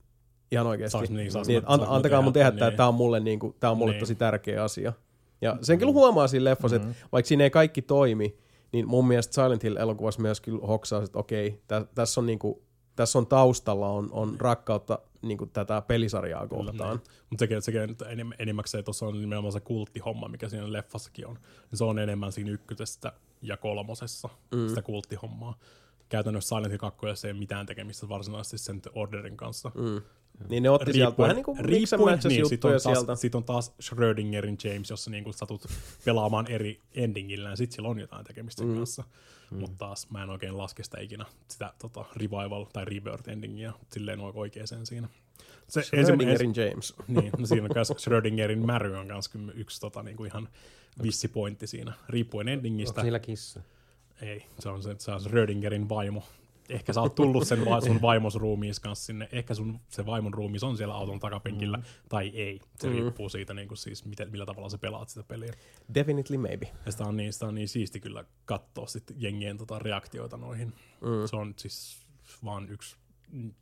ihan 0.51 0.67
oikeasti. 0.67 0.97
Saisi- 0.97 1.13
niin, 1.13 1.31
saisi- 1.31 1.51
niin, 1.51 1.57
että 1.57 1.73
an, 1.73 1.85
antakaa 1.87 2.21
mun 2.21 2.33
tehdä, 2.33 2.49
niin. 2.51 2.75
tämä, 2.77 2.87
on 2.89 2.95
mulle, 2.95 3.19
niinku, 3.19 3.55
tää 3.59 3.71
on 3.71 3.77
mulle 3.77 3.91
Niin. 3.93 3.99
tosi 3.99 4.15
tärkeä 4.15 4.63
asia. 4.63 4.93
Ja 5.41 5.57
sen 5.61 5.79
kyllä 5.79 5.91
huomaa 5.91 6.27
siinä 6.27 6.43
leffassa, 6.43 6.77
mm-hmm. 6.77 6.91
että 6.91 7.05
vaikka 7.11 7.27
siinä 7.27 7.43
ei 7.43 7.49
kaikki 7.49 7.81
toimi, 7.81 8.37
niin 8.71 8.87
mun 8.87 9.07
mielestä 9.07 9.33
Silent 9.33 9.63
Hill-elokuvassa 9.63 10.21
myös 10.21 10.41
kyllä 10.41 10.67
hoksaa, 10.67 11.03
että 11.03 11.19
okei, 11.19 11.61
tä, 11.67 11.85
tässä 11.95 12.21
on 12.21 12.25
niinku, 12.25 12.63
tässä 12.95 13.19
on 13.19 13.27
taustalla 13.27 13.89
on, 13.89 14.09
on 14.11 14.35
rakkautta 14.39 14.99
niinku 15.21 15.45
tätä 15.45 15.81
pelisarjaa 15.81 16.47
kohtaan. 16.47 17.01
Mutta 17.29 17.39
sekin, 17.39 17.61
sekin 17.61 17.81
nyt 17.81 18.01
enim, 18.01 18.31
enimmäkseen 18.39 18.83
tuossa 18.83 19.05
on 19.05 19.21
nimenomaan 19.21 19.51
se 19.51 19.59
kulttihomma, 19.59 20.27
mikä 20.27 20.49
siinä 20.49 20.73
leffassakin 20.73 21.27
on. 21.27 21.35
Niin 21.35 21.77
Se 21.77 21.83
on 21.83 21.99
enemmän 21.99 22.31
siinä 22.31 22.51
ykkösessä 22.51 23.13
ja 23.41 23.57
kolmosessa, 23.57 24.29
mm. 24.55 24.67
sitä 24.67 24.81
kulttihommaa. 24.81 25.57
Käytännössä 26.09 26.55
Silent 26.55 26.71
Hill 26.71 26.77
2 26.77 27.27
ei 27.27 27.31
ole 27.31 27.39
mitään 27.39 27.65
tekemistä 27.65 28.09
varsinaisesti 28.09 28.57
sen 28.57 28.81
Orderin 28.95 29.37
kanssa. 29.37 29.71
Mm. 29.75 30.01
Niin 30.49 30.63
ne 30.63 30.69
otti 30.69 30.93
sieltä 30.93 31.17
vähän 31.17 31.35
niin 31.35 31.43
kuin 31.43 31.59
and 31.59 31.99
matches 31.99 32.25
niin, 32.25 32.49
sit 32.49 32.65
on, 32.65 32.71
taas, 32.71 32.83
sieltä. 32.83 33.15
sit 33.15 33.35
on 33.35 33.43
taas 33.43 33.73
Schrödingerin 33.81 34.57
James, 34.63 34.89
jossa 34.89 35.11
niin 35.11 35.33
satut 35.33 35.67
pelaamaan 36.05 36.51
eri 36.51 36.81
endingillään, 36.95 37.57
sit 37.57 37.71
sillä 37.71 37.87
on 37.87 37.99
jotain 37.99 38.25
tekemistä 38.25 38.63
mm. 38.63 38.75
kanssa. 38.75 39.03
Mm. 39.51 39.59
Mutta 39.59 39.77
taas 39.77 40.09
mä 40.09 40.23
en 40.23 40.29
oikein 40.29 40.57
laske 40.57 40.83
sitä 40.83 40.99
ikinä, 40.99 41.25
sitä 41.47 41.73
tota, 41.79 42.05
revival 42.15 42.65
tai 42.73 42.85
rebirth 42.85 43.29
endingiä 43.29 43.73
silleen 43.91 44.19
oikein 44.19 44.67
sen 44.67 44.85
siinä. 44.85 45.07
Se 45.67 45.81
Schrödingerin 45.81 46.53
James. 46.55 46.93
Niin, 47.07 47.31
no 47.37 47.45
siinä 47.45 47.63
on 47.63 47.69
myös 47.75 47.93
Schrödingerin 47.97 48.65
märy 48.65 48.95
on 48.95 49.07
myös 49.07 49.29
yksi 49.53 49.81
tota, 49.81 50.03
niinku 50.03 50.25
ihan 50.25 50.49
vissi 51.03 51.27
pointti 51.27 51.67
siinä, 51.67 51.93
riippuen 52.09 52.47
endingistä. 52.47 52.91
Onko 52.91 53.03
niillä 53.03 53.19
kissa? 53.19 53.61
Ei, 54.21 54.45
se 54.59 54.69
on 54.69 54.83
se, 54.83 54.95
se 54.97 55.11
on 55.11 55.21
Schrödingerin 55.21 55.89
vaimo. 55.89 56.23
Ehkä 56.69 56.93
sä 56.93 57.01
oot 57.01 57.15
tullut 57.15 57.47
sen 57.47 57.65
va- 57.65 57.81
sun 57.81 58.01
vaimos 58.01 58.35
ruumiis 58.35 58.79
kanssa 58.79 59.05
sinne. 59.05 59.29
Ehkä 59.31 59.53
sun 59.53 59.79
se 59.89 60.05
vaimon 60.05 60.33
ruumis 60.33 60.63
on 60.63 60.77
siellä 60.77 60.93
auton 60.93 61.19
takapenkillä, 61.19 61.77
mm. 61.77 61.83
tai 62.09 62.27
ei. 62.27 62.59
Se 62.79 62.87
mm. 62.87 62.93
riippuu 62.93 63.29
siitä, 63.29 63.53
niin 63.53 63.67
kuin 63.67 63.77
siis, 63.77 64.05
miten, 64.05 64.31
millä 64.31 64.45
tavalla 64.45 64.69
sä 64.69 64.77
pelaat 64.77 65.09
sitä 65.09 65.23
peliä. 65.23 65.53
Definitely 65.93 66.37
maybe. 66.37 66.71
Ja 66.85 66.91
sitä 66.91 67.03
on 67.03 67.17
niin, 67.17 67.33
sitä 67.33 67.47
on 67.47 67.55
niin 67.55 67.67
siisti 67.67 67.99
kyllä 67.99 68.25
katsoa 68.45 68.87
sit 68.87 69.03
jengien 69.15 69.57
tota 69.57 69.79
reaktioita 69.79 70.37
noihin. 70.37 70.67
Mm. 71.01 71.27
Se 71.29 71.35
on 71.35 71.53
siis 71.57 72.07
vaan 72.43 72.69
yksi 72.69 72.97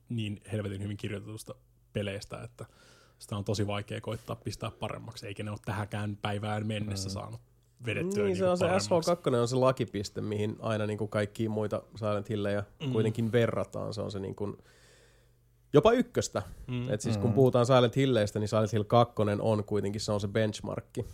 niin 0.09 0.42
helvetin 0.51 0.84
hyvin 0.84 0.98
kirjoitetusta 0.98 1.56
peleistä, 1.93 2.43
että 2.43 2.66
sitä 3.19 3.38
on 3.38 3.45
tosi 3.45 3.67
vaikea 3.67 4.01
koittaa 4.01 4.35
pistää 4.35 4.72
paremmaksi, 4.72 5.27
eikä 5.27 5.43
ne 5.43 5.51
ole 5.51 5.59
tähänkään 5.66 6.17
päivään 6.22 6.67
mennessä 6.67 7.09
mm. 7.09 7.14
saanut 7.14 7.42
vedettyä 7.85 8.25
Niin, 8.25 8.37
se 8.37 8.49
on 8.49 8.57
se 8.57 8.65
paremmaksi. 8.65 9.11
SH2 9.11 9.35
on 9.35 9.47
se 9.47 9.55
lakipiste, 9.55 10.21
mihin 10.21 10.55
aina 10.59 10.85
niin 10.85 10.97
kuin 10.97 11.09
kaikkia 11.09 11.49
muita 11.49 11.81
Silent 11.95 12.29
Hillejä 12.29 12.63
mm. 12.85 12.91
kuitenkin 12.91 13.31
verrataan. 13.31 13.93
Se 13.93 14.01
on 14.01 14.11
se 14.11 14.19
niin 14.19 14.35
kuin, 14.35 14.57
jopa 15.73 15.91
ykköstä. 15.91 16.41
Mm. 16.67 16.89
Et 16.89 17.01
siis 17.01 17.17
kun 17.17 17.33
puhutaan 17.33 17.65
Silent 17.65 17.95
Hilleistä, 17.95 18.39
niin 18.39 18.47
Silent 18.47 18.73
Hill 18.73 18.83
2 18.83 19.13
on 19.39 19.63
kuitenkin 19.63 20.01
se 20.01 20.11
on 20.11 20.21
se 20.21 20.27
benchmarkki. 20.27 21.05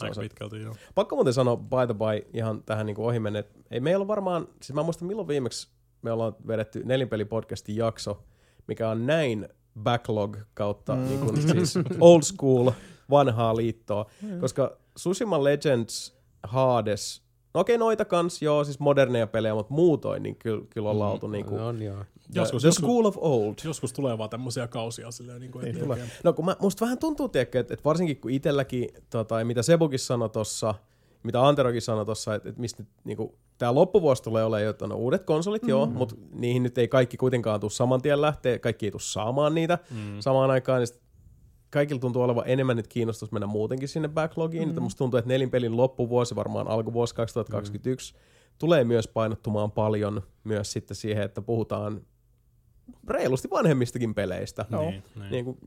Aika 0.00 0.14
se, 0.14 0.20
pitkälti 0.20 0.60
joo. 0.60 0.74
pakko 0.94 1.16
muuten 1.16 1.34
sanoa 1.34 1.56
by 1.56 1.86
the 1.86 1.94
by 1.94 2.30
ihan 2.34 2.62
tähän 2.62 2.86
niin 2.86 2.94
kuin 2.94 3.06
ohi 3.06 3.18
menne, 3.18 3.38
että 3.38 3.58
ei 3.70 3.80
meillä 3.80 4.02
ole 4.02 4.08
varmaan, 4.08 4.48
siis 4.62 4.74
mä 4.74 4.82
muistan 4.82 5.08
milloin 5.08 5.28
viimeksi 5.28 5.68
me 6.02 6.12
ollaan 6.12 6.36
vedetty 6.46 6.82
nelinpelipodcastin 6.84 7.76
jakso, 7.76 8.24
mikä 8.66 8.90
on 8.90 9.06
näin 9.06 9.48
backlog 9.82 10.36
kautta 10.54 10.94
mm. 10.94 11.04
niin 11.04 11.20
kuin, 11.20 11.42
siis 11.42 11.74
old 12.00 12.22
school 12.22 12.70
vanhaa 13.10 13.56
liittoa, 13.56 14.06
mm. 14.22 14.40
koska 14.40 14.76
Tsushima 14.96 15.44
Legends, 15.44 16.16
Hades, 16.42 17.22
no 17.54 17.60
okei 17.60 17.78
noita 17.78 18.04
kans, 18.04 18.42
joo, 18.42 18.64
siis 18.64 18.78
moderneja 18.78 19.26
pelejä, 19.26 19.54
mutta 19.54 19.74
muutoin 19.74 20.22
niin 20.22 20.36
kyllä, 20.36 20.64
kyllä 20.70 20.90
ollaan 20.90 21.12
oltu 21.12 21.28
niin 21.28 21.44
kuin, 21.44 21.60
On 21.60 21.82
joo. 21.82 22.04
Joskus- 22.34 22.62
the 22.62 22.68
joskus- 22.68 22.84
school 22.84 23.04
of 23.04 23.16
old. 23.18 23.54
Joskus 23.64 23.92
tulee 23.92 24.18
vaan 24.18 24.30
tämmöisiä 24.30 24.68
kausia 24.68 25.10
silleen 25.10 25.40
niin 25.40 25.52
kuin 25.52 25.64
Niin 25.64 25.78
tulee. 25.78 26.10
No 26.24 26.32
kun 26.32 26.44
mä, 26.44 26.56
musta 26.60 26.84
vähän 26.84 26.98
tuntuu, 26.98 27.28
tiedätkö, 27.28 27.60
että, 27.60 27.74
että 27.74 27.84
varsinkin 27.84 28.20
kun 28.20 28.30
itselläkin, 28.30 28.88
tota, 29.10 29.44
mitä 29.44 29.62
Sebukin 29.62 29.98
sanoi 29.98 30.30
tuossa, 30.30 30.74
mitä 31.22 31.46
Anterokin 31.46 31.82
sanoi 31.82 32.04
tuossa, 32.04 32.34
että, 32.34 32.48
että 32.48 32.60
mistä 32.60 32.84
niinku, 33.04 33.38
tämä 33.58 33.74
loppuvuosi 33.74 34.22
tulee 34.22 34.44
olemaan, 34.44 34.70
että 34.70 34.86
no 34.86 34.96
uudet 34.96 35.24
konsolit, 35.24 35.62
mm. 35.62 35.68
joo, 35.68 35.86
mutta 35.86 36.14
niihin 36.32 36.62
nyt 36.62 36.78
ei 36.78 36.88
kaikki 36.88 37.16
kuitenkaan 37.16 37.60
tule 37.60 37.70
saman 37.70 38.02
tien 38.02 38.20
lähteä, 38.20 38.58
kaikki 38.58 38.86
ei 38.86 38.90
tule 38.90 39.02
saamaan 39.02 39.54
niitä 39.54 39.78
mm. 39.90 40.20
samaan 40.20 40.50
aikaan, 40.50 40.78
niin 40.78 40.86
sit 40.86 41.00
kaikilla 41.76 42.00
tuntuu 42.00 42.22
olevan 42.22 42.44
enemmän 42.46 42.76
nyt 42.76 42.88
kiinnostus 42.88 43.32
mennä 43.32 43.46
muutenkin 43.46 43.88
sinne 43.88 44.08
backlogiin, 44.08 44.62
mm. 44.62 44.68
että 44.68 44.80
musta 44.80 44.98
tuntuu, 44.98 45.18
että 45.18 45.28
nelinpelin 45.28 45.76
loppuvuosi, 45.76 46.36
varmaan 46.36 46.68
alkuvuosi 46.68 47.14
2021, 47.14 48.14
mm. 48.14 48.20
tulee 48.58 48.84
myös 48.84 49.08
painottumaan 49.08 49.70
paljon 49.70 50.22
myös 50.44 50.72
sitten 50.72 50.96
siihen, 50.96 51.22
että 51.22 51.42
puhutaan 51.42 52.00
reilusti 53.08 53.50
vanhemmistakin 53.50 54.14
peleistä. 54.14 54.64
Niin, 54.70 55.02
niin. 55.16 55.30
Niin 55.30 55.44
kuin 55.44 55.58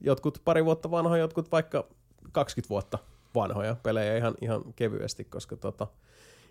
jotkut 0.00 0.38
pari 0.44 0.64
vuotta 0.64 0.90
vanhoja, 0.90 1.20
jotkut 1.20 1.52
vaikka 1.52 1.88
20 2.32 2.68
vuotta 2.68 2.98
vanhoja 3.34 3.76
pelejä 3.82 4.16
ihan, 4.16 4.34
ihan 4.40 4.62
kevyesti, 4.76 5.24
koska 5.24 5.56
tota, 5.56 5.86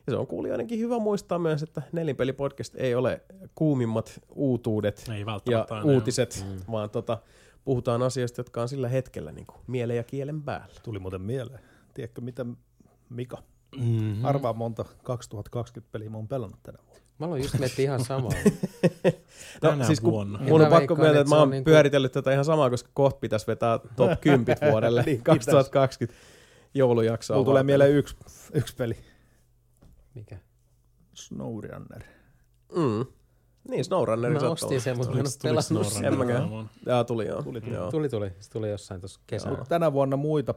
ja 0.08 0.14
se 0.14 0.18
on 0.18 0.28
kuulijoidenkin 0.28 0.80
hyvä 0.80 1.00
muistaa 1.00 1.40
myös, 1.40 1.64
että 1.64 1.82
nelinpelipodcast 1.92 2.76
ei 2.76 2.96
ole 2.96 3.22
kuumimmat 3.56 4.20
uutuudet 4.36 5.10
Ei 5.14 5.26
ja 5.50 5.68
aina, 5.70 5.86
uutiset, 5.86 6.46
mm. 6.50 6.72
vaan 6.72 6.90
tota, 6.90 7.18
puhutaan 7.64 8.02
asioista, 8.02 8.40
jotka 8.40 8.62
on 8.62 8.70
sillä 8.70 8.90
hetkellä 8.90 9.32
niin 9.32 9.46
kuin 9.46 9.58
mielen 9.68 9.98
ja 9.98 10.04
kielen 10.04 10.42
päällä. 10.44 10.76
Tuli 10.84 11.00
muuten 11.00 11.22
mieleen. 11.22 11.60
Tiedätkö 11.94 12.22
mitä, 12.22 12.46
Mika? 13.10 13.44
Mm-hmm. 13.78 14.26
Arvaa 14.26 14.54
monta 14.54 14.86
2020 15.04 15.92
peliä 15.92 16.10
mä 16.10 16.18
oon 16.18 16.28
pelannut 16.28 16.60
tänä 16.64 16.78
vuonna. 16.86 17.02
Mä 17.20 17.26
aloin 17.26 17.42
just 17.42 17.60
miettiä 17.60 17.84
ihan 17.84 18.06
samaa. 18.06 18.32
Tänä 19.62 19.86
siis 19.86 20.02
kun 20.02 20.12
vuonna. 20.12 20.40
Mun 20.40 20.62
on 20.62 20.68
mä 20.68 20.80
pakko 20.80 20.96
myöntää, 20.96 21.12
että 21.12 21.22
että 21.22 21.36
mä 21.36 21.40
oon 21.40 21.50
niinku- 21.50 21.70
pyöritellyt 21.70 22.12
tätä 22.12 22.32
ihan 22.32 22.46
samaa, 22.46 22.70
koska 22.70 22.90
kohta 22.94 23.20
pitäisi 23.20 23.48
vetää 23.48 23.80
top 23.96 24.22
10 24.22 24.58
vuodelle 24.72 25.04
Niin, 25.06 25.24
2020 25.24 26.22
joulujaksoa. 26.74 27.38
Mulla 27.38 27.46
tulee 27.46 27.64
mieleen 27.64 27.92
yksi, 27.92 28.16
yksi 28.54 28.76
peli. 28.76 28.98
Mikä? 30.16 30.38
Snowrunner. 31.14 32.04
Mm. 32.76 33.06
Niin, 33.70 33.86
SnowRunnerin 33.86 34.42
Mä 34.42 34.50
ostin 34.50 34.82
sen, 34.82 34.98
mutta 34.98 35.14
mä 35.14 35.20
en 35.20 35.26
ole 35.26 35.34
pelannut 35.44 35.66
Snowrunner 35.66 36.14
En 36.14 36.20
mäkään. 36.20 36.70
Jaa, 36.86 37.04
tuli 37.04 37.26
joo. 37.26 37.44
Tuli, 37.44 37.62
tuli. 37.62 37.76
joo. 37.76 37.92
Tuli, 37.92 38.10
tuli. 38.10 38.32
Se 38.40 38.50
tuli 38.50 38.70
jossain 38.70 39.02
tuossa 39.02 39.20
kesällä. 39.28 39.58
Mut 39.58 39.70
tänä 39.70 39.94
vuonna 39.94 40.18
muita. 40.18 40.54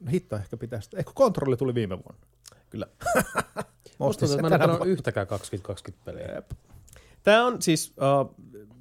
No 0.00 0.10
hitto 0.10 0.36
ehkä 0.36 0.56
pitäisi. 0.56 0.90
Eikö 0.96 1.10
kontrolli 1.14 1.56
tuli 1.56 1.74
viime 1.74 1.98
vuonna? 1.98 2.26
Kyllä. 2.70 2.86
Mä 4.00 4.06
ostin 4.06 4.28
sen 4.28 4.40
mä 4.40 4.48
en 4.48 4.70
ole 4.70 4.86
yhtäkään 4.88 5.26
2020 5.26 6.04
peliä. 6.04 6.34
Jep. 6.34 6.50
Tää 7.22 7.44
on 7.44 7.62
siis, 7.62 7.94
uh, 7.96 8.34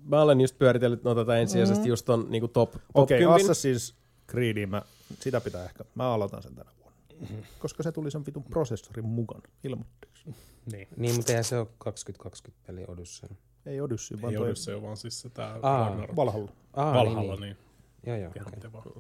mä 0.04 0.22
olen 0.22 0.42
just 0.42 0.58
pyöritellyt 0.58 1.04
no 1.04 1.16
tätä 1.16 1.38
ensisijaisesti 1.38 1.84
mm. 1.84 1.90
just 1.90 2.06
ton 2.06 2.26
niinku 2.30 2.48
top, 2.48 2.72
top 2.72 2.82
Okei, 2.94 3.26
okay, 3.26 3.38
10. 3.38 3.56
Assassin's 3.56 3.96
Creed, 4.32 4.66
mä, 4.66 4.82
sitä 5.20 5.42
pitää 5.42 5.66
ehkä. 5.66 5.86
Mä 5.96 6.14
aloitan 6.14 6.44
sen 6.44 6.56
tänä. 6.56 6.72
Koska 7.60 7.84
se 7.84 7.92
tuli 7.92 8.12
sen 8.12 8.26
vitun 8.26 8.44
prosessorin 8.44 9.06
mukana 9.06 9.42
ilmoitteeksi. 9.64 10.36
Niin. 10.72 10.88
Niin, 10.98 11.16
mutta 11.16 11.32
eihän 11.32 11.44
se 11.44 11.58
ole 11.58 11.68
2020 11.78 12.68
peli 12.68 12.86
Odyssey. 12.88 13.30
Ei 13.66 13.82
Odyssey, 13.82 14.22
vaan 14.22 14.34
Ei 14.34 14.38
toi 14.38 14.48
Odyssey, 14.48 14.82
vaan 14.82 14.98
siis 14.98 15.22
se 15.22 15.30
tää 15.30 15.60
Aa. 15.62 15.90
Ragnarok. 15.90 16.16
Valhalla. 16.16 16.52
Ah, 16.74 16.94
Valhalla, 16.94 17.22
niin, 17.22 17.42
niin. 17.42 17.42
niin. 17.42 17.70
Joo, 18.06 18.18
joo. 18.18 18.32
Ihan 18.36 18.48
Okay. 18.76 18.92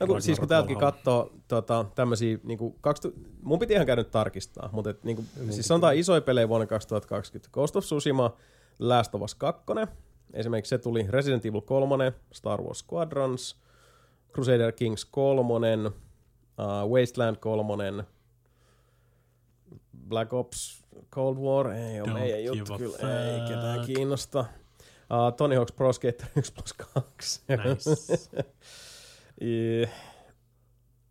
No, 0.00 0.06
kun, 0.06 0.22
siis 0.22 0.38
kun 0.38 0.48
täältäkin 0.48 0.78
katsoo 0.78 1.32
tota, 1.48 1.84
tämmöisiä, 1.94 2.38
niinku, 2.42 2.76
20, 2.80 3.30
mun 3.42 3.58
piti 3.58 3.74
ihan 3.74 3.86
käydä 3.86 4.00
nyt 4.00 4.10
tarkistaa, 4.10 4.68
mutta 4.72 4.90
et, 4.90 5.04
niinku, 5.04 5.24
siis 5.50 5.68
sanotaan 5.68 5.96
isoja 5.96 6.20
pelejä 6.20 6.48
vuonna 6.48 6.66
2020. 6.66 7.48
Ghost 7.52 7.76
of 7.76 7.84
Tsushima, 7.84 8.36
Last 8.78 9.14
of 9.14 9.22
Us 9.22 9.34
2, 9.34 9.62
esimerkiksi 10.32 10.70
se 10.70 10.78
tuli 10.78 11.06
Resident 11.08 11.46
Evil 11.46 11.60
3, 11.60 12.12
Star 12.32 12.62
Wars 12.62 12.78
Squadrons, 12.78 13.56
Crusader 14.32 14.72
Kings 14.72 15.04
3, 15.04 15.92
uh, 16.58 16.90
Wasteland 16.92 17.36
3, 17.36 18.04
Black 20.08 20.32
Ops 20.32 20.84
Cold 21.10 21.36
War, 21.38 21.70
ei 21.70 22.00
ole 22.00 22.12
meidän 22.12 22.44
juttu 22.44 22.78
kyllä, 22.78 22.96
ei 22.96 23.38
fuck. 23.38 23.48
ketään 23.48 23.86
kiinnosta. 23.86 24.40
Uh, 24.40 25.36
Tony 25.36 25.56
Hawk's 25.56 25.74
Pro 25.76 25.92
Skater 25.92 26.26
1 26.36 26.52
plus 26.52 26.72
2. 26.72 27.42
Nice. 27.48 27.90
Eh, 29.40 29.90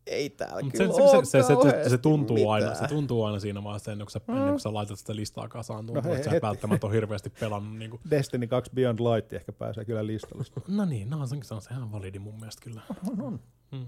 ei 0.08 0.30
täällä 0.30 0.62
Mut 0.64 0.74
kyllä 0.74 0.94
se, 0.94 1.26
se, 1.26 1.44
se, 1.44 1.48
se, 1.48 1.84
se, 1.84 1.90
se, 1.90 1.98
tuntuu 1.98 2.50
aina, 2.50 2.70
mitään. 2.70 2.90
se 2.90 2.96
tuntuu 2.96 3.24
aina 3.24 3.40
siinä 3.40 3.64
vaiheessa, 3.64 3.92
ennen 3.92 4.06
kuin 4.06 4.12
sä, 4.12 4.22
ennen 4.30 4.50
kuin 4.50 4.60
sä 4.60 4.74
laitat 4.74 5.00
sitä 5.00 5.16
listaa 5.16 5.48
kasaan, 5.48 5.86
tuntuu, 5.86 5.96
No 5.96 6.02
no, 6.02 6.10
he- 6.10 6.16
että 6.16 6.30
sä 6.30 6.36
et 6.38 6.44
välttämättä 6.44 6.88
ole 6.88 6.96
hirveästi 6.96 7.30
pelannut. 7.30 7.78
Niin 7.78 7.92
kuin. 7.92 8.02
Destiny 8.10 8.48
2 8.48 8.72
Beyond 8.76 9.00
Light 9.00 9.34
ehkä 9.34 9.52
pääsee 9.52 9.86
kyllä 9.86 10.08
listalle. 10.08 10.44
No 10.68 10.86
niin, 10.86 11.10
no, 11.10 11.28
se 11.28 11.36
on, 11.36 11.44
se 11.44 11.54
on 11.54 11.62
ihan 11.72 11.92
validi 11.92 12.20
mun 12.20 12.36
mielestä 12.40 12.62
kyllä. 12.64 12.82
on, 13.10 13.22
on. 13.22 13.40
Mm. 13.72 13.86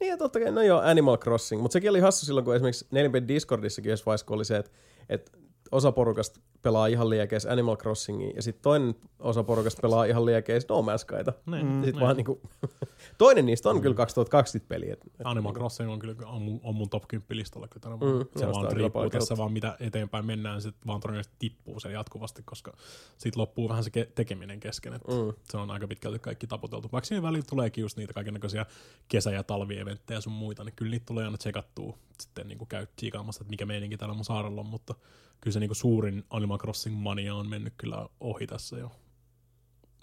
Niin 0.00 0.10
ja 0.10 0.16
totta 0.16 0.40
kai, 0.40 0.52
no 0.52 0.62
joo, 0.62 0.80
Animal 0.80 1.16
Crossing. 1.16 1.62
Mutta 1.62 1.72
sekin 1.72 1.90
oli 1.90 2.00
hassu 2.00 2.26
silloin, 2.26 2.44
kun 2.44 2.54
esimerkiksi 2.54 2.86
4 2.90 3.28
Discordissakin 3.28 3.90
jossain 3.90 4.06
vaiheessa 4.06 4.26
oli 4.28 4.44
se, 4.44 4.56
että, 4.56 4.70
että 5.08 5.32
osa 5.72 5.92
porukasta 5.92 6.40
pelaa 6.66 6.86
ihan 6.86 7.10
liekeis 7.10 7.46
Animal 7.46 7.76
Crossingia, 7.76 8.30
ja 8.36 8.42
sitten 8.42 8.62
toinen 8.62 8.94
osa 9.20 9.42
porukasta 9.42 9.80
pelaa 9.82 10.04
ihan 10.04 10.26
liekeis 10.26 10.68
No 10.68 10.80
Man's 10.82 10.98
Skyta. 10.98 11.32
Niin, 11.46 11.66
mm, 11.66 11.84
sitten 11.84 12.00
vaan 12.02 12.16
niinku 12.16 12.40
Toinen 13.18 13.46
niistä 13.46 13.70
on 13.70 13.80
kyllä 13.80 13.94
2020 13.94 14.68
peli. 14.68 14.90
Et, 14.90 15.00
et 15.06 15.20
Animal 15.24 15.52
Crossing 15.52 15.90
on 15.92 15.98
kyllä 15.98 16.14
on 16.26 16.42
mun, 16.42 16.60
on 16.62 16.74
mun 16.74 16.88
top 16.88 17.08
10 17.08 17.26
listalla 17.36 17.68
kyllä 17.68 17.82
tänä 17.82 17.94
Mm, 17.96 18.00
vuonna. 18.00 18.18
joo, 18.34 18.40
se 18.40 18.46
vaan 18.46 18.72
riippuu 18.72 19.10
tässä 19.10 19.36
vaan 19.36 19.52
mitä 19.52 19.76
eteenpäin 19.80 20.24
mennään, 20.26 20.62
se 20.62 20.72
vaan 20.86 21.00
todennäköisesti 21.00 21.36
tippuu 21.38 21.80
se 21.80 21.92
jatkuvasti, 21.92 22.42
koska 22.42 22.72
siitä 23.18 23.40
loppuu 23.40 23.68
vähän 23.68 23.84
se 23.84 23.90
ke- 24.00 24.10
tekeminen 24.14 24.60
kesken. 24.60 24.94
Että 24.94 25.12
Mm. 25.12 25.32
Se 25.50 25.56
on 25.56 25.70
aika 25.70 25.86
pitkälti 25.88 26.18
kaikki 26.18 26.46
taputeltu. 26.46 26.88
Vaikka 26.92 27.06
siinä 27.06 27.22
välillä 27.22 27.44
tuleekin 27.50 27.82
just 27.82 27.96
niitä 27.96 28.12
kaikenlaisia 28.12 28.66
kesä- 29.08 29.30
ja 29.32 29.42
talvieventtejä 29.42 30.20
sun 30.20 30.32
muita, 30.32 30.64
niin 30.64 30.72
kyllä 30.76 30.90
niitä 30.90 31.06
tulee 31.06 31.24
aina 31.24 31.38
tsekattua 31.38 31.98
sitten 32.20 32.48
niin 32.48 32.58
käy 32.68 32.86
tsiikaamassa, 32.96 33.42
että 33.42 33.50
mikä 33.50 33.66
meininki 33.66 33.96
täällä 33.96 34.14
mun 34.14 34.24
saarella 34.24 34.60
on, 34.60 34.66
mutta 34.66 34.94
kyllä 35.40 35.52
se 35.52 35.60
niin 35.60 35.74
suurin 35.74 36.24
Animal 36.30 36.55
Crossing 36.58 37.02
mania 37.02 37.34
on 37.34 37.48
mennyt 37.48 37.74
kyllä 37.76 38.08
ohi 38.20 38.46
tässä 38.46 38.78
jo. 38.78 38.90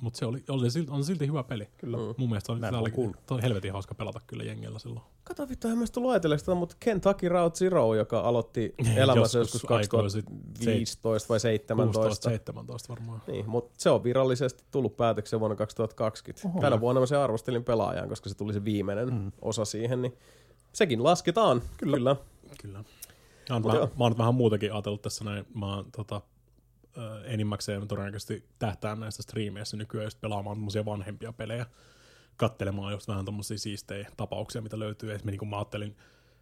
Mutta 0.01 0.19
se 0.19 0.25
oli, 0.25 0.43
oli 0.49 0.71
silti, 0.71 0.91
on 0.91 1.03
silti 1.03 1.27
hyvä 1.27 1.43
peli. 1.43 1.67
Kyllä. 1.77 1.97
Mm. 1.97 2.03
Mun 2.17 2.29
mielestä 2.29 2.51
on 2.51 2.59
toi 2.59 3.35
oli 3.35 3.41
helvetin 3.41 3.71
hauska 3.71 3.95
pelata 3.95 4.21
kyllä 4.27 4.43
jengellä 4.43 4.79
silloin. 4.79 5.05
Kato 5.23 5.49
vittu, 5.49 5.67
en 5.67 5.77
mä 5.77 5.85
sitä 5.85 5.99
ajatelleeksi 6.11 6.45
tätä, 6.45 6.55
mutta 6.55 6.75
Kentucky 6.79 7.29
Route 7.29 7.55
Zero, 7.55 7.95
joka 7.95 8.19
aloitti 8.19 8.75
elämänsä 8.95 9.37
Joskus 9.37 9.53
joskus 9.61 9.71
aikoja 9.71 10.09
sit 10.09 10.25
2015 10.25 11.29
vai 11.29 11.39
17. 11.39 12.29
16-17 12.29 12.89
varmaan. 12.89 13.21
Niin, 13.27 13.49
mutta 13.49 13.73
se 13.77 13.89
on 13.89 14.03
virallisesti 14.03 14.63
tullut 14.71 14.97
päätökseen 14.97 15.39
vuonna 15.39 15.55
2020. 15.55 16.47
Oho. 16.47 16.61
Tänä 16.61 16.79
vuonna 16.79 16.99
mä 16.99 17.05
sen 17.05 17.19
arvostelin 17.19 17.63
pelaajaan, 17.63 18.09
koska 18.09 18.29
se 18.29 18.35
tuli 18.37 18.53
se 18.53 18.65
viimeinen 18.65 19.09
Mm. 19.13 19.31
osa 19.41 19.65
siihen, 19.65 20.01
niin 20.01 20.17
sekin 20.73 21.03
lasketaan. 21.03 21.61
Kyllä. 21.77 21.97
Kyllä. 21.97 22.15
Kyllä. 22.61 22.83
Vähän, 23.49 23.63
joo. 23.75 23.89
mä 23.99 24.03
oon 24.03 24.17
vähän 24.17 24.35
muutakin 24.35 24.73
ajatellut 24.73 25.01
tässä 25.01 25.23
näin. 25.23 25.45
Mä 25.53 25.75
oon 25.75 25.85
tota, 25.95 26.21
enimmäkseen 27.25 27.87
todennäköisesti 27.87 28.43
tähtään 28.59 28.99
näistä 28.99 29.23
striimeissä 29.23 29.77
nykyään 29.77 30.05
just 30.05 30.21
pelaamaan 30.21 30.57
tämmöisiä 30.57 30.85
vanhempia 30.85 31.33
pelejä. 31.33 31.65
Kattelemaan 32.37 32.93
just 32.93 33.07
vähän 33.07 33.25
tommosia 33.25 33.57
siistejä 33.57 34.09
tapauksia, 34.17 34.61
mitä 34.61 34.79
löytyy. 34.79 35.13
Esimerkiksi 35.13 35.39
kun 35.39 35.49
mä 35.49 35.57
ajattelin, 35.57 35.95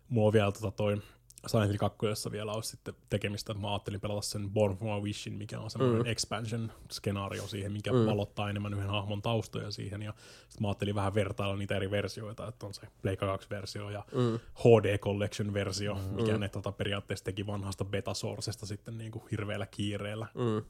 mulla 0.09 0.27
on 0.27 0.33
vielä 0.33 0.51
tota 0.51 0.71
toi 0.71 1.01
Silent 1.47 1.69
Hill 1.69 1.77
2, 1.77 2.05
jossa 2.05 2.31
vielä 2.31 2.51
olisi 2.53 2.69
sitten 2.69 2.93
tekemistä, 3.09 3.51
että 3.51 3.61
mä 3.61 3.71
ajattelin 3.71 4.01
pelata 4.01 4.21
sen 4.21 4.49
Born 4.49 4.77
from 4.77 4.89
a 4.91 4.99
Wishin, 4.99 5.33
mikä 5.33 5.59
on 5.59 5.69
semmoinen 5.71 5.99
Mm. 6.01 6.05
mm. 6.05 6.11
expansion-skenaario 6.11 7.47
siihen, 7.47 7.71
mikä 7.71 7.91
Mm. 7.91 7.97
mm. 7.97 8.05
valottaa 8.05 8.49
enemmän 8.49 8.73
yhden 8.73 8.89
hahmon 8.89 9.21
taustoja 9.21 9.71
siihen, 9.71 10.01
ja 10.01 10.13
sitten 10.39 10.61
mä 10.61 10.67
ajattelin 10.67 10.95
vähän 10.95 11.13
vertailla 11.13 11.55
niitä 11.55 11.75
eri 11.75 11.91
versioita, 11.91 12.47
että 12.47 12.65
on 12.65 12.73
se 12.73 12.81
Pleikka 13.01 13.25
2-versio 13.37 13.89
ja 13.89 14.05
Mm. 14.13 14.39
HD 14.55 14.97
Collection-versio, 14.97 15.97
mikä 16.11 16.33
Mm. 16.33 16.39
ne 16.39 16.49
tota, 16.49 16.71
periaatteessa 16.71 17.25
teki 17.25 17.47
vanhasta 17.47 17.85
beta-sourcesta 17.85 18.65
sitten 18.65 18.97
niin 18.97 19.11
kuin 19.11 19.23
hirveällä 19.31 19.65
kiireellä, 19.65 20.27
Mm. 20.35 20.63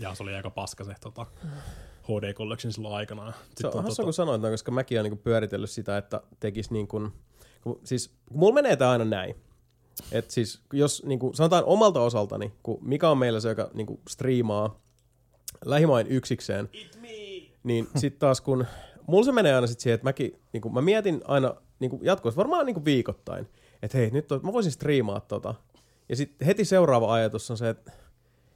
ja 0.00 0.14
se 0.14 0.22
oli 0.22 0.34
aika 0.34 0.50
paska 0.50 0.84
se 0.84 0.94
tota, 1.00 1.26
HD 2.02 2.34
Collection 2.34 2.72
silloin 2.72 2.94
aikanaan. 2.94 3.34
Se 3.56 3.66
on 3.66 3.72
on, 3.74 3.82
hauska, 3.82 3.88
tota, 3.96 4.02
kun 4.04 4.12
sanoit 4.12 4.40
noin, 4.40 4.52
koska 4.54 4.70
mäkin 4.72 5.00
olen 5.00 5.10
niin 5.10 5.18
pyöritellyt 5.18 5.70
sitä, 5.70 5.96
että 5.98 6.20
tekisi 6.40 6.72
niin 6.72 6.88
kuin, 6.88 7.12
kun, 7.60 7.80
siis 7.84 8.08
kun 8.28 8.38
mulla 8.38 8.54
menee 8.54 8.76
tämä 8.76 8.90
aina 8.90 9.04
näin, 9.04 9.34
että 10.12 10.32
siis 10.32 10.60
jos 10.72 11.02
niin 11.06 11.18
kuin, 11.18 11.34
sanotaan 11.34 11.64
omalta 11.64 12.00
osaltani, 12.00 12.52
kun 12.62 12.78
mikä 12.82 13.10
on 13.10 13.18
meillä 13.18 13.40
se, 13.40 13.48
joka 13.48 13.70
niin 13.74 13.86
kuin, 13.86 14.00
striimaa 14.08 14.80
lähimain 15.64 16.06
yksikseen, 16.06 16.68
niin 17.64 17.88
sitten 17.96 18.20
taas 18.20 18.40
kun, 18.40 18.66
mulla 19.06 19.24
se 19.24 19.32
menee 19.32 19.54
aina 19.54 19.66
sit 19.66 19.80
siihen, 19.80 19.94
että 19.94 20.04
mäkin, 20.04 20.40
niin 20.52 20.60
kuin, 20.60 20.74
mä 20.74 20.80
mietin 20.80 21.22
aina 21.24 21.54
niin 21.80 21.90
kuin 21.90 22.04
jatkuvasti, 22.04 22.38
varmaan 22.38 22.66
niin 22.66 22.74
kuin 22.74 22.84
viikoittain, 22.84 23.48
että 23.82 23.98
hei, 23.98 24.10
nyt 24.10 24.32
on, 24.32 24.40
mä 24.42 24.52
voisin 24.52 24.72
striimaa 24.72 25.20
tota. 25.20 25.54
Ja 26.08 26.16
sitten 26.16 26.46
heti 26.46 26.64
seuraava 26.64 27.14
ajatus 27.14 27.50
on 27.50 27.56
se, 27.56 27.68
että 27.68 27.92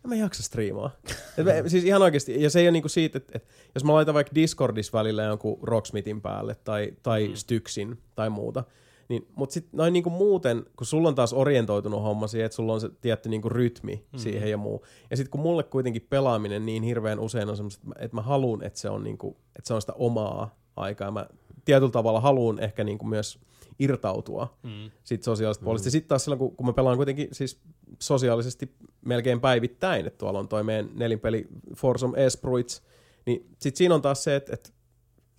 en 0.04 0.08
mä 0.08 0.14
jaksa 0.14 0.42
striimaa. 0.42 0.90
Et 1.38 1.44
mä, 1.44 1.68
siis 1.68 1.84
ihan 1.84 2.02
oikeasti, 2.02 2.42
ja 2.42 2.50
se 2.50 2.60
ei 2.60 2.64
ole 2.66 2.72
niinku 2.72 2.88
siitä, 2.88 3.18
että, 3.18 3.32
että 3.34 3.48
jos 3.74 3.84
mä 3.84 3.94
laitan 3.94 4.14
vaikka 4.14 4.34
Discordissa 4.34 4.98
välillä 4.98 5.22
jonkun 5.22 5.58
Rocksmithin 5.62 6.20
päälle 6.20 6.54
tai, 6.54 6.92
tai 7.02 7.28
mm. 7.28 7.34
Styksin 7.34 7.98
tai 8.14 8.30
muuta, 8.30 8.64
niin, 9.10 9.26
mutta 9.36 9.52
sitten 9.52 9.78
noin 9.78 9.92
niinku 9.92 10.10
muuten, 10.10 10.66
kun 10.76 10.86
sulla 10.86 11.08
on 11.08 11.14
taas 11.14 11.32
orientoitunut 11.32 12.02
homma 12.02 12.26
siihen, 12.26 12.46
että 12.46 12.56
sulla 12.56 12.72
on 12.72 12.80
se 12.80 12.90
tietty 13.00 13.28
niinku 13.28 13.48
rytmi 13.48 14.04
mm. 14.12 14.18
siihen 14.18 14.50
ja 14.50 14.56
muu. 14.56 14.84
Ja 15.10 15.16
sitten 15.16 15.30
kun 15.30 15.40
mulle 15.40 15.62
kuitenkin 15.62 16.06
pelaaminen 16.10 16.66
niin 16.66 16.82
hirveän 16.82 17.18
usein 17.18 17.48
on 17.48 17.56
semmoista, 17.56 17.86
että 17.98 18.16
mä- 18.16 18.22
haluan, 18.22 18.62
että 18.62 18.78
se 18.78 18.90
on, 18.90 19.04
niinku, 19.04 19.36
että 19.56 19.68
se 19.68 19.74
on 19.74 19.80
sitä 19.80 19.92
omaa 19.92 20.54
aikaa. 20.76 21.10
Mä 21.10 21.26
tietyllä 21.64 21.92
tavalla 21.92 22.20
haluan 22.20 22.58
ehkä 22.58 22.84
niinku 22.84 23.06
myös 23.06 23.38
irtautua 23.78 24.58
mm, 24.62 24.90
sit 25.04 25.22
sosiaalisesta 25.22 25.62
mm. 25.62 25.64
puolesta. 25.64 25.86
Ja 25.86 25.90
sitten 25.90 26.08
taas 26.08 26.24
silloin, 26.24 26.38
kun, 26.38 26.56
kun 26.56 26.66
mä 26.66 26.72
pelaan 26.72 26.96
kuitenkin 26.96 27.28
siis 27.32 27.60
sosiaalisesti 27.98 28.74
melkein 29.04 29.40
päivittäin, 29.40 30.06
että 30.06 30.18
tuolla 30.18 30.38
on 30.38 30.48
toi 30.48 30.64
meidän 30.64 30.90
nelinpeli 30.94 31.46
Forsum 31.76 32.12
Espruits, 32.16 32.82
niin 33.26 33.46
sitten 33.58 33.78
siinä 33.78 33.94
on 33.94 34.02
taas 34.02 34.24
se, 34.24 34.36
että, 34.36 34.54
että 34.54 34.70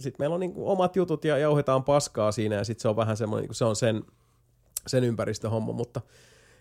sit 0.01 0.19
meillä 0.19 0.33
on 0.33 0.39
niinku 0.39 0.69
omat 0.69 0.95
jutut 0.95 1.25
ja 1.25 1.37
jauhetaan 1.37 1.83
paskaa 1.83 2.31
siinä 2.31 2.55
ja 2.55 2.63
sitten 2.63 2.81
se 2.81 2.87
on 2.87 2.95
vähän 2.95 3.17
semmoinen, 3.17 3.41
niinku 3.41 3.53
se 3.53 3.65
on 3.65 3.75
sen, 3.75 4.03
sen 4.87 5.03
ympäristöhomma, 5.03 5.73
mutta 5.73 6.01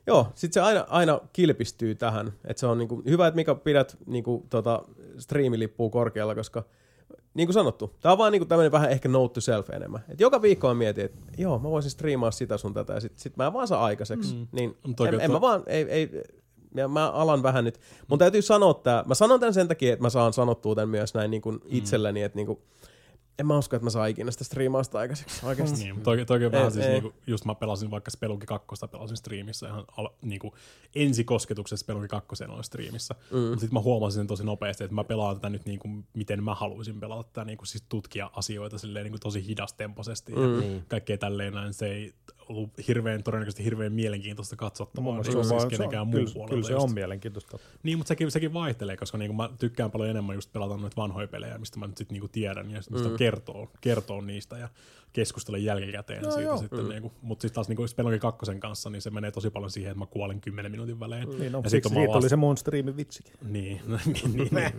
joo, 0.06 0.26
sitten 0.34 0.54
se 0.54 0.60
aina, 0.60 0.86
aina 0.88 1.20
kilpistyy 1.32 1.94
tähän, 1.94 2.32
että 2.44 2.60
se 2.60 2.66
on 2.66 2.78
niinku, 2.78 3.02
hyvä, 3.06 3.26
että 3.26 3.36
Mika 3.36 3.54
pidät 3.54 3.96
niinku, 4.06 4.46
tota, 4.50 4.82
striimilippua 5.18 5.90
korkealla, 5.90 6.34
koska 6.34 6.64
niin 7.34 7.46
kuin 7.46 7.54
sanottu, 7.54 7.94
tämä 8.00 8.12
on 8.12 8.18
vaan 8.18 8.32
niin 8.32 8.48
tämmöinen 8.48 8.72
vähän 8.72 8.90
ehkä 8.90 9.08
note 9.08 9.34
to 9.34 9.40
self 9.40 9.70
enemmän. 9.70 10.04
Et 10.08 10.20
joka 10.20 10.42
viikko 10.42 10.68
mä 10.68 10.74
mietin, 10.74 11.04
että 11.04 11.20
joo, 11.38 11.58
mä 11.58 11.70
voisin 11.70 11.90
striimaa 11.90 12.30
sitä 12.30 12.56
sun 12.56 12.74
tätä, 12.74 12.92
ja 12.92 13.00
sit, 13.00 13.18
sit 13.18 13.36
mä 13.36 13.46
en 13.46 13.52
vaan 13.52 13.68
saa 13.68 13.84
aikaiseksi. 13.84 14.34
Mm. 14.34 14.40
Mm. 14.40 14.46
Niin 14.52 14.76
Mutta 14.86 15.08
en, 15.08 15.20
en 15.20 15.32
mä 15.32 15.40
vaan, 15.40 15.62
ei, 15.66 15.82
ei, 15.90 16.22
ja 16.74 16.88
mä 16.88 17.10
alan 17.10 17.42
vähän 17.42 17.64
nyt. 17.64 17.80
Mun 18.08 18.18
täytyy 18.18 18.42
sanoa 18.42 18.74
tää, 18.74 19.04
mä 19.06 19.14
sanon 19.14 19.40
tän 19.40 19.54
sen 19.54 19.68
takia, 19.68 19.92
että 19.92 20.02
mä 20.02 20.10
saan 20.10 20.32
sanottua 20.32 20.74
tän 20.74 20.88
myös 20.88 21.14
näin 21.14 21.30
niin 21.30 21.42
kuin 21.42 21.60
itselleni, 21.64 22.22
että 22.22 22.36
niin 22.36 22.46
kuin, 22.46 22.58
en 23.38 23.46
mä 23.46 23.58
usko, 23.58 23.76
että 23.76 23.84
mä 23.84 23.90
saan 23.90 24.08
ikinä 24.10 24.30
sitä 24.30 24.44
striimausta 24.44 24.98
aikaiseksi 24.98 25.46
oikeasti. 25.46 25.78
Niin, 25.78 25.94
mutta 25.94 26.10
toki, 26.10 26.24
toki 26.24 26.52
vähän 26.52 26.64
Ei, 26.64 26.70
siis 26.70 26.84
ei. 26.86 26.92
niinku, 26.92 27.12
just 27.26 27.44
mä 27.44 27.54
pelasin 27.54 27.90
vaikka 27.90 28.10
Spelunki 28.10 28.46
2, 28.46 28.66
pelasin 28.90 29.16
striimissä 29.16 29.68
ihan 29.68 29.84
al, 29.96 30.08
niinku, 30.22 30.54
ensikosketuksessa 30.94 31.84
Spelunki 31.84 32.08
2 32.08 32.44
oli 32.48 32.64
striimissä. 32.64 33.14
Mm. 33.30 33.38
Mutta 33.38 33.60
sitten 33.60 33.74
mä 33.74 33.80
huomasin 33.80 34.20
sen 34.20 34.26
tosi 34.26 34.44
nopeasti, 34.44 34.84
että 34.84 34.94
mä 34.94 35.04
pelaan 35.04 35.36
tätä 35.36 35.48
nyt 35.50 35.66
niinku, 35.66 35.88
miten 36.14 36.44
mä 36.44 36.54
haluaisin 36.54 37.00
pelata 37.00 37.22
tätä, 37.24 37.44
niinku, 37.44 37.64
siis 37.64 37.84
tutkia 37.88 38.30
asioita 38.32 38.78
silleen 38.78 39.04
niinku, 39.04 39.18
tosi 39.18 39.46
hidastempoisesti 39.46 40.32
ja 40.32 40.38
Mm. 40.38 40.60
Niin. 40.60 40.84
kaikkea 40.88 41.18
tälleen 41.18 41.52
näin. 41.52 41.74
Se 41.74 41.86
ei 41.86 42.14
ollut 42.50 42.70
hirveän, 42.88 43.22
todennäköisesti 43.22 43.64
hirveän 43.64 43.92
mielenkiintoista 43.92 44.56
katsottavaa. 44.56 45.12
Mielestä 45.12 45.32
se 45.32 45.38
on 45.38 45.44
siis 45.44 45.64
kenenkään 45.64 46.00
on, 46.00 46.08
muun 46.08 46.20
kyllä, 46.20 46.34
puolelta 46.34 46.54
kyllä 46.54 46.66
se 46.66 46.72
just. 46.72 46.84
on 46.84 46.94
mielenkiintoista. 46.94 47.58
Niin, 47.82 47.98
mutta 47.98 48.08
sekin, 48.08 48.30
sekin 48.30 48.52
vaihtelee, 48.52 48.96
koska 48.96 49.18
niinku 49.18 49.34
mä 49.36 49.50
tykkään 49.58 49.90
paljon 49.90 50.10
enemmän 50.10 50.34
just 50.34 50.52
pelata 50.52 50.76
noita 50.76 50.96
vanhoja 50.96 51.28
pelejä, 51.28 51.58
mistä 51.58 51.78
mä 51.78 51.86
nyt 51.86 51.96
sit 51.96 52.12
niinku 52.12 52.28
tiedän 52.28 52.70
ja 52.70 52.80
mistä 52.90 53.08
Mm. 53.08 53.16
kertoo, 53.16 53.70
kertoo 53.80 54.20
niistä 54.20 54.58
ja 54.58 54.68
keskustelen 55.12 55.64
jälkikäteen 55.64 56.22
Joo, 56.22 56.30
siitä 56.32 56.42
joo. 56.48 56.56
sitten. 56.58 56.80
Mm. 56.84 56.88
Niinku, 56.88 57.12
mutta 57.22 57.42
sitten 57.42 57.54
taas 57.54 57.68
niinku 57.68 57.86
Spelunky 57.86 58.18
2 58.18 58.54
kanssa, 58.58 58.90
niin 58.90 59.02
se 59.02 59.10
menee 59.10 59.30
tosi 59.30 59.50
paljon 59.50 59.70
siihen, 59.70 59.90
että 59.90 59.98
mä 59.98 60.06
kuolen 60.06 60.40
10 60.40 60.72
minuutin 60.72 61.00
välein. 61.00 61.28
Niin, 61.38 61.52
no, 61.52 61.58
Ja 61.64 61.70
sit 61.70 61.84
siksi 61.84 61.88
mä 61.90 61.94
siitä 61.94 62.08
vasta- 62.08 62.18
oli 62.18 62.28
se 62.28 62.36
mun 62.36 62.56
striimin 62.56 62.96
vitsikin. 62.96 63.32
Niin, 63.52 63.80
niin, 63.88 64.32
niin, 64.36 64.48
niin. 64.54 64.72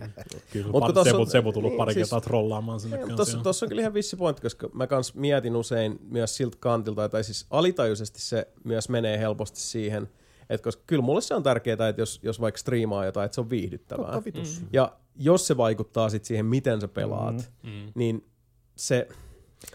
Kyllä 0.52 0.66
Mut 0.72 0.80
par, 0.80 0.92
tossa 0.92 1.10
Sebu, 1.10 1.20
on- 1.22 1.30
Sebu 1.30 1.52
tullut 1.52 1.70
niin, 1.70 1.76
pari 1.78 1.94
siis- 1.94 2.08
kertaa 2.08 2.20
trollaamaan 2.20 2.80
sinne 2.80 2.98
kanssa. 2.98 3.38
Tuossa, 3.42 3.66
on 3.66 3.68
kyllä 3.68 3.80
ihan 3.82 3.94
vissi 3.94 4.16
pointti, 4.16 4.42
koska 4.42 4.68
mä 4.74 4.86
kans 4.86 5.14
mietin 5.14 5.56
usein 5.56 5.98
myös 6.08 6.36
siltä 6.36 6.56
kantilta, 6.60 7.08
tai 7.08 7.24
siis 7.24 7.46
alitajuisesti 7.50 8.20
se 8.20 8.48
myös 8.64 8.88
menee 8.88 9.18
helposti 9.18 9.60
siihen, 9.60 10.08
että 10.50 10.64
koska 10.64 10.82
kyllä 10.86 11.02
mulle 11.02 11.20
se 11.20 11.34
on 11.34 11.42
tärkeää, 11.42 11.88
että 11.88 12.02
jos, 12.02 12.20
jos 12.22 12.40
vaikka 12.40 12.58
striimaa 12.58 13.04
jotain, 13.04 13.24
että 13.24 13.34
se 13.34 13.40
on 13.40 13.50
viihdyttävää. 13.50 14.04
Totta 14.06 14.24
vitus. 14.24 14.60
Mm. 14.60 14.68
Ja 14.72 14.92
jos 15.16 15.46
se 15.46 15.56
vaikuttaa 15.56 16.08
sit 16.10 16.24
siihen, 16.24 16.46
miten 16.46 16.80
sä 16.80 16.88
pelaat, 16.88 17.50
Mm. 17.62 17.70
Mm. 17.70 17.92
niin 17.94 18.26
se, 18.76 19.08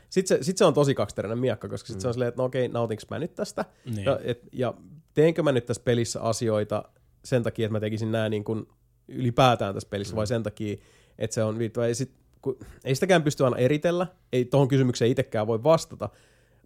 sit 0.10 0.28
se, 0.28 0.38
sit 0.42 0.58
se 0.58 0.66
on 0.66 0.74
tosi 0.74 0.96
kaksiteräinen 0.96 1.40
miekka, 1.40 1.70
koska 1.70 1.88
sit 1.88 2.02
se 2.02 2.08
on 2.08 2.14
silleen, 2.14 2.30
että 2.30 2.42
no 2.42 2.46
okei, 2.46 2.68
nautinko 2.68 3.04
mä 3.10 3.20
nyt 3.20 3.36
tästä? 3.36 3.66
Niin. 3.86 4.06
Ja, 4.06 4.20
et, 4.24 4.42
ja 4.52 4.74
teenkö 5.14 5.44
mä 5.44 5.52
nyt 5.52 5.66
tässä 5.66 5.84
pelissä 5.86 6.22
asioita 6.22 6.84
sen 7.26 7.44
takia, 7.44 7.66
että 7.66 7.72
mä 7.74 7.80
tekisin 7.80 8.12
nämä 8.12 8.30
niin 8.30 8.44
kuin 8.44 8.68
ylipäätään 9.08 9.74
tässä 9.74 9.90
pelissä, 9.90 10.16
vai 10.16 10.28
sen 10.28 10.44
takia, 10.44 10.78
että 11.18 11.34
se 11.34 11.44
on 11.44 11.60
viittu. 11.60 11.82
Ei, 11.82 11.96
sit, 11.96 12.12
kun, 12.42 12.58
ei 12.84 12.96
sitäkään 12.96 13.24
pysty 13.24 13.46
aina 13.46 13.58
eritellä, 13.58 14.08
ei 14.34 14.46
tuohon 14.46 14.68
kysymykseen 14.68 15.12
itsekään 15.12 15.48
voi 15.48 15.64
vastata, 15.64 16.10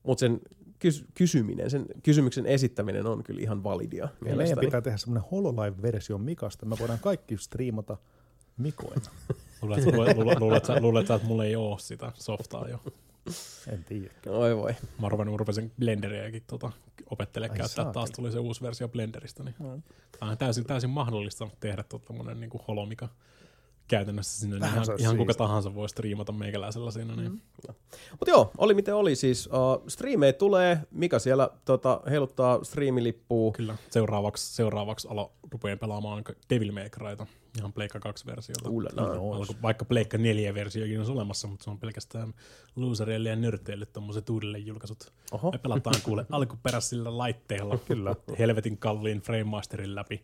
mutta 0.03 0.19
sen 0.19 0.41
kys, 0.79 1.05
kysyminen, 1.13 1.69
sen 1.69 1.85
kysymyksen 2.03 2.45
esittäminen 2.45 3.07
on 3.07 3.23
kyllä 3.23 3.41
ihan 3.41 3.63
validia 3.63 4.09
Ja 4.25 4.35
meidän 4.35 4.57
pitää 4.59 4.81
tehdä 4.81 4.97
semmoinen 4.97 5.29
Hololive-versio 5.31 6.17
Mikasta. 6.17 6.65
Me 6.65 6.75
voidaan 6.79 6.99
kaikki 6.99 7.37
striimata 7.37 7.97
Mikoina. 8.57 9.01
Luulet, 9.61 9.85
luulet, 9.85 10.17
luulet, 10.17 10.39
luulet, 10.39 10.65
sä- 10.65 10.81
luulet, 10.81 11.07
sä, 11.07 11.15
että 11.15 11.27
mulla 11.27 11.45
ei 11.45 11.55
oo 11.55 11.77
sitä 11.77 12.11
softaa 12.15 12.67
jo. 12.69 12.79
En 13.67 13.83
tiedä. 13.83 14.11
Oi 14.27 14.57
voi. 14.57 14.75
Mä 15.01 15.09
rupesin, 15.09 15.39
rupesin 15.39 15.71
Blenderiäkin 15.79 16.43
tota, 16.47 16.71
opettelemaan 17.09 17.53
Ai 17.53 17.57
käyttää. 17.57 17.83
Taas 17.83 17.93
saakeli. 17.93 18.15
tuli 18.15 18.31
se 18.31 18.39
uusi 18.39 18.61
versio 18.61 18.87
Blenderistä. 18.87 19.43
Niin 19.43 19.55
No. 19.59 19.79
Tämä 20.19 20.31
on 20.31 20.37
täysin, 20.37 20.65
täysin 20.65 20.89
mahdollista 20.89 21.47
tehdä 21.59 21.83
tuota 21.83 22.13
monen 22.13 22.39
niin 22.39 22.51
holo, 22.67 22.85
mikä 22.85 23.07
käytännössä 23.87 24.39
sinne, 24.39 24.55
niin 24.55 24.61
Vähän 24.61 24.83
ihan, 24.83 24.99
ihan 24.99 25.17
kuka 25.17 25.33
tahansa 25.33 25.75
voi 25.75 25.89
striimata 25.89 26.31
meikäläisellä 26.31 26.91
siinä. 26.91 27.15
Niin. 27.15 27.31
Mm. 27.31 27.39
Mutta 28.11 28.29
joo, 28.29 28.51
oli 28.57 28.73
miten 28.73 28.95
oli 28.95 29.15
siis. 29.15 29.47
Uh, 29.47 29.87
striimejä 29.87 30.33
tulee, 30.33 30.79
mikä 30.91 31.19
siellä 31.19 31.49
tota, 31.65 32.01
heiluttaa 32.09 32.63
striimilippua. 32.63 33.51
Kyllä, 33.51 33.75
seuraavaksi, 33.89 34.55
seuraavaksi 34.55 35.07
alo, 35.11 35.33
rupean 35.51 35.79
pelaamaan 35.79 36.23
Devil 36.49 36.71
May 36.71 36.89
Cryta, 36.89 37.27
ihan 37.57 37.73
Pleikka 37.73 37.99
2-versiota. 37.99 38.69
Ullala. 38.69 39.15
No, 39.15 39.33
Alku, 39.33 39.55
vaikka 39.61 39.85
Pleikka 39.85 40.17
4-versiokin 40.17 40.97
olisi 40.97 41.11
olemassa, 41.11 41.47
mutta 41.47 41.63
se 41.63 41.69
on 41.69 41.79
pelkästään 41.79 42.33
losereille 42.75 43.29
ja 43.29 43.35
nörteille 43.35 43.85
tommoset 43.85 44.29
uudelleen 44.29 44.65
julkaisut. 44.65 45.13
Oho. 45.31 45.51
Me 45.51 45.57
pelataan 45.57 46.01
kuule 46.03 46.25
alkuperäisillä 46.31 47.17
laitteilla. 47.17 47.77
Kyllä. 47.77 48.15
Helvetin 48.39 48.77
kalliin 48.77 49.21
Frame 49.21 49.43
Masterin 49.43 49.95
läpi. 49.95 50.23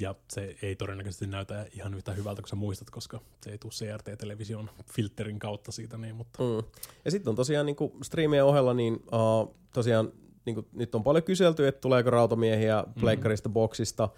Ja 0.00 0.14
se 0.30 0.56
ei 0.62 0.76
todennäköisesti 0.76 1.26
näytä 1.26 1.66
ihan 1.74 1.94
yhtä 1.94 2.12
hyvältä 2.12 2.42
kuin 2.42 2.48
sä 2.48 2.56
muistat, 2.56 2.90
koska 2.90 3.20
se 3.44 3.50
ei 3.50 3.58
tule 3.58 3.72
CRT-television 3.72 4.70
filterin 4.92 5.38
kautta 5.38 5.72
siitä. 5.72 5.98
Niin, 5.98 6.16
mutta 6.16 6.42
Mm. 6.42 6.62
Ja 7.04 7.10
sitten 7.10 7.30
on 7.30 7.36
tosiaan 7.36 7.66
niin 7.66 7.76
striimien 8.02 8.44
ohella, 8.44 8.74
niin 8.74 8.94
uh, 8.94 9.54
tosiaan 9.74 10.12
niin 10.44 10.54
kuin, 10.54 10.66
nyt 10.72 10.94
on 10.94 11.04
paljon 11.04 11.24
kyselty, 11.24 11.66
että 11.66 11.80
tuleeko 11.80 12.10
rautamiehiä 12.10 12.84
Mm. 12.86 13.00
pleikkarista, 13.00 13.48
boksista. 13.48 14.08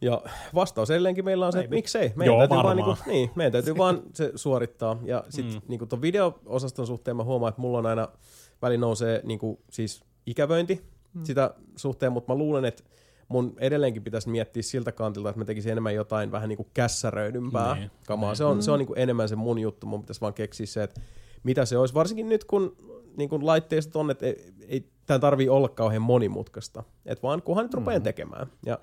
Ja 0.00 0.22
vastaus 0.54 0.90
edelleenkin 0.90 1.24
meillä 1.24 1.46
on 1.46 1.52
se, 1.52 1.58
että 1.58 1.74
Ei, 1.74 1.78
miksei. 1.78 2.12
Meidän 2.16 2.34
Joo, 2.34 2.38
täytyy 2.48 2.62
vaan, 2.62 2.76
niin, 2.76 2.84
kuin, 2.84 2.96
niin, 3.06 3.30
meidän 3.34 3.52
täytyy 3.52 3.76
vaan 3.76 4.02
se 4.14 4.32
suorittaa. 4.34 4.98
Ja 5.04 5.24
sitten 5.28 5.54
Mm. 5.54 5.60
mm. 5.60 5.68
niin 5.68 5.88
tuon 5.88 6.02
video-osaston 6.02 6.86
suhteen 6.86 7.16
mä 7.16 7.24
huomaan, 7.24 7.48
että 7.48 7.60
mulla 7.60 7.78
on 7.78 7.86
aina 7.86 8.08
väli 8.62 8.76
nousee 8.78 9.20
niin 9.24 9.38
kuin, 9.38 9.58
siis 9.70 10.04
ikävöinti 10.26 10.82
mm. 11.14 11.24
sitä 11.24 11.54
suhteen, 11.76 12.12
mutta 12.12 12.32
mä 12.32 12.38
luulen, 12.38 12.64
että 12.64 12.82
mun 13.30 13.54
edelleenkin 13.58 14.04
pitäisi 14.04 14.28
miettiä 14.28 14.62
siltä 14.62 14.92
kantilta, 14.92 15.28
että 15.28 15.38
mä 15.38 15.44
tekisin 15.44 15.72
enemmän 15.72 15.94
jotain 15.94 16.32
vähän 16.32 16.48
niin 16.48 16.56
kuin 16.56 16.68
kässäröidympää 16.74 17.74
Niin, 17.74 17.90
kamaa. 18.06 18.30
niin. 18.30 18.36
Se 18.36 18.44
on, 18.44 18.62
se 18.62 18.70
on 18.70 18.78
niin 18.78 18.86
kuin 18.86 18.98
enemmän 18.98 19.28
se 19.28 19.36
mun 19.36 19.58
juttu. 19.58 19.86
Mun 19.86 20.00
pitäisi 20.00 20.20
vaan 20.20 20.34
keksiä 20.34 20.66
se, 20.66 20.82
että 20.82 21.00
mitä 21.42 21.64
se 21.64 21.78
olisi. 21.78 21.94
Varsinkin 21.94 22.28
nyt, 22.28 22.44
kun 22.44 22.76
niin 23.16 23.28
kuin 23.28 23.46
laitteistot 23.46 23.96
on, 23.96 24.10
että 24.10 24.26
ei, 24.26 24.52
ei 24.68 24.88
tämä 25.06 25.18
tarvii 25.18 25.48
olla 25.48 25.68
kauhean 25.68 26.02
monimutkaista. 26.02 26.82
Että 27.06 27.22
vaan 27.22 27.42
kunhan 27.42 27.64
nyt 27.64 27.74
rupean 27.74 28.02
tekemään. 28.02 28.46
Ja 28.66 28.78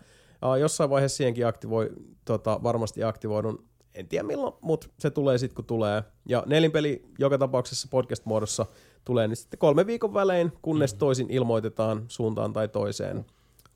uh, 0.46 0.56
jossain 0.56 0.90
vaiheessa 0.90 1.18
siihenkin 1.18 1.48
aktivoi, 1.48 1.90
tota, 2.26 2.60
varmasti 2.64 3.04
aktivoidun. 3.04 3.66
En 3.96 4.08
tiedä 4.08 4.24
milloin, 4.24 4.54
mutta 4.62 4.88
se 5.00 5.10
tulee 5.10 5.38
sitten 5.38 5.56
kun 5.56 5.66
tulee. 5.66 6.04
Ja 6.26 6.44
nelinpeli 6.46 7.04
joka 7.20 7.38
tapauksessa 7.38 7.88
podcast-muodossa 7.92 8.66
tulee 9.06 9.28
niin 9.28 9.36
sitten 9.36 9.60
kolme 9.60 9.86
viikon 9.88 10.14
välein, 10.14 10.52
kunnes 10.62 10.94
toisin 10.94 11.30
ilmoitetaan 11.30 12.06
suuntaan 12.08 12.54
tai 12.54 12.68
toiseen. 12.68 13.26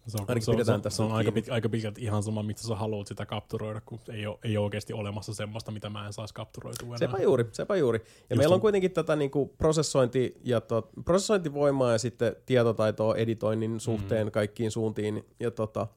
Se 0.08 0.18
on, 0.18 0.26
Ainakin 0.28 0.46
se 0.46 0.52
pidetään 0.52 0.80
se, 0.80 0.84
tässä 0.84 0.98
se 0.98 1.04
on 1.04 1.12
aika, 1.12 1.32
pit, 1.32 1.50
aika 1.50 1.70
pitkälti 1.70 2.02
ihan 2.02 2.24
sama, 2.24 2.44
mistä 2.44 2.68
sä 2.68 2.76
haluat 2.76 3.08
sitä 3.08 3.26
kapturoida, 3.26 3.82
kun 3.82 4.00
ei 4.10 4.28
ole, 4.28 4.38
ei 4.44 4.58
ole 4.58 4.64
oikeasti 4.64 4.94
olemassa 4.94 5.34
semmoista, 5.34 5.72
mitä 5.72 5.90
mä 5.90 6.06
en 6.08 6.14
saisi 6.14 6.34
kapturoitua 6.34 6.88
enää. 6.88 6.98
Sepä 6.98 7.18
juuri, 7.24 7.46
sepä 7.52 7.76
juuri. 7.76 8.00
Ja 8.00 8.06
Just 8.06 8.38
meillä 8.38 8.54
on 8.54 8.58
on. 8.58 8.62
kuitenkin 8.62 8.92
tätä 8.92 9.16
niinku 9.16 9.54
prosessointi 9.58 10.38
ja 10.44 10.62
to, 10.62 10.90
prosessointivoimaa 11.06 11.92
ja 11.92 11.98
sitten 11.98 12.36
tietotaitoa 12.46 13.16
editoinnin 13.16 13.80
suhteen 13.80 14.28
mm. 14.28 14.32
kaikkiin 14.32 14.72
suuntiin 14.72 15.26
ja 15.40 15.52
tota, 15.52 15.88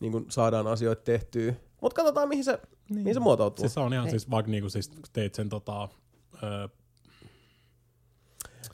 niinku 0.00 0.24
saadaan 0.28 0.66
asioita 0.66 1.02
tehtyä. 1.02 1.54
Mutta 1.80 1.96
katsotaan, 1.96 2.28
mihin 2.28 2.44
se, 2.44 2.58
niin. 2.90 3.02
mihin 3.02 3.14
se 3.14 3.20
muotoutuu. 3.20 3.62
Siis 3.62 3.74
se 3.74 3.80
on 3.80 3.92
ihan 3.92 4.10
siis, 4.10 4.30
vaikka 4.30 4.50
niinku 4.50 4.68
siis 4.68 4.90
teit 5.12 5.34
sen 5.34 5.48
tota, 5.48 5.88
ö, 6.42 6.68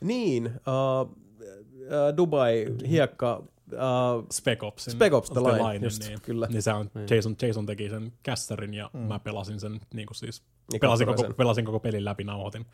Niin, 0.01 0.45
uh, 0.45 1.11
uh, 1.11 2.17
Dubai, 2.17 2.65
hiekka, 2.89 3.43
uh, 3.73 4.27
Spec 4.31 4.63
Opsin. 4.63 4.93
Spec 4.93 5.13
Ops 5.13 5.29
The 5.29 5.39
Line, 5.41 5.85
just, 5.85 6.07
niin, 6.07 6.21
kyllä. 6.21 6.47
Niin 6.47 6.61
se 6.61 6.73
on, 6.73 6.91
Jason, 7.09 7.35
Jason 7.41 7.65
teki 7.65 7.89
sen 7.89 8.13
kässärin 8.23 8.73
ja 8.73 8.89
mm. 8.93 8.99
mä 8.99 9.19
pelasin 9.19 9.59
sen 9.59 9.79
niinku 9.93 10.13
siis, 10.13 10.43
Niin 10.71 10.79
pelasin, 10.79 11.07
koko, 11.07 11.21
sen. 11.21 11.35
pelasin 11.35 11.65
koko 11.65 11.79
pelin 11.79 12.05
läpi, 12.05 12.23
nauhoitin. 12.23 12.65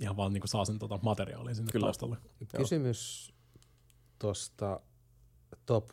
Ihan 0.00 0.16
vaan 0.16 0.32
niinku 0.32 0.46
saa 0.46 0.64
sen 0.64 0.78
tota 0.78 0.98
materiaalia 1.02 1.54
sinne 1.54 1.72
Kyllä. 1.72 1.84
taustalle. 1.86 2.16
Kysymys 2.56 3.32
tuosta 4.18 4.80
top 5.66 5.90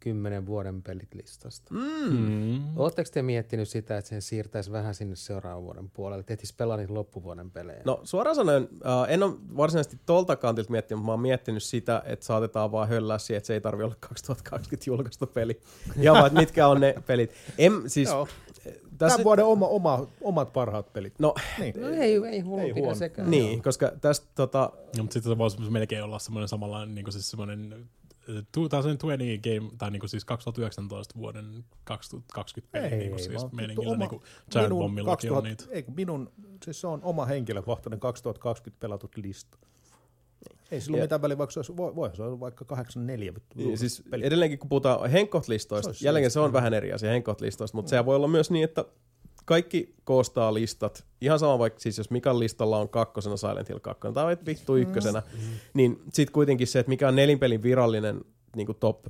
10 0.00 0.46
vuoden 0.46 0.82
pelit 0.82 1.14
listasta. 1.14 1.74
mm. 1.74 2.16
Mm. 2.18 2.62
Oletteko 2.76 3.10
te 3.12 3.22
miettinyt 3.22 3.68
sitä, 3.68 3.98
että 3.98 4.08
sen 4.08 4.22
siirtäisi 4.22 4.72
vähän 4.72 4.94
sinne 4.94 5.16
seuraavan 5.16 5.62
vuoden 5.62 5.90
puolelle, 5.90 6.20
että 6.20 6.32
ehtis 6.32 6.52
pelaa 6.52 6.76
niitä 6.76 6.94
loppuvuoden 6.94 7.50
pelejä? 7.50 7.82
No 7.84 8.00
suoraan 8.04 8.36
sanoen, 8.36 8.62
uh, 8.72 8.78
en 9.08 9.22
ole 9.22 9.34
varsinaisesti 9.56 9.98
tolta 10.06 10.36
kantilta 10.36 10.70
miettinyt, 10.70 10.98
mutta 10.98 11.06
mä 11.06 11.12
oon 11.12 11.20
miettinyt 11.20 11.62
sitä, 11.62 12.02
että 12.06 12.26
saatetaan 12.26 12.72
vaan 12.72 12.88
höllää 12.88 13.18
siihen, 13.18 13.36
että 13.38 13.46
se 13.46 13.54
ei 13.54 13.60
tarvi 13.60 13.82
olla 13.82 13.96
2020 14.08 14.90
julkaista 14.90 15.26
peli. 15.26 15.60
Ja 15.96 16.12
vaan, 16.12 16.34
mitkä 16.34 16.68
on 16.68 16.80
ne 16.80 16.94
pelit. 17.06 17.30
En, 17.58 17.72
siis, 17.86 18.08
Joo. 18.08 18.28
tässä, 18.98 19.16
Tämän 19.16 19.24
vuoden 19.24 19.44
oma, 19.44 19.66
oma, 19.66 20.06
omat 20.20 20.52
parhaat 20.52 20.92
pelit. 20.92 21.14
no, 21.18 21.34
Niin. 21.58 21.80
No 21.80 21.88
ei, 21.88 22.16
ei 22.30 22.40
huono 22.40 22.62
Ei 22.62 22.72
pidä 22.72 22.80
huono. 22.80 22.98
sekään. 22.98 23.30
niin, 23.30 23.62
koska 23.62 23.92
tästä 24.00 24.26
tota, 24.34 24.72
No, 24.96 25.02
mutta 25.02 25.14
sitten 25.14 25.32
se 25.32 25.38
voisi 25.38 25.70
melkein 25.70 26.02
olla 26.04 26.18
semmoinen 26.18 26.48
samanlainen, 26.48 26.94
niin 26.94 27.12
siis 27.12 27.30
semmoinen 27.30 27.88
2020 28.28 29.24
game, 29.48 29.70
tai 29.78 29.90
niin 29.90 30.08
siis 30.08 30.24
2019 30.24 31.14
vuoden 31.18 31.64
2020 31.84 32.72
peli, 32.72 32.86
Ei, 32.86 32.98
niin 32.98 33.10
kuin 33.10 33.20
siis 33.22 33.34
vaan 33.42 33.50
oma- 33.86 33.96
niin 33.96 34.08
kuin 34.08 34.22
Giant 34.52 34.66
minun 34.68 34.78
Bombillakin 34.78 35.32
on 35.32 35.44
niitä. 35.44 35.64
ei, 35.70 35.84
minun, 35.96 36.32
siis 36.64 36.80
se 36.80 36.86
on 36.86 37.00
oma 37.02 37.26
henkilökohtainen 37.26 38.00
2020 38.00 38.80
pelatut 38.80 39.16
lista. 39.16 39.58
Ei 40.70 40.80
sillä 40.80 40.94
ole 40.94 41.02
mitään 41.02 41.22
väliä, 41.22 41.38
vaikka 41.38 41.52
se 41.52 41.58
olisi, 41.58 41.76
voi, 41.76 41.94
voi 41.94 42.16
se 42.16 42.22
olla 42.22 42.40
vaikka 42.40 42.64
84 42.64 43.32
Niin, 43.54 43.78
siis 43.78 44.02
peli. 44.10 44.26
edelleenkin 44.26 44.58
kun 44.58 44.68
puhutaan 44.68 45.10
Henkot-listoista, 45.10 45.82
Se 45.82 45.88
olisi 45.88 46.06
jälleen 46.06 46.30
se 46.30 46.40
on 46.40 46.52
vähän 46.52 46.74
eri 46.74 46.92
asia 46.92 47.10
Henkot-listoista, 47.10 47.74
mutta 47.76 47.88
se 47.90 48.04
voi 48.06 48.16
olla 48.16 48.28
myös 48.28 48.50
niin, 48.50 48.64
että 48.64 48.84
kaikki 49.48 49.94
koostaa 50.04 50.54
listat, 50.54 51.04
ihan 51.20 51.38
sama 51.38 51.58
vaikka 51.58 51.80
siis 51.80 51.98
jos 51.98 52.10
Mikan 52.10 52.38
listalla 52.38 52.78
on 52.78 52.88
kakkosena 52.88 53.36
Silent 53.36 53.68
Hill 53.68 53.78
2 53.78 54.08
tai 54.14 54.36
vittu 54.46 54.76
ykkösenä, 54.76 55.22
niin 55.74 56.02
sitten 56.12 56.32
kuitenkin 56.32 56.66
se, 56.66 56.78
että 56.78 56.90
mikä 56.90 57.08
on 57.08 57.16
nelinpelin 57.16 57.62
virallinen 57.62 58.20
niin 58.56 58.66
kuin 58.66 58.78
top, 58.80 59.06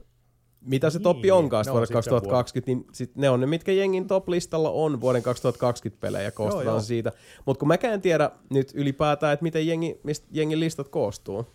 mitä 0.60 0.90
se 0.90 0.98
Niin, 0.98 1.02
toppi 1.02 1.30
onkaan 1.30 1.64
sit 1.64 1.68
ne 1.68 1.70
on 1.70 1.74
vuodelle 1.74 1.86
sitä 1.86 1.94
2020, 1.94 2.70
niin 2.72 2.86
sit 2.92 3.16
ne 3.16 3.30
on 3.30 3.40
ne, 3.40 3.46
mitkä 3.46 3.72
jengin 3.72 4.06
top-listalla 4.06 4.70
on 4.70 5.00
vuoden 5.00 5.22
2020 5.22 6.00
pelejä, 6.00 6.30
koostetaan 6.30 6.66
joo. 6.66 6.80
siitä. 6.80 7.12
Mutta 7.46 7.58
kun 7.58 7.68
mäkään 7.68 7.94
en 7.94 8.00
tiedä 8.00 8.30
nyt 8.50 8.72
ylipäätään, 8.74 9.32
että 9.32 9.42
miten 9.42 9.66
jengi, 9.66 10.00
mistä 10.02 10.26
jengin 10.30 10.60
listat 10.60 10.88
koostuu. 10.88 11.46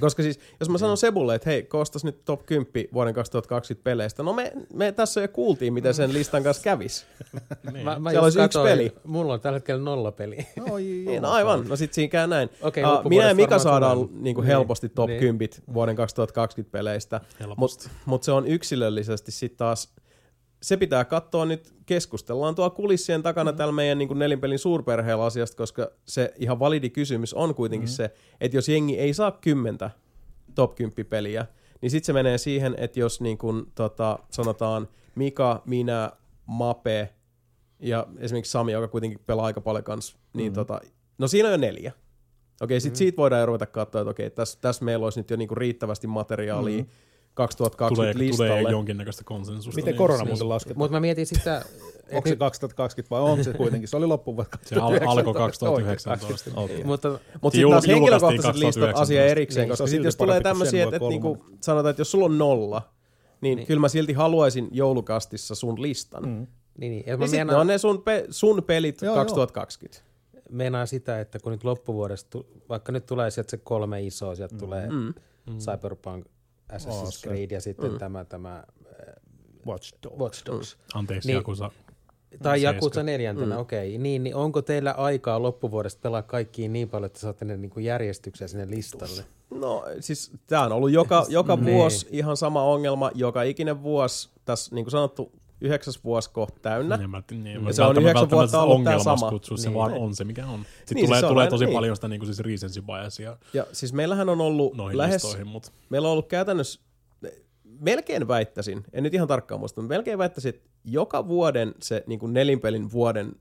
Koska 0.00 0.22
siis, 0.22 0.40
jos 0.60 0.68
mä 0.68 0.78
sanon 0.78 0.96
Sebulle, 0.96 1.34
että 1.34 1.50
hei, 1.50 1.62
koostas 1.62 2.04
nyt 2.04 2.24
top 2.24 2.46
10 2.46 2.88
vuoden 2.92 3.14
2020 3.14 3.84
peleistä, 3.84 4.22
no 4.22 4.32
me, 4.32 4.52
me 4.72 4.92
tässä 4.92 5.20
jo 5.20 5.28
kuultiin, 5.28 5.72
miten 5.72 5.94
sen 5.94 6.12
listan 6.12 6.42
kanssa 6.42 6.62
kävis. 6.62 7.06
Niin. 7.72 7.84
Mä, 7.84 7.98
mä 7.98 8.10
Siellä 8.10 8.24
olisi 8.24 8.38
yksi 8.40 8.58
katoin, 8.58 8.72
peli. 8.72 8.92
Mulla 9.04 9.32
on 9.32 9.40
tällä 9.40 9.56
hetkellä 9.56 9.82
nolla 9.82 10.12
peli. 10.12 10.46
Oi, 10.70 10.82
Niin, 11.06 11.22
no 11.22 11.30
aivan, 11.30 11.68
no 11.68 11.76
sit 11.76 11.92
siinä 11.92 12.10
käy 12.10 12.26
näin. 12.26 12.50
Okei, 12.62 12.84
uh, 12.84 13.08
minä 13.08 13.28
ja 13.28 13.34
Mika 13.34 13.58
saadaan 13.58 13.98
tulee. 13.98 14.08
niin 14.20 14.34
kuin 14.34 14.44
Niin, 14.44 14.56
helposti 14.56 14.88
top 14.88 15.08
niin. 15.08 15.20
10 15.20 15.48
vuoden 15.74 15.96
2020 15.96 16.72
peleistä, 16.72 17.20
mutta 17.56 17.90
mut 18.06 18.22
se 18.22 18.32
on 18.32 18.46
yksilöllisesti 18.46 19.32
sitten 19.32 19.58
taas, 19.58 19.94
se 20.62 20.76
pitää 20.76 21.04
katsoa 21.04 21.44
nyt, 21.44 21.74
keskustellaan 21.86 22.54
tuolla 22.54 22.70
kulissien 22.70 23.22
takana 23.22 23.52
mm. 23.52 23.56
tällä 23.56 23.72
meidän 23.72 23.98
niin 23.98 24.08
kuin 24.08 24.18
nelinpelin 24.18 24.58
suurperheellä 24.58 25.24
asiasta, 25.24 25.56
koska 25.56 25.90
se 26.06 26.34
ihan 26.38 26.58
validi 26.58 26.90
kysymys 26.90 27.34
on 27.34 27.54
kuitenkin 27.54 27.88
mm. 27.88 27.92
se, 27.92 28.14
että 28.40 28.56
jos 28.56 28.68
jengi 28.68 28.98
ei 28.98 29.14
saa 29.14 29.30
kymmentä 29.30 29.90
top 30.54 30.74
10 30.74 31.06
peliä, 31.06 31.46
niin 31.80 31.90
sitten 31.90 32.06
se 32.06 32.12
menee 32.12 32.38
siihen, 32.38 32.74
että 32.78 33.00
jos 33.00 33.20
niin 33.20 33.38
kuin, 33.38 33.72
tota, 33.74 34.18
sanotaan 34.30 34.88
Mika, 35.14 35.62
minä, 35.66 36.12
Mape 36.46 37.14
ja 37.78 38.06
esimerkiksi 38.18 38.52
Sami, 38.52 38.72
joka 38.72 38.88
kuitenkin 38.88 39.20
pelaa 39.26 39.46
aika 39.46 39.60
paljon 39.60 39.84
kanssa, 39.84 40.16
niin 40.32 40.52
mm. 40.52 40.54
tota, 40.54 40.80
no 41.18 41.28
siinä 41.28 41.48
on 41.48 41.52
jo 41.52 41.58
neljä. 41.58 41.92
Okei, 42.60 42.80
sitten 42.80 42.96
mm. 42.96 42.98
siitä 42.98 43.16
voidaan 43.16 43.40
jo 43.40 43.46
ruveta 43.46 43.66
katsoa, 43.66 44.00
että 44.00 44.10
okei, 44.10 44.30
tässä 44.30 44.58
täs 44.60 44.80
meillä 44.80 45.04
olisi 45.06 45.20
nyt 45.20 45.30
jo 45.30 45.36
niinku 45.36 45.54
riittävästi 45.54 46.06
materiaalia 46.06 46.82
mm. 46.82 46.88
2020 47.34 48.12
tulee, 48.14 48.28
listalle. 48.28 48.60
tulee 48.60 48.72
jonkinnäköistä 48.72 49.24
konsensusta. 49.24 49.76
Miten 49.76 49.92
niin, 49.92 49.98
korona 49.98 50.24
muuten 50.24 50.48
lasketaan? 50.48 50.78
Mutta 50.78 50.92
mä 50.96 51.00
mietin 51.00 51.26
sitä, 51.26 51.64
Onko 52.12 52.28
se 52.28 52.36
2020 52.36 53.10
vai 53.10 53.20
on 53.20 53.44
se 53.44 53.52
kuitenkin? 53.52 53.88
Se 53.88 53.96
oli 53.96 54.06
loppuvuonna 54.06 54.58
Se 54.62 54.76
al- 54.76 54.98
alkoi 55.06 55.34
2019. 55.34 56.10
2019. 56.10 56.60
Okei. 56.60 56.84
mutta 56.84 57.08
Mutta 57.42 57.56
sitten 57.56 57.70
taas 57.70 57.86
henkilökohtaiset 57.86 58.54
listat 58.54 58.82
2019. 58.82 59.02
asia 59.02 59.26
erikseen, 59.26 59.62
Niin, 59.62 59.70
koska 59.70 59.86
sitten 59.86 60.04
jos 60.04 60.16
tulee 60.16 60.40
tämmöisiä, 60.40 60.84
että, 60.84 61.00
voi 61.00 61.10
niinku, 61.10 61.44
sanotaan, 61.60 61.90
että 61.90 62.00
jos 62.00 62.10
sulla 62.10 62.24
on 62.24 62.38
nolla, 62.38 62.82
niin, 63.40 63.56
niin 63.56 63.66
kyllä 63.66 63.80
mä 63.80 63.88
silti 63.88 64.12
haluaisin 64.12 64.68
joulukastissa 64.72 65.54
sun 65.54 65.82
listan. 65.82 66.22
Mm. 66.22 66.28
niin, 66.28 66.46
niin, 66.78 67.04
ja 67.06 67.16
Niin 67.16 67.28
sitten 67.28 67.46
meinaan, 67.46 67.60
on 67.60 67.66
ne 67.66 67.78
sun, 67.78 68.02
pe- 68.02 68.26
sun 68.30 68.62
pelit 68.62 69.02
Joo, 69.02 69.14
joo. 69.14 69.24
2020. 69.24 70.02
meinaan 70.50 70.86
sitä, 70.86 71.20
että 71.20 71.38
kun 71.38 71.52
nyt 71.52 71.64
loppuvuodesta, 71.64 72.38
vaikka 72.68 72.92
nyt 72.92 73.06
tulee 73.06 73.30
sieltä 73.30 73.50
se 73.50 73.56
kolme 73.56 74.02
isoa, 74.02 74.34
sieltä 74.34 74.54
mm. 74.54 74.58
tulee 74.58 74.88
mm. 74.90 75.14
Cyberpunk, 75.58 76.26
Assassin's 76.72 77.18
Oh, 77.18 77.22
Creed 77.22 77.50
ja 77.50 77.60
sitten 77.60 77.92
mm. 77.92 77.98
tämä, 77.98 78.24
tämä 78.24 78.64
Watch 79.66 79.94
Dogs. 80.02 80.16
Watch 80.18 80.46
Dogs. 80.46 80.78
Anteeksi, 80.94 81.28
Niin. 81.28 81.36
Jakusa. 81.36 81.70
Tai. 82.42 82.62
Jakusa 82.62 83.02
neljäntenä, 83.02 83.54
mm. 83.54 83.60
okei. 83.60 83.88
Okay. 83.88 84.02
Niin, 84.02 84.22
niin 84.24 84.34
onko 84.34 84.62
teillä 84.62 84.92
aikaa 84.92 85.42
loppuvuodesta 85.42 86.00
pelaa 86.02 86.22
kaikkiin 86.22 86.72
niin 86.72 86.88
paljon, 86.88 87.06
että 87.06 87.20
saatte 87.20 87.44
ne 87.44 87.56
niin 87.56 87.70
kuin 87.70 87.84
järjestykseen 87.84 88.48
sinne 88.48 88.70
listalle? 88.70 89.24
No 89.50 89.84
siis 90.00 90.32
tämä 90.46 90.64
on 90.64 90.72
ollut 90.72 90.90
joka, 90.90 91.26
joka 91.38 91.56
Niin. 91.56 91.74
vuosi 91.74 92.06
ihan 92.10 92.36
sama 92.36 92.62
ongelma, 92.62 93.10
joka 93.14 93.42
ikinen 93.42 93.82
vuosi. 93.82 94.28
Tässä 94.44 94.74
niin 94.74 94.84
kuin 94.84 94.92
sanottu, 94.92 95.32
yhdeksäs 95.60 96.04
vuosi 96.04 96.30
kohta 96.32 96.60
täynnä. 96.60 96.96
Niin, 96.96 97.10
mä, 97.10 97.22
niin, 97.30 97.66
Ja 97.66 97.72
se 97.72 97.82
on 97.82 97.98
yhdeksän 97.98 98.30
vuotta 98.30 98.62
ollut 98.62 98.76
ongelmaksi 98.76 99.04
sama. 99.04 99.30
kutsua, 99.30 99.56
se 99.56 99.68
Niin. 99.68 99.78
vaan 99.78 99.92
on 99.92 100.14
se, 100.14 100.24
mikä 100.24 100.46
on. 100.46 100.60
Sitten 100.78 100.94
Niin, 100.94 101.06
tulee, 101.06 101.20
se 101.20 101.26
on 101.26 101.30
tulee 101.32 101.50
tosi 101.50 101.64
niin. 101.64 101.74
paljon 101.74 101.96
sitä 101.96 102.08
niin 102.08 102.20
kuin 102.20 102.26
siis 102.26 102.40
recency 102.40 102.82
biasia 102.82 103.36
Ja 103.54 103.66
siis 103.72 103.92
meillähän 103.92 104.28
on 104.28 104.40
ollut 104.40 104.76
noihin 104.76 104.98
lähes, 104.98 105.24
listoihin, 105.24 105.46
mutta 105.46 105.72
meillä 105.88 106.08
on 106.08 106.12
ollut 106.12 106.28
käytännössä, 106.28 106.80
melkein 107.80 108.28
väittäisin, 108.28 108.84
en 108.92 109.02
nyt 109.02 109.14
ihan 109.14 109.28
tarkkaan 109.28 109.60
muista, 109.60 109.80
mutta 109.80 109.94
melkein 109.94 110.18
väittäisin, 110.18 110.48
että 110.48 110.70
joka 110.84 111.28
vuoden 111.28 111.74
se 111.82 112.04
niin 112.06 112.18
kuin 112.18 112.32
nelinpelin 112.32 112.92
vuoden 112.92 113.32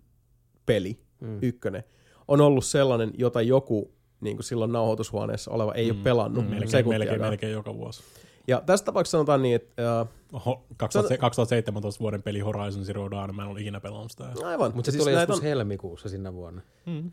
peli, 0.65 0.99
mm. 1.22 1.39
ykkönen, 1.41 1.83
on 2.27 2.41
ollut 2.41 2.65
sellainen, 2.65 3.11
jota 3.17 3.41
joku 3.41 3.93
niin 4.22 4.38
kuin 4.38 4.43
silloin 4.43 4.72
nauhoitushuoneessa 4.72 5.51
oleva 5.51 5.73
ei 5.73 5.91
mm. 5.91 5.98
ole 5.98 6.03
pelannut 6.03 6.43
mm. 6.43 6.49
melkein, 6.49 6.89
melkein, 6.89 7.22
melkein 7.22 7.53
joka 7.53 7.75
vuosi. 7.75 8.03
Ja 8.50 8.61
tässä 8.66 8.86
tapauksessa 8.86 9.18
sanotaan 9.18 9.42
niin, 9.42 9.56
että 9.56 10.02
äh, 10.02 10.08
Oho, 10.34 10.66
2000 10.78 11.18
2017 11.18 12.00
vuoden 12.00 12.24
peli 12.24 12.40
Horizon 12.40 12.86
Zero 12.86 13.11
Dawn, 13.11 13.36
mä 13.36 13.42
en 13.42 13.48
ollut 13.48 13.61
ikinä 13.61 13.80
pelannut 13.80 14.11
sitä. 14.11 14.32
aivan. 14.45 14.72
Mutta 14.76 14.92
se 14.92 14.92
siis 14.92 15.03
tuli 15.03 15.16
joskus 15.16 15.38
on, 15.38 15.44
helmikuussa 15.44 16.10
sinä 16.10 16.34
vuonna. 16.34 16.61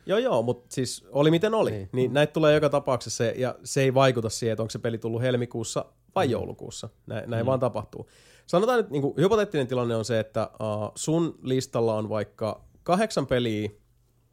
Joo, 0.06 0.18
joo, 0.18 0.42
mutta 0.42 0.74
siis 0.74 1.04
oli 1.10 1.30
miten 1.30 1.54
oli. 1.54 1.70
Niin. 1.70 1.88
Niin. 1.92 2.12
näitä 2.12 2.32
tulee 2.32 2.54
joka 2.54 2.68
tapauksessa 2.68 3.16
se, 3.16 3.34
ja 3.36 3.54
se 3.64 3.82
ei 3.82 3.94
vaikuta 3.94 4.28
siihen, 4.28 4.52
että 4.52 4.62
onko 4.62 4.70
se 4.70 4.78
peli 4.78 4.98
tullut 4.98 5.22
helmikuussa 5.22 5.84
vai 6.14 6.30
joulukuussa. 6.30 6.88
Näin, 7.06 7.30
näin 7.30 7.46
vaan 7.46 7.60
tapahtuu. 7.60 8.08
Sanotaan 8.46 8.78
nyt, 8.78 8.90
niin 8.90 9.02
kuin, 9.02 9.14
hypoteettinen 9.16 9.66
tilanne 9.66 9.96
on 9.96 10.04
se, 10.04 10.20
että 10.20 10.50
uh, 10.52 10.92
sun 10.94 11.38
listalla 11.42 11.94
on 11.94 12.08
vaikka 12.08 12.64
kahdeksan 12.82 13.26
peliä 13.26 13.70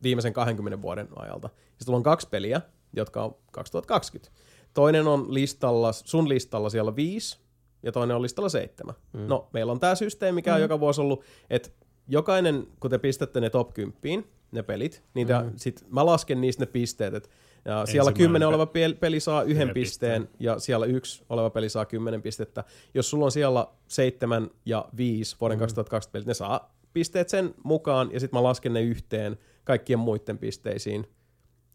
viimeisen 0.03 0.33
20 0.33 0.81
vuoden 0.81 1.07
ajalta. 1.15 1.49
Ja 1.79 1.85
sulla 1.85 1.97
on 1.97 2.03
kaksi 2.03 2.29
peliä, 2.29 2.61
jotka 2.95 3.23
on 3.23 3.35
2020. 3.51 4.31
Toinen 4.73 5.07
on 5.07 5.33
listalla, 5.33 5.91
sun 5.91 6.29
listalla 6.29 6.69
siellä 6.69 6.95
viisi, 6.95 7.39
ja 7.83 7.91
toinen 7.91 8.15
on 8.15 8.21
listalla 8.21 8.49
seitsemän. 8.49 8.95
Mm. 9.13 9.27
No, 9.27 9.49
meillä 9.53 9.71
on 9.71 9.79
tämä 9.79 9.95
systeemi, 9.95 10.35
mikä 10.35 10.55
on 10.55 10.61
joka 10.61 10.79
vuosi 10.79 11.01
ollut, 11.01 11.23
että 11.49 11.69
jokainen, 12.07 12.67
kun 12.79 12.89
te 12.89 12.97
pistätte 12.97 13.41
ne 13.41 13.49
top 13.49 13.73
10, 13.73 14.25
ne 14.51 14.63
pelit, 14.63 15.03
niin 15.13 15.27
te, 15.27 15.33
sit 15.55 15.85
mä 15.89 16.05
lasken 16.05 16.41
niistä 16.41 16.61
ne 16.61 16.71
pisteet, 16.71 17.13
että 17.13 17.29
ja 17.65 17.85
siellä 17.85 18.13
kymmenen 18.13 18.47
oleva 18.47 18.65
pel- 18.65 18.97
peli 18.99 19.19
saa 19.19 19.43
yhden 19.43 19.55
Yhden 19.55 19.73
pisteen, 19.73 20.21
pisteen. 20.21 20.45
ja 20.45 20.59
siellä 20.59 20.85
yksi 20.85 21.23
oleva 21.29 21.49
peli 21.49 21.69
saa 21.69 21.85
kymmenen 21.85 22.21
pistettä. 22.21 22.63
Jos 22.93 23.09
sulla 23.09 23.25
on 23.25 23.31
siellä 23.31 23.67
seitsemän 23.87 24.49
ja 24.65 24.85
viisi 24.97 25.35
vuoden 25.41 25.57
mm. 25.57 25.59
2020 25.59 26.11
pelit, 26.11 26.27
ne 26.27 26.33
saa 26.33 26.75
pisteet 26.93 27.29
sen 27.29 27.55
mukaan, 27.63 28.09
ja 28.13 28.19
sitten 28.19 28.37
mä 28.39 28.43
lasken 28.43 28.73
ne 28.73 28.81
yhteen 28.81 29.37
kaikkien 29.63 29.99
muiden 29.99 30.37
pisteisiin. 30.37 31.07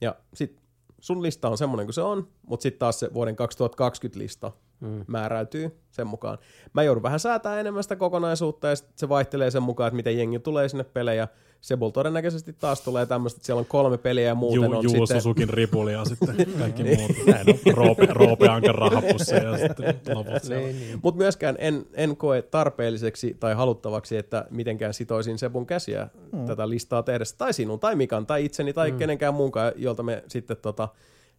Ja 0.01 0.17
sitten 0.35 0.63
sun 1.01 1.23
lista 1.23 1.49
on 1.49 1.59
semmoinen 1.59 1.87
kuin 1.87 1.95
se 1.95 2.03
on, 2.03 2.29
mutta 2.47 2.63
sitten 2.63 2.79
taas 2.79 3.01
se 3.01 3.15
vuoden 3.15 3.37
2020 3.37 4.19
lista 4.19 4.53
mm. 4.81 5.05
määräytyy 5.07 5.79
sen 5.91 6.07
mukaan. 6.07 6.39
Mä 6.73 6.83
joudun 6.83 7.03
vähän 7.03 7.21
säätää 7.21 7.61
enemmän 7.61 7.83
sitä 7.83 7.97
kokonaisuutta 7.97 8.69
ja 8.69 8.77
sit 8.77 8.89
se 8.97 9.09
vaihtelee 9.09 9.51
sen 9.51 9.63
mukaan, 9.63 9.89
että 9.89 9.97
miten 9.97 10.19
jengi 10.19 10.39
tulee 10.39 10.69
sinne 10.69 10.85
pelejä. 10.85 11.29
Sebul 11.61 11.91
todennäköisesti 11.91 12.53
taas 12.53 12.81
tulee 12.81 13.07
tämmöistä, 13.07 13.39
että 13.39 13.47
siellä 13.47 13.61
on 13.61 13.67
kolme 13.67 13.99
peliä 13.99 14.27
ja 14.27 14.35
muuten 14.35 14.57
Ju, 14.57 14.77
on 14.77 14.85
Juu 14.85 14.93
sitten... 15.07 15.23
Susukin 15.23 15.49
ripuli 15.49 15.93
ja 15.93 16.05
sitten 16.05 16.37
kaikki 16.59 16.85
muut. 16.85 17.11
Näin 17.27 17.47
on 17.49 17.75
Roope, 17.75 18.07
Roope 18.11 18.47
rahapusseja 18.73 19.51
ja 19.51 19.59
sitten 19.59 20.01
loput. 20.15 20.49
Niin, 20.49 20.81
niin. 20.81 21.01
Mutta 21.03 21.19
myöskään 21.19 21.57
en, 21.59 21.87
en 21.95 22.17
koe 22.17 22.43
tarpeelliseksi 22.43 23.37
tai 23.41 23.55
haluttavaksi, 23.55 24.17
että 24.17 24.47
mitenkään 24.51 24.95
sitoisin 24.95 25.39
Sebun 25.39 25.67
käsiä 25.67 26.09
mm. 26.33 26.47
tätä 26.47 26.69
listaa 26.69 27.03
tehdessä. 27.03 27.37
Tai 27.39 27.53
sinun, 27.53 27.81
tai 27.81 27.97
Mikan, 27.97 28.27
tai 28.27 28.45
itseni, 28.45 28.73
tai 28.73 28.91
mm. 28.91 28.99
kenenkään 28.99 29.35
muunkaan, 29.35 29.73
jolta 29.77 30.03
me 30.03 30.25
sitten 30.29 30.57
tota 30.57 30.89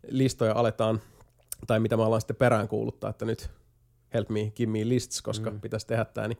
listoja 0.07 0.53
aletaan, 0.55 1.01
tai 1.67 1.79
mitä 1.79 1.97
me 1.97 2.03
ollaan 2.03 2.21
sitten 2.21 2.35
perään 2.35 2.67
kuuluttaa, 2.67 3.09
että 3.09 3.25
nyt 3.25 3.49
help 4.13 4.29
me, 4.29 4.51
give 4.55 4.71
me 4.71 4.89
lists, 4.89 5.21
koska 5.21 5.49
mm. 5.51 5.61
pitäisi 5.61 5.87
tehdä 5.87 6.05
tämä. 6.05 6.27
Niin 6.27 6.37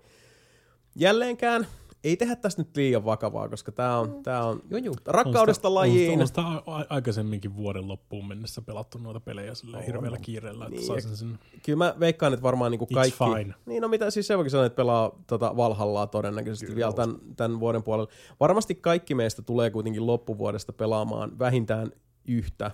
jälleenkään 0.95 1.67
ei 2.03 2.17
tehdä 2.17 2.35
tästä 2.35 2.61
nyt 2.61 2.77
liian 2.77 3.05
vakavaa, 3.05 3.49
koska 3.49 3.71
tämä 3.71 3.97
on, 3.97 4.23
tää 4.23 4.43
on 4.45 4.61
Joo, 4.69 4.77
joo. 4.79 4.95
rakkaudesta 5.05 5.67
On 5.67 5.73
lajiin. 5.75 6.27
sitä, 6.27 6.41
on 6.41 6.55
sitä 6.57 6.71
a- 6.71 6.79
a- 6.79 6.85
aikaisemminkin 6.89 7.55
vuoden 7.55 7.87
loppuun 7.87 8.27
mennessä 8.27 8.61
pelattu 8.61 8.97
noita 8.97 9.19
pelejä 9.19 9.55
silleen 9.55 9.85
hirveällä 9.85 10.17
kiireellä, 10.17 10.65
että 10.65 10.75
Niin, 10.75 10.87
saisin 10.87 11.17
sen. 11.17 11.39
Kyllä 11.65 11.77
mä 11.77 11.95
veikkaan, 11.99 12.33
että 12.33 12.43
varmaan 12.43 12.71
niinku 12.71 12.85
It's 12.85 12.93
kaikki... 12.93 13.17
fine. 13.17 13.53
Niin, 13.65 13.81
no 13.81 13.87
mitä 13.87 14.11
siis 14.11 14.27
se 14.27 14.37
voikin 14.37 14.51
sanoa, 14.51 14.65
että 14.65 14.75
pelaa 14.77 15.11
tota 15.27 15.57
Valhallaa 15.57 16.07
todennäköisesti 16.07 16.65
Kyllä, 16.65 16.75
vielä 16.77 16.93
tämän, 16.93 17.15
tämän 17.37 17.59
vuoden 17.59 17.83
puolella. 17.83 18.11
Varmasti 18.39 18.75
kaikki 18.75 19.15
meistä 19.15 19.41
tulee 19.41 19.69
kuitenkin 19.71 20.07
loppuvuodesta 20.07 20.73
pelaamaan 20.73 21.39
vähintään 21.39 21.91
yhtä 22.27 22.71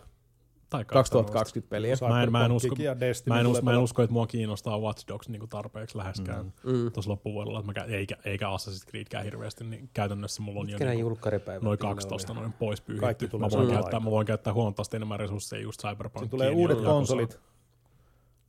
Tai 0.78 0.86
2020 0.86 1.70
peliä. 1.70 1.96
Mä 2.10 2.24
en, 2.24 2.32
mä 2.32 2.46
en, 2.46 2.52
usko, 2.52 2.76
mä 3.30 3.40
en, 3.40 3.48
usko, 3.48 3.66
mä 3.66 3.72
en 3.72 3.78
usko, 3.80 4.04
että 4.04 4.14
mua 4.14 4.28
kiinnostaa 4.28 4.80
Watch 4.80 5.08
Dogs 5.08 5.30
niin 5.30 5.50
tarpeeksi 5.50 5.98
läheskään 5.98 6.54
Mm. 6.64 6.72
mm. 6.72 6.92
tuossa 6.92 7.12
loppuvuodella, 7.12 7.60
että 7.60 7.72
mä, 7.74 7.86
kä- 7.86 7.90
eikä, 7.92 8.16
eikä 8.26 8.46
Assassin's 8.48 8.90
Creedkään 8.90 9.24
hirveästi, 9.24 9.64
niin 9.64 9.90
käytännössä 9.94 10.42
mulla 10.42 10.60
on 10.60 10.70
jo 10.70 10.74
Mitkä 10.74 10.86
nämä 10.86 10.96
niin 10.96 11.06
noin 11.06 11.62
niillä 11.62 11.78
12 11.78 12.32
oli? 12.34 12.40
noin 12.40 12.54
pois 12.54 12.82
Kaikki 12.82 13.28
pyyhitty. 13.28 13.38
Mä 13.38 13.50
voin, 13.52 13.68
käyttää, 13.74 14.00
mä 14.00 14.12
voin 14.12 14.28
käyttää 14.28 14.54
huomattavasti 14.54 14.96
enemmän 14.96 15.20
resursseja 15.20 15.62
just 15.62 15.82
Cyberpunkiin. 15.82 16.30
Tulee 16.30 16.50
uudet 16.50 16.82
konsolit. 16.82 17.40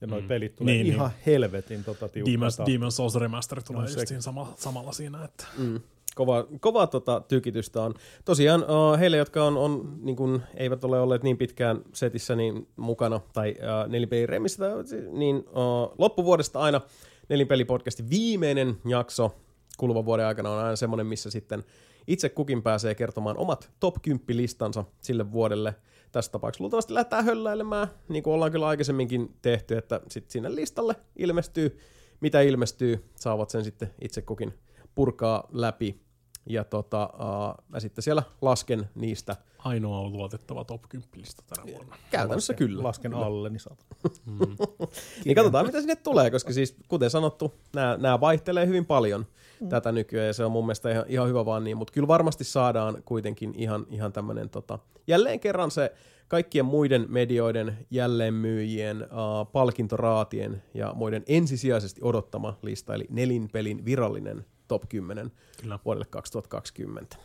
Ja 0.00 0.06
noi 0.06 0.20
Mm. 0.20 0.28
pelit 0.28 0.56
tulee 0.56 0.74
Niin, 0.74 0.86
ihan 0.86 1.10
helvetin 1.26 1.84
tota 1.84 2.06
Demon's, 2.06 2.10
tiukkaa. 2.10 2.66
Demon's 2.66 2.90
Souls 2.90 3.14
Remaster 3.14 3.62
tulee 3.62 3.82
No 3.82 3.88
no, 3.88 3.92
se- 3.92 4.00
just 4.00 4.08
siinä 4.08 4.20
sama, 4.20 4.52
samalla 4.56 4.92
siinä, 4.92 5.24
että 5.24 5.44
Mm. 5.58 5.80
Kova, 6.16 6.46
kova 6.60 6.86
tota, 6.86 7.22
tykitystä 7.28 7.82
on. 7.82 7.94
Tosiaan 8.24 8.62
uh, 8.62 8.98
heille, 8.98 9.16
jotka 9.16 9.44
on, 9.44 9.56
on 9.56 9.98
niin 10.02 10.16
kun, 10.16 10.42
eivät 10.54 10.84
ole 10.84 11.00
olleet 11.00 11.22
niin 11.22 11.36
pitkään 11.36 11.82
setissä 11.92 12.36
niin 12.36 12.68
mukana 12.76 13.20
tai 13.32 13.54
uh, 13.58 13.90
nelipelin 13.90 14.28
remissä, 14.28 14.58
tai, 14.58 15.00
niin 15.12 15.36
uh, 15.36 15.94
loppuvuodesta 15.98 16.60
aina 16.60 16.80
nelinpelipodcastin 17.28 18.10
viimeinen 18.10 18.76
jakso 18.88 19.34
kuluvan 19.76 20.04
vuoden 20.04 20.26
aikana 20.26 20.50
on 20.50 20.58
aina 20.58 20.76
semmoinen, 20.76 21.06
missä 21.06 21.30
sitten 21.30 21.64
itse 22.06 22.28
kukin 22.28 22.62
pääsee 22.62 22.94
kertomaan 22.94 23.38
omat 23.38 23.70
top 23.80 23.96
10 24.02 24.36
listansa 24.36 24.84
sille 25.02 25.32
vuodelle. 25.32 25.74
Tässä 26.12 26.32
tapauksessa 26.32 26.62
luultavasti 26.62 26.94
lähdetään 26.94 27.24
hölläilemään, 27.24 27.88
niin 28.08 28.22
kuin 28.22 28.34
ollaan 28.34 28.52
kyllä 28.52 28.66
aikaisemminkin 28.66 29.36
tehty, 29.42 29.76
että 29.78 30.00
sitten 30.10 30.32
sinne 30.32 30.54
listalle 30.54 30.96
ilmestyy, 31.16 31.78
mitä 32.20 32.40
ilmestyy, 32.40 33.04
saavat 33.16 33.50
sen 33.50 33.64
sitten 33.64 33.90
itse 34.00 34.22
kukin 34.22 34.54
purkaa 34.94 35.48
läpi. 35.52 36.05
Ja 36.46 36.64
tota, 36.64 37.10
uh, 37.14 37.64
mä 37.68 37.80
sitten 37.80 38.02
siellä 38.02 38.22
lasken 38.42 38.88
niistä. 38.94 39.36
ainoa 39.58 40.08
luotettava 40.08 40.64
top 40.64 40.82
10 40.88 41.10
lista 41.16 41.42
tänä 41.46 41.72
vuonna. 41.72 41.96
Käytännössä 42.10 42.52
Lasken- 42.52 42.56
kyllä. 42.56 42.82
Lasken 42.82 43.14
alle, 43.14 43.50
niin 43.50 43.60
saat. 43.60 43.86
Niin 45.24 45.34
katsotaan, 45.34 45.66
mitä 45.66 45.80
sinne 45.80 45.96
tulee, 45.96 46.30
koska 46.30 46.52
siis 46.52 46.76
kuten 46.88 47.10
sanottu, 47.10 47.54
nämä, 47.74 47.96
nämä 47.96 48.20
vaihtelee 48.20 48.66
hyvin 48.66 48.86
paljon 48.86 49.26
mm. 49.60 49.68
tätä 49.68 49.92
nykyään 49.92 50.26
ja 50.26 50.32
se 50.32 50.44
on 50.44 50.52
mun 50.52 50.64
mielestä 50.64 50.90
ihan, 50.90 51.04
ihan 51.08 51.28
hyvä 51.28 51.44
vaan 51.44 51.64
niin, 51.64 51.76
mutta 51.76 51.92
kyllä 51.92 52.08
varmasti 52.08 52.44
saadaan 52.44 53.02
kuitenkin 53.04 53.54
ihan, 53.56 53.86
ihan 53.90 54.12
tämmöinen 54.12 54.50
tota, 54.50 54.78
jälleen 55.06 55.40
kerran 55.40 55.70
se 55.70 55.92
kaikkien 56.28 56.64
muiden 56.64 57.06
medioiden 57.08 57.86
jälleenmyyjien, 57.90 59.02
uh, 59.02 59.52
palkintoraatien 59.52 60.62
ja 60.74 60.92
muiden 60.94 61.22
ensisijaisesti 61.26 62.00
odottama 62.04 62.58
lista, 62.62 62.94
eli 62.94 63.06
nelinpelin 63.10 63.84
virallinen 63.84 64.44
top 64.68 64.82
10 64.88 65.32
Kyllä. 65.62 65.78
vuodelle 65.84 66.06
2020. 66.10 67.16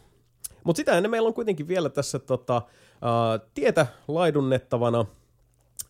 Mutta 0.64 0.78
sitä 0.78 0.98
ennen 0.98 1.12
meillä 1.12 1.28
on 1.28 1.34
kuitenkin 1.34 1.68
vielä 1.68 1.90
tässä 1.90 2.20
tota, 2.20 2.58
uh, 2.58 3.50
tietä 3.54 3.88
laidunnettavana 4.08 5.06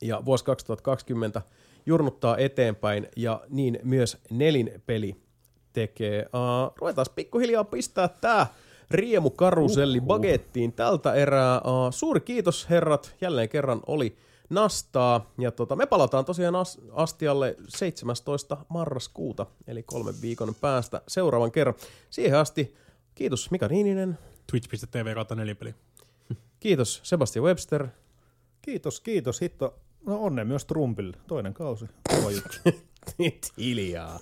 ja 0.02 0.26
vuosi 0.26 0.46
2020 0.46 1.42
jurnuttaa 1.86 2.38
eteenpäin 2.38 3.08
ja 3.16 3.42
niin 3.50 3.80
myös 3.84 4.18
nelin 4.30 4.82
peli 4.86 5.16
tekee. 5.74 6.22
Uh, 6.22 6.74
ruvetaan 6.78 7.06
pikkuhiljaa 7.16 7.64
pistää 7.64 8.08
tää 8.08 8.48
riemukaruselli 8.92 10.02
bagettiin 10.02 10.74
tältä 10.74 11.14
erää. 11.14 11.58
Uh, 11.58 11.94
suuri 11.94 12.20
kiitos 12.20 12.70
herrat, 12.70 13.16
jälleen 13.22 13.50
kerran 13.50 13.82
oli 13.88 14.16
nastaa. 14.52 15.32
Ja 15.38 15.52
tota, 15.52 15.76
me 15.76 15.86
palataan 15.86 16.26
tosiaan 16.26 16.56
as- 16.56 16.80
astialle 16.92 17.56
17. 17.68 18.58
marraskuuta, 18.70 19.46
eli 19.68 19.84
kolmen 19.84 20.16
viikon 20.22 20.56
päästä 20.62 21.02
seuraavan 21.08 21.52
kerran. 21.52 21.76
Siihen 22.10 22.40
asti 22.40 22.76
kiitos 23.16 23.52
Mika 23.52 23.68
Niininen, 23.68 24.18
Twitch.tv 24.52 25.14
kautta 25.14 25.36
nelipeli. 25.36 25.76
kiitos 26.60 27.00
Sebastian 27.04 27.46
Webster, 27.46 27.88
Kiitos, 28.62 29.02
kiitos. 29.02 29.42
Hitto. 29.42 29.80
No 30.06 30.22
onne 30.22 30.44
myös 30.44 30.66
Trumpille. 30.66 31.18
Toinen 31.28 31.54
kausi. 31.54 31.86
Kova 32.10 32.32
juttu. 32.32 32.58
Nyt 33.18 33.52
hiljaa. 33.58 34.20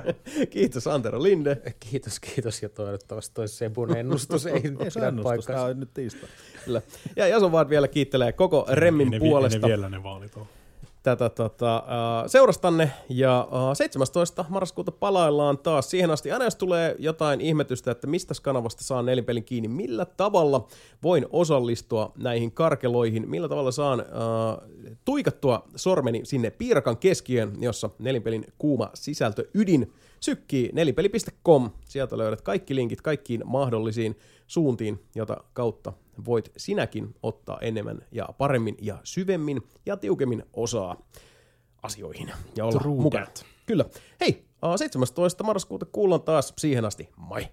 Kiitos 0.50 0.86
Antero 0.86 1.22
Linde. 1.22 1.62
Kiitos, 1.80 2.20
kiitos 2.20 2.62
ja 2.62 2.68
toivottavasti 2.68 3.34
toi 3.34 3.48
Sebun 3.48 3.96
ennustus 3.96 4.46
ei 4.46 4.52
Ei 4.54 4.60
pidä 4.60 4.90
tää 4.92 5.12
paikkansa. 5.22 5.64
on 5.64 5.80
nyt 5.80 5.94
tiistai. 5.94 6.28
Kyllä. 6.64 6.82
Ja 7.16 7.26
Jason 7.26 7.52
vaan 7.52 7.68
vielä 7.68 7.88
kiittelee 7.88 8.32
koko 8.32 8.66
Remmin 8.70 9.10
ne 9.10 9.18
puolesta 9.18 9.58
ne 9.58 9.68
vielä 9.68 9.88
ne 9.88 10.02
vaalit 10.02 10.36
ole. 10.36 10.46
Tätä 11.02 11.28
tota, 11.28 11.84
seurastanne. 12.26 12.90
Ja 13.08 13.48
uh, 13.52 13.76
17. 13.76 14.44
marraskuuta 14.48 14.92
palaillaan 14.92 15.58
taas. 15.58 15.90
Siihen 15.90 16.10
asti 16.10 16.32
aina 16.32 16.44
jos 16.44 16.56
tulee 16.56 16.96
jotain 16.98 17.40
ihmetystä, 17.40 17.90
että 17.90 18.06
mistä 18.06 18.34
kanavasta 18.42 18.84
saan 18.84 19.06
nelinpelin 19.06 19.44
kiinni, 19.44 19.68
millä 19.68 20.04
tavalla 20.04 20.68
voin 21.02 21.26
osallistua 21.30 22.12
näihin 22.16 22.52
karkeloihin, 22.52 23.28
millä 23.28 23.48
tavalla 23.48 23.70
saan 23.70 24.00
uh, 24.00 24.68
tuikattua 25.04 25.68
sormeni 25.76 26.20
sinne 26.24 26.50
piirakan 26.50 26.96
keskiöön, 26.96 27.52
jossa 27.60 27.90
nelinpelin 27.98 28.46
kuuma 28.58 28.90
sisältö 28.94 29.44
ydin 29.54 29.92
sykkii 30.20 30.70
nelipeli.com. 30.72 31.70
Sieltä 31.88 32.18
löydät 32.18 32.42
kaikki 32.42 32.74
linkit 32.74 33.00
kaikkiin 33.00 33.42
mahdollisiin 33.44 34.18
suuntiin, 34.52 35.04
jota 35.14 35.36
kautta 35.52 35.92
voit 36.24 36.52
sinäkin 36.56 37.14
ottaa 37.22 37.58
enemmän 37.60 38.02
ja 38.10 38.28
paremmin 38.38 38.76
ja 38.80 38.98
syvemmin 39.04 39.62
ja 39.86 39.96
tiukemmin 39.96 40.44
osaa 40.52 40.96
asioihin 41.82 42.32
ja 42.56 42.64
olla 42.64 42.80
True 42.80 43.00
mukana. 43.02 43.24
that. 43.24 43.44
Kyllä. 43.66 43.84
Hei, 44.20 44.44
äh, 44.64 44.74
17. 44.76 45.44
marraskuuta 45.44 45.86
kuullaan 45.86 46.22
taas 46.22 46.52
siihen 46.58 46.84
asti. 46.84 47.08
Moi! 47.16 47.48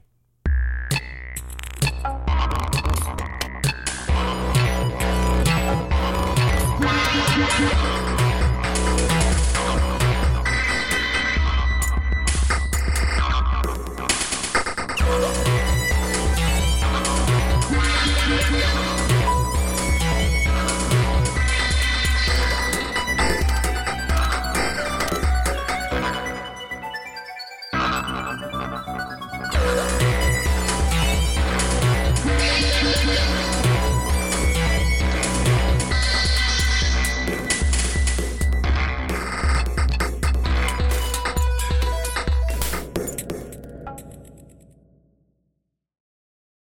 Thank 7.59 7.98